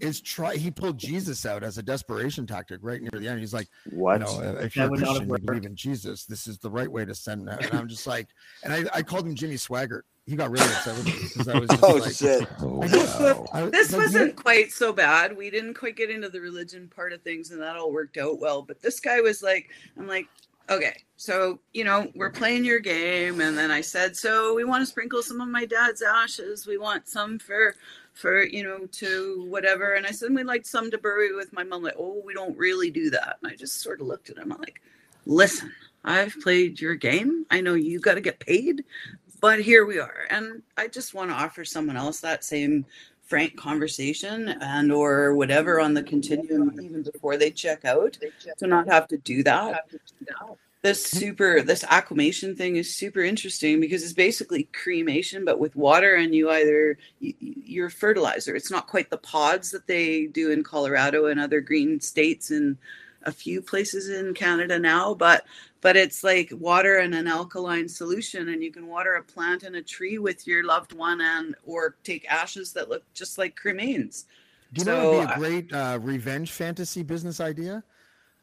is 0.00 0.18
try. 0.22 0.56
He 0.56 0.70
pulled 0.70 0.96
Jesus 0.96 1.44
out 1.44 1.62
as 1.62 1.76
a 1.76 1.82
desperation 1.82 2.46
tactic 2.46 2.78
right 2.80 3.02
near 3.02 3.10
the 3.20 3.28
end. 3.28 3.38
He's 3.38 3.52
like, 3.52 3.68
What? 3.90 4.20
You 4.20 4.26
know, 4.26 4.56
if 4.58 4.74
you're 4.74 4.86
a 4.86 4.88
not 4.88 4.98
have 4.98 5.06
Christian, 5.08 5.28
you 5.28 5.38
believe 5.46 5.66
in 5.66 5.76
Jesus. 5.76 6.24
This 6.24 6.46
is 6.46 6.56
the 6.56 6.70
right 6.70 6.90
way 6.90 7.04
to 7.04 7.14
send 7.14 7.46
that. 7.48 7.66
And 7.66 7.78
I'm 7.78 7.86
just 7.86 8.06
like, 8.06 8.28
and 8.64 8.72
I, 8.72 8.84
I 8.94 9.02
called 9.02 9.26
him 9.26 9.34
Jimmy 9.34 9.56
Swaggart. 9.56 10.00
He 10.30 10.36
got 10.36 10.52
really 10.52 10.64
upset 10.66 10.96
with 10.96 11.06
me 11.06 11.14
because 11.24 11.48
I 11.48 11.58
was 11.58 11.68
just 11.70 11.82
Oh, 11.82 11.94
like, 11.96 12.14
shit. 12.14 12.48
Oh, 12.60 12.76
wow. 12.78 13.46
I 13.52 13.62
This 13.66 13.92
like, 13.92 14.02
wasn't 14.02 14.36
quite 14.36 14.70
so 14.70 14.92
bad. 14.92 15.36
We 15.36 15.50
didn't 15.50 15.74
quite 15.74 15.96
get 15.96 16.08
into 16.08 16.28
the 16.28 16.40
religion 16.40 16.86
part 16.94 17.12
of 17.12 17.20
things, 17.22 17.50
and 17.50 17.60
that 17.60 17.74
all 17.74 17.92
worked 17.92 18.16
out 18.16 18.38
well. 18.38 18.62
But 18.62 18.80
this 18.80 19.00
guy 19.00 19.20
was 19.20 19.42
like, 19.42 19.70
I'm 19.98 20.06
like, 20.06 20.28
okay, 20.68 20.94
so 21.16 21.58
you 21.72 21.82
know, 21.82 22.12
we're 22.14 22.30
playing 22.30 22.64
your 22.64 22.78
game, 22.78 23.40
and 23.40 23.58
then 23.58 23.72
I 23.72 23.80
said, 23.80 24.16
so 24.16 24.54
we 24.54 24.62
want 24.62 24.82
to 24.82 24.86
sprinkle 24.86 25.20
some 25.20 25.40
of 25.40 25.48
my 25.48 25.64
dad's 25.64 26.00
ashes. 26.00 26.64
We 26.64 26.78
want 26.78 27.08
some 27.08 27.40
for, 27.40 27.74
for 28.12 28.44
you 28.44 28.62
know, 28.62 28.86
to 28.86 29.46
whatever. 29.48 29.94
And 29.94 30.06
I 30.06 30.12
said 30.12 30.32
we'd 30.32 30.44
like 30.44 30.64
some 30.64 30.92
to 30.92 30.98
bury 30.98 31.34
with 31.34 31.52
my 31.52 31.64
mom. 31.64 31.82
Like, 31.82 31.96
oh, 31.98 32.22
we 32.24 32.34
don't 32.34 32.56
really 32.56 32.92
do 32.92 33.10
that. 33.10 33.38
And 33.42 33.50
I 33.50 33.56
just 33.56 33.80
sort 33.80 34.00
of 34.00 34.06
looked 34.06 34.30
at 34.30 34.38
him. 34.38 34.52
I'm 34.52 34.60
like, 34.60 34.80
listen, 35.26 35.72
I've 36.04 36.34
played 36.40 36.80
your 36.80 36.94
game. 36.94 37.44
I 37.50 37.60
know 37.60 37.74
you 37.74 38.00
got 38.00 38.14
to 38.14 38.20
get 38.22 38.40
paid, 38.40 38.84
but 39.40 39.60
here 39.60 39.84
we 39.84 39.98
are. 39.98 40.26
And 40.30 40.62
i 40.76 40.86
just 40.86 41.14
want 41.14 41.30
to 41.30 41.34
offer 41.34 41.64
someone 41.64 41.96
else 41.96 42.20
that 42.20 42.44
same 42.44 42.84
frank 43.30 43.56
conversation 43.56 44.48
and 44.60 44.90
or 44.90 45.34
whatever 45.36 45.80
on 45.80 45.94
the 45.94 46.02
continuum 46.02 46.78
even 46.82 47.02
before 47.02 47.36
they 47.36 47.48
check 47.48 47.84
out 47.84 48.18
to 48.58 48.66
not 48.66 48.88
have 48.88 49.06
to 49.06 49.16
do 49.18 49.44
that. 49.44 49.84
This 50.82 51.04
super 51.04 51.62
this 51.62 51.84
aquamation 51.84 52.56
thing 52.56 52.76
is 52.76 52.96
super 52.96 53.20
interesting 53.20 53.80
because 53.80 54.02
it's 54.02 54.14
basically 54.14 54.64
cremation 54.72 55.44
but 55.44 55.60
with 55.60 55.76
water 55.76 56.16
and 56.16 56.34
you 56.34 56.50
either 56.50 56.98
you, 57.20 57.34
you're 57.38 57.90
fertilizer. 57.90 58.56
It's 58.56 58.70
not 58.70 58.88
quite 58.88 59.10
the 59.10 59.18
pods 59.18 59.70
that 59.70 59.86
they 59.86 60.26
do 60.26 60.50
in 60.50 60.64
colorado 60.64 61.26
and 61.26 61.38
other 61.38 61.60
green 61.60 62.00
states 62.00 62.50
and 62.50 62.76
a 63.24 63.32
few 63.32 63.60
places 63.60 64.08
in 64.08 64.32
canada 64.32 64.78
now 64.78 65.12
but 65.12 65.44
but 65.80 65.96
it's 65.96 66.22
like 66.22 66.52
water 66.58 66.98
and 66.98 67.14
an 67.14 67.26
alkaline 67.26 67.88
solution 67.88 68.50
and 68.50 68.62
you 68.62 68.70
can 68.70 68.86
water 68.86 69.14
a 69.14 69.22
plant 69.22 69.62
and 69.62 69.76
a 69.76 69.82
tree 69.82 70.18
with 70.18 70.46
your 70.46 70.64
loved 70.64 70.92
one 70.92 71.20
and 71.20 71.54
or 71.64 71.96
take 72.04 72.30
ashes 72.30 72.72
that 72.72 72.88
look 72.88 73.02
just 73.14 73.38
like 73.38 73.58
cremains 73.58 74.24
Do 74.72 74.80
you 74.80 74.84
know 74.84 74.92
So, 74.92 74.98
what 74.98 75.10
would 75.10 75.26
be 75.26 75.32
a 75.34 75.38
great 75.38 75.72
uh, 75.72 75.98
revenge 76.00 76.52
fantasy 76.52 77.02
business 77.02 77.40
idea? 77.40 77.82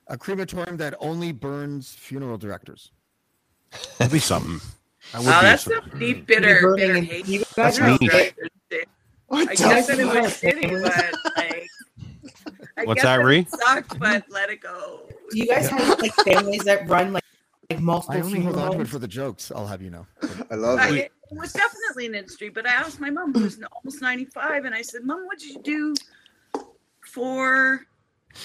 A 0.07 0.17
crematorium 0.17 0.77
that 0.77 0.95
only 0.99 1.31
burns 1.31 1.93
funeral 1.93 2.37
directors. 2.37 2.91
That'd 3.97 4.13
be 4.13 4.19
something. 4.19 4.61
That 5.11 5.19
would 5.21 5.27
Wow, 5.27 5.41
be 5.41 5.45
that's 5.47 5.63
something. 5.63 5.89
some 5.91 5.99
deep 5.99 6.27
bitter 6.27 6.59
burning 6.61 6.87
bitter 6.93 7.01
hate 7.01 7.27
you 7.27 7.43
That's 7.55 7.77
funeral 7.77 7.97
niche. 8.01 8.11
directors 8.11 8.49
did. 8.69 8.87
What 9.27 9.49
I 9.49 9.55
guess 9.55 9.87
that 9.87 9.99
it 9.99 10.05
was 10.05 10.15
shitty, 10.41 10.81
but 10.81 11.15
like 11.37 11.69
I 12.77 12.85
What's 12.85 13.03
that, 13.03 13.19
it 13.19 13.23
Ree? 13.23 13.45
sucked, 13.49 13.99
but 13.99 14.23
let 14.29 14.49
it 14.49 14.61
go. 14.61 15.01
Do 15.31 15.37
you 15.39 15.47
guys 15.47 15.69
have 15.69 15.99
like 15.99 16.13
families 16.13 16.63
that 16.63 16.87
run 16.87 17.11
like 17.13 17.23
like 17.69 17.79
I 17.79 17.81
multiple 17.81 18.23
only 18.23 18.41
hold 18.41 18.57
on 18.57 18.71
to 18.73 18.81
it 18.81 18.87
for 18.87 18.99
the 18.99 19.07
jokes. 19.07 19.51
I'll 19.51 19.67
have 19.67 19.81
you 19.81 19.89
know. 19.89 20.07
I 20.49 20.55
love 20.55 20.79
I, 20.79 20.89
it. 20.89 21.11
it 21.31 21.37
was 21.37 21.51
definitely 21.51 22.05
an 22.05 22.15
industry, 22.15 22.49
but 22.49 22.65
I 22.65 22.71
asked 22.71 22.99
my 22.99 23.09
mom, 23.09 23.33
who's 23.33 23.59
almost 23.83 24.01
95, 24.01 24.65
and 24.65 24.73
I 24.73 24.81
said, 24.81 25.03
Mom, 25.03 25.25
what 25.25 25.39
did 25.39 25.49
you 25.49 25.61
do 25.61 25.95
for 27.01 27.85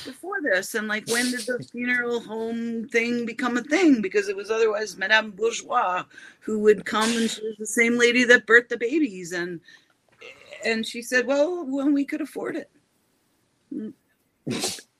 before 0.04 0.42
this? 0.42 0.74
And 0.74 0.88
like, 0.88 1.06
when 1.08 1.30
did 1.30 1.40
the 1.46 1.64
funeral 1.70 2.20
home 2.20 2.88
thing 2.88 3.24
become 3.24 3.56
a 3.56 3.62
thing? 3.62 4.02
Because 4.02 4.28
it 4.28 4.34
was 4.34 4.50
otherwise 4.50 4.96
Madame 4.96 5.30
Bourgeois 5.30 6.02
who 6.40 6.58
would 6.60 6.84
come, 6.84 7.16
and 7.16 7.30
she 7.30 7.42
was 7.42 7.56
the 7.58 7.66
same 7.66 7.96
lady 7.96 8.24
that 8.24 8.46
birthed 8.46 8.70
the 8.70 8.76
babies. 8.76 9.32
And 9.32 9.60
and 10.64 10.84
she 10.84 11.00
said, 11.00 11.26
Well, 11.26 11.64
when 11.64 11.92
we 11.92 12.04
could 12.04 12.20
afford 12.20 12.56
it. 12.56 12.70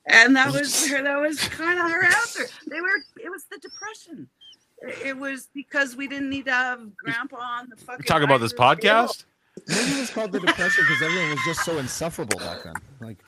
And 0.07 0.35
that 0.37 0.53
was 0.53 0.87
her. 0.89 1.03
That 1.03 1.21
was 1.21 1.39
kind 1.49 1.79
of 1.79 1.91
her 1.91 2.05
answer. 2.05 2.47
They 2.69 2.81
were. 2.81 3.05
It 3.23 3.31
was 3.31 3.45
the 3.51 3.59
depression. 3.59 4.29
It 4.83 5.07
it 5.07 5.17
was 5.17 5.49
because 5.55 5.95
we 5.97 6.09
didn't 6.09 6.31
need 6.31 6.47
to 6.47 6.53
have 6.53 6.81
Grandpa 6.97 7.37
on 7.37 7.69
the 7.69 7.77
fucking. 7.77 8.05
Talk 8.05 8.23
about 8.23 8.41
this 8.41 8.53
dining 8.53 8.71
room 8.71 8.79
table. 8.81 9.05
podcast. 9.05 9.25
Maybe 9.69 9.93
it 9.93 10.01
was 10.01 10.11
called 10.11 10.33
the 10.33 10.41
depression 10.41 10.85
because 10.89 11.03
everyone 11.03 11.31
was 11.31 11.41
just 11.45 11.65
so 11.65 11.79
insufferable 11.79 12.39
back 12.39 12.65
then. 12.65 12.75
Like, 13.01 13.19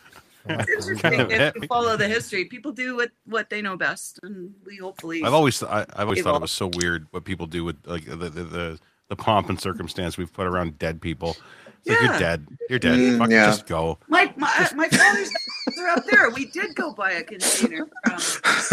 It's 0.48 0.88
interesting 0.88 1.30
if 1.30 1.54
you 1.54 1.66
follow 1.68 1.96
the 1.96 2.08
history. 2.08 2.44
People 2.44 2.72
do 2.72 2.96
what 2.96 3.10
what 3.24 3.48
they 3.48 3.62
know 3.62 3.76
best, 3.76 4.20
and 4.22 4.52
we 4.66 4.76
hopefully. 4.76 5.22
I've 5.24 5.32
always 5.32 5.62
I, 5.62 5.86
I've 5.94 6.08
always 6.08 6.22
thought 6.22 6.36
it 6.36 6.42
was 6.42 6.52
so 6.52 6.70
weird 6.74 7.06
what 7.12 7.24
people 7.24 7.46
do 7.46 7.64
with 7.64 7.76
like 7.86 8.04
the 8.04 8.16
the, 8.16 8.28
the, 8.28 8.78
the 9.08 9.16
pomp 9.16 9.48
and 9.48 9.58
circumstance 9.58 10.18
we've 10.18 10.32
put 10.32 10.46
around 10.46 10.78
dead 10.78 11.00
people. 11.00 11.36
It's 11.84 11.90
like 11.90 12.00
Yeah. 12.00 12.10
you're 12.10 12.18
dead. 12.18 12.46
You're 12.70 12.78
dead. 12.78 12.98
Mm, 12.98 13.18
Fucking 13.18 13.32
yeah. 13.32 13.46
just 13.46 13.66
go. 13.66 13.98
My 14.08 14.32
my 14.36 14.70
my 14.74 14.88
father's 14.88 15.30
are 15.78 15.88
up 15.88 16.04
there. 16.10 16.30
We 16.30 16.46
did 16.46 16.74
go 16.74 16.92
buy 16.92 17.12
a 17.12 17.22
container 17.22 17.86
from 18.04 18.18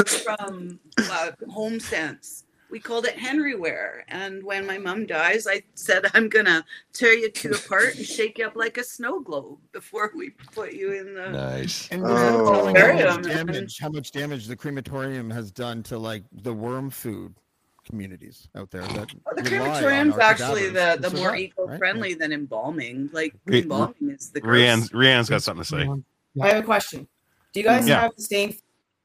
from 0.06 0.80
uh, 0.98 1.32
Home 1.50 1.80
Sense. 1.80 2.46
We 2.70 2.80
called 2.80 3.06
it 3.06 3.18
Henryware. 3.18 4.04
And 4.08 4.42
when 4.46 4.66
my 4.66 4.78
mom 4.78 5.06
dies, 5.06 5.46
I 5.46 5.62
said 5.76 6.06
I'm 6.14 6.30
gonna 6.30 6.64
tear 6.94 7.12
you 7.14 7.30
two 7.30 7.52
apart 7.52 7.96
and 7.98 8.06
shake 8.06 8.38
you 8.38 8.46
up 8.48 8.56
like 8.56 8.78
a 8.78 8.84
snow 8.86 9.20
globe 9.20 9.58
before 9.74 10.10
we 10.16 10.30
put 10.30 10.72
you 10.72 10.94
in 10.94 11.14
the. 11.14 11.30
Nice. 11.32 11.90
and 11.92 12.02
Oh. 12.02 12.08
without 12.08 12.54
telling 12.54 12.74
Bury 12.74 12.98
how 13.00 13.16
much 13.18 13.24
damage, 13.26 13.78
how 13.80 13.90
much 13.90 14.12
damage 14.14 14.48
the 14.48 14.56
crematorium 14.56 15.30
has 15.32 15.52
done 15.52 15.84
to 15.84 15.98
like 15.98 16.24
the 16.32 16.54
worm 16.54 16.90
food 16.90 17.36
communities 17.92 18.48
out 18.56 18.72
there. 18.72 18.82
That 18.82 19.14
Well, 19.26 19.36
the 19.36 19.44
crematorium's 19.44 20.18
actually 20.18 20.70
the, 20.70 20.98
the 21.00 21.12
more 21.12 21.30
right? 21.30 21.42
eco-friendly 21.42 22.16
than 22.16 22.32
embalming. 22.34 23.10
Like 23.14 23.36
Re- 23.46 23.62
embalming 23.62 24.10
is 24.10 24.32
the 24.32 24.42
gross. 24.42 24.58
Rianne's, 24.58 24.90
Rianne's 24.90 25.30
got 25.30 25.44
something 25.44 25.64
to 25.64 25.70
say. 25.70 26.42
I 26.42 26.48
have 26.48 26.64
a 26.64 26.66
question. 26.66 27.08
Do 27.54 27.60
you 27.60 27.66
guys 27.66 27.88
Yeah. 27.88 28.02
have 28.02 28.16
the 28.16 28.24
same 28.24 28.56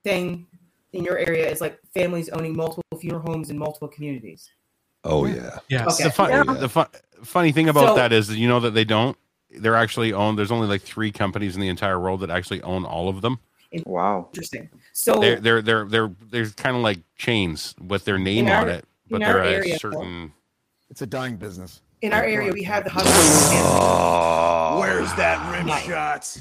thing 0.05 0.47
in 0.93 1.05
your 1.05 1.19
area 1.19 1.51
as 1.51 1.61
like 1.61 1.79
families 1.93 2.29
owning 2.31 2.57
multiple 2.57 2.99
funeral 2.99 3.23
homes 3.23 3.51
in 3.51 3.59
multiple 3.59 3.89
communities? 3.89 4.49
Oh 5.05 5.27
yeah. 5.27 5.59
Yes. 5.69 6.01
Okay. 6.01 6.05
The, 6.05 6.11
fun, 6.11 6.31
Yeah. 6.31 6.55
the 6.55 6.69
fun, 6.69 6.87
funny 7.23 7.53
thing 7.53 7.69
about 7.69 7.89
So- 7.89 7.97
that 7.97 8.13
is 8.13 8.29
that 8.29 8.39
you 8.39 8.49
know 8.49 8.61
that 8.61 8.73
they 8.75 8.85
don't. 8.85 9.17
They're 9.51 9.77
actually 9.77 10.13
owned. 10.13 10.39
There's 10.39 10.51
only 10.51 10.67
like 10.69 10.83
three 10.83 11.11
companies 11.11 11.55
in 11.55 11.61
the 11.61 11.69
entire 11.69 11.99
world 11.99 12.21
that 12.21 12.31
actually 12.31 12.63
own 12.63 12.85
all 12.85 13.09
of 13.09 13.21
them. 13.23 13.39
Wow. 13.85 14.29
Interesting. 14.33 14.69
So 14.93 15.21
They're 15.21 15.41
they're 15.41 15.63
they're 15.63 15.85
they're 15.85 16.11
they're 16.31 16.47
kind 16.51 16.77
of 16.77 16.83
like 16.83 17.01
chains 17.17 17.75
with 17.85 18.05
their 18.05 18.19
name 18.19 18.47
our- 18.49 18.63
on 18.63 18.69
it, 18.69 18.85
but 19.11 19.21
they're 19.21 19.43
a 19.43 19.51
area, 19.51 19.79
certain. 19.79 20.33
It's 20.91 21.03
a 21.03 21.07
dying 21.07 21.37
business. 21.37 21.81
in 22.03 22.13
our 22.13 22.23
area, 22.25 22.53
we 22.53 22.63
have 22.63 22.85
the 22.85 22.91
Huskilson 22.91 24.81
Where's 24.81 25.13
that 25.15 25.51
rim 25.57 25.67
Nice. 25.67 25.85
shot? 25.87 26.41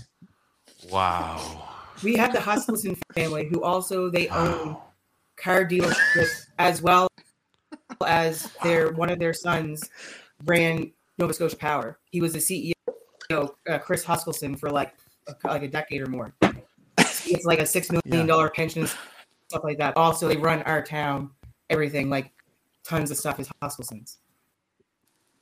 Wow. 0.91 1.64
We 2.03 2.16
have 2.18 2.32
the 2.34 2.40
Huskilson 2.40 2.98
family, 3.14 3.48
who 3.48 3.64
also 3.64 4.10
they 4.10 4.28
own 4.30 4.78
car 5.38 5.66
dealerships 5.66 6.48
as 6.60 6.82
well 6.82 7.07
as 8.06 8.52
their 8.64 8.91
one 8.94 9.10
of 9.10 9.18
their 9.20 9.34
sons 9.34 9.90
ran 10.45 10.91
Nova 11.18 11.34
Scotia 11.34 11.56
Power. 11.57 11.98
He 12.12 12.22
was 12.22 12.34
the 12.34 12.40
CEO, 12.40 13.49
uh, 13.70 13.78
Chris 13.80 14.03
Huskilson, 14.06 14.60
for 14.60 14.70
like 14.70 14.94
a, 15.28 15.36
like 15.48 15.64
a 15.64 15.68
decade 15.68 16.02
or 16.02 16.07
more. 16.07 16.34
It's 17.28 17.46
like 17.46 17.60
a 17.60 17.66
six 17.66 17.90
million 18.06 18.28
dollar 18.28 18.50
pension, 18.50 18.88
stuff 18.88 19.64
like 19.64 19.78
that. 19.78 19.96
Also, 19.98 20.28
they 20.28 20.38
run 20.38 20.62
our 20.64 20.82
town, 20.82 21.32
everything 21.70 22.10
like 22.10 22.32
tons 22.84 23.12
of 23.12 23.18
stuff 23.18 23.40
is 23.40 23.50
Huskilson's. 23.62 24.18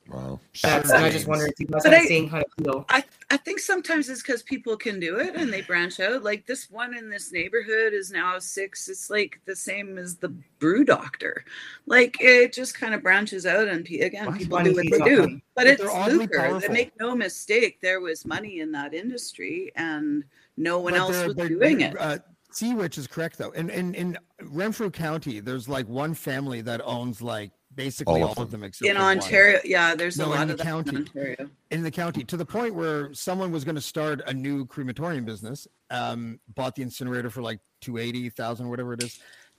Wow. 0.06 0.38
That's, 0.62 0.90
I 0.90 1.08
just 1.08 1.26
wonder 1.26 1.46
if 1.46 1.54
you 1.58 1.66
guys 1.66 1.82
But 1.82 1.94
have 1.94 2.02
the 2.02 2.04
I- 2.04 2.08
same 2.08 2.28
kind 2.28 2.44
of 2.44 2.62
feel. 2.64 2.84
I, 2.90 3.02
I 3.30 3.38
think 3.38 3.58
sometimes 3.58 4.10
it's 4.10 4.20
because 4.20 4.42
people 4.42 4.76
can 4.76 5.00
do 5.00 5.18
it 5.18 5.34
and 5.34 5.50
they 5.50 5.62
branch 5.62 5.98
out. 5.98 6.22
Like 6.22 6.44
this 6.46 6.70
one 6.70 6.94
in 6.94 7.08
this 7.08 7.32
neighborhood 7.32 7.94
is 7.94 8.10
now 8.10 8.38
six. 8.38 8.86
It's 8.88 9.08
like 9.08 9.40
the 9.46 9.56
same 9.56 9.96
as 9.96 10.16
the 10.16 10.28
brew 10.58 10.84
doctor. 10.84 11.46
Like 11.86 12.18
it 12.20 12.52
just 12.52 12.78
kind 12.78 12.92
of 12.92 13.02
branches 13.02 13.46
out, 13.46 13.66
and 13.66 13.86
again, 13.86 14.26
Well, 14.26 14.36
people 14.36 14.62
do 14.62 14.74
what 14.74 14.84
they 14.90 14.98
do. 14.98 15.20
money. 15.20 15.42
But 15.54 15.64
But 15.64 15.66
it's 15.68 15.82
they're 15.82 16.08
lucre. 16.18 16.60
They 16.60 16.68
make 16.68 16.92
no 17.00 17.16
mistake. 17.16 17.80
There 17.80 18.00
was 18.00 18.26
money 18.26 18.60
in 18.60 18.72
that 18.72 18.92
industry, 18.92 19.72
and 19.74 20.22
no 20.56 20.78
one 20.78 20.92
But 20.92 21.00
else 21.00 21.16
they're- 21.16 21.26
was 21.26 21.36
they're- 21.36 21.48
doing 21.48 21.78
they're, 21.78 21.90
it. 21.90 22.00
Uh, 22.00 22.18
Seawitch 22.52 22.98
is 22.98 23.06
correct 23.08 23.36
though. 23.38 23.50
In 23.50 23.68
in 23.68 23.94
in 23.94 24.16
Renfrew 24.42 24.90
County, 24.90 25.40
there's 25.40 25.68
like 25.68 25.88
one 25.88 26.14
family 26.14 26.60
that 26.60 26.80
owns 26.84 27.20
like 27.20 27.50
basically 27.74 28.20
All 28.22 28.28
all 28.28 28.32
of 28.34 28.38
of 28.38 28.50
them. 28.52 28.60
them 28.60 28.68
except 28.68 28.88
in 28.88 28.94
for 28.96 29.02
one. 29.02 29.16
Ontario, 29.18 29.58
yeah, 29.64 29.96
there's 29.96 30.16
No, 30.16 30.26
a 30.26 30.32
in 30.34 30.38
lot 30.38 30.46
the 30.46 30.52
of 30.52 30.58
that 30.58 30.64
county. 30.64 30.96
in 31.16 31.50
in 31.72 31.82
the 31.82 31.90
county 31.90 32.22
to 32.22 32.36
the 32.36 32.46
point 32.46 32.76
where 32.76 33.12
someone 33.12 33.50
was 33.50 33.64
going 33.64 33.74
to 33.74 33.80
start 33.80 34.20
a 34.28 34.32
new 34.32 34.64
crematorium 34.66 35.24
business 35.24 35.66
um 35.90 36.38
bought 36.54 36.76
the 36.76 36.82
incinerator 36.82 37.28
for 37.28 37.42
like 37.42 37.58
280,000 37.80 38.68
whatever 38.68 38.92
it 38.92 39.02
is 39.02 39.18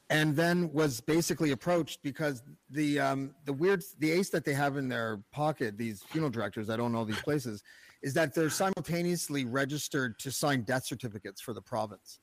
and 0.09 0.33
then 0.35 0.71
was 0.71 1.01
basically 1.01 1.51
approached 1.51 1.99
because 2.03 2.41
the 2.69 2.97
um 2.99 3.35
the 3.43 3.51
weird 3.53 3.83
the 3.99 4.09
ace 4.11 4.29
that 4.29 4.45
they 4.45 4.53
have 4.53 4.77
in 4.77 4.87
their 4.87 5.19
pocket 5.33 5.77
these 5.77 6.01
funeral 6.03 6.31
directors 6.31 6.69
I 6.69 6.77
don't 6.77 6.93
know 6.93 7.03
these 7.03 7.21
places 7.21 7.61
is 8.05 8.13
that 8.13 8.33
they're 8.35 8.51
simultaneously 8.51 9.45
registered 9.45 10.17
to 10.19 10.31
sign 10.31 10.61
death 10.61 10.85
certificates 10.85 11.41
for 11.41 11.53
the 11.53 11.61
province 11.61 12.19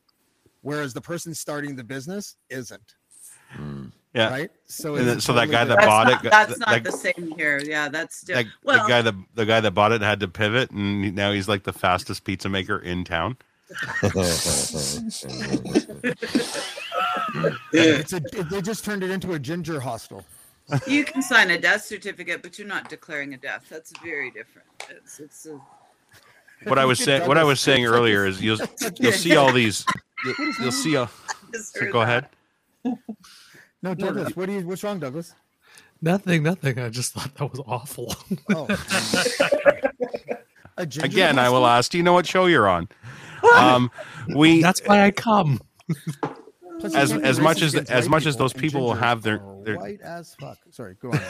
whereas 0.62 0.94
the 0.94 1.00
person 1.00 1.34
starting 1.34 1.74
the 1.76 1.82
business 1.84 2.36
isn't 2.48 2.94
hmm. 3.50 3.86
Yeah. 4.14 4.28
Right. 4.28 4.50
So 4.66 4.96
And 4.96 5.04
it's 5.04 5.06
then- 5.10 5.20
so 5.22 5.32
that 5.32 5.50
guy 5.50 5.64
that 5.64 5.78
different. 5.80 5.88
bought 5.88 6.06
that's 6.06 6.10
it 6.10 6.12
not, 6.12 6.22
got- 6.22 6.30
that's 6.32 6.58
that- 6.58 6.58
not 6.60 6.68
that- 6.68 6.84
the 6.84 6.92
same 6.98 7.32
here. 7.38 7.58
Yeah, 7.64 7.88
that's 7.88 8.20
That. 8.24 8.44
Well, 8.62 8.82
the 8.84 8.88
guy 8.90 9.00
that 9.00 9.14
the 9.34 9.46
guy 9.46 9.60
that 9.60 9.70
bought 9.70 9.92
it 9.92 10.02
had 10.02 10.20
to 10.20 10.28
pivot, 10.28 10.70
and 10.70 11.14
now 11.14 11.32
he's 11.32 11.48
like 11.48 11.62
the 11.62 11.72
fastest 11.72 12.22
pizza 12.24 12.50
maker 12.50 12.78
in 12.78 13.04
town. 13.04 13.38
it's 17.72 18.12
a, 18.12 18.16
it- 18.16 18.50
they 18.50 18.60
just 18.60 18.84
turned 18.84 19.02
it 19.02 19.10
into 19.10 19.32
a 19.32 19.38
ginger 19.38 19.80
hostel. 19.80 20.24
You 20.86 21.04
can 21.04 21.22
sign 21.22 21.50
a 21.50 21.58
death 21.58 21.84
certificate, 21.84 22.42
but 22.42 22.58
you're 22.58 22.68
not 22.68 22.88
declaring 22.88 23.34
a 23.34 23.36
death. 23.36 23.66
That's 23.68 23.92
very 24.02 24.30
different. 24.30 24.68
It's 24.90 25.20
it's 25.20 25.46
a, 25.46 25.60
What 26.68 26.78
I 26.78 26.84
was 26.84 26.98
saying, 26.98 27.26
what 27.28 27.38
I 27.38 27.44
was 27.44 27.60
saying 27.60 27.84
earlier 27.84 28.26
is 28.30 28.40
you'll 28.40 28.58
you'll 28.98 29.12
see 29.12 29.36
all 29.36 29.52
these. 29.52 29.84
You'll, 30.24 30.52
you'll 30.60 30.72
see 30.72 30.96
all. 30.96 31.10
So 31.54 31.90
go 31.90 32.04
that. 32.04 32.28
ahead. 32.84 32.98
No, 33.82 33.94
Douglas, 33.94 34.36
what 34.36 34.46
do 34.46 34.52
you? 34.52 34.66
What's 34.66 34.84
wrong, 34.84 35.00
Douglas? 35.00 35.34
Nothing, 36.00 36.42
nothing. 36.42 36.78
I 36.80 36.88
just 36.88 37.12
thought 37.12 37.34
that 37.34 37.50
was 37.50 37.60
awful. 37.66 38.14
Oh. 38.54 38.66
Again, 40.76 41.38
I 41.38 41.48
will 41.48 41.66
ask. 41.66 41.92
Do 41.92 41.98
you 41.98 42.02
know 42.02 42.12
what 42.12 42.26
show 42.26 42.46
you're 42.46 42.68
on? 42.68 42.88
Um, 43.56 43.90
we. 44.36 44.62
That's 44.62 44.80
why 44.86 45.02
I 45.02 45.10
come. 45.10 45.60
Plus, 46.82 46.94
as 46.96 47.12
as 47.12 47.38
much 47.38 47.62
as 47.62 47.74
against 47.74 47.92
as 47.92 48.08
much 48.08 48.26
as 48.26 48.36
those 48.36 48.52
people 48.52 48.82
will 48.82 48.94
have 48.94 49.22
their 49.22 49.40
their 49.62 49.76
white 49.76 50.00
as 50.00 50.34
fuck. 50.34 50.58
Sorry, 50.70 50.96
go 51.00 51.12
on. 51.12 51.20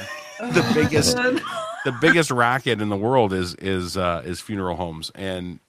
the 0.53 0.71
biggest 0.75 1.15
the 1.85 1.93
biggest 2.01 2.31
racket 2.31 2.81
in 2.81 2.89
the 2.89 2.97
world 2.97 3.35
is 3.35 3.55
is 3.57 3.99
uh, 3.99 4.23
is 4.25 4.41
funeral 4.41 4.77
homes. 4.77 5.13
And 5.15 5.61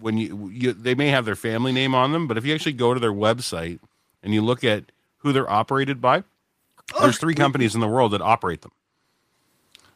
when 0.00 0.18
you, 0.18 0.48
you 0.52 0.72
they 0.72 0.96
may 0.96 1.08
have 1.10 1.24
their 1.24 1.36
family 1.36 1.70
name 1.70 1.94
on 1.94 2.12
them 2.12 2.26
but 2.26 2.36
if 2.36 2.44
you 2.44 2.54
actually 2.54 2.72
go 2.72 2.94
to 2.94 3.00
their 3.00 3.12
website 3.12 3.78
and 4.22 4.34
you 4.34 4.42
look 4.42 4.64
at 4.64 4.90
who 5.18 5.32
they're 5.32 5.50
operated 5.50 6.00
by 6.00 6.24
there's 7.00 7.18
three 7.18 7.34
companies 7.34 7.74
in 7.74 7.80
the 7.80 7.88
world 7.88 8.12
that 8.12 8.20
operate 8.22 8.62
them. 8.62 8.72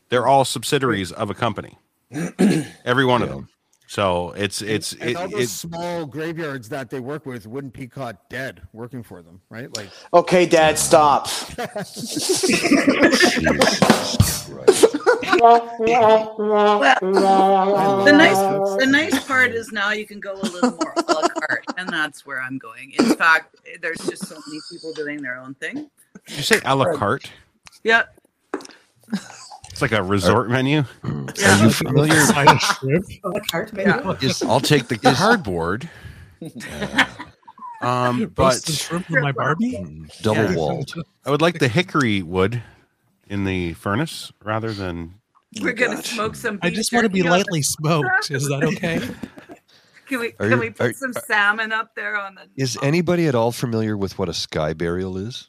They're 0.09 0.27
all 0.27 0.45
subsidiaries 0.45 1.11
of 1.11 1.31
a 1.31 1.35
company. 1.35 1.79
Every 2.85 3.05
one 3.05 3.23
of 3.23 3.29
them 3.29 3.49
so 3.93 4.31
it's 4.31 4.63
it's 4.63 4.95
and 4.95 5.11
it, 5.11 5.17
all 5.17 5.29
those 5.29 5.43
it, 5.43 5.49
small 5.51 6.07
graveyards 6.07 6.71
that 6.71 6.89
they 6.89 6.99
work 6.99 7.27
with 7.27 7.47
wouldn't 7.47 7.75
be 7.75 7.87
caught 7.87 8.31
dead 8.31 8.63
working 8.73 9.03
for 9.03 9.21
them, 9.21 9.43
right? 9.51 9.69
Like, 9.77 9.91
Okay, 10.15 10.47
Dad, 10.47 10.79
stop. 10.79 11.29
Well, 15.43 15.77
the 18.05 18.13
nice 18.13 18.39
the 18.79 18.87
nice 18.89 19.27
part 19.27 19.51
is 19.51 19.73
now 19.73 19.91
you 19.91 20.07
can 20.07 20.21
go 20.21 20.33
a 20.33 20.41
little 20.41 20.71
more 20.71 20.95
a 20.97 21.13
la 21.13 21.29
carte, 21.29 21.65
and 21.77 21.89
that's 21.89 22.25
where 22.25 22.41
I'm 22.41 22.57
going. 22.59 22.93
In 22.99 23.15
fact, 23.17 23.57
there's 23.83 23.99
just 24.09 24.27
so 24.27 24.37
many 24.47 24.61
people 24.71 24.93
doing 24.95 25.21
their 25.21 25.37
own 25.37 25.55
thing. 25.55 25.91
did 26.27 26.37
you 26.37 26.43
say 26.43 26.61
a 26.65 26.75
la 26.75 26.95
carte 26.95 27.31
Yeah, 27.83 28.05
it's 29.73 29.83
like 29.83 29.93
a 29.93 30.03
resort 30.03 30.49
menu 30.51 30.85
Are 31.03 31.63
you 31.65 31.71
familiar? 31.71 32.21
Side 32.21 32.61
shrimp. 32.61 33.07
A 33.25 33.29
la 33.29 33.41
carte 33.51 33.73
Yeah. 33.77 33.97
menu. 34.05 34.17
Is, 34.21 34.43
I'll 34.43 34.61
take 34.61 34.87
the. 34.89 34.97
the 35.03 35.11
Is, 35.11 35.17
hardboard 35.19 35.89
um 37.81 38.27
but 38.35 38.43
Roasted 38.55 38.75
shrimp 38.77 39.11
with 39.11 39.23
my 39.23 39.33
Barbie. 39.33 40.05
double 40.23 40.43
Yeah. 40.45 40.55
walled. 40.57 40.95
I 41.25 41.31
would 41.31 41.43
like 41.43 41.59
the 41.59 41.69
hickory 41.69 42.23
wood 42.23 42.63
in 43.29 43.45
the 43.45 43.73
furnace 43.75 44.33
rather 44.45 44.73
than 44.73 45.15
we're 45.61 45.73
gonna 45.73 46.03
smoke 46.03 46.35
some. 46.37 46.59
I 46.63 46.71
just 46.71 46.93
want 46.93 47.05
to 47.05 47.09
be 47.11 47.19
jerky 47.21 47.29
on 47.29 47.33
the- 47.33 47.39
lightly 47.39 47.63
smoked. 47.63 48.31
Is 48.31 48.47
that 48.49 48.63
okay? 48.65 49.01
Can 50.07 50.21
we 50.21 50.29
Are 50.39 50.49
can 50.49 50.51
you- 50.53 50.59
we 50.61 50.71
put 50.71 50.91
are- 50.91 50.93
some 50.93 51.13
salmon 51.13 51.73
up 51.73 51.95
there 51.95 52.17
on 52.17 52.35
the? 52.37 52.43
Is 52.57 52.79
anybody 52.83 53.27
at 53.27 53.35
all 53.35 53.53
familiar 53.53 53.97
with 53.97 54.19
what 54.19 54.29
a 54.29 54.35
sky 54.35 54.73
burial 54.75 55.17
is? 55.17 55.49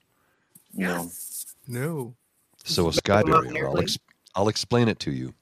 No. 0.74 1.12
No. 1.68 2.16
So 2.64 2.88
a 2.88 2.94
sky 2.94 3.24
burial, 3.24 3.72
I'll, 3.72 3.80
ex- 3.80 3.98
I'll 4.36 4.48
explain 4.50 4.88
it 4.88 5.00
to 5.00 5.12
you. 5.12 5.34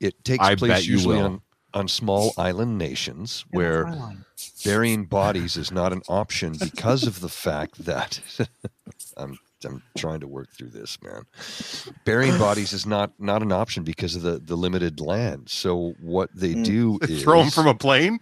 It 0.00 0.24
takes 0.24 0.46
I 0.46 0.54
place 0.54 0.86
usually 0.86 1.20
on, 1.20 1.42
on 1.74 1.88
small 1.88 2.32
island 2.38 2.78
nations 2.78 3.44
where 3.50 3.84
burying 4.64 5.04
bodies 5.04 5.56
is 5.56 5.70
not 5.70 5.92
an 5.92 6.02
option 6.08 6.54
because 6.58 7.06
of 7.06 7.20
the 7.20 7.28
fact 7.28 7.84
that 7.84 8.20
I'm 9.16 9.38
I'm 9.64 9.82
trying 9.94 10.20
to 10.20 10.26
work 10.26 10.48
through 10.56 10.70
this, 10.70 10.96
man. 11.02 11.24
Burying 12.06 12.38
bodies 12.38 12.72
is 12.72 12.86
not 12.86 13.12
not 13.18 13.42
an 13.42 13.52
option 13.52 13.84
because 13.84 14.16
of 14.16 14.22
the 14.22 14.38
the 14.38 14.56
limited 14.56 15.00
land. 15.00 15.50
So 15.50 15.94
what 16.00 16.30
they 16.34 16.54
Mm. 16.54 16.64
do 16.64 16.98
is 17.02 17.22
throw 17.22 17.42
them 17.42 17.50
from 17.50 17.66
a 17.66 17.74
plane. 17.74 18.18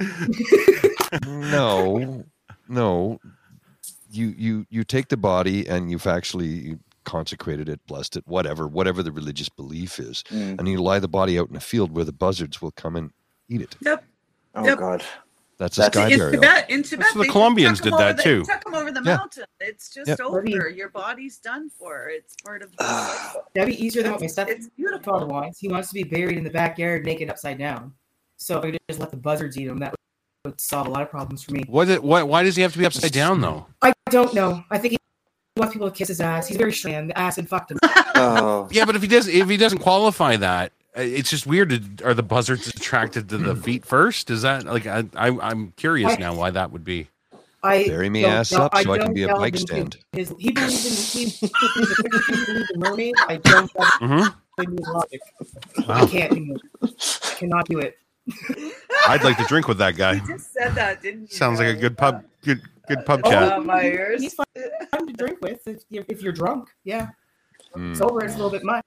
no, 1.24 2.24
no. 2.68 3.20
You 4.10 4.34
you 4.36 4.66
you 4.68 4.84
take 4.84 5.08
the 5.08 5.16
body 5.16 5.68
and 5.68 5.90
you've 5.90 6.06
actually 6.06 6.76
consecrated 7.08 7.68
it, 7.68 7.80
blessed 7.86 8.16
it, 8.18 8.24
whatever, 8.26 8.68
whatever 8.68 9.02
the 9.02 9.10
religious 9.12 9.48
belief 9.48 9.98
is, 9.98 10.22
Mm. 10.30 10.58
and 10.58 10.68
you 10.68 10.82
lie 10.82 10.98
the 10.98 11.08
body 11.08 11.38
out 11.38 11.48
in 11.48 11.56
a 11.56 11.60
field 11.60 11.90
where 11.94 12.04
the 12.04 12.12
buzzards 12.12 12.60
will 12.60 12.70
come 12.72 12.96
and 12.96 13.10
eat 13.48 13.62
it. 13.62 13.76
Yep. 13.80 14.04
Oh 14.54 14.64
Yep. 14.64 14.78
God. 14.78 15.04
That's 15.56 15.76
a 15.76 15.80
That's- 15.80 16.02
sky 16.04 16.12
in 16.12 16.18
burial. 16.18 16.40
Tibet, 16.40 16.70
in 16.70 16.82
Tibet, 16.84 16.98
That's 17.06 17.16
what 17.16 17.26
the 17.26 17.32
Colombians 17.32 17.80
did 17.80 17.92
that 17.94 18.18
the- 18.18 18.22
too. 18.22 18.44
Tuck 18.44 18.62
them 18.62 18.74
over 18.74 18.92
the 18.92 19.02
Yeah. 19.04 19.16
mountain. 19.16 19.44
It's 19.58 19.92
just 19.92 20.06
Yep. 20.08 20.20
over. 20.20 20.68
Your 20.70 20.88
body's 20.90 21.38
done 21.38 21.68
for. 21.70 22.08
It's 22.10 22.36
part 22.44 22.62
of. 22.62 22.70
The 22.76 23.42
That'd 23.54 23.74
be 23.74 23.84
easier 23.84 24.02
than 24.04 24.12
what 24.12 24.20
my 24.20 24.26
stuff. 24.28 24.48
It's 24.48 24.68
beautiful. 24.76 25.26
wants. 25.26 25.58
He 25.58 25.68
wants 25.68 25.88
to 25.88 25.94
be 25.94 26.04
buried 26.04 26.36
in 26.38 26.44
the 26.44 26.50
backyard, 26.50 27.04
naked, 27.04 27.28
upside 27.30 27.58
down. 27.58 27.92
So 28.36 28.58
if 28.58 28.64
I 28.66 28.70
could 28.72 28.80
just 28.88 29.00
let 29.00 29.10
the 29.10 29.16
buzzards 29.16 29.56
eat 29.58 29.66
him, 29.66 29.78
that 29.80 29.94
would 30.44 30.60
solve 30.60 30.86
a 30.86 30.90
lot 30.90 31.02
of 31.02 31.10
problems 31.10 31.42
for 31.42 31.52
me. 31.52 31.64
What? 31.66 31.88
It, 31.88 32.04
what? 32.04 32.28
Why 32.28 32.44
does 32.44 32.54
he 32.54 32.62
have 32.62 32.72
to 32.74 32.78
be 32.78 32.86
upside 32.86 33.10
down 33.12 33.40
though? 33.40 33.66
I 33.82 33.92
don't 34.10 34.32
know. 34.34 34.62
I 34.70 34.78
think 34.78 34.92
he 34.92 34.98
wants 35.58 35.74
people 35.74 35.90
to 35.90 35.96
kiss 35.96 36.08
his 36.08 36.20
ass. 36.20 36.46
He's 36.48 36.56
very 36.56 36.72
strand. 36.72 37.10
The 37.10 37.18
acid 37.18 37.48
fucked 37.48 37.72
him. 37.72 37.78
Oh. 38.20 38.66
Yeah, 38.72 38.84
but 38.84 38.96
if 38.96 39.02
he 39.02 39.06
does, 39.06 39.28
if 39.28 39.48
he 39.48 39.56
doesn't 39.56 39.78
qualify 39.78 40.34
that, 40.36 40.72
uh, 40.96 41.02
it's 41.02 41.30
just 41.30 41.46
weird. 41.46 41.70
To, 41.70 42.04
are 42.04 42.14
the 42.14 42.22
buzzards 42.24 42.66
attracted 42.66 43.28
to 43.28 43.38
the 43.38 43.54
feet 43.54 43.84
first? 43.84 44.28
Is 44.28 44.42
that 44.42 44.64
like 44.64 44.86
I, 44.88 45.04
I 45.14 45.28
I'm 45.40 45.70
curious 45.76 46.18
now 46.18 46.34
why 46.34 46.50
that 46.50 46.72
would 46.72 46.82
be. 46.82 47.06
I 47.62 47.86
Bury 47.86 48.08
me 48.10 48.24
ass 48.24 48.50
know- 48.50 48.62
up 48.64 48.76
so 48.76 48.92
I 48.92 48.98
can 48.98 49.14
be 49.14 49.22
a 49.22 49.34
bike 49.36 49.56
stand. 49.56 49.98
His, 50.12 50.34
he 50.38 50.50
believes 50.50 51.14
in 51.14 51.28
he, 51.28 51.36
he 51.46 51.48
believes 52.08 52.70
in 52.74 52.80
mermaids. 52.80 53.20
I 53.28 53.36
don't 53.36 53.72
Mhm. 53.74 54.34
believe 54.56 54.78
in 54.78 54.84
logic. 54.92 55.20
Wow. 55.86 55.94
I 56.02 56.06
can't 56.06 56.34
do 56.34 56.56
it. 56.82 57.30
I 57.30 57.34
cannot 57.36 57.66
do 57.68 57.78
it. 57.78 57.98
I'd 59.06 59.22
like 59.22 59.36
to 59.38 59.44
drink 59.44 59.68
with 59.68 59.78
that 59.78 59.96
guy. 59.96 60.14
You 60.14 60.26
just 60.26 60.52
said 60.52 60.74
that, 60.74 61.02
didn't 61.02 61.22
you? 61.30 61.36
Sounds 61.36 61.60
like 61.60 61.68
a 61.68 61.78
good 61.78 61.96
pub, 61.96 62.24
good 62.42 62.60
good 62.88 63.04
pub 63.06 63.20
Oh, 63.24 63.30
chat. 63.30 63.64
my 63.64 63.82
ears. 63.84 64.20
He's 64.22 64.34
fun 64.34 64.46
to 64.54 65.12
drink 65.12 65.38
with 65.42 65.66
if 65.66 65.82
you're, 65.90 66.04
if 66.08 66.22
you're 66.22 66.32
drunk. 66.32 66.68
Yeah, 66.84 67.08
Mm. 67.76 67.96
sober 67.96 68.24
is 68.24 68.32
a 68.34 68.36
little 68.36 68.50
bit 68.50 68.64
much, 68.64 68.84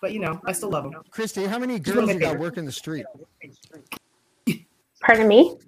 but 0.00 0.12
you 0.12 0.18
know 0.20 0.40
I 0.44 0.52
still 0.52 0.70
love 0.70 0.84
him. 0.84 0.94
Christy, 1.10 1.44
how 1.46 1.58
many 1.58 1.74
He's 1.78 1.86
one 1.86 1.90
of 1.90 1.94
girls 1.96 2.06
my 2.08 2.12
you 2.14 2.18
got 2.20 2.26
favorites. 2.32 2.42
working 2.42 2.64
the 2.66 2.72
street? 2.72 3.06
Pardon 5.00 5.28
me? 5.28 5.56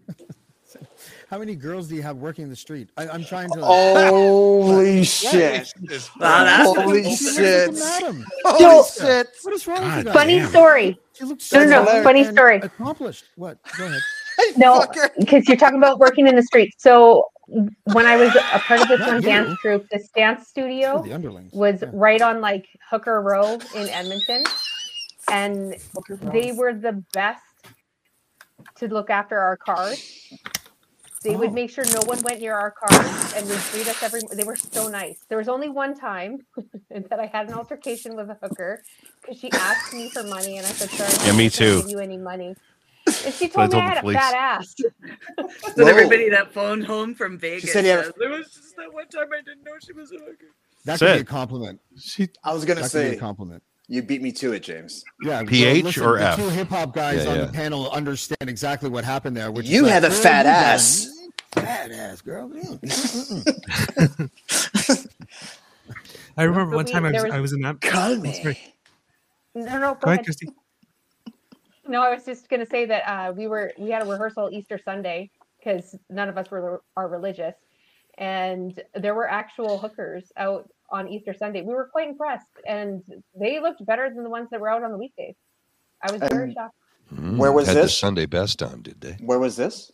How 1.31 1.39
many 1.39 1.55
girls 1.55 1.89
do 1.89 1.95
you 1.95 2.03
have 2.03 2.17
working 2.17 2.49
the 2.49 2.57
street? 2.57 2.89
I, 2.97 3.07
I'm 3.09 3.23
trying 3.23 3.51
to. 3.51 3.61
Holy 3.61 5.05
shit. 5.05 5.73
Wow, 6.19 6.73
Holy 6.75 7.15
shit. 7.15 7.67
Holy 7.69 7.77
So- 7.77 8.85
shit. 9.07 9.29
What 9.43 9.55
is 9.55 9.67
wrong 9.67 9.83
with 9.85 9.97
you 9.99 10.05
guys? 10.05 10.15
Funny 10.15 10.39
damn. 10.39 10.49
story. 10.49 10.99
She 11.13 11.25
looks 11.25 11.53
No, 11.53 11.65
no, 11.65 11.85
no, 11.85 12.03
funny 12.03 12.25
story. 12.25 12.57
Accomplished. 12.57 13.25
What? 13.37 13.59
Go 13.77 13.87
ahead. 13.87 14.01
No, 14.57 14.87
because 15.19 15.47
you're 15.49 15.57
talking 15.57 15.79
about 15.79 15.99
working 15.99 16.27
in 16.29 16.37
the 16.37 16.43
street. 16.45 16.73
So 16.79 17.25
when 17.49 18.07
I 18.07 18.17
was 18.17 18.35
a 18.37 18.59
part 18.61 18.81
of 18.83 18.89
this 18.89 19.01
Not 19.07 19.09
one 19.09 19.17
you. 19.23 19.29
dance 19.29 19.59
troupe, 19.61 19.89
this 19.91 20.09
dance 20.15 20.49
studio 20.49 21.03
The 21.03 21.13
underlings. 21.13 21.53
was 21.53 21.83
Yeah. 21.83 21.91
right 21.93 22.21
on 22.21 22.41
like 22.41 22.67
Hooker 22.91 23.21
Row 23.23 23.59
in 23.75 23.89
Edmonton, 23.89 24.45
and 25.31 25.75
they 26.33 26.53
were 26.53 26.75
the 26.75 27.03
best 27.13 27.43
to 28.77 28.89
look 28.89 29.11
after 29.11 29.39
our 29.39 29.57
cars. 29.57 30.31
They 31.25 31.35
Oh. 31.35 31.39
would 31.39 31.53
make 31.53 31.71
sure 31.71 31.85
no 31.87 32.01
one 32.03 32.21
went 32.23 32.41
near 32.41 32.55
our 32.55 32.71
cars 32.71 33.33
and 33.35 33.49
would 33.49 33.59
greet 33.73 33.89
us 33.89 34.01
every. 34.03 34.21
They 34.33 34.45
were 34.45 34.55
so 34.57 34.89
nice. 34.89 35.19
There 35.29 35.39
was 35.39 35.49
only 35.49 35.69
one 35.69 35.95
time 35.99 36.47
that 36.91 37.19
I 37.19 37.27
had 37.27 37.49
an 37.49 37.55
altercation 37.55 38.15
with 38.15 38.31
a 38.31 38.37
hooker 38.41 38.83
because 39.21 39.39
she 39.39 39.51
asked 39.53 39.93
me 39.93 40.11
for 40.11 40.23
money, 40.23 40.59
and 40.59 40.67
I 40.67 40.71
said, 40.71 40.91
"Sorry, 40.91 41.27
Yeah, 41.27 41.37
me 41.37 41.47
I 41.47 41.49
can't 41.49 41.55
too. 41.55 41.81
Give 41.83 41.91
you 41.91 41.99
any 41.99 42.19
money?" 42.19 42.55
And 43.29 43.35
she 43.35 43.51
So 43.51 43.61
I 43.61 43.67
told 43.67 43.75
me 43.75 43.81
told 43.81 43.83
I 43.85 43.89
the 43.89 43.95
had 43.95 44.05
a 44.05 44.13
fat 44.13 44.35
ass. 44.35 44.75
So 45.77 45.87
everybody 45.87 46.31
that 46.31 46.51
phoned 46.55 46.85
home 46.87 47.15
from 47.15 47.39
Vegas. 47.39 47.71
said 47.75 47.85
he 47.85 47.91
had 47.91 48.07
says, 48.07 48.15
there 48.19 48.31
was 48.31 48.47
just 48.47 48.75
that 48.77 48.91
one 48.93 49.07
time 49.09 49.27
I 49.33 49.43
didn't 49.43 49.65
know 49.65 49.73
she 49.85 49.93
was 49.93 50.11
a 50.13 50.15
hooker. 50.15 50.47
That 50.87 50.99
That's 50.99 50.99
could 51.01 51.15
be 51.17 51.21
a 51.21 51.25
compliment. 51.25 51.81
She 51.99 52.29
I 52.43 52.55
was 52.55 52.65
gonna 52.65 52.81
That 52.81 52.91
could 52.91 52.99
be 53.03 53.07
a 53.09 53.11
say 53.13 53.17
compliment. 53.19 53.63
you 53.87 54.01
beat 54.03 54.23
me 54.23 54.33
to 54.33 54.55
it, 54.55 54.61
James. 54.63 55.05
Yeah. 55.23 55.43
PH 55.45 55.99
or 55.99 56.17
the 56.19 56.25
F? 56.29 56.37
Two 56.37 56.49
hip 56.49 56.69
hop 56.69 56.95
guys 56.95 57.25
Yeah, 57.27 57.31
on 57.33 57.37
yeah. 57.37 57.45
the 57.45 57.53
panel 57.53 57.91
understand 57.91 58.49
exactly 58.49 58.89
what 58.89 59.05
happened 59.05 59.37
there. 59.37 59.51
Which 59.53 59.67
is 59.67 59.73
You 59.73 59.83
like, 59.83 59.93
had 59.93 60.05
a 60.05 60.11
fat 60.11 60.47
you 60.47 60.53
got 60.53 60.55
a 60.55 60.73
ass." 60.73 61.11
Fat 61.53 61.91
ass, 61.91 62.21
girl. 62.23 62.49
Mm, 62.49 62.81
mm, 62.81 64.29
mm. 64.97 65.09
I 66.39 66.43
remember 66.45 66.77
one 66.77 66.87
time 66.87 67.05
I 67.05 67.13
was, 67.13 67.23
was- 67.25 67.33
I 67.33 67.41
was 67.41 67.53
in 67.53 67.61
that. 67.61 67.81
Call 67.83 68.25
sorry. 68.33 68.59
No, 69.55 69.65
no, 69.79 69.95
go, 69.95 70.01
Go 70.01 70.11
ahead, 70.13 70.21
ahead. 70.27 70.55
Christy. 71.89 71.93
No, 71.93 72.03
I 72.03 72.15
was 72.15 72.25
just 72.25 72.49
gonna 72.49 72.67
say 72.67 72.87
that 72.87 73.03
uh, 73.09 73.33
we 73.33 73.47
were 73.47 73.73
we 73.79 73.91
had 73.91 74.03
a 74.03 74.11
rehearsal 74.11 74.51
Easter 74.53 74.79
Sunday 74.85 75.31
because 75.59 75.97
none 76.11 76.29
of 76.29 76.39
us 76.39 76.51
were 76.51 76.83
are 76.97 77.09
religious, 77.09 77.55
and 78.19 78.81
there 78.95 79.15
were 79.15 79.29
actual 79.29 79.79
hookers 79.79 80.31
out 80.37 80.69
on 80.91 81.09
Easter 81.09 81.35
Sunday. 81.35 81.63
We 81.63 81.75
were 81.75 81.89
quite 81.91 82.09
impressed, 82.09 82.47
and 82.67 83.03
they 83.39 83.61
looked 83.61 83.85
better 83.85 84.09
than 84.15 84.23
the 84.25 84.31
ones 84.31 84.49
that 84.51 84.61
were 84.61 84.71
out 84.71 84.83
on 84.85 84.93
the 84.93 84.99
weekdays. 84.99 85.35
I 86.03 86.13
was 86.13 86.21
very 86.21 86.45
And 86.45 86.55
shocked 86.55 86.75
Where 87.11 87.53
was 87.53 87.67
Mm, 87.67 87.69
had 87.69 87.77
the 87.77 87.83
this? 87.83 87.99
Sunday 87.99 88.27
best 88.27 88.63
on, 88.63 88.83
did 88.83 89.01
they? 89.01 89.17
Where 89.25 89.39
was 89.39 89.57
this? 89.57 89.91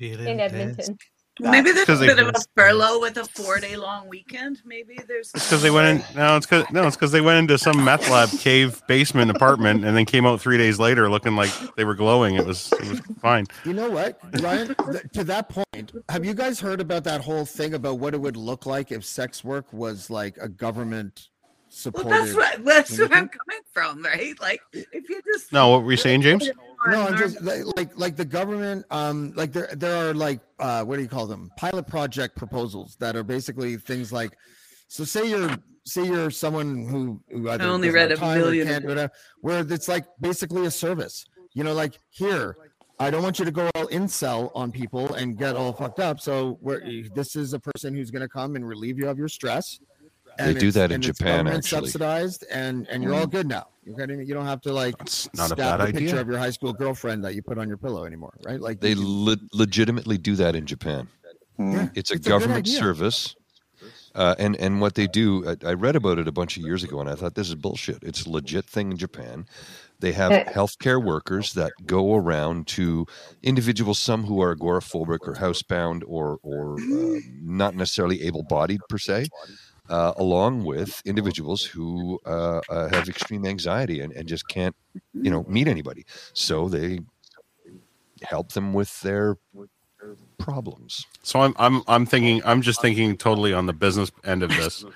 in 0.00 0.40
Edmonton. 0.40 0.98
Maybe 1.42 1.72
there's 1.72 1.88
a 1.88 1.98
bit 1.98 2.18
of 2.18 2.28
a 2.28 2.40
furlough 2.56 3.00
with 3.00 3.16
a 3.16 3.24
four 3.24 3.58
day 3.58 3.76
long 3.76 4.08
weekend. 4.08 4.62
Maybe 4.64 4.98
there's 5.06 5.30
It's 5.34 5.44
because 5.44 5.62
they 5.62 5.70
went 5.70 6.00
in. 6.00 6.16
No, 6.16 6.36
it's 6.36 6.46
because 6.46 6.70
no, 6.70 6.86
it's 6.86 6.96
because 6.96 7.12
they 7.12 7.20
went 7.20 7.38
into 7.38 7.58
some 7.58 7.84
meth 7.84 8.08
lab 8.08 8.28
cave 8.30 8.80
basement 8.86 9.30
apartment 9.30 9.84
and 9.84 9.96
then 9.96 10.04
came 10.04 10.24
out 10.24 10.40
three 10.40 10.56
days 10.56 10.78
later 10.78 11.10
looking 11.10 11.34
like 11.34 11.50
they 11.76 11.84
were 11.84 11.94
glowing. 11.94 12.36
It 12.36 12.46
was 12.46 12.72
it 12.72 12.88
was 12.88 13.00
fine. 13.20 13.46
You 13.64 13.74
know 13.74 13.90
what, 13.90 14.18
Ryan? 14.40 14.74
to 15.12 15.24
that 15.24 15.48
point, 15.48 15.92
have 16.08 16.24
you 16.24 16.34
guys 16.34 16.60
heard 16.60 16.80
about 16.80 17.04
that 17.04 17.20
whole 17.20 17.44
thing 17.44 17.74
about 17.74 17.98
what 17.98 18.14
it 18.14 18.20
would 18.20 18.36
look 18.36 18.64
like 18.66 18.92
if 18.92 19.04
sex 19.04 19.42
work 19.42 19.72
was 19.72 20.10
like 20.10 20.36
a 20.38 20.48
government 20.48 21.28
well, 21.94 22.04
that's 22.04 22.34
what 22.34 22.64
that's 22.64 22.98
where? 22.98 23.06
I'm 23.08 23.28
coming 23.28 23.62
from, 23.72 24.02
right? 24.02 24.38
Like 24.40 24.60
if 24.72 25.08
you 25.08 25.22
just 25.32 25.52
No, 25.52 25.70
what 25.70 25.84
were 25.84 25.90
you 25.90 25.96
saying, 25.96 26.22
James? 26.22 26.50
No, 26.86 27.06
I'm 27.06 27.16
just 27.16 27.40
like 27.42 27.96
like, 27.96 28.16
the 28.16 28.24
government. 28.24 28.84
Um, 28.90 29.32
like 29.36 29.52
there 29.52 29.68
there 29.76 30.08
are 30.08 30.14
like 30.14 30.40
uh, 30.58 30.84
what 30.84 30.96
do 30.96 31.02
you 31.02 31.08
call 31.08 31.26
them? 31.26 31.50
Pilot 31.56 31.86
project 31.86 32.36
proposals 32.36 32.96
that 33.00 33.16
are 33.16 33.22
basically 33.24 33.76
things 33.76 34.12
like. 34.12 34.36
So 34.88 35.04
say 35.04 35.28
you're 35.28 35.56
say 35.84 36.04
you're 36.04 36.30
someone 36.30 36.86
who, 36.86 37.20
who 37.30 37.48
either 37.48 37.64
only 37.64 37.90
read 37.90 38.12
a 38.12 38.18
million 38.18 38.66
can't, 38.66 38.84
of 38.84 38.88
whatever, 38.88 39.12
where 39.40 39.60
it's 39.60 39.88
like 39.88 40.04
basically 40.20 40.66
a 40.66 40.70
service. 40.70 41.24
You 41.54 41.64
know, 41.64 41.74
like 41.74 41.98
here, 42.10 42.56
I 42.98 43.10
don't 43.10 43.22
want 43.22 43.38
you 43.38 43.44
to 43.44 43.50
go 43.50 43.70
all 43.74 43.86
incel 43.88 44.50
on 44.54 44.72
people 44.72 45.14
and 45.14 45.36
get 45.36 45.56
all 45.56 45.72
fucked 45.72 46.00
up. 46.00 46.20
So 46.20 46.58
we're, 46.60 47.04
this 47.14 47.36
is 47.36 47.52
a 47.52 47.58
person 47.58 47.94
who's 47.94 48.10
going 48.10 48.22
to 48.22 48.28
come 48.28 48.56
and 48.56 48.66
relieve 48.66 48.98
you 48.98 49.08
of 49.08 49.18
your 49.18 49.28
stress. 49.28 49.80
They 50.38 50.54
do 50.54 50.70
that 50.72 50.90
in 50.92 51.00
Japan, 51.02 51.38
government 51.44 51.56
actually. 51.64 51.86
subsidized, 51.88 52.44
and 52.50 52.86
and 52.88 53.02
you're 53.02 53.14
all 53.14 53.26
good 53.26 53.46
now. 53.48 53.68
You're 53.84 53.96
getting, 53.96 54.20
you 54.24 54.32
don't 54.34 54.46
have 54.46 54.60
to 54.62 54.72
like 54.72 54.94
not 55.34 55.50
a 55.50 55.56
bad 55.56 55.80
the 55.80 55.92
picture 55.92 56.20
of 56.20 56.28
your 56.28 56.38
high 56.38 56.50
school 56.50 56.72
girlfriend 56.72 57.24
that 57.24 57.34
you 57.34 57.42
put 57.42 57.58
on 57.58 57.66
your 57.68 57.76
pillow 57.76 58.04
anymore, 58.04 58.32
right? 58.44 58.60
Like 58.60 58.80
They 58.80 58.94
can- 58.94 59.02
le- 59.24 59.36
legitimately 59.52 60.18
do 60.18 60.36
that 60.36 60.54
in 60.54 60.66
Japan. 60.66 61.08
Yeah, 61.58 61.88
It's 61.94 62.10
a 62.10 62.14
it's 62.14 62.26
government 62.26 62.58
idea. 62.66 62.78
service. 62.78 63.34
Uh, 64.14 64.34
and 64.38 64.56
and 64.56 64.80
what 64.80 64.94
they 64.94 65.06
do, 65.06 65.44
I, 65.48 65.70
I 65.70 65.72
read 65.72 65.96
about 65.96 66.18
it 66.18 66.28
a 66.28 66.32
bunch 66.32 66.56
of 66.58 66.62
years 66.62 66.84
ago, 66.84 67.00
and 67.00 67.08
I 67.08 67.14
thought 67.14 67.34
this 67.34 67.48
is 67.48 67.54
bullshit. 67.54 68.02
It's 68.02 68.26
a 68.26 68.30
legit 68.30 68.66
thing 68.66 68.90
in 68.92 68.98
Japan. 68.98 69.46
They 70.00 70.12
have 70.12 70.32
healthcare 70.48 71.02
workers 71.02 71.54
that 71.54 71.72
go 71.86 72.14
around 72.14 72.66
to 72.68 73.06
individuals, 73.42 73.98
some 73.98 74.24
who 74.24 74.42
are 74.42 74.54
agoraphobic 74.54 75.20
or 75.22 75.34
housebound 75.34 76.02
or 76.06 76.38
or 76.42 76.74
uh, 76.78 77.20
not 77.40 77.74
necessarily 77.74 78.22
able-bodied 78.22 78.80
per 78.88 78.98
se, 78.98 79.28
uh, 79.88 80.12
along 80.16 80.64
with 80.64 81.02
individuals 81.04 81.64
who 81.64 82.20
uh, 82.26 82.60
uh, 82.68 82.88
have 82.94 83.08
extreme 83.08 83.44
anxiety 83.44 84.00
and, 84.00 84.12
and 84.12 84.26
just 84.28 84.48
can't, 84.48 84.74
you 85.12 85.30
know, 85.30 85.44
meet 85.48 85.68
anybody. 85.68 86.04
So 86.32 86.68
they 86.68 87.00
help 88.22 88.52
them 88.52 88.72
with 88.72 89.00
their 89.00 89.36
problems. 90.38 91.06
So 91.22 91.40
I'm 91.40 91.54
I'm 91.58 91.82
I'm 91.86 92.06
thinking 92.06 92.42
I'm 92.44 92.62
just 92.62 92.80
thinking 92.80 93.16
totally 93.16 93.52
on 93.52 93.66
the 93.66 93.72
business 93.72 94.10
end 94.24 94.42
of 94.42 94.50
this. 94.50 94.84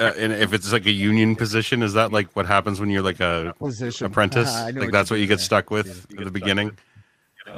Uh, 0.00 0.12
and 0.18 0.32
if 0.32 0.52
it's 0.52 0.72
like 0.72 0.86
a 0.86 0.90
union 0.90 1.36
position, 1.36 1.82
is 1.82 1.92
that 1.92 2.10
like 2.10 2.32
what 2.32 2.44
happens 2.44 2.80
when 2.80 2.90
you're 2.90 3.02
like 3.02 3.20
a 3.20 3.54
Position. 3.58 4.06
apprentice? 4.06 4.52
I 4.52 4.72
know 4.72 4.80
like 4.80 4.88
what 4.88 4.92
that's 4.92 5.10
what 5.12 5.20
you 5.20 5.28
get 5.28 5.38
saying. 5.38 5.44
stuck 5.44 5.70
with 5.70 6.06
at 6.18 6.24
the 6.24 6.30
beginning. 6.30 6.76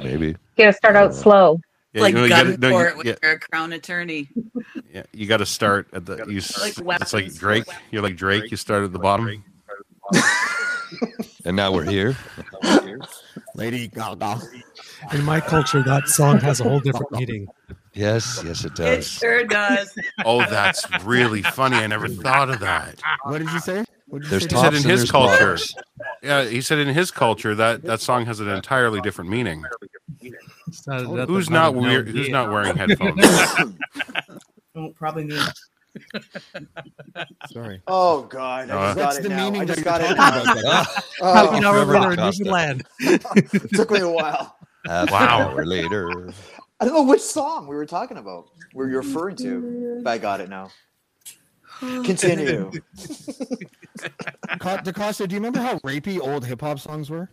Maybe. 0.03 0.27
You 0.27 0.37
gotta 0.57 0.73
start 0.73 0.95
out 0.95 1.15
slow. 1.15 1.59
Yeah, 1.93 2.01
like 2.01 2.13
you 2.13 2.17
know, 2.17 2.23
you 2.23 2.29
gun 2.29 2.45
gotta- 2.45 2.57
no, 2.59 2.67
you- 2.67 2.73
court 2.73 2.97
when 2.97 3.05
yeah. 3.07 3.15
you're 3.21 3.31
a 3.33 3.39
crown 3.39 3.73
attorney. 3.73 4.29
Yeah, 4.93 5.03
you 5.13 5.27
got 5.27 5.37
to 5.37 5.45
start 5.45 5.87
at 5.93 6.05
the. 6.05 6.25
You, 6.27 6.37
s- 6.37 6.59
Like 6.79 7.01
it's 7.01 7.13
like. 7.13 7.33
Drake. 7.35 7.65
You're 7.91 8.01
like 8.01 8.15
Drake. 8.15 8.49
You 8.51 8.57
start 8.57 8.83
at 8.83 8.91
the 8.93 8.99
bottom. 8.99 9.43
And 11.45 11.57
now 11.57 11.73
we're 11.73 11.83
here. 11.83 12.15
Lady 13.55 13.87
Gaga. 13.89 14.39
In 15.11 15.23
my 15.25 15.41
culture, 15.41 15.83
that 15.83 16.07
song 16.07 16.39
has 16.39 16.61
a 16.61 16.63
whole 16.63 16.79
different 16.79 17.11
meaning. 17.11 17.47
Yes, 17.93 18.41
yes, 18.45 18.63
it 18.63 18.75
does. 18.75 18.99
It 18.99 19.03
sure 19.09 19.43
does. 19.43 19.93
Oh, 20.25 20.39
that's 20.49 20.85
really 21.03 21.41
funny. 21.41 21.75
I 21.75 21.87
never 21.87 22.07
thought 22.07 22.49
of 22.49 22.59
that. 22.61 23.01
What 23.23 23.39
did 23.39 23.49
you 23.51 23.59
say? 23.59 23.83
What 24.07 24.21
did 24.21 24.31
you 24.31 24.39
There's 24.39 24.43
say? 24.43 24.55
He 24.55 24.55
said 24.55 24.61
tops 24.61 24.77
in 24.85 24.89
and 24.91 24.99
his 24.99 25.11
culture. 25.11 25.37
bottoms. 25.37 25.75
Yeah, 26.23 26.45
he 26.45 26.61
said 26.61 26.79
in 26.79 26.87
his 26.87 27.11
culture 27.11 27.53
that 27.55 27.81
that 27.83 27.99
song 27.99 28.25
has 28.25 28.39
an 28.39 28.47
entirely 28.47 29.01
different 29.01 29.29
meaning. 29.29 29.63
It's 30.21 30.87
not- 30.87 31.13
that's 31.15 31.29
Who's 31.29 31.49
not 31.49 31.73
not 31.75 31.81
weird? 31.83 32.07
Who's 32.07 32.29
not 32.29 32.49
wearing 32.51 32.75
headphones? 32.77 33.23
Oh, 34.75 34.91
probably 34.97 35.25
me. 35.25 35.39
Sorry. 37.51 37.79
Oh 37.85 38.23
God, 38.23 38.71
I 38.71 38.73
Uh, 38.73 38.85
just 38.87 38.95
got 38.95 38.95
That's 38.95 39.17
it 39.17 39.23
the 39.23 39.29
now. 39.29 39.43
meaning 39.45 39.61
I 39.61 39.65
that 39.65 39.73
just 39.75 39.85
you're 39.85 39.99
got 39.99 40.01
it. 40.01 40.15
talking 40.15 40.59
about. 40.59 40.63
Ah, 40.87 41.03
Oh, 41.21 41.33
How 41.33 41.53
you 41.55 41.61
know 41.61 41.71
Trevor 41.73 41.93
we're 41.93 42.13
in 42.13 42.19
Acosta. 42.19 42.43
Newfoundland? 42.43 42.83
it 42.99 43.71
took 43.75 43.91
me 43.91 43.99
a 43.99 44.09
while. 44.09 44.57
half 44.87 45.11
Wow. 45.11 45.51
an 45.51 45.53
hour 45.53 45.65
later. 45.65 46.31
I 46.79 46.85
don't 46.85 46.95
know 46.95 47.03
which 47.03 47.21
song 47.21 47.67
we 47.67 47.75
were 47.75 47.85
talking 47.85 48.17
about. 48.17 48.47
Were 48.73 48.89
you 48.89 48.97
referring 48.97 49.35
to? 49.37 50.01
But 50.03 50.09
I 50.09 50.17
got 50.17 50.41
it 50.41 50.49
now. 50.49 50.71
Continue. 52.05 52.71
Ca- 54.59 54.77
DeCosta, 54.83 55.27
do 55.27 55.35
you 55.35 55.39
remember 55.39 55.59
how 55.59 55.79
rapey 55.79 56.19
old 56.19 56.45
hip 56.45 56.61
hop 56.61 56.79
songs 56.79 57.09
were? 57.09 57.29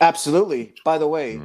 Absolutely. 0.00 0.74
By 0.84 0.96
the 0.98 1.08
way, 1.08 1.40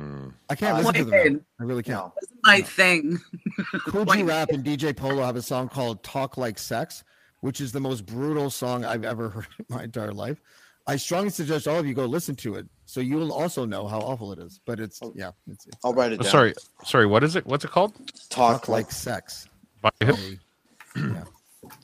I 0.50 0.56
can't 0.56 0.76
Uh, 0.76 0.78
listen 0.78 0.94
to 0.94 1.04
them. 1.06 1.12
Wayne. 1.12 1.46
I 1.60 1.64
really 1.64 1.82
can't. 1.84 2.06
no. 2.06 2.14
My 2.44 2.62
thing. 2.62 3.20
Kool 3.88 4.06
G 4.06 4.22
Rap 4.24 4.50
and 4.50 4.64
DJ 4.64 4.96
Polo 4.96 5.24
have 5.24 5.36
a 5.36 5.42
song 5.42 5.70
called 5.70 6.04
"Talk 6.04 6.38
Like 6.38 6.60
Sex," 6.60 7.04
which 7.42 7.60
is 7.62 7.72
the 7.72 7.80
most 7.80 8.06
brutal 8.06 8.50
song 8.52 8.86
I've 8.86 9.04
ever 9.04 9.30
heard 9.36 9.48
in 9.58 9.66
my 9.70 9.84
entire 9.84 10.12
life. 10.14 10.40
I 10.86 10.98
strongly 10.98 11.30
suggest 11.30 11.68
all 11.68 11.80
of 11.80 11.88
you 11.88 11.94
go 11.94 12.06
listen 12.06 12.36
to 12.38 12.56
it, 12.56 12.68
so 12.86 13.00
you 13.00 13.16
will 13.16 13.32
also 13.34 13.66
know 13.66 13.88
how 13.88 14.00
awful 14.00 14.32
it 14.34 14.40
is. 14.40 14.60
But 14.66 14.80
it's 14.80 15.00
yeah, 15.16 15.32
it's, 15.48 15.66
it's 15.66 15.78
I'll 15.84 15.94
write 15.94 16.12
it 16.12 16.20
Oh, 16.20 16.24
down. 16.24 16.32
sorry, 16.32 16.54
sorry. 16.84 17.06
What 17.08 17.24
is 17.24 17.36
it? 17.36 17.46
What's 17.48 17.66
it 17.66 17.72
called? 17.72 17.96
Talk 18.30 18.62
talk 18.62 18.68
like 18.68 18.86
like 18.86 18.92
sex. 18.92 19.48
By 19.82 19.90
who? 20.04 20.14
Yeah. 20.96 21.24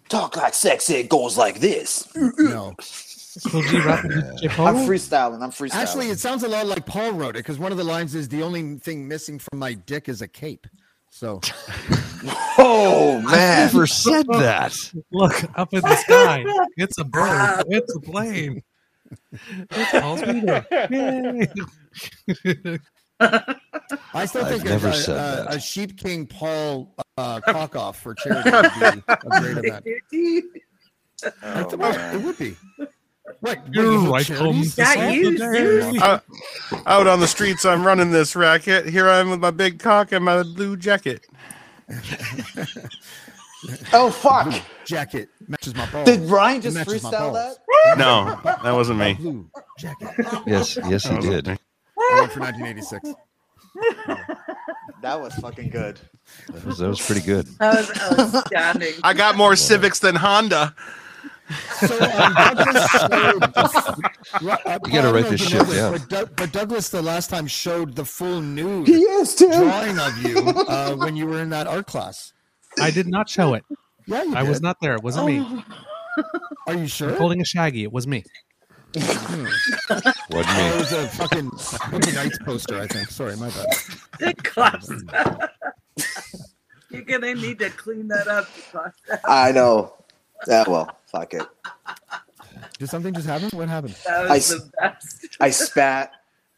talk 0.09 0.35
like 0.37 0.53
sex. 0.53 0.89
It 0.89 1.09
goes 1.09 1.37
like 1.37 1.59
this. 1.59 2.07
No, 2.15 2.75
Kool 3.47 3.61
G 3.63 3.79
Rap 3.79 4.03
and 4.03 4.13
DJ 4.13 4.49
Polo? 4.49 4.69
I'm 4.69 4.75
freestyling. 4.87 5.41
I'm 5.41 5.51
freestyling. 5.51 5.75
actually, 5.75 6.09
it 6.09 6.19
sounds 6.19 6.43
a 6.43 6.47
lot 6.47 6.65
like 6.67 6.85
Paul 6.85 7.11
wrote 7.13 7.35
it 7.35 7.39
because 7.39 7.57
one 7.59 7.71
of 7.71 7.77
the 7.77 7.83
lines 7.83 8.15
is 8.15 8.27
the 8.29 8.41
only 8.43 8.77
thing 8.79 9.07
missing 9.07 9.39
from 9.39 9.59
my 9.59 9.73
dick 9.73 10.09
is 10.09 10.21
a 10.21 10.27
cape. 10.27 10.67
So 11.11 11.39
oh 12.57 13.21
man, 13.23 13.27
I 13.27 13.31
man. 13.31 13.65
never 13.67 13.87
said 13.87 14.27
that. 14.27 14.75
Look 15.11 15.43
up 15.57 15.73
in 15.73 15.81
the 15.81 15.95
sky. 15.95 16.43
It's 16.77 16.97
a 16.97 17.03
bird. 17.03 17.63
It's 17.69 17.95
a 17.95 17.99
plane. 17.99 18.61
It's 19.31 19.91
Paul's 19.99 20.21
meter. 20.21 20.65
Yay. 20.91 21.47
I 24.13 24.25
still 24.25 24.45
think 24.45 24.65
a, 24.65 24.75
a, 24.75 25.15
a, 25.15 25.45
a 25.55 25.59
Sheep 25.59 25.97
King 25.97 26.25
Paul 26.27 26.93
uh, 27.17 27.41
cock 27.41 27.75
off 27.75 27.99
for 28.01 28.13
charity 28.15 28.49
would 28.51 28.63
be 28.79 29.03
a 29.07 29.39
great 29.41 29.57
event. 29.65 29.85
I 31.43 31.61
Oh, 31.61 31.63
thought 31.65 32.15
it 32.15 32.21
would 32.21 32.37
be. 32.37 32.55
What? 32.77 33.59
what, 33.59 33.73
You're 33.73 33.85
you 33.91 33.99
have 34.01 34.09
right, 34.09 34.25
charities? 34.25 34.75
Holmes. 34.75 34.77
Yeah, 34.77 35.09
you, 35.09 35.29
you. 35.91 35.99
Uh, 36.01 36.19
out 36.85 37.07
on 37.07 37.19
the 37.19 37.27
streets, 37.27 37.65
I'm 37.65 37.85
running 37.85 38.11
this 38.11 38.35
racket. 38.35 38.87
Here 38.87 39.07
I 39.09 39.19
am 39.19 39.29
with 39.29 39.39
my 39.39 39.51
big 39.51 39.79
cock 39.79 40.11
and 40.11 40.23
my 40.25 40.43
blue 40.43 40.77
jacket. 40.77 41.25
Oh 43.91 44.09
fuck! 44.09 44.53
Jacket 44.85 45.27
matches 45.49 45.75
my 45.75 45.85
balls. 45.91 46.05
Did 46.05 46.21
Ryan 46.21 46.61
just 46.61 46.77
Matches 46.77 47.03
my 47.03 47.09
freestyle 47.11 47.33
that? 47.33 47.97
No, 47.97 48.39
that 48.63 48.71
wasn't 48.71 48.99
me. 48.99 49.15
Blue 49.15 49.49
jacket. 49.77 50.07
Yes, 50.47 50.77
yes, 50.87 51.03
he 51.05 51.17
did. 51.19 51.49
I 51.49 51.57
went 52.21 52.31
for 52.31 52.39
1986. 52.39 53.09
That 55.01 55.21
was 55.21 55.33
fucking 55.35 55.69
good. 55.69 55.97
That 56.49 56.65
was, 56.65 56.77
that 56.79 56.87
was 56.89 56.99
pretty 57.05 57.21
good. 57.21 57.47
That 57.59 57.87
was 58.17 58.35
outstanding. 58.35 58.95
I 59.03 59.13
got 59.13 59.37
more 59.37 59.55
Civics 59.55 59.99
than 59.99 60.15
Honda. 60.15 60.75
So 61.79 61.97
um, 61.99 62.33
Douglas 62.33 62.89
showed, 62.91 64.41
Ru- 64.41 64.49
uh, 64.51 64.79
You 64.85 64.91
gotta 64.91 65.01
Paul, 65.03 65.13
write 65.13 65.29
this 65.29 65.41
if 65.41 65.51
you 65.51 65.57
know 65.57 65.63
shit 65.65 65.73
down. 65.75 65.91
But, 65.93 66.09
Doug- 66.09 66.35
but 66.35 66.51
Douglas, 66.51 66.89
the 66.89 67.01
last 67.01 67.29
time, 67.29 67.47
showed 67.47 67.95
the 67.95 68.03
full 68.05 68.41
nude 68.41 68.87
He 68.87 69.01
is 69.01 69.35
too. 69.35 69.47
drawing 69.51 69.97
of 69.99 70.17
you 70.21 70.37
uh, 70.67 70.95
when 70.95 71.15
you 71.15 71.25
were 71.25 71.41
in 71.41 71.49
that 71.51 71.65
art 71.65 71.87
class. 71.87 72.33
I 72.81 72.91
did 72.91 73.07
not 73.07 73.29
show 73.29 73.53
it. 73.53 73.63
Yeah, 74.05 74.23
you 74.23 74.35
I 74.35 74.43
was 74.43 74.61
not 74.61 74.77
there. 74.81 74.95
It 74.95 75.01
wasn't 75.03 75.27
me. 75.27 75.37
Are 76.67 76.73
you 76.73 76.81
I'm 76.81 76.87
sure? 76.87 77.15
holding 77.15 77.39
a 77.41 77.45
shaggy. 77.45 77.83
It 77.83 77.91
was 77.93 78.05
me. 78.05 78.23
Hmm. 78.97 79.45
Wasn't 79.45 80.15
Oh, 80.31 80.73
it 80.73 80.79
was 80.79 80.91
a 80.93 81.07
fucking 81.09 81.51
Boogie 81.51 82.15
Nights 82.15 82.39
poster, 82.39 82.79
I 82.79 82.87
think. 82.87 83.09
Sorry, 83.09 83.35
my 83.35 83.49
bad. 83.49 83.65
Good 84.17 84.43
claps. 84.43 84.89
You're 86.89 87.03
gonna 87.03 87.35
need 87.35 87.59
to 87.59 87.69
clean 87.69 88.07
that 88.07 88.27
up. 88.27 88.47
I 89.25 89.51
know. 89.51 89.93
Yeah, 90.47 90.63
well, 90.67 90.97
fuck 91.07 91.33
it. 91.35 91.45
Did 92.79 92.89
something 92.89 93.13
just 93.13 93.27
happen? 93.27 93.49
What 93.57 93.69
happened? 93.69 93.95
That 94.07 94.25
I 94.25 94.33
was 94.35 94.51
s- 94.51 94.59
the 94.59 94.71
best. 94.81 95.37
I 95.39 95.49
spat. 95.51 96.11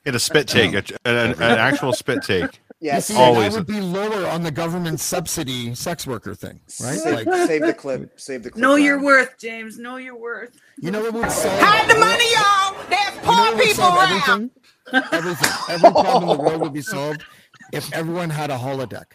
Hit 0.05 0.15
a 0.15 0.19
spit 0.19 0.47
take, 0.47 0.73
a, 0.73 0.83
an, 1.05 1.33
an 1.33 1.41
actual 1.41 1.91
spit 1.93 2.23
take. 2.23 2.60
Yeah, 2.83 2.95
You 2.95 3.01
see, 3.01 3.15
always. 3.15 3.53
I 3.53 3.57
would 3.59 3.67
be 3.67 3.79
lower 3.79 4.25
on 4.27 4.41
the 4.41 4.49
government 4.49 4.99
subsidy 4.99 5.75
sex 5.75 6.07
worker 6.07 6.33
thing, 6.33 6.59
right? 6.81 6.97
Save, 6.97 7.25
Like, 7.27 7.47
save 7.47 7.61
the 7.61 7.73
clip. 7.75 8.19
Save 8.19 8.41
the 8.43 8.49
clip. 8.49 8.59
Know 8.61 8.73
your 8.75 8.99
worth, 9.01 9.37
James. 9.37 9.77
Know 9.77 9.97
your 9.97 10.17
worth. 10.17 10.49
you 10.79 10.89
know 10.89 10.99
what 11.01 11.13
would 11.13 11.31
solve? 11.31 11.59
Hide 11.61 11.87
the 11.87 11.99
money, 11.99 12.25
y'all. 12.33 12.75
There's 12.89 13.15
You 13.15 13.21
know 13.21 13.51
poor 13.51 13.59
people 13.59 13.73
solve 13.83 13.97
around. 13.99 14.51
everything? 14.93 15.09
Everything. 15.11 15.51
Every 15.69 15.91
problem 15.91 16.23
in 16.31 16.37
the 16.37 16.43
world 16.43 16.61
would 16.61 16.73
be 16.73 16.81
solved 16.81 17.23
if 17.71 17.93
everyone 17.93 18.31
had 18.31 18.49
a 18.49 18.57
holodeck. 18.57 19.05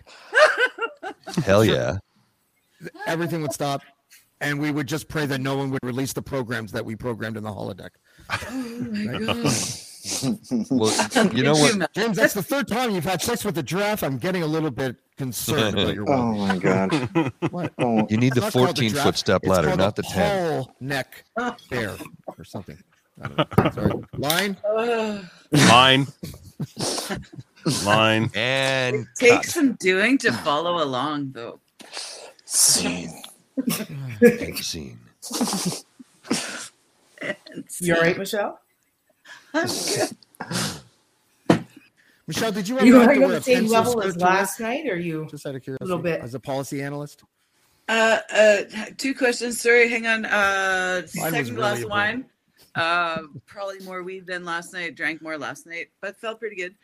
Hell 1.45 1.65
yeah. 1.65 1.99
Everything 3.09 3.43
would 3.43 3.53
stop, 3.53 3.83
and 4.41 4.61
we 4.61 4.71
would 4.71 4.87
just 4.87 5.09
pray 5.09 5.27
that 5.27 5.41
no 5.41 5.57
one 5.57 5.71
would 5.73 5.81
release 5.83 6.13
the 6.13 6.23
programs 6.23 6.71
that 6.73 6.85
we 6.85 6.95
programmed 6.95 7.37
in 7.37 7.43
the 7.43 7.51
holodeck. 7.51 7.91
Oh 8.31 8.53
my 8.53 9.13
Right? 9.13 9.27
god. 9.27 9.53
Well, 10.71 10.95
um, 11.17 11.31
you 11.37 11.43
know 11.43 11.53
what? 11.55 11.93
James, 11.95 12.17
that's 12.17 12.35
the 12.35 12.43
third 12.43 12.69
time 12.69 12.91
you've 12.91 13.05
had 13.05 13.21
sex 13.23 13.45
with 13.45 13.59
a 13.59 13.63
giraffe. 13.63 14.03
I'm 14.03 14.19
getting 14.19 14.43
a 14.43 14.47
little 14.47 14.71
bit 14.71 14.97
concerned 15.17 15.79
about 15.79 15.95
your 15.95 16.09
Oh 16.11 16.33
my 16.33 16.59
god. 16.59 17.33
What? 17.51 17.73
Oh, 17.79 18.07
You 18.09 18.17
need 18.17 18.35
the 18.35 18.45
It's 18.47 18.55
not 18.55 18.67
14 18.67 18.91
giraffe, 18.91 19.05
foot 19.05 19.17
step 19.17 19.47
ladder, 19.47 19.75
not 19.77 19.97
the 19.97 20.03
10. 20.03 20.53
Whole 20.53 20.75
neck 20.81 21.25
bear 21.71 21.97
or 22.39 22.45
something. 22.45 22.79
I 23.23 23.29
don't 23.29 23.39
know. 23.39 23.71
Sorry. 23.71 23.93
Line. 24.15 24.57
Line. 25.53 26.07
Line. 27.85 28.31
And 28.35 29.07
Takes 29.17 29.55
some 29.55 29.73
doing 29.75 30.19
to 30.19 30.33
follow 30.33 30.83
along, 30.83 31.33
though. 31.33 31.61
scene. 32.45 33.11
cut. 33.71 33.89
scene. 34.59 34.99
You 37.81 37.95
all 37.95 38.01
right, 38.03 38.19
Michelle? 38.19 38.61
I'm 39.57 39.69
good. 41.49 41.65
Michelle, 42.29 42.51
did 42.53 42.69
you 42.69 42.77
ever 42.79 42.87
you 42.87 42.95
have 42.97 43.09
on 43.09 43.15
to 43.15 43.21
wear 43.21 43.29
the 43.29 43.41
same 43.43 43.67
level 43.69 43.93
skirt 43.93 44.07
as 44.07 44.15
to 44.17 44.25
work? 44.25 44.31
last 44.31 44.61
night, 44.61 44.87
or 44.89 44.97
you? 44.97 45.27
Just 45.31 45.47
out 45.47 45.55
of 45.55 45.63
curiosity, 45.63 45.85
little 45.85 46.03
bit. 46.03 46.21
as 46.21 46.35
a 46.35 46.41
policy 46.41 46.83
analyst. 46.83 47.23
Uh, 47.89 48.19
uh, 48.35 48.63
two 48.99 49.15
questions. 49.15 49.61
Sorry, 49.61 49.89
hang 49.89 50.07
on. 50.09 50.25
Uh, 50.25 51.03
Mine 51.15 51.33
second 51.33 51.55
glass 51.55 51.75
really 51.75 51.85
of 51.85 51.91
wine. 51.91 52.25
Uh, 52.75 53.19
probably 53.47 53.79
more 53.81 54.03
weed 54.03 54.27
than 54.27 54.45
last 54.45 54.73
night. 54.73 54.97
Drank 54.97 55.23
more 55.23 55.39
last 55.39 55.67
night, 55.67 55.89
but 56.01 56.17
felt 56.17 56.41
pretty 56.41 56.57
good. 56.57 56.75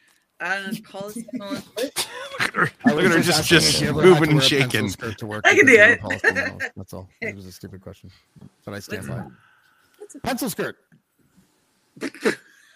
And 0.41 0.83
policy 0.85 1.27
analyst. 1.35 1.69
I 2.41 2.93
Look 2.93 3.05
at 3.05 3.11
her 3.13 3.21
just 3.21 3.41
asking 3.41 3.59
just 3.59 3.75
if 3.75 3.81
you 3.83 3.89
ever 3.89 4.01
had 4.01 4.07
to 4.07 4.15
moving 4.15 4.31
and 4.31 4.39
wear 4.39 4.47
a 4.47 4.51
pencil 4.51 4.89
shaking. 4.89 5.13
to 5.17 5.27
work 5.27 5.45
I 5.45 5.55
can 5.57 5.67
do 5.67 5.75
it. 5.77 6.73
That's 6.77 6.93
all. 6.93 7.09
It 7.21 7.35
was 7.35 7.47
a 7.47 7.53
stupid 7.53 7.81
question, 7.81 8.11
but 8.65 8.75
I 8.75 8.79
stand 8.79 9.09
by. 9.09 9.19
it. 9.19 10.23
Pencil 10.23 10.51
skirt. 10.51 10.77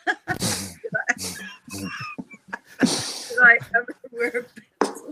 Did 0.07 0.17
I 3.43 3.59
ever 3.75 3.95
wear 4.13 4.47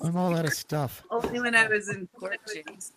I'm 0.03 0.17
all 0.17 0.37
out 0.37 0.45
of 0.45 0.53
stuff. 0.53 1.03
only 1.11 1.41
when 1.41 1.55
I 1.55 1.67
was 1.69 1.89
in 1.89 2.09
court, 2.19 2.39
James? 2.53 2.93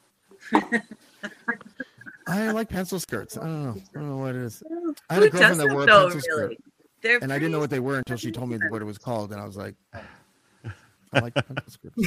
I 2.27 2.51
like 2.51 2.69
pencil 2.69 2.99
skirts. 2.99 3.37
I 3.37 3.41
don't 3.43 3.63
know. 3.63 3.81
I 3.95 3.99
don't 3.99 4.09
know 4.09 4.17
what 4.17 4.35
it 4.35 4.41
is. 4.43 4.61
I 5.09 5.15
had 5.15 5.23
a 5.23 5.25
Who 5.27 5.31
girlfriend 5.31 5.59
that 5.59 5.63
doesn't, 5.63 5.73
wore 5.73 5.83
a 5.83 5.85
though, 5.85 6.03
pencil 6.03 6.21
skirt, 6.21 6.41
really? 6.43 6.57
They're 7.01 7.19
and 7.21 7.31
I 7.31 7.37
didn't 7.39 7.51
know 7.51 7.59
what 7.59 7.69
they 7.69 7.79
were 7.79 7.97
until 7.99 8.17
she 8.17 8.31
told 8.31 8.49
me 8.49 8.57
what 8.69 8.81
it 8.81 8.85
was 8.85 8.97
called, 8.97 9.31
and 9.31 9.39
I 9.39 9.45
was 9.45 9.55
like, 9.55 9.75
I 11.13 11.19
like 11.19 11.33
pencil 11.35 11.55
skirts. 11.67 11.95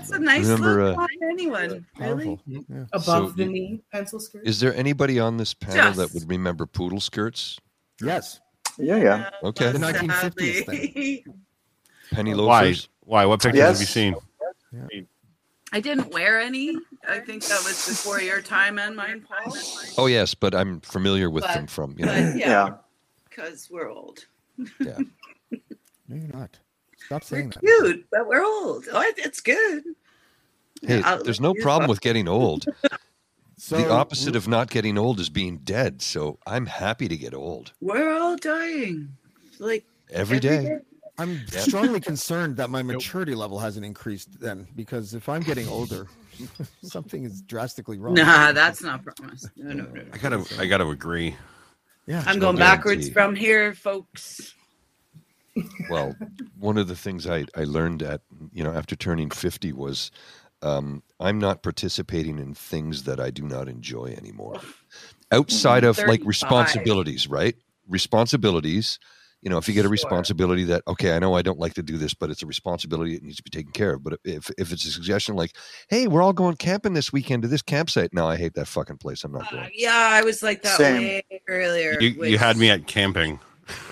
It's 0.00 0.10
a 0.10 0.18
nice 0.18 0.46
Remember, 0.46 0.84
look 0.88 0.98
uh, 0.98 1.02
on 1.02 1.08
anyone. 1.30 1.86
Really? 1.98 2.24
Powerful. 2.24 2.40
Yeah. 2.46 2.84
Above 2.92 3.30
So 3.30 3.34
the 3.36 3.44
you- 3.44 3.50
knee 3.50 3.80
pencil 3.92 4.20
skirt. 4.20 4.46
Is 4.46 4.60
there 4.60 4.74
anybody 4.74 5.20
on 5.20 5.36
this 5.36 5.52
panel 5.52 5.92
that 5.94 6.14
would 6.14 6.28
remember 6.28 6.64
poodle 6.64 7.00
skirts? 7.00 7.58
Yes. 8.00 8.40
Yeah, 8.78 8.96
yeah. 8.96 9.30
Okay. 9.42 9.72
The 9.72 9.78
1950s 9.78 10.66
thing. 10.66 11.24
Penny 12.12 12.34
Why? 12.34 12.62
loafers? 12.62 12.88
Why? 13.00 13.20
Why? 13.22 13.26
What 13.26 13.42
pictures 13.42 13.60
have 13.60 13.74
you 13.76 13.80
Yes. 13.80 13.88
seen? 13.90 14.14
I 15.72 15.80
didn't 15.80 16.10
wear 16.12 16.40
any. 16.40 16.76
I 17.06 17.18
think 17.20 17.44
that 17.44 17.62
was 17.64 17.86
before 17.86 18.20
your 18.22 18.40
time 18.40 18.78
and 18.78 18.96
mine, 18.96 19.26
Paul. 19.28 19.54
Oh, 19.98 20.06
yes, 20.06 20.34
but 20.34 20.54
I'm 20.54 20.80
familiar 20.80 21.28
with 21.28 21.44
But- 21.44 21.54
them 21.54 21.66
from, 21.66 21.94
you 21.98 22.06
know. 22.06 22.12
But 22.12 22.36
yeah, 22.38 22.48
Yeah. 22.48 22.70
because 23.28 23.68
we're 23.70 23.88
old. 23.90 24.24
Yeah. 24.80 24.98
No, 26.10 26.16
you're 26.16 26.28
not. 26.32 26.58
Stop 27.04 27.22
saying 27.22 27.52
We're 27.62 27.68
saying 27.68 27.82
that. 27.82 27.92
cute, 27.96 28.06
but 28.10 28.26
we're 28.26 28.42
old. 28.42 28.86
Oh, 28.90 29.04
it's 29.18 29.42
good. 29.42 29.82
Hey, 30.80 31.02
I'll 31.02 31.22
there's 31.22 31.38
no 31.38 31.52
problem 31.52 31.82
talk. 31.82 31.88
with 31.90 32.00
getting 32.00 32.26
old. 32.28 32.64
So 33.60 33.76
the 33.76 33.90
opposite 33.90 34.36
of 34.36 34.46
not 34.46 34.70
getting 34.70 34.96
old 34.96 35.18
is 35.20 35.28
being 35.28 35.58
dead. 35.58 36.00
So 36.00 36.38
I'm 36.46 36.66
happy 36.66 37.08
to 37.08 37.16
get 37.16 37.34
old 37.34 37.72
We're 37.80 38.12
all 38.16 38.36
dying. 38.36 39.16
Like 39.58 39.84
every 40.10 40.40
day. 40.40 40.78
I'm 41.20 41.30
Yep. 41.52 41.62
strongly 41.62 42.00
concerned 42.00 42.56
that 42.58 42.70
my 42.70 42.82
maturity 42.92 43.34
level 43.34 43.58
hasn't 43.58 43.84
increased 43.84 44.38
then, 44.40 44.68
because 44.76 45.14
if 45.14 45.28
I'm 45.28 45.42
getting 45.42 45.66
older, 45.68 46.06
something 46.84 47.24
is 47.24 47.42
drastically 47.42 47.98
wrong. 47.98 48.14
Nah, 48.14 48.52
that's 48.52 48.84
not 48.84 49.04
promised. 49.04 49.48
No, 49.56 49.72
no, 49.74 49.82
no. 49.84 49.90
no. 49.94 50.02
I 50.12 50.18
gotta, 50.18 50.44
I 50.60 50.66
gotta 50.66 50.86
agree. 50.88 51.34
Yeah. 52.06 52.22
I'm 52.24 52.38
going 52.38 52.56
backwards 52.56 53.08
guarantee. 53.08 53.12
from 53.12 53.34
here, 53.34 53.74
folks. 53.74 54.54
Well, 55.90 56.14
one 56.56 56.78
of 56.78 56.86
the 56.86 56.94
things 56.94 57.26
I, 57.26 57.46
I 57.56 57.64
learned 57.64 58.04
at, 58.04 58.20
you 58.52 58.62
know, 58.62 58.72
after 58.72 58.94
turning 58.94 59.28
50 59.30 59.72
was 59.72 60.12
um, 60.62 61.02
I'm 61.20 61.38
not 61.38 61.62
participating 61.62 62.38
in 62.38 62.54
things 62.54 63.04
that 63.04 63.20
I 63.20 63.30
do 63.30 63.42
not 63.42 63.68
enjoy 63.68 64.14
anymore. 64.18 64.60
Outside 65.30 65.84
of 65.84 65.98
like 65.98 66.22
responsibilities, 66.24 67.28
right? 67.28 67.54
Responsibilities. 67.88 68.98
You 69.40 69.50
know, 69.50 69.58
if 69.58 69.68
you 69.68 69.74
get 69.74 69.82
a 69.82 69.84
Sure. 69.84 69.92
responsibility 69.92 70.64
that, 70.64 70.82
okay, 70.88 71.14
I 71.14 71.20
know 71.20 71.34
I 71.34 71.42
don't 71.42 71.60
like 71.60 71.74
to 71.74 71.82
do 71.82 71.96
this, 71.96 72.12
but 72.12 72.28
it's 72.28 72.42
a 72.42 72.46
responsibility 72.46 73.14
that 73.14 73.22
needs 73.22 73.36
to 73.36 73.42
be 73.44 73.50
taken 73.50 73.70
care 73.70 73.92
of. 73.94 74.02
But 74.02 74.18
if, 74.24 74.50
if 74.58 74.72
it's 74.72 74.84
a 74.84 74.90
suggestion 74.90 75.36
like, 75.36 75.54
hey, 75.88 76.08
we're 76.08 76.22
all 76.22 76.32
going 76.32 76.56
camping 76.56 76.94
this 76.94 77.12
weekend 77.12 77.42
to 77.42 77.48
this 77.48 77.62
campsite, 77.62 78.12
no, 78.12 78.26
I 78.26 78.36
hate 78.36 78.54
that 78.54 78.66
fucking 78.66 78.96
place. 78.96 79.22
I'm 79.22 79.30
not 79.30 79.46
Uh, 79.52 79.56
going. 79.58 79.70
yeah, 79.74 80.08
I 80.10 80.22
was 80.22 80.42
like 80.42 80.62
that 80.62 80.76
Same. 80.76 81.02
way 81.02 81.22
earlier. 81.46 82.00
You, 82.00 82.24
you 82.24 82.36
had 82.36 82.56
me 82.56 82.68
at 82.70 82.88
camping. 82.88 83.38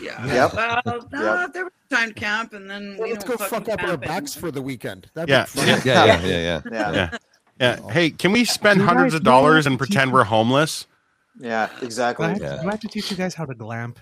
Yeah. 0.03 0.27
Yep. 0.27 0.55
Well, 0.55 1.09
no, 1.13 1.49
there 1.53 1.65
was 1.65 1.73
time 1.91 2.13
camp, 2.13 2.53
and 2.53 2.69
then 2.71 2.97
we 3.01 3.13
Let's 3.13 3.25
go 3.25 3.37
fuck 3.37 3.69
up 3.69 3.83
our 3.83 3.97
backs 3.97 4.37
anymore. 4.37 4.49
for 4.49 4.51
the 4.53 4.63
weekend. 4.63 5.11
That'd 5.15 5.29
Yeah. 5.29 5.47
be. 5.55 5.61
Yeah, 5.61 5.81
yeah, 5.85 6.05
yeah, 6.05 6.21
yeah. 6.27 6.61
Yeah. 6.71 6.93
Yeah. 6.93 7.19
Yeah. 7.59 7.91
Hey, 7.91 8.11
can 8.11 8.33
we 8.33 8.45
spend 8.45 8.81
You 8.81 8.87
hundreds 8.87 9.15
of 9.15 9.23
dollars 9.23 9.67
and 9.67 9.79
pretend 9.79 10.13
we're 10.13 10.25
homeless? 10.25 10.87
Yeah, 11.39 11.67
Do 11.67 11.73
I, 11.83 11.85
exactly. 11.85 12.29
have, 12.29 12.41
Yeah. 12.41 12.63
do 12.63 12.69
I 12.69 12.71
have 12.73 12.81
to 12.81 12.89
teach 12.89 13.11
you 13.11 13.17
guys 13.17 13.35
how 13.35 13.45
to 13.45 13.55
glamp? 13.55 13.99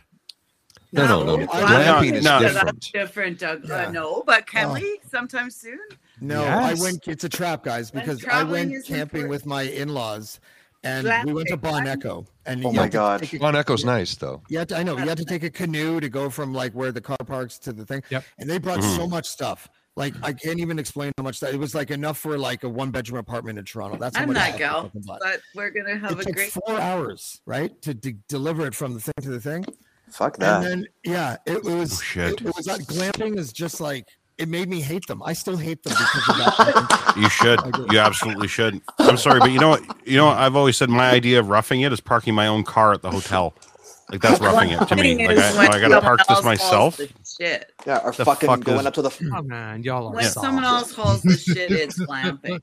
No, 0.93 1.07
no, 1.09 1.25
no. 1.25 1.37
No, 1.37 1.47
Glamping 1.47 2.13
is 2.15 2.25
no. 2.25 2.39
Different. 2.39 2.67
That's 2.67 2.91
different, 2.91 3.39
Doug. 3.41 3.65
Yeah. 3.69 3.87
Uh, 3.87 3.91
no, 3.91 4.23
but 4.25 4.47
can 4.47 4.67
Oh. 4.71 4.75
we 4.75 5.01
sometime 5.11 5.51
soon? 5.51 5.79
No, 6.21 6.43
Yes. 6.43 6.81
I 6.81 6.83
went. 6.83 7.09
It's 7.09 7.25
a 7.25 7.29
trap, 7.29 7.65
guys, 7.65 7.91
because 7.91 8.25
I 8.25 8.45
went 8.45 8.71
camping 8.87 9.23
important. 9.23 9.31
with 9.31 9.47
my 9.47 9.63
in-laws, 9.63 10.39
and 10.85 11.25
we 11.27 11.33
went 11.33 11.49
to 11.49 11.57
Glamping. 11.57 11.61
Bon 11.63 11.87
Echo. 11.87 12.27
And 12.47 12.65
Oh 12.65 12.73
my 12.73 12.89
God. 12.89 13.21
take 13.21 13.33
a- 13.35 13.39
Bon 13.39 13.57
Echo's 13.57 13.85
nice, 13.85 14.15
though. 14.17 14.43
You 14.49 14.59
had 14.59 14.69
to, 14.69 14.77
I 14.77 14.83
know 14.83 14.97
you 14.99 15.09
had 15.09 15.19
to 15.19 15.25
take 15.25 15.43
a 15.43 15.51
canoe 15.51 15.99
to 16.01 16.09
go 16.09 16.29
from 16.31 16.53
like 16.53 16.73
where 16.73 16.93
the 16.93 17.01
car 17.01 17.17
parks 17.27 17.59
to 17.61 17.73
the 17.73 17.85
thing. 17.87 18.03
Yep. 18.11 18.25
And 18.39 18.49
they 18.51 18.59
brought 18.59 18.81
Mhm. 18.81 18.97
so 18.97 19.07
much 19.07 19.27
stuff. 19.27 19.69
Like 19.97 20.15
I 20.23 20.33
can't 20.33 20.59
even 20.59 20.79
explain 20.81 21.13
how 21.17 21.23
much 21.23 21.39
that 21.41 21.55
it 21.55 21.57
was 21.57 21.75
like 21.75 21.91
enough 21.93 22.19
for 22.19 22.37
like 22.37 22.65
a 22.65 22.69
one 22.69 22.91
bedroom 22.91 23.19
apartment 23.21 23.59
in 23.61 23.65
Toronto. 23.65 23.97
That's 23.97 24.17
how 24.17 24.23
I'm 24.25 24.29
much 24.29 24.37
that 24.39 24.49
stuff 24.49 24.59
gal, 24.59 24.83
fucking 24.85 25.03
bought. 25.07 25.21
but 25.23 25.41
we're 25.55 25.71
gonna 25.71 25.97
have 25.97 26.11
It 26.13 26.19
a 26.21 26.25
took 26.25 26.35
great. 26.35 26.51
four 26.51 26.81
hours, 26.81 27.41
right, 27.47 27.81
to 27.83 27.95
de- 27.95 28.17
deliver 28.29 28.67
it 28.67 28.75
from 28.75 28.95
the 28.95 29.01
thing 29.01 29.15
to 29.23 29.31
the 29.31 29.41
thing. 29.41 29.65
Fuck 30.11 30.37
that. 30.39 30.57
And 30.57 30.65
then 30.67 30.87
yeah, 31.05 31.37
it, 31.47 31.59
it 31.59 31.65
was 31.65 31.93
Oh, 31.99 32.03
shit. 32.03 32.33
It, 32.41 32.47
it 32.49 32.57
was 32.57 32.67
like 32.67 32.81
glamping 32.83 33.39
is 33.39 33.53
just 33.53 33.81
like 33.81 34.09
it 34.39 34.49
made 34.49 34.69
me 34.69 34.81
hate 34.81 35.07
them. 35.07 35.23
I 35.23 35.33
still 35.33 35.57
hate 35.57 35.83
them 35.83 35.93
because 35.93 36.29
of 36.29 36.37
that. 36.37 37.15
You 37.17 37.29
should. 37.31 37.61
You 37.93 37.99
absolutely 38.01 38.49
should. 38.49 38.81
I'm 38.99 39.17
sorry, 39.17 39.39
but 39.39 39.53
you 39.53 39.61
know 39.61 39.69
what? 39.69 39.83
You 40.05 40.17
know 40.17 40.27
what? 40.27 40.37
I've 40.39 40.57
always 40.57 40.77
said 40.77 40.91
my 40.91 41.11
idea 41.11 41.39
of 41.39 41.49
roughing 41.49 41.83
it 41.83 41.93
is 41.93 42.01
parking 42.01 42.35
my 42.35 42.49
own 42.49 42.65
car 42.65 42.93
at 42.93 43.03
the 43.03 43.11
hotel. 43.13 43.55
Like 44.11 44.21
that's 44.21 44.41
roughing 44.41 44.71
it 44.71 44.87
to 44.89 44.97
me. 44.97 45.27
Like 45.29 45.39
I, 45.39 45.77
I 45.77 45.81
gotta 45.81 46.01
park 46.01 46.21
this 46.29 46.43
myself. 46.43 46.99
Shit. 47.41 47.71
Yeah, 47.87 47.99
or 48.05 48.11
The 48.13 48.25
fucking 48.25 48.49
fuck 48.49 48.61
going 48.65 48.79
does- 48.79 48.87
up 48.87 48.95
to 48.95 49.03
the. 49.03 49.31
Oh 49.37 49.43
man, 49.43 49.83
y'all 49.85 50.09
are 50.09 50.15
When 50.15 50.25
soft. 50.25 50.45
someone 50.45 50.65
else 50.65 50.93
hauls 50.93 51.23
the 51.23 51.37
shit, 51.37 51.71
it's 51.71 51.99
glamping. 52.01 52.61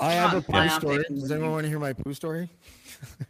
I 0.00 0.12
have 0.12 0.32
a 0.32 0.34
Not 0.36 0.46
poo 0.46 0.52
glamping. 0.52 0.70
story. 0.80 1.04
Does 1.08 1.30
anyone 1.30 1.52
want 1.52 1.62
to 1.64 1.68
hear 1.68 1.78
my 1.78 1.92
poo 1.92 2.12
story? 2.12 2.50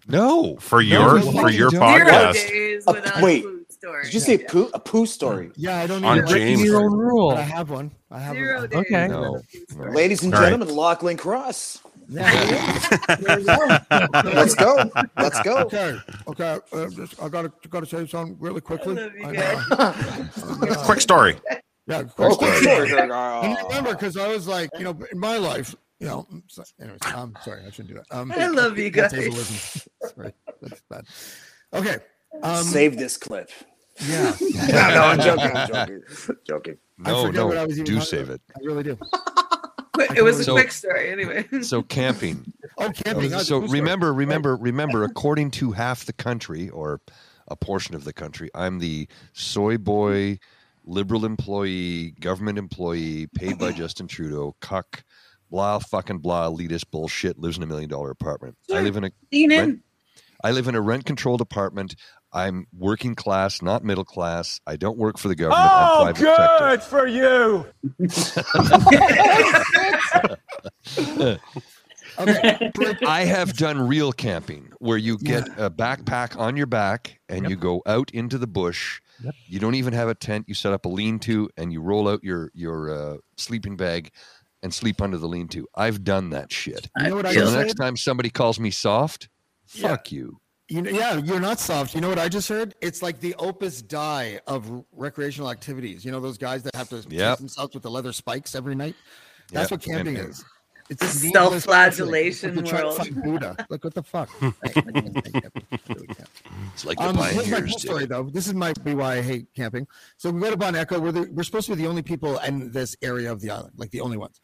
No. 0.09 0.57
For 0.57 0.81
your 0.81 1.19
no, 1.21 1.33
for 1.33 1.51
your 1.51 1.71
podcast. 1.71 2.83
Uh, 2.87 3.21
wait, 3.23 3.43
food 3.45 3.62
story. 3.83 4.05
Did 4.05 4.15
you 4.15 4.21
say 4.21 4.39
poo? 4.39 4.71
A 4.75 4.79
poo 4.79 5.07
story? 5.07 5.51
Yeah, 5.57 5.79
I 5.79 5.87
don't 5.87 6.05
On 6.05 6.19
even 6.19 6.29
Breaking 6.31 6.57
James. 6.59 6.65
your 6.65 6.83
own 6.85 6.93
rule. 6.97 7.31
But 7.31 7.39
I 7.39 7.43
have 7.43 7.71
one. 7.71 7.91
I 8.11 8.19
have 8.21 8.35
Zero 8.37 8.61
one. 8.61 8.69
days. 8.71 8.79
Okay. 8.81 9.09
No. 9.09 9.21
without 9.33 9.47
food 9.51 9.71
story. 9.71 9.93
Ladies 9.93 10.23
and 10.23 10.35
All 10.35 10.41
right. 10.41 10.51
gentlemen, 10.51 10.77
Lachlan 10.77 11.17
Cross. 11.17 11.81
Yeah. 12.09 12.31
There 13.21 13.37
we 13.39 13.45
go. 13.45 13.79
Let's 14.35 14.55
go. 14.55 14.91
Let's 15.17 15.41
go. 15.43 15.57
Okay. 15.59 15.97
Okay. 16.29 16.59
Uh, 16.73 16.89
just, 16.91 17.21
I 17.23 17.29
gotta 17.29 17.51
gotta 17.71 17.87
say 17.87 18.07
something 18.07 18.37
really 18.39 18.61
quickly. 18.61 18.95
love 18.95 19.13
you 19.17 19.27
I- 19.27 19.33
guys. 19.33 19.65
uh, 19.73 20.83
Quick 20.85 21.01
story. 21.01 21.37
yeah. 21.87 22.03
Quick 22.03 22.13
Oh, 22.19 22.33
story. 22.35 22.51
quick 22.51 22.63
story. 22.89 23.01
And 23.01 23.57
remember, 23.69 23.93
because 23.93 24.17
I 24.17 24.29
was 24.29 24.47
like, 24.47 24.69
you 24.79 24.85
know, 24.85 24.97
in 25.11 25.19
my 25.19 25.39
life, 25.39 25.75
you 26.01 26.07
know. 26.07 26.27
So, 26.49 26.63
anyways, 26.81 26.99
I'm 27.05 27.35
sorry, 27.45 27.63
I 27.67 27.71
shouldn't 27.71 27.89
do 27.89 27.95
that. 27.95 28.07
Um, 28.17 28.31
I 28.37 28.47
love 28.49 28.79
you 28.79 28.91
guys. 28.91 29.13
ableism. 29.13 29.87
Sorry, 30.15 30.33
that's 30.61 30.83
bad. 30.91 31.05
Okay. 31.73 31.97
Um, 32.43 32.65
Save 32.65 32.97
this 32.99 33.17
clip. 33.17 33.51
Yeah. 34.01 34.35
no, 34.41 34.67
no, 34.69 35.03
I'm 35.03 35.21
joking. 35.21 35.51
I'm 35.57 35.69
joking. 35.69 36.03
joking. 36.47 36.77
I 37.05 37.11
No, 37.11 37.23
forget 37.27 37.35
no, 37.35 37.47
what 37.49 37.59
I 37.59 37.65
was 37.67 37.79
even 37.79 37.85
do 37.95 38.01
save 38.01 38.29
about. 38.29 38.35
it. 38.35 38.43
I 38.57 38.61
really 38.65 38.83
do. 38.83 38.99
It 40.17 40.23
was 40.23 40.41
a 40.41 40.45
So- 40.45 40.53
quick 40.55 40.73
story 40.73 41.11
anyway. 41.11 41.47
So 41.63 41.83
camping. 41.83 42.53
Oh, 42.79 42.91
camping. 42.91 43.31
So 43.41 43.57
oh, 43.57 43.69
remember, 43.69 44.13
remember, 44.13 44.57
remember. 44.57 45.05
According 45.05 45.51
to 45.53 45.73
half 45.73 46.07
the 46.07 46.13
country 46.13 46.69
or 46.71 47.01
a 47.49 47.57
portion 47.57 47.95
of 47.95 48.05
the 48.05 48.13
country, 48.13 48.51
I'm 48.55 48.79
the 48.79 49.07
soy 49.35 49.77
boy, 49.77 50.39
liberal 50.85 51.25
employee, 51.25 52.13
government 52.21 52.59
employee, 52.59 53.27
paid 53.35 53.59
by 53.59 53.73
Justin 53.73 54.07
Trudeau, 54.09 54.57
cuck, 54.61 55.05
blah 55.51 55.79
fucking 55.79 56.19
blah, 56.19 56.49
elitist 56.51 56.91
bullshit. 56.91 57.39
Lives 57.39 57.59
in 57.59 57.63
a 57.63 57.67
million 57.67 57.91
dollar 57.91 58.11
apartment. 58.11 58.57
I 58.73 58.81
live 58.81 58.97
in 58.97 59.05
a 59.05 59.11
Lean 59.31 59.51
rent, 59.51 59.81
I 60.43 60.51
live 60.53 60.67
in 60.69 60.75
a 60.75 60.81
rent 60.81 61.05
controlled 61.05 61.41
apartment. 61.43 61.95
I'm 62.33 62.67
working 62.77 63.15
class, 63.15 63.61
not 63.61 63.85
middle 63.85 64.05
class. 64.05 64.61
I 64.67 64.77
don't 64.77 64.97
work 64.97 65.19
for 65.19 65.29
the 65.29 65.35
government. 65.35 65.61
Oh, 65.71 66.05
I'm 66.07 66.15
private 66.15 66.37
sector. 66.37 66.69
good 66.69 66.83
for 66.83 67.07
you. 67.07 67.67
I 72.19 73.25
have 73.27 73.55
done 73.57 73.87
real 73.87 74.13
camping 74.13 74.71
where 74.79 74.99
you 74.99 75.19
get 75.19 75.49
a 75.59 75.71
backpack 75.71 76.39
on 76.39 76.57
your 76.57 76.67
back 76.67 77.21
and 77.29 77.49
you 77.49 77.57
go 77.57 77.83
out 77.87 78.11
into 78.13 78.39
the 78.39 78.47
bush. 78.47 79.01
You 79.47 79.61
don't 79.61 79.75
even 79.77 79.93
have 79.95 80.09
a 80.09 80.15
tent. 80.15 80.47
You 80.49 80.55
set 80.55 80.73
up 80.73 80.85
a 80.85 80.89
lean-to 80.89 81.49
and 81.57 81.73
you 81.73 81.81
roll 81.81 82.09
out 82.09 82.23
your 82.23 82.51
your 82.55 82.91
uh, 82.91 83.17
sleeping 83.37 83.77
bag 83.77 84.11
and 84.63 84.73
sleep 84.75 85.01
under 85.01 85.17
the 85.17 85.29
lean-to. 85.29 85.67
I've 85.75 86.05
done 86.05 86.31
that 86.31 86.53
shit. 86.53 86.91
You 86.99 87.09
know 87.09 87.17
what 87.17 87.27
I 87.27 87.33
so 87.35 87.41
just 87.41 87.53
the 87.53 87.59
next 87.59 87.75
time 87.75 87.97
somebody 87.97 88.31
calls 88.31 88.59
me 88.61 88.71
soft, 88.71 89.29
Yeah. 89.75 89.89
fuck 89.89 90.13
you. 90.13 90.41
You 90.73 90.81
know, 90.81 90.91
yeah, 90.91 91.19
you're 91.19 91.39
not 91.39 91.61
soft. 91.61 91.95
You 91.95 92.01
know 92.01 92.09
what 92.09 92.19
I 92.19 92.31
just 92.31 92.49
heard? 92.49 92.75
It's 92.81 93.03
like 93.03 93.21
the 93.21 93.35
Opus 93.35 93.83
Dei 93.83 94.39
of 94.47 94.85
recreational 94.93 95.51
activities. 95.51 96.03
You 96.03 96.13
know 96.13 96.19
those 96.21 96.39
guys 96.39 96.63
that 96.63 96.75
have 96.75 96.89
to 96.89 96.97
Yep. 96.97 97.11
chase 97.11 97.39
themselves 97.39 97.75
with 97.75 97.83
the 97.83 97.91
leather 97.91 98.11
spikes 98.13 98.55
every 98.55 98.75
night. 98.75 98.95
That's 99.53 99.71
Yep. 99.71 99.81
what 99.81 99.83
camping 99.83 100.17
And- 100.17 100.31
is. 100.31 100.43
It's 100.89 101.01
this 101.01 101.23
needless 101.23 101.65
Self-flagellation 101.65 102.51
suffering. 102.57 102.65
Like, 102.65 102.71
trying 102.71 102.81
to 102.83 102.87
world. 102.87 102.97
find 102.99 103.23
Buddha. 103.23 103.67
Like 103.71 103.85
what 103.85 103.95
the 103.95 104.03
fuck? 104.03 104.31
I 104.43 104.53
I 104.65 104.69
can't- 104.69 104.87
really 105.89 106.07
can't. 106.07 106.29
It's 106.75 106.85
like 106.87 106.99
Um, 107.01 107.17
the 107.17 107.23
here's 107.25 107.47
my 107.47 107.51
pioneers 107.53 107.71
cool 107.71 107.79
story 107.79 108.07
though. 108.07 108.23
This 108.33 108.47
is 108.47 108.55
my 108.55 108.73
be 108.83 108.95
why 108.95 109.17
I 109.19 109.21
hate 109.23 109.47
camping. 109.55 109.87
So 110.17 110.31
we 110.31 110.41
go 110.41 110.51
to 110.51 110.57
Bon 110.57 110.75
Echo. 110.75 110.99
We're 110.99 111.13
the, 111.13 111.29
we're 111.33 111.43
supposed 111.45 111.67
to 111.67 111.77
be 111.77 111.83
the 111.83 111.89
only 111.89 112.03
people 112.03 112.39
in 112.39 112.73
this 112.73 112.97
area 113.03 113.31
of 113.31 113.41
the 113.43 113.51
island, 113.51 113.73
like 113.77 113.91
the 113.91 114.01
only 114.01 114.17
ones. 114.17 114.41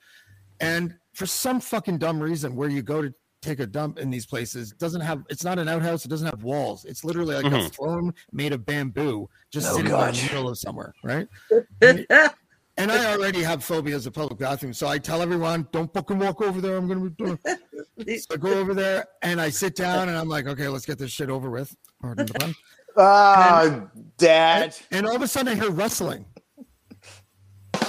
And 0.61 0.95
for 1.15 1.25
some 1.27 1.59
fucking 1.61 1.99
dumb 1.99 2.21
reason, 2.23 2.55
where 2.55 2.69
you 2.69 2.83
go 2.83 3.01
to 3.03 3.13
take 3.41 3.61
a 3.61 3.67
dump 3.67 3.99
in 3.99 4.11
these 4.11 4.27
places 4.27 4.73
doesn't 4.73 5.01
have 5.01 5.23
it's 5.31 5.45
not 5.45 5.59
an 5.59 5.69
outhouse. 5.69 6.05
It 6.05 6.09
doesn't 6.09 6.27
have 6.27 6.43
walls. 6.43 6.85
It's 6.85 7.05
literally 7.05 7.37
like 7.37 7.45
a 7.47 7.49
Mhm. 7.57 7.73
throne 7.73 8.15
made 8.33 8.53
of 8.53 8.67
bamboo, 8.67 9.29
just 9.53 9.69
Oh, 9.71 9.77
sitting 9.77 9.93
in 9.93 9.99
the 9.99 10.23
middle 10.33 10.49
of 10.49 10.59
somewhere, 10.59 10.93
right? 11.03 11.29
And 12.81 12.93
I 12.93 13.13
already 13.13 13.43
have 13.43 13.65
phobias 13.65 14.07
of 14.07 14.13
public 14.13 14.39
bathrooms, 14.39 14.79
so 14.79 14.87
I 14.87 14.99
tell 14.99 15.21
everyone, 15.21 15.67
"Don't 15.73 15.93
fucking 15.93 16.17
walk 16.17 16.41
over 16.41 16.61
there. 16.61 16.77
I'm 16.77 16.87
gonna 16.87 17.11
be 17.11 17.11
doing." 17.11 17.37
so 18.21 18.35
I 18.35 18.37
go 18.37 18.53
over 18.55 18.73
there 18.73 19.05
and 19.23 19.41
I 19.41 19.51
sit 19.51 19.75
down 19.75 20.09
and 20.09 20.17
I'm 20.17 20.29
like, 20.29 20.47
"Okay, 20.47 20.69
let's 20.69 20.87
get 20.87 20.97
this 20.97 21.11
shit 21.11 21.29
over 21.29 21.51
with." 21.51 21.75
Pardon 22.01 22.27
the 22.27 22.35
pun. 22.35 22.55
Ah, 23.01 23.89
Dad. 24.17 24.77
And 24.91 25.07
all 25.07 25.15
of 25.17 25.23
a 25.23 25.29
sudden, 25.29 25.53
I 25.53 25.55
hear 25.57 25.71
rustling. 25.71 26.25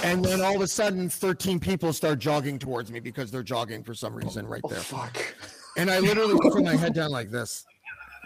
And 0.02 0.24
then 0.24 0.40
all 0.40 0.56
of 0.56 0.62
a 0.62 0.66
sudden, 0.68 1.08
13 1.08 1.60
people 1.60 1.92
start 1.92 2.18
jogging 2.18 2.58
towards 2.58 2.90
me 2.90 3.00
because 3.00 3.30
they're 3.30 3.42
jogging 3.42 3.82
for 3.82 3.94
some 3.94 4.14
reason 4.14 4.46
right 4.46 4.62
there. 4.68 4.78
Oh, 4.78 4.82
fuck. 4.82 5.34
And 5.76 5.90
I 5.90 5.98
literally 6.00 6.36
put 6.40 6.62
my 6.64 6.74
head 6.76 6.94
down 6.94 7.10
like 7.10 7.30
this 7.30 7.64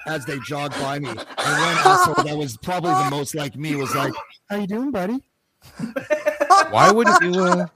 as 0.06 0.24
they 0.24 0.38
jog 0.40 0.70
by 0.72 0.98
me. 0.98 1.08
And 1.08 1.16
one 1.18 1.26
asshole 1.38 2.24
that 2.24 2.36
was 2.36 2.56
probably 2.58 2.90
the 2.92 3.08
most 3.10 3.34
like 3.34 3.56
me 3.56 3.74
was 3.76 3.94
like, 3.94 4.12
How 4.48 4.56
you 4.56 4.66
doing, 4.66 4.90
buddy? 4.90 5.20
Why 6.70 6.90
wouldn't 6.90 7.20
you? 7.22 7.40
Uh, 7.42 7.66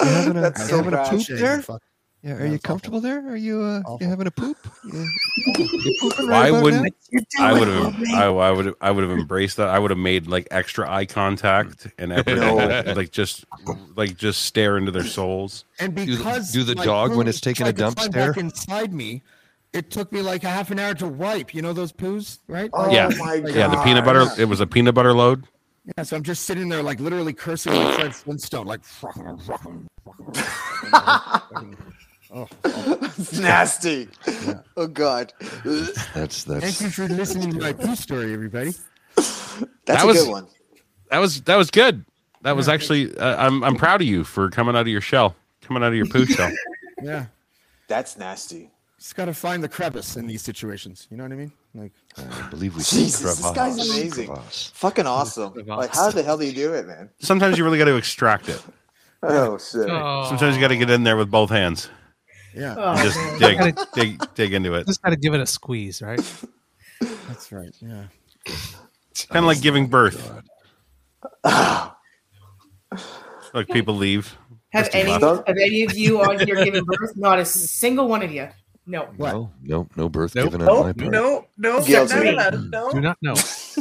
you 0.00 0.06
having 0.06 0.36
a, 0.36 0.40
That's 0.40 0.68
so 0.68 0.76
having 0.78 0.94
a 0.94 0.96
bad. 0.96 1.10
poop 1.10 1.26
there? 1.26 1.62
fuck. 1.62 1.82
Yeah, 2.24 2.34
are 2.34 2.38
Yeah, 2.40 2.46
you 2.50 2.54
it's 2.54 2.62
comfortable 2.64 3.00
there? 3.00 3.18
Are 3.28 3.36
you? 3.36 3.62
Uh, 3.62 3.82
you 4.00 4.06
having 4.06 4.28
a 4.28 4.30
poop? 4.30 4.56
You, 4.84 5.08
you 5.46 5.96
pooping 6.00 6.26
right 6.28 6.52
Why 6.52 6.60
wouldn't? 6.62 6.94
I 7.40 7.52
would 7.52 7.66
have 7.66 7.96
I, 8.14 8.26
I 8.26 8.50
would 8.52 8.74
I 8.80 8.90
would 8.92 9.02
have 9.02 9.18
embraced 9.18 9.56
that. 9.56 9.68
I 9.68 9.78
would 9.78 9.90
have 9.90 9.98
made 9.98 10.28
like 10.28 10.46
extra 10.52 10.88
eye 10.88 11.04
contact 11.06 11.88
and 11.98 12.12
everything. 12.16 12.40
No. 12.40 12.92
like 12.94 13.10
just 13.10 13.44
like 13.96 14.16
just 14.16 14.42
stare 14.42 14.78
into 14.78 14.92
their 14.92 15.02
souls. 15.04 15.64
And 15.80 15.96
Do 15.96 16.04
the- 16.04 16.16
because 16.16 16.52
do 16.52 16.62
the 16.62 16.76
my 16.76 16.84
dog 16.84 17.16
when 17.16 17.26
it's 17.26 17.40
taking 17.40 17.66
a 17.66 17.72
dump 17.72 17.98
stare? 17.98 18.32
inside 18.38 18.92
me, 18.94 19.22
it 19.72 19.90
took 19.90 20.12
me 20.12 20.22
like 20.22 20.44
a 20.44 20.50
half 20.50 20.70
an 20.70 20.78
hour 20.78 20.94
to 20.94 21.08
wipe. 21.08 21.52
You 21.52 21.62
know 21.62 21.72
those 21.72 21.92
poos, 21.92 22.38
right? 22.46 22.70
Oh 22.72 22.88
yeah, 22.92 23.08
my 23.18 23.34
yeah. 23.34 23.66
The 23.66 23.82
peanut 23.82 24.04
butter. 24.04 24.26
It 24.40 24.44
was 24.44 24.60
a 24.60 24.66
peanut 24.66 24.94
butter 24.94 25.12
load. 25.12 25.44
Yeah, 25.98 26.04
so 26.04 26.16
I'm 26.16 26.22
just 26.22 26.44
sitting 26.44 26.68
there, 26.68 26.84
like 26.84 27.00
literally 27.00 27.32
cursing 27.32 27.74
like 27.74 27.94
Fred 27.96 28.14
Flintstone, 28.14 28.66
like. 28.66 28.82
oh, 32.32 32.48
It's 32.64 33.38
nasty. 33.38 34.08
Oh 34.76 34.86
God. 34.86 35.32
That's 36.14 36.44
Thank 36.44 36.80
you 36.80 36.90
for 36.90 37.06
listening 37.08 37.52
to 37.52 37.58
my 37.60 37.72
poo 37.72 37.94
story, 37.94 38.32
everybody. 38.32 38.72
That's 39.16 39.66
That 39.86 40.04
a 40.04 40.06
was- 40.06 40.22
good 40.24 40.30
one. 40.30 40.46
That 41.10 41.18
was 41.18 41.42
that 41.42 41.56
was 41.56 41.70
good. 41.70 42.04
That 42.40 42.56
was 42.56 42.68
actually. 42.68 43.14
Uh, 43.16 43.36
I'm 43.46 43.62
I'm 43.62 43.76
proud 43.76 44.00
of 44.00 44.06
you 44.08 44.24
for 44.24 44.48
coming 44.50 44.74
out 44.74 44.80
of 44.82 44.88
your 44.88 45.02
shell, 45.02 45.36
coming 45.60 45.82
out 45.82 45.88
of 45.88 45.94
your 45.94 46.06
poo 46.06 46.26
shell. 46.26 46.50
Yeah, 47.02 47.26
That's 47.88 48.16
nasty. 48.16 48.70
just 48.96 49.16
got 49.16 49.24
to 49.24 49.34
find 49.34 49.60
the 49.60 49.68
crevice 49.68 50.16
in 50.16 50.28
these 50.28 50.40
situations. 50.40 51.08
You 51.10 51.16
know 51.16 51.24
what 51.24 51.32
I 51.32 51.34
mean? 51.34 51.50
Like, 51.74 51.90
I 52.16 52.48
believe 52.48 52.76
we 52.76 52.82
Jesus, 52.82 52.88
see 53.16 53.24
this 53.24 53.40
crevasse. 53.40 53.56
guy's 53.56 53.90
amazing. 53.90 54.26
crevasse. 54.28 54.70
Fucking 54.74 55.06
awesome. 55.08 55.52
Like, 55.66 55.92
how 55.92 56.12
the 56.12 56.22
hell 56.22 56.38
do 56.38 56.46
you 56.46 56.52
do 56.52 56.74
it, 56.74 56.86
man? 56.86 57.10
Sometimes 57.18 57.58
you 57.58 57.64
really 57.64 57.78
got 57.78 57.86
to 57.86 57.96
extract 57.96 58.48
it. 58.48 58.62
Oh 59.24 59.58
shit. 59.58 59.88
Sometimes 59.88 60.54
you 60.54 60.60
got 60.60 60.68
to 60.68 60.76
get 60.76 60.90
in 60.90 61.02
there 61.02 61.16
with 61.16 61.28
both 61.30 61.50
hands. 61.50 61.88
Yeah, 62.54 62.74
Oh, 62.78 63.02
Just 63.02 63.16
man. 63.16 63.38
dig, 63.74 63.76
dig, 63.94 64.34
dig 64.34 64.52
into 64.54 64.74
it. 64.74 64.86
Just 64.86 65.02
got 65.02 65.10
to 65.10 65.16
give 65.16 65.34
it 65.34 65.40
a 65.40 65.46
squeeze, 65.46 66.00
right? 66.02 66.20
that's 67.28 67.50
right. 67.52 67.74
Yeah. 67.80 68.04
Kind 69.28 69.44
of 69.44 69.44
like 69.44 69.58
oh 69.58 69.60
giving 69.60 69.86
birth. 69.88 70.32
Like 73.54 73.68
people 73.68 73.94
leave. 73.96 74.36
Have 74.72 74.86
Just 74.86 74.94
any 74.96 75.10
laugh. 75.10 75.42
have 75.46 75.56
any 75.58 75.82
of 75.84 75.96
you 75.96 76.22
on 76.22 76.38
here 76.38 76.64
given 76.64 76.84
birth? 76.84 77.16
Not 77.16 77.38
a 77.38 77.44
single 77.44 78.08
one 78.08 78.22
of 78.22 78.32
you. 78.32 78.48
No. 78.84 79.02
What? 79.16 79.32
No, 79.32 79.50
no, 79.62 79.88
no 79.96 80.08
birth 80.08 80.34
Nope. 80.34 80.46
given 80.46 80.62
on 80.62 80.68
oh, 80.68 80.82
my 80.82 80.92
part. 80.92 81.12
no, 81.12 81.46
no, 81.56 81.82
Guilty. 81.84 82.34
none. 82.34 82.68
No. 82.70 82.90
Do 82.90 83.00
not 83.00 83.16
know. 83.22 83.34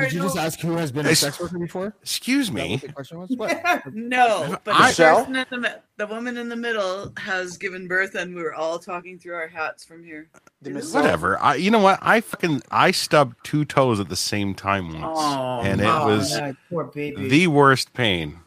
Did 0.00 0.12
you 0.12 0.22
just 0.22 0.36
ask 0.36 0.58
who 0.60 0.76
has 0.76 0.90
been 0.90 1.06
a 1.06 1.14
sex 1.14 1.38
worker 1.40 1.58
before? 1.58 1.94
Excuse 2.02 2.50
me. 2.50 2.76
the 2.76 2.92
question 2.92 3.18
was? 3.20 3.30
What? 3.30 3.50
No, 3.92 4.56
but 4.64 4.74
I- 4.74 4.90
the 4.92 5.04
person 5.04 5.36
in 5.36 5.62
the 5.62 5.80
the 5.96 6.06
woman 6.06 6.36
in 6.38 6.48
the 6.48 6.56
middle 6.56 7.12
has 7.18 7.56
given 7.58 7.86
birth, 7.86 8.14
and 8.14 8.34
we 8.34 8.42
were 8.42 8.54
all 8.54 8.78
talking 8.78 9.18
through 9.18 9.34
our 9.34 9.48
hats 9.48 9.84
from 9.84 10.02
here. 10.02 10.28
Whatever. 10.62 11.38
I, 11.38 11.54
you 11.56 11.70
know 11.70 11.78
what? 11.78 11.98
I 12.02 12.20
fucking 12.20 12.62
I 12.70 12.90
stubbed 12.90 13.36
two 13.44 13.64
toes 13.64 14.00
at 14.00 14.08
the 14.08 14.16
same 14.16 14.54
time 14.54 14.88
once, 15.00 15.18
Oh, 15.20 15.60
and 15.62 15.80
it 15.80 15.86
Oh, 15.86 16.06
was 16.06 16.36
God, 16.36 16.56
poor 16.68 16.84
baby. 16.84 17.28
the 17.28 17.46
worst 17.48 17.92
pain. 17.94 18.40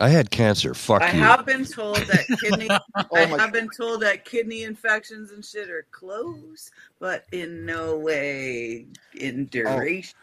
I 0.00 0.08
had 0.08 0.30
cancer. 0.30 0.74
Fuck 0.74 1.02
I 1.02 1.12
you. 1.12 1.18
have 1.20 1.44
been 1.44 1.64
told 1.64 1.96
that 1.96 2.26
kidney. 2.40 2.68
Oh 2.70 2.78
I 2.94 3.24
Oh 3.24 3.26
my- 3.28 3.38
have 3.38 3.52
been 3.52 3.68
told 3.76 4.02
that 4.02 4.24
kidney 4.24 4.62
infections 4.62 5.32
and 5.32 5.44
shit 5.44 5.68
are 5.70 5.86
close, 5.90 6.70
but 7.00 7.24
in 7.32 7.66
no 7.66 7.96
way 7.98 8.86
in 9.18 9.42
oh, 9.42 9.44
duration. 9.50 10.14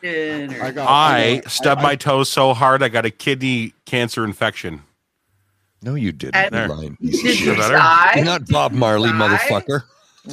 I 0.62 0.72
got. 0.72 0.88
I 0.90 1.38
got- 1.42 1.52
stubbed 1.52 1.82
I- 1.82 1.84
my 1.84 1.96
toes 1.96 2.30
so 2.30 2.54
hard 2.54 2.82
I 2.84 2.90
got 2.90 3.06
a 3.06 3.12
kidney 3.12 3.74
cancer 3.86 4.24
infection. 4.24 4.82
No, 5.82 5.96
you 5.96 6.12
didn't. 6.12 6.36
And- 6.36 6.56
You 6.56 6.76
lying 6.76 6.96
piece 6.98 7.20
of 7.20 7.24
Did 7.26 7.36
shit. 7.38 7.46
you 7.48 7.56
die? 7.56 8.14
You're 8.16 8.26
not 8.26 8.48
Bob 8.48 8.72
Marley, 8.72 9.10
Die? 9.12 9.16
motherfucker. 9.18 9.84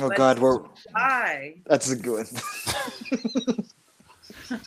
Oh 0.01 0.09
God, 0.09 0.39
we're 0.39 0.61
Die. 0.95 1.55
that's 1.67 1.91
a 1.91 1.97
good 1.97 2.27
one. 2.33 3.63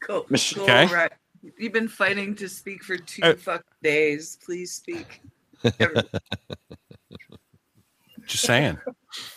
Cool. 0.00 0.24
Mich- 0.30 0.54
cool 0.54 0.62
Okay. 0.64 0.86
right. 0.86 1.12
You've 1.58 1.72
been 1.72 1.88
fighting 1.88 2.34
to 2.36 2.48
speak 2.48 2.82
for 2.84 2.96
two 2.96 3.22
Uh, 3.22 3.34
fucking 3.34 3.62
days. 3.82 4.38
Please 4.44 4.72
speak. 4.72 5.20
Just 8.26 8.44
saying. 8.44 8.78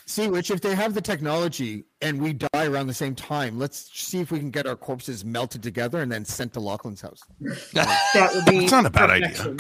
See, 0.06 0.28
which 0.28 0.52
if 0.52 0.60
they 0.60 0.76
have 0.76 0.94
the 0.94 1.02
technology 1.02 1.86
and 2.02 2.22
we 2.22 2.34
die 2.34 2.66
around 2.66 2.88
the 2.88 2.94
same 2.94 3.16
time, 3.16 3.58
let's 3.58 3.90
see 3.98 4.20
if 4.20 4.30
we 4.32 4.38
can 4.40 4.52
get 4.52 4.68
our 4.68 4.76
corpses 4.76 5.24
melted 5.24 5.64
together 5.64 6.02
and 6.02 6.12
then 6.12 6.26
sent 6.26 6.52
to 6.54 6.60
Lachlan's 6.60 7.00
house. 7.02 7.22
that 7.74 8.32
would 8.36 8.46
be 8.46 8.64
It's 8.66 8.72
not 8.72 8.86
a 8.86 8.90
bad 8.90 9.10
idea. 9.12 9.56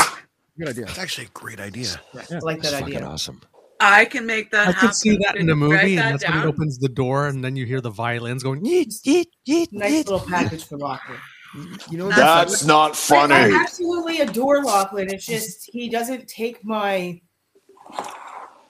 Good 0.60 0.68
idea. 0.70 0.84
It's 0.86 1.00
actually 1.00 1.28
a 1.28 1.30
great 1.30 1.62
idea. 1.62 2.00
I 2.14 2.18
like 2.40 2.62
That's 2.62 2.72
that 2.74 2.80
fucking 2.82 2.98
idea. 2.98 3.08
awesome. 3.08 3.42
I 3.80 4.04
can 4.06 4.26
make 4.28 4.52
that 4.52 4.68
I 4.68 4.72
happen. 4.72 4.90
could 4.90 4.96
see 4.96 5.18
that 5.24 5.38
in 5.38 5.50
a 5.50 5.56
movie, 5.56 5.96
that 5.96 6.06
and 6.06 6.14
that's 6.16 6.24
when 6.26 6.34
down. 6.34 6.42
he 6.44 6.48
opens 6.50 6.78
the 6.78 6.90
door, 6.90 7.28
and 7.28 7.44
then 7.44 7.56
you 7.56 7.66
hear 7.66 7.82
the 7.82 7.90
violins 7.90 8.44
going. 8.44 8.64
"Yeet, 8.64 9.02
yeet, 9.04 9.26
yeet, 9.48 9.72
Nice 9.72 10.06
little 10.06 10.20
package 10.20 10.66
for 10.66 10.78
Lachlan. 10.78 11.18
You 11.54 11.98
know 11.98 12.06
what 12.06 12.16
That's 12.16 12.64
not 12.66 12.92
I, 12.92 12.96
funny. 12.96 13.34
I 13.34 13.50
absolutely 13.62 14.22
adore 14.22 14.64
Lachlan. 14.64 15.14
It's 15.14 15.26
just 15.26 15.70
he 15.72 15.90
doesn't 15.90 16.28
take 16.28 16.64
my 16.64 17.20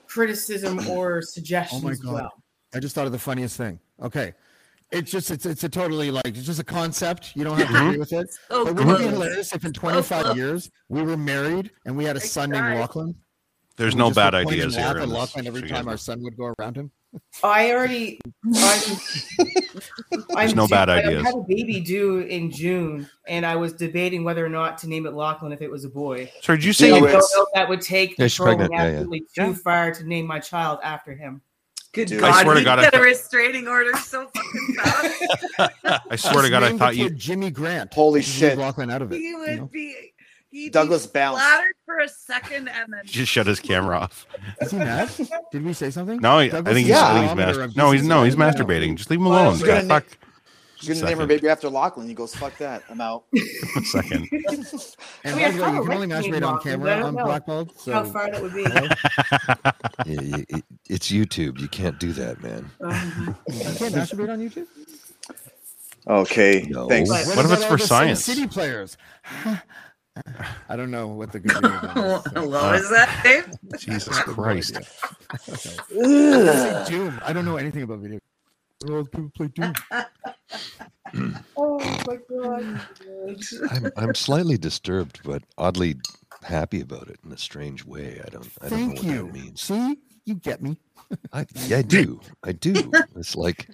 criticism 0.08 0.80
or 0.90 1.18
Oh 1.18 1.22
suggestions 1.22 1.84
my 1.84 1.94
god! 1.94 2.14
well. 2.14 2.32
I 2.74 2.80
just 2.80 2.96
thought 2.96 3.06
of 3.06 3.12
the 3.12 3.20
funniest 3.20 3.58
thing. 3.58 3.80
Okay, 4.02 4.34
It's 4.92 5.12
just 5.12 5.30
it's 5.32 5.46
it's 5.46 5.64
a 5.64 5.70
totally 5.70 6.10
like 6.12 6.26
it's 6.28 6.44
just 6.44 6.60
a 6.60 6.64
concept. 6.64 7.34
You 7.36 7.44
don't 7.44 7.58
have 7.58 7.68
to 7.68 7.74
Mhm. 7.74 7.86
agree 7.88 7.98
with 8.00 8.14
it. 8.14 8.28
So 8.50 8.66
but 8.66 8.76
wouldn't 8.76 8.96
it 8.96 8.98
be 9.00 9.10
hilarious 9.10 9.54
if 9.54 9.64
in 9.64 9.74
25 9.74 10.24
close. 10.24 10.36
years 10.38 10.70
we 10.90 11.02
were 11.04 11.18
married 11.18 11.72
and 11.86 11.96
we 11.96 12.04
had 12.06 12.16
a 12.18 12.20
son 12.20 12.50
named 12.50 12.64
tried. 12.66 12.80
Lachlan? 12.80 13.16
There's 13.78 13.96
no 13.96 14.12
bad 14.12 14.34
would 14.34 14.44
point 14.46 14.56
and 14.56 14.62
ideas 14.64 14.76
laugh 14.78 14.94
here. 14.94 14.98
at 14.98 15.04
in 15.04 15.10
Lachlan 15.12 15.48
every 15.48 15.68
time 15.70 15.88
our 15.88 15.98
son 15.98 16.22
would 16.24 16.36
go 16.38 16.54
around 16.60 16.76
him. 16.78 16.92
I 17.44 17.72
already. 17.72 18.20
I'm, 18.56 18.98
There's 20.30 20.56
no 20.56 20.66
due- 20.68 20.72
bad 20.72 20.90
I 20.90 21.02
had 21.02 21.14
a 21.34 21.44
baby 21.48 21.80
due 21.82 22.20
in 22.20 22.52
June, 22.52 23.10
and 23.28 23.46
I 23.46 23.56
was 23.56 23.74
debating 23.74 24.24
whether 24.24 24.46
or 24.46 24.50
not 24.50 24.78
to 24.80 24.88
name 24.90 25.06
it 25.06 25.14
Lachlan 25.14 25.52
if 25.52 25.62
it 25.62 25.70
was 25.72 25.86
a 25.86 25.90
boy. 25.90 26.32
So 26.42 26.56
did 26.56 26.64
you 26.64 26.74
say 26.74 26.90
don't 26.90 27.04
you- 27.04 27.12
know 27.12 27.48
that 27.54 27.68
would 27.70 27.82
take 27.82 28.12
Yeah, 28.12 28.26
the 28.26 28.30
she's 28.30 28.40
pregnant. 28.44 28.72
Yeah, 28.72 28.84
yeah. 28.84 28.90
absolutely 28.92 29.24
too 29.36 29.54
far 29.56 29.92
to 29.94 30.04
name 30.04 30.26
my 30.26 30.40
child 30.40 30.80
after 30.84 31.14
him. 31.16 31.42
Good 31.94 32.08
Dude, 32.08 32.22
God, 32.22 32.32
I 32.34 32.44
swear 32.44 32.56
to 32.56 32.64
God, 32.64 32.80
I 32.80 32.84
get 32.84 32.94
a 32.94 32.98
thought- 32.98 33.04
restraining 33.04 33.68
order 33.68 33.94
so 33.98 34.30
fucking 34.34 34.76
fast. 34.78 35.74
I 36.10 36.16
swear 36.16 36.44
to 36.44 36.50
God, 36.50 36.64
I 36.64 36.78
thought 36.78 36.96
you. 36.96 37.10
Jimmy 37.10 37.52
Grant. 37.52 37.94
Holy 37.94 38.22
Just 38.22 38.42
leave 38.42 38.52
shit. 38.52 38.58
Lachlan 38.58 38.90
out 38.90 39.02
of 39.02 39.12
it. 39.12 39.18
he 39.18 39.28
you 39.30 39.56
know? 39.58 39.66
be. 39.66 40.11
He'd 40.52 40.74
Douglas 40.74 41.08
be 41.08 41.14
bounced. 41.14 41.42
flattered 41.42 41.74
for 41.86 42.00
a 42.00 42.10
second 42.10 42.68
and 42.68 42.92
then 42.94 43.02
Just 43.06 43.32
shut 43.32 43.48
his 43.48 43.60
camera 43.60 43.98
off. 44.02 44.28
Is 44.62 44.72
he 44.72 44.78
mad? 44.78 45.10
Did 45.52 45.64
we 45.66 45.72
say 45.74 45.90
something? 45.92 46.20
No, 46.20 46.40
I 46.40 46.50
Douglas 46.50 46.76
think 46.76 46.88
is 46.90 46.94
he's, 46.94 47.02
a 47.02 47.06
I 47.06 47.14
think 47.14 47.26
he's 47.26 47.36
barometer 47.36 47.68
mas- 47.68 47.76
No, 47.78 47.92
he's 47.92 48.04
no, 48.04 48.24
he's 48.24 48.36
masturbating. 48.36 48.96
Just 48.98 49.10
leave 49.10 49.20
him 49.22 49.28
alone. 49.28 49.54
she's 49.58 49.64
guy. 49.64 49.76
gonna 49.82 49.88
Fuck. 49.88 50.18
She's 50.76 51.00
gonna 51.00 51.12
name 51.12 51.20
her 51.20 51.28
baby 51.28 51.48
after 51.48 51.70
Lachlan. 51.70 52.08
He 52.08 52.16
goes, 52.16 52.34
"Fuck 52.34 52.58
that, 52.58 52.82
I'm 52.90 53.00
out." 53.02 53.26
One 53.76 53.86
second. 53.86 54.28
And 55.24 55.36
I 55.36 55.50
mean, 55.52 55.60
by 55.60 55.68
I 55.68 55.72
the 55.72 55.72
way, 55.72 55.74
you 55.76 55.82
kinda 55.82 55.82
can 55.84 55.92
only 55.94 56.08
masturbate 56.08 56.44
on 56.48 56.56
Lachlan, 56.56 56.80
but 56.80 56.90
I 56.90 56.94
camera 56.96 57.06
on 57.06 57.14
Blackballed. 57.14 57.80
So 57.80 57.94
How 57.94 58.04
far 58.04 58.32
that 58.32 58.42
would 58.42 58.54
be? 58.56 58.62
Yeah, 58.64 60.22
you- 60.38 60.46
it- 60.50 60.66
it's 60.90 61.12
YouTube. 61.12 61.60
You 61.60 61.68
can't 61.68 62.00
do 62.00 62.12
that, 62.14 62.42
man. 62.42 62.70
Um, 62.82 63.36
you 63.48 63.54
can't 63.56 63.94
masturbate 63.94 64.30
on 64.34 64.40
YouTube. 64.40 64.66
Okay, 66.08 66.66
No. 66.70 66.88
thanks. 66.90 67.10
What 67.12 67.28
What 67.38 67.46
if 67.46 67.52
it's 67.52 67.66
for 67.66 67.78
science? 67.78 68.26
City 68.26 68.48
players. 68.48 68.98
I 70.70 70.76
don't 70.76 70.92
know 70.92 71.08
what 71.08 71.32
the 71.32 71.40
good 71.40 71.54
video 71.54 71.70
game 71.80 71.90
is. 71.90 72.24
so- 72.24 72.30
Hello, 72.34 72.74
is 72.74 72.90
that 72.90 73.22
Dave? 73.24 73.48
Jesus 73.80 74.18
I 74.18 74.26
no 74.26 74.34
Christ. 74.34 74.78
Okay. 74.78 75.78
I'm 75.92 76.02
gonna 76.02 76.54
say 76.54 76.86
Doom. 76.92 77.22
I 77.24 77.34
don't 77.34 77.46
know 77.46 77.58
anything 77.58 77.84
about 77.84 78.00
video. 78.00 78.20
games. 78.20 78.92
Well, 78.92 79.04
people 79.06 79.32
play 79.36 79.48
Doom. 79.48 79.74
oh 81.58 81.80
my 82.08 82.18
god! 82.30 82.82
I'm 83.72 83.92
I'm 83.96 84.16
slightly 84.16 84.58
disturbed, 84.58 85.22
but 85.24 85.44
oddly 85.58 85.96
happy 86.44 86.82
about 86.82 87.08
it 87.08 87.20
in 87.24 87.32
a 87.32 87.38
strange 87.38 87.86
way. 87.86 88.20
I 88.26 88.30
don't 88.30 88.50
I 88.62 88.70
don't 88.70 88.80
Thank 88.80 89.04
know 89.04 89.12
you. 89.14 89.26
what 89.26 89.34
that 89.34 89.40
means. 89.42 89.62
See, 89.62 89.98
you 90.26 90.36
get 90.36 90.62
me. 90.62 90.78
I, 91.34 91.46
yeah, 91.68 91.78
I 91.78 91.82
do. 91.84 92.20
I 92.44 92.52
do. 92.54 92.92
It's 93.16 93.36
like 93.36 93.70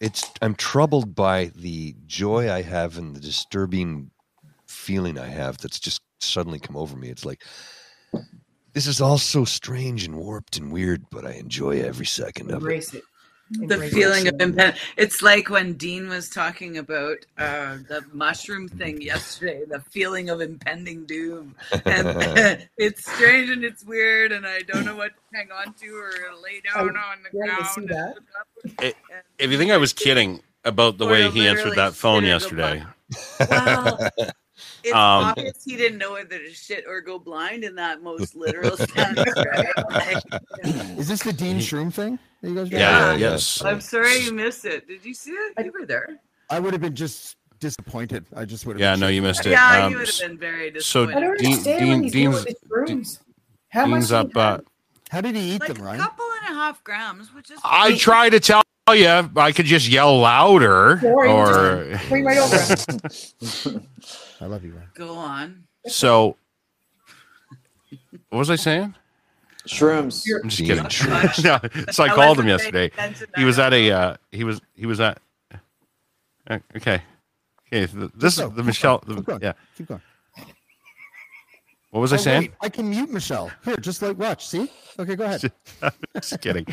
it's 0.00 0.30
I'm 0.42 0.54
troubled 0.54 1.14
by 1.14 1.52
the 1.54 1.94
joy 2.06 2.50
I 2.50 2.62
have 2.62 2.98
and 2.98 3.14
the 3.14 3.20
disturbing 3.20 4.10
feeling 4.84 5.18
I 5.18 5.26
have 5.28 5.58
that's 5.58 5.80
just 5.80 6.02
suddenly 6.20 6.58
come 6.58 6.76
over 6.76 6.96
me. 6.96 7.08
It's 7.08 7.24
like 7.24 7.42
this 8.72 8.86
is 8.86 9.00
all 9.00 9.18
so 9.18 9.44
strange 9.44 10.04
and 10.04 10.16
warped 10.16 10.56
and 10.56 10.72
weird, 10.72 11.04
but 11.10 11.24
I 11.26 11.32
enjoy 11.32 11.80
every 11.80 12.06
second 12.06 12.46
of 12.50 12.54
it. 12.56 12.56
Embrace 12.58 12.92
it. 12.94 13.02
the 13.50 13.62
Embrace 13.74 13.92
feeling 13.92 14.26
it. 14.26 14.34
of 14.34 14.40
impending. 14.40 14.80
It's 14.96 15.22
like 15.22 15.48
when 15.48 15.74
Dean 15.74 16.08
was 16.08 16.28
talking 16.28 16.76
about 16.78 17.18
uh, 17.38 17.78
the 17.88 18.04
mushroom 18.12 18.68
thing 18.68 19.00
yesterday. 19.00 19.62
The 19.68 19.80
feeling 19.90 20.28
of 20.28 20.40
impending 20.40 21.06
doom, 21.06 21.54
and 21.84 22.08
it's 22.76 23.10
strange 23.14 23.50
and 23.50 23.64
it's 23.64 23.84
weird, 23.84 24.32
and 24.32 24.46
I 24.46 24.60
don't 24.62 24.84
know 24.84 24.96
what 24.96 25.12
to 25.14 25.36
hang 25.38 25.48
on 25.52 25.72
to 25.74 25.86
or 25.96 26.12
lay 26.42 26.60
down 26.60 26.96
on 26.96 27.18
the 27.22 27.30
wanted 27.38 27.66
see 27.66 27.86
ground. 27.86 27.88
that. 27.90 28.84
It- 28.86 28.96
if 29.38 29.50
you 29.50 29.58
think 29.58 29.70
I 29.72 29.76
was 29.78 29.92
kidding 29.92 30.40
about 30.64 30.98
the 30.98 31.06
way 31.06 31.30
he 31.30 31.46
answered 31.46 31.74
that 31.76 31.94
phone 31.94 32.22
sit 32.22 32.50
in 32.50 32.56
the 32.56 32.62
yesterday, 32.62 32.84
Well, 33.50 34.10
it's 34.84 34.94
Um, 34.94 35.24
obvious 35.24 35.64
he 35.64 35.76
didn't 35.76 35.98
know 35.98 36.12
whether 36.12 36.38
to 36.38 36.50
shit 36.52 36.84
or 36.86 37.00
go 37.00 37.18
blind 37.18 37.64
in 37.64 37.74
that 37.76 38.02
most 38.02 38.34
literal 38.36 38.76
sense. 38.76 39.18
Right? 39.36 39.66
Like, 39.90 40.22
Is 40.98 41.08
this 41.08 41.22
the 41.22 41.32
Dean 41.32 41.58
Shroom 41.58 41.92
thing 41.92 42.18
that 42.42 42.48
you 42.48 42.54
guys? 42.54 42.70
were 42.70 42.78
yeah, 42.78 43.08
doing? 43.10 43.20
yes. 43.20 43.62
I'm 43.64 43.80
sorry 43.80 44.18
you 44.18 44.32
missed 44.32 44.64
it. 44.64 44.86
Did 44.86 45.04
you 45.04 45.14
see 45.14 45.30
it? 45.32 45.64
You 45.64 45.72
were 45.72 45.86
there. 45.86 46.20
I 46.50 46.60
would 46.60 46.72
have 46.74 46.82
been 46.82 46.94
just 46.94 47.36
disappointed. 47.60 48.26
I 48.36 48.44
just 48.44 48.66
would 48.66 48.74
have. 48.76 48.80
Yeah, 48.80 48.92
been 48.92 49.00
no, 49.00 49.08
you 49.08 49.22
missed 49.22 49.46
it. 49.46 49.50
Yeah, 49.50 49.84
Um, 49.86 49.92
you 49.92 49.98
would 49.98 50.08
have 50.08 50.18
been 50.20 50.38
very 50.38 50.68
so 50.80 51.06
disappointed. 51.06 51.16
I 51.16 51.20
don't 51.20 51.38
Dean- 51.38 51.46
understand 51.52 51.80
Dean- 51.80 51.90
when 52.02 52.10
Dean's- 52.10 52.44
with 52.70 52.88
his. 52.88 53.18
How 53.70 53.86
Dean's 53.86 54.12
up. 54.12 54.36
Uh. 54.36 54.58
How 55.10 55.20
did 55.20 55.36
he 55.36 55.54
eat 55.54 55.60
like 55.60 55.72
them, 55.74 55.84
Right, 55.84 55.94
a 55.94 56.02
couple 56.02 56.24
and 56.42 56.50
a 56.56 56.58
half 56.58 56.82
grams, 56.82 57.32
which 57.34 57.50
is 57.50 57.58
I 57.62 57.96
try 57.96 58.30
to 58.30 58.40
tell 58.40 58.62
you, 58.92 59.30
I 59.36 59.52
could 59.52 59.64
just 59.66 59.88
yell 59.88 60.18
louder, 60.18 61.00
Or 61.06 61.26
or 61.26 62.00
bring 62.08 62.24
right 62.24 62.36
over. 62.36 62.60
I 64.40 64.46
love 64.46 64.62
you, 64.64 64.72
Ryan. 64.74 64.88
go 64.94 65.14
on. 65.16 65.64
so. 65.86 66.36
What 68.28 68.38
was 68.40 68.50
I 68.50 68.56
saying? 68.56 68.94
Shrooms. 69.66 70.24
I'm 70.42 70.48
just 70.50 70.62
kidding. 70.64 70.84
No, 71.44 71.58
so 71.92 72.04
I 72.04 72.08
I 72.08 72.14
called 72.14 72.38
him 72.38 72.48
yesterday. 72.48 72.90
He 73.36 73.44
was 73.44 73.58
at 73.58 73.72
a. 73.72 73.90
Uh, 73.90 74.16
he 74.32 74.44
was. 74.44 74.60
He 74.74 74.84
was 74.86 75.00
at. 75.00 75.18
uh, 75.52 76.58
Okay. 76.76 77.00
Okay. 77.72 77.86
This 78.14 78.38
is 78.38 78.50
the 78.50 78.62
Michelle. 78.62 79.02
the- 79.06 79.38
yeah. 79.40 79.52
Keep 79.78 79.88
going. 79.88 80.02
What 81.94 82.00
was 82.00 82.12
I 82.12 82.16
Oh, 82.16 82.18
saying? 82.18 82.40
wait, 82.40 82.52
I 82.60 82.68
can 82.70 82.90
mute 82.90 83.08
Michelle. 83.08 83.52
Here, 83.64 83.76
just 83.76 84.02
like 84.02 84.18
watch. 84.18 84.48
See? 84.48 84.68
Okay, 84.98 85.14
go 85.14 85.26
ahead. 85.26 85.52
just 86.16 86.40
kidding. 86.40 86.66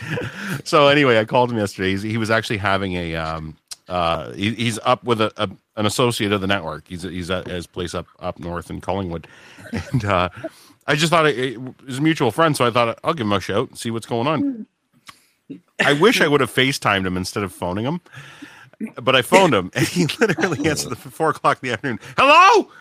So 0.64 0.88
anyway, 0.88 1.20
I 1.20 1.26
called 1.26 1.52
him 1.52 1.60
yesterday. 1.60 1.92
He's, 1.92 2.02
he 2.02 2.18
was 2.18 2.32
actually 2.32 2.58
having 2.58 2.94
a. 2.94 3.16
Um, 3.18 3.56
uh, 3.88 4.32
he, 4.34 4.56
he's 4.56 4.80
up 4.84 5.04
with 5.04 5.22
a, 5.22 5.32
a 5.38 5.48
an 5.76 5.86
associate 5.86 6.32
of 6.32 6.42
the 6.42 6.48
network. 6.48 6.88
He's 6.88 7.04
he's 7.04 7.30
at 7.30 7.46
his 7.46 7.68
place 7.68 7.94
up 7.94 8.08
up 8.20 8.40
north 8.40 8.72
in 8.72 8.82
Collingwood, 8.82 9.28
and 9.92 10.04
uh, 10.06 10.30
I 10.88 10.96
just 10.96 11.12
thought 11.12 11.28
it, 11.28 11.38
it 11.38 11.62
was 11.86 12.00
a 12.00 12.02
mutual 12.02 12.32
friend, 12.32 12.58
so 12.58 12.66
I 12.66 12.72
thought 12.72 12.98
I'll 13.04 13.14
give 13.14 13.28
him 13.28 13.34
a 13.34 13.40
shout 13.40 13.70
and 13.70 13.78
see 13.78 13.92
what's 13.92 14.08
going 14.08 14.26
on. 14.26 14.66
I 15.86 15.94
wish 15.94 16.20
I 16.20 16.28
would 16.30 16.42
have 16.42 16.52
FaceTimed 16.52 17.06
him 17.06 17.16
instead 17.16 17.44
of 17.44 17.54
phoning 17.54 17.86
him, 17.86 18.02
but 19.00 19.16
I 19.16 19.22
phoned 19.22 19.54
him, 19.54 19.70
and 19.76 19.86
he 19.88 20.08
literally 20.20 20.68
answered 20.68 20.90
the 20.90 20.96
four 20.96 21.30
o'clock 21.30 21.60
in 21.62 21.68
the 21.70 21.74
afternoon. 21.74 22.00
Hello. 22.18 22.72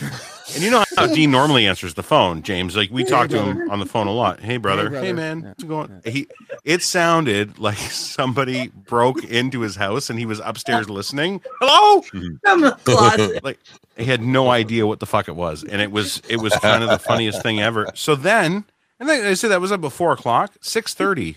And 0.00 0.62
you 0.62 0.70
know 0.70 0.84
how 0.96 1.06
Dean 1.14 1.30
normally 1.30 1.66
answers 1.66 1.94
the 1.94 2.02
phone, 2.02 2.42
James. 2.42 2.76
Like 2.76 2.90
we 2.90 3.04
talk 3.04 3.28
to 3.30 3.42
him 3.42 3.70
on 3.70 3.78
the 3.80 3.86
phone 3.86 4.06
a 4.06 4.12
lot. 4.12 4.40
Hey 4.40 4.56
brother, 4.56 4.84
hey, 4.84 5.12
brother. 5.12 5.14
man, 5.14 5.40
Yeah. 5.42 5.48
what's 5.48 5.64
going? 5.64 6.00
He, 6.04 6.26
it 6.64 6.82
sounded 6.82 7.58
like 7.58 7.76
somebody 7.78 8.68
broke 8.68 9.24
into 9.24 9.60
his 9.60 9.76
house 9.76 10.10
and 10.10 10.18
he 10.18 10.26
was 10.26 10.40
upstairs 10.44 10.88
listening. 10.90 11.40
Hello, 11.60 12.02
From 12.02 12.38
the 12.60 12.78
closet. 12.84 13.42
like 13.44 13.58
he 13.96 14.04
had 14.04 14.22
no 14.22 14.50
idea 14.50 14.86
what 14.86 15.00
the 15.00 15.06
fuck 15.06 15.28
it 15.28 15.36
was, 15.36 15.64
and 15.64 15.80
it 15.82 15.90
was 15.90 16.22
it 16.28 16.36
was 16.38 16.54
kind 16.56 16.82
of 16.84 16.90
the 16.90 16.98
funniest 16.98 17.42
thing 17.42 17.60
ever. 17.60 17.88
So 17.94 18.14
then, 18.14 18.64
and 19.00 19.08
then 19.08 19.26
I 19.26 19.34
said 19.34 19.48
that 19.48 19.60
was 19.60 19.72
up 19.72 19.84
at 19.84 19.92
four 19.92 20.12
o'clock, 20.12 20.54
six 20.60 20.94
thirty. 20.94 21.36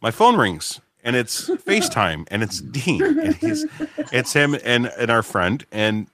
My 0.00 0.10
phone 0.10 0.36
rings 0.36 0.80
and 1.02 1.16
it's 1.16 1.48
FaceTime 1.48 2.26
and 2.30 2.42
it's 2.42 2.60
Dean 2.60 3.02
and 3.02 3.34
he's 3.36 3.64
it's 4.12 4.32
him 4.34 4.54
and 4.64 4.86
and 4.98 5.10
our 5.10 5.22
friend 5.22 5.64
and 5.72 6.08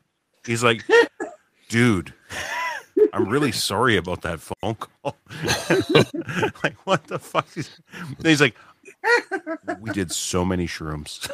he's 0.47 0.63
like, 0.63 0.85
dude. 1.71 2.13
I'm 3.15 3.29
really 3.29 3.53
sorry 3.53 3.97
about 3.97 4.23
that 4.23 4.41
phone 4.41 4.75
call. 4.75 5.17
like, 6.63 6.77
what 6.85 7.07
the 7.07 7.19
fuck? 7.19 7.47
Is... 7.57 7.81
He's 8.23 8.41
like, 8.41 8.55
we 9.81 9.91
did 9.93 10.13
so 10.13 10.45
many 10.45 10.67
shrooms. 10.67 11.31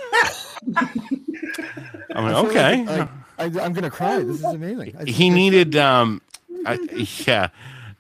I'm 2.14 2.24
like, 2.24 2.44
okay. 2.46 3.08
I, 3.38 3.44
I'm 3.44 3.72
gonna 3.72 3.90
cry. 3.90 4.20
This 4.20 4.36
is 4.36 4.44
amazing. 4.44 4.96
I 4.98 5.04
he 5.04 5.28
needed, 5.28 5.74
um, 5.76 6.22
I, 6.64 6.78
yeah, 7.26 7.48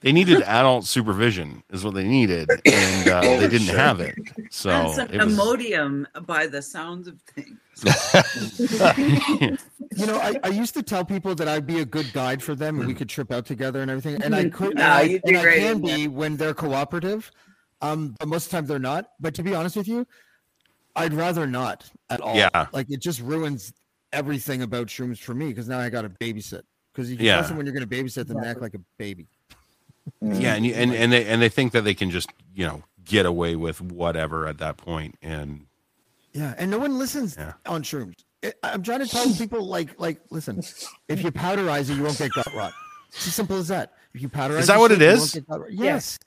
they 0.00 0.12
needed 0.12 0.42
adult 0.42 0.86
supervision, 0.86 1.62
is 1.70 1.84
what 1.84 1.94
they 1.94 2.04
needed, 2.04 2.50
and 2.64 3.08
uh, 3.08 3.20
they 3.38 3.48
didn't 3.48 3.74
have 3.74 4.00
it. 4.00 4.14
So 4.50 4.70
and 4.70 4.90
some 4.94 5.08
it 5.10 5.24
was, 5.24 5.36
Imodium 5.36 6.06
by 6.26 6.46
the 6.46 6.62
sounds 6.62 7.08
of 7.08 7.20
things. 7.22 7.58
You 9.96 10.04
know, 10.06 10.18
I, 10.18 10.34
I 10.42 10.48
used 10.48 10.74
to 10.74 10.82
tell 10.82 11.04
people 11.06 11.34
that 11.36 11.48
I'd 11.48 11.66
be 11.66 11.80
a 11.80 11.84
good 11.84 12.12
guide 12.12 12.42
for 12.42 12.54
them 12.54 12.78
and 12.78 12.86
we 12.86 12.92
could 12.92 13.08
trip 13.08 13.32
out 13.32 13.46
together 13.46 13.80
and 13.80 13.90
everything. 13.90 14.22
And 14.22 14.34
I 14.34 14.48
could, 14.50 14.70
and, 14.70 14.80
Nah, 14.80 14.96
I, 14.96 15.02
you 15.02 15.20
do 15.20 15.28
and 15.28 15.36
I 15.38 15.58
can 15.58 15.76
in 15.76 15.80
be 15.80 16.08
when 16.08 16.36
they're 16.36 16.52
cooperative. 16.52 17.30
Um, 17.80 18.14
but 18.18 18.28
most 18.28 18.46
of 18.46 18.50
the 18.50 18.56
time 18.56 18.66
they're 18.66 18.78
not. 18.78 19.10
But 19.20 19.34
to 19.36 19.42
be 19.42 19.54
honest 19.54 19.74
with 19.74 19.88
you, 19.88 20.06
I'd 20.96 21.14
rather 21.14 21.46
not 21.46 21.90
at 22.10 22.20
all. 22.20 22.36
Yeah. 22.36 22.66
Like 22.72 22.90
it 22.90 23.00
just 23.00 23.20
ruins 23.22 23.72
everything 24.12 24.62
about 24.62 24.88
shrooms 24.88 25.18
for 25.18 25.34
me 25.34 25.48
because 25.48 25.68
now 25.68 25.78
I 25.78 25.88
got 25.88 26.02
to 26.02 26.10
babysit. 26.10 26.62
Because 26.92 27.10
you 27.10 27.16
can 27.16 27.26
Yeah. 27.26 27.36
trust 27.36 27.48
them 27.48 27.56
when 27.56 27.64
you're 27.66 27.74
going 27.74 27.88
to 27.88 27.94
babysit 28.04 28.26
them, 28.26 28.40
they 28.42 28.48
act 28.48 28.60
like 28.60 28.74
a 28.74 28.80
baby. 28.98 29.28
Mm-hmm. 30.22 30.40
yeah, 30.40 30.54
and, 30.54 30.64
you, 30.66 30.72
and 30.74 30.92
and 30.94 31.12
they 31.12 31.24
and 31.26 31.42
they 31.42 31.48
think 31.48 31.72
that 31.72 31.82
they 31.82 31.94
can 31.94 32.10
just 32.10 32.30
you 32.54 32.64
know 32.66 32.82
get 33.04 33.26
away 33.26 33.56
with 33.56 33.80
whatever 33.80 34.46
at 34.46 34.58
that 34.58 34.76
point, 34.76 35.16
and 35.22 35.66
Yeah, 36.32 36.54
and 36.58 36.70
no 36.70 36.78
one 36.78 36.98
listens 36.98 37.36
Yeah. 37.36 37.54
on 37.66 37.82
shrooms. 37.82 38.24
I- 38.44 38.52
I'm 38.62 38.82
trying 38.82 39.00
to 39.00 39.06
tell 39.08 39.26
people 39.34 39.64
like 39.66 39.98
like 39.98 40.20
listen, 40.30 40.62
if 41.08 41.22
you 41.22 41.32
powderize 41.32 41.90
it, 41.90 41.94
you 41.96 42.02
won't 42.04 42.18
get 42.18 42.30
gut 42.32 42.46
rot. 42.54 42.72
It's 43.08 43.26
as 43.26 43.34
simple 43.34 43.56
as 43.56 43.68
that. 43.68 43.94
If 44.14 44.22
you 44.22 44.28
powderize, 44.28 44.60
is 44.60 44.66
that 44.68 44.78
what 44.78 44.90
shit, 44.90 45.02
it 45.02 45.04
you 45.06 45.10
is? 45.12 45.18
won't 45.20 45.32
get 45.34 45.48
gut 45.48 45.60
rot. 45.60 45.72
Yes. 45.72 46.18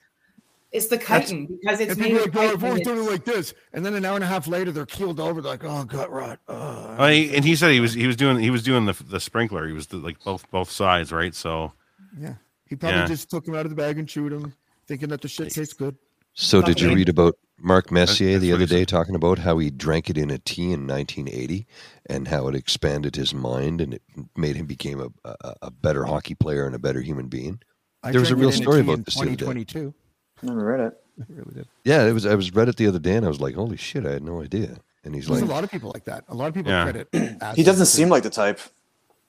It's 0.72 0.86
the 0.86 0.98
chitin 0.98 1.46
because 1.46 1.80
it's 1.80 1.92
and 1.92 2.00
made 2.00 2.16
people 2.22 2.26
of 2.26 2.34
like, 2.34 2.44
"Oh, 2.50 2.52
I've 2.52 2.64
always 2.64 2.82
done 2.86 2.98
it 2.98 3.10
like 3.10 3.24
this, 3.24 3.54
and 3.72 3.84
then 3.84 3.94
an 3.94 4.04
hour 4.04 4.14
and 4.14 4.22
a 4.22 4.26
half 4.28 4.46
later, 4.46 4.70
they're 4.70 4.86
keeled 4.86 5.18
over. 5.18 5.40
They're 5.42 5.50
like, 5.52 5.64
oh, 5.64 5.82
gut 5.84 6.12
rot. 6.12 6.38
Oh. 6.46 6.94
Well, 6.96 7.08
he- 7.10 7.34
and 7.34 7.44
he 7.44 7.56
said 7.56 7.72
he 7.72 7.80
was 7.80 7.92
he 7.92 8.06
was 8.06 8.14
doing 8.14 8.38
he 8.38 8.50
was 8.50 8.62
doing 8.62 8.86
the 8.86 8.92
the 9.04 9.18
sprinkler. 9.18 9.66
He 9.66 9.72
was 9.72 9.88
the, 9.88 9.96
like 9.96 10.22
both 10.22 10.48
both 10.50 10.70
sides, 10.70 11.10
right? 11.10 11.34
So 11.34 11.72
Yeah, 12.16 12.34
he 12.70 12.76
probably 12.76 13.00
Yeah. 13.00 13.06
just 13.06 13.28
took 13.28 13.46
him 13.46 13.54
out 13.54 13.66
of 13.66 13.70
the 13.70 13.76
bag 13.76 13.98
and 13.98 14.08
chewed 14.08 14.32
him, 14.32 14.54
thinking 14.86 15.10
that 15.10 15.20
the 15.20 15.28
shit 15.28 15.50
tastes 15.50 15.74
good. 15.74 15.96
So, 16.32 16.62
did 16.62 16.80
you 16.80 16.94
read 16.94 17.08
about 17.08 17.36
Mark 17.58 17.90
Messier 17.90 18.38
the 18.38 18.52
other 18.52 18.64
day 18.64 18.84
talking 18.84 19.16
about 19.16 19.40
how 19.40 19.58
he 19.58 19.68
drank 19.68 20.08
it 20.08 20.16
in 20.16 20.30
a 20.30 20.38
tea 20.38 20.72
in 20.72 20.86
1980 20.86 21.66
and 22.06 22.28
how 22.28 22.46
it 22.48 22.54
expanded 22.54 23.16
his 23.16 23.34
mind 23.34 23.80
and 23.80 23.94
it 23.94 24.02
made 24.36 24.54
him 24.56 24.64
became 24.66 25.00
a, 25.00 25.08
a, 25.28 25.54
a 25.62 25.70
better 25.70 26.04
hockey 26.04 26.34
player 26.36 26.64
and 26.64 26.74
a 26.74 26.78
better 26.78 27.00
human 27.00 27.26
being? 27.26 27.60
I 28.02 28.12
there 28.12 28.20
was 28.20 28.30
a 28.30 28.36
real 28.36 28.52
story 28.52 28.76
tea 28.78 28.84
about 28.86 28.98
in 28.98 29.02
this 29.02 29.14
the 29.16 29.20
other 29.22 29.30
day. 29.30 29.36
2022. 29.44 29.94
Never 30.42 30.64
read 30.64 30.80
it. 30.80 30.94
I 31.20 31.24
really 31.34 31.54
did. 31.54 31.68
Yeah, 31.84 32.06
it 32.06 32.12
was. 32.12 32.24
I 32.24 32.34
was 32.36 32.54
read 32.54 32.68
it 32.68 32.76
the 32.76 32.86
other 32.86 33.00
day 33.00 33.16
and 33.16 33.26
I 33.26 33.28
was 33.28 33.40
like, 33.40 33.56
"Holy 33.56 33.76
shit! 33.76 34.06
I 34.06 34.12
had 34.12 34.22
no 34.22 34.40
idea." 34.40 34.78
And 35.04 35.14
he's 35.14 35.26
There's 35.26 35.42
like, 35.42 35.50
a 35.50 35.52
lot 35.52 35.64
of 35.64 35.70
people 35.70 35.90
like 35.92 36.04
that. 36.04 36.24
A 36.28 36.34
lot 36.34 36.46
of 36.48 36.54
people 36.54 36.70
Yeah. 36.70 36.84
credit. 36.84 37.08
He 37.56 37.62
doesn't 37.70 37.86
seem 37.86 38.08
like 38.08 38.22
the 38.22 38.30
type. 38.30 38.60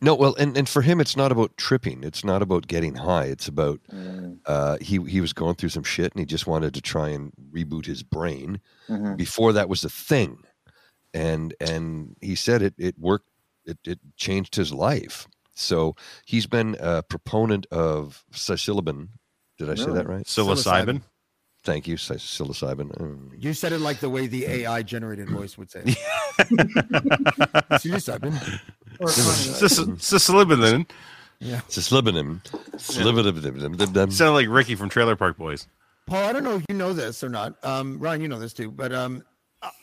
No, 0.03 0.15
well, 0.15 0.33
and, 0.39 0.57
and 0.57 0.67
for 0.67 0.81
him, 0.81 0.99
it's 0.99 1.15
not 1.15 1.31
about 1.31 1.55
tripping. 1.57 2.03
It's 2.03 2.23
not 2.23 2.41
about 2.41 2.67
getting 2.67 2.95
high. 2.95 3.25
It's 3.25 3.47
about 3.47 3.80
uh, 4.47 4.77
he 4.81 4.97
he 5.03 5.21
was 5.21 5.31
going 5.33 5.55
through 5.55 5.69
some 5.69 5.83
shit, 5.83 6.11
and 6.13 6.19
he 6.19 6.25
just 6.25 6.47
wanted 6.47 6.73
to 6.73 6.81
try 6.81 7.09
and 7.09 7.31
reboot 7.53 7.85
his 7.85 8.01
brain. 8.01 8.59
Mhm. 8.89 9.15
Before 9.15 9.53
that 9.53 9.69
was 9.69 9.83
a 9.83 9.89
thing, 9.89 10.43
and 11.13 11.53
and 11.59 12.15
he 12.21 12.33
said 12.35 12.61
it 12.63 12.73
it 12.80 12.97
worked. 12.97 13.30
It 13.65 13.77
it 13.85 13.99
changed 14.17 14.55
his 14.55 14.73
life. 14.73 15.27
So 15.53 15.95
he's 16.25 16.47
been 16.47 16.75
a 16.80 17.03
proponent 17.03 17.67
of 17.69 18.25
psilocybin. 18.33 19.09
Did 19.59 19.69
I 19.69 19.75
say 19.75 19.91
that 19.91 20.07
right? 20.09 20.25
Psilocybin? 20.25 21.01
Thank 21.63 21.88
you, 21.88 21.95
psilocybin. 21.97 22.99
Um, 22.99 23.31
You 23.38 23.53
said 23.53 23.71
it 23.71 23.81
like 23.81 23.99
the 23.99 24.09
way 24.09 24.25
the 24.25 24.45
AI 24.47 24.81
generated 24.81 25.30
voice 25.30 25.59
would 25.59 25.69
say. 25.69 25.83
It. 25.85 25.97
Psilocybin. 27.77 28.59
Psilocybin. 29.01 30.89
Yeah. 31.39 31.61
Psilocybin. 31.67 32.41
Psilocybin. 32.75 34.11
Sounded 34.11 34.33
like 34.33 34.47
Ricky 34.47 34.75
from 34.75 34.89
Trailer 34.89 35.15
Park 35.15 35.38
Boys. 35.38 35.67
Paul, 36.07 36.23
I 36.23 36.33
don't 36.33 36.43
know 36.43 36.55
if 36.55 36.65
you 36.69 36.75
know 36.75 36.93
this 36.93 37.23
or 37.23 37.30
not. 37.30 37.55
Um, 37.63 37.99
Ryan, 37.99 38.21
you 38.21 38.27
know 38.27 38.39
this 38.39 38.53
too, 38.53 38.71
but 38.71 38.91
um, 38.91 39.23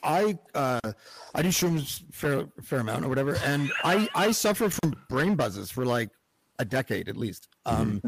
I 0.03 0.39
uh, 0.55 0.93
I 1.35 1.43
do 1.43 1.49
shrooms 1.49 2.03
fair 2.13 2.47
fair 2.63 2.81
amount 2.81 3.05
or 3.05 3.09
whatever, 3.09 3.37
and 3.45 3.71
I 3.85 4.09
I 4.15 4.33
suffer 4.33 4.69
from 4.69 4.95
brain 5.09 5.37
buzzes 5.37 5.71
for 5.71 5.85
like 5.85 6.11
a 6.59 6.65
decade 6.65 7.09
at 7.09 7.17
least. 7.17 7.49
Um, 7.67 8.03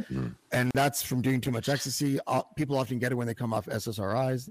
and 0.53 0.71
that's 0.75 1.03
from 1.03 1.23
doing 1.23 1.41
too 1.41 1.53
much 1.53 1.69
ecstasy. 1.69 2.19
Uh, 2.27 2.43
people 2.57 2.77
often 2.77 2.99
get 2.99 3.13
it 3.13 3.15
when 3.15 3.27
they 3.27 3.35
come 3.35 3.55
off 3.55 3.67
SSRIs, 3.67 4.51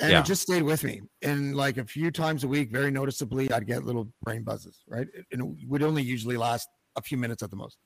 and 0.00 0.10
Yeah. 0.10 0.20
it 0.20 0.26
just 0.26 0.42
stayed 0.42 0.62
with 0.62 0.84
me. 0.84 1.02
And 1.22 1.56
like 1.56 1.78
a 1.78 1.84
few 1.84 2.10
times 2.10 2.44
a 2.44 2.48
week, 2.48 2.70
very 2.70 2.90
noticeably, 2.90 3.50
I'd 3.50 3.66
get 3.66 3.84
little 3.84 4.12
brain 4.22 4.42
buzzes. 4.42 4.82
Right, 4.88 5.06
and 5.32 5.42
it 5.60 5.68
would 5.68 5.82
only 5.82 6.02
usually 6.02 6.36
last 6.36 6.68
a 6.96 7.02
few 7.02 7.16
minutes 7.18 7.42
at 7.42 7.50
the 7.50 7.56
most, 7.56 7.78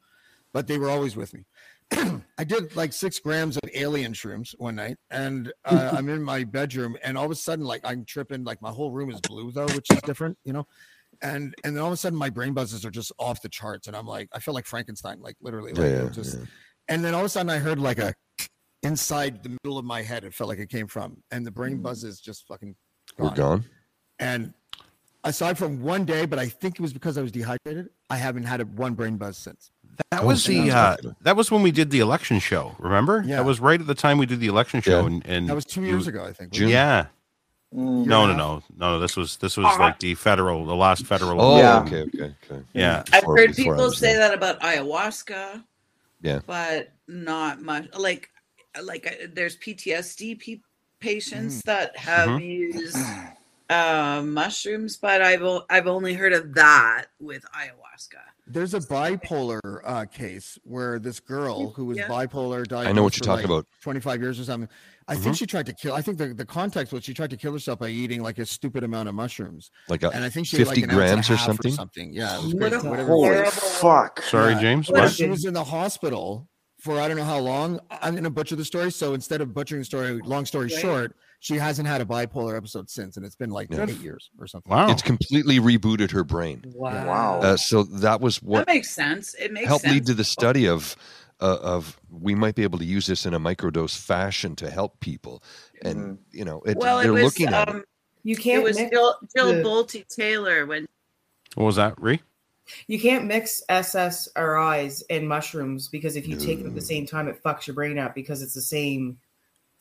but 0.53 0.67
they 0.67 0.79
were 0.79 0.91
always 0.91 1.17
with 1.17 1.35
me. 1.35 1.45
I 2.39 2.45
did 2.45 2.77
like 2.77 2.93
six 2.93 3.19
grams 3.19 3.57
of 3.57 3.69
alien 3.75 4.13
shrooms 4.13 4.55
one 4.59 4.77
night, 4.77 4.97
and 5.11 5.53
uh, 5.65 5.91
I'm 5.93 6.09
in 6.09 6.23
my 6.23 6.45
bedroom, 6.45 6.97
and 7.03 7.19
all 7.19 7.25
of 7.25 7.31
a 7.31 7.37
sudden, 7.37 7.65
like 7.65 7.81
I'm 7.85 8.05
tripping, 8.05 8.45
like 8.45 8.63
my 8.63 8.71
whole 8.71 8.93
room 8.93 9.11
is 9.11 9.21
blue 9.21 9.51
though, 9.51 9.67
which 9.69 9.91
is 9.91 10.01
different, 10.03 10.39
you 10.45 10.53
know. 10.53 10.67
And 11.23 11.55
and 11.65 11.75
then 11.77 11.83
all 11.83 11.89
of 11.89 11.95
a 11.95 11.97
sudden, 11.97 12.19
my 12.19 12.31
brain 12.31 12.55
buzzes 12.55 12.85
are 12.85 12.91
just 12.91 13.13
off 13.19 13.43
the 13.43 13.49
charts, 13.49 13.89
and 13.89 13.97
I'm 13.97 14.07
like, 14.07 14.29
I 14.33 14.39
feel 14.39 14.55
like 14.55 14.67
Frankenstein, 14.67 15.21
like 15.21 15.37
literally, 15.41 15.73
like 15.73 15.91
Yeah, 15.91 16.09
just. 16.11 16.39
And 16.89 17.05
then 17.05 17.15
all 17.15 17.21
of 17.21 17.27
a 17.27 17.29
sudden, 17.29 17.51
I 17.51 17.59
heard 17.59 17.79
like 17.79 17.99
a 17.99 18.15
inside 18.83 19.43
the 19.43 19.51
middle 19.63 19.79
of 19.79 19.85
my 19.85 20.03
head. 20.03 20.25
It 20.25 20.35
felt 20.35 20.49
like 20.49 20.59
it 20.59 20.69
came 20.71 20.87
from, 20.87 21.23
and 21.31 21.47
the 21.47 21.51
brain 21.51 21.79
buzzes 21.79 22.21
just 22.21 22.47
fucking 22.47 22.75
We're 23.19 23.31
gone. 23.31 23.65
and 24.19 24.53
aside 25.25 25.59
from 25.59 25.83
one 25.83 26.05
day, 26.05 26.25
but 26.27 26.39
I 26.39 26.47
think 26.49 26.77
it 26.77 26.81
was 26.81 26.93
because 26.93 27.19
I 27.19 27.23
was 27.23 27.31
dehydrated. 27.33 27.91
I 28.09 28.17
haven't 28.17 28.45
had 28.45 28.61
a 28.61 28.65
one 28.65 28.95
brain 28.95 29.17
buzz 29.17 29.37
since. 29.37 29.71
That 30.11 30.25
was 30.25 30.45
the 30.45 30.71
uh, 30.71 30.97
that 31.23 31.37
was 31.37 31.51
when 31.51 31.63
we 31.63 31.71
did 31.73 31.91
the 31.91 32.01
election 32.01 32.39
show. 32.39 32.75
Remember? 32.79 33.23
Yeah. 33.27 33.37
That 33.37 33.45
was 33.45 33.61
right 33.61 33.79
at 33.81 33.87
the 33.87 33.95
time 33.95 34.17
we 34.19 34.27
did 34.27 34.41
the 34.41 34.47
election 34.47 34.81
show, 34.81 35.01
Yeah. 35.01 35.07
and, 35.07 35.27
and 35.27 35.49
That 35.49 35.55
was 35.55 35.65
two 35.67 35.83
you- 35.83 35.89
years 35.89 36.07
ago, 36.07 36.25
I 36.25 36.33
think. 36.33 36.53
wasn't? 36.53 36.71
Yeah. 36.71 37.07
Mm. 37.75 38.07
No, 38.07 38.27
no, 38.27 38.35
no, 38.35 38.63
no. 38.79 38.99
This 38.99 39.17
was 39.17 39.37
this 39.37 39.57
was 39.57 39.79
like 39.79 39.99
the 40.01 40.15
federal, 40.17 40.65
the 40.65 40.75
last 40.75 41.07
federal. 41.07 41.41
Oh, 41.41 41.59
Yeah. 41.59 41.81
okay, 41.83 42.03
okay, 42.03 42.35
okay. 42.51 42.63
Yeah. 42.73 43.05
I've 43.13 43.21
Before- 43.21 43.37
heard 43.37 43.55
before 43.55 43.75
people 43.77 43.93
say 43.93 44.15
there. 44.15 44.29
that 44.29 44.35
about 44.35 44.59
ayahuasca, 44.61 45.63
Yeah. 46.23 46.41
but 46.47 46.93
not 47.07 47.61
much. 47.63 47.87
Like, 47.97 48.31
like 48.83 49.07
uh, 49.07 49.27
there's 49.33 49.57
PTSD 49.57 50.39
pe- 50.39 50.61
patients 51.01 51.63
that 51.63 51.97
have 51.97 52.29
Mhm. 52.29 52.47
used 52.47 52.97
uh, 53.69 54.21
mushrooms, 54.25 54.97
but 54.97 55.23
I've 55.23 55.43
o- 55.43 55.65
I've 55.71 55.87
only 55.87 56.15
heard 56.15 56.33
of 56.33 56.55
that 56.55 57.07
with 57.21 57.45
ayahuasca. 57.55 58.19
There's 58.47 58.75
a 58.75 58.81
bipolar 58.81 59.61
uh, 59.85 60.05
case 60.07 60.59
where 60.65 60.99
this 60.99 61.21
girl 61.21 61.71
who 61.71 61.85
was 61.87 61.99
Yeah. 61.99 62.09
bipolar 62.09 62.67
died. 62.67 62.89
I 62.89 62.93
know 62.93 63.05
what 63.05 63.15
you're 63.17 63.25
talking 63.25 63.45
about. 63.45 63.67
25 63.83 64.21
years 64.21 64.41
or 64.41 64.45
something. 64.45 64.69
I 65.07 65.15
Mhm. 65.17 65.23
think 65.23 65.37
she 65.37 65.47
tried 65.47 65.67
to 65.67 65.73
kill. 65.73 65.95
I 65.95 66.03
think 66.03 66.19
the, 66.19 66.35
the 66.35 66.45
context 66.45 66.93
was 66.93 67.05
she 67.05 67.15
tried 67.15 67.31
to 67.31 67.37
kill 67.37 67.53
herself 67.53 67.79
by 67.79 67.89
eating 67.89 68.23
like 68.25 68.39
a 68.39 68.47
stupid 68.47 68.83
amount 68.85 69.09
of 69.09 69.15
mushrooms. 69.15 69.71
Like 69.89 70.03
a 70.03 70.11
and 70.11 70.25
I 70.25 70.31
think 70.31 70.47
she 70.49 70.57
had, 70.59 70.67
50 70.67 70.81
like, 70.83 70.91
an 70.93 70.99
ounce 70.99 71.01
and 71.01 71.11
a 71.11 71.15
grams 71.15 71.31
or 71.31 71.37
half 71.37 71.47
something? 71.47 71.73
something. 71.73 72.13
Yeah, 72.13 72.39
What 72.39 72.59
crazy. 72.73 72.87
a 72.87 72.91
Whatever. 72.91 73.09
Holy 73.09 73.45
fuck. 73.51 74.23
Sorry, 74.23 74.53
Yeah. 74.55 74.61
James. 74.61 74.87
But 74.89 74.95
What? 74.99 75.13
she 75.13 75.27
was 75.29 75.45
in 75.45 75.55
the 75.55 75.65
hospital 75.65 76.49
for 76.81 76.99
I 77.01 77.09
don't 77.09 77.17
know 77.17 77.25
how 77.25 77.39
long. 77.39 77.79
I'm 77.91 78.13
going 78.15 78.25
to 78.25 78.31
butcher 78.31 78.57
the 78.57 78.65
story. 78.65 78.91
So 78.91 79.15
instead 79.15 79.41
of 79.41 79.53
butchering 79.55 79.81
the 79.83 79.85
story, 79.85 80.21
long 80.25 80.47
story 80.47 80.67
Right. 80.67 80.81
short, 80.81 81.17
she 81.41 81.57
hasn't 81.57 81.87
had 81.89 82.01
a 82.01 82.05
bipolar 82.05 82.57
episode 82.57 82.91
since, 82.91 83.17
and 83.17 83.25
it's 83.25 83.37
been 83.37 83.51
like 83.51 83.69
Yeah. 83.71 83.87
eight 83.89 83.99
years 84.01 84.31
or 84.39 84.47
something. 84.47 84.71
Wow. 84.71 84.91
It's 84.91 85.03
completely 85.03 85.59
rebooted 85.61 86.11
her 86.11 86.25
brain. 86.25 86.63
Wow. 86.75 87.41
Uh, 87.41 87.57
so 87.57 87.83
that 87.85 88.21
was 88.21 88.43
what 88.43 88.67
that 88.67 88.73
makes 88.73 88.91
sense. 88.91 89.35
It 89.35 89.53
makes 89.53 89.67
helped 89.69 89.83
sense. 89.83 89.95
lead 89.95 90.07
to 90.07 90.15
the 90.15 90.25
study 90.25 90.67
of 90.67 90.97
uh, 91.43 91.57
of 91.63 91.99
we 92.11 92.35
might 92.35 92.55
be 92.55 92.63
able 92.63 92.79
to 92.79 92.85
use 92.85 93.07
this 93.07 93.25
in 93.25 93.33
a 93.33 93.41
microdose 93.41 93.97
fashion 93.97 94.55
to 94.57 94.69
help 94.71 95.01
people, 95.01 95.43
and 95.83 96.19
you 96.33 96.45
know 96.45 96.61
it, 96.67 96.77
well, 96.77 96.99
it 96.99 97.05
they're 97.05 97.13
was 97.15 97.23
looking 97.23 97.47
at 97.47 97.67
it. 97.69 97.75
um, 97.77 97.85
You 98.25 98.37
can't 98.37 98.63
was 98.63 98.77
mix 98.77 98.91
Jill, 98.91 99.15
Jill 99.35 99.47
the- 99.55 99.63
Bolte 99.63 100.07
Taylor 100.07 100.67
when 100.67 100.87
What 101.55 101.65
was 101.65 101.77
that, 101.77 101.95
Ree? 101.99 102.21
You 102.87 103.01
can't 103.01 103.27
mix 103.27 103.63
SSRIs 103.69 105.03
and 105.11 105.29
mushrooms 105.29 105.89
because 105.89 106.17
if 106.17 106.27
you 106.29 106.37
take 106.37 106.59
them 106.59 106.69
at 106.69 106.75
the 106.75 106.81
same 106.81 107.07
time, 107.07 107.29
it 107.29 107.43
fucks 107.43 107.67
your 107.67 107.75
brain 107.75 107.99
up 107.99 108.15
because 108.15 108.43
it's 108.43 108.55
the 108.55 108.61
same 108.61 109.19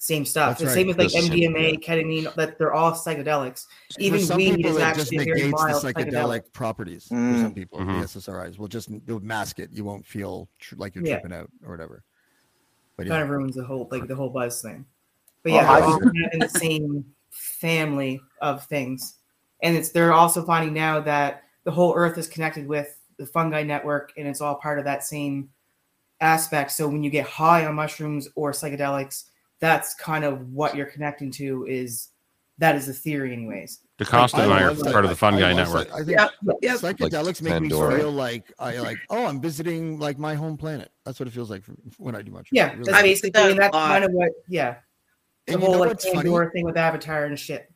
same 0.01 0.24
stuff. 0.24 0.51
That's 0.51 0.61
the 0.61 0.66
right. 0.68 0.74
same 0.76 0.88
with 0.88 0.98
like 0.98 1.11
That's 1.11 1.27
the 1.27 1.42
same, 1.42 1.53
MDMA, 1.53 1.84
ketamine, 1.84 2.34
that 2.35 2.58
they're 2.58 2.72
all 2.74 2.93
psychedelics. 2.93 3.66
Even 3.98 4.22
weed 4.38 4.56
people, 4.56 4.72
is 4.72 4.77
it 4.77 4.80
just 4.80 5.00
actually 5.01 5.18
a 5.18 5.24
very 5.26 5.42
negates 5.42 5.61
the 5.61 5.68
mild 5.68 5.84
psychedelic 5.84 6.14
psychedelic. 6.14 6.53
properties. 6.53 7.08
For 7.09 7.16
Mm. 7.16 7.42
some 7.42 7.53
people, 7.53 7.80
Mhm. 7.80 8.00
the 8.00 8.03
SSRIs 8.08 8.58
will 8.58 8.69
just 8.69 8.88
they'll 9.06 9.19
mask 9.19 9.59
it. 9.59 9.72
You 9.74 9.84
won't 9.84 10.06
feel 10.06 10.48
tr- 10.58 10.76
like 10.77 10.95
you're 10.95 11.03
Yeah. 11.06 11.19
tripping 11.19 11.38
out 11.38 11.50
or 11.66 11.72
whatever. 11.72 12.03
But 12.95 13.08
Kind 13.08 13.24
of 13.24 13.30
ruins 13.30 13.56
the 13.56 13.64
whole 13.66 13.90
like 13.92 14.08
the 14.08 14.16
whole 14.16 14.30
buzz 14.30 14.61
thing. 14.61 14.85
But 15.43 15.51
Oh, 15.51 15.56
yeah, 15.56 15.69
I- 15.72 15.80
they're 15.82 15.90
all 15.90 16.11
in 16.32 16.40
the 16.40 16.48
same 16.50 17.06
family 17.30 18.22
of 18.42 18.66
things, 18.68 19.18
and 19.61 19.76
it's 19.76 19.90
they're 19.90 20.14
also 20.14 20.45
finding 20.45 20.74
now 20.74 21.01
that 21.01 21.43
the 21.69 21.75
whole 21.75 21.93
Earth 21.95 22.17
is 22.17 22.27
connected 22.27 22.67
with 22.67 22.98
the 23.17 23.27
fungi 23.27 23.61
network, 23.61 24.11
and 24.17 24.27
it's 24.27 24.41
all 24.41 24.56
part 24.56 24.80
of 24.80 24.85
that 24.85 25.03
same 25.03 25.51
aspect. 26.19 26.72
So 26.72 26.88
when 26.88 27.03
you 27.03 27.11
get 27.11 27.27
high 27.27 27.67
on 27.67 27.75
mushrooms 27.75 28.27
or 28.33 28.53
psychedelics, 28.53 29.25
that's 29.59 29.93
kind 29.93 30.25
of 30.25 30.51
what 30.51 30.75
you're 30.75 30.88
connecting 30.88 31.30
to. 31.33 31.67
Is 31.69 32.07
that 32.57 32.75
is 32.75 32.88
the 32.88 32.93
theory, 32.93 33.33
anyways? 33.33 33.81
DeCosta 33.99 34.45
and 34.45 34.51
I 34.51 34.64
are 34.64 34.67
love 34.69 34.80
that. 34.80 34.91
part 34.93 35.06
of 35.06 35.11
the 35.11 35.15
Fungi 35.15 35.38
I 35.38 35.41
Guy 35.41 35.53
Network. 35.53 35.89
psych- 35.89 35.93
I 35.93 36.03
think 36.03 36.17
yeah, 36.17 36.27
yeah. 36.64 36.73
psychedelics 36.73 37.39
make 37.43 37.53
Pandora. 37.53 37.91
me 37.93 37.99
feel 37.99 38.11
like 38.14 38.51
I 38.57 38.77
like 38.80 38.98
oh 39.11 39.27
I'm 39.27 39.39
visiting 39.39 39.99
like 39.99 40.17
my 40.17 40.33
home 40.33 40.57
planet. 40.57 40.89
That's 41.06 41.19
what 41.19 41.27
it 41.27 41.31
feels 41.31 41.51
like 41.51 41.64
for, 41.64 41.73
when 41.99 42.15
I 42.15 42.23
do 42.23 42.31
mushrooms. 42.31 42.49
Yeah, 42.51 42.72
really 42.72 42.85
that's 42.85 42.98
I've 42.98 43.06
is. 43.06 43.11
basically, 43.11 43.30
done 43.30 43.51
and 43.51 43.59
that's 43.59 43.75
a 43.75 43.80
kind 43.80 44.03
of 44.06 44.11
what. 44.11 44.31
Yeah, 44.48 44.77
the 45.45 45.53
And 45.53 45.61
you 45.61 45.67
whole 45.67 45.75
know 45.75 45.81
like 45.81 45.89
what's 45.89 46.06
funny? 46.06 46.15
Pandora 46.15 46.49
thing 46.49 46.65
with 46.65 46.77
Avatar 46.77 47.25
and 47.25 47.38
shit. 47.38 47.72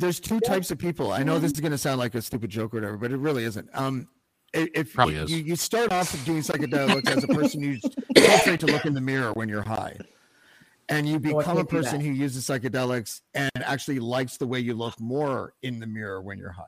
There's 0.00 0.18
two 0.20 0.40
types 0.40 0.70
of 0.70 0.78
people. 0.78 1.12
I 1.12 1.22
know 1.22 1.38
this 1.38 1.52
is 1.52 1.60
going 1.60 1.72
to 1.72 1.78
sound 1.78 1.98
like 1.98 2.14
a 2.14 2.22
stupid 2.22 2.50
joke 2.50 2.74
or 2.74 2.78
whatever, 2.78 2.96
but 2.96 3.12
it 3.12 3.18
really 3.18 3.44
isn't. 3.44 3.68
Um, 3.74 4.08
if 4.52 4.94
Probably 4.94 5.14
you, 5.16 5.22
is. 5.22 5.30
you 5.32 5.54
start 5.56 5.92
off 5.92 6.10
doing 6.24 6.40
psychedelics 6.42 7.08
as 7.08 7.22
a 7.24 7.28
person 7.40 7.62
who's 7.62 7.82
so 7.82 8.34
afraid 8.34 8.58
to 8.60 8.66
look 8.66 8.84
in 8.84 8.94
the 8.94 9.00
mirror 9.00 9.32
when 9.32 9.48
you're 9.48 9.62
high, 9.62 9.96
and 10.88 11.08
you 11.08 11.16
Oh, 11.16 11.18
become 11.18 11.58
a 11.58 11.64
person 11.64 12.00
who 12.00 12.10
uses 12.10 12.46
psychedelics 12.46 13.20
and 13.34 13.50
actually 13.56 14.00
likes 14.00 14.38
the 14.38 14.46
way 14.46 14.58
you 14.58 14.74
look 14.74 14.98
more 14.98 15.52
in 15.62 15.78
the 15.78 15.86
mirror 15.86 16.20
when 16.20 16.38
you're 16.38 16.50
high. 16.50 16.64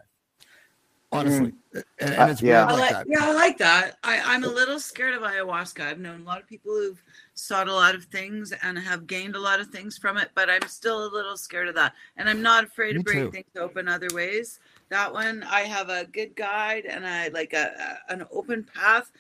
Honestly, 1.11 1.52
and, 1.75 1.85
and 2.01 2.15
Uh, 2.15 2.27
it's 2.31 2.41
yeah. 2.41 2.65
weird 2.67 2.69
I 2.69 2.73
like 2.73 2.81
like, 2.81 2.91
that. 2.93 3.07
yeah, 3.09 3.27
I 3.27 3.33
like 3.33 3.59
that. 3.59 3.99
I, 4.05 4.20
I'm 4.25 4.44
a 4.44 4.49
little 4.49 4.78
scared 4.78 5.15
of 5.15 5.23
ayahuasca. 5.23 5.81
I've 5.81 5.99
known 5.99 6.20
a 6.23 6.25
lot 6.25 6.41
of 6.41 6.47
people 6.47 6.73
who've 6.73 7.02
sought 7.35 7.69
a 7.69 7.73
lot 7.73 7.94
of 7.94 8.05
things 8.05 8.52
and 8.62 8.78
have 8.78 9.07
gained 9.07 9.35
a 9.36 9.41
lot 9.41 9.61
of 9.61 9.69
things 9.69 9.97
from 9.99 10.17
it, 10.19 10.31
but 10.35 10.51
I'm 10.51 10.67
still 10.69 11.07
a 11.07 11.11
little 11.15 11.36
scared 11.36 11.69
of 11.69 11.75
that. 11.77 11.94
And 12.17 12.28
I'm 12.28 12.43
not 12.43 12.65
afraid 12.65 12.97
Me 12.97 13.02
to 13.02 13.05
break 13.05 13.19
too. 13.19 13.31
things 13.31 13.51
open 13.57 13.89
other 13.89 14.09
ways. 14.12 14.61
That 14.91 15.12
one, 15.12 15.43
I 15.44 15.61
have 15.61 15.89
a 15.89 16.05
good 16.05 16.36
guide 16.36 16.85
and 16.85 17.07
I 17.07 17.28
like 17.28 17.52
a, 17.55 17.99
a 18.09 18.12
an 18.12 18.25
open 18.31 18.65
path. 18.65 19.11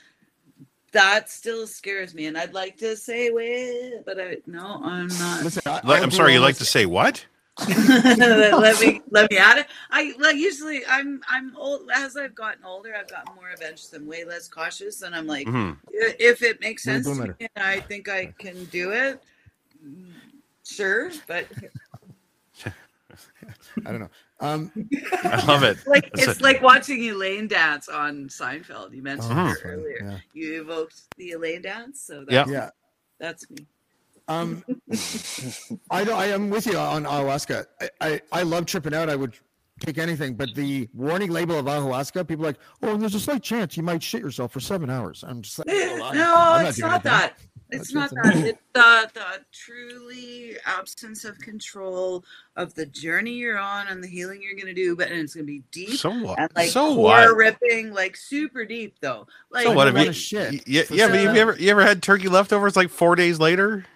that 0.92 1.30
still 1.30 1.66
scares 1.66 2.14
me, 2.14 2.26
and 2.26 2.36
I'd 2.36 2.52
like 2.52 2.76
to 2.78 2.96
say 2.96 3.30
wait, 3.30 4.02
but 4.04 4.20
I 4.20 4.36
no, 4.46 4.80
I'm 4.84 5.08
not. 5.08 5.42
Listen, 5.42 5.62
I, 5.66 5.80
I'm 5.84 6.10
sorry. 6.10 6.34
You 6.34 6.40
like 6.40 6.56
to 6.58 6.66
say 6.66 6.84
what? 6.84 7.24
let 7.68 8.80
me 8.80 9.02
let 9.10 9.30
me 9.30 9.36
add 9.36 9.58
it. 9.58 9.66
I 9.90 10.14
like 10.18 10.36
usually 10.36 10.86
I'm 10.86 11.20
I'm 11.28 11.54
old 11.56 11.90
as 11.94 12.16
I've 12.16 12.34
gotten 12.34 12.64
older. 12.64 12.94
I've 12.98 13.08
gotten 13.10 13.34
more 13.34 13.50
adventurous 13.50 13.92
and 13.92 14.06
way 14.06 14.24
less 14.24 14.48
cautious, 14.48 15.02
and 15.02 15.14
I'm 15.14 15.26
like, 15.26 15.46
Mhm. 15.46 15.76
if 15.92 16.42
it 16.42 16.60
makes 16.60 16.82
sense 16.82 17.04
doing 17.06 17.18
to 17.20 17.28
me, 17.28 17.34
and 17.54 17.64
I 17.64 17.80
think 17.80 18.08
I 18.08 18.26
can 18.38 18.64
do 18.66 18.92
it. 18.92 19.22
mm, 19.84 20.12
Sure, 20.64 21.10
but 21.26 21.46
I 22.64 23.90
don't 23.90 24.00
know. 24.00 24.10
Um, 24.40 24.72
I 25.24 25.44
love 25.46 25.62
it. 25.62 25.78
like 25.86 26.10
That's 26.14 26.26
it's 26.28 26.36
it. 26.40 26.42
like 26.42 26.62
watching 26.62 27.02
Elaine 27.04 27.48
dance 27.48 27.88
on 27.88 28.28
Seinfeld. 28.28 28.94
You 28.94 29.02
mentioned 29.02 29.32
Oh, 29.38 29.46
her 29.46 29.58
earlier. 29.64 29.98
yeah. 30.02 30.18
You 30.32 30.62
evoked 30.62 31.02
the 31.16 31.32
Elaine 31.32 31.62
dance, 31.62 32.00
so 32.00 32.24
Yeah. 32.28 32.44
yeah. 32.48 32.70
that's 33.20 33.48
me. 33.50 33.66
Um, 34.28 34.64
I 35.90 36.04
don't. 36.04 36.18
I 36.18 36.26
am 36.26 36.50
with 36.50 36.66
you 36.66 36.76
on 36.78 37.04
ayahuasca. 37.04 37.66
I, 37.80 37.90
I 38.00 38.20
I 38.32 38.42
love 38.42 38.66
tripping 38.66 38.94
out. 38.94 39.08
I 39.10 39.16
would 39.16 39.34
take 39.80 39.98
anything, 39.98 40.34
but 40.34 40.54
the 40.54 40.88
warning 40.94 41.30
label 41.30 41.58
of 41.58 41.66
ayahuasca, 41.66 42.26
people 42.28 42.44
are 42.44 42.48
like, 42.50 42.58
oh, 42.82 42.96
there's 42.96 43.14
a 43.14 43.20
slight 43.20 43.42
chance 43.42 43.76
you 43.76 43.82
might 43.82 44.02
shit 44.02 44.20
yourself 44.22 44.52
for 44.52 44.60
seven 44.60 44.88
hours. 44.90 45.24
I'm 45.26 45.42
just 45.42 45.58
like, 45.58 45.66
oh, 45.70 46.02
I'm- 46.04 46.16
no, 46.16 46.34
I'm 46.36 46.66
it's 46.66 46.76
doing 46.78 46.90
not 46.90 47.04
anything. 47.06 47.12
that. 47.12 47.34
It's 47.74 47.92
not 47.94 48.10
that. 48.10 48.36
It's 48.36 48.58
the 48.74 49.10
the 49.14 49.44
truly 49.50 50.56
absence 50.66 51.24
of 51.24 51.38
control 51.38 52.22
of 52.54 52.74
the 52.74 52.84
journey 52.84 53.32
you're 53.32 53.58
on 53.58 53.86
and 53.88 54.04
the 54.04 54.08
healing 54.08 54.42
you're 54.42 54.54
gonna 54.60 54.74
do, 54.74 54.94
but 54.94 55.10
and 55.10 55.18
it's 55.20 55.34
gonna 55.34 55.46
be 55.46 55.62
deep 55.72 55.94
So 55.94 56.10
what? 56.10 56.38
and 56.38 56.50
like 56.54 56.68
So 56.68 56.94
core 56.94 57.02
what? 57.02 57.34
ripping, 57.36 57.92
like 57.94 58.14
super 58.16 58.66
deep 58.66 58.96
though. 59.00 59.26
Like 59.50 59.64
So 59.64 59.72
what? 59.72 59.86
Have 59.86 59.96
wanna 59.96 60.12
shit 60.12 60.52
y- 60.52 60.60
yeah, 60.66 60.82
for 60.82 60.94
yeah, 60.94 61.08
but 61.08 61.18
have 61.20 61.34
you 61.34 61.40
ever 61.40 61.56
you 61.58 61.70
ever 61.70 61.82
had 61.82 62.02
turkey 62.02 62.28
leftovers 62.28 62.76
like 62.76 62.90
four 62.90 63.16
days 63.16 63.40
later? 63.40 63.86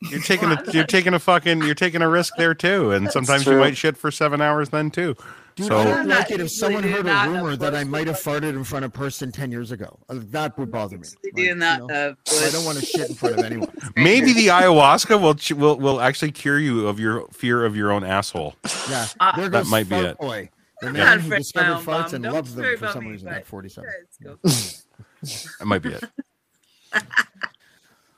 You're 0.00 0.20
taking 0.20 0.50
a 0.52 0.62
you're 0.72 0.84
taking 0.86 1.14
a 1.14 1.18
fucking 1.18 1.62
you're 1.62 1.74
taking 1.74 2.02
a 2.02 2.08
risk 2.08 2.34
there 2.36 2.54
too, 2.54 2.92
and 2.92 3.10
sometimes 3.10 3.46
you 3.46 3.58
might 3.58 3.76
shit 3.76 3.96
for 3.96 4.10
seven 4.12 4.40
hours 4.40 4.68
then 4.68 4.90
too. 4.92 5.16
Dude, 5.56 5.66
so 5.66 5.76
I 5.76 5.84
would 5.86 5.94
I'm 5.94 6.06
like 6.08 6.30
it 6.30 6.40
if 6.40 6.52
someone 6.52 6.84
heard 6.84 7.00
a 7.00 7.02
that 7.08 7.26
in 7.28 7.34
a 7.34 7.38
rumor 7.42 7.56
that 7.56 7.74
I 7.74 7.82
might 7.82 8.06
have 8.06 8.14
farted 8.16 8.50
in 8.50 8.62
front 8.62 8.84
of 8.84 8.92
a 8.94 8.96
person 8.96 9.32
ten 9.32 9.50
years 9.50 9.72
ago. 9.72 9.98
Uh, 10.08 10.20
That 10.26 10.56
would 10.56 10.70
bother 10.70 10.98
me. 10.98 11.08
Like, 11.24 11.34
doing 11.34 11.48
you 11.48 11.54
know, 11.56 11.88
uh, 11.90 12.14
I 12.30 12.50
don't 12.52 12.64
want 12.64 12.78
to 12.78 12.86
shit 12.86 13.08
in 13.08 13.16
front 13.16 13.40
of 13.40 13.44
anyone. 13.44 13.72
maybe 13.96 14.32
the 14.32 14.46
ayahuasca 14.46 15.20
will 15.20 15.58
will 15.58 15.76
will 15.80 16.00
actually 16.00 16.30
cure 16.30 16.60
you 16.60 16.86
of 16.86 17.00
your 17.00 17.26
fear 17.32 17.64
of 17.64 17.74
your 17.74 17.90
own 17.90 18.04
asshole. 18.04 18.54
Yeah, 18.88 19.08
Uh, 19.18 19.48
That 19.48 19.66
might 19.66 19.88
be 19.88 19.96
it. 19.96 20.16
Boy, 20.18 20.48
the 20.80 20.92
man 20.92 21.18
who 21.18 21.26
afraid 21.26 21.26
of 21.26 21.30
my 21.30 21.38
discovered 21.38 21.84
farts 21.84 22.04
bum. 22.04 22.14
and 22.14 22.22
Don't 22.24 22.32
loves 22.34 22.54
them 22.54 22.76
for 22.78 22.88
some 22.92 23.04
me, 23.04 23.10
reason 23.10 23.28
at 23.30 23.44
47. 23.46 23.90
you. 24.20 24.38
That 24.44 25.66
might 25.66 25.82
be 25.82 25.88
it. 25.94 26.04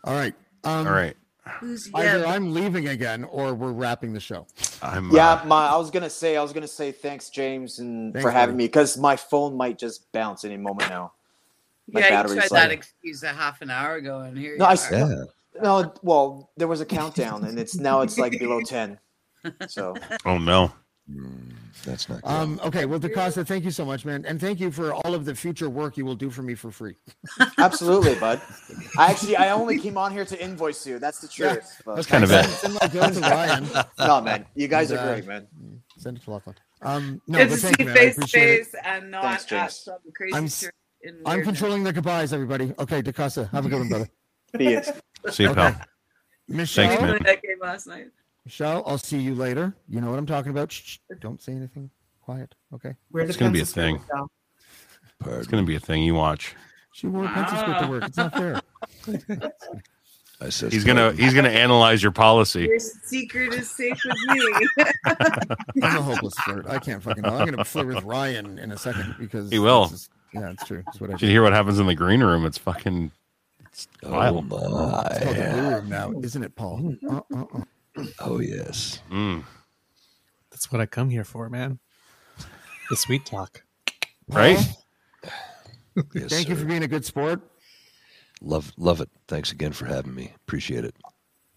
All 0.05 0.15
right. 0.15 0.35
Um, 0.63 0.87
All 0.87 0.93
right, 0.93 1.17
Who's 1.61 1.91
Either 1.95 2.21
yeah? 2.21 2.27
I'm 2.33 2.53
leaving 2.55 2.89
again 2.89 3.25
or 3.25 3.55
we're 3.55 3.73
wrapping 3.73 4.13
the 4.13 4.21
show. 4.21 4.47
I'm 4.83 5.11
Yeah, 5.11 5.33
uh, 5.33 5.45
my 5.47 5.67
I 5.67 5.77
was 5.77 5.91
gonna 5.91 6.09
say 6.11 6.37
I 6.37 6.43
was 6.43 6.53
gonna 6.53 6.67
say 6.69 6.93
thanks, 6.93 7.31
James, 7.31 7.79
and 7.79 8.13
Thanks, 8.13 8.23
for 8.25 8.31
having 8.31 8.55
buddy. 8.55 8.65
me 8.65 8.69
because 8.69 8.97
my 8.99 9.17
phone 9.17 9.57
might 9.57 9.79
just 9.79 10.11
bounce 10.13 10.45
any 10.45 10.57
moment 10.57 10.89
now. 10.91 11.13
My 11.93 12.01
Yeah, 12.01 12.07
you 12.07 12.11
battery's 12.13 12.35
tried 12.35 12.51
like- 12.51 12.63
that 12.63 12.71
excuse 12.73 13.23
a 13.23 13.29
half 13.29 13.63
an 13.63 13.71
hour 13.71 13.97
ago, 13.97 14.21
and 14.21 14.37
here 14.39 14.57
No, 14.57 14.65
you 14.65 14.69
I 14.69 14.71
are. 14.71 14.73
s- 14.73 14.89
Yeah. 14.93 15.25
No, 15.63 15.93
well, 16.03 16.51
there 16.57 16.69
was 16.69 16.81
a 16.81 16.87
countdown, 16.87 17.45
and 17.45 17.59
it's 17.59 17.75
now 17.75 18.03
it's 18.03 18.17
like 18.19 18.39
below 18.39 18.61
ten. 18.63 18.99
So 19.69 19.95
oh 20.27 20.39
no. 20.39 20.71
Mm, 21.11 21.53
that's 21.85 22.09
not 22.09 22.23
good. 22.23 22.29
Um, 22.29 22.61
okay, 22.65 22.85
well, 22.87 22.99
DeCosta, 23.01 23.47
thank 23.47 23.65
you 23.65 23.71
so 23.71 23.85
much, 23.85 24.05
man. 24.05 24.25
And 24.27 24.41
thank 24.41 24.61
you 24.61 24.71
for 24.71 24.93
all 24.93 25.15
of 25.15 25.25
the 25.25 25.35
future 25.35 25.69
work 25.71 25.97
you 25.97 26.05
will 26.05 26.15
do 26.15 26.31
for 26.31 26.43
me 26.43 26.55
for 26.55 26.71
free. 26.71 26.97
absolutely, 27.59 28.15
bud. 28.17 28.41
I 28.99 29.11
actually 29.11 29.37
I 29.37 29.51
only 29.51 29.79
came 29.79 29.97
on 29.99 30.13
here 30.13 30.25
to 30.25 30.43
invoice 30.43 30.87
you. 30.87 30.99
That's 30.99 31.21
the 31.21 31.29
Yeah, 31.43 31.53
truth. 31.55 31.83
but- 31.85 31.95
That's 31.97 32.07
kind 32.07 32.25
of 32.25 32.31
it. 32.31 32.45
Send 32.47 32.75
my 32.75 32.87
bill 32.87 33.11
to 33.11 33.21
Ryan. 33.21 33.69
no, 33.99 34.21
man, 34.21 34.47
you 34.55 34.69
guys 34.69 34.91
And, 34.91 35.01
are 35.01 35.03
uh, 35.03 35.13
great, 35.15 35.27
man. 35.27 35.47
Send 35.97 36.17
it 36.19 36.25
to 36.25 36.31
Lachlan. 36.31 36.57
Um, 36.83 37.21
no, 37.27 37.39
Good 37.39 37.49
but 37.51 37.55
to 37.57 37.61
thank 37.61 37.77
see 37.77 37.83
you, 37.83 37.87
man. 37.89 37.97
Face 37.97 38.17
to 38.17 38.27
face 38.27 38.75
and 38.85 39.11
not 39.11 39.23
Thanks, 39.23 39.43
at 39.45 39.49
James. 39.49 39.77
some 39.77 39.99
crazy 40.15 40.35
I'm 40.37 40.49
in 41.03 41.21
I'm 41.27 41.43
controlling 41.43 41.83
the 41.85 41.93
goodbyes, 41.93 42.33
everybody. 42.33 42.73
Okay, 42.79 43.03
DeCosta, 43.03 43.51
have 43.51 43.67
a 43.67 43.69
good 43.69 43.79
one, 43.81 43.89
brother. 43.89 44.09
Be 44.57 44.75
it. 44.75 44.87
See 45.31 45.43
you, 45.45 45.51
Okay. 45.51 45.61
pal. 45.73 45.81
Michelle, 46.49 46.89
Thanks, 46.89 47.03
man. 47.03 47.23
That 47.23 47.43
game 47.43 47.57
last 47.61 47.87
night. 47.87 48.09
Michelle, 48.45 48.83
I'll 48.87 48.99
see 48.99 49.19
you 49.19 49.35
later. 49.35 49.75
You 49.89 50.01
know 50.01 50.11
what 50.11 50.19
I'm 50.19 50.27
talking 50.27 50.51
about. 50.51 50.73
Shh, 50.73 50.83
shh, 50.83 50.99
don't 51.21 51.41
say 51.43 51.53
anything. 51.53 51.91
Quiet, 52.23 52.55
okay? 52.75 52.95
Where 53.11 53.25
It's 53.25 53.37
gonna 53.37 53.51
be 53.53 53.61
a 53.61 53.65
thing. 53.67 54.01
It's 55.27 55.47
gonna 55.47 55.63
be 55.65 55.77
a 55.77 55.81
thing. 55.81 56.03
You 56.03 56.15
watch. 56.15 56.55
She 56.93 57.07
wore 57.07 57.25
a 57.25 57.29
pencil 57.29 57.59
skirt 57.59 57.81
to 57.81 57.87
work. 57.89 58.05
It's 58.05 58.17
not 58.17 58.33
fair. 58.35 58.61
I 60.43 60.49
said 60.49 60.73
He's 60.73 60.85
gonna 60.85 61.13
he's 61.13 61.35
gonna 61.35 61.51
analyze 61.51 62.03
your 62.03 62.13
policy. 62.13 62.63
Your 62.63 62.79
secret 62.79 63.53
is 63.53 63.71
safe 63.71 63.99
with 64.05 64.17
me. 64.29 64.85
I'm 65.83 65.97
a 65.99 66.03
hopeless 66.03 66.35
flirt. 66.45 66.67
I 66.67 66.79
can't 66.79 67.03
fucking. 67.03 67.27
I'm 67.27 67.51
gonna 67.51 67.65
flirt 67.65 67.87
with 67.89 68.05
Ryan 68.05 68.59
in 68.59 68.73
a 68.73 68.79
second 68.79 69.17
because 69.19 69.51
He 69.51 69.59
will. 69.59 69.85
this 69.87 69.93
is- 70.03 70.09
yeah, 70.33 70.51
it's 70.51 70.65
true. 70.65 70.83
It's 70.87 71.01
what 71.01 71.11
I 71.11 71.15
Did 71.15 71.23
you 71.23 71.29
hear 71.29 71.43
what 71.43 71.53
happens 71.53 71.81
in 71.81 71.87
the 71.89 71.95
green 71.95 72.23
room? 72.23 72.47
It's 72.47 72.57
fucking 72.57 73.11
it's 73.67 73.89
Oh 74.05 74.13
wild. 74.13 74.45
It's 74.45 74.55
called 74.55 75.37
the 75.37 75.43
my. 75.45 75.53
blue 75.53 75.71
room 75.75 75.89
now, 75.89 76.13
isn't 76.23 76.43
it, 76.45 76.55
Paul? 76.55 76.95
Uh, 77.11 77.21
uh, 77.35 77.45
uh. 77.53 77.61
Oh 78.21 78.41
yes. 78.41 79.01
Mm, 79.11 79.45
That's 80.51 80.71
what 80.73 80.81
I 80.81 80.87
come 80.87 81.11
here 81.11 81.25
for, 81.25 81.49
man. 81.51 81.79
The 82.89 82.97
sweet 82.97 83.25
talk. 83.27 83.63
right? 84.29 84.59
yes 86.15 86.29
Thank 86.31 86.49
you 86.49 86.57
for 86.57 86.65
being 86.65 86.83
a 86.83 86.89
good 86.89 87.05
sport. 87.05 87.41
Love 88.41 88.73
love 88.79 89.01
it. 89.01 89.11
Thanks 89.29 89.53
again 89.53 89.73
for 89.73 89.87
having 89.87 90.15
me. 90.15 90.33
Appreciate 90.47 90.85
it. 90.85 90.95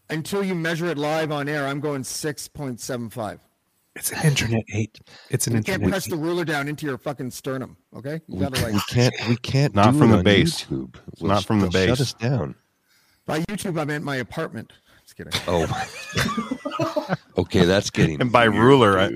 Until 0.09 0.43
you 0.43 0.53
measure 0.53 0.87
it 0.87 0.97
live 0.97 1.31
on 1.31 1.47
air, 1.47 1.65
I'm 1.67 1.79
going 1.79 2.03
six 2.03 2.47
point 2.47 2.79
seven 2.79 3.09
five. 3.09 3.39
It's 3.95 4.11
an 4.11 4.25
internet 4.25 4.63
eight. 4.73 4.99
It's 5.29 5.45
an 5.47 5.53
You 5.53 5.57
can't 5.61 5.75
internet. 5.83 5.91
press 5.91 6.07
the 6.07 6.17
ruler 6.17 6.43
down 6.43 6.67
into 6.67 6.85
your 6.85 6.97
fucking 6.97 7.29
sternum. 7.31 7.77
Okay, 7.95 8.19
you 8.27 8.35
We, 8.35 8.39
gotta 8.39 8.55
ca- 8.59 8.63
like 8.63 8.73
we 8.73 8.81
can't 8.89 9.13
we 9.29 9.35
can't 9.37 9.75
Not 9.75 9.93
do 9.93 9.99
from 9.99 10.13
it 10.13 10.17
the 10.17 10.23
base. 10.23 10.63
YouTube. 10.65 10.95
It's 11.13 11.21
not 11.21 11.45
from 11.45 11.59
the 11.59 11.69
they'll 11.69 11.95
Shut 11.95 11.99
base. 11.99 12.01
us 12.01 12.13
down. 12.13 12.55
by 13.25 13.39
YouTube. 13.41 13.79
I 13.79 13.85
meant 13.85 14.03
my 14.03 14.15
apartment. 14.17 14.73
Just 15.15 15.17
kidding. 15.17 15.33
Oh. 15.47 17.15
okay, 17.37 17.65
that's 17.65 17.89
getting. 17.89 18.19
And 18.21 18.31
by 18.31 18.47
weird, 18.47 18.63
ruler, 18.63 18.99
I- 18.99 19.11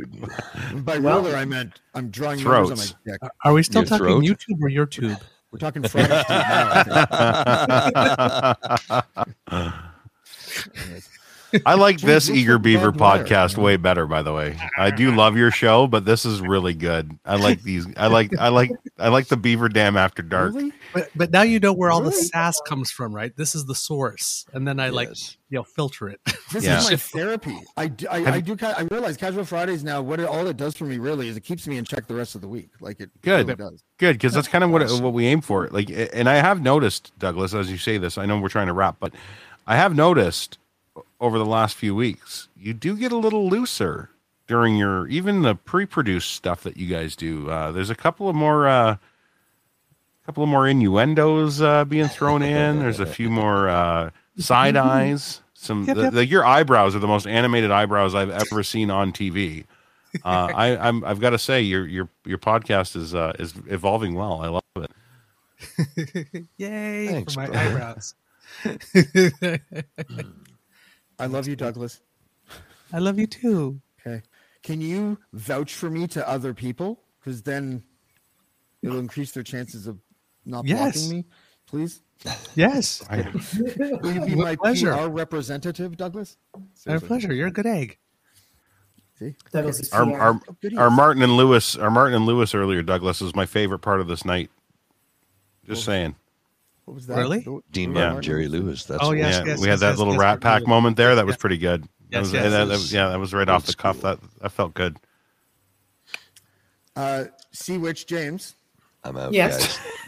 By 0.76 0.98
Well- 1.00 1.22
ruler, 1.24 1.36
I 1.36 1.46
meant 1.46 1.80
I'm 1.96 2.10
drawing 2.10 2.44
numbers 2.44 2.68
Throats. 2.78 2.94
on 2.94 3.00
my 3.08 3.12
dick. 3.14 3.22
Are 3.44 3.54
we 3.54 3.64
still 3.64 3.82
Your 3.82 3.90
talking 3.90 4.06
throat? 4.06 4.24
YouTube 4.24 4.62
or 4.62 4.70
YouTube? 4.70 5.22
We're 5.52 5.60
talking 5.60 5.82
French 5.88 6.10
now. 6.10 6.24
I 6.28 6.84
think. 11.52 11.64
I 11.66 11.76
like 11.76 12.02
this 12.02 12.28
looks 12.28 12.38
Eager 12.38 12.58
Beaver 12.60 12.92
barbed 12.92 13.00
wire. 13.30 13.40
podcast 13.40 13.58
way 13.58 13.78
better, 13.78 14.06
by 14.06 14.22
the 14.22 14.34
way. 14.34 14.58
I 14.78 14.92
do 14.92 15.16
love 15.16 15.38
your 15.38 15.50
show, 15.50 15.88
but 15.88 16.04
this 16.04 16.26
is 16.26 16.42
really 16.42 16.74
good. 16.74 17.18
I 17.26 17.38
like 17.38 17.64
these. 17.64 17.88
I 17.96 18.08
like. 18.08 18.38
I 18.38 18.50
like. 18.50 18.72
I 19.00 19.08
like 19.08 19.28
the 19.28 19.38
Beaver 19.38 19.70
Dam 19.70 19.96
After 19.96 20.22
Dark. 20.22 20.54
Really? 20.54 20.74
But 20.94 21.10
but 21.16 21.32
now 21.32 21.42
you 21.42 21.60
know 21.60 21.74
where 21.74 21.92
all 21.92 22.02
the 22.02 22.12
sass 22.12 22.60
comes 22.66 22.92
from, 22.92 23.14
right? 23.14 23.36
This 23.36 23.56
is 23.56 23.66
the 23.66 23.76
source, 23.76 24.46
and 24.54 24.68
then 24.68 24.80
I 24.80 24.90
like 24.90 25.10
Yes. 25.10 25.38
you 25.50 25.58
know 25.58 25.64
filter 25.64 26.10
it. 26.10 26.20
This 26.52 26.64
Yeah. 26.64 26.78
is 26.80 26.90
my 26.90 26.96
therapy. 26.96 27.58
I, 27.76 27.88
do- 27.88 28.08
I, 28.10 28.36
I 28.36 28.40
do. 28.40 28.56
ca- 28.56 28.74
I 28.78 28.84
realize 28.84 29.18
casual 29.18 29.44
Fridays 29.44 29.84
now. 29.84 30.02
What 30.02 30.22
it, 30.22 30.28
all 30.28 30.48
it 30.48 30.56
does 30.56 30.78
for 30.78 30.86
me 30.86 30.98
really 30.98 31.28
is 31.28 31.36
it 31.36 31.42
keeps 31.44 31.68
me 31.68 31.78
in 31.78 31.84
check 31.84 32.08
the 32.08 32.16
rest 32.16 32.36
of 32.36 32.42
the 32.42 32.48
week. 32.48 32.70
Like 32.80 33.02
it 33.02 33.10
Good. 33.22 33.46
really 33.48 33.56
does. 33.58 33.84
Good, 33.98 34.14
because 34.14 34.34
that's 34.34 34.48
kind 34.48 34.64
of 34.64 34.70
what 34.72 34.82
what 35.02 35.12
we 35.14 35.26
aim 35.26 35.42
for. 35.42 35.68
Like, 35.68 35.90
and 35.92 36.30
I 36.30 36.36
have 36.36 36.62
noticed, 36.62 37.12
Douglas, 37.20 37.54
as 37.54 37.70
you 37.70 37.78
say 37.78 37.98
this, 37.98 38.18
I 38.18 38.26
know 38.26 38.40
we're 38.40 38.48
trying 38.48 38.68
to 38.68 38.74
wrap, 38.74 38.96
but 39.00 39.14
I 39.68 39.76
have 39.76 39.94
noticed 39.94 40.58
over 41.20 41.38
the 41.38 41.46
last 41.46 41.76
few 41.76 41.94
weeks, 41.94 42.48
you 42.56 42.74
do 42.74 42.96
get 42.96 43.12
a 43.12 43.18
little 43.18 43.50
looser 43.50 44.10
during 44.48 44.78
your 44.78 45.06
even 45.10 45.42
the 45.42 45.56
pre-produced 45.56 46.32
stuff 46.32 46.64
that 46.64 46.78
you 46.78 46.88
guys 46.88 47.16
do. 47.18 47.50
Uh, 47.50 47.74
there's 47.74 47.90
a 47.90 47.96
couple 47.96 48.30
of 48.30 48.36
more, 48.36 48.68
uh, 48.70 48.96
couple 50.28 50.44
of 50.44 50.50
more 50.50 50.68
innuendos 50.68 51.62
uh, 51.62 51.86
being 51.86 52.10
thrown 52.10 52.44
in. 52.44 52.80
There's 52.80 53.00
a 53.00 53.06
few 53.18 53.30
more 53.30 53.70
uh, 53.70 54.10
side 54.38 54.76
eyes. 54.76 55.42
Some 55.54 55.86
Yep, 55.86 55.96
the, 55.96 56.02
yep. 56.04 56.14
the, 56.14 56.26
your 56.26 56.46
eyebrows 56.46 56.96
are 56.96 57.00
the 57.00 57.08
most 57.08 57.26
animated 57.26 57.72
eyebrows 57.72 58.14
I've 58.14 58.30
ever 58.30 58.62
seen 58.62 58.92
on 58.92 59.14
TV. 59.14 59.64
Uh, 60.24 60.50
I, 60.56 60.78
I'm 60.78 61.04
I've 61.06 61.20
got 61.22 61.30
to 61.32 61.40
say 61.40 61.62
your 61.62 61.88
your 61.88 62.10
your 62.26 62.38
podcast 62.38 62.96
is 62.98 63.16
uh, 63.16 63.34
is 63.40 63.54
evolving 63.68 64.16
well. 64.16 64.42
I 64.42 64.48
love 64.50 64.64
it. 64.76 66.46
Yay 66.58 67.08
Thanks, 67.08 67.34
for 67.34 67.40
my 67.40 67.48
brother. 67.48 67.70
eyebrows. 67.70 68.16
I 71.20 71.26
love 71.26 71.48
you, 71.48 71.56
Douglas. 71.56 72.02
I 72.94 73.00
love 73.00 73.18
you 73.18 73.28
too. 73.28 73.82
Okay. 74.06 74.22
Can 74.62 74.82
you 74.82 75.18
vouch 75.34 75.74
for 75.74 75.90
me 75.90 76.06
to 76.08 76.28
other 76.30 76.54
people? 76.54 77.00
Because 77.20 77.42
then 77.44 77.84
it'll 78.84 79.00
increase 79.00 79.32
their 79.32 79.44
chances 79.44 79.88
of 79.88 79.98
not 80.48 80.66
Yes. 80.66 80.94
blocking 80.98 81.18
me. 81.20 81.26
Please. 81.68 82.02
Yes, 82.56 83.04
I, 83.10 83.18
Will 84.02 84.12
you 84.14 84.26
be 84.26 84.36
my 84.36 84.56
pleasure. 84.56 84.92
PR 84.96 85.08
representative, 85.10 85.98
Douglas? 85.98 86.38
my 86.56 86.62
Seriously. 86.74 87.08
pleasure. 87.08 87.34
You're 87.34 87.48
a 87.48 87.52
good 87.52 87.66
egg. 87.68 87.98
See? 89.20 89.36
Douglas 89.52 89.80
is 89.80 89.92
our, 89.94 90.12
our, 90.20 90.42
our 90.78 90.90
Martin 90.90 91.22
and 91.24 91.38
Lewis, 91.38 91.76
our 91.76 91.92
Martin 91.92 92.16
and 92.16 92.26
Lewis 92.26 92.54
earlier, 92.56 92.82
Douglas 92.82 93.22
is 93.22 93.36
my 93.36 93.46
favorite 93.46 93.80
part 93.80 94.00
of 94.00 94.08
this 94.08 94.26
night. 94.26 94.50
Just 95.66 95.84
saying. 95.86 96.16
What 96.86 96.94
was 96.96 97.08
that? 97.08 97.18
Really? 97.18 97.46
Dean 97.72 97.94
the- 97.94 98.00
Martin, 98.00 98.22
Jerry 98.22 98.48
Lewis. 98.48 98.86
That's 98.86 99.04
Oh, 99.04 99.12
yes, 99.12 99.40
yeah, 99.40 99.46
yes, 99.52 99.60
we 99.62 99.68
had 99.68 99.80
that 99.80 99.90
yes, 99.90 99.98
little 99.98 100.14
yes, 100.14 100.22
Rat 100.22 100.38
yes, 100.38 100.44
Pack 100.44 100.62
yes. 100.62 100.68
moment 100.70 100.96
there. 100.98 101.16
That 101.16 101.26
was 101.26 101.36
pretty 101.38 101.58
good. 101.58 101.84
That 101.84 101.90
Yes, 102.10 102.22
was, 102.22 102.34
yes. 102.34 102.44
that- 102.44 102.50
that 102.50 102.68
was- 102.70 102.94
yeah, 102.94 103.10
that 103.10 103.20
was 103.20 103.34
right 103.34 103.50
off 103.50 103.66
the 103.66 103.74
cuff. 103.74 103.98
school. 104.00 104.12
That 104.12 104.20
that 104.42 104.52
felt 104.54 104.74
good. 104.74 104.98
Uh, 106.96 107.26
Sea 107.52 107.78
Witch 107.78 108.08
James. 108.08 108.56
I'm 109.04 109.18
out, 109.18 109.34
Yes. 109.34 109.78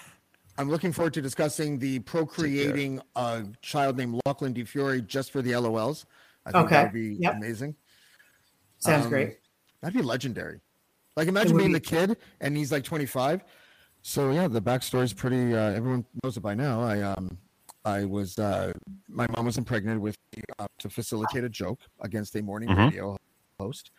I'm 0.60 0.70
looking 0.70 0.92
forward 0.92 1.14
to 1.14 1.22
discussing 1.22 1.80
the 1.80 2.00
procreating 2.00 3.02
a 3.16 3.46
child 3.62 3.96
named 3.96 4.20
Lachlan 4.26 4.54
DeFiore 4.54 5.08
just 5.08 5.32
for 5.32 5.42
the 5.42 5.52
LOLs. 5.52 6.04
I 6.46 6.52
think 6.52 6.66
Okay. 6.66 6.76
that 6.76 6.84
would 6.84 6.94
be 6.94 7.16
Yep. 7.18 7.34
amazing. 7.36 7.76
Sounds 8.80 9.06
Um, 9.06 9.10
great. 9.10 9.38
That'd 9.80 9.96
be 9.96 10.04
legendary. 10.04 10.60
Like 11.16 11.30
imagine 11.30 11.56
being 11.56 11.70
be. 11.70 11.76
the 11.76 11.80
kid 11.80 12.18
and 12.42 12.58
he's 12.58 12.74
like 12.74 12.84
25. 12.84 13.46
So 14.02 14.32
yeah, 14.32 14.50
the 14.50 14.62
backstory 14.62 15.04
is 15.04 15.14
pretty. 15.14 15.54
Uh, 15.56 15.72
everyone 15.72 16.06
knows 16.24 16.36
it 16.36 16.42
by 16.42 16.56
now. 16.56 16.82
I 16.82 17.02
um, 17.04 17.38
I 17.86 18.04
was 18.04 18.38
uh, 18.38 18.74
my 19.08 19.28
mom 19.36 19.46
was 19.46 19.58
impregnated 19.58 20.02
with 20.02 20.18
me 20.36 20.44
uh, 20.60 20.68
to 20.80 20.90
facilitate 20.90 21.46
a 21.46 21.50
joke 21.50 21.80
against 22.02 22.36
a 22.36 22.42
morning 22.42 22.68
Mhm. 22.70 22.86
radio 22.86 23.18
host, 23.62 23.92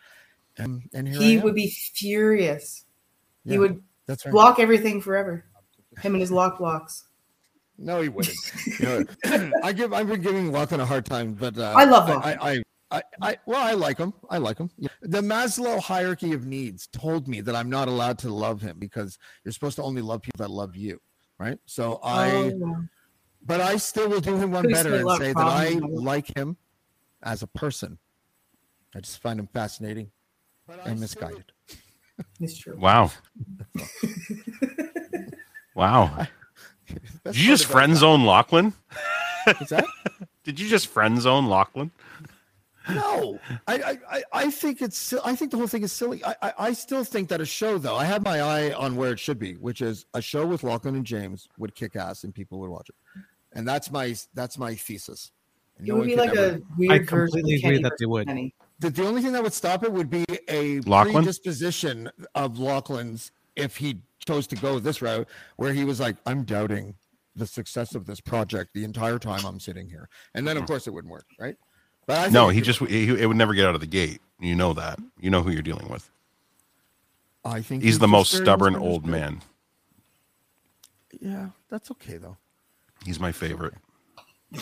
and 0.57 0.83
and 0.93 1.07
He 1.07 1.37
would 1.39 1.55
be 1.55 1.69
furious. 1.95 2.85
Yeah, 3.45 3.53
he 3.53 3.57
would 3.59 3.83
that's 4.05 4.25
right. 4.25 4.31
block 4.31 4.59
everything 4.59 5.01
forever. 5.01 5.45
Him 6.01 6.13
and 6.13 6.21
his 6.21 6.31
lock 6.31 6.57
blocks. 6.57 7.05
No, 7.77 8.01
he 8.01 8.09
wouldn't. 8.09 8.37
You 8.79 8.85
know, 8.85 9.51
I 9.63 9.73
give 9.73 9.93
I've 9.93 10.07
been 10.07 10.21
giving 10.21 10.51
Lachlan 10.51 10.79
a 10.79 10.85
hard 10.85 11.05
time, 11.05 11.33
but 11.33 11.57
uh, 11.57 11.73
I 11.75 11.85
love 11.85 12.09
I, 12.09 12.13
Lachlan. 12.15 12.37
I, 12.39 12.51
I, 12.51 12.61
I, 12.91 13.03
I 13.21 13.37
well, 13.45 13.61
I 13.61 13.73
like 13.73 13.97
him. 13.97 14.13
I 14.29 14.37
like 14.37 14.57
him. 14.57 14.69
Yeah. 14.77 14.89
The 15.01 15.21
Maslow 15.21 15.79
hierarchy 15.79 16.33
of 16.33 16.45
needs 16.45 16.87
told 16.87 17.27
me 17.27 17.41
that 17.41 17.55
I'm 17.55 17.69
not 17.69 17.87
allowed 17.87 18.19
to 18.19 18.29
love 18.29 18.61
him 18.61 18.77
because 18.79 19.17
you're 19.43 19.51
supposed 19.51 19.77
to 19.77 19.83
only 19.83 20.01
love 20.01 20.21
people 20.21 20.37
that 20.45 20.51
love 20.51 20.75
you, 20.75 20.99
right? 21.39 21.57
So 21.65 21.99
I, 22.03 22.53
Oh. 22.53 22.83
but 23.45 23.61
I 23.61 23.77
still 23.77 24.09
will 24.09 24.21
do 24.21 24.35
him 24.37 24.51
one 24.51 24.65
Please 24.65 24.73
better 24.73 24.95
and 24.95 25.05
love 25.05 25.19
say 25.19 25.33
that 25.33 25.39
I 25.39 25.79
like 25.83 26.35
him 26.35 26.57
as 27.23 27.41
a 27.43 27.47
person. 27.47 27.97
I 28.95 28.99
just 28.99 29.21
find 29.21 29.39
him 29.39 29.47
fascinating 29.47 30.11
and 30.85 30.99
misguided. 30.99 31.51
It's 32.39 32.57
true. 32.57 32.77
Wow. 32.77 33.11
wow. 35.75 36.27
Best 37.23 37.35
Did 37.35 37.37
you 37.37 37.47
just 37.47 37.65
part 37.65 37.73
friend 37.73 37.97
zone 37.97 38.25
Lachlan? 38.25 38.73
What's 39.45 39.69
that? 39.69 39.85
Did 40.43 40.59
you 40.59 40.67
just 40.67 40.87
friend 40.87 41.19
zone 41.21 41.47
Lachlan? 41.47 41.91
No, 42.89 43.39
I, 43.67 43.75
I, 43.75 43.97
I- 44.09 44.23
I 44.33 44.49
think 44.51 44.81
it's. 44.81 45.13
I 45.23 45.35
think 45.35 45.51
the 45.51 45.57
whole 45.57 45.67
thing 45.67 45.83
is 45.83 45.91
silly. 45.91 46.23
I, 46.25 46.35
I, 46.41 46.53
I 46.57 46.73
still 46.73 47.03
think 47.03 47.29
that 47.29 47.39
a 47.39 47.45
show, 47.45 47.77
though, 47.77 47.95
I 47.95 48.05
have 48.05 48.23
my 48.23 48.41
eye 48.41 48.73
on 48.73 48.95
where 48.95 49.11
it 49.11 49.19
should 49.19 49.37
be, 49.37 49.53
which 49.53 49.81
is 49.81 50.05
a 50.15 50.21
show 50.21 50.45
with 50.47 50.63
Lachlan 50.63 50.95
and 50.95 51.05
James 51.05 51.47
would 51.59 51.75
kick 51.75 51.95
ass 51.95 52.23
and 52.23 52.33
people 52.33 52.59
would 52.59 52.71
watch 52.71 52.89
it, 52.89 52.95
and 53.53 53.67
that's 53.67 53.91
my 53.91 54.15
that's 54.33 54.57
my 54.57 54.73
thesis. 54.73 55.31
And 55.77 55.87
It 55.87 55.91
no 55.91 55.97
would 55.99 56.07
be 56.07 56.15
like 56.15 56.31
ever- 56.31 56.55
a 56.55 56.61
weird 56.77 56.91
I 56.91 56.99
completely 57.05 57.55
agree 57.55 57.81
that 57.83 57.93
they 57.99 58.05
would. 58.07 58.27
Kenny. 58.27 58.53
The, 58.79 58.89
the 58.89 59.05
only 59.05 59.21
thing 59.21 59.31
that 59.33 59.43
would 59.43 59.53
stop 59.53 59.83
it 59.83 59.91
would 59.93 60.09
be 60.09 60.25
a 60.49 60.79
Lachlan? 60.81 61.13
predisposition 61.13 62.09
of 62.33 62.57
Lachlan's 62.57 63.31
if 63.55 63.77
he 63.77 64.01
chose 64.25 64.47
to 64.47 64.55
go 64.55 64.79
this 64.79 65.01
route, 65.01 65.27
where 65.57 65.73
he 65.73 65.83
was 65.83 65.99
like, 65.99 66.17
"I'm 66.25 66.43
doubting 66.43 66.95
the 67.35 67.47
success 67.47 67.95
of 67.95 68.05
this 68.05 68.19
project 68.19 68.71
the 68.73 68.83
entire 68.83 69.19
time 69.19 69.45
I'm 69.45 69.59
sitting 69.59 69.89
here," 69.89 70.09
and 70.33 70.47
then 70.47 70.57
of 70.57 70.63
mm-hmm. 70.63 70.73
course 70.73 70.87
it 70.87 70.93
wouldn't 70.93 71.11
work, 71.11 71.25
right? 71.39 71.55
But 72.07 72.17
I 72.17 72.29
No, 72.29 72.49
he 72.49 72.61
just 72.61 72.79
he, 72.79 73.09
it 73.09 73.25
would 73.25 73.37
never 73.37 73.53
get 73.53 73.67
out 73.67 73.75
of 73.75 73.81
the 73.81 73.87
gate. 73.87 74.21
You 74.39 74.55
know 74.55 74.73
that. 74.73 74.99
You 75.19 75.29
know 75.29 75.41
who 75.41 75.51
you're 75.51 75.61
dealing 75.61 75.89
with. 75.89 76.09
I 77.43 77.61
think 77.61 77.83
He's 77.83 77.99
the 77.99 78.07
most 78.07 78.31
stubborn 78.31 78.73
misunderstood. 78.73 78.91
old 78.91 79.05
man. 79.05 79.41
Yeah, 81.19 81.49
that's 81.69 81.91
okay 81.91 82.17
though. 82.17 82.37
He's 83.05 83.19
my 83.19 83.31
favorite. 83.31 83.73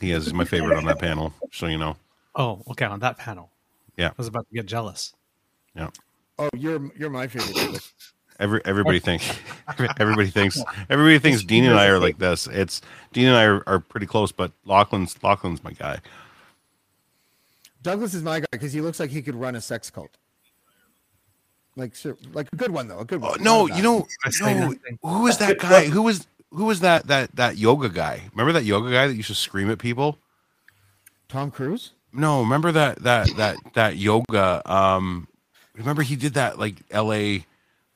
He 0.00 0.10
is 0.10 0.32
my 0.34 0.44
favorite 0.44 0.76
on 0.76 0.84
that 0.84 0.98
panel. 0.98 1.32
So 1.52 1.66
you 1.66 1.78
know. 1.78 1.96
Oh, 2.34 2.62
okay. 2.70 2.84
On 2.84 3.00
that 3.00 3.16
panel, 3.16 3.50
Yeah. 3.96 4.08
I 4.08 4.14
was 4.18 4.26
about 4.26 4.46
to 4.48 4.54
get 4.54 4.66
jealous. 4.66 5.14
Yeah. 5.74 5.88
Oh, 6.38 6.50
you're 6.54 6.90
you're 6.96 7.10
my 7.10 7.26
favorite. 7.26 7.80
David. 8.38 8.40
Every 8.40 8.60
everybody 8.64 9.00
thinks 9.00 9.32
everybody 9.98 10.28
thinks 10.28 10.62
everybody 10.90 11.18
thinks 11.18 11.42
Dean 11.42 11.64
and 11.64 11.78
I 11.78 11.86
are 11.86 11.98
like 11.98 12.18
this. 12.18 12.46
It's 12.46 12.82
Dean 13.12 13.26
and 13.26 13.36
I 13.36 13.44
are, 13.44 13.62
are 13.66 13.80
pretty 13.80 14.06
close, 14.06 14.32
but 14.32 14.52
Lachlan's 14.64 15.22
Lachlan's 15.22 15.62
my 15.62 15.72
guy. 15.72 16.00
Douglas 17.82 18.14
is 18.14 18.22
my 18.22 18.40
guy 18.40 18.46
because 18.50 18.72
he 18.72 18.80
looks 18.80 18.98
like 18.98 19.10
he 19.10 19.22
could 19.22 19.36
run 19.36 19.54
a 19.54 19.60
sex 19.60 19.90
cult. 19.90 20.16
Like, 21.76 21.94
ser- 21.94 22.16
like 22.32 22.48
a 22.52 22.56
good 22.56 22.70
one 22.70 22.88
though. 22.88 22.98
A 23.00 23.04
good 23.04 23.20
one. 23.20 23.32
Oh, 23.38 23.42
No, 23.42 23.66
you 23.68 23.82
know, 23.82 24.06
no, 24.40 24.74
who 25.02 25.22
was 25.22 25.38
that 25.38 25.58
guy? 25.60 25.84
Who 25.84 26.02
was 26.02 26.26
who 26.50 26.64
was 26.64 26.80
that 26.80 27.06
that 27.08 27.36
that 27.36 27.58
yoga 27.58 27.88
guy? 27.88 28.22
Remember 28.32 28.52
that 28.52 28.64
yoga 28.64 28.90
guy 28.90 29.06
that 29.06 29.14
used 29.14 29.28
to 29.28 29.34
scream 29.34 29.70
at 29.70 29.78
people? 29.78 30.18
Tom 31.28 31.50
Cruise. 31.50 31.92
No, 32.12 32.40
remember 32.40 32.72
that 32.72 33.02
that 33.02 33.28
that 33.36 33.56
that 33.74 33.96
yoga. 33.96 34.62
Um, 34.64 35.28
remember 35.74 36.02
he 36.02 36.16
did 36.16 36.34
that 36.34 36.58
like 36.58 36.76
L.A. 36.90 37.44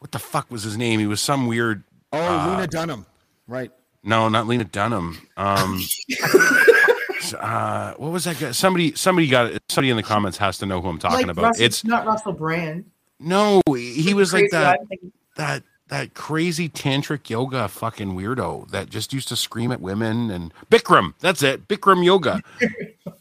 What 0.01 0.13
the 0.13 0.19
fuck 0.19 0.51
was 0.51 0.63
his 0.65 0.77
name? 0.77 0.99
He 1.01 1.07
was 1.07 1.21
some 1.21 1.47
weird. 1.47 1.85
Oh, 2.13 2.19
uh, 2.19 2.51
Lena 2.51 2.67
Dunham. 2.67 3.07
Right. 3.47 3.71
No, 4.03 4.29
not 4.29 4.47
Lena 4.47 4.65
Dunham. 4.65 5.19
Um, 5.37 5.81
uh, 7.39 7.95
what 7.95 8.11
was 8.13 8.25
that 8.25 8.39
guy? 8.39 8.53
Somebody, 8.53 8.95
somebody 8.95 9.29
got 9.29 9.47
it. 9.47 9.63
Somebody 9.69 9.91
in 9.91 9.97
the 9.97 10.03
comments 10.03 10.39
has 10.39 10.59
to 10.59 10.67
know 10.67 10.81
who 10.81 10.89
I'm 10.89 10.99
talking 10.99 11.27
like 11.27 11.31
about. 11.37 11.43
Russell, 11.45 11.65
It's 11.65 11.85
not 11.85 12.07
Russell 12.07 12.33
Brand. 12.33 12.85
no, 13.19 13.61
he 13.69 14.15
was 14.15 14.33
like 14.33 14.51
that. 14.51 14.79
guy. 14.89 14.97
That 15.37 15.63
that 15.89 16.15
crazy 16.15 16.69
tantric 16.69 17.29
yoga 17.29 17.69
fucking 17.69 18.15
weirdo 18.15 18.71
that 18.71 18.89
just 18.91 19.13
used 19.13 19.29
to 19.29 19.37
scream 19.37 19.73
at 19.73 19.81
women 19.81 20.31
and 20.31 20.53
Bikram. 20.71 21.15
That's 21.21 21.43
it, 21.43 21.69
Bikram 21.69 22.05
yoga. 22.05 22.43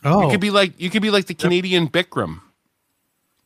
Oh, 0.06 0.24
You 0.24 0.30
could 0.32 0.40
be 0.40 0.50
like 0.50 0.80
you 0.80 0.90
could 0.90 1.02
be 1.02 1.10
like 1.12 1.26
the 1.26 1.34
Canadian 1.34 1.90
Bikram. 1.90 2.40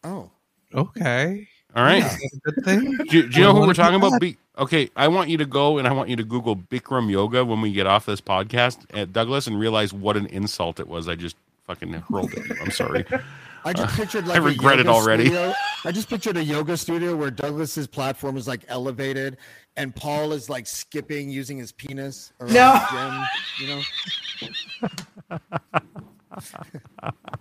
Oh. 0.03 0.30
okay. 0.74 1.48
All 1.76 1.84
right. 1.84 2.03
Is 2.03 2.11
that 2.11 2.34
a 2.34 2.52
good 2.52 2.66
thing? 2.66 2.98
Do, 3.10 3.27
do 3.30 3.38
you 3.40 3.43
know 3.43 3.53
who 3.53 3.61
we're 3.68 3.74
talking 3.74 3.95
about? 3.95 4.19
Be, 4.22 4.38
okay, 4.60 4.90
I 4.95 5.08
want 5.08 5.30
you 5.30 5.38
to 5.38 5.45
go 5.45 5.80
and 5.80 5.88
I 5.88 5.92
want 5.92 6.10
you 6.10 6.16
to 6.18 6.24
Google 6.24 6.56
Bikram 6.56 7.10
yoga 7.10 7.43
when 7.43 7.61
we 7.61 7.72
get 7.72 7.88
off 7.88 8.06
this 8.06 8.22
podcast 8.22 8.80
at 8.93 9.11
Douglas 9.11 9.48
and 9.48 9.60
realize 9.60 9.92
what 9.93 10.16
an 10.16 10.27
insult 10.27 10.80
it 10.80 10.88
was. 10.88 11.08
I 11.08 11.16
just 11.16 11.35
fucking 11.66 11.93
hurled 11.93 12.32
at 12.34 12.45
you. 12.48 12.56
I'm 12.61 12.72
sorry. 12.72 13.06
I 13.66 13.72
just 13.72 13.93
Uh, 13.93 13.98
pictured 14.03 14.26
I 14.26 14.27
like 14.27 14.38
a 14.40 14.42
regret 14.42 14.80
it 14.80 14.88
already. 14.88 15.27
studio. 15.27 15.53
I 15.85 15.92
just 15.93 16.10
pictured 16.10 16.35
a 16.35 16.43
yoga 16.43 16.76
studio 16.76 17.16
where 17.16 17.32
Douglas's 17.32 17.88
platform 17.88 18.35
is 18.35 18.45
like 18.45 18.66
elevated, 18.68 19.38
and 19.77 19.95
Paul 19.95 20.34
is 20.34 20.50
like 20.50 20.68
skipping 20.68 21.30
using 21.30 21.58
his 21.58 21.72
penis 21.72 22.34
around 22.42 22.53
No. 22.53 22.74
the 22.92 23.27
gym. 23.61 23.82
You 25.30 25.32
know. 25.32 25.40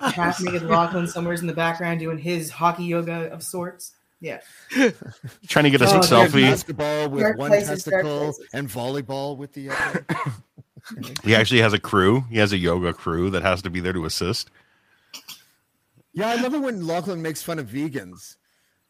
Half 0.00 0.40
naked 0.42 0.62
Lachlan 0.62 1.06
somewhere's 1.06 1.40
in 1.40 1.46
the 1.46 1.54
background 1.54 2.00
doing 2.00 2.18
his 2.18 2.50
hockey 2.50 2.84
yoga 2.84 3.32
of 3.32 3.42
sorts. 3.42 3.92
Yeah. 4.20 4.40
Trying 5.48 5.64
to 5.64 5.70
get 5.70 5.82
a 5.82 5.86
Oh, 5.86 6.00
selfie. 6.00 6.42
Basketball 6.42 7.10
with 7.10 7.22
Dark 7.22 7.36
one 7.38 7.50
places, 7.50 7.84
testicle 7.84 8.34
and 8.54 8.68
volleyball 8.68 9.36
with 9.36 9.52
the 9.52 9.70
other. 9.70 10.06
He 11.24 11.34
actually 11.34 11.62
has 11.62 11.72
a 11.72 11.78
crew. 11.78 12.24
He 12.30 12.36
has 12.36 12.52
a 12.52 12.58
yoga 12.58 12.92
crew 12.92 13.30
that 13.30 13.42
has 13.42 13.62
to 13.62 13.70
be 13.70 13.80
there 13.80 13.94
to 13.94 14.04
assist. 14.04 14.50
Yeah, 16.12 16.28
I 16.28 16.34
love 16.34 16.52
it 16.52 16.58
when 16.58 16.86
Lachlan 16.86 17.22
makes 17.22 17.42
fun 17.42 17.58
of 17.58 17.68
vegans, 17.68 18.36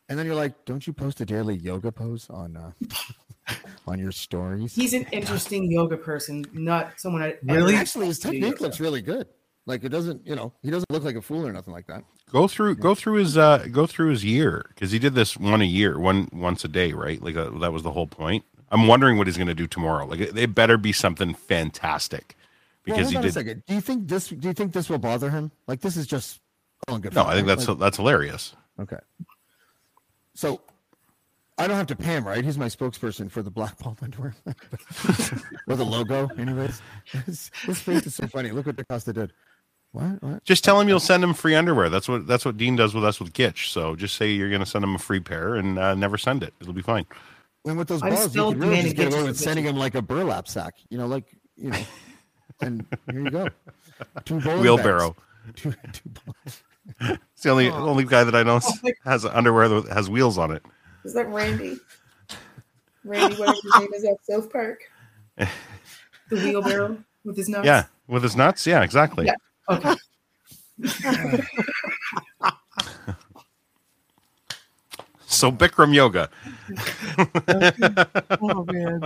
and 0.09 0.19
then 0.19 0.27
you're 0.27 0.35
like, 0.35 0.65
"Don't 0.65 0.85
you 0.89 0.93
post 0.93 1.21
a 1.21 1.25
daily 1.25 1.55
yoga 1.55 1.93
pose 1.93 2.29
on 2.31 2.57
uh, 2.57 2.73
on 3.87 4.01
your 4.01 4.11
stories?" 4.11 4.75
He's 4.75 4.93
an 4.93 5.07
interesting 5.13 5.71
yoga 5.71 5.97
person, 5.97 6.45
not 6.53 6.99
someone 6.99 7.23
I 7.23 7.37
Really? 7.45 7.77
Actually, 7.77 8.07
his 8.07 8.19
do 8.19 8.33
technique 8.33 8.61
looks 8.61 8.81
really 8.81 9.01
good. 9.01 9.29
Like 9.67 9.83
it 9.84 9.89
doesn't, 9.89 10.26
you 10.26 10.34
know, 10.36 10.52
he 10.62 10.70
doesn't 10.70 10.91
look 10.91 11.05
like 11.05 11.17
a 11.17 11.23
fool 11.23 11.47
or 11.47 11.52
nothing 11.52 11.73
like 11.73 11.86
that. 11.86 12.05
Go 12.31 12.49
through 12.49 12.76
go 12.76 12.94
through 12.94 13.15
his 13.15 13.39
uh 13.39 13.67
go 13.70 13.86
through 13.86 14.10
his 14.10 14.25
year 14.25 14.67
because 14.68 14.91
he 14.91 14.99
did 14.99 15.15
this 15.15 15.36
one 15.36 15.62
a 15.62 15.67
year, 15.67 15.99
one 15.99 16.28
once 16.33 16.65
a 16.65 16.68
day, 16.68 16.93
right? 16.93 17.23
Like 17.23 17.36
uh, 17.36 17.51
that 17.60 17.73
was 17.73 17.83
the 17.83 17.93
whole 17.93 18.07
point. 18.07 18.44
I'm 18.70 18.86
wondering 18.89 19.17
what 19.18 19.26
he's 19.26 19.36
going 19.36 19.47
to 19.49 19.55
do 19.55 19.67
tomorrow. 19.67 20.05
Like 20.07 20.20
it, 20.20 20.36
it 20.36 20.55
better 20.55 20.76
be 20.76 20.93
something 20.93 21.33
fantastic 21.34 22.36
because 22.83 23.09
he 23.10 23.17
did. 23.17 23.26
a 23.26 23.33
second. 23.33 23.62
Do 23.67 23.75
you 23.75 23.81
think 23.81 24.09
this? 24.09 24.28
Do 24.28 24.49
you 24.49 24.55
think 24.55 24.73
this 24.73 24.91
will 24.91 24.99
bother 24.99 25.31
him? 25.31 25.52
Like 25.67 25.81
this 25.81 25.97
is 25.97 26.07
just 26.07 26.41
in 26.89 27.01
good. 27.01 27.15
No, 27.15 27.25
I 27.25 27.34
think 27.34 27.47
that's 27.47 27.68
Like- 27.68 27.78
that's 27.78 27.97
hilarious. 27.97 28.55
Okay. 28.81 28.99
So 30.34 30.60
I 31.57 31.68
don't 31.68 31.76
have 31.76 31.86
to 31.89 31.97
pay 31.97 32.17
him, 32.17 32.26
right? 32.26 32.44
He's 32.44 32.59
my 32.59 32.67
spokesperson 32.67 33.31
for 33.31 33.43
the 33.43 33.51
Black 33.51 33.78
Ball 33.78 33.97
underwear. 34.02 34.34
or 35.68 35.76
the 35.76 35.84
logo, 35.84 36.28
anyways. 36.36 36.83
His, 37.26 37.51
his 37.65 37.78
face 37.81 38.05
is 38.07 38.15
so 38.17 38.26
funny. 38.26 38.51
Look 38.51 38.67
what 38.67 38.75
DeCosta 38.75 39.12
did. 39.15 39.33
What? 39.95 40.21
What? 40.25 40.45
Just 40.45 40.65
tell 40.65 40.81
him 40.81 40.89
you'll 40.89 40.99
send 40.99 41.23
him 41.23 41.35
free 41.35 41.55
underwear. 41.55 41.89
That's 41.89 42.09
what 42.09 42.27
that's 42.27 42.45
what 42.45 42.57
Dean 42.57 42.75
does 42.75 42.95
with 42.95 43.05
us 43.05 43.21
with 43.21 43.33
Gitch. 43.33 43.69
So 43.69 43.95
just 43.95 44.17
say 44.17 44.33
you're 44.33 44.49
going 44.49 44.61
to 44.61 44.67
send 44.67 44.83
him 44.83 44.97
a 44.97 44.99
free 44.99 45.21
pair 45.21 45.55
and 45.55 45.79
uh, 45.79 45.95
never 45.95 46.19
send 46.19 46.43
it. 46.43 46.53
It'll 46.61 46.73
be 46.73 46.83
fine. 46.83 47.07
And 47.65 47.79
with 47.79 47.87
those 47.87 48.03
I'm 48.03 48.11
balls, 48.11 48.25
you 48.25 48.31
still 48.31 48.53
could 48.53 48.61
really 48.61 48.83
just 48.83 48.97
get 48.97 49.13
away 49.13 49.23
with 49.23 49.39
sending 49.39 49.65
him 49.65 49.77
like 49.77 49.95
a 49.95 50.03
burlap 50.03 50.49
sack. 50.49 50.75
You 50.89 50.99
know, 50.99 51.07
like 51.07 51.37
you 51.57 51.71
know. 51.71 51.79
And 52.61 52.85
here 53.09 53.21
you 53.21 53.31
go. 53.31 53.49
Two 54.25 54.41
bowling 54.41 54.63
Wheelbarrow. 54.63 55.15
Two, 55.55 55.73
two 55.93 56.09
balls. 56.27 56.63
It's 57.01 57.43
the 57.45 57.51
only 57.51 57.69
Oh. 57.71 57.89
only 57.89 58.05
guy 58.05 58.25
that 58.25 58.35
I 58.35 58.43
know 58.43 58.59
Oh 58.61 58.91
has 59.05 59.25
underwear 59.25 59.69
that 59.69 59.89
has 59.93 60.11
wheels 60.11 60.39
on 60.39 60.51
it. 60.51 60.65
Is 61.05 61.15
that 61.15 61.29
Randy? 61.29 61.79
Randy, 63.05 63.37
whatever 63.37 63.59
his 63.63 63.79
name 63.79 63.95
is 63.95 64.05
at 64.05 64.17
South 64.29 64.51
Park. 64.53 64.81
The 66.31 66.37
wheelbarrow 66.37 66.99
with 67.25 67.37
his 67.37 67.49
nuts. 67.49 67.67
Yeah, 67.67 67.85
with 68.09 68.23
his 68.25 68.35
nuts. 68.35 68.67
Yeah, 68.67 68.83
exactly. 68.83 69.27
Yeah. 69.27 69.35
Okay. 69.68 69.94
So 75.34 75.51
Bikram 75.51 75.93
yoga. 75.93 76.31
oh 78.41 78.65
man, 78.73 79.02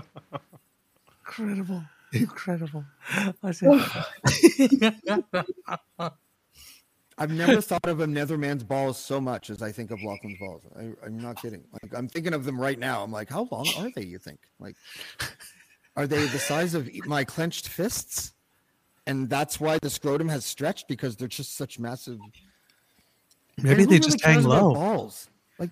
incredible, 1.25 1.83
incredible. 2.13 2.85
I 3.43 3.51
said, 3.53 3.81
I've 7.19 7.31
never 7.31 7.63
thought 7.63 7.89
of 7.89 8.01
another 8.01 8.37
man's 8.37 8.63
balls 8.63 8.99
so 8.99 9.21
much 9.23 9.49
as 9.49 9.63
I 9.63 9.73
think 9.73 9.91
of 9.91 10.03
Lachlan's 10.03 10.39
balls. 10.39 10.63
I, 10.79 10.91
I'm 11.05 11.19
not 11.19 11.41
kidding. 11.41 11.65
Like 11.83 11.95
I'm 11.97 12.09
thinking 12.09 12.35
of 12.35 12.45
them 12.45 12.61
right 12.61 12.79
now. 12.79 13.03
I'm 13.03 13.11
like, 13.11 13.31
how 13.31 13.49
long 13.51 13.67
are 13.79 13.91
they? 13.97 14.05
You 14.05 14.19
think? 14.19 14.41
Like, 14.61 14.77
are 15.97 16.07
they 16.07 16.27
the 16.27 16.39
size 16.39 16.75
of 16.75 16.91
my 17.07 17.25
clenched 17.25 17.69
fists? 17.69 18.35
And 19.09 19.29
that's 19.31 19.59
why 19.59 19.79
the 19.81 19.89
scrotum 19.89 20.29
has 20.29 20.45
stretched 20.45 20.87
because 20.87 21.17
they're 21.17 21.29
just 21.29 21.57
such 21.57 21.79
massive. 21.79 22.19
Maybe 23.57 23.87
they 23.87 23.95
who 23.95 24.01
just 24.01 24.23
hang 24.23 24.45
about 24.45 24.63
low. 24.63 24.75
Balls, 24.75 25.31
like 25.59 25.71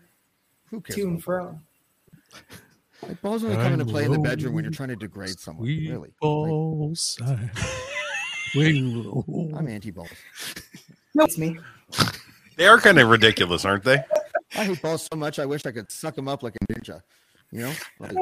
who 0.70 0.80
cares? 0.80 0.96
To 0.96 1.06
and 1.06 1.22
fro. 1.22 1.60
Like 3.02 3.20
balls 3.20 3.44
only 3.44 3.56
come 3.56 3.74
into 3.74 3.84
play 3.84 4.04
in 4.04 4.12
the 4.12 4.18
bedroom 4.18 4.54
when 4.54 4.64
you're 4.64 4.72
trying 4.72 4.88
to 4.88 4.96
degrade 4.96 5.38
someone. 5.38 5.66
Really, 5.66 6.14
balls. 6.18 7.18
Wing 8.54 9.04
low. 9.04 9.50
I'm 9.54 9.68
anti 9.68 9.90
balls. 9.90 10.08
No, 11.14 11.24
it's 11.24 11.36
me. 11.36 11.58
They 12.56 12.66
are 12.66 12.78
kind 12.80 12.98
of 12.98 13.10
ridiculous, 13.10 13.66
aren't 13.66 13.84
they? 13.84 14.02
I 14.54 14.64
hate 14.64 14.80
balls 14.80 15.08
so 15.12 15.16
much. 15.18 15.38
I 15.38 15.44
wish 15.44 15.66
I 15.66 15.72
could 15.72 15.92
suck 15.92 16.14
them 16.14 16.26
up 16.26 16.42
like 16.42 16.56
a 16.56 16.72
ninja. 16.72 17.02
You 17.52 17.60
know? 17.60 17.72
Like, 18.00 18.16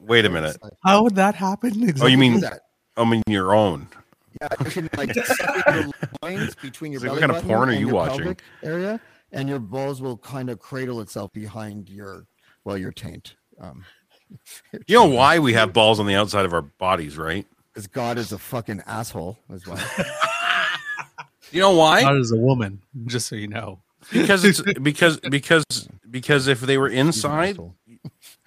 Wait 0.00 0.24
a 0.24 0.28
minute. 0.28 0.56
How 0.84 1.04
would 1.04 1.14
that 1.14 1.36
happen? 1.36 1.80
Exactly? 1.84 2.02
Oh, 2.02 2.06
you 2.06 2.18
mean? 2.18 2.40
that. 2.40 2.62
I 2.96 3.04
mean 3.08 3.22
your 3.28 3.54
own. 3.54 3.86
Yeah, 4.40 4.48
you 4.64 4.70
can 4.70 4.90
like 4.96 5.14
suck 5.24 5.66
in 5.68 5.74
your 5.74 5.92
loins 6.22 6.54
between 6.56 6.92
your 6.92 7.04
It's 7.04 7.10
like, 7.10 7.20
belly 7.20 7.32
what 7.32 7.42
kind 7.42 7.44
of 7.44 7.48
porn 7.48 7.68
are 7.68 7.72
you 7.72 7.88
watching? 7.88 8.36
area, 8.62 9.00
and 9.32 9.48
your 9.48 9.58
balls 9.58 10.00
will 10.00 10.16
kind 10.18 10.50
of 10.50 10.58
cradle 10.58 11.00
itself 11.00 11.32
behind 11.32 11.88
your 11.88 12.26
well, 12.64 12.76
your 12.76 12.92
taint. 12.92 13.36
Um, 13.60 13.84
You 14.86 14.96
know 14.96 15.06
why 15.06 15.38
we 15.38 15.54
have 15.54 15.72
balls 15.72 15.98
on 15.98 16.06
the 16.06 16.14
outside 16.14 16.44
of 16.44 16.52
our 16.52 16.62
bodies, 16.62 17.16
right? 17.16 17.46
because 17.72 17.86
God 17.86 18.18
is 18.18 18.32
a 18.32 18.38
fucking 18.38 18.82
asshole 18.86 19.38
as 19.52 19.66
well. 19.66 19.78
You 21.50 21.62
know 21.62 21.70
why? 21.70 22.02
Not 22.02 22.18
as 22.18 22.30
a 22.30 22.36
woman, 22.36 22.82
just 23.06 23.26
so 23.26 23.34
you 23.36 23.48
know. 23.48 23.80
because 24.12 24.44
it's 24.44 24.60
because 24.82 25.18
because 25.18 25.64
because 26.10 26.46
if 26.46 26.60
they 26.60 26.76
were 26.76 26.88
inside 26.90 27.58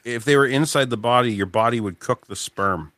if 0.06 0.24
they 0.24 0.38
were 0.38 0.45
inside 0.45 0.92
the 0.92 0.98
body 0.98 1.34
your 1.34 1.48
body 1.48 1.80
would 1.80 2.00
cook 2.00 2.27
the 2.27 2.35
sperm 2.35 2.93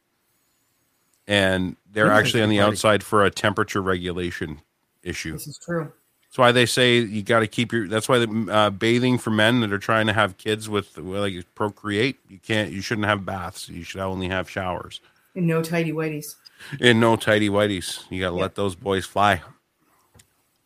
and 1.25 1.77
they're 1.93 2.07
Yeah, 2.07 2.17
actually 2.17 2.41
on 2.41 2.49
the 2.49 2.57
body. 2.57 2.71
outside 2.71 3.03
for 3.03 3.23
a 3.23 3.29
temperature 3.31 3.81
regulation 3.81 4.59
issue 5.03 5.33
This 5.33 5.47
is 5.47 5.57
true. 5.57 5.91
that's 6.23 6.37
why 6.37 6.51
they 6.51 6.65
say 6.65 6.97
you 6.99 7.21
got 7.23 7.39
to 7.41 7.47
keep 7.47 7.71
your 7.71 7.87
that's 7.87 8.09
why 8.09 8.19
the 8.19 8.47
uh, 8.51 8.69
bathing 8.69 9.17
for 9.17 9.29
men 9.31 9.61
that 9.61 9.71
are 9.71 9.77
trying 9.79 10.07
to 10.07 10.13
have 10.13 10.37
kids 10.37 10.67
with 10.69 10.97
well, 10.97 11.21
like 11.21 11.33
procreate 11.55 12.17
you 12.27 12.39
can't 12.39 12.71
you 12.71 12.81
shouldn't 12.81 13.07
have 13.07 13.25
baths 13.25 13.69
you 13.69 13.83
should 13.83 14.01
only 14.01 14.27
have 14.29 14.49
showers 14.49 14.99
And 15.35 15.45
no 15.47 15.61
tidy 15.61 15.91
whities. 15.91 16.35
and 16.81 16.99
no 16.99 17.15
tidy 17.15 17.49
whities 17.49 18.03
you 18.09 18.19
got 18.21 18.29
to 18.29 18.35
let 18.35 18.55
those 18.55 18.75
boys 18.75 19.05
fly 19.05 19.41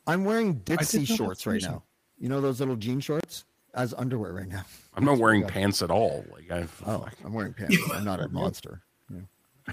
I'm 0.06 0.24
wearing 0.24 0.54
Dixie 0.60 1.04
shorts 1.06 1.46
right 1.46 1.62
now. 1.62 1.84
You 2.18 2.30
know 2.30 2.40
those 2.42 2.60
little 2.60 2.76
jean 2.78 3.00
shorts 3.00 3.44
as 3.74 3.94
underwear 3.94 4.34
right 4.34 4.48
now. 4.48 4.64
i'm 4.96 5.04
not 5.06 5.18
wearing 5.24 5.46
pants 5.46 5.82
at 5.82 5.92
all 5.92 6.26
like 6.32 6.50
i've 6.52 6.82
Oh, 6.86 7.06
I'm 7.26 7.34
wearing 7.34 7.54
pants. 7.54 7.78
I'm 7.94 8.06
not 8.06 8.20
a 8.22 8.28
monster. 8.30 8.82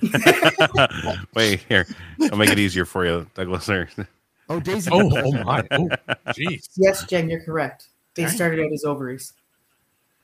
Wait 1.35 1.61
here, 1.69 1.87
I'll 2.21 2.37
make 2.37 2.51
it 2.51 2.59
easier 2.59 2.85
for 2.85 3.05
you, 3.07 3.27
Douglas. 3.35 3.67
There. 3.67 3.89
Oh, 4.47 4.61
Daisy. 4.61 4.91
Oh, 4.93 5.11
oh 5.11 5.33
my. 5.43 5.67
Oh, 5.71 5.89
jeez. 6.29 6.69
Yes, 6.77 7.07
Jen, 7.07 7.31
you're 7.31 7.43
correct. 7.43 7.89
They 8.15 8.25
Dang. 8.25 8.33
started 8.33 8.61
out 8.61 8.73
as 8.75 8.85
ovaries. 8.85 9.33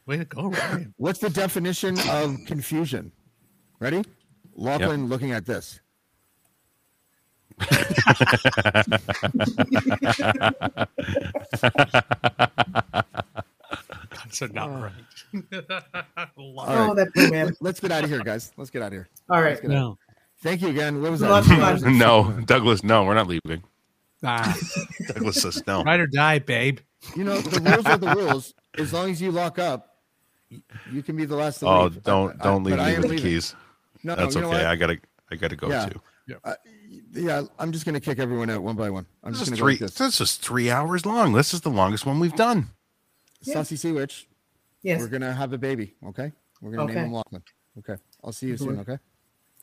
Way 0.04 0.18
to 0.18 0.24
go, 0.26 0.50
Ryan. 0.50 0.92
What's 0.98 1.20
the 1.20 1.30
definition 1.30 1.98
of 2.10 2.36
confusion? 2.46 3.12
Ready? 3.78 4.04
Lachlan 4.54 5.08
looking 5.08 5.32
at 5.32 5.46
this. 5.46 5.80
So 14.34 14.46
not 14.46 14.68
right. 14.82 14.92
Oh, 16.38 16.54
right. 16.56 16.96
that 16.96 17.10
poor 17.14 17.30
man. 17.30 17.54
Let's 17.60 17.80
get 17.80 17.92
out 17.92 18.04
of 18.04 18.10
here, 18.10 18.22
guys. 18.22 18.52
Let's 18.56 18.70
get 18.70 18.82
out 18.82 18.88
of 18.88 18.92
here. 18.92 19.08
All 19.28 19.40
right. 19.40 19.50
Let's 19.50 19.60
get 19.62 19.70
out. 19.70 19.74
No. 19.74 19.98
Thank 20.42 20.62
you 20.62 20.68
again. 20.68 21.02
What 21.02 21.10
was 21.10 21.20
that? 21.20 21.82
no, 21.84 22.32
Douglas, 22.46 22.82
no, 22.82 23.04
we're 23.04 23.14
not 23.14 23.26
leaving. 23.26 23.62
Ah, 24.24 24.56
Douglas 25.08 25.42
says 25.42 25.62
no. 25.66 25.82
ride 25.84 26.00
or 26.00 26.06
die, 26.06 26.38
babe. 26.38 26.78
You 27.16 27.24
know, 27.24 27.40
the 27.40 27.60
rules 27.60 27.86
are 27.86 27.96
the 27.98 28.14
rules. 28.14 28.54
As 28.78 28.92
long 28.92 29.10
as 29.10 29.20
you 29.20 29.32
lock 29.32 29.58
up, 29.58 29.96
you 30.92 31.02
can 31.02 31.16
be 31.16 31.24
the 31.26 31.36
last 31.36 31.60
to 31.60 31.66
Oh, 31.66 31.84
leave. 31.84 32.02
don't 32.02 32.40
I- 32.40 32.44
don't 32.44 32.62
but 32.62 32.78
leave 32.78 32.78
me 32.78 32.98
with 33.08 33.10
the 33.10 33.16
keys. 33.18 33.54
No, 34.02 34.16
That's 34.16 34.34
you 34.34 34.40
know 34.40 34.48
okay. 34.48 34.58
what? 34.58 34.66
I 34.66 34.76
gotta 34.76 34.98
I 35.30 35.36
gotta 35.36 35.56
go 35.56 35.68
Yeah. 35.68 35.86
too. 35.86 36.00
Uh, 36.44 36.54
yeah, 37.12 37.42
I'm 37.58 37.72
just 37.72 37.84
gonna 37.84 38.00
kick 38.00 38.18
everyone 38.18 38.50
out 38.50 38.62
one 38.62 38.76
by 38.76 38.88
one. 38.88 39.04
I'm 39.22 39.32
This 39.32 39.40
just 39.40 39.52
is 39.52 39.58
gonna 39.60 39.72
three. 39.72 39.78
go 39.78 39.84
like 39.86 39.94
This 39.94 40.20
is 40.20 40.36
three 40.36 40.70
hours 40.70 41.04
long. 41.04 41.32
This 41.32 41.52
is 41.52 41.60
the 41.62 41.70
longest 41.70 42.06
one 42.06 42.18
we've 42.20 42.34
done. 42.36 42.70
This. 43.42 43.54
Sassy 43.54 43.76
Sea 43.76 43.92
Witch. 43.92 44.28
Yes. 44.82 45.00
We're 45.00 45.08
gonna 45.08 45.32
have 45.32 45.52
a 45.52 45.58
baby. 45.58 45.94
Okay. 46.06 46.32
We're 46.60 46.72
gonna 46.72 46.92
name 46.92 47.04
him 47.06 47.12
Lachlan. 47.12 47.42
Okay. 47.78 47.96
I'll 48.24 48.32
see 48.32 48.48
you 48.48 48.56
soon. 48.56 48.78
Okay. 48.80 48.98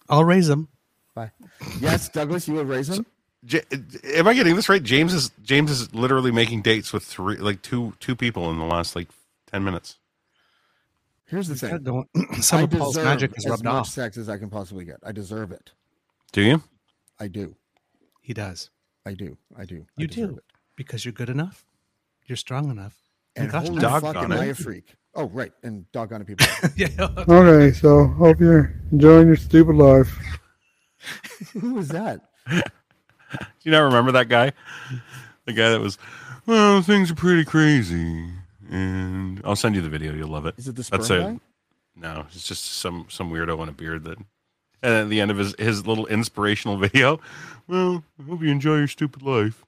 I'll 0.09 0.23
raise 0.23 0.47
them. 0.47 0.67
Bye. 1.15 1.31
Yes, 1.80 2.09
Douglas, 2.09 2.47
you 2.47 2.53
will 2.56 2.65
raise 2.65 2.89
him. 2.89 3.06
J- 3.45 3.64
am 4.15 4.27
I 4.27 4.33
getting 4.33 4.56
this 4.56 4.69
right? 4.69 4.81
James 4.81 5.14
is 5.14 5.31
James 5.43 5.69
is 5.72 5.93
literally 5.93 6.31
making 6.31 6.61
dates 6.64 6.91
with 6.93 7.03
three, 7.03 7.38
like 7.38 7.61
two 7.61 7.93
two 7.99 8.15
people 8.15 8.49
in 8.51 8.57
the 8.59 8.65
last 8.65 8.95
like 8.95 9.09
ten 9.51 9.64
minutes. 9.64 9.97
Here's 11.25 11.47
the 11.47 11.56
thing. 11.56 11.80
Don't- 11.83 12.07
Some 12.43 12.59
I 12.59 12.64
of 12.64 12.72
Paul's 12.72 12.95
deserve 12.95 13.06
magic 13.06 13.31
is 13.38 13.45
as 13.45 13.49
rubbed 13.51 13.64
much 13.65 13.73
off. 13.73 13.88
sex 13.89 14.17
as 14.17 14.30
I 14.30 14.38
can 14.38 14.49
possibly 14.49 14.85
get. 14.85 14.97
I 15.03 15.11
deserve 15.11 15.51
it. 15.51 15.72
Do 16.31 16.41
you? 16.41 16.61
I 17.19 17.27
do. 17.27 17.56
He 18.22 18.33
does. 18.33 18.69
I 19.06 19.14
do. 19.14 19.38
I 19.57 19.65
do. 19.65 19.85
You 19.97 20.07
deserve 20.07 20.30
do 20.31 20.38
it. 20.38 20.43
because 20.75 21.03
you're 21.06 21.11
good 21.14 21.30
enough. 21.30 21.65
You're 22.25 22.35
strong 22.38 22.69
enough. 22.69 22.95
And 23.38 23.51
gosh, 23.51 23.67
holy 23.67 23.82
doggone 23.82 24.14
fuck, 24.14 24.24
am 24.24 24.32
I 24.32 24.45
it. 24.45 24.49
a 24.51 24.56
freak? 24.56 24.95
Oh, 25.16 25.25
right. 25.30 25.51
And 25.64 25.90
doggone 25.91 26.22
it, 26.22 26.27
people. 26.27 26.45
yeah. 26.75 26.88
Okay, 26.99 27.72
so 27.74 28.07
hope 28.07 28.40
you're 28.40 28.74
enjoying 28.91 29.27
your 29.27 29.35
stupid 29.35 29.75
life. 29.75 30.17
Who 31.53 31.75
was 31.75 31.88
that? 31.90 32.22
Do 32.49 32.61
you 33.64 33.72
not 33.72 33.80
remember 33.82 34.11
that 34.14 34.30
guy? 34.30 34.51
The 35.45 35.53
guy 35.53 35.69
that 35.69 35.82
was, 35.82 35.98
well, 36.45 36.82
things 36.82 37.09
are 37.11 37.16
pretty 37.16 37.45
crazy, 37.45 38.25
and 38.69 39.41
I'll 39.45 39.56
send 39.56 39.75
you 39.75 39.82
the 39.82 39.90
video. 39.90 40.14
You'll 40.14 40.30
love 40.30 40.45
it. 40.45 40.56
Is 40.57 40.67
it 40.67 40.75
the 40.75 40.83
That's 40.83 41.06
sperm 41.06 41.22
it. 41.22 41.24
guy? 41.33 41.40
No, 41.95 42.25
it's 42.32 42.48
just 42.48 42.66
some 42.66 43.07
some 43.09 43.32
weirdo 43.32 43.61
in 43.64 43.69
a 43.69 43.72
beard 43.72 44.03
that. 44.03 44.17
And 44.83 44.93
at 44.93 45.09
the 45.09 45.19
end 45.19 45.32
of 45.32 45.38
his 45.38 45.56
his 45.57 45.88
little 45.88 46.06
inspirational 46.06 46.77
video, 46.77 47.19
well, 47.67 48.03
I 48.19 48.24
hope 48.30 48.41
you 48.41 48.49
enjoy 48.49 48.77
your 48.77 48.88
stupid 48.88 49.24
life. 49.24 49.66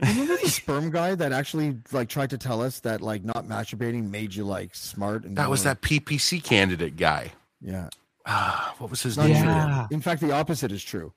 Remember 0.00 0.36
the 0.36 0.48
sperm 0.48 0.90
guy 0.90 1.14
that 1.16 1.32
actually 1.32 1.76
like 1.92 2.08
tried 2.08 2.30
to 2.30 2.38
tell 2.38 2.62
us 2.62 2.80
that 2.80 3.00
like 3.00 3.24
not 3.24 3.46
masturbating 3.46 4.10
made 4.10 4.34
you 4.34 4.44
like 4.44 4.74
smart 4.74 5.24
and 5.24 5.36
That 5.36 5.50
was 5.50 5.64
that 5.64 5.80
PPC 5.82 6.42
candidate 6.42 6.96
guy. 6.96 7.32
Yeah. 7.60 7.88
Ah, 8.26 8.74
what 8.78 8.90
was 8.90 9.02
his 9.02 9.16
Not 9.16 9.28
name? 9.28 9.42
true. 9.42 9.86
In 9.90 10.00
fact, 10.00 10.20
the 10.20 10.30
opposite 10.32 10.70
is 10.70 10.84
true. 10.84 11.12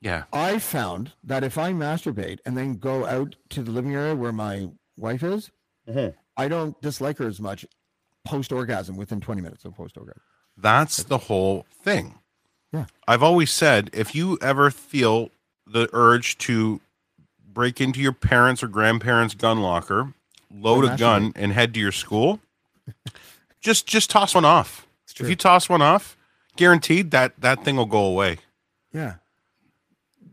Yeah. 0.00 0.24
I 0.32 0.58
found 0.58 1.12
that 1.24 1.42
if 1.44 1.56
I 1.58 1.72
masturbate 1.72 2.38
and 2.44 2.56
then 2.56 2.74
go 2.74 3.06
out 3.06 3.34
to 3.50 3.62
the 3.62 3.70
living 3.70 3.94
area 3.94 4.14
where 4.14 4.32
my 4.32 4.68
wife 4.96 5.22
is, 5.22 5.50
I 6.36 6.48
don't 6.48 6.80
dislike 6.80 7.18
her 7.18 7.26
as 7.26 7.40
much 7.40 7.64
post 8.24 8.52
orgasm 8.52 8.96
within 8.96 9.20
20 9.20 9.40
minutes 9.42 9.64
of 9.64 9.74
post 9.74 9.96
orgasm. 9.96 10.20
That's 10.56 11.02
the 11.04 11.18
whole 11.18 11.66
thing. 11.82 12.18
Yeah. 12.72 12.86
I've 13.08 13.22
always 13.22 13.50
said 13.50 13.90
if 13.92 14.14
you 14.14 14.38
ever 14.40 14.70
feel 14.70 15.30
the 15.66 15.88
urge 15.92 16.38
to 16.38 16.80
break 17.52 17.80
into 17.80 18.00
your 18.00 18.12
parents' 18.12 18.62
or 18.62 18.68
grandparents' 18.68 19.34
gun 19.34 19.60
locker, 19.60 20.14
load 20.54 20.84
a 20.84 20.96
gun, 20.96 21.32
and 21.36 21.52
head 21.52 21.74
to 21.74 21.80
your 21.80 21.92
school, 21.92 22.40
just 23.60 23.86
just 23.86 24.10
toss 24.10 24.34
one 24.34 24.44
off. 24.44 24.86
If 25.18 25.28
you 25.28 25.36
toss 25.36 25.68
one 25.68 25.82
off, 25.82 26.16
guaranteed 26.56 27.10
that 27.10 27.38
that 27.40 27.64
thing 27.64 27.76
will 27.76 27.86
go 27.86 28.04
away. 28.04 28.38
Yeah. 28.92 29.14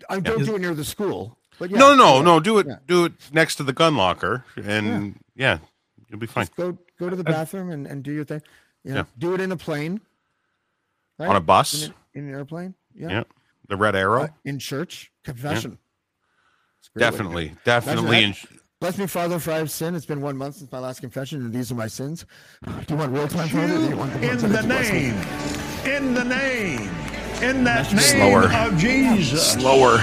I 0.10 0.20
don't 0.20 0.44
do 0.46 0.56
it 0.56 0.60
near 0.62 0.74
the 0.74 0.86
school. 0.86 1.38
But 1.60 1.70
yeah, 1.72 1.78
no, 1.78 1.94
no, 1.94 2.16
yeah, 2.18 2.22
no. 2.22 2.40
Do 2.40 2.58
it. 2.60 2.68
yeah. 2.68 2.78
Do 2.88 3.06
it 3.06 3.14
next 3.34 3.56
to 3.56 3.64
the 3.64 3.74
gun 3.74 3.96
locker, 3.98 4.46
and 4.56 5.20
yeah, 5.36 5.60
you'll 6.08 6.20
be 6.20 6.26
fine. 6.28 6.46
Just 6.46 6.56
go 6.56 6.78
go 6.98 7.10
to 7.10 7.16
the 7.16 7.24
bathroom 7.24 7.70
and, 7.70 7.86
and 7.86 8.02
do 8.02 8.12
your 8.14 8.24
thing. 8.24 8.42
Yeah. 8.84 8.94
Yeah. 8.96 9.04
Do 9.18 9.34
it 9.34 9.42
in 9.42 9.52
a 9.52 9.58
plane. 9.58 10.00
On 11.20 11.36
a 11.36 11.42
bus? 11.42 11.84
In, 11.84 11.92
a- 11.92 12.18
in 12.18 12.28
an 12.30 12.34
airplane. 12.34 12.76
Yeah. 12.96 13.10
Yeah. 13.10 13.24
The 13.68 13.76
red 13.76 13.94
arrow. 13.96 14.24
Uh, 14.24 14.28
in 14.46 14.58
church. 14.58 15.12
Confession. 15.26 15.72
It's 15.74 15.76
a 15.76 15.78
great 15.78 15.78
way 15.78 15.78
to 15.78 15.78
do 15.78 16.78
Definitely, 16.98 17.56
definitely. 17.64 18.36
Bless 18.82 18.98
me, 18.98 19.08
Father, 19.08 19.40
for 19.40 19.52
I 19.52 19.58
have 19.58 19.70
sinned. 19.70 19.98
It's 19.98 20.06
been 20.06 20.22
one 20.22 20.38
month 20.38 20.56
since 20.56 20.72
my 20.72 20.80
last 20.80 21.02
confession, 21.02 21.42
and 21.42 21.54
these 21.54 21.70
are 21.72 21.76
my 21.76 21.88
sins. 21.88 22.26
Do 22.64 22.72
you 22.90 22.96
want 22.96 23.12
real 23.12 23.28
time, 23.28 23.50
Father? 23.50 23.76
or 23.76 23.78
Do 23.78 23.90
you 23.90 23.98
want 23.98 24.16
In 24.24 24.38
the 24.52 24.62
name, 24.62 25.16
in 25.86 26.14
the 26.14 26.24
name 26.24 26.90
in 27.42 27.64
that 27.64 27.92
name 27.94 28.02
Slower. 28.02 28.52
of 28.52 28.78
Jesus. 28.78 29.54
Slower. 29.54 29.98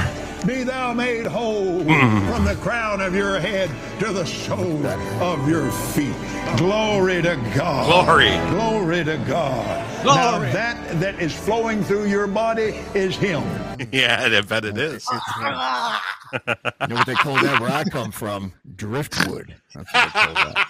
Be 0.45 0.63
thou 0.65 0.93
made 0.93 1.27
whole 1.27 1.81
Mm. 1.83 2.29
from 2.33 2.45
the 2.45 2.55
crown 2.57 3.01
of 3.01 3.15
your 3.15 3.39
head 3.41 3.71
to 4.01 4.13
the 4.13 4.25
sole 4.25 4.87
of 4.87 5.49
your 5.49 5.71
feet. 5.71 6.15
Glory 6.57 7.23
to 7.23 7.37
God. 7.55 8.07
Glory. 8.07 8.31
Glory 8.51 9.05
to 9.05 9.17
God. 9.29 9.85
Now 10.05 10.39
Glory. 10.39 10.53
that 10.53 11.01
that 11.01 11.21
is 11.21 11.33
flowing 11.33 11.83
through 11.83 12.07
your 12.07 12.27
body 12.27 12.75
is 12.95 13.17
Him. 13.17 13.43
Yeah, 13.93 14.23
I 14.33 14.41
bet 14.43 14.65
it 14.65 14.79
is. 14.79 15.07
You 16.33 16.89
know 16.89 16.97
what 16.97 17.07
they 17.07 17.15
call 17.15 17.35
that 17.41 17.61
where 17.61 17.71
I 17.71 17.85
come 17.85 18.11
from? 18.11 18.53
Driftwood. 18.75 19.55
That's 19.75 19.93
what 19.93 20.05
they 20.05 20.11
call 20.11 20.35
that. 20.35 20.67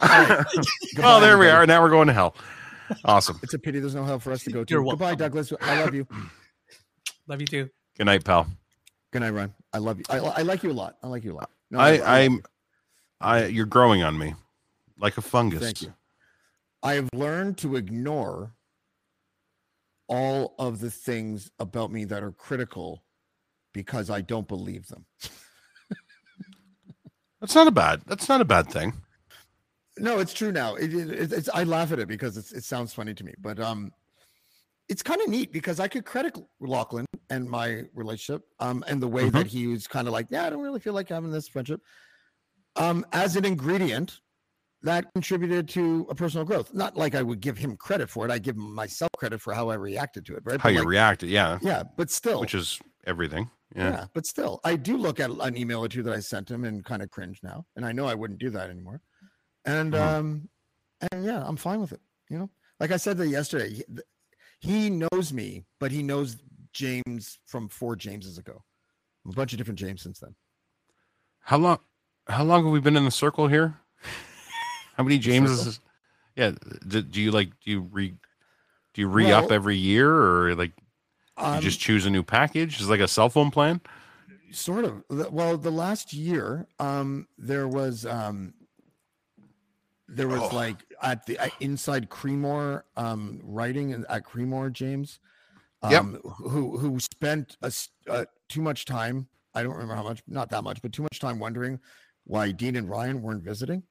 well, 0.98 1.20
there 1.20 1.38
we 1.38 1.48
are. 1.48 1.66
Now 1.66 1.82
we're 1.82 1.90
going 1.90 2.08
to 2.08 2.12
hell. 2.14 2.34
Awesome. 3.04 3.38
It's 3.42 3.54
a 3.54 3.58
pity 3.58 3.80
there's 3.80 3.94
no 3.94 4.04
hell 4.04 4.18
for 4.18 4.32
us 4.32 4.44
to 4.44 4.50
go 4.50 4.64
to. 4.64 4.74
You're 4.74 4.84
Goodbye, 4.84 5.14
Douglas. 5.14 5.52
I 5.60 5.82
love 5.82 5.94
you. 5.94 6.06
Love 7.28 7.40
you 7.40 7.46
too. 7.48 7.68
Good 7.98 8.04
night, 8.04 8.24
pal. 8.24 8.46
Good 9.12 9.18
night, 9.18 9.30
Ron. 9.30 9.52
I 9.72 9.78
love 9.78 9.98
you. 9.98 10.04
I, 10.08 10.18
I 10.18 10.42
like 10.42 10.62
you 10.62 10.70
a 10.70 10.72
lot. 10.72 10.96
I 11.02 11.08
like 11.08 11.24
you 11.24 11.32
a 11.32 11.34
lot. 11.34 11.50
No, 11.72 11.80
I, 11.80 11.96
love 11.96 12.06
I'm. 12.06 12.42
I, 13.20 13.44
you're 13.46 13.66
growing 13.66 14.04
on 14.04 14.16
me, 14.16 14.34
like 14.96 15.18
a 15.18 15.22
fungus. 15.22 15.60
Thank 15.60 15.82
you. 15.82 15.92
I 16.84 16.94
have 16.94 17.08
learned 17.12 17.58
to 17.58 17.74
ignore 17.74 18.54
all 20.08 20.54
of 20.58 20.78
the 20.78 20.90
things 20.90 21.50
about 21.58 21.90
me 21.90 22.04
that 22.04 22.22
are 22.22 22.30
critical 22.30 23.02
because 23.72 24.08
I 24.08 24.20
don't 24.20 24.46
believe 24.46 24.86
them. 24.86 25.04
That's 27.40 27.54
not 27.54 27.66
a 27.66 27.72
bad. 27.72 28.02
That's 28.06 28.28
not 28.28 28.40
a 28.40 28.44
bad 28.44 28.70
thing. 28.70 28.92
No, 29.98 30.18
it's 30.18 30.34
true 30.34 30.52
now. 30.52 30.74
It, 30.74 30.92
it, 30.92 31.32
it's 31.32 31.48
I 31.54 31.64
laugh 31.64 31.92
at 31.92 31.98
it 31.98 32.08
because 32.08 32.36
it's, 32.36 32.52
it 32.52 32.64
sounds 32.64 32.92
funny 32.92 33.14
to 33.14 33.24
me, 33.24 33.32
but 33.38 33.58
um, 33.58 33.92
it's 34.88 35.02
kind 35.02 35.20
of 35.22 35.28
neat 35.28 35.52
because 35.52 35.80
I 35.80 35.88
could 35.88 36.04
credit 36.04 36.38
Lachlan 36.60 37.06
and 37.30 37.48
my 37.50 37.82
relationship 37.94 38.42
um 38.60 38.84
and 38.86 39.02
the 39.02 39.08
way 39.08 39.28
that 39.30 39.46
he 39.46 39.66
was 39.66 39.86
kind 39.88 40.06
of 40.06 40.12
like, 40.12 40.26
yeah, 40.30 40.44
I 40.46 40.50
don't 40.50 40.62
really 40.62 40.80
feel 40.80 40.92
like 40.92 41.08
having 41.08 41.30
this 41.30 41.48
friendship 41.48 41.80
um 42.76 43.04
as 43.12 43.36
an 43.36 43.44
ingredient 43.44 44.20
that 44.82 45.06
contributed 45.14 45.68
to 45.70 46.06
a 46.10 46.14
personal 46.14 46.44
growth. 46.44 46.72
Not 46.74 46.96
like 46.96 47.14
I 47.16 47.22
would 47.22 47.40
give 47.40 47.56
him 47.58 47.76
credit 47.76 48.08
for 48.10 48.24
it. 48.26 48.30
I 48.30 48.38
give 48.38 48.56
myself 48.56 49.10
credit 49.16 49.40
for 49.40 49.52
how 49.54 49.70
I 49.70 49.74
reacted 49.74 50.24
to 50.26 50.36
it. 50.36 50.42
Right? 50.44 50.60
How 50.60 50.68
But 50.68 50.74
you 50.74 50.78
like- 50.80 50.88
reacted, 50.88 51.30
yeah. 51.30 51.58
Yeah, 51.62 51.82
but 51.96 52.10
still, 52.10 52.40
Which 52.40 52.54
is 52.54 52.78
everything. 53.06 53.50
yeah. 53.74 53.90
Yeah. 53.90 54.04
but 54.14 54.26
still, 54.26 54.60
I 54.62 54.76
do 54.76 54.96
look 54.96 55.18
at 55.18 55.30
an 55.30 55.56
email 55.56 55.80
or 55.84 55.88
two 55.88 56.02
that 56.04 56.12
I 56.14 56.20
sent 56.20 56.48
him 56.50 56.64
and 56.64 56.84
kind 56.84 57.02
of 57.02 57.10
cringe 57.10 57.40
now, 57.42 57.64
and 57.74 57.84
I 57.84 57.90
know 57.92 58.06
I 58.06 58.14
wouldn't 58.14 58.38
do 58.38 58.50
that 58.50 58.70
anymore. 58.70 59.00
And 59.66 59.92
Mhm. 59.92 60.00
um, 60.00 60.48
and 61.10 61.24
yeah, 61.24 61.44
I'm 61.46 61.56
fine 61.56 61.80
with 61.80 61.92
it. 61.92 62.00
You 62.30 62.38
know, 62.38 62.50
like 62.80 62.90
I 62.92 62.96
said 62.96 63.18
that 63.18 63.28
yesterday, 63.28 63.70
he, 63.74 63.84
he 64.60 64.90
knows 64.90 65.32
me, 65.32 65.64
but 65.78 65.90
he 65.92 66.02
knows 66.02 66.36
James 66.72 67.38
from 67.46 67.68
four 67.68 67.96
Jameses 67.96 68.38
ago, 68.38 68.62
a 69.28 69.32
bunch 69.32 69.52
of 69.52 69.58
different 69.58 69.78
James 69.78 70.02
since 70.02 70.18
then. 70.20 70.34
How 71.40 71.58
long? 71.58 71.78
How 72.28 72.42
long 72.44 72.64
have 72.64 72.72
we 72.72 72.80
been 72.80 72.96
in 72.96 73.04
the 73.04 73.10
circle 73.10 73.46
here? 73.48 73.78
How 74.96 75.04
many 75.04 75.18
Jameses? 75.18 75.80
Yeah. 76.34 76.52
Do, 76.86 77.02
do 77.02 77.20
you 77.20 77.30
like? 77.30 77.50
Do 77.64 77.70
you 77.70 77.80
re? 77.80 78.14
Do 78.94 79.00
you 79.00 79.08
re 79.08 79.30
up 79.32 79.44
Well, 79.44 79.52
every 79.52 79.76
year, 79.76 80.10
or 80.10 80.54
like 80.54 80.72
you 80.78 80.84
Um, 81.36 81.60
just 81.60 81.78
choose 81.80 82.06
a 82.06 82.10
new 82.10 82.22
package? 82.22 82.80
Is 82.80 82.86
it 82.88 82.90
like 82.90 83.00
a 83.00 83.08
cell 83.08 83.28
phone 83.28 83.50
plan? 83.50 83.80
sort 84.52 84.84
of 84.84 85.02
well 85.32 85.58
the 85.58 85.70
last 85.70 86.12
year 86.14 86.66
um 86.78 87.26
there 87.36 87.68
was 87.68 88.06
um 88.06 88.54
there 90.08 90.28
was 90.28 90.40
Oh. 90.40 90.54
like 90.54 90.76
at 91.02 91.26
the 91.26 91.38
at 91.38 91.50
inside 91.60 92.08
creemore 92.10 92.82
um 92.96 93.40
writing 93.42 93.90
in- 93.90 94.06
at 94.08 94.24
creemore 94.24 94.72
james 94.72 95.18
um 95.82 95.90
Yep. 96.14 96.22
who 96.38 96.78
who 96.78 97.00
spent 97.00 97.56
a, 97.62 97.66
s- 97.66 97.88
uh, 98.08 98.24
too 98.48 98.62
much 98.62 98.84
time 98.84 99.26
i 99.54 99.62
don't 99.62 99.72
remember 99.72 99.94
how 99.96 100.04
much 100.04 100.22
not 100.28 100.48
that 100.50 100.62
much 100.62 100.80
but 100.80 100.92
too 100.92 101.02
much 101.02 101.18
time 101.18 101.38
wondering 101.38 101.80
why 102.24 102.52
dean 102.52 102.76
and 102.76 102.88
ryan 102.88 103.20
weren't 103.20 103.42
visiting 103.42 103.82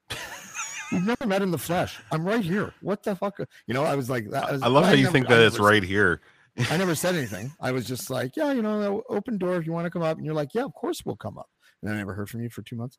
we've 0.92 1.04
never 1.04 1.26
met 1.26 1.42
in 1.42 1.50
the 1.50 1.58
flesh 1.58 1.98
i'm 2.10 2.24
right 2.24 2.44
here 2.44 2.72
what 2.80 3.02
the 3.02 3.14
fuck 3.14 3.38
you 3.66 3.74
know 3.74 3.84
i 3.84 3.94
was 3.94 4.08
like 4.08 4.30
that 4.30 4.50
was, 4.52 4.62
I 4.62 4.68
love 4.68 4.84
how 4.86 4.92
you 4.92 5.02
never- 5.04 5.12
think 5.12 5.28
that 5.28 5.40
it's 5.40 5.58
right 5.58 5.82
here. 5.82 6.20
I 6.70 6.78
never 6.78 6.94
said 6.94 7.14
anything. 7.14 7.52
I 7.60 7.70
was 7.70 7.84
just 7.84 8.08
like, 8.08 8.34
yeah, 8.34 8.50
you 8.50 8.62
know, 8.62 9.02
open 9.10 9.36
door 9.36 9.56
if 9.56 9.66
you 9.66 9.72
want 9.72 9.84
to 9.84 9.90
come 9.90 10.00
up. 10.00 10.16
And 10.16 10.24
you're 10.24 10.34
like, 10.34 10.54
yeah, 10.54 10.64
of 10.64 10.72
course 10.72 11.04
we'll 11.04 11.14
come 11.14 11.36
up. 11.36 11.50
And 11.82 11.92
I 11.92 11.96
never 11.96 12.14
heard 12.14 12.28
from 12.30 12.40
you 12.42 12.48
for 12.50 12.62
two 12.62 12.76
months. 12.76 12.98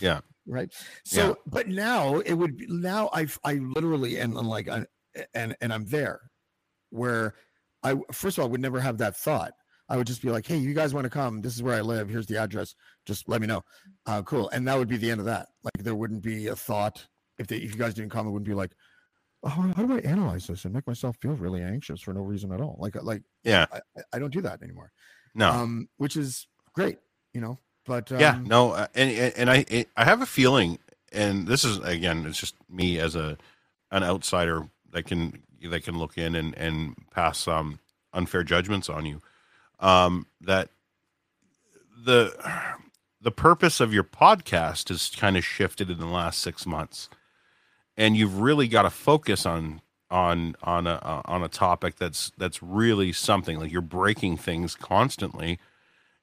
Yeah. 0.00 0.20
Right. 0.50 0.72
So, 1.04 1.36
but 1.46 1.68
now 1.68 2.20
it 2.20 2.32
would 2.32 2.56
be 2.56 2.66
now 2.70 3.10
I 3.12 3.26
I 3.44 3.54
literally 3.54 4.16
and, 4.18 4.34
and 4.34 4.48
like 4.48 4.66
I, 4.66 4.86
and 5.34 5.54
and 5.60 5.74
I'm 5.74 5.84
there, 5.84 6.22
where 6.88 7.34
I 7.82 7.96
first 8.12 8.38
of 8.38 8.44
all 8.44 8.48
would 8.50 8.60
never 8.62 8.80
have 8.80 8.96
that 8.98 9.14
thought. 9.14 9.52
I 9.90 9.98
would 9.98 10.06
just 10.06 10.22
be 10.22 10.30
like, 10.30 10.46
hey, 10.46 10.56
you 10.56 10.72
guys 10.72 10.94
want 10.94 11.04
to 11.04 11.10
come? 11.10 11.42
This 11.42 11.54
is 11.54 11.62
where 11.62 11.74
I 11.74 11.82
live. 11.82 12.08
Here's 12.08 12.26
the 12.26 12.38
address. 12.38 12.74
Just 13.04 13.28
let 13.28 13.42
me 13.42 13.46
know. 13.46 13.62
Uh, 14.06 14.22
cool. 14.22 14.48
And 14.50 14.66
that 14.68 14.78
would 14.78 14.88
be 14.88 14.96
the 14.96 15.10
end 15.10 15.20
of 15.20 15.26
that. 15.26 15.48
Like 15.62 15.84
there 15.84 15.94
wouldn't 15.94 16.22
be 16.22 16.46
a 16.46 16.56
thought 16.56 17.06
if 17.38 17.46
they 17.46 17.56
if 17.58 17.72
you 17.72 17.78
guys 17.78 17.92
didn't 17.92 18.10
come. 18.10 18.26
It 18.26 18.30
wouldn't 18.30 18.48
be 18.48 18.54
like, 18.54 18.72
oh, 19.44 19.48
how 19.50 19.84
do 19.84 19.94
I 19.96 19.98
analyze 20.00 20.46
this 20.46 20.64
and 20.64 20.72
make 20.72 20.86
myself 20.86 21.18
feel 21.20 21.32
really 21.34 21.60
anxious 21.62 22.00
for 22.00 22.14
no 22.14 22.22
reason 22.22 22.52
at 22.52 22.62
all? 22.62 22.78
Like 22.80 22.94
like 23.02 23.22
Yeah. 23.44 23.66
I, 23.70 23.80
I- 23.98 24.02
I 24.14 24.18
don't 24.18 24.32
do 24.32 24.40
that 24.40 24.62
anymore. 24.62 24.92
No. 25.34 25.50
Um, 25.50 25.88
which 25.98 26.16
is 26.16 26.46
great, 26.74 26.96
you 27.34 27.42
know. 27.42 27.58
But 27.88 28.12
um, 28.12 28.20
yeah. 28.20 28.38
No. 28.44 28.70
uh, 28.72 28.86
And 28.94 29.10
and 29.10 29.50
I 29.50 29.86
I 29.96 30.04
have 30.04 30.22
a 30.22 30.26
feeling, 30.26 30.78
and 31.12 31.48
this 31.48 31.64
is 31.64 31.78
again, 31.78 32.24
it's 32.26 32.38
just 32.38 32.54
me 32.70 33.00
as 33.00 33.16
a 33.16 33.36
an 33.90 34.04
outsider 34.04 34.68
that 34.92 35.06
can 35.06 35.42
that 35.70 35.82
can 35.82 35.98
look 35.98 36.16
in 36.16 36.36
and 36.36 36.56
and 36.56 36.94
pass 37.10 37.48
um 37.48 37.80
unfair 38.12 38.44
judgments 38.44 38.88
on 38.88 39.06
you. 39.06 39.20
Um, 39.80 40.26
that 40.40 40.68
the 42.04 42.36
the 43.20 43.30
purpose 43.30 43.80
of 43.80 43.92
your 43.92 44.04
podcast 44.04 44.88
has 44.88 45.10
kind 45.10 45.36
of 45.36 45.44
shifted 45.44 45.90
in 45.90 45.98
the 45.98 46.06
last 46.06 46.40
six 46.40 46.66
months, 46.66 47.08
and 47.96 48.16
you've 48.16 48.40
really 48.40 48.68
got 48.68 48.82
to 48.82 48.90
focus 48.90 49.44
on 49.46 49.80
on 50.10 50.56
on 50.62 50.86
a 50.86 50.94
uh, 51.02 51.22
on 51.24 51.42
a 51.42 51.48
topic 51.48 51.96
that's 51.96 52.30
that's 52.38 52.62
really 52.62 53.12
something 53.12 53.58
like 53.58 53.72
you're 53.72 53.80
breaking 53.82 54.36
things 54.36 54.74
constantly, 54.74 55.58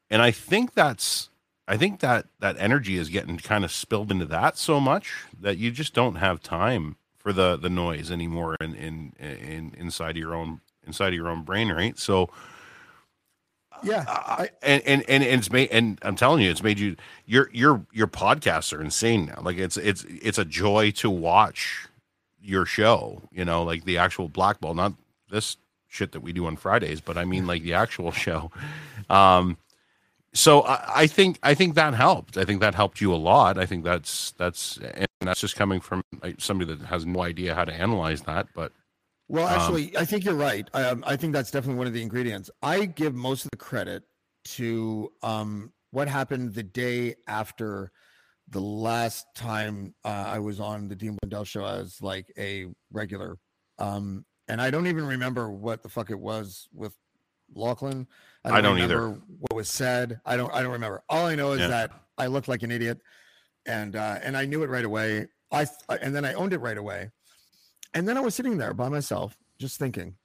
and 0.09 0.21
I 0.21 0.31
think 0.31 0.73
that's 0.73 1.29
I 1.67 1.77
think 1.77 1.99
that 2.01 2.27
that 2.39 2.57
energy 2.59 2.97
is 2.97 3.09
getting 3.09 3.37
kind 3.37 3.63
of 3.63 3.71
spilled 3.71 4.11
into 4.11 4.25
that 4.25 4.57
so 4.57 4.79
much 4.79 5.13
that 5.39 5.57
you 5.57 5.71
just 5.71 5.93
don't 5.93 6.15
have 6.15 6.41
time 6.41 6.97
for 7.17 7.33
the 7.33 7.57
the 7.57 7.69
noise 7.69 8.11
anymore 8.11 8.55
in 8.61 8.75
in, 8.75 9.13
in 9.19 9.73
inside 9.77 10.15
your 10.15 10.35
own 10.35 10.61
inside 10.85 11.09
of 11.09 11.15
your 11.15 11.27
own 11.27 11.43
brain, 11.43 11.71
right? 11.71 11.97
So 11.97 12.29
yeah, 13.83 14.05
I, 14.07 14.49
and, 14.61 14.83
and 14.85 15.09
and 15.09 15.23
and 15.23 15.39
it's 15.39 15.51
made 15.51 15.69
and 15.71 15.99
I'm 16.01 16.15
telling 16.15 16.43
you, 16.43 16.51
it's 16.51 16.63
made 16.63 16.79
you 16.79 16.95
your 17.25 17.49
your 17.51 17.85
your 17.91 18.07
podcasts 18.07 18.77
are 18.77 18.81
insane 18.81 19.25
now. 19.25 19.41
Like 19.41 19.57
it's 19.57 19.77
it's 19.77 20.05
it's 20.07 20.37
a 20.37 20.45
joy 20.45 20.91
to 20.91 21.09
watch 21.09 21.87
your 22.41 22.65
show. 22.65 23.23
You 23.31 23.43
know, 23.45 23.63
like 23.63 23.85
the 23.85 23.97
actual 23.97 24.29
Black 24.29 24.59
Ball, 24.59 24.75
not 24.75 24.93
this 25.29 25.57
shit 25.87 26.11
that 26.11 26.21
we 26.21 26.33
do 26.33 26.45
on 26.45 26.57
Fridays, 26.57 27.01
but 27.01 27.17
I 27.17 27.25
mean 27.25 27.47
like 27.47 27.63
the 27.63 27.73
actual 27.73 28.11
show. 28.11 28.51
Um, 29.09 29.57
so 30.35 30.61
I, 30.61 31.01
I 31.01 31.07
think 31.07 31.39
I 31.41 31.53
think 31.53 31.75
that 31.75 31.93
helped. 31.93 32.37
I 32.37 32.43
think 32.43 32.61
that 32.61 32.75
helped 32.75 33.01
you 33.01 33.13
a 33.13 33.15
lot. 33.15 33.57
I 33.57 33.65
think 33.65 33.83
that's 33.83 34.33
that's 34.37 34.77
and 34.77 35.07
that's 35.21 35.39
just 35.39 35.55
coming 35.55 35.79
from 35.79 36.03
somebody 36.37 36.75
that 36.75 36.85
has 36.87 37.05
no 37.05 37.21
idea 37.21 37.55
how 37.55 37.65
to 37.65 37.73
analyze 37.73 38.21
that. 38.23 38.47
But 38.53 38.71
Well, 39.27 39.47
um, 39.47 39.53
actually, 39.53 39.97
I 39.97 40.05
think 40.05 40.25
you're 40.25 40.35
right. 40.35 40.67
Um, 40.73 41.03
I 41.07 41.15
think 41.15 41.33
that's 41.33 41.51
definitely 41.51 41.77
one 41.77 41.87
of 41.87 41.93
the 41.93 42.01
ingredients. 42.01 42.51
I 42.61 42.85
give 42.85 43.15
most 43.15 43.45
of 43.45 43.51
the 43.51 43.57
credit 43.57 44.03
to 44.45 45.11
um, 45.23 45.71
what 45.91 46.07
happened 46.07 46.53
the 46.53 46.63
day 46.63 47.15
after 47.27 47.91
the 48.49 48.61
last 48.61 49.25
time 49.35 49.95
uh, 50.03 50.25
I 50.27 50.39
was 50.39 50.59
on 50.59 50.87
the 50.87 50.95
Dean 50.95 51.17
Blundell 51.21 51.45
show 51.45 51.65
as 51.65 52.01
like 52.01 52.31
a 52.37 52.67
regular. 52.91 53.37
Um, 53.79 54.25
and 54.47 54.61
I 54.61 54.69
don't 54.69 54.87
even 54.87 55.05
remember 55.05 55.49
what 55.49 55.81
the 55.81 55.89
fuck 55.89 56.11
it 56.11 56.19
was 56.19 56.67
with 56.71 56.93
Lachlan. 57.53 58.07
I 58.43 58.61
don't 58.61 58.79
either. 58.79 58.97
remember 59.01 59.21
What 59.39 59.55
was 59.55 59.69
said? 59.69 60.19
I 60.25 60.37
don't. 60.37 60.53
I 60.53 60.61
don't 60.61 60.71
remember. 60.73 61.03
All 61.09 61.25
I 61.25 61.35
know 61.35 61.51
is 61.53 61.59
Yeah. 61.61 61.67
that 61.67 61.91
I 62.17 62.27
looked 62.27 62.47
like 62.47 62.63
an 62.63 62.71
idiot, 62.71 62.99
and 63.65 63.95
uh, 63.95 64.19
and 64.21 64.37
I 64.37 64.45
knew 64.45 64.63
it 64.63 64.69
right 64.69 64.85
away. 64.85 65.27
I 65.51 65.65
and 66.01 66.15
then 66.15 66.25
I 66.25 66.33
owned 66.33 66.53
it 66.53 66.59
right 66.59 66.77
away. 66.77 67.11
And 67.93 68.07
then 68.07 68.17
I 68.17 68.21
was 68.21 68.35
sitting 68.35 68.57
there 68.57 68.73
by 68.73 68.89
myself, 68.89 69.37
just 69.57 69.79
thinking. 69.79 70.15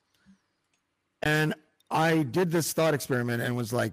And 1.22 1.54
I 1.90 2.22
did 2.24 2.50
this 2.50 2.72
thought 2.72 2.94
experiment 2.94 3.42
and 3.42 3.54
was 3.56 3.72
like, 3.72 3.92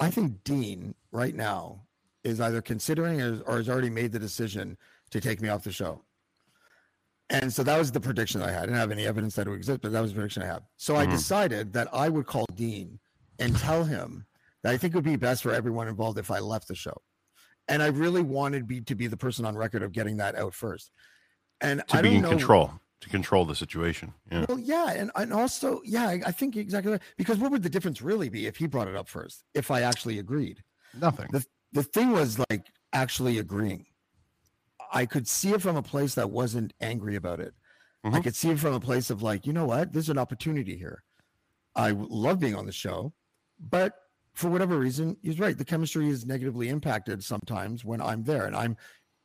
I 0.00 0.10
think 0.10 0.44
Dean 0.44 0.94
right 1.10 1.34
now 1.34 1.82
is 2.24 2.40
either 2.40 2.60
considering 2.60 3.20
or, 3.22 3.40
or 3.46 3.56
has 3.58 3.68
already 3.68 3.90
made 3.90 4.12
the 4.12 4.18
decision 4.18 4.76
to 5.10 5.20
take 5.20 5.40
me 5.40 5.48
off 5.48 5.64
the 5.64 5.72
show. 5.72 6.02
And 7.32 7.52
so 7.52 7.62
that 7.64 7.78
was 7.78 7.90
the 7.90 8.00
prediction 8.00 8.42
I 8.42 8.50
had. 8.50 8.58
I 8.64 8.66
didn't 8.66 8.76
have 8.76 8.90
any 8.92 9.06
evidence 9.06 9.34
that 9.36 9.46
it 9.46 9.50
would 9.50 9.56
exist, 9.56 9.80
but 9.80 9.90
that 9.92 10.00
was 10.00 10.12
the 10.12 10.16
prediction 10.16 10.42
I 10.42 10.46
had. 10.46 10.62
So 10.76 10.96
I 10.96 11.06
Mhm. 11.06 11.12
decided 11.12 11.72
that 11.72 11.88
I 11.92 12.08
would 12.08 12.26
call 12.26 12.46
Dean 12.54 13.00
and 13.38 13.56
tell 13.56 13.84
him 13.84 14.26
that 14.62 14.72
I 14.72 14.76
think 14.78 14.92
it 14.94 14.96
would 14.98 15.04
be 15.04 15.16
best 15.16 15.42
for 15.42 15.52
everyone 15.52 15.88
involved 15.88 16.18
if 16.18 16.30
I 16.30 16.38
left 16.38 16.68
the 16.68 16.74
show. 16.74 16.96
And 17.68 17.82
I 17.82 17.86
really 17.88 18.22
wanted 18.22 18.66
be, 18.68 18.80
to 18.82 18.94
be 18.94 19.06
the 19.06 19.16
person 19.16 19.44
on 19.44 19.56
record 19.56 19.82
of 19.82 19.92
getting 19.92 20.18
that 20.18 20.34
out 20.36 20.54
first. 20.54 20.90
And 21.60 21.82
to 21.88 21.96
I 21.96 22.02
be 22.02 22.16
in 22.16 22.22
know. 22.22 22.28
control, 22.28 22.72
to 23.00 23.08
control 23.08 23.44
the 23.46 23.54
situation. 23.54 24.12
Yeah. 24.30 24.44
Well, 24.48 24.58
yeah, 24.58 24.90
and, 24.92 25.10
and 25.14 25.32
also, 25.32 25.80
yeah, 25.84 26.08
I, 26.08 26.20
I 26.26 26.32
think 26.32 26.56
exactly 26.56 26.92
right. 26.92 27.02
Because 27.16 27.38
what 27.38 27.50
would 27.50 27.62
the 27.62 27.70
difference 27.70 28.02
really 28.02 28.28
be 28.28 28.46
if 28.46 28.56
he 28.56 28.66
brought 28.66 28.88
it 28.88 28.94
up 28.96 29.08
first? 29.08 29.44
If 29.54 29.70
I 29.70 29.82
actually 29.82 30.18
agreed, 30.18 30.62
Nothing. 30.94 31.28
the 31.32 31.44
the 31.72 31.82
thing 31.82 32.10
was 32.10 32.38
like 32.50 32.66
actually 32.92 33.38
agreeing. 33.38 33.86
I 34.92 35.06
could 35.06 35.26
see 35.26 35.52
it 35.52 35.62
from 35.62 35.76
a 35.76 35.82
place 35.82 36.14
that 36.14 36.30
wasn't 36.30 36.74
angry 36.80 37.16
about 37.16 37.40
it. 37.40 37.54
I 38.04 38.20
Mhm. 38.20 38.24
could 38.24 38.36
see 38.36 38.50
it 38.50 38.58
from 38.60 38.74
a 38.74 38.80
place 38.80 39.10
of 39.10 39.22
like, 39.22 39.46
you 39.46 39.52
know 39.52 39.64
what, 39.66 39.92
there's 39.92 40.08
an 40.10 40.18
opportunity 40.18 40.76
here. 40.76 41.04
I 41.74 41.92
love 41.92 42.40
being 42.40 42.54
on 42.54 42.66
the 42.66 42.72
show, 42.72 43.14
but 43.58 43.94
for 44.34 44.50
whatever 44.50 44.78
reason, 44.78 45.16
he's 45.22 45.38
right. 45.40 45.56
The 45.56 45.64
chemistry 45.64 46.08
is 46.08 46.26
negatively 46.26 46.68
impacted 46.68 47.24
sometimes 47.24 47.84
when 47.84 48.00
I'm 48.02 48.24
there, 48.24 48.46
and 48.46 48.56
I'm 48.56 48.76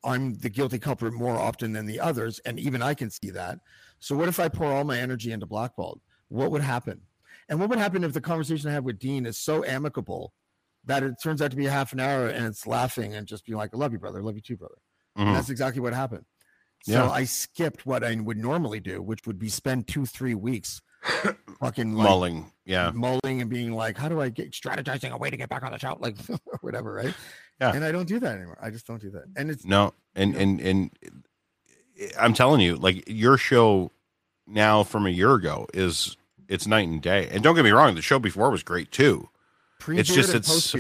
I'm 0.03 0.35
the 0.35 0.49
guilty 0.49 0.79
culprit 0.79 1.13
more 1.13 1.35
often 1.35 1.73
than 1.73 1.85
the 1.87 1.99
others, 1.99 2.39
and 2.39 2.59
even 2.59 2.81
I 2.83 2.93
can 2.93 3.09
see 3.09 3.31
that. 3.31 3.59
So 3.99 4.15
what 4.15 4.29
if 4.29 4.39
I 4.39 4.47
pour 4.47 4.71
all 4.71 4.83
my 4.85 4.97
energy 4.99 5.31
into 5.31 5.47
Blackballed? 5.47 6.01
What 6.29 6.51
would 6.51 6.61
happen? 6.61 7.01
And 7.49 7.59
what 7.59 7.69
would 7.69 7.79
happen 7.79 8.03
if 8.03 8.13
the 8.13 8.21
conversation 8.21 8.69
I 8.69 8.73
had 8.73 8.85
with 8.85 8.99
Dean 8.99 9.25
is 9.25 9.37
so 9.37 9.65
amicable 9.65 10.33
that 10.85 11.03
it 11.03 11.15
turns 11.21 11.41
out 11.41 11.51
to 11.51 11.57
be 11.57 11.65
a 11.65 11.71
half 11.71 11.93
an 11.93 11.99
hour 11.99 12.27
and 12.27 12.45
it's 12.45 12.67
laughing 12.67 13.15
and 13.15 13.27
just 13.27 13.45
being 13.45 13.57
like, 13.57 13.73
"I 13.73 13.77
love 13.77 13.91
you, 13.93 13.99
brother. 13.99 14.19
I 14.19 14.21
love 14.23 14.35
you 14.35 14.41
too, 14.41 14.57
brother." 14.57 14.77
And 15.17 15.27
Mhm. 15.29 15.33
that's 15.33 15.49
exactly 15.49 15.81
what 15.81 15.93
happened. 15.93 16.25
So 16.83 16.93
Yeah. 16.93 17.09
I 17.09 17.23
skipped 17.25 17.85
what 17.85 18.03
I 18.03 18.15
would 18.15 18.37
normally 18.37 18.79
do, 18.79 19.01
which 19.01 19.25
would 19.27 19.39
be 19.39 19.49
spend 19.49 19.87
two, 19.87 20.05
three 20.05 20.35
weeks 20.35 20.79
fucking 21.59 21.93
like, 21.93 22.07
Mulling, 22.07 22.51
yeah. 22.65 22.91
mulling 22.93 23.41
and 23.41 23.49
being 23.49 23.71
like, 23.71 23.97
how 23.97 24.07
do 24.09 24.21
I 24.21 24.29
get 24.29 24.51
strategizing 24.51 25.11
a 25.11 25.17
way 25.17 25.29
to 25.29 25.37
get 25.37 25.49
back 25.49 25.63
on 25.63 25.71
the 25.71 25.79
show? 25.79 25.97
Like 25.99 26.17
whatever, 26.61 26.93
right? 26.93 27.13
Yeah. 27.59 27.73
And 27.73 27.83
I 27.83 27.91
don't 27.91 28.07
do 28.07 28.19
that 28.19 28.35
anymore. 28.37 28.57
I 28.61 28.69
just 28.69 28.85
don't 28.85 29.01
do 29.01 29.09
that. 29.11 29.23
And 29.35 29.49
it's 29.49 29.65
No, 29.65 29.93
and 30.15 30.35
and 30.35 30.59
and 30.61 30.91
I'm 32.19 32.33
telling 32.33 32.61
you, 32.61 32.75
like 32.75 33.03
your 33.07 33.37
show 33.37 33.91
now 34.45 34.83
from 34.83 35.05
a 35.07 35.09
year 35.09 35.33
ago 35.33 35.67
is 35.73 36.15
it's 36.47 36.67
night 36.67 36.87
and 36.87 37.01
day. 37.01 37.27
And 37.31 37.43
don't 37.43 37.55
get 37.55 37.63
me 37.65 37.71
wrong, 37.71 37.95
the 37.95 38.01
show 38.01 38.19
before 38.19 38.49
was 38.51 38.63
great 38.63 38.91
too. 38.91 39.29
pre-beard 39.79 40.07
it's 40.07 40.13
just 40.15 40.33
it's 40.35 40.75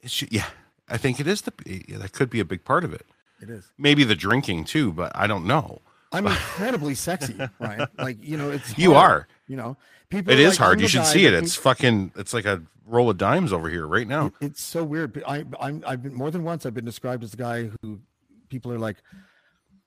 it's 0.00 0.22
yeah. 0.30 0.46
I 0.88 0.96
think 0.98 1.18
it 1.18 1.26
is 1.26 1.42
the 1.42 1.52
yeah, 1.88 1.98
that 1.98 2.12
could 2.12 2.30
be 2.30 2.40
a 2.40 2.44
big 2.44 2.64
part 2.64 2.84
of 2.84 2.92
it. 2.92 3.06
It 3.44 3.50
is. 3.50 3.70
Maybe 3.76 4.04
the 4.04 4.14
drinking 4.14 4.64
too, 4.64 4.90
but 4.92 5.12
I 5.14 5.26
don't 5.26 5.46
know. 5.46 5.82
I'm 6.12 6.26
incredibly 6.26 6.94
sexy, 6.94 7.36
right? 7.58 7.86
Like, 7.98 8.18
you 8.22 8.36
know, 8.36 8.50
it's 8.50 8.78
You 8.78 8.94
are. 8.94 9.28
You 9.46 9.56
know, 9.56 9.76
people 10.08 10.32
It 10.32 10.38
is 10.38 10.52
like, 10.52 10.58
hard. 10.58 10.80
You 10.80 10.88
should 10.88 11.04
see 11.04 11.26
it. 11.26 11.34
It's 11.34 11.54
fucking. 11.54 12.12
It's 12.16 12.32
like 12.32 12.46
a 12.46 12.62
roll 12.86 13.10
of 13.10 13.18
dimes 13.18 13.52
over 13.52 13.68
here 13.68 13.86
right 13.86 14.08
now. 14.08 14.32
it's 14.40 14.62
so 14.62 14.82
weird. 14.82 15.22
I, 15.26 15.44
I'm, 15.60 15.84
I've 15.86 16.02
been 16.02 16.14
more 16.14 16.30
than 16.30 16.42
once. 16.42 16.64
I've 16.64 16.74
been 16.74 16.84
described 16.84 17.22
as 17.22 17.32
the 17.32 17.36
guy 17.36 17.70
who 17.82 18.00
people 18.48 18.72
are 18.72 18.78
like, 18.78 18.96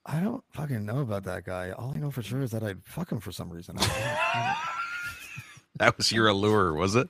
I 0.06 0.20
don't 0.20 0.44
fucking 0.52 0.84
know 0.86 1.00
about 1.00 1.24
that 1.24 1.44
guy. 1.44 1.72
All 1.72 1.92
I 1.94 1.98
know 1.98 2.10
for 2.10 2.22
sure 2.22 2.42
is 2.42 2.50
that 2.52 2.62
I'd 2.62 2.84
fuck 2.84 3.10
him 3.10 3.20
for 3.20 3.32
some 3.32 3.50
reason. 3.50 3.76
That 5.78 5.96
was 5.96 6.10
your 6.10 6.26
allure, 6.26 6.74
was 6.74 6.96
it? 6.96 7.08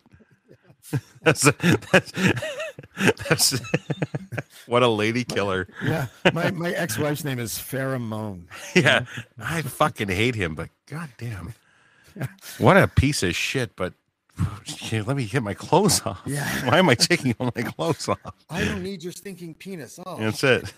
That's 1.23 1.43
that's, 1.93 2.13
that's 3.29 3.61
what 4.67 4.83
a 4.83 4.89
lady 4.89 5.25
killer. 5.25 5.69
yeah, 5.85 6.07
my 6.33 6.51
my 6.53 6.71
ex 6.71 6.97
wife's 6.99 7.25
name 7.25 7.39
is 7.39 7.53
Pheromone. 7.55 8.45
Yeah, 8.75 9.05
I 9.39 9.63
fucking 9.63 10.09
hate 10.09 10.35
him, 10.35 10.55
but 10.55 10.71
goddamn, 10.87 11.55
what 12.59 12.77
a 12.77 12.89
piece 12.89 13.23
of 13.23 13.35
shit. 13.35 13.77
But 13.77 13.93
let 14.93 15.17
me 15.17 15.27
get 15.27 15.43
my 15.43 15.55
clothes 15.55 16.01
off. 16.07 16.23
Yeah. 16.25 16.47
why 16.69 16.79
am 16.79 16.89
I 16.89 16.95
taking 16.95 17.35
all 17.39 17.53
my 17.55 17.63
clothes 17.63 18.09
off? 18.09 18.19
I 18.49 18.65
don't 18.65 18.83
need 18.83 19.03
your 19.03 19.13
stinking 19.13 19.55
penis. 19.55 19.99
Oh, 20.07 20.17
That's 20.19 20.43
it. 20.45 20.73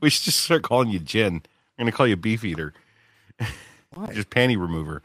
we 0.00 0.08
should 0.10 0.24
just 0.24 0.40
start 0.40 0.62
calling 0.62 0.88
you 0.88 0.98
Jen. 1.00 1.42
I'm 1.78 1.84
gonna 1.84 1.92
call 1.92 2.06
you 2.06 2.16
Beef 2.16 2.44
Eater. 2.44 2.72
Just 4.12 4.30
panty 4.30 4.58
remover. 4.58 5.02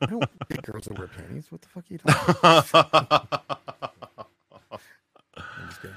I 0.00 0.06
don't 0.06 0.48
get 0.48 0.62
girls 0.62 0.84
that 0.84 0.98
wear 0.98 1.08
panties. 1.08 1.50
What 1.50 1.62
the 1.62 1.68
fuck 1.68 1.84
are 1.84 1.92
you 1.92 1.98
talking 1.98 2.34
about? 2.38 3.42
I'm 5.36 5.68
just 5.68 5.82
kidding. 5.82 5.96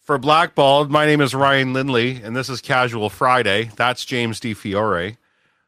For 0.00 0.18
Blackballed, 0.18 0.90
my 0.90 1.06
name 1.06 1.20
is 1.20 1.34
Ryan 1.34 1.72
Lindley, 1.72 2.16
and 2.22 2.34
this 2.34 2.48
is 2.48 2.60
Casual 2.60 3.08
Friday. 3.08 3.70
That's 3.76 4.04
James 4.04 4.40
D. 4.40 4.52
Fiore. 4.54 5.16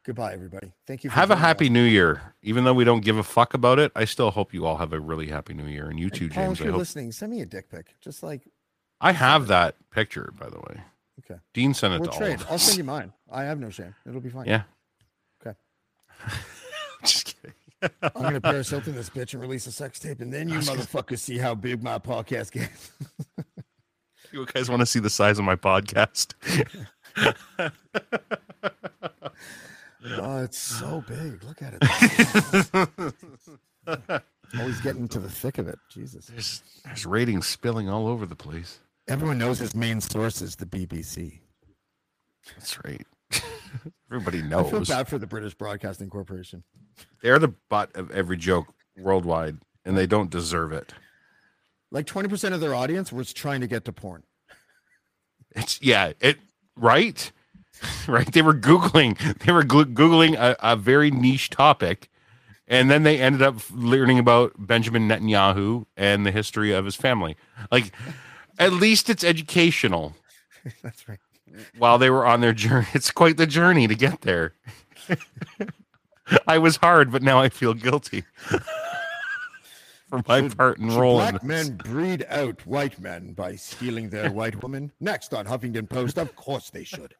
Goodbye, 0.03 0.33
everybody. 0.33 0.71
Thank 0.85 1.03
you. 1.03 1.09
For 1.09 1.15
Have 1.15 1.31
a 1.31 1.35
happy. 1.35 1.69
New 1.69 1.81
Year. 1.83 2.33
Even 2.43 2.63
though 2.63 2.73
we 2.73 2.83
don't 2.83 3.01
give 3.03 3.17
a 3.17 3.23
fuck 3.23 3.53
about 3.55 3.79
it, 3.79 3.91
I 3.95 4.05
still 4.05 4.29
hope 4.31 4.53
you 4.53 4.65
all 4.65 4.77
have 4.77 4.93
a 4.93 4.99
really 4.99 5.27
happy 5.27 5.53
New 5.55 5.65
Year. 5.65 5.89
And 5.89 5.99
you 5.99 6.09
too, 6.11 6.29
Paul, 6.29 6.43
James. 6.45 6.59
if 6.59 6.61
I 6.61 6.65
you're 6.65 6.73
hope. 6.73 6.79
listening, 6.79 7.11
send 7.11 7.31
me 7.31 7.41
a 7.41 7.45
dick 7.45 7.69
pic. 7.71 7.95
Just 8.01 8.21
like 8.21 8.41
I 9.01 9.13
have 9.13 9.47
that 9.47 9.75
picture, 9.89 10.31
by 10.39 10.47
the 10.49 10.59
way. 10.59 10.81
okay. 11.21 11.39
Dean 11.53 11.73
sent 11.73 11.93
it 11.95 12.01
We'll 12.01 12.09
to 12.09 12.13
all 12.13 12.19
trade. 12.19 12.41
of 12.41 12.47
I'll 12.51 12.59
send 12.59 12.77
you 12.77 12.83
mine. 12.83 13.13
I 13.31 13.43
have 13.43 13.59
no 13.59 13.69
shame. 13.71 13.95
It'll 14.05 14.21
be 14.21 14.29
fine. 14.29 14.45
Yeah. 14.45 14.63
Okay. 15.45 15.57
Just 17.05 17.35
kidding. 17.41 17.55
I'm 18.01 18.21
gonna 18.21 18.41
Paris 18.41 18.69
Hilton 18.69 18.95
this 18.95 19.09
bitch 19.09 19.33
and 19.33 19.41
release 19.41 19.67
a 19.67 19.71
sex 19.71 19.99
tape, 19.99 20.21
and 20.21 20.33
then 20.33 20.49
you 20.49 20.59
motherfuckers 20.59 21.19
see 21.19 21.37
how 21.37 21.53
big 21.53 21.83
my 21.83 21.99
podcast 21.99 22.51
gets. 22.51 22.91
You 24.31 24.45
guys 24.45 24.69
want 24.69 24.81
to 24.81 24.85
see 24.85 24.99
the 24.99 25.09
size 25.09 25.39
of 25.39 25.45
my 25.45 25.55
podcast? 25.55 26.33
oh, 30.05 30.43
it's 30.43 30.57
so 30.57 31.01
big. 31.07 31.41
Look 31.45 31.61
at 31.61 31.77
it. 33.87 34.23
Always 34.59 34.81
getting 34.81 35.07
to 35.07 35.19
the 35.19 35.29
thick 35.29 35.57
of 35.57 35.69
it. 35.69 35.79
Jesus. 35.89 36.25
There's, 36.25 36.61
there's 36.83 37.05
ratings 37.05 37.47
spilling 37.47 37.87
all 37.87 38.09
over 38.09 38.25
the 38.25 38.35
place. 38.35 38.79
Everyone 39.07 39.37
knows 39.37 39.59
his 39.59 39.73
main 39.73 40.01
source 40.01 40.41
is 40.41 40.57
the 40.57 40.65
BBC. 40.65 41.39
That's 42.47 42.83
right. 42.83 43.07
Everybody 44.11 44.41
knows. 44.41 44.67
I 44.67 44.69
feel 44.69 44.85
bad 44.85 45.07
for 45.07 45.17
the 45.17 45.27
British 45.27 45.53
Broadcasting 45.53 46.09
Corporation. 46.09 46.63
They're 47.21 47.39
the 47.39 47.53
butt 47.69 47.95
of 47.95 48.11
every 48.11 48.37
joke 48.37 48.67
worldwide, 48.97 49.57
and 49.83 49.97
they 49.97 50.07
don't 50.07 50.29
deserve 50.29 50.71
it. 50.71 50.93
Like 51.91 52.05
20% 52.05 52.53
of 52.53 52.59
their 52.59 52.73
audience 52.75 53.11
was 53.11 53.33
trying 53.33 53.61
to 53.61 53.67
get 53.67 53.85
to 53.85 53.91
porn. 53.91 54.23
It's 55.55 55.81
yeah, 55.81 56.13
it 56.19 56.37
right, 56.75 57.31
right. 58.07 58.31
They 58.31 58.41
were 58.41 58.53
googling, 58.53 59.17
they 59.39 59.51
were 59.51 59.63
googling 59.63 60.35
a, 60.35 60.55
a 60.59 60.75
very 60.75 61.11
niche 61.11 61.49
topic, 61.49 62.09
and 62.67 62.89
then 62.89 63.03
they 63.03 63.19
ended 63.19 63.41
up 63.41 63.55
learning 63.71 64.19
about 64.19 64.53
Benjamin 64.57 65.07
Netanyahu 65.07 65.85
and 65.95 66.25
the 66.25 66.31
history 66.31 66.71
of 66.71 66.85
his 66.85 66.95
family. 66.95 67.37
Like, 67.71 67.91
at 68.59 68.73
least 68.73 69.09
it's 69.09 69.23
educational. 69.23 70.15
That's 70.83 71.07
right. 71.07 71.19
While 71.77 71.97
they 71.97 72.09
were 72.09 72.25
on 72.25 72.41
their 72.41 72.53
journey, 72.53 72.87
it's 72.93 73.11
quite 73.11 73.37
the 73.37 73.47
journey 73.47 73.87
to 73.87 73.95
get 73.95 74.21
there. 74.21 74.53
I 76.47 76.57
was 76.57 76.77
hard, 76.77 77.11
but 77.11 77.21
now 77.21 77.39
I 77.39 77.49
feel 77.49 77.73
guilty 77.73 78.23
for 80.09 80.21
my 80.27 80.49
part 80.49 80.79
in 80.79 80.89
Should 80.89 80.99
role. 80.99 81.17
Black 81.17 81.43
men 81.43 81.77
breed 81.77 82.25
out 82.29 82.65
white 82.65 82.99
men 82.99 83.33
by 83.33 83.55
stealing 83.55 84.09
their 84.09 84.31
white 84.39 84.61
woman. 84.63 84.91
Next 84.99 85.33
on 85.33 85.45
Huffington 85.45 85.87
Post, 85.87 86.17
of 86.17 86.35
course 86.35 86.69
they 86.71 86.83
should. 86.83 87.13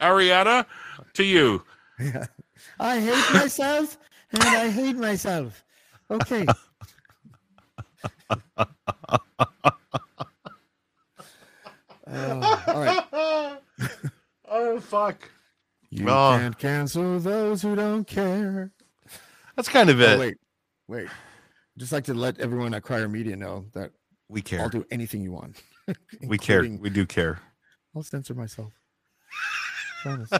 Arianna, 0.00 0.66
to 1.14 1.24
you. 1.24 1.62
I 2.80 3.00
hate 3.00 3.34
myself 3.34 3.98
and 4.32 4.42
I 4.42 4.68
hate 4.68 4.96
myself. 4.96 5.64
Okay. 6.10 6.46
Oh, 12.14 12.64
all 12.68 12.80
right. 12.80 13.58
oh 14.48 14.80
fuck. 14.80 15.28
You 15.90 16.08
Oh. 16.08 16.36
can't 16.38 16.58
cancel 16.58 17.18
those 17.20 17.62
who 17.62 17.76
don't 17.76 18.04
care. 18.06 18.72
That's 19.56 19.68
kind 19.68 19.90
of 19.90 20.00
Oh, 20.00 20.04
it. 20.04 20.18
wait, 20.18 20.36
wait. 20.88 21.08
Just 21.76 21.92
like 21.92 22.04
to 22.04 22.14
let 22.14 22.38
everyone 22.40 22.74
at 22.74 22.82
Crier 22.82 23.08
Media 23.08 23.36
know 23.36 23.66
that 23.74 23.90
We 24.28 24.42
care. 24.42 24.60
I'll 24.60 24.68
do 24.68 24.84
anything 24.90 25.22
you 25.22 25.32
want. 25.32 25.62
We 26.26 26.38
care. 26.38 26.62
We 26.62 26.88
do 26.90 27.04
care. 27.04 27.40
I'll 27.94 28.02
censor 28.02 28.34
myself. 28.34 28.72
Promise. 30.02 30.30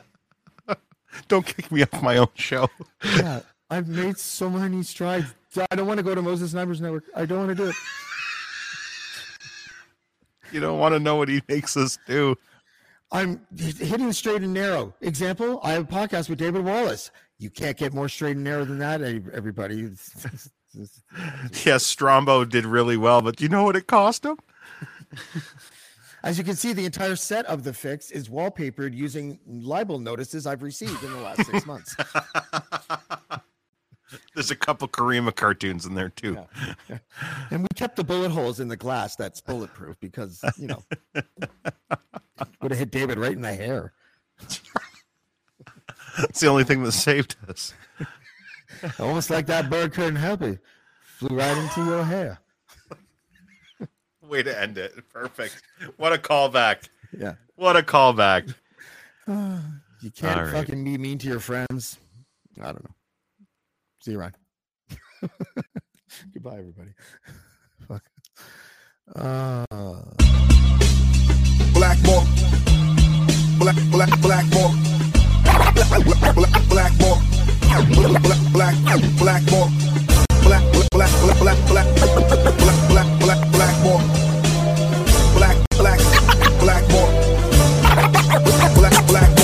Don't 1.29 1.45
kick 1.47 1.71
me 1.71 1.83
off 1.83 2.03
my 2.03 2.17
own 2.17 2.29
show. 2.35 2.69
yeah, 3.05 3.41
I've 3.71 3.87
made 3.89 4.17
so 4.19 4.49
many 4.51 4.83
strides. 4.83 5.33
I 5.71 5.77
don't 5.77 5.87
want 5.87 5.99
to 5.99 6.03
go 6.03 6.15
to 6.15 6.23
Moses 6.23 6.55
Znaimer's 6.55 6.81
Network. 6.81 7.05
I 7.15 7.25
don't 7.27 7.47
want 7.47 7.57
to 7.57 7.65
do 7.65 7.69
it. 7.71 7.77
You 10.55 10.61
don't 10.61 10.79
want 10.79 10.95
to 10.95 11.01
know 11.01 11.17
what 11.17 11.29
he 11.29 11.43
makes 11.49 11.77
us 11.77 11.99
do. 12.07 12.37
I'm 13.11 13.45
hitting 13.59 14.13
straight 14.13 14.43
and 14.43 14.55
narrow. 14.55 14.95
Example: 15.01 15.59
I 15.65 15.73
have 15.73 15.83
a 15.83 15.93
podcast 15.93 16.29
with 16.29 16.39
David 16.39 16.65
Wallace. 16.65 17.11
You 17.39 17.51
can't 17.51 17.77
get 17.77 17.93
more 17.93 18.09
straight 18.09 18.37
and 18.37 18.45
narrow 18.45 18.65
than 18.65 18.79
that, 18.79 19.03
everybody. 19.03 19.91
Yes, 21.65 21.95
Strombo 21.95 22.49
did 22.49 22.67
really 22.67 22.97
well, 22.97 23.23
but 23.23 23.37
do 23.37 23.45
you 23.45 23.49
know 23.49 23.63
what 23.63 23.77
it 23.77 23.87
cost 23.87 24.25
him? 24.25 24.37
As 26.25 26.37
you 26.37 26.43
can 26.43 26.57
see, 26.57 26.73
the 26.73 26.85
entire 26.85 27.15
set 27.15 27.47
of 27.47 27.63
the 27.63 27.73
fix 27.73 28.11
is 28.11 28.29
wallpapered 28.29 28.93
using 28.93 29.39
libel 29.47 30.01
notices 30.01 30.49
I've 30.49 30.65
received 30.65 31.01
in 31.05 31.13
the 31.13 31.21
last 31.21 31.47
six 31.47 31.65
months. 31.65 31.95
There's 34.35 34.51
a 34.51 34.57
couple 34.57 34.87
Karima 34.87 35.35
cartoons 35.35 35.87
in 35.87 35.95
there 35.95 36.11
too. 36.11 36.39
And 37.51 37.63
we 37.63 37.69
kept 37.75 37.97
the 37.97 38.05
bullet 38.05 38.31
holes 38.31 38.61
in 38.61 38.69
the 38.69 38.77
glass 38.77 39.17
that's 39.17 39.41
bulletproof 39.41 39.99
because, 39.99 40.45
you 40.57 40.69
know, 40.69 40.83
Would 42.61 42.71
have 42.71 42.79
hit 42.79 42.91
David 42.91 43.19
right 43.19 43.33
in 43.33 43.43
the 43.43 43.55
hair. 43.55 43.93
It's 46.19 46.41
the 46.41 46.47
only 46.47 46.65
thing 46.65 46.83
that 46.83 46.93
saved 46.93 47.37
us. 47.49 47.75
Almost 48.99 49.31
like 49.31 49.47
that 49.47 49.71
bird 49.71 49.93
couldn't 49.93 50.17
help 50.17 50.43
it. 50.43 50.61
Flew 51.19 51.37
right 51.37 51.57
into 51.57 51.85
your 51.85 52.05
hair. 52.05 52.41
Way 54.23 54.43
to 54.43 54.61
end 54.61 54.79
it. 54.79 54.95
Perfect. 55.13 55.63
What 55.97 56.13
a 56.13 56.19
callback. 56.19 56.89
Yeah. 57.17 57.35
What 57.57 57.77
a 57.77 57.83
callback. 57.83 58.55
you 59.29 60.11
can't 60.11 60.41
right. 60.41 60.53
fucking 60.53 60.83
be 60.83 60.99
mean 60.99 61.19
to 61.19 61.29
your 61.29 61.41
friends. 61.41 61.99
I 62.61 62.67
don't 62.67 62.85
know. 62.85 62.95
See 64.05 64.11
you 64.11 64.21
around. 64.21 64.37
Goodbye, 66.35 66.59
everybody. 66.59 66.91
Fuck. 67.89 68.03
Uh... 69.17 69.65
Blackmore. 71.73 72.25
Black, 73.59 73.77
black, 73.91 74.11
Black, 74.21 74.45
black, 74.51 74.75
Black, 75.65 76.05
black, 76.05 76.35
Black, 76.35 76.37
black, 76.37 76.53
black, 76.53 76.93
black, 76.93 77.15
black, 79.17 79.41
black, 79.41 79.47
black, 79.47 79.47
black, 79.47 79.75
Black, 85.15 85.49
black, 85.49 85.65
Black, 88.75 89.07
black. 89.07 89.44